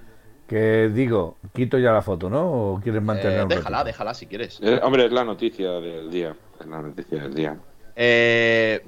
Que 0.47 0.89
digo, 0.93 1.37
quito 1.53 1.77
ya 1.77 1.91
la 1.91 2.01
foto, 2.01 2.29
¿no? 2.29 2.73
¿O 2.73 2.79
quieres 2.81 3.01
mantener 3.01 3.41
Eh, 3.41 3.45
déjala, 3.47 3.77
ratito? 3.77 3.85
déjala 3.85 4.13
si 4.13 4.27
quieres. 4.27 4.59
Eh, 4.61 4.79
hombre, 4.83 5.05
es 5.05 5.11
la 5.11 5.23
noticia 5.23 5.71
del 5.79 6.11
día. 6.11 6.35
Es 6.59 6.65
la 6.67 6.81
noticia 6.81 7.21
del 7.23 7.33
día. 7.33 7.57
Eh, 7.95 8.81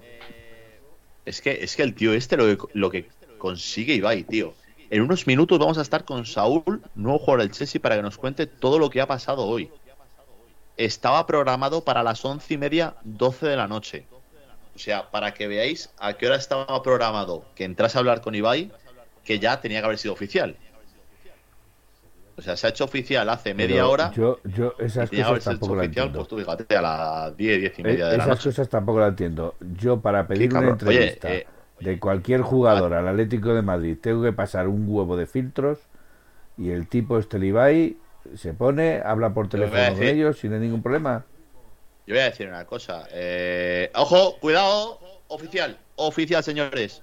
es, 1.25 1.41
que, 1.41 1.63
es 1.63 1.75
que 1.75 1.83
el 1.83 1.95
tío 1.95 2.13
este 2.13 2.37
lo 2.37 2.45
que, 2.45 2.57
lo 2.73 2.89
que 2.91 3.07
consigue 3.37 3.93
Ibai, 3.93 4.23
tío. 4.23 4.53
En 4.89 5.01
unos 5.01 5.27
minutos 5.27 5.57
vamos 5.57 5.77
a 5.77 5.81
estar 5.81 6.05
con 6.05 6.25
Saúl, 6.25 6.81
nuevo 6.93 7.19
jugador 7.19 7.41
del 7.41 7.51
Chelsea, 7.51 7.81
para 7.81 7.95
que 7.95 8.01
nos 8.01 8.17
cuente 8.17 8.45
todo 8.47 8.77
lo 8.77 8.89
que 8.89 9.01
ha 9.01 9.07
pasado 9.07 9.45
hoy. 9.45 9.71
Estaba 10.77 11.25
programado 11.25 11.83
para 11.83 12.03
las 12.03 12.23
once 12.25 12.53
y 12.53 12.57
media, 12.57 12.95
12 13.03 13.47
de 13.47 13.55
la 13.55 13.67
noche. 13.67 14.05
O 14.75 14.79
sea, 14.79 15.09
para 15.09 15.33
que 15.33 15.47
veáis 15.47 15.89
a 15.97 16.13
qué 16.15 16.27
hora 16.27 16.35
estaba 16.35 16.83
programado 16.83 17.45
que 17.55 17.63
entrase 17.63 17.97
a 17.97 17.99
hablar 17.99 18.19
con 18.21 18.35
Ibai, 18.35 18.71
que 19.25 19.39
ya 19.39 19.59
tenía 19.59 19.79
que 19.81 19.85
haber 19.87 19.97
sido 19.97 20.13
oficial. 20.13 20.55
O 22.37 22.41
sea, 22.41 22.57
se 22.57 22.67
ha 22.67 22.69
hecho 22.69 22.83
oficial 22.83 23.29
hace 23.29 23.53
media 23.53 23.77
Pero 23.77 23.89
hora. 23.91 24.11
Yo, 24.13 24.39
yo 24.43 24.75
esas 24.79 25.11
y 25.13 25.23
cosas 25.23 25.43
tampoco 25.43 25.75
las 25.75 25.85
entiendo. 25.85 26.19
pues 26.19 26.27
tú 26.27 26.37
fíjate, 26.37 26.75
a 26.75 26.81
las 26.81 27.37
10, 27.37 27.59
10 27.61 27.79
y 27.79 27.81
Eh, 27.81 27.83
media 27.83 28.07
de 28.07 28.17
la 28.17 28.23
Esas 28.23 28.27
noche. 28.27 28.49
cosas 28.49 28.69
tampoco 28.69 28.99
las 28.99 29.09
entiendo. 29.09 29.55
Yo 29.77 30.01
para 30.01 30.27
pedir 30.27 30.53
una 30.53 30.69
entrevista 30.69 31.27
Oye, 31.29 31.37
eh, 31.37 31.47
de 31.79 31.99
cualquier 31.99 32.41
jugador 32.41 32.93
al 32.93 33.07
Atlético 33.07 33.53
de 33.53 33.61
Madrid 33.61 33.97
tengo 34.01 34.21
que 34.21 34.33
pasar 34.33 34.67
un 34.67 34.85
huevo 34.87 35.15
de 35.15 35.27
filtros 35.27 35.79
y 36.57 36.71
el 36.71 36.87
tipo 36.89 37.17
este 37.19 37.37
Ibai 37.37 37.97
se 38.35 38.53
pone, 38.53 39.01
habla 39.05 39.33
por 39.33 39.47
teléfono 39.47 39.93
con 39.93 40.03
ellos 40.03 40.37
sin 40.37 40.59
ningún 40.59 40.81
problema. 40.81 41.25
Yo 42.07 42.15
voy 42.15 42.21
a 42.21 42.25
decir 42.25 42.47
una 42.49 42.65
cosa. 42.65 43.07
Eh, 43.11 43.91
ojo, 43.95 44.37
cuidado. 44.39 44.99
Oficial. 45.27 45.77
Oficial, 45.95 46.43
señores. 46.43 47.01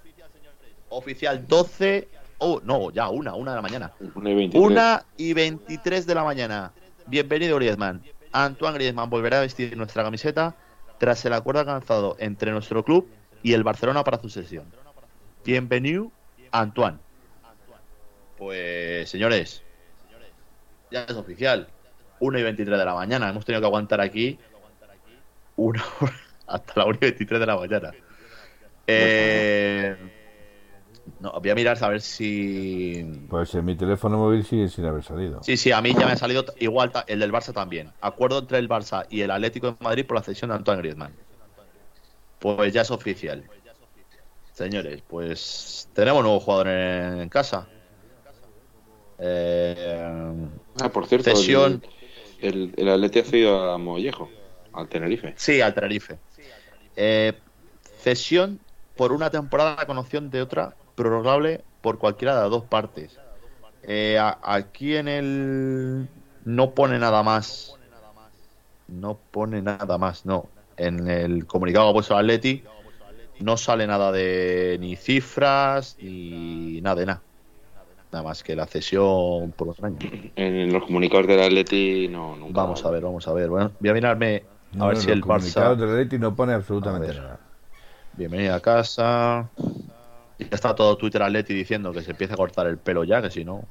Oficial 0.93 1.47
12. 1.47 2.09
Oh, 2.39 2.61
no, 2.65 2.91
ya, 2.91 3.09
una, 3.09 3.35
una 3.35 3.53
de 3.53 3.57
la 3.57 3.63
mañana. 3.63 3.93
Una 4.15 4.31
y 4.31 4.35
23. 4.35 4.71
Una 4.71 5.05
y 5.17 5.33
23 5.33 6.07
de 6.07 6.15
la 6.15 6.25
mañana. 6.25 6.73
Bienvenido, 7.07 7.57
Griezmann. 7.57 8.03
Antoine 8.33 8.75
Griezmann 8.75 9.09
volverá 9.09 9.39
a 9.39 9.41
vestir 9.41 9.77
nuestra 9.77 10.03
camiseta 10.03 10.55
tras 10.99 11.25
el 11.25 11.33
acuerdo 11.33 11.61
alcanzado 11.61 12.17
entre 12.19 12.53
nuestro 12.53 12.85
club 12.85 13.09
y 13.43 13.55
el 13.55 13.63
Barcelona 13.65 14.05
para 14.05 14.21
su 14.21 14.29
sesión. 14.29 14.67
Bienvenido, 15.45 16.11
Antoine. 16.51 16.99
Pues, 18.37 19.09
señores, 19.09 19.63
ya 20.91 21.05
es 21.05 21.17
oficial. 21.17 21.69
1 22.21 22.39
y 22.39 22.43
23 22.43 22.79
de 22.79 22.85
la 22.85 22.95
mañana. 22.95 23.31
Hemos 23.31 23.45
tenido 23.45 23.63
que 23.63 23.67
aguantar 23.67 24.01
aquí 24.01 24.39
una 25.57 25.83
hora 26.01 26.21
hasta 26.47 26.73
la 26.77 26.85
1 26.85 26.99
y 27.01 27.05
23 27.07 27.41
de 27.41 27.47
la 27.47 27.57
mañana. 27.57 27.93
Eh, 28.87 29.97
no, 31.23 31.31
voy 31.41 31.51
a 31.51 31.55
mirar 31.55 31.79
a 31.81 31.89
ver 31.89 32.01
si. 32.01 33.07
Pues 33.31 33.55
en 33.55 33.65
mi 33.65 33.77
teléfono 33.77 34.19
móvil 34.19 34.45
sigue 34.45 34.69
sin 34.69 34.85
haber 34.87 35.05
salido. 35.05 35.41
Sí, 35.45 35.57
sí, 35.57 35.71
a 35.71 35.81
mí 35.81 35.95
ya 35.97 36.05
me 36.05 36.13
ha 36.13 36.17
salido 36.17 36.45
igual 36.59 36.91
el 37.07 37.21
del 37.21 37.33
Barça 37.33 37.53
también. 37.53 37.93
Acuerdo 38.01 38.41
entre 38.41 38.59
el 38.59 38.69
Barça 38.69 39.07
y 39.09 39.21
el 39.21 39.31
Atlético 39.31 39.69
de 39.69 39.77
Madrid 39.79 40.05
por 40.05 40.17
la 40.17 40.25
cesión 40.25 40.51
de 40.51 40.57
Antoine 40.57 40.83
Griezmann. 40.83 41.15
Pues 42.41 42.73
ya 42.73 42.81
es 42.81 42.91
oficial. 42.91 43.45
Señores, 44.53 45.01
pues 45.07 45.89
tenemos 45.95 46.25
nuevo 46.25 46.41
jugador 46.41 46.67
en, 46.67 47.29
casa. 47.29 47.69
Eh, 49.21 50.49
ah, 50.81 50.89
por 50.89 51.07
cierto, 51.07 51.31
cesión... 51.31 51.85
el, 52.41 52.75
el, 52.77 52.89
Atlético 52.89 53.25
ha 53.25 53.31
cedido 53.31 53.71
a 53.71 53.79
Mollejo, 53.79 54.29
al 54.73 54.89
Tenerife. 54.89 55.35
Sí, 55.37 55.61
al 55.61 55.73
Tenerife. 55.73 56.19
Eh, 56.97 57.33
cesión 58.01 58.59
por 58.97 59.13
una 59.13 59.31
temporada 59.31 59.87
con 59.87 59.97
opción 59.99 60.29
de 60.29 60.43
otra 60.43 60.75
prorrogable 60.95 61.63
por 61.81 61.99
cualquiera 61.99 62.37
de 62.37 62.43
las 62.43 62.51
dos 62.51 62.65
partes. 62.65 63.19
Eh, 63.83 64.19
aquí 64.43 64.97
en 64.97 65.09
el 65.09 66.09
no 66.45 66.71
pone 66.71 66.99
nada 66.99 67.23
más. 67.23 67.77
No 68.89 69.19
pone 69.31 69.63
nada 69.63 69.99
más, 69.99 70.27
no. 70.27 70.47
En 70.77 71.09
el 71.09 71.47
comunicado 71.47 71.93
puesto 71.93 72.15
el 72.15 72.21
Atleti 72.21 72.65
no 73.41 73.57
sale 73.57 73.87
nada 73.87 74.13
de 74.13 74.77
ni 74.81 74.97
cifras 74.97 75.97
ni 76.01 76.81
nada 76.81 76.97
de 76.97 77.07
nada. 77.07 77.23
Nada 78.13 78.25
más 78.25 78.43
que 78.43 78.55
la 78.55 78.67
cesión 78.67 79.53
por 79.53 79.71
otro 79.71 79.87
año. 79.87 79.99
En 80.37 80.73
los 80.73 80.85
comunicados 80.85 81.27
del 81.27 81.41
Atleti 81.41 82.09
no. 82.09 82.37
Nunca 82.37 82.63
vamos 82.63 82.85
a 82.85 82.91
ver, 82.91 83.03
vamos 83.03 83.27
a 83.27 83.33
ver. 83.33 83.49
Bueno, 83.49 83.73
voy 83.81 83.91
a 83.91 83.95
mirarme 83.95 84.45
a 84.79 84.87
ver 84.87 84.97
si 84.97 85.11
el 85.11 85.23
Barça. 85.23 85.75
del 85.75 85.91
Atleti 85.91 86.19
no 86.19 86.35
pone 86.35 86.53
absolutamente 86.53 87.15
nada. 87.15 87.41
Bienvenida 88.15 88.57
a 88.57 88.61
casa. 88.61 89.49
Ya 90.39 90.49
está 90.51 90.75
todo 90.75 90.97
Twitter 90.97 91.23
Atleti 91.23 91.55
diciendo 91.55 91.93
que 91.93 92.03
se 92.03 92.13
empiece 92.13 92.35
a 92.35 92.37
cortar 92.37 92.67
el 92.67 92.79
pelo 92.79 93.05
ya, 93.05 93.23
que 93.23 93.31
si 93.31 93.45
no. 93.45 93.65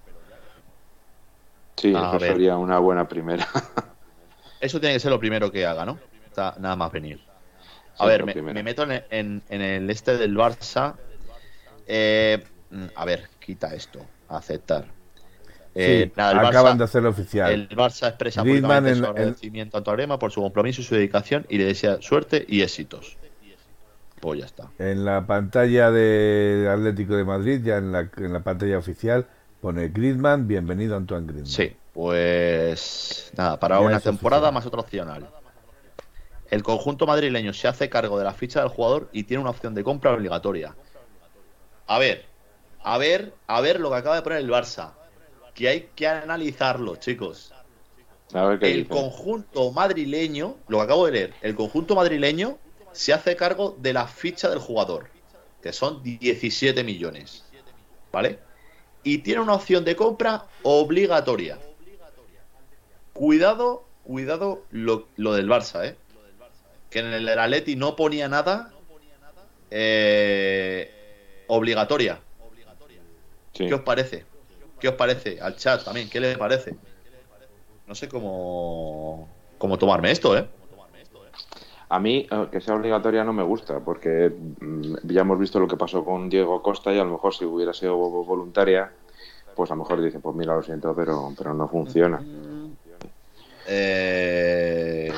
Sí, 1.76 1.90
eso 1.90 2.20
sería 2.20 2.58
una 2.58 2.80
buena 2.80 3.08
primera. 3.08 3.48
eso 4.60 4.80
tiene 4.80 4.96
que 4.96 5.00
ser 5.00 5.12
lo 5.12 5.20
primero 5.20 5.52
que 5.52 5.66
haga, 5.66 5.86
¿no? 5.86 6.00
Está 6.26 6.56
nada 6.60 6.76
más 6.76 6.92
venir. 6.92 7.20
A 7.98 8.06
ver, 8.06 8.26
me, 8.26 8.64
meto 8.64 8.84
en, 9.10 9.44
el 9.50 9.90
este 9.90 10.18
del 10.18 10.36
Barça. 10.36 10.96
Eh, 11.88 12.44
a 12.96 13.06
ver, 13.06 13.28
quita 13.40 13.74
esto. 13.76 14.00
Aceptar. 14.30 14.86
Eh, 15.74 16.12
acaban 16.16 16.78
de 16.78 16.84
hacerlo 16.84 17.10
oficial. 17.10 17.52
El 17.52 17.70
Barça 17.70 18.08
expresa 18.08 18.44
públicamente 18.44 18.96
su 18.96 19.06
agradecimiento 19.06 19.78
a 19.78 19.84
Torema 19.84 20.20
por 20.20 20.32
su 20.32 20.42
compromiso 20.42 20.82
y 20.82 20.84
su 20.84 20.96
dedicación 20.96 21.46
y 21.50 21.58
le 21.58 21.66
desea 21.66 22.02
suerte 22.02 22.46
y 22.48 22.62
éxitos. 22.62 23.18
Pues 24.22 24.40
ya 24.40 24.46
está. 24.46 24.70
En 24.78 25.04
la 25.04 25.26
pantalla 25.26 25.90
de 25.90 26.70
Atlético 26.72 27.16
de 27.16 27.26
Madrid, 27.26 27.62
ya 27.64 27.78
en 27.78 27.92
la, 27.92 28.10
en 28.16 28.32
la 28.32 28.42
pantalla 28.42 28.78
oficial, 28.78 29.26
pone 29.60 29.90
Griezmann, 29.90 30.48
bienvenido 30.48 30.96
Antoine 30.96 31.26
Griezmann. 31.26 31.48
Sí, 31.48 31.76
pues 31.92 33.32
nada, 33.36 33.60
para 33.60 33.80
una 33.80 34.00
temporada 34.00 34.52
más 34.52 34.64
otra 34.68 34.82
opcional. 34.82 35.28
El 36.52 36.62
conjunto 36.62 37.08
madrileño 37.08 37.52
se 37.52 37.68
hace 37.68 37.90
cargo 37.90 38.20
de 38.20 38.26
la 38.26 38.34
ficha 38.34 38.60
del 38.60 38.70
jugador 38.70 39.10
y 39.12 39.24
tiene 39.24 39.42
una 39.42 39.50
opción 39.50 39.74
de 39.74 39.84
compra 39.84 40.14
obligatoria. 40.14 40.76
A 41.88 41.98
ver, 41.98 42.26
a 42.84 43.00
ver, 43.00 43.34
a 43.48 43.60
ver 43.60 43.80
lo 43.80 43.90
que 43.90 43.96
acaba 43.96 44.18
de 44.18 44.22
poner 44.22 44.40
el 44.40 44.50
Barça. 44.50 44.92
Que 45.56 45.68
hay 45.68 45.90
que 45.96 46.08
analizarlo, 46.08 46.96
chicos. 46.98 47.54
el 48.62 48.88
conjunto 48.88 49.72
madrileño, 49.72 50.58
lo 50.68 50.78
que 50.78 50.84
acabo 50.84 51.08
de 51.08 51.12
leer, 51.12 51.34
el 51.42 51.56
conjunto 51.56 51.96
madrileño 51.96 52.60
se 52.94 53.14
hace 53.14 53.36
cargo 53.36 53.76
de 53.80 53.94
la 53.94 54.08
ficha 54.08 54.50
del 54.50 54.60
jugador, 54.60 55.10
que 55.62 55.74
son 55.74 56.04
17 56.04 56.84
millones. 56.84 57.44
¿Vale? 58.12 58.40
Y 59.04 59.20
tiene 59.20 59.42
una 59.42 59.54
opción 59.54 59.86
de 59.86 59.96
compra 59.96 60.46
obligatoria. 60.64 61.58
Cuidado, 63.14 63.86
cuidado 64.04 64.64
lo, 64.72 65.08
del 65.16 65.48
Barça, 65.48 65.86
¿eh? 65.86 65.96
Que 66.90 67.00
en 67.00 67.14
el 67.14 67.28
Atleti 67.30 67.76
no 67.76 67.96
ponía 67.96 68.28
nada 68.28 68.74
eh, 69.70 71.44
obligatoria. 71.48 72.20
¿Qué 73.54 73.74
os 73.74 73.82
parece? 73.82 74.26
¿Qué 74.80 74.90
os 74.90 74.96
parece? 74.96 75.40
Al 75.40 75.56
chat 75.56 75.84
también, 75.84 76.10
¿qué 76.10 76.20
le 76.20 76.38
parece? 76.38 76.76
No 77.88 77.96
sé 77.96 78.10
cómo, 78.10 79.30
cómo 79.58 79.78
tomarme 79.78 80.12
esto, 80.12 80.38
¿eh? 80.38 80.48
A 81.92 82.00
mí, 82.00 82.26
eh, 82.32 82.48
que 82.50 82.62
sea 82.62 82.76
obligatoria 82.76 83.26
no 83.26 83.34
me 83.34 83.44
gusta, 83.44 83.82
porque 83.82 84.32
mm, 84.62 84.96
ya 85.04 85.22
hemos 85.22 85.38
visto 85.38 85.60
lo 85.60 85.68
que 85.68 85.76
pasó 85.76 86.06
con 86.06 86.30
Diego 86.30 86.62
Costa 86.62 86.94
y 86.94 86.98
a 86.98 87.04
lo 87.04 87.12
mejor 87.12 87.34
si 87.34 87.44
hubiera 87.44 87.74
sido 87.74 87.98
voluntaria, 87.98 88.90
pues 89.54 89.70
a 89.72 89.76
lo 89.76 89.84
mejor 89.84 90.02
dice, 90.02 90.20
pues 90.20 90.34
mira, 90.34 90.56
lo 90.56 90.64
siento, 90.64 90.96
pero, 90.96 91.34
pero 91.38 91.54
no 91.54 91.68
funciona. 91.68 92.24
Eh, 93.68 95.12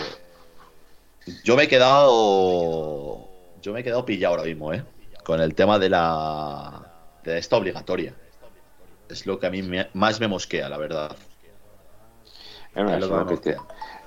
yo 1.44 1.56
me 1.56 1.64
he 1.64 1.68
quedado. 1.68 3.30
Yo 3.62 3.72
me 3.72 3.82
he 3.82 3.84
quedado 3.84 4.04
pillado 4.04 4.34
ahora 4.34 4.48
mismo, 4.48 4.74
¿eh? 4.74 4.84
Con 5.24 5.42
el 5.42 5.54
tema 5.54 5.78
de 5.78 5.90
la. 5.90 6.92
de 7.24 7.38
esta 7.38 7.56
obligatoria. 7.56 8.16
Es 9.10 9.28
lo 9.28 9.38
que 9.38 9.46
a 9.46 9.52
mí 9.52 9.62
más 9.94 10.20
me 10.20 10.28
mosquea, 10.28 10.70
la 10.70 10.80
verdad. 10.80 11.16
Es 12.76 13.08
lo 13.08 13.28
que 13.28 13.56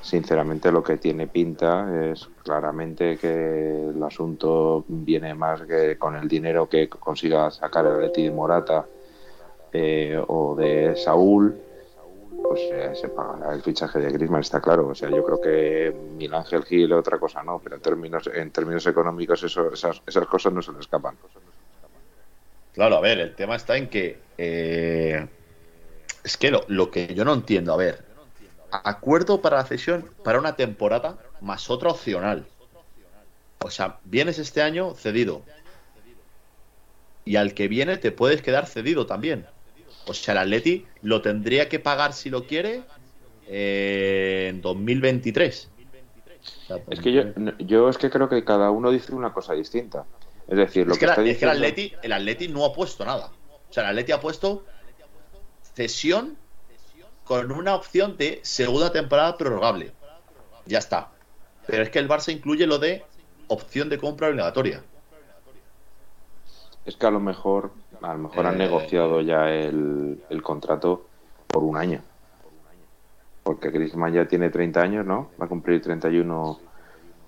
sinceramente 0.07 0.71
lo 0.71 0.85
que 0.85 0.99
tiene 0.99 1.27
pinta 1.27 2.11
es 2.11 2.29
claramente 2.45 3.19
que 3.19 3.89
el 3.89 4.01
asunto 4.03 4.85
viene 4.87 5.35
más 5.35 5.63
que 5.63 5.99
con 5.99 6.15
el 6.15 6.29
dinero 6.29 6.69
que 6.69 6.89
consiga 6.89 7.51
sacar 7.51 7.87
el 7.87 8.01
Leti 8.01 8.23
de 8.23 8.31
Morata 8.31 8.87
eh, 9.73 10.23
o 10.29 10.55
de 10.55 10.95
Saúl 10.97 11.57
pues 12.49 12.61
eh, 12.71 12.93
se 12.95 13.09
pagará 13.09 13.53
el 13.53 13.63
fichaje 13.63 13.99
de 13.99 14.13
Griezmann 14.13 14.43
está 14.43 14.61
claro. 14.61 14.87
O 14.89 14.95
sea 14.95 15.11
yo 15.11 15.25
creo 15.25 15.41
que 15.41 15.93
Mil 16.17 16.33
Ángel 16.33 16.63
Gil 16.63 16.93
otra 16.93 17.19
cosa 17.19 17.43
no 17.43 17.59
pero 17.59 17.75
en 17.75 17.83
términos 17.83 18.31
en 18.33 18.53
términos 18.53 18.87
económicos 18.87 19.43
eso, 19.43 19.73
esas, 19.73 20.01
esas 20.07 20.27
cosas 20.29 20.53
no 20.53 20.63
se 20.63 20.73
le 20.73 20.79
escapan. 20.79 21.17
Claro 22.75 22.97
a 22.97 23.01
ver 23.01 23.19
el 23.19 23.35
tema 23.35 23.57
está 23.57 23.77
en 23.77 23.89
que 23.89 24.21
eh, 24.39 25.27
es 26.23 26.37
que 26.37 26.53
lo, 26.53 26.61
lo 26.69 26.93
que 26.93 27.13
yo 27.13 27.25
no 27.25 27.35
entiendo 27.35 27.73
a 27.73 27.77
ver 27.77 28.06
acuerdo 28.85 29.41
para 29.41 29.59
la 29.59 29.65
cesión 29.65 30.11
para 30.25 30.39
una 30.39 30.57
temporada 30.57 31.19
más 31.41 31.71
otra 31.71 31.91
opcional. 31.91 32.47
O 33.65 33.71
sea, 33.71 33.99
vienes 34.05 34.39
este 34.39 34.63
año 34.63 34.95
cedido. 34.95 35.43
Y 37.25 37.37
al 37.37 37.55
que 37.55 37.69
viene 37.69 37.97
te 37.97 38.13
puedes 38.13 38.43
quedar 38.43 38.67
cedido 38.67 39.07
también. 39.07 39.47
O 40.07 40.15
sea, 40.15 40.33
el 40.33 40.39
Atleti 40.39 40.87
lo 41.03 41.23
tendría 41.23 41.69
que 41.69 41.81
pagar 41.81 42.13
si 42.13 42.31
lo 42.31 42.47
quiere 42.47 42.83
eh, 43.49 44.49
en 44.51 44.61
2023. 44.61 45.71
es 46.91 47.01
que 47.01 47.13
yo, 47.13 47.23
yo 47.59 47.89
es 47.89 47.99
que 47.99 48.11
creo 48.11 48.29
que 48.29 48.45
cada 48.45 48.71
uno 48.71 48.91
dice 48.91 49.15
una 49.15 49.33
cosa 49.33 49.55
distinta. 49.55 50.07
Es 50.47 50.57
decir, 50.57 50.87
lo 50.87 50.95
que, 50.95 51.07
está 51.07 51.23
diciendo... 51.23 51.57
el, 51.57 51.65
Atleti, 51.65 51.93
el 52.03 52.13
Atleti 52.13 52.49
no 52.49 52.65
ha 52.65 52.73
puesto 52.73 53.05
nada. 53.05 53.33
O 53.69 53.73
sea, 53.73 53.83
el 53.83 53.91
Atleti 53.91 54.13
ha 54.13 54.21
puesto 54.21 54.65
cesión 55.75 56.37
con 57.27 57.51
una 57.51 57.75
opción 57.75 58.17
de 58.17 58.41
segunda 58.43 58.93
temporada 58.93 59.37
prorrogable. 59.37 59.93
Ya 60.65 60.79
está. 60.79 61.09
Pero 61.67 61.83
es 61.83 61.91
que 61.91 61.99
el 61.99 62.09
Barça 62.09 62.33
incluye 62.33 62.67
lo 62.67 62.79
de 62.79 63.05
opción 63.49 63.89
de 63.89 63.99
compra 63.99 64.29
obligatoria. 64.29 64.83
Es 66.85 66.97
que 66.97 67.07
a 67.07 67.11
lo 67.11 67.19
mejor, 67.19 67.73
a 68.01 68.13
lo 68.13 68.19
mejor 68.21 68.47
han 68.47 68.55
eh, 68.55 68.59
negociado 68.59 69.21
ya 69.21 69.51
el, 69.51 70.21
contrato 70.43 71.07
por 71.49 71.65
un 71.65 71.77
año. 71.77 72.01
Porque 73.43 73.71
Griezmann 73.71 74.15
ya 74.15 74.27
tiene 74.27 74.51
30 74.51 74.81
años, 74.81 75.07
¿no? 75.07 75.31
Va 75.41 75.47
a 75.47 75.49
cumplir 75.49 75.83
31 75.83 76.61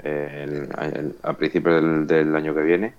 eh, 0.05 0.68
el, 0.94 1.17
a 1.23 1.33
principios 1.33 1.83
del, 1.83 2.07
del 2.07 2.36
año 2.36 2.55
que 2.55 2.62
viene 2.62 2.94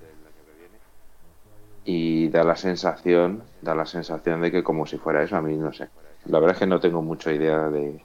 y 1.85 2.27
da 2.27 2.43
la 2.43 2.57
sensación 2.57 3.41
da 3.61 3.73
la 3.73 3.85
sensación 3.85 4.41
de 4.41 4.51
que 4.51 4.63
como 4.63 4.85
si 4.85 4.97
fuera 4.97 5.23
eso 5.23 5.37
a 5.37 5.41
mí 5.41 5.55
no 5.55 5.71
sé 5.71 5.87
la 6.25 6.39
verdad 6.39 6.55
es 6.55 6.59
que 6.59 6.67
no 6.67 6.79
tengo 6.79 7.01
mucha 7.01 7.31
idea 7.31 7.69
de. 7.69 8.03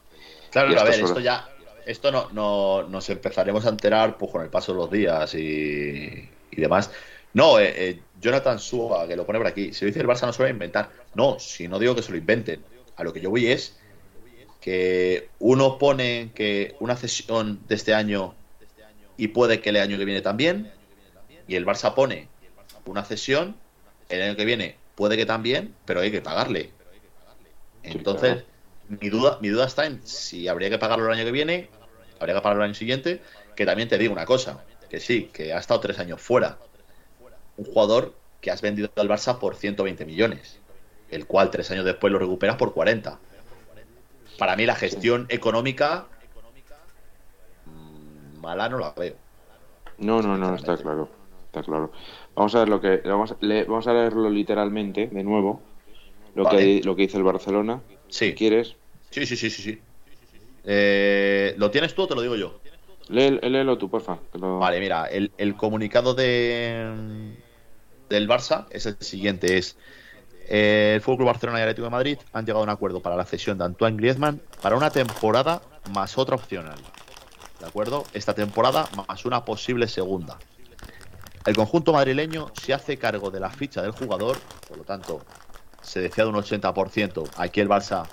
Claro, 0.51 0.79
a 0.79 0.85
ver, 0.85 1.01
esto 1.01 1.21
ya. 1.21 1.49
Esto 1.87 2.11
no, 2.11 2.31
no, 2.31 2.85
nos 2.85 3.11
empezaremos 3.11 3.67
a 3.67 3.69
enterar 3.69 4.17
pues, 4.17 4.33
con 4.33 4.43
el 4.43 4.49
paso 4.49 4.73
de 4.73 4.79
los 4.79 4.91
días 4.91 5.35
y, 5.35 6.31
y 6.51 6.61
demás. 6.61 6.91
No, 7.35 7.59
eh, 7.59 7.75
eh, 7.77 8.01
Jonathan 8.21 8.59
Suga, 8.59 9.07
que 9.07 9.17
lo 9.17 9.27
pone 9.27 9.39
por 9.39 9.49
aquí, 9.49 9.75
si 9.75 9.85
lo 9.85 9.89
dice 9.89 10.01
el 10.01 10.07
Barça 10.07 10.25
no 10.25 10.33
suele 10.33 10.53
inventar. 10.53 10.89
No, 11.15 11.39
si 11.39 11.69
no 11.69 11.79
digo 11.79 11.95
que 11.95 12.03
se 12.03 12.13
lo 12.13 12.17
inventen. 12.17 12.65
A 12.97 13.03
lo 13.03 13.13
que 13.13 13.21
yo 13.21 13.29
voy 13.29 13.49
es 13.49 13.77
que 14.61 15.29
uno 15.41 15.79
pone 15.79 16.31
que 16.35 16.75
una 16.81 16.97
cesión 16.97 17.61
de 17.69 17.75
este 17.75 17.93
año 17.93 18.35
y 19.19 19.29
puede 19.29 19.61
que 19.61 19.71
el 19.71 19.77
año 19.77 19.99
que 19.99 20.05
viene 20.05 20.23
también, 20.23 20.73
y 21.47 21.57
el 21.57 21.67
Barça 21.67 21.95
pone 21.95 22.29
una 22.87 23.05
cesión, 23.05 23.57
el 24.09 24.23
año 24.23 24.37
que 24.37 24.45
viene 24.45 24.77
puede 24.95 25.17
que 25.17 25.27
también, 25.27 25.75
pero 25.85 26.01
hay 26.01 26.11
que 26.11 26.23
pagarle. 26.23 26.71
Entonces, 27.85 28.45
mi 28.89 29.09
duda, 29.09 29.39
mi 29.41 29.49
duda 29.49 29.67
está 29.67 29.87
en 29.87 30.05
si 30.07 30.49
habría 30.49 30.71
que 30.71 30.79
pagarlo 30.79 31.07
el 31.07 31.13
año 31.13 31.25
que 31.25 31.33
viene, 31.33 31.69
habría 32.19 32.35
que 32.35 32.41
pagarlo 32.41 32.63
el 32.65 32.71
año 32.71 32.75
siguiente, 32.75 33.21
que 33.55 33.67
también 33.67 33.89
te 33.89 33.99
digo 33.99 34.13
una 34.13 34.25
cosa, 34.25 34.65
que 34.89 35.01
sí, 35.01 35.31
que 35.33 35.53
ha 35.53 35.59
estado 35.59 35.81
tres 35.81 35.99
años 35.99 36.21
fuera. 36.21 36.59
un 37.57 37.65
jugador 37.67 38.15
que 38.41 38.51
has 38.51 38.61
vendido 38.61 38.91
al 38.97 39.09
Barça 39.09 39.39
por 39.39 39.57
120 39.57 40.05
millones, 40.05 40.59
el 41.11 41.27
cual 41.27 41.51
tres 41.51 41.71
años 41.71 41.85
después 41.85 42.13
lo 42.13 42.19
recuperas 42.19 42.57
por 42.57 42.75
40. 42.75 43.19
Para 44.39 44.57
mí 44.57 44.67
la 44.67 44.75
gestión 44.75 45.27
económica 45.29 46.07
mm, 47.67 48.41
mala 48.41 48.69
no 48.69 48.79
la 48.79 48.93
veo. 48.93 49.15
No, 49.99 50.21
no, 50.21 50.37
no, 50.37 50.57
está 50.57 50.77
claro. 50.77 51.09
Está 51.47 51.63
claro. 51.63 51.93
Vamos 52.35 52.55
a 52.55 52.59
ver 52.59 52.69
lo 52.69 52.81
que 52.81 52.97
vamos, 53.05 53.31
a 53.87 53.93
leerlo 53.93 54.29
literalmente 54.29 55.07
de 55.07 55.23
nuevo. 55.23 55.63
Lo 56.35 56.49
que 56.49 56.81
lo 56.85 56.97
que 56.97 57.03
dice 57.03 57.17
el 57.17 57.23
Barcelona. 57.23 57.81
Si 58.09 58.35
quieres. 58.35 58.77
Sí, 59.11 59.27
sí, 59.27 59.37
sí, 59.37 59.51
sí, 59.51 59.63
sí. 59.63 59.79
Eh, 60.65 61.55
¿Lo 61.59 61.71
tienes 61.71 61.95
tú 61.95 62.03
o 62.03 62.07
te 62.07 62.15
lo 62.15 62.23
digo 62.23 62.37
yo? 62.37 62.61
léelo 63.09 63.77
tú, 63.77 63.91
porfa. 63.91 64.19
Vale, 64.33 64.81
mira, 64.81 65.07
el, 65.07 65.31
el, 65.37 65.57
comunicado 65.57 66.15
de 66.15 67.35
del 68.09 68.29
Barça 68.29 68.67
es 68.71 68.87
el 68.87 68.97
siguiente: 69.01 69.59
es 69.59 69.77
el 70.49 71.01
Fútbol 71.01 71.27
Barcelona 71.27 71.59
y 71.59 71.63
Atlético 71.63 71.85
de 71.85 71.91
Madrid 71.91 72.19
han 72.33 72.45
llegado 72.45 72.61
a 72.61 72.65
un 72.65 72.71
acuerdo 72.71 73.01
para 73.01 73.17
la 73.17 73.25
cesión 73.25 73.59
de 73.59 73.65
Antoine 73.65 73.97
Griezmann 73.97 74.41
para 74.61 74.77
una 74.77 74.91
temporada 74.91 75.63
más 75.93 76.19
otra 76.19 76.37
opcional. 76.37 76.79
¿De 77.61 77.67
acuerdo? 77.67 78.05
Esta 78.13 78.35
temporada 78.35 78.89
más 79.09 79.25
una 79.25 79.45
posible 79.45 79.89
segunda. 79.89 80.39
El 81.47 81.57
conjunto 81.57 81.93
madrileño 81.93 82.51
se 82.61 82.73
hace 82.73 82.97
cargo 82.97 83.31
de 83.31 83.41
la 83.41 83.51
ficha 83.51 83.83
del 83.83 83.93
jugador, 83.93 84.39
por 84.67 84.79
lo 84.79 84.85
tanto, 84.85 85.23
se 85.85 86.01
decía 86.01 86.25
de 86.25 86.31
un 86.31 86.37
80%. 86.37 87.31
Aquí 87.37 87.61
el 87.61 87.69
Barça 87.69 88.07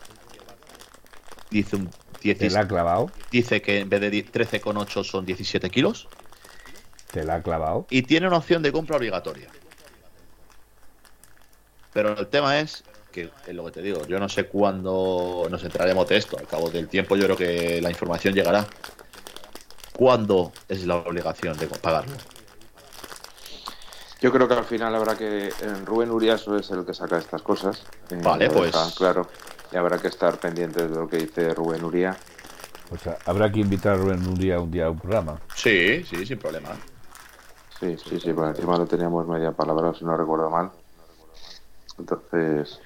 dice 1.49 1.75
un 1.77 1.89
10, 2.21 2.37
¿Te 2.37 2.49
la 2.49 2.61
ha 2.61 2.67
clavado? 2.67 3.11
Dice 3.31 3.61
que 3.61 3.79
en 3.79 3.89
vez 3.89 4.01
de 4.01 4.11
13,8 4.11 5.03
son 5.03 5.25
17 5.25 5.69
kilos. 5.69 6.07
¿Te 7.11 7.23
la 7.23 7.35
ha 7.35 7.41
clavado? 7.41 7.87
Y 7.89 8.03
tiene 8.03 8.27
una 8.27 8.37
opción 8.37 8.61
de 8.61 8.71
compra 8.71 8.97
obligatoria. 8.97 9.49
Pero 11.93 12.17
el 12.17 12.27
tema 12.27 12.59
es 12.59 12.83
que 13.11 13.29
es 13.45 13.53
lo 13.53 13.65
que 13.65 13.71
te 13.71 13.81
digo, 13.81 14.07
yo 14.07 14.19
no 14.19 14.29
sé 14.29 14.45
cuándo 14.45 15.47
nos 15.49 15.63
entraremos 15.63 16.07
de 16.07 16.17
esto. 16.17 16.37
Al 16.37 16.47
cabo 16.47 16.69
del 16.69 16.87
tiempo 16.87 17.15
yo 17.15 17.25
creo 17.25 17.37
que 17.37 17.81
la 17.81 17.89
información 17.89 18.33
llegará. 18.33 18.65
¿Cuándo 19.93 20.53
es 20.69 20.85
la 20.85 20.95
obligación 20.95 21.57
de 21.57 21.67
pagarlo? 21.67 22.15
Yo 24.21 24.31
creo 24.31 24.47
que 24.47 24.53
al 24.53 24.65
final 24.65 24.93
habrá 24.93 25.17
que. 25.17 25.49
Rubén 25.83 26.11
Uriaso 26.11 26.55
es 26.55 26.69
el 26.69 26.85
que 26.85 26.93
saca 26.93 27.17
estas 27.17 27.41
cosas. 27.41 27.83
Eh, 28.11 28.19
vale, 28.23 28.51
pues. 28.51 28.71
claro. 28.95 29.27
Y 29.71 29.77
habrá 29.77 29.97
que 29.97 30.09
estar 30.09 30.37
pendientes 30.37 30.91
de 30.91 30.95
lo 30.95 31.09
que 31.09 31.17
dice 31.17 31.55
Rubén 31.55 31.83
Uría. 31.83 32.15
O 32.91 32.97
sea, 32.97 33.17
habrá 33.25 33.51
que 33.51 33.61
invitar 33.61 33.93
a 33.93 33.97
Rubén 33.97 34.27
Uría 34.27 34.59
un 34.59 34.69
día 34.69 34.85
a 34.85 34.89
un 34.91 34.99
programa. 34.99 35.41
Sí, 35.55 36.03
sí, 36.03 36.23
sin 36.23 36.37
problema. 36.37 36.69
Sí, 37.79 37.97
sí, 37.97 38.19
sí. 38.19 38.31
Por 38.31 38.47
encima 38.47 38.77
lo 38.77 38.85
teníamos 38.85 39.27
media 39.27 39.53
palabra, 39.53 39.91
si 39.97 40.05
no 40.05 40.15
recuerdo 40.15 40.51
mal. 40.51 40.69
Entonces. 41.97 42.79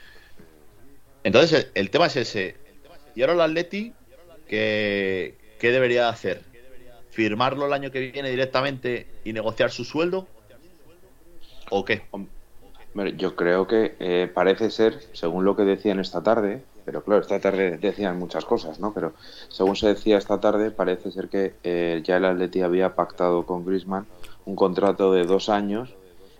Entonces, 1.23 1.69
el, 1.73 1.89
tema 1.89 2.05
es 2.05 2.15
ese. 2.15 2.55
Y 3.13 3.21
ahora 3.21 3.33
el 3.33 3.41
Atleti, 3.41 3.93
¿qué, 4.47 5.35
¿qué 5.59 5.71
debería 5.71 6.07
hacer? 6.07 6.43
¿Firmarlo 7.09 7.65
el 7.65 7.73
año 7.73 7.91
que 7.91 7.99
viene 7.99 8.29
directamente 8.29 9.07
y 9.25 9.33
negociar 9.33 9.71
su 9.71 9.83
sueldo? 9.83 10.29
¿O 11.69 11.83
qué? 11.85 12.03
Yo 13.17 13.35
creo 13.35 13.67
que 13.67 13.95
eh, 13.99 14.31
parece 14.33 14.71
ser, 14.71 15.01
según 15.11 15.43
lo 15.43 15.55
que 15.55 15.63
decían 15.63 15.99
esta 15.99 16.23
tarde, 16.23 16.63
pero 16.85 17.03
claro, 17.03 17.21
esta 17.21 17.39
tarde 17.39 17.77
decían 17.77 18.17
muchas 18.17 18.45
cosas, 18.45 18.79
¿no? 18.79 18.93
Pero 18.93 19.13
según 19.49 19.75
se 19.75 19.87
decía 19.87 20.17
esta 20.17 20.39
tarde, 20.39 20.71
parece 20.71 21.11
ser 21.11 21.27
que 21.27 21.55
eh, 21.63 22.01
ya 22.05 22.17
el 22.17 22.25
Atleti 22.25 22.61
había 22.61 22.95
pactado 22.95 23.45
con 23.45 23.65
Griezmann 23.65 24.05
un 24.45 24.55
contrato 24.55 25.11
de 25.11 25.25
dos 25.25 25.49
años 25.49 25.93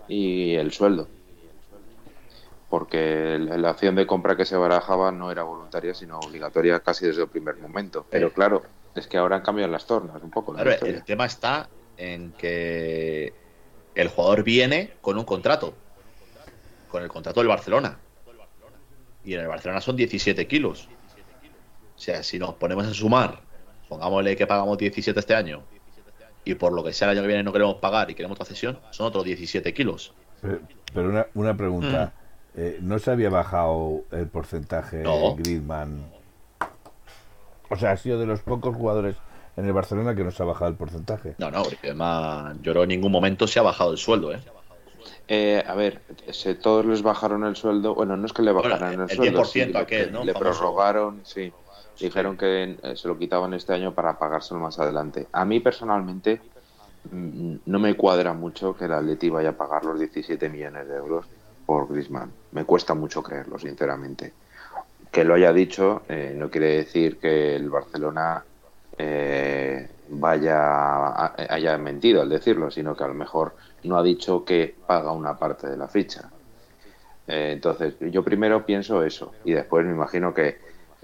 y 0.08 0.54
el 0.54 0.72
sueldo. 0.72 1.08
Porque 2.70 3.38
la 3.38 3.70
acción 3.70 3.94
de 3.94 4.06
compra 4.06 4.36
que 4.36 4.44
se 4.44 4.56
barajaba 4.56 5.12
no 5.12 5.30
era 5.30 5.42
voluntaria, 5.42 5.94
sino 5.94 6.18
obligatoria 6.18 6.80
casi 6.80 7.06
desde 7.06 7.22
el 7.22 7.28
primer 7.28 7.56
momento. 7.58 8.06
Pero 8.10 8.32
claro, 8.32 8.62
es 8.94 9.06
que 9.06 9.18
ahora 9.18 9.36
han 9.36 9.42
cambiado 9.42 9.70
las 9.70 9.86
tornas 9.86 10.22
un 10.22 10.30
poco. 10.30 10.54
Claro, 10.54 10.70
el 10.70 11.04
tema 11.04 11.26
está 11.26 11.68
en 11.96 12.32
que 12.32 13.32
el 13.96 14.08
jugador 14.08 14.44
viene 14.44 14.92
con 15.00 15.18
un 15.18 15.24
contrato, 15.24 15.74
con 16.88 17.02
el 17.02 17.08
contrato 17.08 17.40
del 17.40 17.48
Barcelona. 17.48 17.98
Y 19.24 19.34
en 19.34 19.40
el 19.40 19.48
Barcelona 19.48 19.80
son 19.80 19.96
17 19.96 20.46
kilos. 20.46 20.88
O 21.96 21.98
sea, 21.98 22.22
si 22.22 22.38
nos 22.38 22.54
ponemos 22.54 22.86
a 22.86 22.94
sumar, 22.94 23.40
pongámosle 23.88 24.36
que 24.36 24.46
pagamos 24.46 24.76
17 24.78 25.18
este 25.18 25.34
año, 25.34 25.62
y 26.44 26.54
por 26.54 26.72
lo 26.72 26.84
que 26.84 26.92
sea 26.92 27.10
el 27.10 27.16
año 27.16 27.22
que 27.22 27.28
viene 27.28 27.42
no 27.42 27.52
queremos 27.52 27.76
pagar 27.76 28.10
y 28.10 28.14
queremos 28.14 28.36
otra 28.36 28.46
cesión, 28.46 28.78
son 28.90 29.06
otros 29.06 29.24
17 29.24 29.72
kilos. 29.74 30.12
Pero, 30.94 31.08
una, 31.08 31.26
una, 31.34 31.56
pregunta, 31.56 32.12
mm. 32.54 32.60
eh, 32.60 32.78
¿no 32.82 32.98
se 32.98 33.10
había 33.10 33.30
bajado 33.30 34.04
el 34.12 34.28
porcentaje 34.28 34.98
de 34.98 35.34
Griezmann? 35.38 36.04
O 37.68 37.76
sea, 37.76 37.92
ha 37.92 37.96
sido 37.96 38.20
de 38.20 38.26
los 38.26 38.40
pocos 38.42 38.76
jugadores 38.76 39.16
en 39.56 39.64
el 39.64 39.72
Barcelona 39.72 40.14
que 40.14 40.22
no 40.22 40.30
se 40.30 40.42
ha 40.42 40.46
bajado 40.46 40.70
el 40.70 40.76
porcentaje. 40.76 41.34
No, 41.38 41.50
no, 41.50 41.62
además 41.82 42.56
yo 42.62 42.82
en 42.82 42.88
ningún 42.88 43.10
momento 43.10 43.46
se 43.46 43.58
ha 43.58 43.62
bajado 43.62 43.92
el 43.92 43.98
sueldo, 43.98 44.32
¿eh? 44.32 44.40
eh 45.28 45.64
a 45.66 45.74
ver, 45.74 46.02
se, 46.30 46.54
todos 46.54 46.84
les 46.84 47.02
bajaron 47.02 47.44
el 47.44 47.56
sueldo. 47.56 47.94
Bueno, 47.94 48.16
no 48.16 48.26
es 48.26 48.32
que 48.32 48.42
le 48.42 48.52
bajaran 48.52 49.00
el, 49.00 49.08
sueldo. 49.08 49.42
Le 50.24 50.34
prorrogaron, 50.34 51.20
sí. 51.24 51.52
Dijeron 51.98 52.36
que 52.36 52.76
eh, 52.82 52.96
se 52.96 53.08
lo 53.08 53.18
quitaban 53.18 53.54
este 53.54 53.72
año 53.72 53.94
para 53.94 54.18
pagárselo 54.18 54.60
más 54.60 54.78
adelante. 54.78 55.28
A 55.32 55.46
mí 55.46 55.60
personalmente 55.60 56.42
mm, 57.10 57.54
no 57.64 57.78
me 57.78 57.94
cuadra 57.94 58.34
mucho 58.34 58.76
que 58.76 58.84
el 58.84 58.92
Atleti 58.92 59.30
vaya 59.30 59.50
a 59.50 59.56
pagar 59.56 59.86
los 59.86 59.98
17 59.98 60.50
millones 60.50 60.86
de 60.88 60.96
euros 60.96 61.24
por 61.64 61.88
Griezmann. 61.88 62.30
Me 62.52 62.64
cuesta 62.64 62.92
mucho 62.92 63.22
creerlo, 63.22 63.58
sinceramente. 63.58 64.34
Que 65.10 65.24
lo 65.24 65.32
haya 65.32 65.54
dicho 65.54 66.02
eh, 66.10 66.34
no 66.36 66.50
quiere 66.50 66.76
decir 66.76 67.16
que 67.16 67.56
el 67.56 67.70
Barcelona 67.70 68.44
eh, 68.98 69.88
vaya 70.08 71.34
haya 71.34 71.78
mentido 71.78 72.22
al 72.22 72.28
decirlo, 72.28 72.70
sino 72.70 72.96
que 72.96 73.04
a 73.04 73.08
lo 73.08 73.14
mejor 73.14 73.56
no 73.84 73.98
ha 73.98 74.02
dicho 74.02 74.44
que 74.44 74.74
paga 74.86 75.12
una 75.12 75.38
parte 75.38 75.68
de 75.68 75.76
la 75.76 75.88
ficha. 75.88 76.30
Eh, 77.26 77.52
entonces, 77.52 77.94
yo 78.00 78.22
primero 78.22 78.64
pienso 78.64 79.02
eso 79.02 79.34
y 79.44 79.52
después 79.52 79.84
me 79.84 79.92
imagino 79.92 80.32
que 80.32 80.58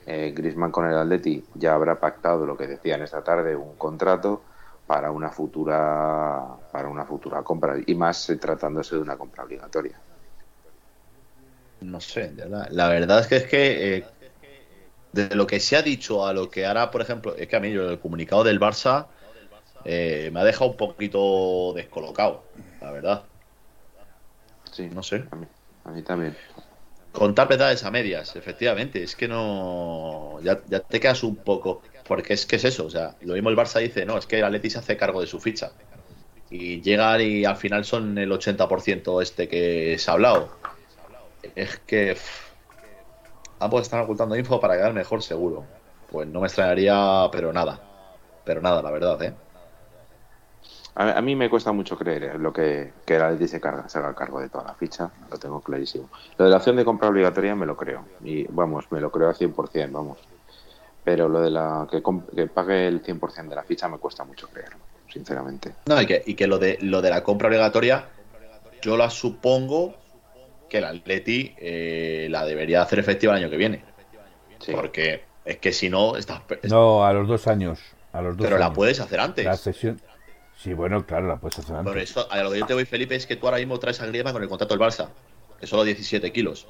eh, 0.07 0.33
Grisman 0.35 0.71
con 0.71 0.89
el 0.89 0.97
Atleti 0.97 1.45
ya 1.55 1.75
habrá 1.75 1.99
pactado 2.01 2.47
lo 2.47 2.57
que 2.57 2.67
decían 2.67 3.03
esta 3.03 3.23
tarde, 3.23 3.57
un 3.57 3.77
contrato 3.77 4.43
para 4.87 5.11
una 5.11 5.31
futura 5.31 6.45
para 6.73 6.89
una 6.89 7.05
futura 7.05 7.43
compra 7.43 7.77
y 7.87 7.95
más 7.95 8.33
tratándose 8.41 8.97
de 8.97 9.03
una 9.03 9.17
compra 9.17 9.45
obligatoria. 9.45 9.97
No 11.81 12.01
sé, 12.01 12.33
la, 12.71 12.89
verdad 12.89 13.21
es 13.21 13.27
que 13.27 13.37
es 13.37 13.47
que 13.47 13.97
eh, 13.97 14.05
de 15.13 15.35
lo 15.35 15.47
que 15.47 15.61
se 15.61 15.77
ha 15.77 15.83
dicho 15.83 16.27
a 16.27 16.33
lo 16.33 16.51
que 16.51 16.67
hará, 16.67 16.91
por 16.91 17.03
ejemplo, 17.03 17.35
es 17.37 17.47
que 17.47 17.57
a 17.57 17.61
mí 17.61 17.69
el 17.69 17.99
comunicado 17.99 18.45
del 18.45 18.59
Barça 18.59 19.07
eh, 19.85 20.31
me 20.33 20.41
ha 20.41 20.45
dejado 20.45 20.71
un 20.71 20.77
poquito 20.77 21.73
descolocado, 21.75 22.45
la 22.81 22.91
verdad. 22.91 23.25
Sí, 24.71 24.89
no 24.89 25.03
sé. 25.03 25.25
A 25.85 25.91
mí, 25.91 26.03
también. 26.03 26.37
Contar 27.13 27.47
verdades 27.47 27.85
a 27.85 27.91
medias, 27.91 28.37
efectivamente. 28.37 29.03
Es 29.03 29.15
que 29.15 29.29
no. 29.29 30.39
Ya, 30.43 30.61
te 30.61 30.99
quedas 30.99 31.23
un 31.23 31.37
poco. 31.37 31.83
Porque 32.07 32.33
es 32.33 32.47
que 32.47 32.57
es 32.57 32.65
eso. 32.65 32.87
O 32.87 32.91
sea, 32.91 33.17
lo 33.21 33.35
mismo 33.35 33.51
el 33.51 33.57
Barça 33.57 33.81
dice, 33.81 34.07
no, 34.07 34.17
es 34.17 34.27
que 34.27 34.39
el 34.39 34.45
Atleti 34.45 34.71
se 34.71 34.79
hace 34.79 34.97
cargo 34.97 35.21
de 35.21 35.27
su 35.27 35.41
ficha. 35.41 35.73
Y 36.49 36.81
llega 36.81 37.21
y 37.21 37.45
al 37.45 37.57
final 37.57 37.85
son 37.85 38.17
el 38.17 38.31
80% 38.31 39.23
este 39.23 39.49
que 39.49 39.99
se 39.99 40.11
ha 40.11 40.15
hablado. 40.15 40.57
Es 41.55 41.79
que 41.79 42.17
ambos 43.63 43.83
están 43.83 44.01
ocultando 44.01 44.37
info 44.37 44.61
para 44.61 44.77
quedar 44.77 44.93
mejor 44.93 45.23
seguro. 45.23 45.65
Pues 46.11 46.29
no 46.29 46.41
me 46.41 46.47
extrañaría, 46.47 47.29
pero 47.31 47.53
nada. 47.53 47.81
Pero 48.45 48.61
nada, 48.61 48.83
la 48.83 48.91
verdad, 48.91 49.23
¿eh? 49.23 49.35
A, 50.95 51.23
mí 51.23 51.35
me 51.35 51.49
cuesta 51.49 51.73
mucho 51.73 51.97
creer 51.97 52.23
¿eh? 52.25 52.39
lo 52.39 52.53
que, 52.53 52.93
que 53.07 53.17
el 53.17 53.23
Atleti 53.23 53.49
se, 53.49 53.61
carga, 53.61 53.89
se 53.89 53.97
haga 53.97 54.15
cargo 54.15 54.41
de 54.41 54.51
toda 54.51 54.65
la 54.65 54.75
ficha, 54.75 55.11
lo 55.31 55.39
tengo 55.39 55.61
clarísimo. 55.63 56.11
Lo 56.37 56.45
de 56.45 56.51
la 56.51 56.59
opción 56.59 56.77
de 56.77 56.85
compra 56.85 57.09
obligatoria 57.09 57.55
me 57.55 57.65
lo 57.65 57.79
creo, 57.79 58.05
y 58.23 58.45
vamos, 58.51 58.93
me 58.93 59.01
lo 59.01 59.11
creo 59.11 59.31
al 59.31 59.35
100%, 59.35 59.91
vamos. 59.91 60.19
Pero 61.03 61.31
lo 61.31 61.41
de 61.41 61.51
la 61.51 61.89
que, 61.91 62.03
que 62.37 62.47
pague 62.47 62.89
el 62.89 63.03
100% 63.03 63.49
de 63.49 63.55
la 63.55 63.63
ficha 63.63 63.89
me 63.89 63.97
cuesta 63.97 64.25
mucho 64.25 64.49
creer, 64.49 64.73
sinceramente. 65.11 65.75
No, 65.87 66.01
y 66.01 66.05
que, 66.05 66.23
y 66.27 66.35
que 66.35 66.47
lo, 66.47 66.59
de, 66.59 66.77
lo 66.83 67.01
de 67.01 67.09
la 67.09 67.25
compra 67.25 67.49
obligatoria, 67.49 68.09
yo 68.83 68.99
la 68.99 69.09
supongo 69.09 69.95
que 70.73 70.79
el 70.79 70.85
Atleti 70.85 71.55
eh, 71.59 72.29
la 72.31 72.47
debería 72.47 72.81
hacer 72.81 72.99
efectiva 72.99 73.35
el 73.35 73.43
año 73.43 73.51
que 73.51 73.59
viene. 73.59 73.85
Porque 74.73 75.23
es 75.45 75.59
que 75.59 75.71
si 75.71 75.91
no, 75.91 76.17
estás. 76.17 76.41
No, 76.63 77.05
a 77.05 77.13
los 77.13 77.29
dos 77.29 77.47
años. 77.47 77.79
A 78.11 78.23
los 78.23 78.39
dos 78.39 78.47
Pero 78.47 78.57
la 78.57 78.73
puedes 78.73 78.99
hacer 78.99 79.21
antes. 79.21 79.45
La 79.45 79.59
sesión. 79.59 80.01
Sí, 80.57 80.73
bueno, 80.73 81.05
claro, 81.05 81.27
la 81.29 81.37
puedes 81.37 81.59
hacer 81.59 81.77
antes. 81.77 81.93
Por 81.93 82.01
eso, 82.01 82.27
a 82.31 82.43
lo 82.43 82.51
que 82.51 82.61
yo 82.61 82.67
te 82.67 82.73
voy, 82.73 82.87
Felipe, 82.87 83.15
es 83.15 83.27
que 83.27 83.37
tú 83.37 83.47
ahora 83.47 83.59
mismo 83.59 83.79
traes 83.79 84.01
a 84.01 84.07
Griezmann 84.07 84.33
con 84.33 84.43
el 84.43 84.49
contrato 84.49 84.75
del 84.75 84.83
Barça, 84.83 85.11
que 85.61 85.67
solo 85.67 85.85
17 85.85 86.33
kilos. 86.33 86.67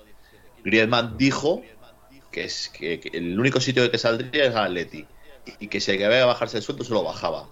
Griezmann 0.65 1.17
dijo 1.17 1.63
que, 2.33 2.43
es, 2.43 2.71
que, 2.71 3.01
el 3.13 3.39
único 3.39 3.61
sitio 3.61 3.85
de 3.85 3.91
que 3.93 3.99
saldría 3.99 4.47
es 4.47 4.55
al 4.57 4.65
Atleti. 4.65 5.07
Y 5.61 5.69
que 5.69 5.79
si 5.79 5.93
había 5.93 6.09
que 6.09 6.25
bajarse 6.25 6.57
el 6.57 6.65
sueldo, 6.65 6.83
se 6.83 6.93
lo 6.93 7.05
bajaba. 7.05 7.51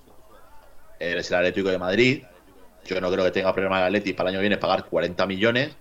Eres 0.99 1.31
el 1.31 1.37
Atlético 1.37 1.69
de 1.69 1.79
Madrid, 1.79 2.25
yo 2.87 3.01
no 3.01 3.09
creo 3.13 3.25
que 3.25 3.31
tenga 3.31 3.53
problema 3.53 3.79
el 3.79 3.85
Atleti 3.85 4.15
para 4.15 4.31
el 4.31 4.35
año 4.35 4.41
viene 4.41 4.57
pagar 4.57 4.87
40 4.87 5.27
millones 5.27 5.77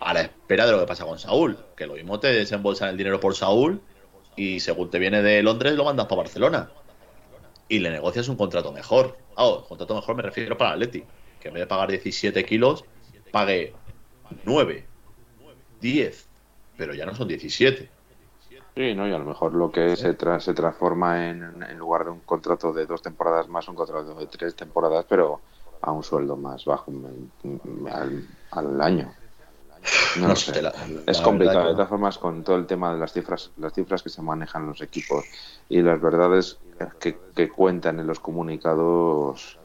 a 0.00 0.14
la 0.14 0.22
espera 0.22 0.66
de 0.66 0.72
lo 0.72 0.80
que 0.80 0.86
pasa 0.86 1.04
con 1.04 1.18
Saúl. 1.18 1.58
Que 1.76 1.86
lo 1.86 1.94
mismo 1.94 2.20
te 2.20 2.28
desembolsan 2.28 2.90
el 2.90 2.96
dinero 2.96 3.20
por 3.20 3.34
Saúl 3.34 3.80
y 4.36 4.60
según 4.60 4.90
te 4.90 4.98
viene 4.98 5.22
de 5.22 5.42
Londres 5.42 5.74
lo 5.74 5.84
mandas 5.84 6.06
para 6.06 6.22
Barcelona. 6.22 6.70
Y 7.68 7.80
le 7.80 7.90
negocias 7.90 8.28
un 8.28 8.36
contrato 8.36 8.72
mejor. 8.72 9.18
Ah, 9.36 9.58
contrato 9.68 9.94
mejor 9.94 10.16
me 10.16 10.22
refiero 10.22 10.56
para 10.56 10.72
Atleti. 10.72 11.04
Que 11.40 11.48
en 11.48 11.54
vez 11.54 11.62
de 11.62 11.66
pagar 11.66 11.90
17 11.90 12.44
kilos, 12.44 12.84
pague 13.30 13.74
9, 14.44 14.86
10, 15.80 16.28
pero 16.76 16.94
ya 16.94 17.06
no 17.06 17.14
son 17.14 17.28
17. 17.28 17.90
Sí, 18.74 18.94
¿no? 18.94 19.08
y 19.08 19.12
a 19.12 19.18
lo 19.18 19.24
mejor 19.24 19.54
lo 19.54 19.72
que 19.72 19.96
se, 19.96 20.16
se 20.40 20.54
transforma 20.54 21.28
en, 21.28 21.62
en 21.62 21.78
lugar 21.78 22.04
de 22.04 22.10
un 22.10 22.20
contrato 22.20 22.72
de 22.72 22.86
dos 22.86 23.02
temporadas 23.02 23.48
más, 23.48 23.66
un 23.68 23.74
contrato 23.74 24.14
de 24.14 24.26
tres 24.26 24.54
temporadas, 24.54 25.04
pero 25.08 25.40
a 25.80 25.90
un 25.90 26.02
sueldo 26.02 26.36
más 26.36 26.64
bajo 26.64 26.92
al, 27.90 28.28
al 28.52 28.80
año. 28.80 29.12
No, 30.20 30.34
sé. 30.36 30.52
es 31.06 31.20
complicado. 31.20 31.68
De 31.68 31.74
todas 31.74 31.88
formas, 31.88 32.18
con 32.18 32.42
todo 32.42 32.56
el 32.56 32.66
tema 32.66 32.92
de 32.92 32.98
las 32.98 33.12
cifras, 33.12 33.50
las 33.58 33.72
cifras 33.72 34.02
que 34.02 34.08
se 34.08 34.22
manejan 34.22 34.62
en 34.62 34.68
los 34.68 34.80
equipos 34.80 35.24
y 35.68 35.80
las 35.82 36.00
verdades 36.00 36.58
que, 36.98 37.16
que 37.34 37.48
cuentan 37.48 38.00
en 38.00 38.06
los 38.06 38.20
comunicados 38.20 39.58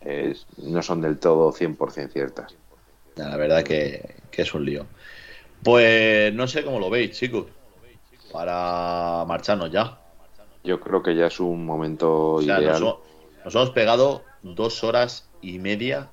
eh, 0.00 0.34
no 0.58 0.82
son 0.82 1.00
del 1.00 1.18
todo 1.18 1.52
100% 1.52 2.10
ciertas. 2.10 2.54
La 3.16 3.36
verdad 3.36 3.62
que, 3.62 4.16
que, 4.30 4.42
es 4.42 4.54
un 4.54 4.64
lío. 4.64 4.86
Pues 5.62 6.32
no 6.32 6.46
sé 6.46 6.64
cómo 6.64 6.78
lo 6.78 6.88
veis, 6.88 7.12
chicos, 7.12 7.46
para 8.32 9.24
marcharnos 9.26 9.70
ya. 9.70 9.98
Yo 10.64 10.80
creo 10.80 11.02
que 11.02 11.14
ya 11.14 11.26
es 11.26 11.40
un 11.40 11.64
momento 11.66 12.40
ideal. 12.40 12.80
nos 13.44 13.54
hemos 13.54 13.70
pegado 13.70 14.22
dos 14.42 14.84
horas 14.84 15.28
y 15.42 15.58
media 15.58 16.08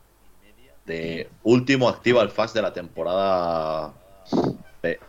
de 0.87 1.29
último 1.43 1.89
Activa 1.89 2.27
Fast 2.29 2.55
de 2.55 2.61
la 2.63 2.73
temporada. 2.73 3.93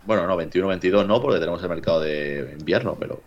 bueno, 0.05 0.27
no, 0.27 0.37
21-22 0.37 1.07
no, 1.07 1.23
porque 1.23 1.39
tenemos 1.39 1.63
el 1.63 1.69
mercado 1.71 2.01
de 2.01 2.57
invierno, 2.59 2.97
pero. 2.99 3.23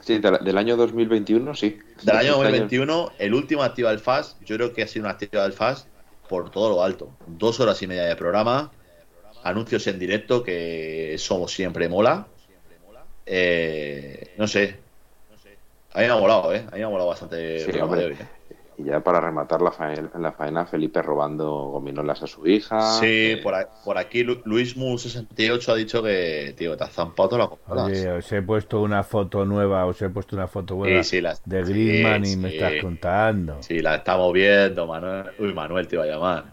Sí, 0.00 0.18
del 0.18 0.58
año 0.58 0.76
2021 0.76 1.54
sí. 1.54 1.78
Del 2.02 2.16
año 2.16 2.32
2021, 2.32 3.12
el 3.18 3.32
último 3.32 3.62
Activa 3.62 3.96
Fast, 3.96 4.38
yo 4.44 4.56
creo 4.56 4.74
que 4.74 4.82
ha 4.82 4.86
sido 4.86 5.06
un 5.06 5.10
Activa 5.10 5.50
Fast 5.50 5.86
por 6.28 6.50
todo 6.50 6.68
lo 6.68 6.82
alto. 6.82 7.10
Dos 7.26 7.58
horas 7.60 7.80
y 7.80 7.86
media 7.86 8.04
de 8.04 8.16
programa, 8.16 8.70
anuncios 9.44 9.86
en 9.86 9.98
directo, 9.98 10.42
que 10.42 11.14
somos 11.18 11.52
siempre 11.52 11.88
mola. 11.88 12.26
Eh, 13.24 14.34
no 14.36 14.46
sé. 14.46 14.76
A 15.94 16.00
mí 16.00 16.06
me 16.06 16.12
ha 16.12 16.16
molado, 16.16 16.52
¿eh? 16.52 16.66
A 16.66 16.72
mí 16.72 16.78
me 16.78 16.84
ha 16.84 16.88
molado 16.88 17.08
bastante 17.08 17.60
sí, 17.60 17.78
hombre. 17.78 18.12
¿eh? 18.12 18.16
Y 18.76 18.84
ya 18.84 19.00
para 19.00 19.20
rematar 19.20 19.62
la 19.62 19.70
faena, 19.70 20.10
la 20.18 20.32
faena, 20.32 20.66
Felipe 20.66 21.00
robando 21.00 21.48
gominolas 21.68 22.22
a 22.22 22.26
su 22.26 22.46
hija. 22.46 22.80
Sí, 22.98 23.36
por, 23.42 23.54
por, 23.84 23.98
aquí 23.98 24.24
Luis 24.24 24.76
Mu68 24.76 25.68
ha 25.68 25.74
dicho 25.76 26.02
que, 26.02 26.54
tío, 26.56 26.76
te 26.76 26.84
has 26.84 26.92
zampado 26.92 27.28
toda 27.28 27.48
la 27.66 27.84
Oye, 27.84 28.10
os 28.10 28.32
he 28.32 28.42
puesto 28.42 28.80
una 28.80 29.04
foto 29.04 29.44
nueva, 29.44 29.86
os 29.86 30.02
he 30.02 30.08
puesto 30.08 30.34
una 30.34 30.48
foto 30.48 30.74
nueva 30.74 31.02
de 31.44 31.62
Griezmann 31.62 32.26
y 32.26 32.36
me 32.36 32.54
estás 32.54 32.72
contando. 32.80 33.62
Sí, 33.62 33.80
la 33.80 33.96
estamos 33.96 34.32
viendo, 34.32 34.86
Manuel. 34.86 35.30
Uy, 35.38 35.54
Manuel 35.54 35.86
te 35.86 35.96
iba 35.96 36.04
a 36.04 36.08
llamar. 36.08 36.44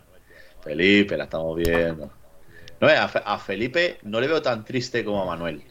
Felipe, 0.62 1.18
la 1.18 1.24
estamos 1.24 1.58
viendo. 1.58 2.12
No, 2.80 2.88
a 2.88 3.38
Felipe 3.38 3.98
no 4.04 4.20
le 4.20 4.28
veo 4.28 4.42
tan 4.42 4.64
triste 4.64 5.04
como 5.04 5.24
a 5.24 5.26
Manuel. 5.26 5.64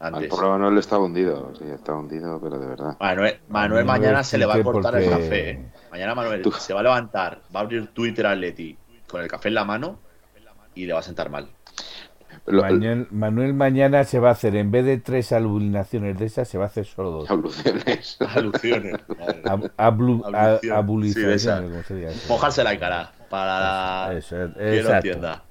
Antes. 0.00 0.32
Manuel 0.32 0.78
está 0.78 0.98
hundido, 0.98 1.52
sí, 1.58 1.64
está 1.66 1.92
hundido, 1.92 2.40
pero 2.40 2.58
de 2.58 2.66
verdad. 2.66 2.96
Manuel, 2.98 3.38
Manuel 3.48 3.84
mañana 3.84 4.24
se 4.24 4.38
le 4.38 4.46
va 4.46 4.54
a 4.54 4.62
cortar 4.62 4.96
el 4.96 5.10
café. 5.10 5.50
¿eh? 5.50 5.62
Mañana 5.90 6.14
Manuel 6.14 6.42
se 6.58 6.72
va 6.72 6.80
a 6.80 6.82
levantar, 6.82 7.42
va 7.54 7.60
a 7.60 7.62
abrir 7.64 7.88
Twitter 7.88 8.26
a 8.26 8.34
Leti 8.34 8.78
con 9.06 9.20
el 9.20 9.28
café 9.28 9.48
en 9.48 9.56
la 9.56 9.64
mano 9.64 9.98
y 10.74 10.86
le 10.86 10.94
va 10.94 11.00
a 11.00 11.02
sentar 11.02 11.28
mal. 11.28 11.48
Manuel, 12.46 13.08
Manuel, 13.10 13.52
mañana 13.52 14.04
se 14.04 14.18
va 14.18 14.30
a 14.30 14.32
hacer, 14.32 14.56
en 14.56 14.70
vez 14.70 14.86
de 14.86 14.96
tres 14.96 15.32
alucinaciones 15.32 16.18
de 16.18 16.24
esas, 16.24 16.48
se 16.48 16.56
va 16.56 16.64
a 16.64 16.68
hacer 16.68 16.86
solo 16.86 17.10
dos. 17.10 17.30
Aluciones. 17.30 18.16
Aluciones. 18.34 18.94
Abluciones. 19.76 20.60
Mojarse 22.26 22.64
la 22.64 22.78
cara 22.78 23.12
para 23.28 24.16
eso, 24.16 24.34
que 24.54 24.82
no 24.82 24.94
entienda. 24.94 25.44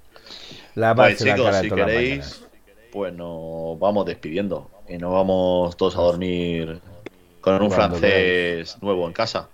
La 0.74 0.96
base 0.96 1.24
pues, 1.24 1.36
chicos, 1.36 1.56
si 1.58 1.70
queréis 1.70 2.49
pues 2.92 3.14
nos 3.14 3.78
vamos 3.80 4.06
despidiendo 4.06 4.70
y 4.88 4.98
nos 4.98 5.12
vamos 5.12 5.78
todos 5.78 5.96
a 5.98 6.02
dormir 6.02 6.82
con 7.42 7.62
un 7.62 7.72
francés 7.72 8.78
nuevo 8.82 9.08
en 9.08 9.14
casa. 9.14 9.50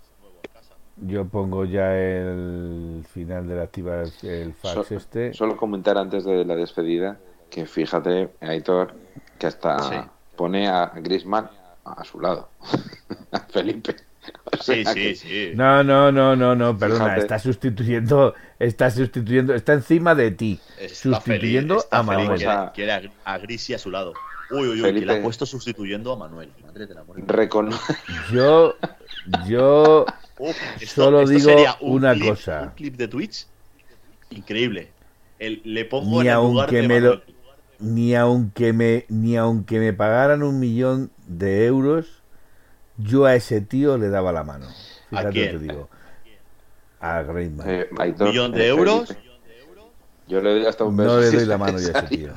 Yo 0.97 1.25
pongo 1.25 1.65
ya 1.65 1.93
el 1.95 3.05
final 3.11 3.47
de 3.47 3.55
la 3.55 3.63
activa 3.63 4.03
el 4.23 4.53
fax 4.53 4.91
este. 4.91 5.33
Solo 5.33 5.57
comentar 5.57 5.97
antes 5.97 6.23
de 6.23 6.45
la 6.45 6.55
despedida 6.55 7.19
que 7.49 7.65
fíjate, 7.65 8.29
Aitor, 8.41 8.93
que 9.37 9.47
hasta 9.47 10.11
pone 10.35 10.67
a 10.67 10.91
Grisman 10.95 11.49
a 11.83 12.03
su 12.03 12.19
lado, 12.19 12.49
a 13.31 13.39
Felipe. 13.39 13.95
Sí, 14.61 14.83
sí, 14.93 15.15
sí. 15.15 15.51
No, 15.55 15.83
no, 15.83 16.11
no, 16.11 16.35
no, 16.35 16.55
no, 16.55 16.77
perdona, 16.77 17.17
está 17.17 17.39
sustituyendo, 17.39 18.33
está 18.59 18.91
sustituyendo, 18.91 19.53
está 19.53 19.73
encima 19.73 20.15
de 20.15 20.31
ti, 20.31 20.59
sustituyendo 20.93 21.83
a 21.91 22.03
Manuel. 22.03 22.45
quiere, 22.73 23.11
a, 23.23 23.37
Grisi 23.37 23.73
a 23.73 23.79
su 23.79 23.91
lado. 23.91 24.13
Uy, 24.51 24.67
uy, 24.67 24.81
uy, 24.81 24.93
que 24.93 25.05
le 25.05 25.13
ha 25.17 25.21
puesto 25.21 25.45
sustituyendo 25.45 26.13
a 26.13 26.17
Manuel. 26.17 26.51
Madre 26.63 26.85
de 26.85 26.93
la 26.93 27.03
Yo, 28.31 28.75
yo 29.47 30.05
solo 30.85 31.25
digo 31.27 31.51
una 31.81 32.17
cosa. 32.19 32.61
Un 32.63 32.69
clip 32.69 32.95
de 32.95 33.07
Twitch 33.07 33.47
increíble. 34.29 34.89
El, 35.39 35.61
le 35.63 35.85
pongo 35.85 36.21
ni 36.21 36.27
en 36.27 36.27
el 36.27 36.33
aunque 36.33 36.81
lugar 36.81 36.87
me 36.87 37.01
lo, 37.01 37.21
ni 37.79 38.15
aunque 38.15 38.73
me 38.73 39.05
ni 39.09 39.35
aunque 39.35 39.79
me 39.79 39.93
pagaran 39.93 40.43
un 40.43 40.59
millón 40.59 41.11
de 41.27 41.65
euros 41.65 42.14
yo 42.97 43.25
a 43.25 43.35
ese 43.35 43.61
tío 43.61 43.97
le 43.97 44.09
daba 44.09 44.31
la 44.31 44.43
mano. 44.43 44.67
Fíjate 45.09 45.27
¿A 45.27 45.31
quién? 45.31 45.51
Te 45.51 45.59
digo. 45.59 45.89
A 46.99 47.21
Griezmann. 47.23 47.69
Eh, 47.69 47.87
¿Un 48.19 48.25
millón 48.25 48.51
de 48.51 48.67
euros? 48.67 49.15
Yo 50.27 50.41
le 50.41 50.51
doy 50.51 50.65
hasta 50.65 50.83
un 50.83 50.97
beso. 50.97 51.13
No 51.15 51.19
le 51.19 51.31
doy 51.31 51.45
la 51.45 51.57
mano 51.57 51.79
yo 51.79 51.87
a 51.93 51.99
ese 51.99 52.07
tío. 52.07 52.31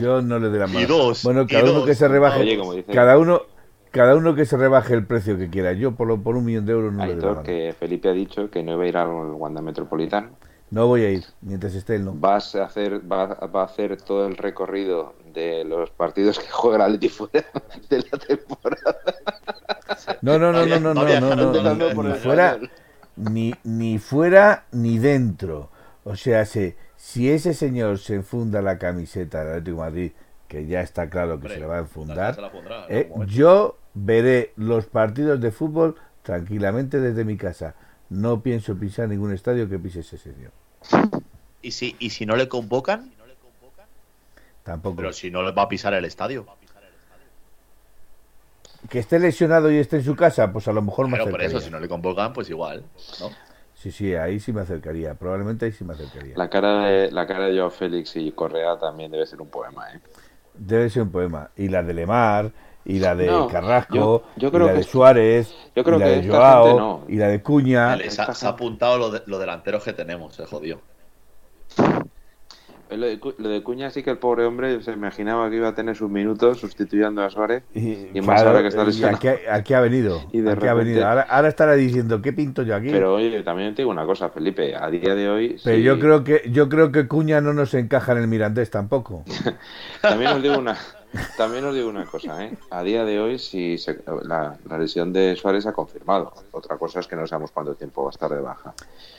Yo 0.00 0.22
no 0.22 0.38
le 0.38 0.48
doy 0.48 0.58
la 0.60 0.66
mano. 0.68 0.80
Y 0.80 0.86
dos, 0.86 1.22
bueno, 1.24 1.46
cada 1.48 1.64
uno 1.64 1.72
dos. 1.80 1.86
que 1.86 1.94
se 1.94 2.06
rebaje. 2.06 2.40
Oye, 2.40 2.84
cada 2.84 3.18
uno. 3.18 3.42
Cada 3.90 4.14
uno 4.14 4.34
que 4.34 4.44
se 4.44 4.58
rebaje 4.58 4.92
el 4.92 5.06
precio 5.06 5.38
que 5.38 5.48
quiera. 5.48 5.72
Yo 5.72 5.92
por, 5.92 6.06
lo, 6.06 6.22
por 6.22 6.36
un 6.36 6.44
millón 6.44 6.66
de 6.66 6.72
euros 6.72 6.92
no 6.92 7.02
Aitor, 7.02 7.16
le 7.16 7.20
doy 7.22 7.28
la 7.30 7.34
mano. 7.36 7.42
que 7.42 7.74
Felipe 7.76 8.10
ha 8.10 8.12
dicho 8.12 8.50
que 8.50 8.62
no 8.62 8.74
iba 8.74 8.84
a 8.84 8.86
ir 8.86 8.96
al 8.98 9.08
Wanda 9.08 9.62
Metropolitano. 9.62 10.28
No 10.70 10.86
voy 10.86 11.02
a 11.02 11.10
ir, 11.10 11.24
mientras 11.40 11.74
esté 11.74 11.96
él 11.96 12.04
no. 12.04 12.12
Vas 12.12 12.54
a 12.54 12.64
hacer, 12.64 13.00
va, 13.10 13.26
va 13.26 13.62
a 13.62 13.64
hacer 13.64 13.96
todo 14.00 14.26
el 14.26 14.36
recorrido 14.36 15.14
de 15.32 15.64
los 15.64 15.90
partidos 15.90 16.38
que 16.38 16.48
juega 16.50 16.76
el 16.76 16.82
Atleti 16.82 17.08
fuera 17.08 17.46
de 17.88 18.04
la 18.10 18.18
temporada. 18.18 18.98
No, 20.20 20.38
no, 20.38 20.52
no, 20.52 20.66
no, 20.66 20.78
no, 20.78 20.94
no, 20.94 21.20
no, 21.20 21.36
no, 21.36 21.74
no, 21.74 22.02
ni, 22.02 22.14
fuera, 22.14 22.58
ni, 23.16 23.54
ni 23.64 23.98
fuera 23.98 24.66
ni 24.72 24.98
dentro. 24.98 25.70
O 26.04 26.16
sea, 26.16 26.44
si, 26.44 26.74
si 26.96 27.30
ese 27.30 27.54
señor 27.54 27.98
se 27.98 28.16
enfunda 28.16 28.60
la 28.60 28.78
camiseta 28.78 29.40
del 29.40 29.48
Atlético 29.48 29.76
de 29.76 29.82
Madrid, 29.82 30.12
que 30.48 30.66
ya 30.66 30.80
está 30.80 31.08
claro 31.08 31.40
que 31.40 31.48
se 31.48 31.60
le 31.60 31.66
va 31.66 31.76
a 31.76 31.80
enfundar, 31.80 32.38
eh, 32.88 33.10
yo 33.26 33.76
veré 33.94 34.52
los 34.56 34.86
partidos 34.86 35.40
de 35.40 35.50
fútbol 35.50 35.96
tranquilamente 36.22 37.00
desde 37.00 37.24
mi 37.24 37.36
casa. 37.36 37.74
No 38.10 38.40
pienso 38.40 38.76
pisar 38.76 39.08
ningún 39.08 39.32
estadio 39.32 39.68
que 39.68 39.78
pise 39.78 40.00
ese 40.00 40.18
señor. 40.18 40.52
¿Y 41.62 41.72
si, 41.72 41.96
y 41.98 42.10
si 42.10 42.24
no 42.24 42.36
le 42.36 42.48
convocan? 42.48 43.12
Tampoco. 44.62 44.96
Pero 44.96 45.12
si 45.12 45.30
no 45.30 45.42
le 45.42 45.52
va 45.52 45.62
a 45.62 45.68
pisar 45.68 45.94
el 45.94 46.04
estadio. 46.04 46.46
Que 48.90 48.98
esté 48.98 49.18
lesionado 49.18 49.70
y 49.72 49.78
esté 49.78 49.96
en 49.96 50.04
su 50.04 50.14
casa, 50.14 50.52
pues 50.52 50.68
a 50.68 50.72
lo 50.72 50.82
mejor 50.82 51.08
me 51.08 51.16
Pero 51.18 51.30
por 51.30 51.42
eso, 51.42 51.58
si 51.58 51.70
no 51.70 51.80
le 51.80 51.88
convocan, 51.88 52.32
pues 52.32 52.48
igual, 52.50 52.84
¿no? 53.18 53.30
Sí, 53.74 53.90
sí, 53.90 54.14
ahí 54.14 54.40
sí 54.40 54.52
me 54.52 54.60
acercaría. 54.60 55.14
Probablemente 55.14 55.64
ahí 55.64 55.72
sí 55.72 55.84
me 55.84 55.94
acercaría. 55.94 56.36
La 56.36 56.50
cara 56.50 56.86
de, 56.86 57.10
la 57.10 57.26
cara 57.26 57.46
de 57.46 57.56
Joao 57.56 57.70
Félix 57.70 58.16
y 58.16 58.30
Correa 58.32 58.78
también 58.78 59.10
debe 59.10 59.24
ser 59.24 59.40
un 59.40 59.48
poema, 59.48 59.90
¿eh? 59.92 60.00
Debe 60.54 60.90
ser 60.90 61.04
un 61.04 61.10
poema. 61.10 61.50
Y 61.56 61.68
la 61.68 61.82
de 61.82 61.94
Lemar, 61.94 62.52
y 62.84 62.98
la 62.98 63.14
de 63.14 63.26
No, 63.26 63.48
Carrasco, 63.48 63.94
yo- 63.94 64.22
yo 64.36 64.50
creo 64.50 64.64
y 64.64 64.66
la 64.68 64.72
que- 64.72 64.78
de 64.78 64.84
Suárez, 64.84 65.54
yo 65.76 65.84
creo 65.84 65.96
y 65.96 66.00
la 66.00 66.06
que 66.06 66.16
de 66.22 66.28
Joao, 66.28 66.78
no. 66.78 67.04
y 67.08 67.16
la 67.16 67.28
de 67.28 67.42
Cuña. 67.42 67.96
Les 67.96 68.18
ha, 68.18 68.32
se 68.34 68.46
ha 68.46 68.50
apuntado 68.50 68.96
los 68.98 69.12
de- 69.12 69.22
los 69.26 69.38
delanteros 69.40 69.84
que 69.84 69.92
tenemos, 69.92 70.34
se 70.34 70.46
jodió. 70.46 70.80
Lo 72.90 73.04
de, 73.06 73.20
lo 73.36 73.48
de 73.50 73.62
Cuña 73.62 73.90
sí 73.90 74.02
que 74.02 74.08
el 74.08 74.16
pobre 74.16 74.46
hombre 74.46 74.82
se 74.82 74.92
imaginaba 74.92 75.50
que 75.50 75.56
iba 75.56 75.68
a 75.68 75.74
tener 75.74 75.94
sus 75.94 76.08
minutos 76.10 76.58
sustituyendo 76.58 77.22
a 77.22 77.28
Suárez. 77.28 77.62
Y, 77.74 78.16
Y 78.16 78.22
más 78.22 78.42
ahora 78.42 78.62
que 78.62 78.68
está 78.68 78.82
lesionado. 78.82 79.14
aquí, 79.18 79.28
aquí 79.50 79.74
ha 79.74 79.80
venido. 79.80 80.22
Y 80.32 80.40
de 80.40 80.52
aquí 80.52 80.66
ha 80.66 80.72
repente- 80.72 80.84
venido. 80.92 81.06
Ahora, 81.06 81.22
ahora 81.28 81.48
estará 81.48 81.74
diciendo, 81.74 82.22
¿qué 82.22 82.32
pinto 82.32 82.62
yo 82.62 82.74
aquí? 82.74 82.88
Pero 82.90 83.16
oye, 83.16 83.42
también 83.42 83.74
te 83.74 83.82
digo 83.82 83.90
una 83.90 84.06
cosa, 84.06 84.30
Felipe, 84.30 84.74
a 84.74 84.88
día 84.88 85.14
de 85.14 85.28
hoy... 85.28 85.60
Pero 85.62 85.76
sí- 85.76 85.82
yo 85.82 86.00
creo 86.00 86.24
que 86.24 86.48
yo 86.50 86.70
creo 86.70 86.90
que 86.90 87.06
Cuña 87.06 87.42
no 87.42 87.52
nos 87.52 87.74
encaja 87.74 88.12
en 88.12 88.18
el 88.18 88.26
Mirandés 88.26 88.70
tampoco. 88.70 89.22
También 90.00 90.30
os 90.32 90.42
digo 90.42 90.56
una, 90.58 90.78
también 91.36 91.64
os 91.64 91.74
digo 91.74 91.88
una 91.88 92.04
cosa, 92.04 92.44
¿eh? 92.44 92.56
A 92.70 92.82
día 92.82 93.04
de 93.04 93.20
hoy, 93.20 93.38
si 93.38 93.76
la, 94.24 94.56
lesión 94.78 95.12
de 95.12 95.36
Suárez 95.36 95.66
ha 95.66 95.72
confirmado. 95.72 96.32
Otra 96.52 96.76
cosa 96.76 97.00
es 97.00 97.06
que 97.06 97.16
no 97.16 97.26
sabemos 97.26 97.50
cuánto 97.50 97.74
tiempo 97.74 98.02
va 98.02 98.10
a 98.10 98.12
estar 98.12 98.30
de 98.30 98.40
baja. 98.40 98.74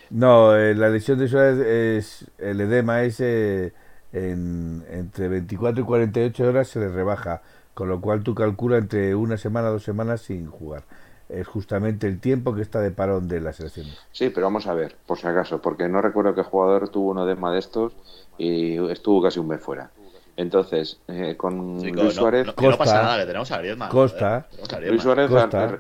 No, 0.09 0.56
eh, 0.56 0.76
la 0.76 0.90
lesión 0.90 1.19
de 1.19 1.27
Suárez 1.27 1.59
es. 1.59 2.26
El 2.38 2.61
edema 2.61 3.03
es. 3.03 3.19
Eh, 3.19 3.74
en, 4.11 4.84
entre 4.90 5.27
24 5.27 5.84
y 5.84 5.85
48 5.85 6.48
horas 6.48 6.68
se 6.68 6.80
le 6.80 6.90
rebaja, 6.90 7.42
con 7.74 7.90
lo 7.90 8.01
cual 8.01 8.24
tú 8.24 8.34
calculas 8.34 8.82
entre 8.82 9.16
una 9.16 9.38
semana, 9.38 9.69
dos 9.69 9.84
semanas 9.84 10.22
sin 10.22 10.50
jugar. 10.50 10.84
Es 11.30 11.48
justamente 11.48 12.08
el 12.08 12.19
tiempo 12.19 12.56
que 12.56 12.64
está 12.64 12.82
de 12.82 12.90
parón 12.90 13.27
de 13.27 13.40
las 13.40 13.59
elecciones. 13.59 14.00
Sí, 14.11 14.30
pero 14.30 14.48
vamos 14.48 14.66
a 14.66 14.74
ver, 14.74 14.95
por 15.06 15.19
si 15.19 15.27
acaso, 15.27 15.61
porque 15.61 15.88
no 15.88 16.01
recuerdo 16.01 16.34
que 16.34 16.42
jugador 16.42 16.90
tuvo 16.90 17.11
un 17.11 17.19
edema 17.19 17.53
de 17.53 17.59
estos 17.59 17.93
y 18.40 18.77
estuvo 18.90 19.22
casi 19.22 19.40
un 19.40 19.48
mes 19.48 19.61
fuera. 19.61 19.92
Entonces, 20.40 21.01
eh, 21.09 21.35
con 21.35 21.82
Luis 21.84 22.14
Suárez. 22.14 22.48
No, 22.48 22.56
Costa, 22.56 22.77
pasa 22.77 23.03
nada, 23.03 23.19
que 23.19 23.26
tenemos 23.26 23.51
a 23.51 23.58
Griezmann. 23.58 23.90
Costa. 23.90 24.48
Luis 24.88 25.03
Suárez, 25.03 25.30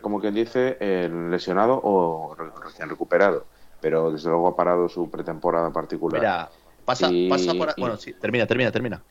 como 0.01 0.19
quien 0.19 0.33
dice, 0.33 0.75
el 0.81 1.31
lesionado 1.31 1.79
o 1.81 2.35
recién 2.61 2.89
recuperado. 2.89 3.45
Pero 3.79 4.11
desde 4.11 4.27
luego 4.27 4.49
ha 4.49 4.57
parado 4.57 4.89
su 4.89 5.09
pretemporada 5.09 5.71
particular. 5.71 6.19
Mira, 6.19 6.49
pasa, 6.83 7.09
pasa 7.29 7.53
por. 7.53 7.73
bueno, 7.77 7.95
sí, 7.95 8.11
termina, 8.11 8.45
termina, 8.45 8.69
termina. 8.69 9.01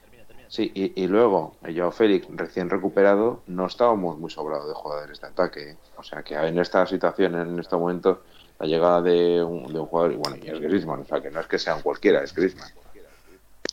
Sí, 0.49 0.71
y, 0.75 1.07
luego, 1.07 1.57
yo 1.73 1.91
Félix, 1.93 2.27
recién 2.31 2.69
recuperado, 2.69 3.43
no 3.47 3.67
estábamos 3.67 4.19
muy 4.19 4.31
sobrados 4.31 4.69
de 4.69 4.75
jugadores 4.75 5.19
de 5.19 5.29
ataque. 5.29 5.77
O 5.97 6.03
sea 6.03 6.23
que 6.23 6.35
en 6.35 6.59
esta 6.59 6.85
situación, 6.87 7.35
en 7.37 7.59
este 7.59 7.75
momento, 7.75 8.23
la 8.59 8.67
llegada 8.67 9.01
de 9.01 9.43
un, 9.43 9.73
de 9.73 9.81
un 9.81 9.87
jugador, 9.87 10.13
y 10.13 10.17
bueno, 10.17 10.37
y 10.43 10.49
es 10.51 10.61
Griezmann, 10.61 11.01
o 11.01 11.05
sea 11.07 11.23
que 11.23 11.31
no 11.31 11.41
es 11.41 11.47
que 11.47 11.59
sean 11.59 11.81
cualquiera, 11.81 12.23
es 12.23 12.35
Griezmann. 12.35 12.71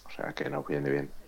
O 0.05 0.11
sea 0.15 0.31
que 0.31 0.49
no 0.49 0.63
viene 0.63 0.89
bien. 0.89 1.24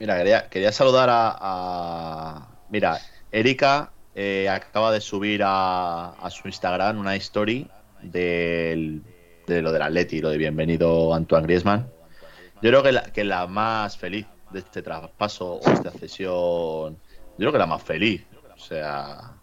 Mira, 0.00 0.16
quería, 0.16 0.48
quería 0.48 0.72
saludar 0.72 1.10
a, 1.12 2.48
Mira, 2.70 2.98
Erika 3.30 3.92
eh, 4.14 4.48
acaba 4.48 4.92
de 4.92 5.00
subir 5.02 5.42
a, 5.44 6.14
su 6.30 6.48
Instagram 6.48 6.98
una 6.98 7.14
story 7.16 7.68
de 8.00 9.02
lo 9.46 9.72
del 9.72 9.82
Atleti, 9.82 10.22
lo 10.22 10.30
de 10.30 10.38
bienvenido 10.38 11.12
Antoine 11.12 11.46
Griezmann. 11.46 11.86
Yo 12.62 12.70
creo 12.70 12.82
que 12.82 12.92
la, 12.92 13.02
que 13.12 13.24
la 13.24 13.46
más 13.46 13.98
feliz 13.98 14.26
de 14.50 14.60
este 14.60 14.80
traspaso 14.80 15.56
o 15.56 15.70
esta 15.70 15.90
cesión, 15.90 16.94
yo 16.94 17.36
creo 17.36 17.52
que 17.52 17.58
la 17.58 17.66
más 17.66 17.82
feliz. 17.82 18.24
O 18.54 18.58
sea... 18.58 19.34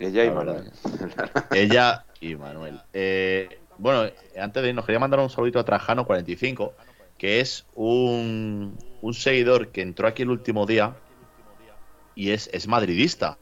Ella 0.00 0.24
y 0.24 0.30
Manuel. 0.32 0.72
Ella 1.52 2.04
y 2.20 2.34
Manuel. 2.34 2.80
Eh, 2.92 3.60
bueno, 3.78 4.10
antes 4.40 4.62
de 4.62 4.70
irnos, 4.70 4.84
quería 4.84 4.98
mandar 4.98 5.20
un 5.20 5.30
saludito 5.30 5.60
a 5.60 5.64
Trajano45 5.64 6.72
que 7.18 7.40
es 7.40 7.66
un, 7.74 8.76
un 9.00 9.14
seguidor 9.14 9.68
que 9.68 9.82
entró 9.82 10.06
aquí 10.08 10.22
el 10.22 10.30
último 10.30 10.66
día 10.66 10.94
y 12.14 12.30
es, 12.30 12.48
es 12.52 12.66
madridista. 12.66 13.38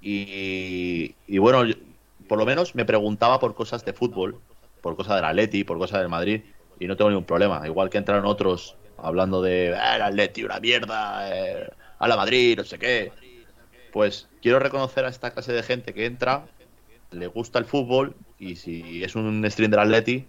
Y, 0.00 1.14
y, 1.26 1.38
bueno, 1.38 1.64
por 2.28 2.38
lo 2.38 2.46
menos 2.46 2.74
me 2.74 2.84
preguntaba 2.84 3.40
por 3.40 3.54
cosas 3.54 3.84
de 3.84 3.92
fútbol, 3.92 4.38
por 4.80 4.94
cosas 4.94 5.16
del 5.16 5.24
Atleti, 5.24 5.64
por 5.64 5.78
cosas 5.78 6.00
del 6.00 6.08
Madrid, 6.08 6.42
y 6.78 6.86
no 6.86 6.96
tengo 6.96 7.10
ningún 7.10 7.24
problema. 7.24 7.66
Igual 7.66 7.90
que 7.90 7.98
entraron 7.98 8.24
otros 8.26 8.76
hablando 8.98 9.42
de 9.42 9.74
ah, 9.74 9.96
el 9.96 10.02
Atleti, 10.02 10.44
una 10.44 10.60
mierda, 10.60 11.28
eh, 11.34 11.68
a 11.98 12.08
la 12.08 12.16
Madrid, 12.16 12.56
no 12.56 12.64
sé 12.64 12.78
qué. 12.78 13.12
Pues 13.92 14.28
quiero 14.42 14.58
reconocer 14.58 15.04
a 15.04 15.08
esta 15.08 15.32
clase 15.32 15.52
de 15.52 15.62
gente 15.62 15.94
que 15.94 16.06
entra, 16.06 16.46
le 17.10 17.26
gusta 17.26 17.58
el 17.58 17.64
fútbol 17.64 18.14
y 18.38 18.56
si 18.56 19.02
es 19.02 19.14
un 19.14 19.44
stream 19.50 19.70
del 19.70 19.80
Atleti, 19.80 20.26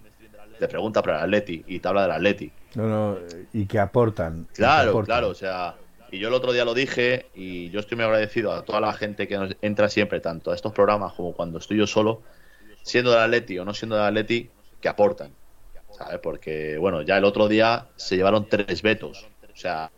te 0.58 0.68
pregunta 0.68 1.02
por 1.02 1.14
el 1.14 1.20
Atleti 1.20 1.64
y 1.68 1.80
te 1.80 1.88
habla 1.88 2.04
del 2.04 2.12
Atleti. 2.12 2.52
No, 2.76 2.88
no, 2.88 3.18
y 3.54 3.66
que 3.66 3.80
aportan. 3.80 4.48
Claro, 4.54 5.04
claro, 5.04 5.30
o 5.30 5.34
sea, 5.34 5.76
y 6.12 6.20
yo 6.20 6.28
el 6.28 6.34
otro 6.34 6.54
día 6.54 6.66
lo 6.66 6.74
dije 6.74 7.28
y 7.34 7.70
yo 7.70 7.80
estoy 7.80 7.96
muy 7.98 8.06
agradecido 8.06 8.54
a 8.54 8.64
toda 8.64 8.80
la 8.80 8.94
gente 8.94 9.28
que 9.28 9.38
nos 9.38 9.56
entra 9.62 9.90
siempre, 9.90 10.20
tanto 10.20 10.52
a 10.52 10.56
estos 10.56 10.74
programas 10.74 11.14
como 11.14 11.34
cuando 11.34 11.60
estoy 11.60 11.78
yo 11.78 11.88
solo, 11.88 12.22
siendo 12.84 13.12
del 13.12 13.22
Atleti 13.22 13.60
o 13.60 13.66
no 13.66 13.74
siendo 13.74 13.96
del 13.96 14.06
Atleti, 14.06 14.50
que 14.82 14.90
aportan. 14.90 15.32
¿Sabes? 15.92 16.20
Porque, 16.20 16.78
bueno, 16.78 17.02
ya 17.02 17.18
el 17.18 17.24
otro 17.24 17.48
día 17.48 17.88
se 17.96 18.18
llevaron 18.18 18.48
tres 18.48 18.82
vetos. 18.82 19.28
O 19.52 19.56
sea, 19.56 19.92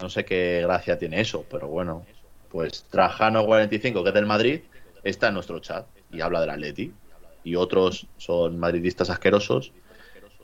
no 0.00 0.08
sé 0.08 0.24
qué 0.24 0.62
gracia 0.62 0.98
tiene 0.98 1.20
eso, 1.20 1.44
pero 1.50 1.68
bueno, 1.68 2.06
pues 2.48 2.86
Trajano45, 2.90 4.02
que 4.02 4.08
es 4.08 4.14
del 4.14 4.26
Madrid, 4.26 4.60
está 5.02 5.28
en 5.28 5.34
nuestro 5.34 5.58
chat 5.58 5.86
y 6.10 6.20
habla 6.20 6.40
del 6.40 6.50
Atleti 6.50 6.92
y 7.44 7.54
otros 7.54 8.08
son 8.16 8.58
madridistas 8.58 9.10
asquerosos 9.10 9.72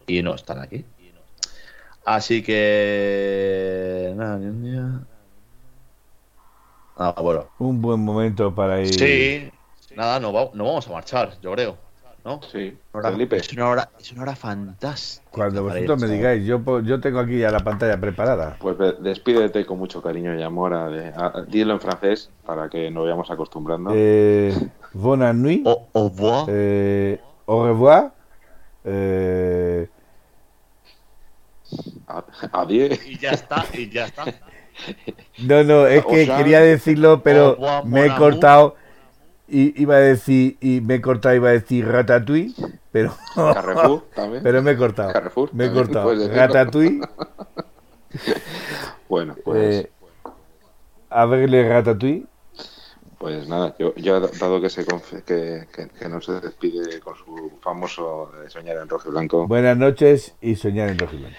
y 0.07 0.23
no 0.23 0.35
están 0.35 0.61
aquí. 0.61 0.85
Así 2.05 2.43
que. 2.43 4.15
Ah, 6.97 7.15
bueno. 7.20 7.47
Un 7.59 7.81
buen 7.81 8.01
momento 8.01 8.55
para 8.55 8.81
ir. 8.81 8.95
Sí, 8.95 9.51
nada, 9.97 10.20
no, 10.20 10.33
no 10.33 10.65
vamos 10.65 10.87
a 10.89 10.93
marchar, 10.93 11.41
yo 11.41 11.53
creo. 11.53 11.91
¿No? 12.23 12.41
Sí, 12.43 12.77
Es 13.31 13.53
una 13.55 13.69
hora, 13.70 13.91
es 13.99 14.12
una 14.12 14.23
hora 14.23 14.37
fantástica. 14.37 15.31
Cuando 15.31 15.62
vosotros 15.62 16.03
me 16.03 16.07
digáis, 16.07 16.45
yo, 16.45 16.81
yo 16.81 17.01
tengo 17.01 17.19
aquí 17.19 17.39
ya 17.39 17.51
la 17.51 17.61
pantalla 17.61 17.99
preparada. 17.99 18.57
Pues 18.61 18.77
despídete 19.01 19.65
con 19.65 19.79
mucho 19.79 20.03
cariño 20.03 20.39
y 20.39 20.43
amor. 20.43 20.75
A, 20.75 21.45
dilo 21.49 21.73
en 21.73 21.81
francés 21.81 22.31
para 22.45 22.69
que 22.69 22.91
nos 22.91 23.05
vayamos 23.05 23.31
acostumbrando. 23.31 23.93
Eh, 23.95 24.55
Bonne 24.93 25.33
nuit. 25.33 25.62
Au, 25.65 26.09
revoir. 26.09 26.47
Eh, 26.49 27.20
au 27.47 27.62
revoir. 27.62 28.10
Eh... 28.85 29.89
Adiós. 32.52 32.99
Y 33.07 33.19
ya 33.19 33.31
está, 33.31 33.65
y 33.73 33.89
ya 33.89 34.07
está. 34.07 34.25
No, 35.39 35.62
no, 35.62 35.86
es 35.86 36.05
que 36.05 36.27
quería 36.27 36.60
decirlo, 36.60 37.23
pero 37.23 37.57
me 37.85 38.07
he 38.07 38.17
cortado. 38.17 38.75
Y 39.52 39.83
iba 39.83 39.97
a 39.97 40.01
decir, 40.01 40.57
y 40.60 40.81
me 40.81 40.97
he 40.97 41.01
cortado, 41.01 41.35
iba 41.35 41.49
a 41.49 41.52
decir 41.52 41.86
Ratatouille, 41.86 42.55
pero. 42.93 43.12
Carrefour 43.35 44.05
también. 44.15 44.43
Pero 44.44 44.62
me 44.62 44.73
he 44.73 44.77
cortado. 44.77 45.12
Carrefour. 45.12 45.51
Me 45.52 45.67
he 45.67 45.73
cortado. 45.73 46.28
Ratatouille. 46.28 47.01
bueno, 49.09 49.35
pues. 49.44 49.86
Eh, 49.86 49.91
a 51.10 51.27
verle 51.27 51.69
Ratatouille. 51.69 52.27
Pues 53.20 53.47
nada, 53.49 53.76
yo, 53.78 53.94
yo 53.97 54.18
dado 54.18 54.62
que, 54.62 54.70
se 54.70 54.82
que, 55.26 55.66
que, 55.99 56.08
no 56.08 56.23
se 56.23 56.40
despide 56.40 57.00
con 57.00 57.15
su 57.16 57.52
famoso 57.60 58.32
soñar 58.49 58.78
en 58.78 58.89
rojo 58.89 59.10
y 59.10 59.10
blanco. 59.10 59.47
Buenas 59.47 59.76
noches 59.76 60.36
y 60.40 60.57
soñar 60.57 60.89
en 60.89 60.99
rojo 60.99 61.16
y 61.16 61.18
blanco. 61.18 61.36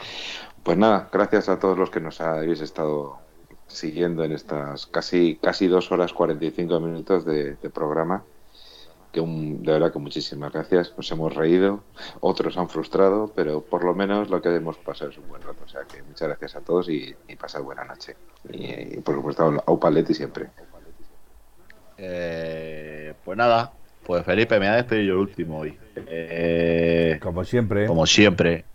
Pues 0.61 0.77
nada, 0.77 1.09
gracias 1.11 1.49
a 1.49 1.57
todos 1.57 1.79
los 1.79 1.89
que 1.89 1.99
nos 1.99 2.21
habéis 2.21 2.61
estado 2.61 3.17
siguiendo 3.65 4.23
en 4.23 4.31
estas 4.31 4.85
casi 4.85 5.39
casi 5.41 5.67
dos 5.67 5.91
horas 5.91 6.13
45 6.13 6.79
minutos 6.81 7.25
de, 7.25 7.55
de 7.55 7.69
programa. 7.71 8.25
Que 9.11 9.19
un, 9.19 9.63
de 9.63 9.71
verdad 9.71 9.91
que 9.91 9.97
muchísimas 9.97 10.53
gracias. 10.53 10.93
Nos 10.95 11.11
hemos 11.11 11.33
reído, 11.33 11.81
otros 12.19 12.57
han 12.57 12.69
frustrado, 12.69 13.31
pero 13.35 13.61
por 13.61 13.83
lo 13.83 13.95
menos 13.95 14.29
lo 14.29 14.39
que 14.39 14.53
hemos 14.53 14.77
pasado 14.77 15.09
es 15.09 15.17
un 15.17 15.27
buen 15.29 15.41
rato. 15.41 15.63
O 15.65 15.67
sea 15.67 15.81
que 15.85 16.03
muchas 16.03 16.27
gracias 16.27 16.57
a 16.57 16.61
todos 16.61 16.89
y, 16.89 17.15
y 17.27 17.35
pasad 17.37 17.63
buena 17.63 17.85
noche. 17.85 18.17
Y, 18.51 18.99
por 18.99 19.15
supuesto, 19.15 19.63
a 19.65 19.71
Upaletti 19.71 20.13
siempre. 20.13 20.51
Eh, 22.03 23.13
pues 23.23 23.37
nada, 23.37 23.73
pues 24.03 24.25
Felipe, 24.25 24.59
me 24.59 24.67
ha 24.67 24.75
despedido 24.75 25.05
yo 25.05 25.13
el 25.13 25.19
último 25.19 25.59
hoy. 25.59 25.77
Eh, 25.95 27.19
como 27.21 27.43
siempre. 27.43 27.85
Como 27.85 28.07
siempre. 28.07 28.65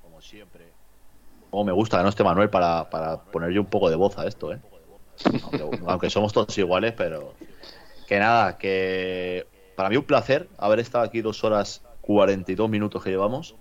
Como 1.50 1.64
me 1.64 1.72
gusta 1.72 1.96
que 1.96 2.02
no 2.05 2.08
esté 2.08 2.22
Manuel 2.22 2.50
para, 2.50 2.88
para 2.88 3.20
poner 3.22 3.50
yo 3.50 3.62
un 3.62 3.66
poco 3.66 3.90
de 3.90 3.96
voz 3.96 4.16
a 4.18 4.26
esto, 4.26 4.52
¿eh? 4.52 4.60
Aunque, 5.86 6.10
somos 6.10 6.32
todos 6.32 6.56
iguales, 6.58 6.92
pero 6.96 7.34
que 8.06 8.18
nada, 8.18 8.58
que 8.58 9.46
para 9.74 9.88
mí 9.88 9.96
un 9.96 10.05
placer 10.05 10.48
haber 10.58 10.78
estado 10.78 11.05
aquí 11.05 11.22
dos 11.22 11.42
horas 11.42 11.82
42 12.02 12.68
minutos 12.68 13.02
que 13.02 13.10
llevamos. 13.10 13.56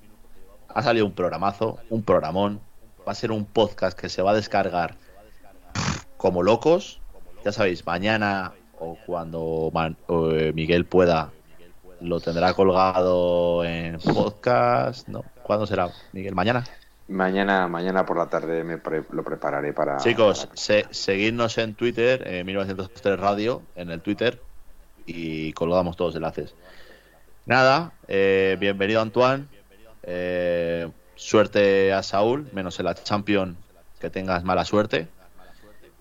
Ha 0.68 0.84
salido 0.84 1.06
un 1.06 1.14
programazo, 1.14 1.80
un 1.90 2.04
programón. 2.04 2.60
Va 3.08 3.14
a 3.14 3.16
ser 3.16 3.32
un 3.32 3.46
podcast 3.46 3.98
que 3.98 4.10
se 4.10 4.22
va 4.22 4.32
a 4.32 4.36
descargar 4.36 4.96
como 6.18 6.44
locos. 6.44 7.00
Ya 7.46 7.52
sabéis, 7.52 7.86
mañana 7.86 8.54
o 8.80 8.98
cuando 9.06 9.72
eh, 10.32 10.52
Miguel 10.54 10.86
pueda, 10.86 11.32
lo 12.02 12.20
tendrá 12.20 12.54
colgado 12.54 13.64
en 13.64 14.00
podcast. 14.00 15.08
No, 15.08 15.24
¿cuándo 15.44 15.66
será, 15.66 15.90
Miguel? 16.14 16.36
¿Mañana? 16.36 16.64
Mañana, 17.08 17.68
mañana 17.68 18.04
por 18.06 18.18
la 18.18 18.28
tarde 18.28 18.64
me 18.64 18.80
lo 19.12 19.24
prepararé 19.24 19.74
para. 19.74 19.98
Chicos, 19.98 20.50
seguidnos 20.90 21.58
en 21.60 21.76
Twitter, 21.76 22.24
eh, 22.26 22.44
1903 22.44 23.20
Radio, 23.20 23.62
en 23.76 23.92
el 23.92 24.02
Twitter, 24.02 24.42
y 25.06 25.54
colgamos 25.54 25.96
todos 25.96 26.10
los 26.10 26.16
enlaces. 26.16 26.56
Nada, 27.46 27.94
eh, 28.08 28.58
bienvenido 28.60 29.02
Antoine. 29.02 29.46
Eh, 30.02 30.90
suerte 31.16 31.94
a 31.94 32.02
Saúl, 32.02 32.50
menos 32.54 32.80
en 32.80 32.86
la 32.86 32.96
Champion, 32.96 33.56
que 34.00 34.10
tengas 34.10 34.44
mala 34.44 34.66
suerte. 34.66 35.08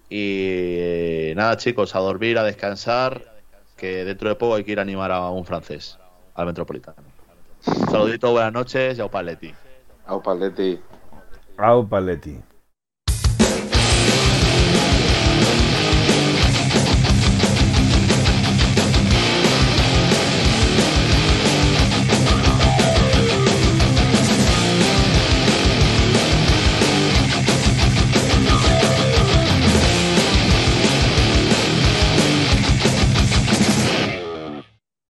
Y 0.08 1.32
nada, 1.34 1.56
chicos, 1.56 1.94
a 1.94 1.98
dormir, 2.00 2.38
a 2.38 2.44
descansar, 2.44 3.22
que 3.76 4.04
dentro 4.04 4.28
de 4.28 4.34
poco 4.36 4.54
hay 4.54 4.64
que 4.64 4.72
ir 4.72 4.78
a 4.78 4.82
animar 4.82 5.10
a 5.10 5.30
un 5.30 5.44
francés, 5.44 5.98
al 6.34 6.46
Metropolitano. 6.46 7.08
Un 7.66 7.86
saludito, 7.90 8.30
buenas 8.32 8.52
noches 8.52 8.98
y 8.98 9.00
au 9.00 9.10
paletti. 9.10 9.54
Au 10.06 10.22
paletti. 10.22 10.80
Au 11.56 11.88
paletti. 11.88 12.38